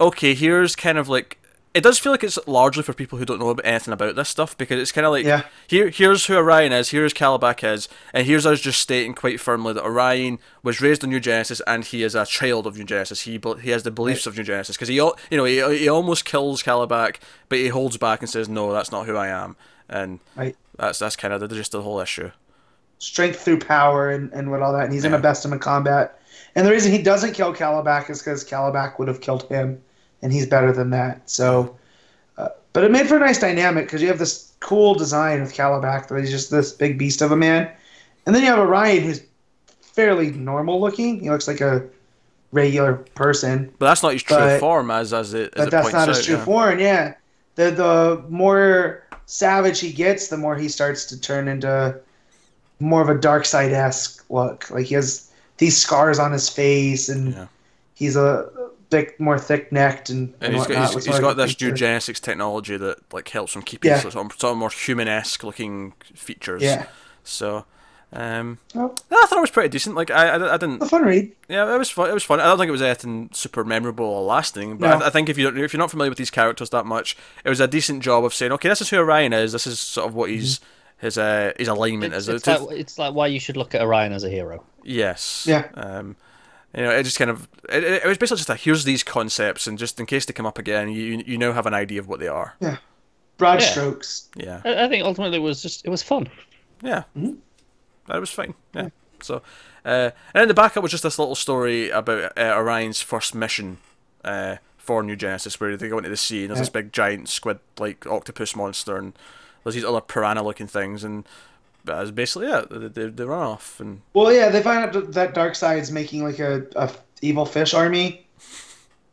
okay, 0.00 0.34
here's 0.34 0.76
kind 0.76 0.98
of 0.98 1.08
like. 1.08 1.36
It 1.74 1.82
does 1.82 1.98
feel 1.98 2.10
like 2.10 2.24
it's 2.24 2.38
largely 2.48 2.82
for 2.82 2.94
people 2.94 3.18
who 3.18 3.24
don't 3.26 3.38
know 3.38 3.52
anything 3.62 3.92
about 3.92 4.16
this 4.16 4.30
stuff 4.30 4.56
because 4.58 4.80
it's 4.80 4.90
kind 4.90 5.06
of 5.06 5.12
like 5.12 5.26
Yeah. 5.26 5.42
here 5.68 5.90
here's 5.90 6.26
who 6.26 6.34
Orion 6.34 6.72
is, 6.72 6.88
here's 6.90 7.12
Kalibak 7.14 7.62
is, 7.62 7.88
and 8.12 8.26
here's 8.26 8.46
us 8.46 8.60
just 8.60 8.80
stating 8.80 9.14
quite 9.14 9.38
firmly 9.38 9.74
that 9.74 9.84
Orion 9.84 10.38
was 10.64 10.80
raised 10.80 11.04
on 11.04 11.10
New 11.10 11.20
Genesis 11.20 11.60
and 11.66 11.84
he 11.84 12.02
is 12.02 12.14
a 12.16 12.24
child 12.24 12.66
of 12.66 12.76
New 12.78 12.84
Genesis. 12.84 13.20
He 13.20 13.38
he 13.60 13.70
has 13.70 13.82
the 13.84 13.90
beliefs 13.92 14.26
of 14.26 14.36
New 14.36 14.42
Genesis 14.44 14.76
because 14.76 14.88
he 14.88 14.94
you 14.96 15.12
know 15.30 15.44
he, 15.44 15.62
he 15.78 15.88
almost 15.88 16.24
kills 16.24 16.62
Kalibak, 16.62 17.16
but 17.50 17.58
he 17.58 17.68
holds 17.68 17.96
back 17.98 18.20
and 18.22 18.30
says 18.30 18.48
no, 18.48 18.72
that's 18.72 18.90
not 18.90 19.06
who 19.06 19.14
I 19.16 19.28
am, 19.28 19.54
and 19.88 20.18
Right. 20.34 20.56
That's 20.78 20.98
that's 20.98 21.16
kind 21.16 21.34
of 21.34 21.40
the, 21.40 21.48
just 21.48 21.72
the 21.72 21.82
whole 21.82 22.00
issue. 22.00 22.30
strength 23.00 23.40
through 23.40 23.58
power 23.60 24.10
and, 24.10 24.32
and 24.32 24.50
what 24.50 24.60
all 24.62 24.72
that. 24.72 24.84
And 24.84 24.92
he's 24.92 25.04
Yeah. 25.04 25.10
gonna 25.10 25.22
best 25.22 25.44
him 25.44 25.52
in 25.52 25.58
combat. 25.58 26.18
And 26.56 26.66
the 26.66 26.70
reason 26.70 26.90
he 26.90 27.00
doesn't 27.02 27.34
kill 27.34 27.54
Kalibak 27.54 28.10
is 28.10 28.18
because 28.20 28.44
Kalibak 28.44 28.98
would 28.98 29.06
have 29.08 29.20
killed 29.20 29.44
him, 29.44 29.80
and 30.22 30.32
he's 30.32 30.46
better 30.46 30.72
than 30.72 30.90
that. 30.90 31.28
So, 31.30 31.76
uh, 32.38 32.48
but 32.72 32.82
it 32.84 32.90
made 32.90 33.06
for 33.06 33.16
a 33.16 33.20
nice 33.20 33.38
dynamic 33.38 33.84
because 33.86 34.02
you 34.02 34.08
have 34.08 34.18
this 34.18 34.52
cool 34.60 34.94
design 34.94 35.40
with 35.42 35.52
Kalibak 35.54 36.08
that 36.08 36.18
he's 36.18 36.30
just 36.30 36.50
this 36.50 36.72
big 36.72 36.98
beast 36.98 37.22
of 37.22 37.30
a 37.30 37.36
man, 37.36 37.70
and 38.26 38.34
then 38.34 38.42
you 38.42 38.48
have 38.48 38.58
Orion 38.58 39.04
who's 39.04 39.20
fairly 39.80 40.30
normal 40.32 40.80
looking. 40.80 41.20
He 41.20 41.30
looks 41.30 41.46
like 41.46 41.60
a 41.60 41.84
regular 42.50 42.94
person, 43.14 43.72
But 43.78 43.86
that's 43.86 44.02
not 44.02 44.12
his 44.12 44.22
true 44.22 44.36
But- 44.38 44.58
form, 44.60 44.90
as 44.90 45.12
as 45.12 45.34
it 45.34 45.52
as 45.54 45.66
but 45.66 45.68
it 45.68 45.70
that's 45.70 45.92
not 45.92 46.08
out. 46.08 46.16
his 46.16 46.24
true 46.24 46.36
yeah. 46.36 46.44
form. 46.44 46.78
Yeah, 46.80 47.14
the 47.58 47.70
the 47.72 48.24
more 48.30 49.02
savage 49.26 49.80
he 49.80 49.92
gets, 49.92 50.28
the 50.28 50.36
more 50.38 50.56
he 50.56 50.68
starts 50.68 51.04
to 51.06 51.20
turn 51.20 51.48
into 51.48 51.98
more 52.80 53.02
of 53.02 53.08
a 53.08 53.14
Darkseid 53.16 53.72
esque 53.72 54.24
look. 54.30 54.70
Like 54.70 54.86
he 54.86 54.94
has 54.94 55.30
these 55.58 55.76
scars 55.76 56.18
on 56.20 56.30
his 56.32 56.48
face, 56.48 57.08
and 57.08 57.34
Yeah. 57.34 57.46
he's 57.94 58.16
a 58.16 58.48
bit 58.90 59.18
more 59.20 59.38
thick 59.38 59.70
necked 59.72 60.08
and, 60.08 60.32
And 60.40 60.54
and 60.54 60.54
he's 60.56 60.66
got, 60.66 60.86
he's, 60.86 60.94
with 60.94 61.04
he's 61.04 61.14
sort 61.16 61.22
got 61.22 61.36
this 61.36 61.52
feature. 61.54 61.72
eugenetics 61.74 62.20
technology 62.20 62.76
that 62.78 63.12
like 63.12 63.28
helps 63.28 63.54
him 63.54 63.62
keep 63.62 63.84
Yeah. 63.84 63.94
his 64.00 64.12
sort 64.12 64.14
of, 64.14 64.40
sort 64.40 64.52
of 64.52 64.56
more 64.56 64.70
human-esque 64.70 65.42
looking 65.44 65.92
features. 66.14 66.62
Yeah. 66.62 66.86
So, 67.24 67.66
Um, 68.12 68.58
Oh, 68.74 68.94
no, 69.10 69.16
I 69.22 69.26
thought 69.26 69.38
it 69.38 69.42
was 69.42 69.50
pretty 69.50 69.68
decent. 69.68 69.94
Like 69.94 70.10
I, 70.10 70.28
I, 70.30 70.54
I 70.54 70.56
didn't. 70.56 70.82
a 70.82 70.86
fun 70.86 71.02
read. 71.04 71.30
Yeah, 71.48 71.74
it 71.74 71.78
was 71.78 71.90
fun. 71.90 72.08
It 72.08 72.14
was 72.14 72.24
fun. 72.24 72.40
I 72.40 72.44
don't 72.44 72.56
think 72.58 72.68
it 72.68 72.72
was 72.72 72.80
anything 72.82 73.28
super 73.32 73.64
memorable 73.64 74.06
or 74.06 74.22
lasting, 74.22 74.78
but 74.78 74.98
No. 74.98 75.04
I, 75.04 75.08
I 75.08 75.10
think 75.10 75.28
if 75.28 75.36
you 75.36 75.44
don't, 75.50 75.58
if 75.62 75.72
you're 75.72 75.78
not 75.78 75.90
familiar 75.90 76.10
with 76.10 76.18
these 76.18 76.30
characters 76.30 76.70
that 76.70 76.86
much, 76.86 77.16
it 77.44 77.48
was 77.50 77.60
a 77.60 77.66
decent 77.68 78.02
job 78.02 78.24
of 78.24 78.32
saying, 78.32 78.52
okay, 78.52 78.68
this 78.70 78.80
is 78.80 78.88
who 78.90 78.96
Orion 78.96 79.32
is. 79.34 79.52
This 79.52 79.66
is 79.66 79.78
sort 79.78 80.06
of 80.08 80.14
what 80.14 80.30
he's 80.30 80.60
his 80.98 81.16
uh 81.18 81.52
his 81.58 81.68
alignment 81.68 82.12
It's, 82.14 82.28
is. 82.28 82.34
it's, 82.36 82.46
like, 82.46 82.78
it's 82.78 82.98
like 82.98 83.14
why 83.14 83.26
you 83.26 83.38
should 83.38 83.56
look 83.56 83.74
at 83.74 83.82
Orion 83.82 84.12
as 84.12 84.24
a 84.24 84.30
hero. 84.30 84.64
yes. 84.82 85.44
Yeah. 85.46 85.68
Um, 85.74 86.16
you 86.76 86.82
know, 86.84 86.90
it 86.90 87.02
just 87.04 87.18
kind 87.18 87.30
of 87.30 87.46
it, 87.68 87.84
it 87.84 88.02
it 88.04 88.06
was 88.08 88.18
basically 88.18 88.38
just 88.38 88.50
a 88.50 88.54
here's 88.54 88.84
these 88.84 89.02
concepts, 89.02 89.66
and 89.66 89.78
just 89.78 89.98
in 90.00 90.06
case 90.06 90.24
they 90.26 90.32
come 90.32 90.46
up 90.46 90.58
again, 90.58 90.88
you 90.90 91.22
you 91.26 91.36
now 91.38 91.52
have 91.52 91.66
an 91.66 91.74
idea 91.74 92.00
of 92.00 92.08
what 92.08 92.20
they 92.20 92.28
are. 92.28 92.54
Yeah. 92.60 92.76
Broad 93.38 93.60
Yeah. 93.60 93.66
strokes. 93.70 94.28
Yeah. 94.36 94.60
I, 94.64 94.84
I 94.84 94.88
think 94.88 95.04
ultimately 95.04 95.38
it 95.38 95.42
was 95.42 95.60
just 95.62 95.84
it 95.86 95.90
was 95.90 96.02
fun. 96.02 96.28
Yeah, 96.82 97.04
that 98.08 98.20
was 98.20 98.30
fine. 98.30 98.54
Yeah. 98.74 98.88
So, 99.20 99.42
uh, 99.84 100.10
and 100.34 100.42
then 100.42 100.48
the 100.48 100.54
backup 100.54 100.82
was 100.82 100.92
just 100.92 101.02
this 101.02 101.18
little 101.18 101.34
story 101.34 101.90
about 101.90 102.36
uh, 102.38 102.54
Orion's 102.56 103.00
first 103.00 103.34
mission 103.34 103.78
uh, 104.24 104.56
for 104.76 105.02
New 105.02 105.16
Genesis, 105.16 105.58
where 105.60 105.76
they 105.76 105.88
go 105.88 105.98
into 105.98 106.10
the 106.10 106.16
sea 106.16 106.42
and 106.42 106.50
there's 106.50 106.60
this 106.60 106.68
big 106.68 106.92
giant 106.92 107.28
squid-like 107.28 108.06
octopus 108.06 108.54
monster, 108.54 108.96
and 108.96 109.12
there's 109.64 109.74
these 109.74 109.84
other 109.84 110.00
piranha-looking 110.00 110.66
things, 110.68 111.04
and 111.04 111.26
that's 111.84 112.10
basically 112.10 112.48
it. 112.48 112.70
They, 112.70 112.88
they, 112.88 113.10
they 113.10 113.24
run 113.24 113.42
off, 113.42 113.80
and 113.80 114.02
Well, 114.14 114.32
yeah, 114.32 114.50
they 114.50 114.62
find 114.62 114.84
out 114.84 115.12
that 115.12 115.34
Darkseid's 115.34 115.90
making 115.90 116.22
like 116.22 116.38
a, 116.38 116.66
a 116.76 116.90
evil 117.20 117.44
fish 117.46 117.74
army, 117.74 118.26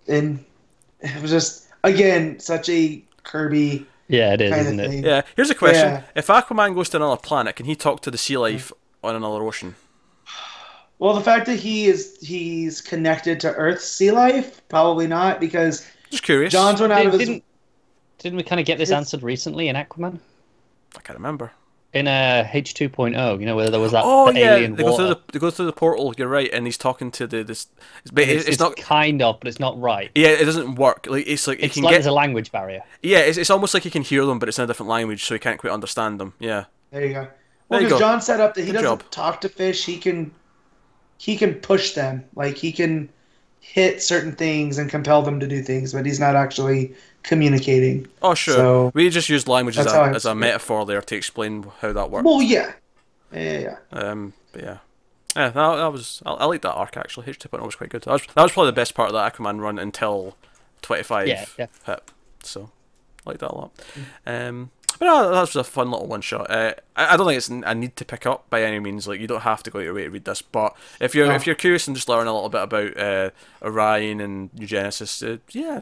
and 0.07 0.43
it 1.01 1.21
was 1.21 1.31
just 1.31 1.67
again 1.83 2.39
such 2.39 2.69
a 2.69 3.01
Kirby 3.23 3.85
Yeah, 4.07 4.33
it 4.33 4.41
is, 4.41 4.55
isn't 4.55 4.79
it? 4.79 4.89
thing. 4.89 5.03
yeah. 5.03 5.21
Here's 5.35 5.49
a 5.49 5.55
question: 5.55 5.93
Yeah. 5.93 6.03
If 6.15 6.27
Aquaman 6.27 6.75
goes 6.75 6.89
to 6.89 6.97
another 6.97 7.17
planet, 7.19 7.55
can 7.55 7.65
he 7.65 7.75
talk 7.75 8.01
to 8.01 8.11
the 8.11 8.17
sea 8.17 8.37
life 8.37 8.71
on 9.05 9.15
another 9.15 9.43
ocean? 9.43 9.75
Well, 10.99 11.13
the 11.13 11.21
fact 11.21 11.45
that 11.47 11.57
he 11.59 11.85
is 11.87 12.17
he's 12.21 12.79
connected 12.81 13.39
to 13.41 13.53
Earth's 13.53 13.85
sea 13.85 14.11
life, 14.11 14.61
probably 14.69 15.07
not, 15.07 15.39
because 15.39 15.85
Just 16.09 16.23
curious. 16.23 16.53
Johns' 16.53 16.79
run 16.81 16.91
out 16.91 17.05
of 17.05 17.13
his. 17.13 17.19
Didn't 17.27 17.43
didn't 18.19 18.37
we 18.37 18.43
kind 18.43 18.59
of 18.61 18.65
get 18.65 18.77
this 18.77 18.89
It's- 18.89 18.97
answered 18.97 19.21
recently 19.23 19.67
in 19.67 19.75
Aquaman? 19.75 20.19
I 20.97 21.01
can't 21.01 21.19
remember. 21.19 21.51
In 21.93 22.07
uh, 22.09 22.45
H 22.51 22.73
two 22.73 22.89
oh, 22.97 23.37
you 23.39 23.45
know, 23.45 23.55
where 23.55 23.69
there 23.69 23.79
was 23.79 23.93
that 23.93 24.03
Oh 24.05 24.29
the 24.31 24.39
yeah, 24.39 24.55
alien 24.55 24.75
they 24.75 24.83
go 24.83 24.95
through 24.97 25.05
water. 25.07 25.21
the 25.27 25.31
they 25.33 25.39
go 25.39 25.49
through 25.49 25.65
the 25.67 25.71
portal. 25.73 26.13
You're 26.17 26.27
right, 26.27 26.49
and 26.51 26.65
he's 26.65 26.77
talking 26.77 27.09
to 27.11 27.25
the 27.27 27.41
this. 27.43 27.67
It's, 28.03 28.11
It's, 28.17 28.31
it's, 28.31 28.47
it's 28.49 28.59
not. 28.59 28.75
kind 28.75 29.21
of, 29.21 29.39
but 29.39 29.47
it's 29.47 29.59
not 29.61 29.79
right. 29.79 30.11
Yeah, 30.13 30.29
it 30.29 30.43
doesn't 30.43 30.75
work. 30.75 31.07
Like 31.09 31.25
it's 31.27 31.47
like 31.47 31.59
he 31.59 31.65
It's 31.65 31.75
can 31.75 31.83
like 31.83 31.91
get 31.91 31.95
there's 31.99 32.05
a 32.07 32.11
language 32.11 32.51
barrier. 32.51 32.81
Yeah, 33.01 33.19
it's, 33.19 33.37
it's 33.37 33.49
almost 33.49 33.73
like 33.73 33.83
he 33.83 33.89
can 33.89 34.01
hear 34.01 34.25
them, 34.25 34.39
but 34.39 34.49
it's 34.49 34.57
in 34.59 34.63
a 34.65 34.67
different 34.67 34.89
language, 34.89 35.23
so 35.23 35.35
he 35.35 35.39
can't 35.39 35.57
quite 35.59 35.71
understand 35.71 36.19
them. 36.19 36.33
Yeah. 36.39 36.65
There 36.91 37.05
you 37.05 37.13
go. 37.13 37.27
There 37.69 37.79
Well, 37.79 37.83
because. 37.83 37.99
John 37.99 38.21
set 38.21 38.39
up 38.39 38.53
that 38.55 38.61
he 38.61 38.67
Good 38.67 38.81
doesn't 38.81 38.99
job. 39.01 39.11
talk 39.11 39.41
to 39.41 39.49
fish. 39.49 39.85
He 39.85 39.97
can 39.97 40.31
he 41.17 41.35
can 41.37 41.55
push 41.55 41.93
them, 41.93 42.23
like 42.35 42.57
he 42.57 42.71
can 42.71 43.09
hit 43.59 44.03
certain 44.03 44.33
things 44.33 44.77
and 44.77 44.89
compel 44.89 45.21
them 45.23 45.39
to 45.39 45.47
do 45.47 45.61
things, 45.63 45.93
but 45.93 46.05
he's 46.05 46.19
not 46.19 46.35
actually 46.35 46.93
communicating. 47.23 48.05
Oh, 48.21 48.35
sure. 48.35 48.55
So- 48.55 48.91
we 48.93 49.09
just 49.09 49.29
used 49.29 49.47
language 49.47 49.77
as 49.77 49.87
a, 49.87 50.01
as 50.03 50.25
a 50.25 50.35
metaphor 50.35 50.85
there 50.85 51.01
to 51.01 51.15
explain 51.15 51.65
how 51.81 51.91
that 51.93 52.11
works. 52.11 52.25
Well, 52.25 52.41
yeah, 52.41 52.73
yeah, 53.33 53.59
yeah. 53.59 53.77
Um, 53.91 54.33
but 54.51 54.61
yeah. 54.63 54.77
Yeah, 55.35 55.49
that, 55.49 55.75
that 55.75 55.91
was. 55.91 56.21
I, 56.25 56.33
I 56.33 56.45
like 56.45 56.61
that 56.61 56.73
arc 56.73 56.95
actually. 56.95 57.27
H 57.27 57.39
two 57.39 57.49
point 57.49 57.61
oh 57.61 57.65
was 57.65 57.75
quite 57.75 57.89
good. 57.89 58.03
That 58.03 58.11
was, 58.11 58.21
that 58.35 58.41
was 58.43 58.51
probably 58.53 58.69
the 58.69 58.75
best 58.75 58.93
part 58.93 59.09
of 59.09 59.13
that 59.15 59.33
Aquaman 59.33 59.59
run 59.59 59.77
until 59.79 60.37
twenty 60.81 61.03
five 61.03 61.27
Yeah, 61.27 61.45
yeah. 61.59 61.65
hit. 61.85 62.09
So, 62.43 62.69
I 63.25 63.31
like 63.31 63.39
that 63.39 63.51
a 63.51 63.55
lot. 63.55 63.71
Mm. 64.25 64.49
Um, 64.49 64.71
but 64.99 65.05
no, 65.05 65.31
that 65.31 65.41
was 65.41 65.55
a 65.55 65.63
fun 65.63 65.91
little 65.91 66.07
one 66.07 66.21
shot. 66.21 66.49
Uh, 66.49 66.73
I, 66.95 67.13
I 67.13 67.17
don't 67.17 67.27
think 67.27 67.37
it's 67.37 67.49
a 67.49 67.75
need 67.75 67.95
to 67.97 68.05
pick 68.05 68.25
up 68.25 68.49
by 68.49 68.63
any 68.63 68.79
means. 68.79 69.07
Like 69.07 69.19
you 69.19 69.27
don't 69.27 69.41
have 69.41 69.63
to 69.63 69.71
go 69.71 69.79
your 69.79 69.93
way 69.93 70.03
to 70.03 70.09
read 70.09 70.25
this, 70.25 70.41
but 70.41 70.75
if 70.99 71.13
you're 71.15 71.27
No. 71.27 71.35
if 71.35 71.45
you're 71.45 71.55
curious 71.55 71.87
and 71.87 71.95
just 71.95 72.09
learn 72.09 72.27
a 72.27 72.33
little 72.33 72.49
bit 72.49 72.63
about 72.63 72.97
uh, 72.97 73.29
Orion 73.61 74.21
and 74.21 74.53
New 74.53 74.67
Genesis, 74.67 75.21
uh, 75.23 75.37
yeah, 75.51 75.81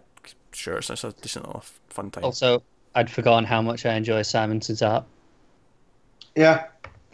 sure, 0.52 0.78
it's, 0.78 0.90
it's 0.90 1.04
a 1.04 1.12
decent 1.14 1.46
little 1.46 1.64
fun 1.90 2.12
time. 2.12 2.24
Also, 2.24 2.64
I'd 2.96 3.10
forgotten 3.12 3.46
how 3.46 3.62
much 3.62 3.86
I 3.86 3.96
enjoy 3.96 4.22
Simonson's 4.22 4.82
art. 4.82 5.06
Yeah, 6.36 6.66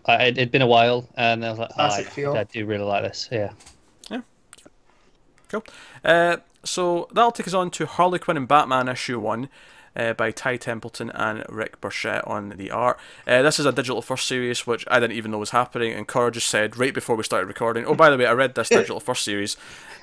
I, 0.05 0.25
it, 0.27 0.37
it'd 0.37 0.51
been 0.51 0.61
a 0.61 0.67
while, 0.67 1.07
and 1.15 1.45
I 1.45 1.49
was 1.49 1.59
like, 1.59 1.71
oh, 1.77 1.85
I, 1.85 2.03
feel. 2.03 2.33
I 2.35 2.43
do 2.45 2.65
really 2.65 2.83
like 2.85 3.03
this. 3.03 3.27
Yeah. 3.31 3.51
Cool. 5.49 5.63
Uh, 6.05 6.37
so 6.63 7.07
that'll 7.11 7.31
take 7.31 7.47
us 7.47 7.55
on 7.55 7.71
to 7.71 7.87
Harley 7.87 8.19
Quinn 8.19 8.37
and 8.37 8.47
Batman 8.47 8.87
issue 8.87 9.19
one. 9.19 9.49
Uh, 9.95 10.13
by 10.13 10.31
Ty 10.31 10.57
Templeton 10.57 11.09
and 11.11 11.43
Rick 11.49 11.81
Burchett 11.81 12.25
on 12.27 12.49
the 12.57 12.69
art. 12.71 12.97
Uh, 13.27 13.41
this 13.41 13.59
is 13.59 13.65
a 13.65 13.71
digital 13.71 14.01
first 14.01 14.27
series, 14.27 14.65
which 14.67 14.85
I 14.89 14.99
didn't 14.99 15.17
even 15.17 15.31
know 15.31 15.39
was 15.39 15.49
happening, 15.49 15.93
and 15.93 16.07
Cora 16.07 16.31
just 16.31 16.47
said 16.47 16.77
right 16.77 16.93
before 16.93 17.15
we 17.15 17.23
started 17.23 17.47
recording. 17.47 17.85
Oh, 17.85 17.95
by 17.95 18.09
the 18.09 18.17
way, 18.17 18.25
I 18.25 18.33
read 18.33 18.55
this 18.55 18.69
digital 18.79 18.99
first 18.99 19.23
series. 19.25 19.57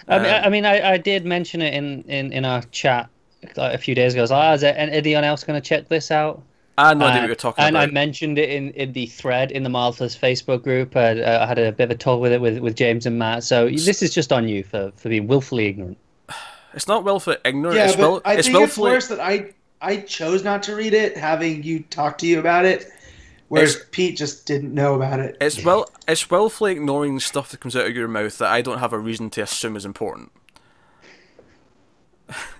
I 0.08 0.18
mean, 0.18 0.26
Um, 0.26 0.32
I, 0.32 0.44
I 0.46 0.48
mean, 0.50 0.64
I, 0.66 0.92
I 0.92 0.96
did 0.98 1.24
mention 1.24 1.62
it 1.62 1.72
in, 1.72 2.02
in, 2.08 2.32
in 2.32 2.44
our 2.44 2.62
chat 2.72 3.08
like, 3.56 3.74
a 3.74 3.78
few 3.78 3.94
days 3.94 4.12
ago. 4.14 4.20
I 4.20 4.24
was 4.24 4.30
like, 4.32 4.50
oh, 4.50 4.54
is 4.54 4.60
there 4.62 4.74
anyone 4.76 5.24
else 5.24 5.44
going 5.44 5.60
to 5.60 5.66
check 5.66 5.88
this 5.88 6.10
out? 6.10 6.42
I 6.78 6.88
had 6.88 6.98
no 6.98 7.06
idea 7.06 7.18
Uh, 7.18 7.22
what 7.22 7.26
you're 7.28 7.36
talking 7.36 7.64
and 7.64 7.76
about. 7.76 7.88
I 7.88 7.92
mentioned 7.92 8.38
it 8.38 8.50
in, 8.50 8.70
in 8.72 8.92
the 8.92 9.06
thread 9.06 9.50
in 9.52 9.62
the 9.62 9.70
Martha's 9.70 10.14
Facebook 10.16 10.62
group. 10.62 10.94
I, 10.96 11.42
I 11.42 11.46
had 11.46 11.58
a 11.58 11.72
bit 11.72 11.84
of 11.84 11.90
a 11.92 11.94
talk 11.94 12.20
with 12.20 12.32
it 12.32 12.40
with, 12.40 12.58
with 12.58 12.76
James 12.76 13.06
and 13.06 13.18
Matt. 13.18 13.44
So 13.44 13.68
this 13.70 14.02
is 14.02 14.12
just 14.12 14.30
on 14.32 14.46
you 14.48 14.62
for, 14.62 14.92
for 14.96 15.08
being 15.08 15.26
willfully 15.26 15.66
ignorant. 15.66 15.96
It's 16.74 16.86
not 16.88 17.04
willfully 17.04 17.38
ignorant. 17.42 17.76
yeah, 17.78 17.86
it's 17.86 17.96
but 17.96 18.10
will, 18.10 18.22
I 18.26 18.34
it's 18.34 18.48
think 18.48 18.58
it's 18.60 18.76
willfully. 18.76 18.90
worse 18.90 19.08
that 19.08 19.18
I 19.20 19.54
I 19.80 19.98
chose 19.98 20.42
not 20.42 20.62
to 20.64 20.74
read 20.74 20.94
it, 20.94 21.16
having 21.16 21.62
you 21.62 21.80
talk 21.90 22.18
to 22.18 22.26
you 22.26 22.38
about 22.40 22.64
it, 22.64 22.90
whereas 23.48 23.74
It's- 23.74 23.88
Pete 23.92 24.16
just 24.16 24.46
didn't 24.46 24.72
know 24.74 24.94
about 24.94 25.20
it. 25.20 25.36
It's 25.40 25.62
will. 25.64 25.86
It's 26.08 26.30
willfully 26.30 26.72
ignoring 26.72 27.20
stuff 27.20 27.50
that 27.50 27.60
comes 27.60 27.76
out 27.76 27.86
of 27.86 27.94
your 27.94 28.08
mouth 28.08 28.38
that 28.38 28.50
I 28.50 28.62
don't 28.62 28.78
have 28.78 28.92
a 28.92 28.98
reason 28.98 29.30
to 29.30 29.42
assume 29.42 29.76
is 29.76 29.84
important. 29.84 30.32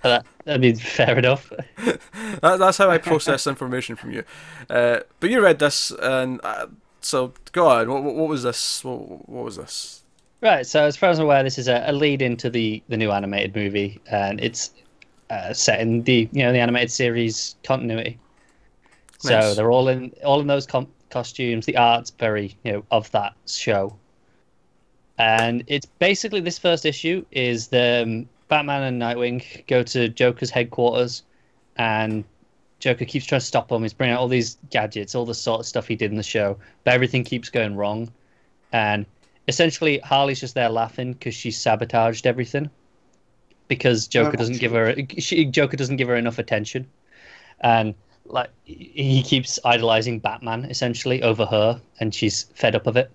That, 0.03 0.25
I 0.45 0.57
mean, 0.57 0.75
fair 0.77 1.17
enough. 1.17 1.51
That, 2.41 2.59
that's 2.59 2.77
how 2.77 2.89
I 2.91 2.99
process 2.99 3.47
information 3.47 3.95
from 3.95 4.11
you. 4.11 4.23
Uh, 4.69 4.99
but 5.19 5.29
you 5.31 5.41
read 5.41 5.57
this, 5.59 5.91
and 5.91 6.39
uh, 6.43 6.67
so 7.01 7.33
go 7.51 7.67
on. 7.67 7.89
What, 7.89 8.03
what, 8.03 8.15
what 8.15 8.27
was 8.27 8.43
this? 8.43 8.83
What, 8.83 9.27
what 9.27 9.45
was 9.45 9.55
this? 9.55 10.03
Right. 10.41 10.65
So 10.67 10.83
as 10.83 10.95
far 10.95 11.09
as 11.09 11.19
I'm 11.19 11.25
aware, 11.25 11.41
this 11.41 11.57
is 11.57 11.67
a, 11.67 11.83
a 11.87 11.93
lead 11.93 12.21
into 12.21 12.49
the, 12.49 12.83
the 12.89 12.97
new 12.97 13.11
animated 13.11 13.55
movie, 13.55 13.99
and 14.11 14.39
it's 14.39 14.71
uh, 15.29 15.53
set 15.53 15.79
in 15.79 16.03
the 16.03 16.29
you 16.31 16.43
know 16.43 16.51
the 16.51 16.59
animated 16.59 16.91
series 16.91 17.55
continuity. 17.63 18.17
So 19.19 19.53
they're 19.53 19.71
all 19.71 19.87
in 19.87 20.13
all 20.23 20.39
in 20.39 20.47
those 20.47 20.65
com- 20.65 20.91
costumes. 21.09 21.65
The 21.65 21.77
art's 21.77 22.11
very 22.11 22.55
you 22.63 22.73
know 22.73 22.83
of 22.91 23.09
that 23.11 23.33
show, 23.45 23.95
and 25.17 25.63
it's 25.67 25.85
basically 25.85 26.39
this 26.39 26.59
first 26.59 26.85
issue 26.85 27.25
is 27.31 27.67
the 27.67 28.03
um, 28.03 28.29
Batman 28.47 28.83
and 28.83 29.01
Nightwing 29.01 29.65
go 29.67 29.83
to 29.83 30.09
Joker's 30.09 30.49
headquarters, 30.49 31.23
and 31.77 32.23
Joker 32.79 33.05
keeps 33.05 33.25
trying 33.25 33.41
to 33.41 33.45
stop 33.45 33.71
him. 33.71 33.81
He's 33.81 33.93
bringing 33.93 34.13
out 34.13 34.21
all 34.21 34.27
these 34.27 34.57
gadgets, 34.69 35.15
all 35.15 35.25
the 35.25 35.33
sort 35.33 35.61
of 35.61 35.65
stuff 35.65 35.87
he 35.87 35.95
did 35.95 36.11
in 36.11 36.17
the 36.17 36.23
show, 36.23 36.57
but 36.83 36.93
everything 36.93 37.23
keeps 37.23 37.49
going 37.49 37.75
wrong, 37.75 38.11
and 38.71 39.05
essentially 39.47 39.97
Harley's 39.99 40.39
just 40.39 40.53
there 40.53 40.69
laughing 40.69 41.13
because 41.13 41.33
she 41.33 41.51
sabotaged 41.51 42.27
everything 42.27 42.69
because 43.67 44.07
Joker 44.07 44.31
Oh, 44.33 44.37
doesn't 44.37 44.59
give 44.59 44.71
her 44.71 44.95
she, 45.17 45.45
Joker 45.45 45.77
doesn't 45.77 45.97
give 45.97 46.07
her 46.07 46.15
enough 46.15 46.39
attention, 46.39 46.87
and 47.61 47.95
like 48.25 48.49
he 48.65 49.23
keeps 49.23 49.59
idolizing 49.63 50.19
Batman 50.19 50.65
essentially 50.65 51.21
over 51.23 51.45
her, 51.45 51.81
and 51.99 52.13
she's 52.13 52.43
fed 52.55 52.75
up 52.75 52.87
of 52.87 52.97
it. 52.97 53.11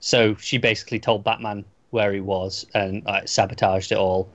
So 0.00 0.34
she 0.36 0.58
basically 0.58 1.00
told 1.00 1.24
Batman 1.24 1.64
where 1.90 2.12
he 2.12 2.20
was 2.20 2.66
and 2.74 3.04
like, 3.04 3.28
sabotaged 3.28 3.92
it 3.92 3.98
all. 3.98 4.28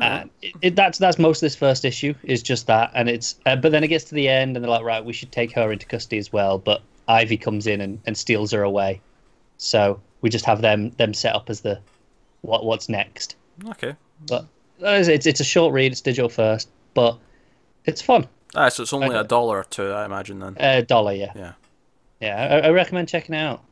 And 0.00 0.30
it, 0.42 0.54
it, 0.62 0.76
that's 0.76 0.98
that's 0.98 1.18
most 1.18 1.38
of 1.38 1.42
this 1.42 1.54
first 1.56 1.84
issue 1.84 2.14
is 2.24 2.42
just 2.42 2.66
that, 2.66 2.90
and 2.94 3.08
it's 3.08 3.36
uh, 3.46 3.54
but 3.56 3.70
then 3.70 3.84
it 3.84 3.88
gets 3.88 4.04
to 4.06 4.14
the 4.14 4.28
end 4.28 4.56
and 4.56 4.64
they're 4.64 4.70
like, 4.70 4.82
right, 4.84 5.04
we 5.04 5.12
should 5.12 5.30
take 5.30 5.52
her 5.52 5.70
into 5.70 5.86
custody 5.86 6.18
as 6.18 6.32
well. 6.32 6.58
But 6.58 6.82
Ivy 7.06 7.36
comes 7.36 7.66
in 7.66 7.80
and, 7.80 8.00
and 8.06 8.16
steals 8.16 8.50
her 8.52 8.62
away, 8.62 9.00
so 9.58 10.00
we 10.20 10.30
just 10.30 10.46
have 10.46 10.62
them 10.62 10.90
them 10.92 11.14
set 11.14 11.34
up 11.34 11.50
as 11.50 11.60
the 11.60 11.80
what 12.40 12.64
what's 12.64 12.88
next. 12.88 13.36
Okay. 13.68 13.94
But 14.26 14.42
uh, 14.82 14.88
it's 14.90 15.08
it's, 15.08 15.26
it's 15.26 15.40
a 15.40 15.44
short 15.44 15.72
read. 15.72 15.92
It's 15.92 16.00
digital 16.00 16.28
first, 16.28 16.68
but 16.94 17.18
it's 17.84 18.00
fun. 18.02 18.26
Ah, 18.54 18.68
so 18.68 18.82
it's 18.82 18.92
only 18.92 19.08
Okay. 19.08 19.18
a 19.18 19.24
dollar 19.24 19.58
or 19.58 19.64
two, 19.64 19.90
I 19.90 20.04
imagine. 20.04 20.38
Then 20.38 20.56
A 20.60 20.82
dollar, 20.82 21.12
yeah, 21.12 21.32
yeah, 21.34 21.52
yeah. 22.20 22.60
I, 22.62 22.68
I 22.68 22.70
recommend 22.70 23.08
checking 23.08 23.34
it 23.34 23.38
out. 23.38 23.62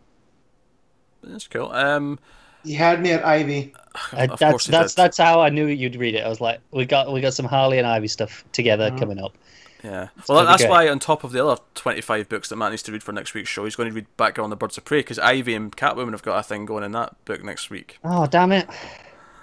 that's 1.22 1.46
cool. 1.46 1.70
Um, 1.70 2.18
You 2.64 2.76
had 2.78 3.00
me 3.00 3.12
at 3.12 3.24
Ivy. 3.24 3.74
Uh, 4.12 4.26
that's 4.38 4.66
that's 4.66 4.94
did. 4.94 5.02
that's 5.02 5.18
how 5.18 5.40
I 5.42 5.50
knew 5.50 5.66
you'd 5.66 5.96
read 5.96 6.14
it. 6.14 6.24
I 6.24 6.28
was 6.28 6.40
like, 6.40 6.60
we 6.70 6.86
got 6.86 7.12
we 7.12 7.20
got 7.20 7.34
some 7.34 7.44
Harley 7.44 7.76
and 7.76 7.86
Ivy 7.86 8.08
stuff 8.08 8.42
together 8.52 8.90
Mhm. 8.90 8.98
coming 8.98 9.18
up. 9.22 9.36
Yeah. 9.84 9.90
gonna 9.90 10.10
Well, 10.30 10.46
that's 10.46 10.62
great. 10.62 10.70
why 10.70 10.88
on 10.88 10.98
top 10.98 11.24
of 11.24 11.32
the 11.32 11.44
other 11.46 11.60
twenty-five 11.74 12.28
books 12.30 12.48
that 12.48 12.56
Matt 12.56 12.70
needs 12.70 12.82
to 12.84 12.92
read 12.92 13.02
for 13.02 13.12
next 13.12 13.34
week's 13.34 13.50
show, 13.50 13.64
he's 13.64 13.76
going 13.76 13.90
to 13.90 13.94
read 13.94 14.06
Batgirl 14.16 14.44
on 14.44 14.48
the 14.50 14.56
Birds 14.56 14.78
of 14.78 14.86
Prey 14.86 15.00
because 15.00 15.18
Ivy 15.18 15.54
and 15.54 15.76
Catwoman 15.76 16.12
have 16.12 16.22
got 16.22 16.38
a 16.38 16.42
thing 16.42 16.64
going 16.64 16.84
in 16.84 16.92
that 16.92 17.22
book 17.26 17.44
next 17.44 17.68
week. 17.68 17.98
Oh 18.02 18.26
damn 18.26 18.50
it! 18.52 18.66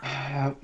I, 0.03 0.55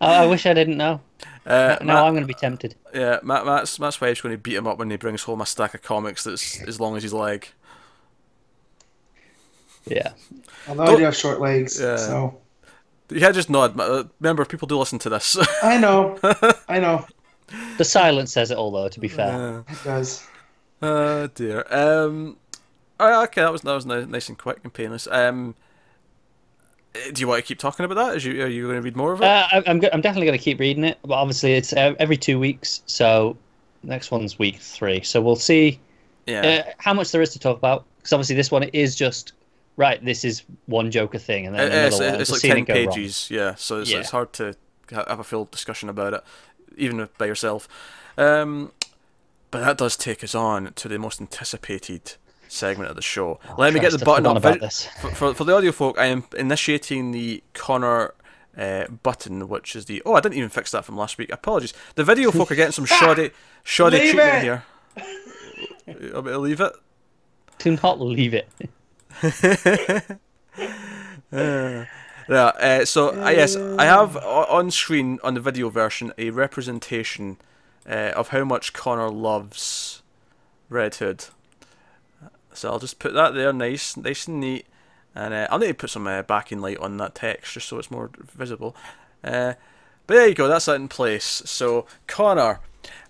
I 0.00 0.26
wish 0.26 0.46
I 0.46 0.54
didn't 0.54 0.76
know. 0.76 1.00
Uh, 1.46 1.76
now 1.82 1.86
Matt- 1.86 2.04
I'm 2.04 2.12
going 2.14 2.22
to 2.22 2.26
be 2.26 2.32
tempted. 2.32 2.74
Yeah, 2.94 3.18
Matt, 3.22 3.44
Matt's, 3.44 3.78
Matt's 3.78 4.00
wife's 4.00 4.22
going 4.22 4.32
to 4.34 4.38
beat 4.38 4.54
him 4.54 4.66
up 4.66 4.78
when 4.78 4.88
he 4.88 4.96
brings 4.96 5.24
home 5.24 5.42
a 5.42 5.46
stack 5.46 5.74
of 5.74 5.82
comics 5.82 6.24
that's 6.24 6.58
as 6.62 6.80
long 6.80 6.96
as 6.96 7.02
his 7.02 7.12
leg. 7.12 7.48
Yeah. 9.84 10.12
Although 10.66 10.84
I 10.84 10.96
do 10.96 11.02
have 11.04 11.14
short 11.14 11.42
legs, 11.42 11.78
Yeah. 11.78 11.96
so 11.98 12.40
Yeah, 13.10 13.30
just 13.30 13.50
nod. 13.50 13.78
Uh, 13.78 14.04
Remember, 14.20 14.46
people 14.46 14.66
do 14.66 14.78
listen 14.78 14.98
to 15.00 15.10
this. 15.10 15.36
I 15.62 15.76
know, 15.76 16.18
I 16.66 16.78
know. 16.80 17.06
The 17.76 17.84
silence 17.84 18.32
says 18.32 18.50
it 18.50 18.56
all, 18.56 18.70
though. 18.70 18.88
To 18.88 18.98
be 18.98 19.08
fair. 19.08 19.28
Yeah. 19.68 19.74
It 19.74 19.84
does. 19.84 20.26
Oh 20.80 21.26
dear. 21.26 21.66
Um. 21.70 22.38
alright, 22.98 23.28
okay, 23.28 23.42
that 23.42 23.52
was 23.52 23.60
that 23.60 23.74
was 23.74 23.84
nice 23.84 24.30
and 24.30 24.38
quick 24.38 24.60
and 24.64 24.72
painless. 24.72 25.06
Um. 25.08 25.56
Do 27.12 27.20
you 27.20 27.26
want 27.28 27.42
to 27.42 27.46
keep 27.46 27.58
talking 27.58 27.84
about 27.84 27.96
that? 27.96 28.16
Is 28.16 28.24
you 28.24 28.42
are 28.42 28.46
you 28.46 28.62
going 28.64 28.76
to 28.76 28.82
read 28.82 28.96
more 28.96 29.12
of 29.12 29.20
it? 29.20 29.24
Uh, 29.24 29.46
I- 29.50 29.62
I'm, 29.66 29.80
go- 29.80 29.88
I'm 29.92 30.00
definitely 30.00 30.26
going 30.26 30.38
to 30.38 30.44
keep 30.44 30.60
reading 30.60 30.84
it, 30.84 30.98
but 31.02 31.14
obviously 31.14 31.54
it's 31.54 31.72
uh, 31.72 31.94
every 31.98 32.16
two 32.16 32.38
weeks. 32.38 32.82
So 32.86 33.36
next 33.82 34.10
one's 34.10 34.38
week 34.38 34.58
three. 34.60 35.02
So 35.02 35.20
we'll 35.20 35.34
see 35.36 35.80
yeah. 36.26 36.64
uh, 36.66 36.72
how 36.78 36.94
much 36.94 37.10
there 37.10 37.20
is 37.20 37.30
to 37.32 37.38
talk 37.38 37.56
about. 37.58 37.84
Because 37.98 38.12
obviously 38.12 38.36
this 38.36 38.50
one 38.50 38.62
is 38.64 38.94
just 38.94 39.32
right. 39.76 40.02
This 40.04 40.24
is 40.24 40.42
one 40.66 40.90
Joker 40.90 41.18
thing, 41.18 41.46
and 41.46 41.54
then 41.54 41.72
it's, 41.72 41.96
another 41.96 42.12
one. 42.12 42.20
it's 42.20 42.30
Just 42.30 42.44
like 42.44 42.54
ten 42.54 42.64
go 42.64 42.74
wrong. 42.74 42.86
pages. 42.94 43.28
Yeah. 43.30 43.54
So 43.56 43.80
it's, 43.80 43.90
Yeah. 43.90 43.98
it's 43.98 44.10
hard 44.10 44.32
to 44.34 44.54
have 44.92 45.18
a 45.18 45.24
full 45.24 45.46
discussion 45.46 45.88
about 45.88 46.14
it, 46.14 46.22
even 46.76 47.08
by 47.18 47.26
yourself. 47.26 47.68
Um. 48.16 48.72
But 49.50 49.60
that 49.60 49.78
does 49.78 49.96
take 49.96 50.24
us 50.24 50.34
on 50.34 50.72
to 50.74 50.88
the 50.88 50.98
most 50.98 51.20
anticipated 51.20 52.16
segment 52.54 52.88
of 52.90 52.96
the 52.96 53.02
show. 53.02 53.38
Let 53.58 53.74
me 53.74 53.80
get 53.80 53.92
the 53.92 54.04
button 54.04 54.26
up. 54.26 54.36
about 54.36 54.60
this. 54.60 54.86
For, 55.00 55.10
for, 55.10 55.34
for 55.34 55.44
the 55.44 55.54
audio 55.54 55.72
folk, 55.72 55.98
I 55.98 56.06
am 56.06 56.24
initiating 56.36 57.10
the 57.12 57.42
Connor 57.52 58.14
uh, 58.56 58.86
button, 59.02 59.48
which 59.48 59.74
is 59.76 59.84
the. 59.86 60.02
Oh, 60.06 60.14
I 60.14 60.20
didn't 60.20 60.36
even 60.38 60.48
fix 60.50 60.70
that 60.70 60.84
from 60.84 60.96
last 60.96 61.18
week. 61.18 61.30
Apologies. 61.32 61.74
The 61.96 62.04
video 62.04 62.30
folk 62.30 62.50
are 62.50 62.54
getting 62.54 62.72
some 62.72 62.84
shoddy, 62.98 63.30
shoddy 63.62 63.98
Leave 63.98 64.14
treatment 64.14 64.36
it! 64.36 64.42
here. 64.42 64.64
I'll 66.14 66.22
be- 66.22 66.30
I'll 66.32 66.38
leave 66.40 66.60
it. 66.60 66.72
Do 67.58 67.76
not 67.82 68.00
leave 68.00 68.34
it. 68.34 68.48
Yeah. 72.26 72.46
Uh, 72.46 72.84
so 72.86 73.22
uh, 73.22 73.28
yes, 73.28 73.54
I 73.54 73.84
have 73.84 74.16
on 74.16 74.70
screen 74.70 75.18
on 75.22 75.34
the 75.34 75.40
video 75.40 75.68
version 75.68 76.12
a 76.16 76.30
representation 76.30 77.36
uh, 77.86 78.12
of 78.16 78.28
how 78.28 78.44
much 78.44 78.72
Connor 78.72 79.10
loves 79.10 80.02
Red 80.70 80.94
Hood. 80.94 81.26
So 82.54 82.70
I'll 82.70 82.78
just 82.78 82.98
put 82.98 83.14
that 83.14 83.34
there, 83.34 83.52
nice, 83.52 83.96
nice 83.96 84.26
and 84.26 84.40
neat, 84.40 84.66
and 85.14 85.34
uh, 85.34 85.48
I'll 85.50 85.58
need 85.58 85.68
to 85.68 85.74
put 85.74 85.90
some 85.90 86.06
uh, 86.06 86.22
backing 86.22 86.60
light 86.60 86.78
on 86.78 86.96
that 86.98 87.14
text 87.14 87.54
just 87.54 87.68
so 87.68 87.78
it's 87.78 87.90
more 87.90 88.10
visible. 88.18 88.74
Uh, 89.22 89.54
but 90.06 90.14
there 90.14 90.28
you 90.28 90.34
go, 90.34 90.48
that's 90.48 90.66
that 90.66 90.76
in 90.76 90.88
place. 90.88 91.42
So 91.44 91.86
Connor, 92.06 92.60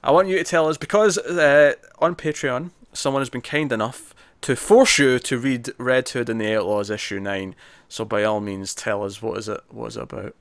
I 0.02 0.10
want 0.10 0.28
you 0.28 0.38
to 0.38 0.44
tell 0.44 0.68
us 0.68 0.76
because 0.76 1.18
uh, 1.18 1.74
on 1.98 2.14
Patreon 2.14 2.70
someone 2.92 3.20
has 3.20 3.30
been 3.30 3.40
kind 3.42 3.72
enough 3.72 4.14
to 4.42 4.54
force 4.54 4.98
you 4.98 5.18
to 5.18 5.38
read 5.38 5.72
Red 5.78 6.08
Hood 6.10 6.28
and 6.28 6.40
the 6.40 6.54
Outlaws 6.54 6.90
issue 6.90 7.18
nine. 7.18 7.54
So 7.88 8.04
by 8.04 8.24
all 8.24 8.40
means, 8.40 8.74
tell 8.74 9.02
us 9.04 9.22
what 9.22 9.38
is 9.38 9.48
it? 9.48 9.60
What 9.70 9.86
is 9.86 9.96
it 9.96 10.02
about? 10.02 10.36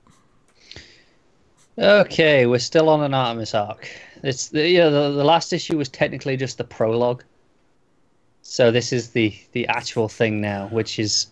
Okay, 1.78 2.46
we're 2.46 2.60
still 2.60 2.90
on 2.90 3.02
an 3.02 3.14
Artemis 3.14 3.56
arc. 3.56 3.90
It's 4.22 4.50
the, 4.50 4.68
yeah. 4.68 4.90
The, 4.90 5.12
the 5.12 5.24
last 5.24 5.54
issue 5.54 5.78
was 5.78 5.90
technically 5.90 6.38
just 6.38 6.58
the 6.58 6.64
prologue. 6.64 7.24
So 8.44 8.72
this 8.72 8.94
is 8.94 9.10
the 9.10 9.34
the 9.54 9.68
actual 9.68 10.08
thing 10.10 10.42
now, 10.42 10.68
which 10.68 11.00
is 11.00 11.28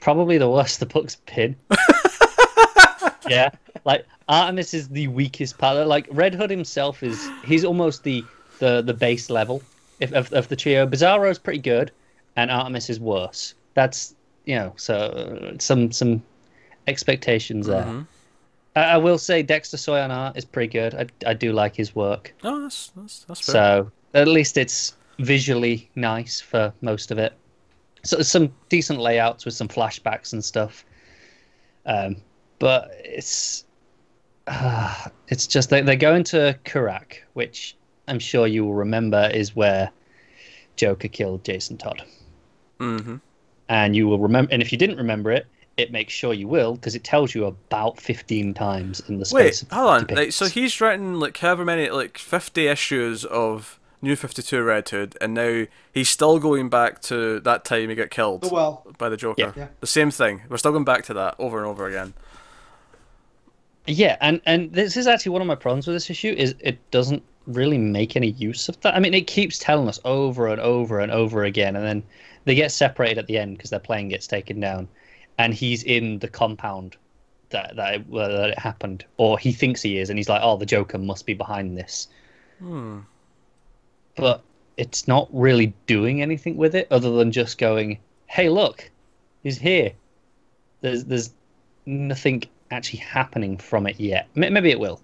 probably 0.00 0.38
the 0.38 0.48
worst 0.48 0.78
the 0.78 0.86
book's 0.86 1.16
been. 1.16 1.56
yeah, 3.28 3.50
like 3.84 4.06
Artemis 4.28 4.74
is 4.74 4.88
the 4.88 5.08
weakest 5.08 5.58
part. 5.58 5.86
Like 5.86 6.06
Red 6.10 6.34
Hood 6.34 6.50
himself 6.50 7.02
is 7.02 7.28
he's 7.44 7.64
almost 7.64 8.04
the 8.04 8.24
the 8.58 8.82
the 8.82 8.94
base 8.94 9.30
level 9.30 9.62
if, 10.00 10.12
of 10.12 10.32
of 10.34 10.48
the 10.48 10.54
trio. 10.54 10.86
Bizarro's 10.86 11.38
pretty 11.38 11.60
good, 11.60 11.90
and 12.36 12.50
Artemis 12.50 12.90
is 12.90 13.00
worse. 13.00 13.54
That's 13.72 14.14
you 14.44 14.54
know 14.54 14.74
so 14.76 14.96
uh, 14.96 15.56
some 15.58 15.90
some 15.90 16.22
expectations 16.86 17.66
there. 17.66 17.84
Mhm. 17.84 18.06
I, 18.76 18.82
I 18.82 18.96
will 18.98 19.18
say 19.18 19.42
Dexter 19.42 19.78
Soy 19.78 20.00
on 20.00 20.10
art 20.10 20.36
is 20.36 20.44
pretty 20.44 20.70
good. 20.72 20.94
I, 20.94 21.06
I 21.30 21.32
do 21.32 21.54
like 21.54 21.74
his 21.74 21.94
work. 21.94 22.34
Oh, 22.44 22.60
that's 22.60 22.92
that's 22.94 23.24
that's 23.24 23.40
fair. 23.40 23.52
So 23.52 23.92
at 24.12 24.28
least 24.28 24.58
it's 24.58 24.94
visually 25.18 25.90
nice 25.94 26.40
for 26.40 26.72
most 26.80 27.10
of 27.10 27.18
it. 27.18 27.32
So 28.04 28.16
there's 28.16 28.30
some 28.30 28.52
decent 28.68 29.00
layouts 29.00 29.44
with 29.44 29.54
some 29.54 29.68
flashbacks 29.68 30.32
and 30.32 30.44
stuff. 30.44 30.84
Um, 31.86 32.16
but 32.58 32.90
it's 33.04 33.64
uh, 34.46 35.08
it's 35.28 35.46
just 35.46 35.70
they, 35.70 35.80
they're 35.82 35.96
going 35.96 36.24
to 36.24 36.58
Qurac, 36.64 37.18
which 37.34 37.76
I'm 38.06 38.18
sure 38.18 38.46
you 38.46 38.64
will 38.64 38.74
remember 38.74 39.30
is 39.32 39.54
where 39.54 39.90
Joker 40.76 41.08
killed 41.08 41.44
Jason 41.44 41.76
Todd. 41.76 42.02
hmm 42.78 43.16
And 43.68 43.96
you 43.96 44.06
will 44.06 44.18
remember, 44.18 44.52
and 44.52 44.62
if 44.62 44.72
you 44.72 44.78
didn't 44.78 44.96
remember 44.96 45.30
it, 45.32 45.46
it 45.76 45.92
makes 45.92 46.12
sure 46.12 46.34
you 46.34 46.48
will 46.48 46.74
because 46.74 46.94
it 46.96 47.04
tells 47.04 47.34
you 47.34 47.44
about 47.44 48.00
15 48.00 48.52
times 48.54 49.00
in 49.08 49.18
the 49.18 49.24
space. 49.24 49.62
Wait, 49.62 49.72
hold 49.72 49.90
on. 49.90 50.06
Like, 50.10 50.32
so 50.32 50.46
he's 50.46 50.80
written 50.80 51.20
like 51.20 51.36
however 51.36 51.64
many, 51.64 51.88
like 51.90 52.18
fifty 52.18 52.66
issues 52.66 53.24
of 53.24 53.78
New 54.00 54.14
Fifty 54.16 54.42
Two 54.42 54.62
Red 54.62 54.88
Hood, 54.88 55.16
and 55.20 55.34
now 55.34 55.64
he's 55.92 56.08
still 56.08 56.38
going 56.38 56.68
back 56.68 57.00
to 57.02 57.40
that 57.40 57.64
time 57.64 57.88
he 57.88 57.94
got 57.94 58.10
killed 58.10 58.44
Oh 58.44 58.48
well. 58.54 58.86
by 58.98 59.08
the 59.08 59.16
Joker. 59.16 59.40
Yeah. 59.42 59.52
Yeah. 59.56 59.68
The 59.80 59.86
same 59.86 60.10
thing. 60.10 60.42
We're 60.48 60.56
still 60.58 60.72
going 60.72 60.84
back 60.84 61.04
to 61.06 61.14
that 61.14 61.34
over 61.38 61.58
and 61.58 61.66
over 61.66 61.86
again. 61.86 62.14
Yeah, 63.86 64.16
and 64.20 64.40
and 64.44 64.72
this 64.72 64.96
is 64.96 65.06
actually 65.06 65.30
one 65.32 65.40
of 65.42 65.48
my 65.48 65.54
problems 65.54 65.86
with 65.86 65.96
this 65.96 66.10
issue 66.10 66.34
is 66.36 66.54
it 66.60 66.78
doesn't 66.90 67.22
really 67.46 67.78
make 67.78 68.16
any 68.16 68.32
use 68.32 68.68
of 68.68 68.78
that. 68.82 68.94
I 68.94 69.00
mean, 69.00 69.14
it 69.14 69.26
keeps 69.26 69.58
telling 69.58 69.88
us 69.88 69.98
over 70.04 70.46
and 70.48 70.60
over 70.60 71.00
and 71.00 71.10
over 71.10 71.44
again, 71.44 71.74
and 71.74 71.84
then 71.84 72.02
they 72.44 72.54
get 72.54 72.70
separated 72.70 73.18
at 73.18 73.26
the 73.26 73.38
end 73.38 73.56
because 73.56 73.70
their 73.70 73.80
plane 73.80 74.08
gets 74.10 74.26
taken 74.26 74.60
down, 74.60 74.88
and 75.38 75.54
he's 75.54 75.82
in 75.84 76.18
the 76.18 76.28
compound 76.28 76.96
that 77.50 77.76
that 77.76 77.94
it, 77.94 78.08
where 78.08 78.28
that 78.28 78.50
it 78.50 78.58
happened, 78.58 79.06
or 79.16 79.38
he 79.38 79.52
thinks 79.52 79.80
he 79.80 79.98
is, 79.98 80.10
and 80.10 80.18
he's 80.18 80.28
like, 80.28 80.42
"Oh, 80.44 80.58
the 80.58 80.66
Joker 80.66 80.98
must 80.98 81.24
be 81.24 81.32
behind 81.32 81.78
this," 81.78 82.08
Hmm. 82.58 82.98
But 84.18 84.42
it's 84.76 85.08
not 85.08 85.28
really 85.32 85.72
doing 85.86 86.20
anything 86.22 86.56
with 86.56 86.74
it 86.74 86.86
other 86.90 87.10
than 87.12 87.32
just 87.32 87.56
going, 87.58 87.98
"Hey, 88.26 88.48
look, 88.48 88.90
he's 89.42 89.58
here." 89.58 89.92
There's 90.82 91.04
there's 91.04 91.30
nothing 91.86 92.42
actually 92.70 92.98
happening 93.00 93.56
from 93.56 93.86
it 93.86 93.98
yet. 93.98 94.28
M- 94.36 94.52
maybe 94.52 94.70
it 94.70 94.78
will. 94.78 95.00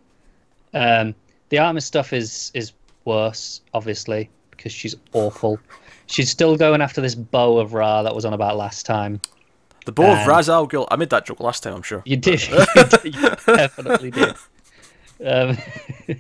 Um, 0.75 1.15
the 1.49 1.59
Artemis 1.59 1.85
stuff 1.87 2.13
is 2.13 2.51
is 2.55 2.73
worse, 3.05 3.61
obviously, 3.73 4.29
because 4.51 4.73
she's 4.73 4.95
awful. 5.13 5.59
She's 6.07 6.31
still 6.31 6.57
going 6.57 6.81
after 6.83 7.01
this 7.01 7.15
bow 7.15 7.59
of 7.59 7.73
Ra 7.75 8.03
that 8.03 8.15
was 8.15 8.25
on 8.25 8.35
about 8.35 8.57
last 8.57 8.85
time. 8.87 9.21
The 9.87 9.93
bow 9.93 10.13
of 10.13 10.19
Um, 10.19 10.29
Ra's 10.29 10.49
al 10.49 10.67
Ghul. 10.69 10.87
I 10.91 10.97
made 10.97 11.11
that 11.11 11.27
joke 11.27 11.41
last 11.41 11.63
time, 11.63 11.75
I'm 11.75 11.83
sure. 11.83 12.03
You 12.07 12.17
did. 12.17 12.47
you 12.49 12.65
did- 12.85 13.15
you 13.15 13.31
definitely 13.47 14.11
did. 14.11 14.35
Um, 15.25 15.57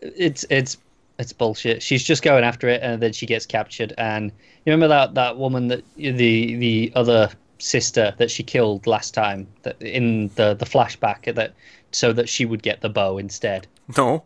it's 0.00 0.44
it's 0.48 0.76
it's 1.18 1.32
bullshit. 1.32 1.82
She's 1.82 2.02
just 2.04 2.22
going 2.22 2.44
after 2.44 2.68
it, 2.68 2.82
and 2.82 3.00
then 3.02 3.12
she 3.12 3.26
gets 3.26 3.46
captured. 3.46 3.92
And 3.98 4.30
you 4.64 4.72
remember 4.72 4.88
that 4.88 5.14
that 5.14 5.38
woman 5.38 5.68
that 5.68 5.82
the 5.96 6.56
the 6.56 6.92
other 6.94 7.30
sister 7.58 8.14
that 8.18 8.30
she 8.30 8.42
killed 8.42 8.86
last 8.86 9.14
time 9.14 9.46
that 9.62 9.80
in 9.80 10.28
the 10.34 10.54
the 10.54 10.66
flashback 10.66 11.34
that 11.34 11.54
so 11.92 12.12
that 12.12 12.28
she 12.28 12.44
would 12.44 12.62
get 12.62 12.80
the 12.82 12.88
bow 12.90 13.16
instead. 13.18 13.66
No. 13.96 14.24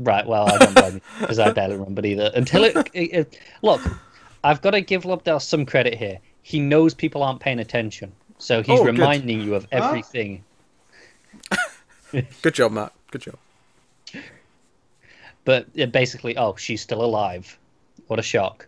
Right. 0.00 0.26
Well, 0.26 0.48
I 0.48 0.58
don't 0.58 0.74
blame 0.74 0.94
you 0.94 1.00
because 1.20 1.38
I 1.38 1.50
barely 1.52 1.76
remembered 1.76 2.06
either. 2.06 2.30
Until 2.34 2.64
it, 2.64 2.76
it, 2.94 3.00
it- 3.12 3.38
look, 3.62 3.80
I've 4.44 4.62
got 4.62 4.70
to 4.72 4.80
give 4.80 5.02
Lobdell 5.04 5.42
some 5.42 5.66
credit 5.66 5.94
here. 5.94 6.18
He 6.42 6.60
knows 6.60 6.94
people 6.94 7.22
aren't 7.22 7.40
paying 7.40 7.58
attention, 7.58 8.12
so 8.38 8.62
he's 8.62 8.80
Oh, 8.80 8.84
good. 8.84 8.96
reminding 8.98 9.40
you 9.42 9.54
of 9.54 9.66
everything. 9.72 10.42
Good 12.42 12.54
job, 12.54 12.72
Matt. 12.72 12.92
Good 13.10 13.22
job. 13.22 13.34
But 15.48 15.66
yeah, 15.72 15.86
basically, 15.86 16.36
oh, 16.36 16.56
she's 16.56 16.82
still 16.82 17.02
alive. 17.02 17.58
What 18.08 18.18
a 18.18 18.22
shock. 18.22 18.66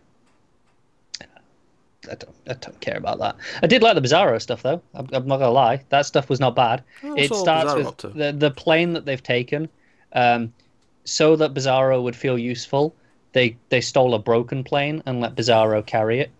I 1.21 2.15
don't, 2.15 2.35
I 2.49 2.53
don't 2.53 2.79
care 2.81 2.97
about 2.97 3.19
that. 3.19 3.35
I 3.61 3.67
did 3.67 3.83
like 3.83 3.93
the 3.93 4.01
Bizarro 4.01 4.41
stuff, 4.41 4.63
though. 4.63 4.81
I'm, 4.95 5.07
I'm 5.13 5.27
not 5.27 5.37
gonna 5.37 5.51
lie. 5.51 5.83
That 5.89 6.07
stuff 6.07 6.27
was 6.27 6.39
not 6.39 6.55
bad. 6.55 6.83
Oh, 7.03 7.13
it 7.15 7.27
starts 7.27 7.71
Bizarro 7.71 8.03
with 8.03 8.15
the 8.15 8.31
the 8.31 8.49
plane 8.49 8.93
that 8.93 9.05
they've 9.05 9.21
taken, 9.21 9.69
um, 10.13 10.51
so 11.03 11.35
that 11.35 11.53
Bizarro 11.53 12.01
would 12.01 12.15
feel 12.15 12.35
useful. 12.35 12.95
They 13.33 13.57
they 13.69 13.81
stole 13.81 14.15
a 14.15 14.19
broken 14.19 14.63
plane 14.63 15.03
and 15.05 15.21
let 15.21 15.35
Bizarro 15.35 15.85
carry 15.85 16.19
it, 16.19 16.31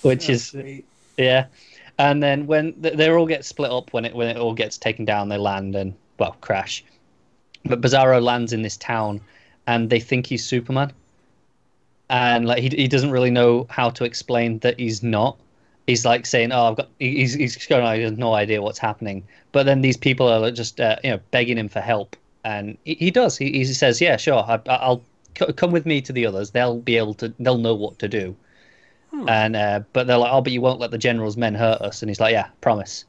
which 0.00 0.30
is 0.30 0.46
Sweet. 0.46 0.86
yeah. 1.18 1.48
And 1.98 2.22
then 2.22 2.46
when 2.46 2.72
th- 2.80 2.94
they 2.96 3.10
all 3.10 3.26
get 3.26 3.44
split 3.44 3.70
up 3.70 3.92
when 3.92 4.06
it 4.06 4.14
when 4.14 4.28
it 4.28 4.38
all 4.38 4.54
gets 4.54 4.78
taken 4.78 5.04
down, 5.04 5.28
they 5.28 5.36
land 5.36 5.76
and 5.76 5.92
well 6.18 6.34
crash. 6.40 6.82
But 7.64 7.80
Bizarro 7.80 8.20
lands 8.22 8.52
in 8.52 8.62
this 8.62 8.76
town, 8.76 9.20
and 9.66 9.88
they 9.90 10.00
think 10.00 10.26
he's 10.26 10.44
Superman. 10.44 10.92
And 12.10 12.46
like 12.46 12.58
he 12.62 12.68
he 12.68 12.88
doesn't 12.88 13.10
really 13.10 13.30
know 13.30 13.66
how 13.70 13.90
to 13.90 14.04
explain 14.04 14.58
that 14.60 14.78
he's 14.78 15.02
not. 15.02 15.38
He's 15.86 16.04
like 16.04 16.26
saying, 16.26 16.52
"Oh, 16.52 16.70
I've 16.70 16.76
got." 16.76 16.88
He's 16.98 17.34
he's 17.34 17.56
going. 17.66 17.96
He 17.96 18.02
has 18.02 18.12
no 18.18 18.34
idea 18.34 18.60
what's 18.62 18.78
happening. 18.78 19.24
But 19.52 19.64
then 19.64 19.80
these 19.80 19.96
people 19.96 20.28
are 20.28 20.50
just 20.50 20.80
uh, 20.80 20.96
you 21.02 21.10
know 21.10 21.20
begging 21.30 21.56
him 21.58 21.68
for 21.68 21.80
help, 21.80 22.16
and 22.44 22.76
he, 22.84 22.94
he 22.94 23.10
does. 23.10 23.36
He, 23.38 23.50
he 23.52 23.64
says, 23.64 24.00
"Yeah, 24.00 24.16
sure. 24.16 24.44
I, 24.46 24.60
I'll 24.68 25.02
c- 25.38 25.52
come 25.54 25.70
with 25.72 25.86
me 25.86 26.00
to 26.02 26.12
the 26.12 26.26
others. 26.26 26.50
They'll 26.50 26.78
be 26.80 26.96
able 26.98 27.14
to. 27.14 27.32
They'll 27.38 27.58
know 27.58 27.74
what 27.74 27.98
to 28.00 28.08
do." 28.08 28.36
And 29.28 29.56
uh, 29.56 29.80
but 29.92 30.06
they're 30.06 30.16
like, 30.16 30.32
oh, 30.32 30.40
but 30.40 30.52
you 30.54 30.62
won't 30.62 30.80
let 30.80 30.90
the 30.90 30.96
general's 30.98 31.36
men 31.36 31.54
hurt 31.54 31.82
us, 31.82 32.00
and 32.02 32.08
he's 32.08 32.18
like, 32.18 32.32
yeah, 32.32 32.48
promise. 32.62 33.04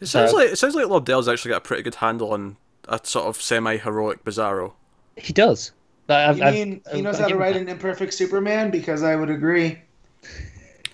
It 0.00 0.06
sounds 0.06 0.30
So- 0.30 0.36
like 0.36 0.50
it 0.50 0.56
sounds 0.56 0.74
like 0.76 0.86
Lobdell's 0.86 1.26
actually 1.28 1.48
got 1.50 1.56
a 1.58 1.60
pretty 1.62 1.82
good 1.82 1.96
handle 1.96 2.32
on 2.32 2.56
a 2.88 3.00
sort 3.02 3.26
of 3.26 3.40
semi-heroic 3.40 4.24
Bizarro. 4.24 4.72
He 5.16 5.32
does. 5.32 5.72
I've- 6.08 6.38
You 6.38 6.44
I've- 6.44 6.56
mean 6.56 6.70
he 6.86 6.90
I've- 6.92 7.02
knows 7.02 7.16
I've 7.16 7.22
how 7.22 7.28
to 7.28 7.36
write 7.36 7.54
that. 7.54 7.62
an 7.62 7.68
imperfect 7.68 8.14
Superman? 8.14 8.70
Because 8.70 9.02
I 9.02 9.14
would 9.16 9.30
agree. 9.30 9.78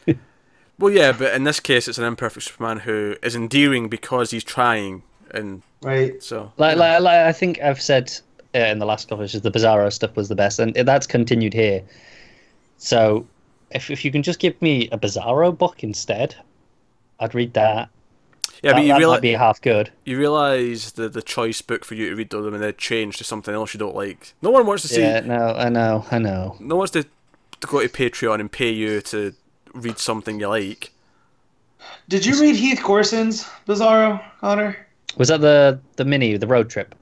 Well, 0.76 0.92
yeah, 0.92 1.12
but 1.12 1.32
in 1.34 1.44
this 1.44 1.60
case, 1.60 1.86
it's 1.86 1.98
an 1.98 2.04
imperfect 2.04 2.46
Superman 2.46 2.80
who 2.80 3.14
is 3.22 3.36
endearing 3.36 3.88
because 3.88 4.32
he's 4.32 4.42
trying, 4.42 5.04
and 5.30 5.62
Right. 5.82 6.20
so 6.20 6.50
Like, 6.56 6.76
like, 6.76 7.00
like 7.00 7.20
I 7.20 7.30
think 7.32 7.60
I've 7.62 7.80
said 7.80 8.12
uh, 8.56 8.58
in 8.58 8.80
the 8.80 8.84
last 8.84 9.08
couple 9.08 9.20
of 9.22 9.26
issues, 9.26 9.42
the 9.42 9.52
Bizarro 9.52 9.92
stuff 9.92 10.16
was 10.16 10.28
the 10.28 10.34
best, 10.34 10.58
and 10.58 10.74
that's 10.74 11.06
continued 11.06 11.54
here. 11.54 11.80
So, 12.78 13.24
if 13.70 13.88
if 13.88 14.04
you 14.04 14.10
can 14.10 14.24
just 14.24 14.40
give 14.40 14.60
me 14.60 14.88
a 14.90 14.98
Bizarro 14.98 15.56
book 15.56 15.84
instead, 15.84 16.34
I'd 17.20 17.36
read 17.36 17.54
that. 17.54 17.88
Yeah, 18.62 18.70
that, 18.72 18.76
but 18.76 18.82
you 18.82 18.88
that 18.92 18.98
realize 18.98 19.16
might 19.16 19.22
be 19.22 19.32
half 19.32 19.60
good. 19.60 19.90
you 20.04 20.18
realize 20.18 20.92
the 20.92 21.08
the 21.08 21.22
choice 21.22 21.60
book 21.62 21.84
for 21.84 21.94
you 21.94 22.10
to 22.10 22.16
read 22.16 22.30
though, 22.30 22.46
and 22.46 22.62
then 22.62 22.74
change 22.78 23.16
to 23.18 23.24
something 23.24 23.54
else 23.54 23.74
you 23.74 23.78
don't 23.78 23.94
like. 23.94 24.34
No 24.42 24.50
one 24.50 24.66
wants 24.66 24.82
to 24.82 24.88
see. 24.88 25.00
Yeah, 25.02 25.20
no, 25.20 25.54
I 25.56 25.68
know, 25.68 26.04
I 26.10 26.18
know. 26.18 26.56
No 26.60 26.74
one 26.76 26.78
wants 26.78 26.92
to, 26.92 27.02
to 27.02 27.66
go 27.66 27.80
to 27.80 27.88
Patreon 27.88 28.40
and 28.40 28.50
pay 28.50 28.70
you 28.70 29.00
to 29.02 29.34
read 29.74 29.98
something 29.98 30.40
you 30.40 30.48
like. 30.48 30.92
Did 32.08 32.24
you 32.24 32.40
read 32.40 32.56
Heath 32.56 32.82
Corson's 32.82 33.44
Bizarro, 33.66 34.22
Connor? 34.40 34.76
Was 35.16 35.28
that 35.28 35.40
the 35.40 35.80
the 35.96 36.04
mini, 36.04 36.36
the 36.36 36.46
road 36.46 36.70
trip? 36.70 36.94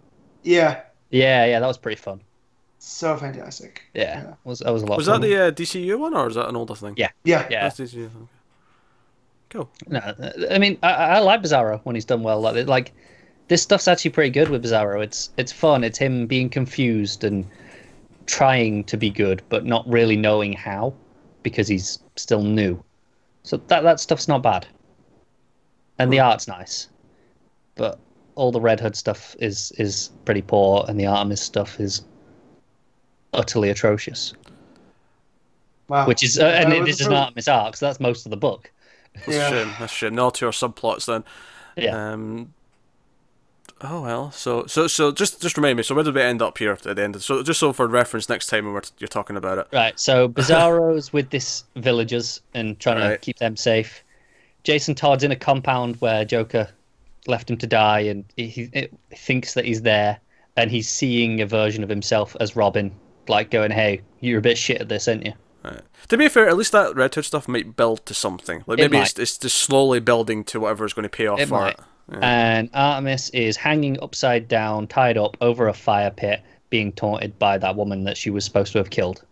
Yeah. 0.43 0.81
Yeah, 1.11 1.45
yeah, 1.45 1.61
that 1.61 1.67
was 1.67 1.79
pretty 1.79 2.01
fun. 2.01 2.21
So 2.79 3.17
fantastic. 3.17 3.83
Yeah, 3.95 4.03
Yeah. 4.25 4.35
was 4.45 4.59
that 4.61 4.73
was 4.73 4.83
a 4.83 4.87
lot. 4.87 4.97
Was 4.97 5.07
of 5.09 5.21
that 5.21 5.21
fun. 5.21 5.31
the 5.31 5.47
uh, 5.47 5.51
DCU 5.53 5.99
one 5.99 6.15
or 6.15 6.27
is 6.29 6.35
that 6.35 6.49
an 6.49 6.57
older 6.57 6.75
thing? 6.75 6.95
Yeah. 6.97 7.11
Yeah. 7.25 7.47
Yeah, 7.51 7.63
That's 7.69 7.79
DCU. 7.79 8.11
Okay. 9.55 9.59
Cool. 9.59 9.71
no, 9.89 10.35
I 10.51 10.59
mean, 10.59 10.79
I, 10.83 10.93
I 10.93 11.19
like 11.21 11.43
Bizarro 11.43 11.81
when 11.85 11.95
he's 11.95 12.05
done 12.05 12.23
well. 12.23 12.41
Like, 12.41 12.67
like 12.67 12.93
this 13.49 13.63
stuff's 13.63 13.89
actually 13.89 14.13
pretty 14.13 14.31
good 14.31 14.49
with 14.49 14.65
Bizarro. 14.65 15.03
It's 15.03 15.31
it's 15.37 15.53
fun. 15.53 15.85
It's 15.85 15.99
him 15.99 16.27
being 16.27 16.49
confused 16.49 17.25
and 17.25 17.47
trying 18.27 18.85
to 18.85 18.97
be 18.97 19.11
good, 19.11 19.43
but 19.49 19.65
not 19.65 19.87
really 19.89 20.17
knowing 20.17 20.53
how 20.53 20.95
because 21.43 21.69
he's 21.69 21.99
still 22.17 22.43
new. 22.43 22.83
So 23.43 23.57
that 23.69 23.83
that 23.83 24.01
stuff's 24.01 24.29
not 24.29 24.43
bad, 24.43 24.67
and 25.99 26.13
the 26.13 26.21
art's 26.21 26.49
nice, 26.49 26.89
but 27.75 27.99
all 28.35 28.53
the 28.53 28.61
Red 28.61 28.81
Hood 28.81 28.97
stuff 28.97 29.37
is 29.39 29.73
is 29.79 30.11
pretty 30.25 30.43
poor, 30.43 30.85
and 30.89 30.99
the 30.99 31.07
Artemis 31.07 31.41
stuff 31.41 31.81
is 31.81 32.03
utterly 33.33 33.71
atrocious. 33.71 34.35
Wow. 35.89 36.07
Which 36.07 36.23
is, 36.23 36.39
uh, 36.39 36.47
and 36.47 36.87
this 36.87 37.01
is 37.01 37.07
an 37.07 37.09
pro- 37.09 37.17
Artemis 37.19 37.49
arc, 37.49 37.77
so 37.77 37.85
that's 37.85 38.01
most 38.01 38.25
of 38.25 38.31
the 38.31 38.37
book. 38.37 38.72
That's 39.15 39.29
Yeah. 39.29 39.49
a 39.49 39.51
shame. 39.51 39.75
That's 39.79 39.93
a 39.93 39.97
shame. 39.97 40.15
No 40.15 40.31
to 40.31 40.47
our 40.47 40.53
subplots 40.53 41.07
then. 41.07 41.25
Yeah. 41.77 42.13
Um. 42.13 42.55
Oh 43.81 44.03
well. 44.03 44.31
So 44.31 44.67
so 44.67 44.87
so 44.87 45.11
just 45.11 45.43
just 45.43 45.57
remind 45.57 45.77
me. 45.77 45.83
So 45.83 45.95
where 45.95 46.05
did 46.05 46.15
we 46.15 46.23
end 46.23 46.41
up 46.41 46.59
here 46.59 46.73
at 46.73 46.83
the 46.83 47.03
end? 47.03 47.17
Of, 47.17 47.25
So 47.25 47.43
just 47.43 47.59
so 47.61 47.73
for 47.73 47.87
reference, 47.89 48.29
next 48.29 48.47
time 48.47 48.65
when 48.65 48.75
we're 48.75 48.83
you're 48.99 49.09
talking 49.09 49.37
about 49.37 49.59
it. 49.59 49.67
Right, 49.73 49.99
so 49.99 50.29
Bizarro's 50.29 51.13
with 51.13 51.31
this 51.31 51.65
villagers 51.77 52.41
and 52.55 52.79
trying 52.79 53.01
to 53.01 53.19
keep 53.19 53.39
them 53.39 53.57
safe. 53.57 54.05
Jason 54.63 54.95
Todd's 54.95 55.25
in 55.25 55.33
a 55.33 55.37
compound 55.37 55.97
where 55.97 56.25
Joker 56.25 56.69
left 57.27 57.51
him 57.51 57.57
to 57.57 57.67
die, 57.67 58.01
and 58.01 58.25
he, 58.37 58.47
he 58.47 58.89
thinks 59.17 59.55
that 59.55 59.65
he's 59.65 59.83
there, 59.83 60.19
and 60.57 60.71
he's 60.71 60.89
seeing 60.89 61.41
a 61.41 61.47
version 61.47 61.83
of 61.83 61.89
himself 61.89 62.37
as 62.39 62.55
Robin, 62.55 62.93
like 63.27 63.51
going, 63.51 63.73
"Hey, 63.73 64.01
you're 64.21 64.39
a 64.39 64.43
bit 64.43 64.57
shit 64.57 64.81
at 64.81 64.89
this, 64.89 65.09
aren't 65.09 65.27
you?" 65.27 65.33
Right. 65.65 65.81
To 66.09 66.17
be 66.17 66.29
fair, 66.29 66.49
at 66.49 66.57
least 66.57 66.73
that 66.73 66.95
Red 66.97 67.15
Hood 67.15 67.25
stuff 67.25 67.47
might 67.47 67.77
build 67.77 68.05
to 68.07 68.15
something. 68.15 68.65
Like 68.67 68.79
It 68.79 68.83
maybe 68.83 68.97
might. 68.99 69.11
it's, 69.11 69.19
it's 69.19 69.39
just 69.39 69.57
slowly 69.59 70.01
building 70.01 70.43
to 70.45 70.61
whatever 70.61 70.85
is 70.85 70.93
going 70.93 71.05
to 71.05 71.09
pay 71.09 71.27
off 71.29 71.39
It 71.41 71.49
for 71.49 71.61
might. 71.61 71.75
it. 71.75 71.81
Yeah. 72.11 72.19
And 72.21 72.71
Artemis 72.75 73.31
is 73.31 73.57
hanging 73.57 74.03
upside 74.03 74.49
down, 74.49 74.89
tied 74.89 75.17
up 75.17 75.37
over 75.41 75.69
a 75.69 75.73
fire 75.73 76.11
pit, 76.11 76.43
being 76.69 76.93
taunted 76.93 77.39
by 77.39 77.59
that 77.59 77.77
woman 77.77 78.03
that 78.05 78.17
she 78.17 78.29
was 78.31 78.45
supposed 78.45 78.73
to 78.73 78.79
have 78.79 78.91
killed. 78.91 79.23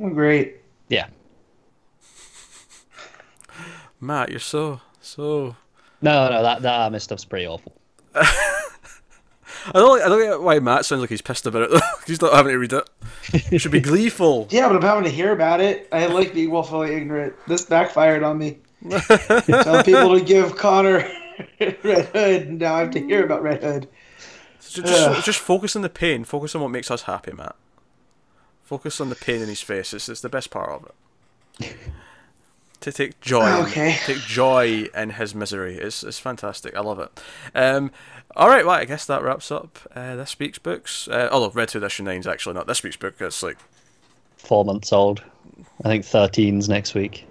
Oh, 0.00 0.08
great. 0.10 0.56
Yeah. 0.88 1.06
Matt, 4.00 4.30
you're 4.30 4.40
so 4.40 4.80
so. 5.00 5.56
No, 6.00 6.28
no, 6.28 6.42
that 6.42 6.62
that 6.62 6.74
Artemis 6.80 7.04
stuff's 7.04 7.24
pretty 7.24 7.46
awful. 7.46 7.72
I 9.66 9.72
don't. 9.74 10.02
I 10.02 10.08
don't 10.08 10.20
get 10.20 10.40
why 10.42 10.58
Matt 10.58 10.84
sounds 10.84 11.00
like 11.00 11.10
he's 11.10 11.22
pissed 11.22 11.46
about 11.46 11.62
it. 11.62 11.70
though. 11.70 11.80
he's 12.06 12.20
not 12.20 12.32
having 12.32 12.52
to 12.52 12.58
read 12.58 12.72
it. 12.72 12.88
He 13.50 13.58
should 13.58 13.72
be 13.72 13.80
gleeful. 13.92 14.48
Yeah, 14.50 14.68
but 14.68 14.76
I'm 14.76 14.82
having 14.82 15.04
to 15.04 15.10
hear 15.10 15.32
about 15.32 15.60
it. 15.60 15.88
I 15.92 16.06
like 16.06 16.34
being 16.34 16.50
willfully 16.50 16.94
ignorant. 16.94 17.34
This 17.46 17.64
backfired 17.64 18.22
on 18.22 18.38
me. 18.38 18.58
Telling 18.90 19.84
people 19.84 20.18
to 20.18 20.24
give 20.24 20.56
Connor 20.56 21.08
Red 21.60 21.76
Hood, 22.12 22.42
and 22.48 22.58
now 22.58 22.74
I 22.74 22.80
have 22.80 22.90
to 22.92 23.00
hear 23.00 23.24
about 23.24 23.42
Red 23.42 23.62
Hood. 23.62 23.88
So 24.58 24.82
just, 24.82 25.24
just 25.26 25.38
focus 25.38 25.76
on 25.76 25.82
the 25.82 25.88
pain. 25.88 26.24
Focus 26.24 26.54
on 26.54 26.62
what 26.62 26.70
makes 26.70 26.90
us 26.90 27.02
happy, 27.02 27.32
Matt. 27.32 27.54
Focus 28.62 29.00
on 29.00 29.08
the 29.10 29.14
pain 29.16 29.40
in 29.42 29.48
his 29.48 29.60
face. 29.60 29.92
It's, 29.92 30.08
it's 30.08 30.20
the 30.22 30.28
best 30.28 30.50
part 30.50 30.70
of 30.70 30.90
it. 31.60 31.76
to 32.80 32.90
take 32.90 33.20
joy, 33.20 33.46
in- 33.46 33.66
Okay. 33.66 33.96
take 34.04 34.18
joy 34.18 34.88
in 34.96 35.10
his 35.10 35.34
misery. 35.34 35.76
It's 35.76 36.02
it's 36.02 36.18
fantastic. 36.18 36.74
I 36.76 36.80
love 36.80 36.98
it. 36.98 37.20
Um, 37.54 37.92
all 38.36 38.48
right, 38.48 38.64
well, 38.64 38.74
I 38.74 38.84
guess 38.84 39.06
that 39.06 39.22
wraps 39.22 39.50
up 39.50 39.78
uh, 39.94 40.16
this 40.16 40.38
week's 40.38 40.58
books. 40.58 41.08
Uh, 41.08 41.28
although 41.30 41.50
Red 41.50 41.70
Hood 41.70 41.82
issue 41.82 42.08
is 42.08 42.26
actually 42.26 42.54
not 42.54 42.66
this 42.66 42.82
week's 42.82 42.96
book. 42.96 43.14
It's 43.20 43.42
like 43.42 43.58
Four 44.42 44.64
months 44.64 44.92
old. 44.92 45.22
I 45.84 45.88
think 45.88 46.04
13's 46.04 46.68
next 46.68 46.94
week. 46.94 47.26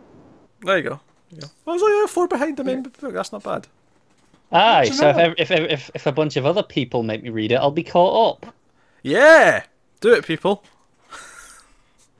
there 0.62 0.78
you 0.78 0.84
go. 0.84 1.00
You 1.30 1.42
go. 1.42 1.48
I 1.68 1.72
was 1.72 1.82
like 1.82 2.10
four 2.10 2.28
behind 2.28 2.56
the 2.56 2.64
main 2.64 2.84
book. 2.84 3.14
That's 3.14 3.34
not 3.34 3.44
bad. 3.44 3.68
Aye, 4.54 4.90
so 4.90 5.10
if, 5.10 5.34
if 5.38 5.52
if 5.52 5.92
if 5.94 6.08
a 6.08 6.12
bunch 6.12 6.36
of 6.38 6.46
other 6.46 6.64
people 6.64 7.04
make 7.04 7.24
me 7.24 7.30
read 7.30 7.52
it, 7.52 7.56
I'll 7.56 7.72
be 7.72 7.84
caught 7.84 8.34
up. 8.44 8.54
Yeah, 9.02 9.64
do 10.00 10.14
it, 10.14 10.26
people. 10.26 10.64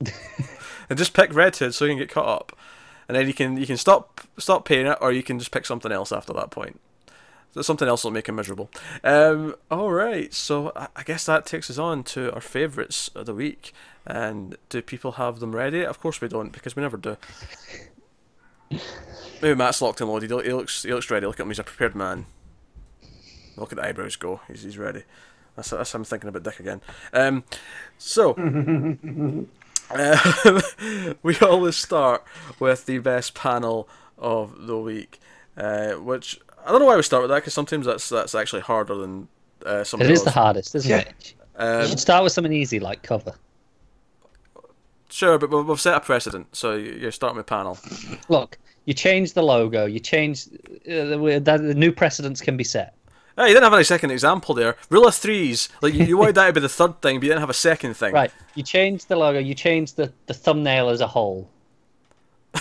and 0.00 0.98
just 0.98 1.12
pick 1.12 1.34
Red 1.34 1.56
Hood 1.56 1.74
so 1.74 1.84
you 1.84 1.92
can 1.92 1.98
get 1.98 2.10
caught 2.10 2.28
up, 2.28 2.56
and 3.08 3.16
then 3.16 3.26
you 3.26 3.34
can 3.34 3.56
you 3.58 3.66
can 3.66 3.76
stop 3.76 4.22
stop 4.38 4.64
paying 4.66 4.86
it, 4.86 4.98
or 5.00 5.12
you 5.12 5.22
can 5.22 5.38
just 5.38 5.50
pick 5.50 5.66
something 5.66 5.92
else 5.92 6.10
after 6.12 6.32
that 6.34 6.50
point. 6.50 6.80
So 7.52 7.60
something 7.60 7.86
else 7.86 8.02
will 8.02 8.10
make 8.10 8.28
him 8.28 8.36
miserable. 8.36 8.70
Um, 9.04 9.54
all 9.70 9.92
right, 9.92 10.32
so 10.32 10.72
I, 10.96 11.02
guess 11.02 11.26
that 11.26 11.44
takes 11.44 11.68
us 11.68 11.76
on 11.76 12.02
to 12.04 12.32
our 12.32 12.40
favourites 12.40 13.08
of 13.14 13.26
the 13.26 13.34
week. 13.34 13.74
And 14.06 14.56
do 14.70 14.80
people 14.80 15.12
have 15.12 15.38
them 15.38 15.54
ready? 15.54 15.84
Of 15.84 16.00
course 16.00 16.20
we 16.20 16.28
don't, 16.28 16.50
because 16.50 16.74
we 16.74 16.82
never 16.82 16.96
do. 16.96 17.18
Maybe 19.42 19.54
Matt's 19.54 19.82
locked 19.82 20.00
and 20.00 20.08
loaded. 20.08 20.30
He 20.30 20.42
he 20.42 20.52
looks 20.52 20.82
he 20.82 20.94
looks 20.94 21.10
ready. 21.10 21.26
Look 21.26 21.38
at 21.38 21.42
him. 21.42 21.50
He's 21.50 21.58
a 21.58 21.64
prepared 21.64 21.94
man. 21.94 22.26
Look 23.56 23.72
at 23.72 23.76
the 23.76 23.84
eyebrows 23.84 24.16
go. 24.16 24.40
He's 24.48 24.62
he's 24.62 24.78
ready. 24.78 25.02
That's 25.56 25.70
that's 25.70 25.94
I'm 25.94 26.04
thinking 26.04 26.28
about 26.28 26.42
Dick 26.42 26.60
again. 26.60 26.80
Um, 27.12 27.44
so 27.98 28.30
uh, 29.90 30.20
we 31.22 31.38
always 31.38 31.76
start 31.76 32.24
with 32.58 32.86
the 32.86 32.98
best 32.98 33.34
panel 33.34 33.88
of 34.16 34.66
the 34.66 34.78
week, 34.78 35.20
uh, 35.56 35.92
which 35.92 36.40
I 36.64 36.70
don't 36.70 36.80
know 36.80 36.86
why 36.86 36.96
we 36.96 37.02
start 37.02 37.22
with 37.22 37.30
that 37.30 37.36
because 37.36 37.54
sometimes 37.54 37.86
that's 37.86 38.08
that's 38.08 38.34
actually 38.34 38.62
harder 38.62 38.94
than 38.96 39.28
uh, 39.66 39.84
some. 39.84 40.00
It 40.00 40.10
is 40.10 40.22
the 40.24 40.30
hardest, 40.30 40.74
isn't 40.74 40.90
Yeah. 40.90 40.98
it? 40.98 41.34
You 41.58 41.64
Um, 41.66 41.86
should 41.88 42.00
start 42.00 42.22
with 42.24 42.32
something 42.32 42.52
easy 42.52 42.80
like 42.80 43.02
cover. 43.02 43.34
sure, 45.10 45.38
but 45.38 45.50
we- 45.50 45.62
we've 45.62 45.80
set 45.80 45.94
a 45.94 46.00
precedent, 46.00 46.46
so 46.56 46.74
you- 46.74 46.92
you're 47.00 47.12
starting 47.12 47.36
with 47.36 47.46
panel. 47.46 47.78
Look, 48.28 48.58
you 48.86 48.94
change 48.94 49.34
the 49.34 49.42
logo, 49.42 49.84
you 49.86 50.00
change 50.00 50.46
uh, 50.46 51.04
the, 51.10 51.40
the, 51.44 51.58
the 51.58 51.74
new 51.74 51.92
precedents 51.92 52.40
can 52.40 52.56
be 52.56 52.64
set. 52.64 52.94
Hey, 53.36 53.44
you 53.48 53.54
didn't 53.54 53.64
have 53.64 53.74
any 53.74 53.84
second 53.84 54.10
example 54.10 54.54
there. 54.54 54.76
Rule 54.90 55.06
of 55.06 55.14
threes. 55.14 55.68
Like 55.82 55.94
you, 55.94 56.04
you 56.04 56.16
wanted 56.18 56.34
that 56.36 56.46
to 56.48 56.52
be 56.54 56.60
the 56.60 56.68
third 56.68 57.00
thing, 57.02 57.16
but 57.18 57.24
you 57.24 57.28
didn't 57.30 57.40
have 57.40 57.50
a 57.50 57.54
second 57.54 57.94
thing. 57.94 58.12
Right, 58.14 58.30
you 58.54 58.62
change 58.62 59.06
the 59.06 59.16
logo, 59.16 59.38
you 59.38 59.54
change 59.54 59.94
the, 59.94 60.12
the 60.26 60.34
thumbnail 60.34 60.88
as 60.88 61.00
a 61.00 61.06
whole. 61.06 61.48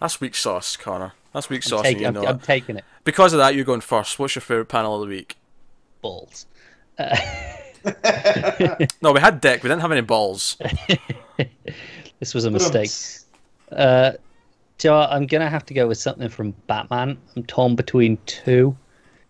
That's 0.00 0.20
weak 0.20 0.34
sauce, 0.34 0.76
Connor. 0.76 1.12
That's 1.34 1.50
weak 1.50 1.58
I'm, 1.64 1.68
sauce, 1.68 1.82
take- 1.82 1.92
and 1.96 2.00
you 2.00 2.06
I'm, 2.08 2.14
know 2.14 2.24
I'm 2.24 2.38
taking 2.38 2.76
it. 2.78 2.84
Because 3.04 3.32
of 3.34 3.38
that, 3.40 3.54
you're 3.54 3.64
going 3.66 3.80
first. 3.82 4.18
What's 4.18 4.34
your 4.34 4.40
favorite 4.40 4.66
panel 4.66 4.94
of 4.94 5.00
the 5.08 5.14
week? 5.14 5.36
Balls. 6.00 6.46
No, 9.02 9.12
we 9.12 9.20
had 9.20 9.42
deck. 9.42 9.62
We 9.62 9.68
didn't 9.68 9.82
have 9.82 9.92
any 9.92 10.00
balls. 10.00 10.56
This 12.20 12.32
was 12.32 12.46
a 12.46 12.50
mistake. 12.50 12.90
Uh, 13.70 14.12
Joe, 14.78 15.00
I'm 15.10 15.26
gonna 15.26 15.50
have 15.50 15.66
to 15.66 15.74
go 15.74 15.86
with 15.86 15.98
something 15.98 16.30
from 16.30 16.52
Batman. 16.68 17.18
I'm 17.36 17.42
torn 17.42 17.74
between 17.76 18.16
two. 18.24 18.74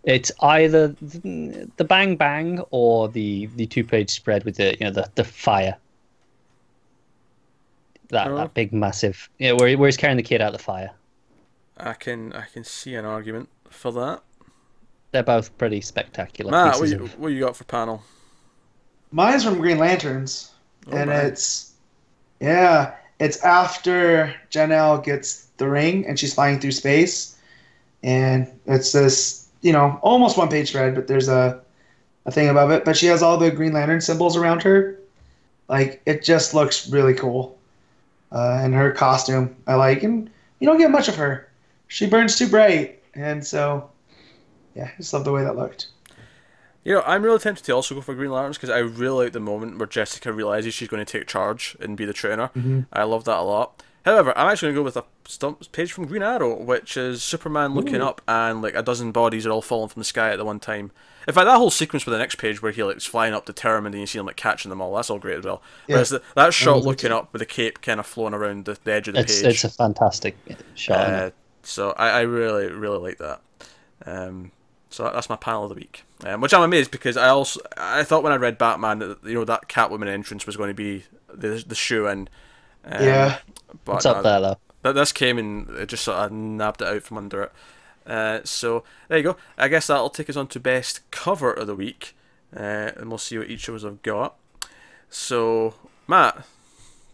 It's 0.05 0.31
either 0.41 0.89
the 1.01 1.85
Bang 1.89 2.15
Bang 2.17 2.61
or 2.71 3.09
the 3.09 3.47
the 3.57 3.67
two 3.67 3.83
page 3.83 4.11
spread 4.11 4.45
with 4.45 4.57
the 4.59 4.73
you 4.79 4.85
know 4.85 4.91
the 4.93 5.11
the 5.17 5.25
fire. 5.25 5.77
That 8.11 8.29
Oh. 8.29 8.37
that 8.37 8.55
big 8.55 8.73
massive 8.73 9.29
yeah 9.39 9.53
where 9.53 9.67
he- 9.69 9.77
where 9.77 9.89
he's 9.89 9.97
carrying 9.97 10.19
the 10.19 10.23
kid 10.23 10.41
out 10.41 10.53
the 10.53 10.59
fire. 10.61 10.91
I 11.77 11.95
can 11.95 12.33
I 12.33 12.45
can 12.53 12.65
see 12.65 12.95
an 12.95 13.05
argument 13.05 13.49
for 13.69 13.93
that. 13.93 14.23
They're 15.13 15.23
both 15.23 15.57
pretty 15.59 15.81
spectacular 15.81 16.51
Matt, 16.51 16.75
what 16.79 16.83
pieces 16.83 16.93
you, 16.93 17.05
of. 17.05 17.19
what 17.19 17.29
you 17.29 17.41
got 17.41 17.57
for 17.57 17.65
panel? 17.65 18.03
Mine's 19.13 19.45
from 19.45 19.59
Green 19.61 19.79
Lanterns, 19.79 20.51
Oh, 20.91 20.97
and 20.97 21.09
right. 21.11 21.27
it's 21.27 21.73
Yeah, 22.41 22.95
it's 23.21 23.43
after 23.45 24.35
Janelle 24.51 25.03
gets 25.05 25.47
the 25.57 25.69
ring 25.69 26.07
and 26.07 26.19
she's 26.19 26.35
flying 26.35 26.59
through 26.61 26.73
space, 26.73 27.37
and 28.03 28.49
it's 28.67 28.93
this 28.93 29.49
you 29.63 29.73
know 29.73 29.99
almost 30.03 30.37
one 30.37 30.49
page 30.49 30.69
spread, 30.69 30.95
but 30.95 31.07
there's 31.07 31.29
a 31.29 31.61
a 32.27 32.31
thing 32.33 32.49
above 32.49 32.71
it. 32.71 32.85
But 32.85 32.97
she 32.97 33.07
has 33.07 33.23
all 33.23 33.37
the 33.37 33.51
Green 33.51 33.73
Lantern 33.73 34.01
symbols 34.01 34.37
around 34.37 34.63
her. 34.63 34.99
Like 35.69 36.03
it 36.07 36.23
just 36.23 36.55
looks 36.55 36.89
really 36.91 37.15
cool, 37.15 37.57
uh, 38.33 38.59
and 38.63 38.75
her 38.75 38.93
costume 38.93 39.55
I 39.67 39.75
like, 39.77 40.03
and 40.03 40.29
you 40.61 40.67
don't 40.69 40.79
get 40.79 40.91
much 40.91 41.09
of 41.09 41.17
her. 41.17 41.49
She 41.95 42.07
burns 42.07 42.37
too 42.37 42.49
bright, 42.49 43.01
and 43.15 43.47
so 43.47 43.89
yeah, 44.75 44.91
I 44.93 44.97
just 44.97 45.13
love 45.13 45.25
the 45.25 45.31
way 45.31 45.45
that 45.45 45.55
looked. 45.55 45.87
You 46.83 46.95
know, 46.95 47.03
I'm 47.07 47.23
really 47.23 47.39
tempted 47.39 47.65
to 47.67 47.73
also 47.73 47.95
go 47.95 48.01
for 48.01 48.17
Green 48.17 48.33
Lanterns 48.33 48.57
because 48.57 48.69
I 48.69 48.79
really 48.79 49.27
like 49.27 49.33
the 49.33 49.39
moment 49.39 49.79
where 49.79 49.87
Jessica 49.87 50.33
realizes 50.33 50.75
she's 50.75 50.89
going 50.89 51.05
to 51.07 51.11
take 51.19 51.29
charge 51.29 51.77
and 51.79 51.97
be 51.97 52.05
the 52.05 52.13
trainer. 52.13 52.51
Mm-hmm. 52.57 52.81
I 52.93 53.05
love 53.05 53.23
that 53.27 53.39
a 53.39 53.43
lot. 53.43 53.81
However, 54.05 54.37
I'm 54.37 54.49
actually 54.49 54.73
going 54.73 54.75
to 54.75 54.81
go 54.81 54.85
with 54.85 54.97
a 54.97 55.05
stump 55.31 55.71
page 55.71 55.93
from 55.93 56.07
Green 56.07 56.25
Arrow, 56.25 56.61
which 56.61 56.97
is 56.97 57.23
Superman 57.23 57.75
looking 57.75 58.01
Ooh. 58.01 58.07
up 58.07 58.23
and 58.27 58.61
like 58.61 58.75
a 58.75 58.83
dozen 58.83 59.13
bodies 59.13 59.47
are 59.47 59.51
all 59.51 59.63
falling 59.63 59.89
from 59.89 60.01
the 60.01 60.05
sky 60.05 60.31
at 60.31 60.37
the 60.37 60.45
one 60.45 60.59
time. 60.59 60.91
In 61.29 61.33
fact, 61.33 61.47
that 61.47 61.59
whole 61.59 61.71
sequence 61.71 62.05
with 62.05 62.13
the 62.13 62.19
next 62.19 62.35
page 62.35 62.61
where 62.61 62.73
he 62.73 62.83
like 62.83 62.97
is 62.97 63.07
flying 63.07 63.35
up 63.35 63.47
determined 63.47 63.95
and 63.95 64.01
you 64.01 64.07
see 64.09 64.19
him 64.19 64.27
like 64.27 64.37
catching 64.37 64.69
them 64.69 64.83
all, 64.83 64.97
that's 64.97 65.11
all 65.11 65.21
great 65.21 65.39
as 65.39 65.45
well. 65.45 65.63
Yeah. 65.87 65.95
Whereas 65.95 66.09
the, 66.11 66.23
that 66.35 66.53
shot 66.53 66.83
looking 66.83 67.13
up 67.13 67.33
with 67.33 67.39
the 67.39 67.47
cape 67.47 67.81
kind 67.83 68.01
of 68.01 68.05
flowing 68.07 68.35
around 68.35 68.65
the, 68.65 68.77
the 68.83 68.93
edge 68.93 69.07
of 69.07 69.15
the 69.15 69.21
It's 69.21 69.41
page. 69.41 69.55
it's 69.55 69.65
a 69.65 69.71
fantastic 69.71 70.37
shot. 70.75 70.99
Uh, 70.99 71.27
it? 71.27 71.35
So 71.65 71.91
I, 71.97 72.11
I 72.11 72.21
really 72.21 72.71
really 72.71 72.99
like 72.99 73.19
that. 73.19 73.41
Um, 74.07 74.53
so 74.91 75.05
that's 75.13 75.29
my 75.29 75.37
panel 75.37 75.65
of 75.65 75.71
the 75.71 75.75
week, 75.75 76.05
um, 76.25 76.41
which 76.41 76.55
I'm 76.55 76.63
amazed 76.63 76.91
because 76.93 77.17
I 77.17 77.29
also 77.29 77.61
I 77.77 78.05
thought 78.05 78.23
when 78.23 78.33
I 78.33 78.37
read 78.37 78.59
Batman 78.59 79.01
that 79.01 79.25
you 79.25 79.35
know 79.35 79.45
that 79.45 79.69
Catwoman 79.69 80.07
entrance 80.09 80.47
was 80.47 80.57
going 80.57 80.69
to 80.69 80.75
be 80.75 81.05
the 81.33 81.65
the 81.67 81.75
shoe 81.75 82.07
and 82.07 82.31
Um, 82.85 83.03
Yeah. 83.03 83.39
but 83.85 83.97
it's 83.97 84.07
up 84.07 84.23
there 84.23 84.41
though. 84.41 84.57
th- 84.85 84.95
this 84.95 85.11
came 85.13 85.39
and 85.39 85.69
it 85.71 85.89
just 85.89 86.05
sort 86.05 86.19
of 86.19 86.31
nabbed 86.33 86.83
it 86.83 86.89
out 86.89 87.03
from 87.03 87.19
under 87.19 87.43
it. 87.45 87.53
Uh, 88.07 88.41
so 88.45 88.85
there 89.09 89.17
you 89.19 89.25
go. 89.25 89.37
I 89.57 89.69
guess 89.69 89.87
that'll 89.87 90.11
take 90.11 90.29
us 90.29 90.37
on 90.37 90.47
to 90.49 90.61
best 90.61 91.01
cover 91.11 91.51
of 91.53 91.67
the 91.67 91.75
week, 91.75 92.15
uh, 92.55 92.91
and 92.97 93.09
we'll 93.09 93.17
see 93.19 93.39
what 93.39 93.49
each 93.49 93.67
of 93.69 93.75
us 93.75 93.83
have 93.83 94.03
got. 94.03 94.37
So 95.11 95.75
Matt, 96.07 96.45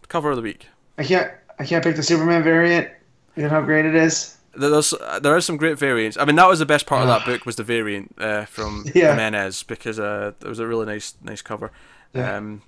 cover 0.09 0.29
of 0.31 0.35
the 0.35 0.41
week. 0.41 0.67
I 0.97 1.03
can't 1.03 1.31
I 1.59 1.65
can't 1.65 1.83
pick 1.83 1.95
the 1.95 2.03
Superman 2.03 2.43
variant. 2.43 2.89
You 3.35 3.43
know 3.43 3.49
how 3.49 3.61
great 3.61 3.85
it 3.85 3.95
is. 3.95 4.37
There's 4.53 4.93
there 5.21 5.35
are 5.35 5.41
some 5.41 5.57
great 5.57 5.77
variants. 5.79 6.17
I 6.17 6.25
mean, 6.25 6.35
that 6.35 6.47
was 6.47 6.59
the 6.59 6.65
best 6.65 6.85
part 6.85 7.01
of 7.03 7.07
that 7.07 7.25
book 7.25 7.45
was 7.45 7.55
the 7.55 7.63
variant 7.63 8.13
uh, 8.17 8.45
from 8.45 8.85
Yeah. 8.95 9.11
Jimenez 9.11 9.63
because 9.63 9.99
uh, 9.99 10.33
it 10.41 10.47
was 10.47 10.59
a 10.59 10.67
really 10.67 10.85
nice 10.85 11.15
nice 11.23 11.41
cover. 11.41 11.71
Yeah. 12.13 12.35
Um, 12.37 12.61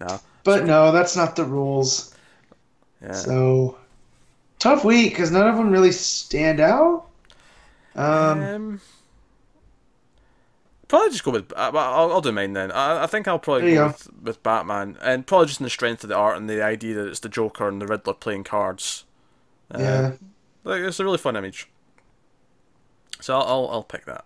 no, 0.00 0.20
But 0.44 0.64
no, 0.64 0.92
that's 0.92 1.14
not 1.16 1.36
the 1.36 1.44
rules. 1.44 2.14
yeah. 3.02 3.12
So 3.12 3.76
tough 4.58 4.84
week 4.84 5.10
because 5.12 5.30
none 5.30 5.46
of 5.48 5.56
them 5.56 5.70
really 5.70 5.92
stand 5.92 6.60
out. 6.60 7.06
Um, 7.94 8.42
Um, 8.42 8.80
probably 10.88 11.10
just 11.10 11.24
go 11.24 11.30
with. 11.32 11.52
Uh, 11.52 11.72
I'll, 11.74 12.12
I'll 12.12 12.20
do 12.20 12.32
mine 12.32 12.52
then. 12.52 12.70
I, 12.72 13.04
I 13.04 13.06
think 13.06 13.26
I'll 13.28 13.38
probably 13.38 13.74
go. 13.74 13.88
with, 13.88 14.08
with 14.22 14.42
Batman, 14.42 14.96
and 15.02 15.26
probably 15.26 15.46
just 15.48 15.60
in 15.60 15.64
the 15.64 15.70
strength 15.70 16.02
of 16.04 16.08
the 16.08 16.16
art 16.16 16.36
and 16.36 16.48
the 16.48 16.62
idea 16.62 16.94
that 16.94 17.08
it's 17.08 17.20
the 17.20 17.28
Joker 17.28 17.68
and 17.68 17.80
the 17.82 17.86
Riddler 17.86 18.14
playing 18.14 18.44
cards. 18.44 19.04
Uh, 19.70 19.78
yeah. 19.80 20.12
Like, 20.66 20.80
it's 20.82 21.00
a 21.00 21.04
really 21.04 21.18
fun 21.18 21.36
image. 21.36 21.68
So 23.20 23.34
I'll 23.36 23.46
I'll, 23.46 23.68
I'll 23.70 23.82
pick 23.82 24.04
that. 24.06 24.24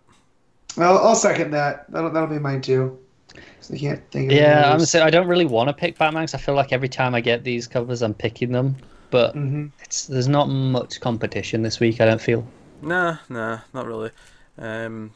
Well, 0.76 0.98
I'll 0.98 1.14
second 1.14 1.50
that. 1.52 1.90
That'll 1.90 2.10
that'll 2.10 2.28
be 2.28 2.38
mine 2.38 2.60
too. 2.60 2.98
'Cause 3.32 3.70
I 3.72 3.78
can't 3.78 4.10
think 4.10 4.30
of 4.32 4.36
Yeah, 4.36 4.72
I'm 4.72 4.80
saying 4.80 5.06
I 5.06 5.10
don't 5.10 5.28
really 5.28 5.44
want 5.44 5.68
to 5.68 5.72
pick 5.72 5.96
Batman 5.96 6.24
because 6.24 6.34
I 6.34 6.38
feel 6.38 6.54
like 6.56 6.72
every 6.72 6.88
time 6.88 7.14
I 7.14 7.20
get 7.20 7.44
these 7.44 7.68
covers, 7.68 8.02
I'm 8.02 8.14
picking 8.14 8.50
them. 8.50 8.76
But 9.10 9.34
Mhm. 9.36 9.70
it's 9.84 10.06
there's 10.06 10.26
not 10.28 10.48
much 10.48 11.00
competition 11.00 11.62
this 11.62 11.78
week. 11.78 12.00
I 12.00 12.06
don't 12.06 12.20
feel. 12.20 12.44
Nah, 12.82 13.18
nah, 13.28 13.60
not 13.72 13.86
really. 13.86 14.10
Um, 14.58 15.12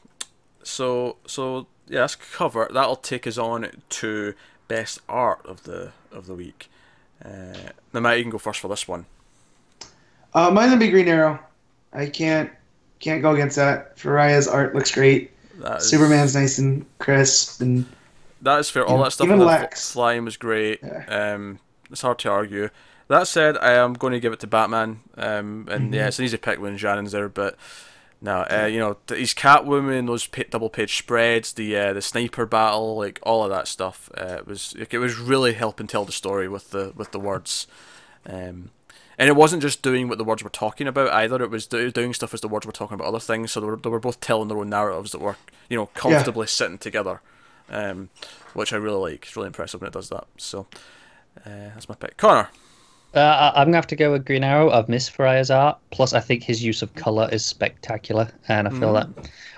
so 0.63 1.17
so 1.27 1.67
yeah, 1.89 2.01
that's 2.01 2.15
cover. 2.15 2.69
That'll 2.73 2.97
take 2.97 3.27
us 3.27 3.37
on 3.39 3.71
to 3.91 4.35
best 4.69 5.01
art 5.09 5.45
of 5.45 5.65
the 5.65 5.93
of 6.13 6.27
the 6.27 6.35
week. 6.35 6.71
Uh, 7.25 7.71
now 7.93 8.01
Matt, 8.01 8.19
you 8.19 8.25
can 8.25 8.31
go 8.31 8.39
first 8.39 8.61
for 8.61 8.69
this 8.69 8.87
one. 8.87 9.07
Uh, 10.35 10.51
mine's 10.51 10.71
gonna 10.71 10.81
be 10.81 10.91
Green 10.91 11.09
Arrow. 11.09 11.39
I 11.93 12.07
can't 12.07 12.51
can't 13.01 13.23
go 13.23 13.35
against 13.35 13.57
that. 13.57 13.97
Ferreyra's 13.97 14.49
art 14.49 14.75
looks 14.75 14.91
great. 14.91 15.31
Is, 15.65 15.89
Superman's 15.89 16.35
nice 16.35 16.59
and 16.59 16.85
crisp, 16.99 17.61
and 17.61 17.85
That 18.43 18.59
is 18.61 18.71
fair. 18.71 18.85
All 18.85 18.99
Yeah, 18.99 19.05
that 19.05 19.11
stuff 19.13 19.27
even 19.27 19.39
Lex. 19.41 19.93
flying 19.93 20.25
was 20.25 20.37
great. 20.37 20.81
Yeah. 20.83 21.05
Um, 21.35 21.61
it's 21.91 22.03
hard 22.03 22.19
to 22.21 22.31
argue. 22.31 22.71
That 23.09 23.29
said, 23.29 23.59
I 23.59 23.73
am 23.73 23.93
going 23.93 24.15
to 24.15 24.21
give 24.21 24.33
it 24.33 24.41
to 24.41 24.47
Batman. 24.47 25.01
Um, 25.17 25.69
and 25.71 25.85
Mm-hmm. 25.87 25.95
yeah, 25.95 26.09
it's 26.09 26.19
an 26.19 26.25
easy 26.25 26.39
pick 26.39 26.59
when 26.59 26.77
Janin's 26.79 27.13
there, 27.13 27.29
but 27.29 27.57
no, 28.23 28.47
uh, 28.51 28.65
you 28.65 28.79
know, 28.79 28.97
th- 29.07 29.21
his 29.21 29.35
Catwoman, 29.35 30.07
those 30.07 30.27
double 30.51 30.71
page 30.71 30.97
spreads, 30.97 31.53
the 31.53 31.77
uh, 31.77 31.93
the 31.93 32.01
sniper 32.03 32.47
battle, 32.47 32.97
like 32.97 33.21
all 33.23 33.45
of 33.45 33.51
that 33.51 33.69
stuff. 33.69 34.11
Uh, 34.19 34.37
it 34.39 34.47
was 34.47 34.75
like, 34.79 34.95
it 34.95 34.99
was 34.99 35.19
really 35.19 35.53
helping 35.53 35.87
tell 35.87 36.07
the 36.07 36.13
story 36.13 36.49
with 36.49 36.71
the 36.71 36.93
with 36.97 37.13
the 37.13 37.21
words. 37.21 37.67
Um, 38.27 38.71
and 39.19 39.29
it 39.29 39.37
wasn't 39.37 39.63
just 39.63 39.83
doing 39.83 40.09
what 40.09 40.19
the 40.19 40.25
words 40.25 40.43
were 40.43 40.51
talking 40.51 40.87
about 40.87 41.11
either. 41.11 41.43
It 41.43 41.51
was 41.51 41.67
do- 41.67 41.91
doing 41.91 42.13
stuff 42.15 42.35
as 42.35 42.41
the 42.41 42.49
words 42.49 42.67
were 42.67 42.73
talking 42.73 42.95
about 42.95 43.07
other 43.09 43.21
things. 43.21 43.53
So 43.53 43.61
they 43.61 43.67
were, 43.67 43.77
they 43.77 43.91
were 43.91 44.01
both 44.01 44.21
telling 44.21 44.49
their 44.49 44.59
own 44.59 44.71
narratives 44.71 45.13
that 45.13 45.21
were, 45.21 45.37
you 45.69 45.77
know, 45.77 45.87
comfortably 45.95 46.47
sitting 46.47 46.79
together, 46.79 47.21
um, 47.71 48.11
which 48.55 48.73
I 48.73 48.77
really 48.77 49.13
like. 49.13 49.25
It's 49.27 49.37
really 49.37 49.47
impressive 49.49 49.81
when 49.81 49.89
it 49.89 49.95
does 49.95 50.09
that. 50.11 50.27
So 50.37 50.67
uh, 51.47 51.51
that's 51.75 51.89
my 51.89 51.95
pick. 51.95 52.17
Connor. 52.17 52.49
Uh, 53.15 53.21
I- 53.55 53.61
I'm 53.61 53.69
gonna 53.69 53.77
have 53.77 53.87
to 53.89 53.97
go 53.97 54.11
with 54.11 54.25
Green 54.25 54.43
Arrow. 54.43 54.71
I've 54.71 54.89
missed 54.89 55.17
Ferreyra's 55.17 55.51
art. 55.51 55.79
Plus, 55.93 56.13
I 56.13 56.21
think 56.21 56.43
his 56.43 56.65
use 56.65 56.83
of 56.83 56.93
color 56.95 57.29
is 57.31 57.45
spectacular, 57.47 58.29
and 58.49 58.67
I 58.67 58.71
feel 58.73 58.93
that. 58.95 59.09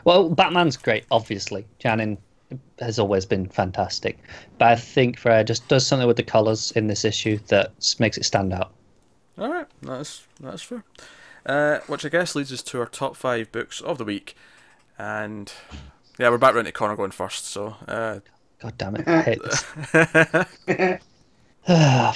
Well, 0.05 0.29
Batman's 0.29 0.77
great, 0.77 1.05
obviously. 1.11 1.65
Janin 1.79 2.19
has 2.81 2.99
always 2.99 3.25
been 3.25 3.49
fantastic, 3.49 4.19
but 4.59 4.69
I 4.69 4.77
think 4.77 5.19
Ferreyra 5.19 5.47
just 5.47 5.67
does 5.69 5.87
something 5.87 6.07
with 6.07 6.19
the 6.19 6.23
colors 6.23 6.71
in 6.73 6.87
this 6.87 7.05
issue 7.05 7.39
that 7.49 7.73
makes 7.99 8.19
it 8.19 8.25
stand 8.25 8.53
out. 8.53 8.73
All 9.39 9.53
right, 9.53 9.67
that's 9.83 10.27
that's 10.41 10.63
fair. 10.63 10.83
Uh, 11.45 11.79
which 11.87 12.05
I 12.05 12.09
guess 12.09 12.35
leads 12.35 12.53
us 12.53 12.63
to 12.65 12.81
our 12.81 12.87
top 12.87 13.17
five 13.17 13.53
books 13.53 13.81
of 13.81 13.99
the 13.99 14.05
week, 14.05 14.35
and 14.99 15.53
yeah, 16.19 16.31
we're 16.31 16.39
back 16.39 16.55
round 16.55 16.67
to 16.67 16.73
Connor 16.73 16.97
going 16.97 17.11
first. 17.11 17.47
So 17.47 17.77
uh, 17.87 18.21
God 18.61 18.79
damn 18.79 18.97
it! 18.97 19.07
I 19.09 19.23
hate 19.23 19.43
this. 19.43 19.63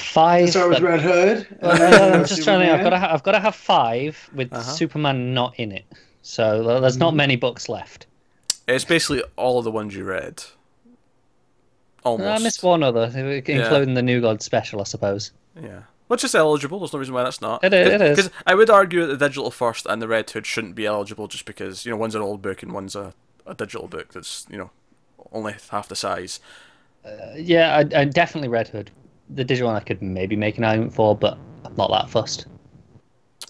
Five. 0.01 0.51
start 0.51 0.71
with 0.71 0.81
Red 0.81 1.01
Hood. 1.01 1.47
Well, 1.63 1.73
and 1.73 1.81
no, 1.81 1.91
no, 2.09 2.15
I'm 2.21 2.25
just 2.27 2.43
trying 2.45 2.67
to. 2.67 2.73
I've 2.73 2.83
got 2.83 2.91
to. 2.91 2.99
Ha- 2.99 3.13
I've 3.13 3.23
got 3.23 3.33
to 3.33 3.41
have 3.41 3.55
five 3.55 4.31
with 4.35 4.53
Uh-huh. 4.53 4.63
Superman 4.63 5.35
not 5.35 5.55
in 5.59 5.73
it. 5.73 5.85
So 6.23 6.81
there's 6.81 6.99
not 6.99 7.15
many 7.15 7.37
books 7.37 7.69
left. 7.69 8.07
it's 8.69 8.85
basically 8.85 9.23
all 9.37 9.59
of 9.59 9.65
the 9.65 9.71
ones 9.71 9.95
you 9.95 10.05
read. 10.05 10.43
Almost. 12.05 12.29
I 12.41 12.43
missed 12.43 12.63
one 12.63 12.83
other, 12.83 13.05
including 13.15 13.95
the 13.95 14.03
New 14.03 14.21
God 14.21 14.41
special, 14.43 14.81
I 14.81 14.85
suppose. 14.85 15.33
Yeah. 15.61 15.81
Which 16.11 16.25
is 16.25 16.35
eligible. 16.35 16.81
There's 16.81 16.93
no 16.93 16.99
reason 16.99 17.15
why 17.15 17.23
that's 17.23 17.41
not. 17.41 17.63
It 17.63 17.73
is- 17.73 17.89
it 17.89 18.03
is. 18.03 18.17
Because 18.17 18.33
I 18.45 18.57
would 18.57 18.69
argue 18.69 19.07
that 19.07 19.17
the 19.17 19.29
digital 19.29 19.53
first 19.53 19.87
and 19.87 20.03
the 20.03 20.09
Red 20.09 20.29
Hood 20.29 20.45
shouldn't 20.45 20.75
be 20.75 20.85
eligible 20.85 21.29
just 21.29 21.45
because 21.45 21.87
you 21.87 21.93
know 21.93 21.97
one's 21.97 22.17
an 22.17 22.21
old 22.21 22.43
book 22.43 22.65
and 22.65 22.73
one's 22.73 22.97
a, 22.97 23.15
a 23.47 23.55
digital 23.55 23.87
book 23.87 24.13
that's 24.13 24.45
you 24.51 24.59
know 24.59 24.71
only 25.31 25.55
half 25.71 25.87
the 25.87 25.95
size. 25.95 26.41
Yeah, 27.37 27.77
I, 27.77 28.01
I 28.01 28.05
definitely 28.07 28.49
Red 28.49 28.67
Hood. 28.67 28.91
The 29.29 29.45
digital 29.45 29.69
one 29.69 29.77
I 29.77 29.85
could 29.85 30.03
maybe 30.03 30.35
make 30.35 30.59
an 30.59 30.65
argument 30.65 30.93
for, 30.93 31.17
but 31.17 31.39
I'm 31.65 31.77
not 31.77 31.91
that 31.93 32.11
fussed. 32.11 32.47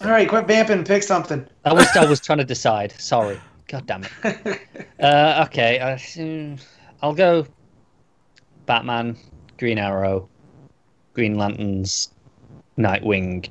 All 0.03 0.11
right, 0.11 0.29
quit 0.29 0.45
vamping. 0.45 0.83
Pick 0.83 1.01
something. 1.01 1.43
I 1.65 1.73
was 1.73 1.87
I 1.95 2.05
was 2.05 2.19
trying 2.25 2.37
to 2.37 2.45
decide. 2.45 2.91
Sorry. 2.91 3.41
God 3.69 3.87
damn 3.87 4.03
it. 4.23 4.61
Uh, 4.99 5.45
okay, 5.47 5.79
I, 5.79 6.57
I'll 7.01 7.15
go. 7.15 7.47
Batman, 8.67 9.17
Green 9.57 9.79
Arrow, 9.79 10.29
Green 11.15 11.39
Lanterns, 11.39 12.09
Nightwing, 12.77 13.49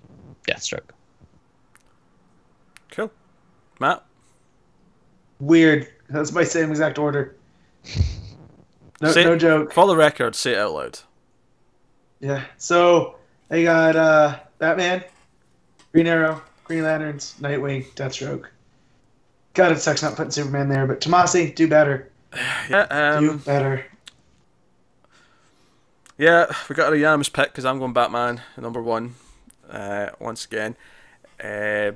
Deathstroke. 0.49 0.91
Cool. 2.91 3.11
Matt. 3.79 4.05
Weird. 5.39 5.89
That's 6.09 6.33
my 6.33 6.45
same 6.45 6.71
exact 6.71 6.99
order. 6.99 7.37
No, 9.01 9.13
Say- 9.13 9.25
no 9.25 9.37
joke. 9.37 9.73
For 9.73 9.87
the 9.87 9.97
record, 9.97 10.35
say 10.35 10.53
it 10.53 10.59
out 10.59 10.73
loud. 10.75 10.99
Yeah. 12.21 12.45
So 12.59 13.17
I 13.51 13.63
got 13.63 13.97
uh, 13.97 14.39
Batman, 14.59 15.03
Green 15.93 16.07
Arrow, 16.07 16.43
Green 16.65 16.83
Lanterns, 16.83 17.35
Nightwing, 17.41 17.87
Deathstroke. 17.95 18.47
God, 19.55 19.73
it 19.73 19.81
sucks 19.81 20.03
not 20.03 20.17
putting 20.17 20.31
Superman 20.31 20.69
there, 20.69 20.87
but 20.87 21.01
Tomasi, 21.01 21.55
do 21.55 21.67
better. 21.67 22.11
Yeah. 22.69 23.19
Do 23.21 23.31
Um, 23.31 23.39
better. 23.39 23.85
Yeah, 26.21 26.53
we 26.69 26.75
got 26.75 26.93
a 26.93 26.97
unanimous 26.99 27.31
pick 27.31 27.47
because 27.47 27.65
I'm 27.65 27.79
going 27.79 27.95
Batman 27.95 28.43
number 28.59 28.83
one. 28.83 29.15
Uh, 29.71 30.11
once 30.19 30.45
again, 30.45 30.77
uh, 31.43 31.93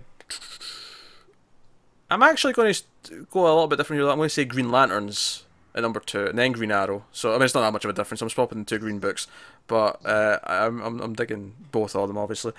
I'm 2.10 2.22
actually 2.22 2.54
going 2.54 2.72
to 3.02 3.26
go 3.30 3.42
a 3.42 3.52
little 3.52 3.66
bit 3.66 3.76
different 3.76 4.00
here. 4.00 4.08
I'm 4.08 4.16
going 4.16 4.30
to 4.30 4.34
say 4.34 4.46
Green 4.46 4.70
Lanterns 4.70 5.44
at 5.74 5.82
number 5.82 6.00
two, 6.00 6.26
and 6.26 6.38
then 6.38 6.52
Green 6.52 6.70
Arrow. 6.70 7.04
So 7.12 7.30
I 7.30 7.32
mean, 7.34 7.42
it's 7.42 7.54
not 7.54 7.60
that 7.60 7.72
much 7.74 7.84
of 7.84 7.90
a 7.90 7.92
difference. 7.92 8.22
I'm 8.22 8.30
swapping 8.30 8.60
the 8.60 8.64
two 8.64 8.78
green 8.78 8.98
books, 8.98 9.26
but 9.66 10.04
uh, 10.06 10.38
I'm, 10.44 10.80
I'm 10.80 11.00
I'm 11.00 11.12
digging 11.12 11.54
both 11.70 11.94
of 11.94 12.08
them 12.08 12.16
obviously. 12.16 12.52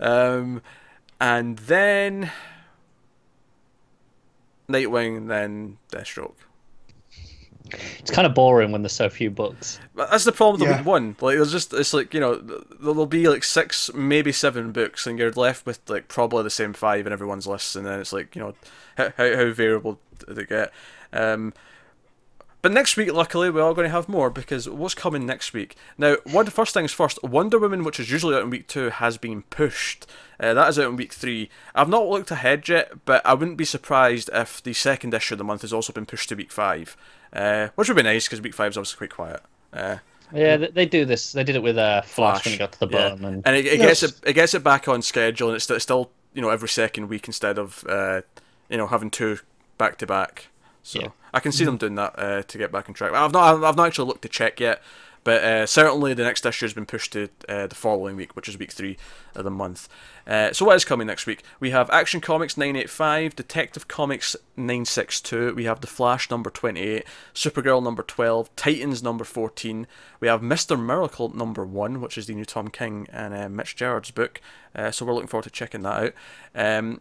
Um, 0.00 0.62
and 1.20 1.58
then 1.58 2.32
Nightwing, 4.68 5.28
then 5.28 5.78
Deathstroke. 5.92 6.34
It's 7.72 8.10
kind 8.10 8.26
of 8.26 8.34
boring 8.34 8.72
when 8.72 8.82
there's 8.82 8.92
so 8.92 9.08
few 9.08 9.30
books. 9.30 9.80
That's 9.94 10.24
the 10.24 10.32
problem 10.32 10.60
with 10.60 10.68
Yeah. 10.68 10.76
week 10.78 10.86
one. 10.86 11.16
Like, 11.20 11.36
there's 11.36 11.50
just 11.52 11.72
it's 11.72 11.94
like 11.94 12.12
you 12.12 12.20
know 12.20 12.36
there'll 12.80 13.06
be 13.06 13.26
like 13.28 13.42
six, 13.42 13.90
maybe 13.94 14.32
seven 14.32 14.70
books, 14.70 15.06
and 15.06 15.18
you're 15.18 15.32
left 15.32 15.64
with 15.64 15.80
like 15.88 16.08
probably 16.08 16.42
the 16.42 16.50
same 16.50 16.74
five 16.74 17.06
in 17.06 17.12
everyone's 17.12 17.46
list, 17.46 17.74
and 17.74 17.86
then 17.86 18.00
it's 18.00 18.12
like 18.12 18.36
you 18.36 18.42
know 18.42 18.54
how 18.98 19.12
how, 19.16 19.36
how 19.36 19.50
variable 19.52 19.98
do 20.26 20.34
they 20.34 20.44
get. 20.44 20.72
Um, 21.12 21.54
but 22.60 22.72
next 22.72 22.96
week, 22.96 23.12
luckily, 23.12 23.50
we're 23.50 23.60
all 23.62 23.74
going 23.74 23.86
to 23.86 23.92
have 23.94 24.08
more 24.08 24.30
because 24.30 24.66
what's 24.68 24.94
coming 24.94 25.26
next 25.26 25.52
week? 25.52 25.76
Now, 25.98 26.16
one 26.24 26.46
first 26.46 26.72
things 26.72 26.92
first. 26.92 27.22
Wonder 27.22 27.58
Woman, 27.58 27.84
which 27.84 28.00
is 28.00 28.10
usually 28.10 28.34
out 28.34 28.42
in 28.42 28.48
week 28.48 28.68
two, 28.68 28.88
has 28.88 29.18
been 29.18 29.42
pushed. 29.42 30.06
Uh, 30.40 30.54
that 30.54 30.70
is 30.70 30.78
out 30.78 30.88
in 30.88 30.96
week 30.96 31.12
three. 31.12 31.50
I've 31.74 31.90
not 31.90 32.08
looked 32.08 32.30
ahead 32.30 32.66
yet, 32.66 33.04
but 33.04 33.24
I 33.26 33.34
wouldn't 33.34 33.58
be 33.58 33.66
surprised 33.66 34.30
if 34.32 34.62
the 34.62 34.72
second 34.72 35.12
issue 35.12 35.34
of 35.34 35.38
the 35.38 35.44
month 35.44 35.60
has 35.60 35.74
also 35.74 35.92
been 35.92 36.06
pushed 36.06 36.30
to 36.30 36.36
week 36.36 36.50
five, 36.50 36.96
uh, 37.34 37.68
which 37.74 37.88
would 37.88 37.96
be 37.96 38.02
nice 38.02 38.26
because 38.26 38.40
week 38.40 38.54
five 38.54 38.70
is 38.72 38.78
obviously 38.78 39.08
quite 39.08 39.10
quiet. 39.10 39.40
Uh, 39.72 39.98
Yeah, 40.32 40.56
they, 40.56 40.68
they 40.68 40.86
do 40.86 41.04
this. 41.04 41.32
They 41.32 41.44
did 41.44 41.56
it 41.56 41.62
with 41.62 41.76
uh, 41.78 42.02
Flash, 42.02 42.44
when 42.44 42.54
it 42.54 42.58
got 42.58 42.72
to 42.72 42.80
the 42.80 42.88
yeah. 42.88 43.10
bottom, 43.10 43.24
and 43.24 43.42
and 43.46 43.56
it, 43.56 43.66
it 43.66 43.78
Yes. 43.78 44.00
gets 44.00 44.02
it 44.02 44.20
it 44.30 44.32
gets 44.34 44.54
it 44.54 44.62
back 44.64 44.88
on 44.88 45.02
schedule, 45.02 45.48
and 45.48 45.56
it's 45.56 45.66
st- 45.66 45.82
still 45.82 46.10
you 46.32 46.42
know 46.42 46.50
every 46.50 46.68
second 46.68 47.08
week 47.08 47.26
instead 47.28 47.58
of 47.58 47.84
uh, 47.88 48.22
you 48.68 48.76
know 48.76 48.86
having 48.86 49.10
two 49.10 49.38
back 49.78 49.98
to 49.98 50.06
back. 50.06 50.48
So 50.82 51.00
Yeah. 51.00 51.08
I 51.32 51.40
can 51.40 51.52
see 51.52 51.64
them 51.64 51.76
doing 51.76 51.94
that 51.96 52.14
uh, 52.18 52.42
to 52.42 52.58
get 52.58 52.70
back 52.72 52.88
on 52.88 52.94
track. 52.94 53.12
I've 53.12 53.32
not 53.32 53.62
I've 53.64 53.76
not 53.76 53.86
actually 53.86 54.08
looked 54.08 54.22
to 54.22 54.28
check 54.28 54.60
yet, 54.60 54.82
but 55.24 55.42
uh, 55.42 55.66
certainly 55.66 56.14
the 56.14 56.22
next 56.22 56.44
issue 56.46 56.66
has 56.66 56.74
been 56.74 56.86
pushed 56.86 57.12
to 57.14 57.28
uh, 57.48 57.66
the 57.66 57.74
following 57.74 58.14
week, 58.16 58.36
which 58.36 58.48
is 58.48 58.58
week 58.58 58.72
three 58.72 58.96
of 59.34 59.44
the 59.44 59.50
month. 59.50 59.88
Uh, 60.26 60.52
so 60.52 60.64
what 60.64 60.76
is 60.76 60.84
coming 60.84 61.06
next 61.06 61.26
week? 61.26 61.42
We 61.60 61.70
have 61.70 61.90
Action 61.90 62.20
Comics 62.20 62.56
985, 62.56 63.34
Detective 63.34 63.88
Comics 63.88 64.36
962, 64.56 65.54
we 65.54 65.64
have 65.64 65.80
The 65.80 65.86
Flash 65.86 66.30
number 66.30 66.50
28, 66.50 67.04
Supergirl 67.34 67.82
number 67.82 68.02
12, 68.02 68.54
Titans 68.56 69.02
number 69.02 69.24
14, 69.24 69.86
we 70.20 70.28
have 70.28 70.40
Mr. 70.40 70.82
Miracle 70.82 71.34
number 71.34 71.64
1, 71.64 72.00
which 72.00 72.16
is 72.16 72.26
the 72.26 72.34
new 72.34 72.44
Tom 72.44 72.68
King 72.68 73.06
and 73.12 73.34
uh, 73.34 73.48
Mitch 73.48 73.76
Gerads' 73.76 74.10
book, 74.10 74.40
uh, 74.74 74.90
so 74.90 75.04
we're 75.04 75.14
looking 75.14 75.28
forward 75.28 75.44
to 75.44 75.50
checking 75.50 75.82
that 75.82 76.02
out. 76.02 76.14
Um, 76.54 77.00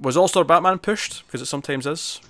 was 0.00 0.16
All 0.16 0.28
Star 0.28 0.44
Batman 0.44 0.78
pushed? 0.78 1.24
Because 1.26 1.40
it 1.40 1.46
sometimes 1.46 1.86
is. 1.86 2.20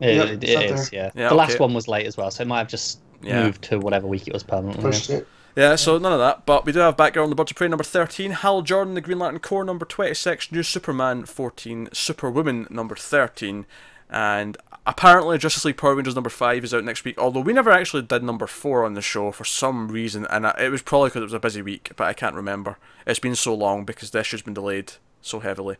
it, 0.00 0.16
Yep, 0.16 0.42
it's 0.42 0.90
there. 0.90 1.00
Yeah. 1.00 1.10
Yeah, 1.14 1.28
the 1.28 1.34
last 1.34 1.60
one 1.60 1.72
was 1.72 1.88
late 1.88 2.06
as 2.06 2.16
well, 2.16 2.30
so 2.30 2.42
it 2.42 2.46
might 2.46 2.58
have 2.58 2.68
just 2.68 2.98
Yeah. 3.22 3.44
moved 3.44 3.62
to 3.64 3.78
whatever 3.78 4.06
week 4.06 4.26
it 4.26 4.32
was 4.32 4.42
permanently. 4.42 4.82
Pushed 4.82 5.10
it. 5.10 5.26
Yeah, 5.56 5.76
so 5.76 5.96
none 5.96 6.12
of 6.12 6.18
that. 6.18 6.44
But 6.44 6.66
we 6.66 6.72
do 6.72 6.80
have 6.80 6.96
Batgirl 6.98 7.22
and 7.22 7.32
the 7.32 7.36
Birds 7.36 7.50
of 7.50 7.56
Prey 7.56 7.68
number 7.68 7.82
13, 7.82 8.30
Hal 8.30 8.60
Jordan, 8.60 8.94
the 8.94 9.00
Green 9.00 9.18
Lantern 9.18 9.40
Corps 9.40 9.64
number 9.64 9.86
26, 9.86 10.52
New 10.52 10.62
Superman 10.62 11.24
14, 11.24 11.88
Superwoman 11.92 12.66
number 12.68 12.94
13, 12.94 13.64
and 14.10 14.58
apparently 14.86 15.38
Justice 15.38 15.64
League 15.64 15.78
Power 15.78 15.94
Rangers 15.94 16.14
number 16.14 16.28
5 16.28 16.62
is 16.62 16.74
out 16.74 16.84
next 16.84 17.04
week, 17.04 17.16
although 17.18 17.40
we 17.40 17.54
never 17.54 17.70
actually 17.70 18.02
did 18.02 18.22
number 18.22 18.46
4 18.46 18.84
on 18.84 18.92
the 18.92 19.00
show 19.00 19.32
for 19.32 19.44
some 19.44 19.88
reason, 19.88 20.26
and 20.28 20.44
it 20.58 20.70
was 20.70 20.82
probably 20.82 21.08
because 21.08 21.22
it 21.22 21.24
was 21.24 21.32
a 21.32 21.40
busy 21.40 21.62
week, 21.62 21.90
but 21.96 22.04
I 22.06 22.12
can't 22.12 22.34
remember. 22.36 22.76
It's 23.06 23.18
been 23.18 23.34
so 23.34 23.54
long 23.54 23.86
because 23.86 24.10
the 24.10 24.20
issue's 24.20 24.42
been 24.42 24.52
delayed 24.54 24.92
so 25.22 25.40
heavily. 25.40 25.76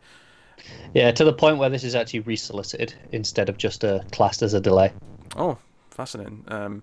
Yeah, 0.95 1.11
to 1.11 1.23
the 1.23 1.33
point 1.33 1.59
where 1.59 1.69
this 1.69 1.83
is 1.83 1.93
actually 1.93 2.21
resolicited 2.21 2.95
instead 3.11 3.47
of 3.47 3.59
just 3.59 3.85
uh, 3.85 3.99
classed 4.11 4.41
as 4.41 4.55
a 4.55 4.59
delay. 4.59 4.91
Oh, 5.35 5.59
fascinating. 5.91 6.43
Um, 6.47 6.81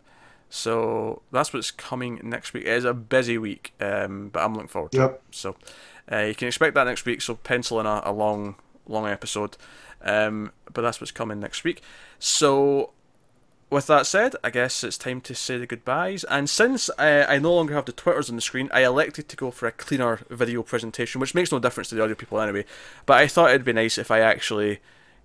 so 0.55 1.23
that's 1.33 1.53
what's 1.53 1.73
coming 1.73 2.21
next 2.23 2.53
week. 2.53 2.63
It 2.63 2.69
is 2.69 2.85
a 2.85 2.95
busy 2.95 3.39
week, 3.39 3.75
um, 3.81 4.29
but 4.29 4.45
I'm 4.45 4.55
looking 4.55 4.69
forward 4.69 4.93
to 4.93 4.99
it. 4.99 5.01
Yep. 5.01 5.23
So 5.33 5.57
uh, 6.11 6.19
you 6.19 6.35
can 6.37 6.47
expect 6.47 6.77
that 6.77 6.85
next 6.85 7.05
week. 7.05 7.23
So 7.23 7.35
pencil 7.35 7.81
in 7.81 7.87
a, 7.87 8.03
a 8.05 8.13
long, 8.13 8.55
long 8.87 9.09
episode. 9.09 9.57
Um, 10.01 10.53
but 10.73 10.83
that's 10.83 11.01
what's 11.01 11.11
coming 11.11 11.41
next 11.41 11.65
week. 11.65 11.83
So 12.21 12.93
with 13.69 13.89
that 13.89 14.07
said, 14.07 14.37
I 14.45 14.51
guess 14.51 14.85
it's 14.85 14.97
time 14.97 15.21
to 15.23 15.35
say 15.35 15.59
the 15.59 15.67
goodbyes. 15.67 16.23
And 16.23 16.49
since 16.49 16.89
uh, 16.91 17.27
I 17.29 17.41
no 17.41 17.53
longer 17.53 17.75
have 17.75 17.87
the 17.87 17.93
Twitters 17.93 18.31
on 18.31 18.37
the 18.37 18.43
screen, 18.43 18.71
I 18.73 18.85
elected 18.85 19.29
to 19.31 19.37
go 19.37 19.51
for 19.51 19.67
a 19.67 19.73
cleaner 19.73 20.21
video 20.31 20.63
presentation, 20.63 21.21
which 21.21 21.35
makes 21.35 21.51
no 21.51 21.59
difference 21.59 21.89
to 21.89 21.97
the 21.97 22.03
audio 22.05 22.15
people 22.15 22.41
anyway. 22.41 22.65
But 23.07 23.19
I 23.19 23.27
thought 23.27 23.51
it'd 23.51 23.65
be 23.65 23.73
nice 23.73 23.99
if 23.99 24.13
I 24.13 24.21
actually, 24.21 24.79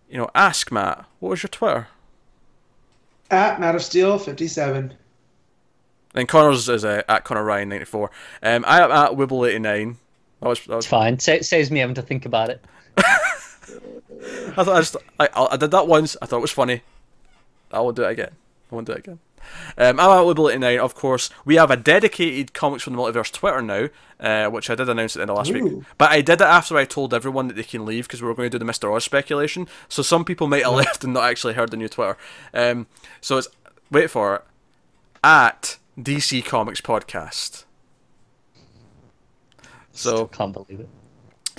you 0.10 0.18
know, 0.18 0.32
ask 0.34 0.72
Matt, 0.72 1.06
what 1.20 1.30
was 1.30 1.44
your 1.44 1.50
Twitter? 1.50 1.90
At 3.30 3.60
Matt 3.60 3.76
of 3.76 3.84
Steel 3.84 4.18
57. 4.18 4.96
And 6.16 6.28
Connor's 6.28 6.68
is 6.68 6.84
uh, 6.84 7.04
at 7.08 7.24
Connor 7.24 7.44
Ryan 7.44 7.70
ninety 7.70 7.86
four. 7.86 8.10
Um, 8.42 8.66
I 8.68 8.82
am 8.82 8.92
at 8.92 9.12
Wibble 9.12 9.48
eighty 9.48 9.60
nine. 9.60 9.98
That 10.42 10.50
was, 10.50 10.60
that 10.62 10.76
was 10.76 10.86
It's 10.86 10.90
fine. 10.90 11.20
Sa- 11.20 11.42
saves 11.42 11.70
me 11.70 11.80
having 11.80 11.96
to 11.96 12.02
think 12.02 12.26
about 12.26 12.50
it. 12.50 12.64
I 12.98 14.64
thought 14.64 14.70
I 14.70 14.80
just 14.80 14.98
I, 15.20 15.30
I 15.34 15.58
did 15.58 15.72
that 15.72 15.88
once. 15.88 16.18
I 16.22 16.26
thought 16.26 16.38
it 16.38 16.42
was 16.42 16.52
funny. 16.52 16.82
I 17.72 17.80
will 17.82 17.92
do 17.92 18.04
it 18.04 18.12
again. 18.12 18.32
I 18.72 18.76
won't 18.76 18.88
do 18.88 18.94
it 18.94 19.00
again. 19.00 19.20
Um, 19.78 20.00
I'm 20.00 20.10
at 20.10 20.26
Wibble 20.26 20.50
eighty 20.50 20.60
nine. 20.60 20.80
Of 20.80 20.96
course, 20.96 21.30
we 21.46 21.56
have 21.56 21.72
a 21.72 21.78
dedicated 21.78 22.54
comics 22.54 22.84
from 22.84 22.94
the 22.96 23.02
multiverse 23.02 23.32
Twitter 23.32 23.62
now, 23.62 23.90
uh, 24.20 24.50
which 24.50 24.70
I 24.70 24.76
did 24.76 24.90
announce 24.90 25.16
at 25.16 25.20
the 25.20 25.22
end 25.24 25.32
of 25.32 25.38
last 25.38 25.54
week. 25.54 25.84
But 25.98 26.12
I 26.12 26.22
did 26.22 26.42
it 26.42 26.48
after 26.48 26.76
I 26.76 26.86
told 26.86 27.14
everyone 27.14 27.48
that 27.48 27.56
they 27.56 27.64
can 27.64 27.86
leave 27.86 28.08
because 28.08 28.22
we 28.22 28.28
were 28.28 28.34
going 28.34 28.50
to 28.50 28.56
do 28.56 28.60
the 28.60 28.66
Mister 28.66 28.92
Oz 28.92 29.04
speculation. 29.04 29.68
So 29.88 30.02
some 30.02 30.26
people 30.26 30.48
might 30.48 30.64
have 30.64 30.74
left 30.74 31.04
and 31.04 31.14
not 31.14 31.30
actually 31.30 31.54
heard 31.54 31.72
the 31.72 31.78
new 31.78 31.88
Twitter. 31.88 32.18
Um, 32.54 32.88
so 33.22 33.38
it's 33.38 33.48
wait 33.92 34.10
for 34.10 34.36
it 34.36 34.44
at 35.24 35.78
DC 36.00 36.46
Comics 36.46 36.80
Podcast. 36.80 37.66
So 39.92 40.28
Can't 40.28 40.54
believe 40.54 40.80
it. 40.80 40.90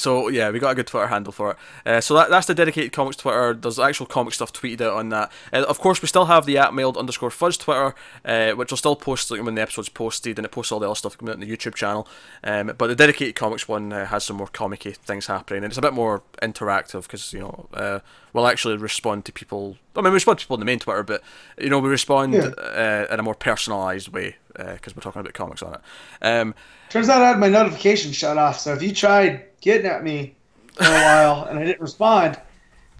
So 0.00 0.28
yeah, 0.28 0.50
we 0.50 0.58
got 0.58 0.70
a 0.70 0.74
good 0.74 0.86
Twitter 0.86 1.06
handle 1.08 1.32
for 1.32 1.52
it. 1.52 1.56
Uh, 1.86 2.00
so 2.00 2.14
that, 2.14 2.30
that's 2.30 2.46
the 2.46 2.54
dedicated 2.54 2.92
comics 2.92 3.16
Twitter. 3.16 3.54
There's 3.54 3.78
actual 3.78 4.06
comic 4.06 4.34
stuff 4.34 4.52
tweeted 4.52 4.80
out 4.80 4.94
on 4.94 5.08
that. 5.10 5.30
Uh, 5.52 5.64
of 5.68 5.78
course, 5.78 6.02
we 6.02 6.08
still 6.08 6.26
have 6.26 6.46
the 6.46 6.58
at 6.58 6.74
mailed 6.74 6.96
underscore 6.96 7.30
fuzz 7.30 7.56
Twitter, 7.56 7.94
uh, 8.24 8.50
which 8.52 8.70
will 8.70 8.76
still 8.78 8.96
post 8.96 9.30
like, 9.30 9.42
when 9.42 9.54
the 9.54 9.62
episode's 9.62 9.88
posted, 9.88 10.38
and 10.38 10.44
it 10.44 10.50
posts 10.50 10.72
all 10.72 10.80
the 10.80 10.86
other 10.86 10.94
stuff 10.96 11.16
coming 11.18 11.30
out 11.30 11.34
on 11.34 11.40
the 11.40 11.56
YouTube 11.56 11.74
channel. 11.74 12.08
Um, 12.42 12.72
but 12.78 12.86
the 12.88 12.96
dedicated 12.96 13.34
comics 13.34 13.68
one 13.68 13.92
uh, 13.92 14.06
has 14.06 14.24
some 14.24 14.36
more 14.36 14.48
comic 14.48 14.82
things 14.82 15.26
happening, 15.26 15.58
and 15.64 15.70
it's 15.70 15.78
a 15.78 15.82
bit 15.82 15.92
more 15.92 16.22
interactive 16.42 17.02
because 17.02 17.32
you 17.32 17.40
know 17.40 17.68
uh, 17.74 18.00
we'll 18.32 18.46
actually 18.46 18.76
respond 18.76 19.24
to 19.26 19.32
people. 19.32 19.76
I 19.96 20.00
mean, 20.00 20.12
we 20.12 20.16
respond 20.16 20.38
to 20.38 20.44
people 20.46 20.54
on 20.54 20.60
the 20.60 20.66
main 20.66 20.78
Twitter, 20.78 21.02
but 21.02 21.22
you 21.58 21.68
know 21.68 21.78
we 21.78 21.88
respond 21.88 22.34
Yeah. 22.34 22.48
uh, 22.56 23.06
in 23.12 23.20
a 23.20 23.22
more 23.22 23.34
personalised 23.34 24.08
way 24.08 24.36
because 24.56 24.94
we're 24.96 25.02
talking 25.02 25.20
about 25.20 25.32
comics 25.34 25.62
on 25.62 25.74
it. 25.74 25.80
Um, 26.22 26.54
Turns 26.88 27.08
out 27.08 27.22
I 27.22 27.28
had 27.28 27.38
my 27.38 27.48
notification 27.48 28.12
shut 28.12 28.36
off, 28.38 28.58
so 28.58 28.72
if 28.72 28.82
you 28.82 28.92
tried 28.94 29.44
getting 29.60 29.86
at 29.86 30.02
me 30.02 30.34
for 30.74 30.84
a 30.84 30.88
while 30.90 31.44
and 31.44 31.58
I 31.58 31.64
didn't 31.64 31.80
respond, 31.80 32.38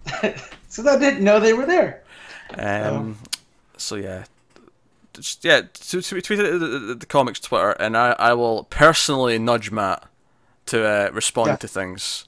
so 0.69 0.89
I 0.89 0.99
didn't 0.99 1.25
know 1.25 1.41
they 1.41 1.53
were 1.55 1.67
there. 1.67 2.03
Um, 2.57 3.19
so 3.77 3.97
yeah, 3.97 4.25
just, 5.13 5.45
yeah, 5.45 5.63
t- 5.73 6.01
t- 6.01 6.21
tweet 6.21 6.39
it 6.39 6.47
at 6.47 6.61
the, 6.61 6.67
the, 6.67 6.95
the 6.95 7.07
comics 7.07 7.41
Twitter, 7.41 7.71
and 7.73 7.97
I, 7.97 8.13
I 8.19 8.35
will 8.35 8.65
personally 8.65 9.39
nudge 9.39 9.71
Matt 9.71 10.05
to 10.67 10.85
uh, 10.87 11.11
respond 11.13 11.49
Yeah. 11.49 11.57
to 11.57 11.69
things. 11.69 12.25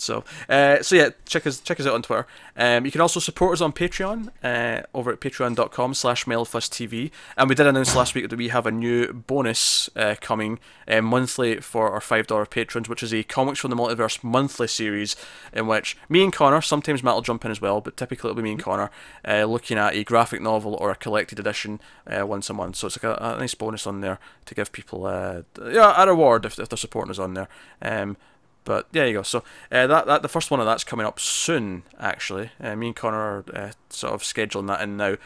So, 0.00 0.24
uh, 0.48 0.82
so 0.82 0.96
yeah, 0.96 1.10
check 1.26 1.46
us 1.46 1.60
check 1.60 1.80
us 1.80 1.86
out 1.86 1.94
on 1.94 2.02
Twitter. 2.02 2.26
Um, 2.56 2.84
you 2.84 2.90
can 2.90 3.00
also 3.00 3.20
support 3.20 3.54
us 3.54 3.60
on 3.60 3.72
Patreon 3.72 4.30
uh, 4.42 4.82
over 4.92 5.12
at 5.12 5.20
patreon.com 5.20 5.94
slash 5.94 6.26
TV. 6.26 7.10
And 7.36 7.48
we 7.48 7.54
did 7.54 7.66
announce 7.66 7.96
last 7.96 8.14
week 8.14 8.28
that 8.28 8.36
we 8.36 8.48
have 8.48 8.66
a 8.66 8.70
new 8.70 9.12
bonus 9.12 9.88
uh, 9.96 10.16
coming 10.20 10.58
uh, 10.86 11.00
monthly 11.00 11.60
for 11.60 11.90
our 11.90 12.00
$5 12.00 12.50
patrons, 12.50 12.88
which 12.88 13.02
is 13.02 13.14
a 13.14 13.22
Comics 13.22 13.60
from 13.60 13.70
the 13.70 13.76
Multiverse 13.76 14.22
monthly 14.22 14.68
series 14.68 15.16
in 15.52 15.66
which 15.66 15.96
me 16.08 16.22
and 16.22 16.32
Connor, 16.32 16.60
sometimes 16.60 17.02
Matt 17.02 17.14
will 17.14 17.22
jump 17.22 17.44
in 17.44 17.50
as 17.50 17.60
well, 17.60 17.80
but 17.80 17.96
typically 17.96 18.28
it'll 18.28 18.36
be 18.36 18.42
me 18.42 18.52
and 18.52 18.62
Connor, 18.62 18.90
uh, 19.26 19.44
looking 19.44 19.78
at 19.78 19.94
a 19.94 20.04
graphic 20.04 20.42
novel 20.42 20.74
or 20.74 20.90
a 20.90 20.96
collected 20.96 21.38
edition 21.38 21.80
uh, 22.06 22.26
once 22.26 22.50
a 22.50 22.54
month. 22.54 22.76
So 22.76 22.88
it's 22.88 23.02
like 23.02 23.18
a, 23.18 23.22
a 23.22 23.38
nice 23.38 23.54
bonus 23.54 23.86
on 23.86 24.00
there 24.00 24.18
to 24.46 24.54
give 24.54 24.72
people 24.72 25.04
yeah, 25.04 26.02
a 26.02 26.06
reward 26.06 26.44
if, 26.44 26.58
if 26.58 26.68
they're 26.68 26.76
supporting 26.76 27.10
us 27.10 27.18
on 27.18 27.34
there. 27.34 27.48
Um, 27.80 28.16
but 28.64 28.92
there 28.92 29.06
you 29.06 29.14
go. 29.14 29.22
So 29.22 29.42
uh, 29.72 29.86
that 29.86 30.06
that 30.06 30.22
the 30.22 30.28
first 30.28 30.50
one 30.50 30.60
of 30.60 30.66
that's 30.66 30.84
coming 30.84 31.06
up 31.06 31.18
soon. 31.20 31.82
Actually, 31.98 32.50
uh, 32.60 32.76
me 32.76 32.88
and 32.88 32.96
Connor 32.96 33.18
are 33.18 33.44
uh, 33.54 33.70
sort 33.88 34.12
of 34.14 34.22
scheduling 34.22 34.66
that 34.68 34.80
in 34.82 34.96
now. 34.96 35.16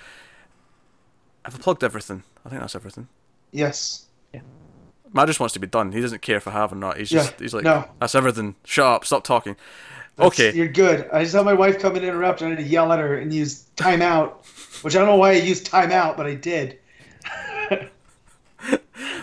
I've 1.44 1.58
plugged 1.60 1.84
everything. 1.84 2.22
I 2.44 2.48
think 2.48 2.60
that's 2.60 2.74
everything. 2.74 3.08
Yes. 3.52 4.06
Matt 5.12 5.28
just 5.28 5.38
wants 5.38 5.52
to 5.52 5.60
be 5.60 5.66
done. 5.68 5.92
He 5.92 6.00
doesn't 6.00 6.22
care 6.22 6.38
if 6.38 6.48
I 6.48 6.50
have 6.50 6.72
or 6.72 6.76
not. 6.76 6.96
He's 6.96 7.12
Yeah, 7.12 7.20
just 7.20 7.38
he's 7.38 7.54
like, 7.54 7.62
no. 7.62 7.84
that's 8.00 8.14
everything. 8.16 8.56
Shut 8.64 8.86
up. 8.86 9.04
Stop 9.04 9.22
talking. 9.24 9.54
That's- 10.16 10.32
Okay. 10.40 10.56
You're 10.56 10.68
good. 10.68 11.08
I 11.12 11.22
just 11.22 11.34
had 11.36 11.44
my 11.44 11.54
wife 11.54 11.78
come 11.80 11.94
and 11.96 12.04
interrupt, 12.04 12.40
and 12.40 12.48
I 12.52 12.56
had 12.56 12.64
to 12.64 12.68
yell 12.70 12.92
at 12.92 12.98
her 12.98 13.16
and 13.18 13.32
use 13.32 13.64
timeout, 13.76 14.44
which 14.82 14.94
I 14.96 14.98
don't 15.00 15.08
know 15.08 15.16
why 15.16 15.30
I 15.30 15.34
used 15.34 15.70
timeout, 15.70 16.16
but 16.16 16.26
I 16.26 16.34
did. 16.34 16.78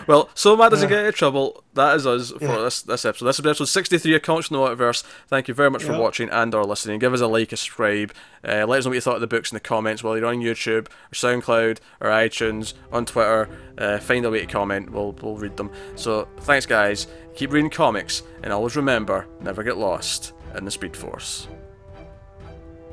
Well, 0.06 0.28
so 0.34 0.56
Matt 0.56 0.70
doesn't 0.70 0.88
Yeah. 0.90 0.96
get 0.96 1.06
into 1.06 1.16
trouble. 1.18 1.62
That 1.74 1.96
is 1.96 2.06
us 2.06 2.30
for 2.32 2.44
Yeah. 2.44 2.56
this 2.62 2.82
this 2.82 3.04
episode. 3.04 3.26
This 3.26 3.38
is 3.38 3.46
episode 3.46 3.64
63 3.66 4.14
of 4.16 4.22
Comics 4.22 4.48
from 4.48 4.56
the 4.56 4.62
Multiverse. 4.62 5.02
Thank 5.28 5.48
you 5.48 5.54
very 5.54 5.70
much 5.70 5.84
for 5.84 5.96
watching 5.98 6.28
and 6.30 6.54
or 6.54 6.64
listening. 6.64 6.98
Give 6.98 7.12
us 7.14 7.20
a 7.20 7.26
like, 7.26 7.52
a 7.52 7.56
subscribe. 7.56 8.12
Uh, 8.46 8.66
let 8.66 8.78
us 8.78 8.84
know 8.84 8.90
what 8.90 8.94
you 8.96 9.00
thought 9.00 9.14
of 9.16 9.20
the 9.20 9.26
books 9.26 9.52
in 9.52 9.56
the 9.56 9.60
comments, 9.60 10.02
whether 10.02 10.18
you're 10.18 10.26
on 10.28 10.38
YouTube 10.40 10.86
or 10.88 11.14
SoundCloud 11.14 11.78
or 12.00 12.08
iTunes, 12.10 12.74
on 12.92 13.04
Twitter. 13.06 13.48
Uh, 13.78 13.98
find 13.98 14.24
a 14.24 14.30
way 14.30 14.40
to 14.40 14.46
comment. 14.46 14.90
We'll, 14.90 15.12
we'll 15.22 15.36
read 15.36 15.56
them. 15.56 15.70
So 15.96 16.26
thanks, 16.40 16.66
guys. 16.66 17.06
Keep 17.36 17.52
reading 17.52 17.70
comics, 17.70 18.22
and 18.42 18.52
always 18.52 18.76
remember, 18.76 19.26
never 19.40 19.62
get 19.62 19.76
lost 19.78 20.32
in 20.56 20.64
the 20.64 20.70
Speed 20.70 20.96
Force. 20.96 21.48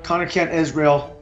Conner 0.03 0.26
Kent 0.27 0.52
is 0.53 0.73
real. 0.73 1.15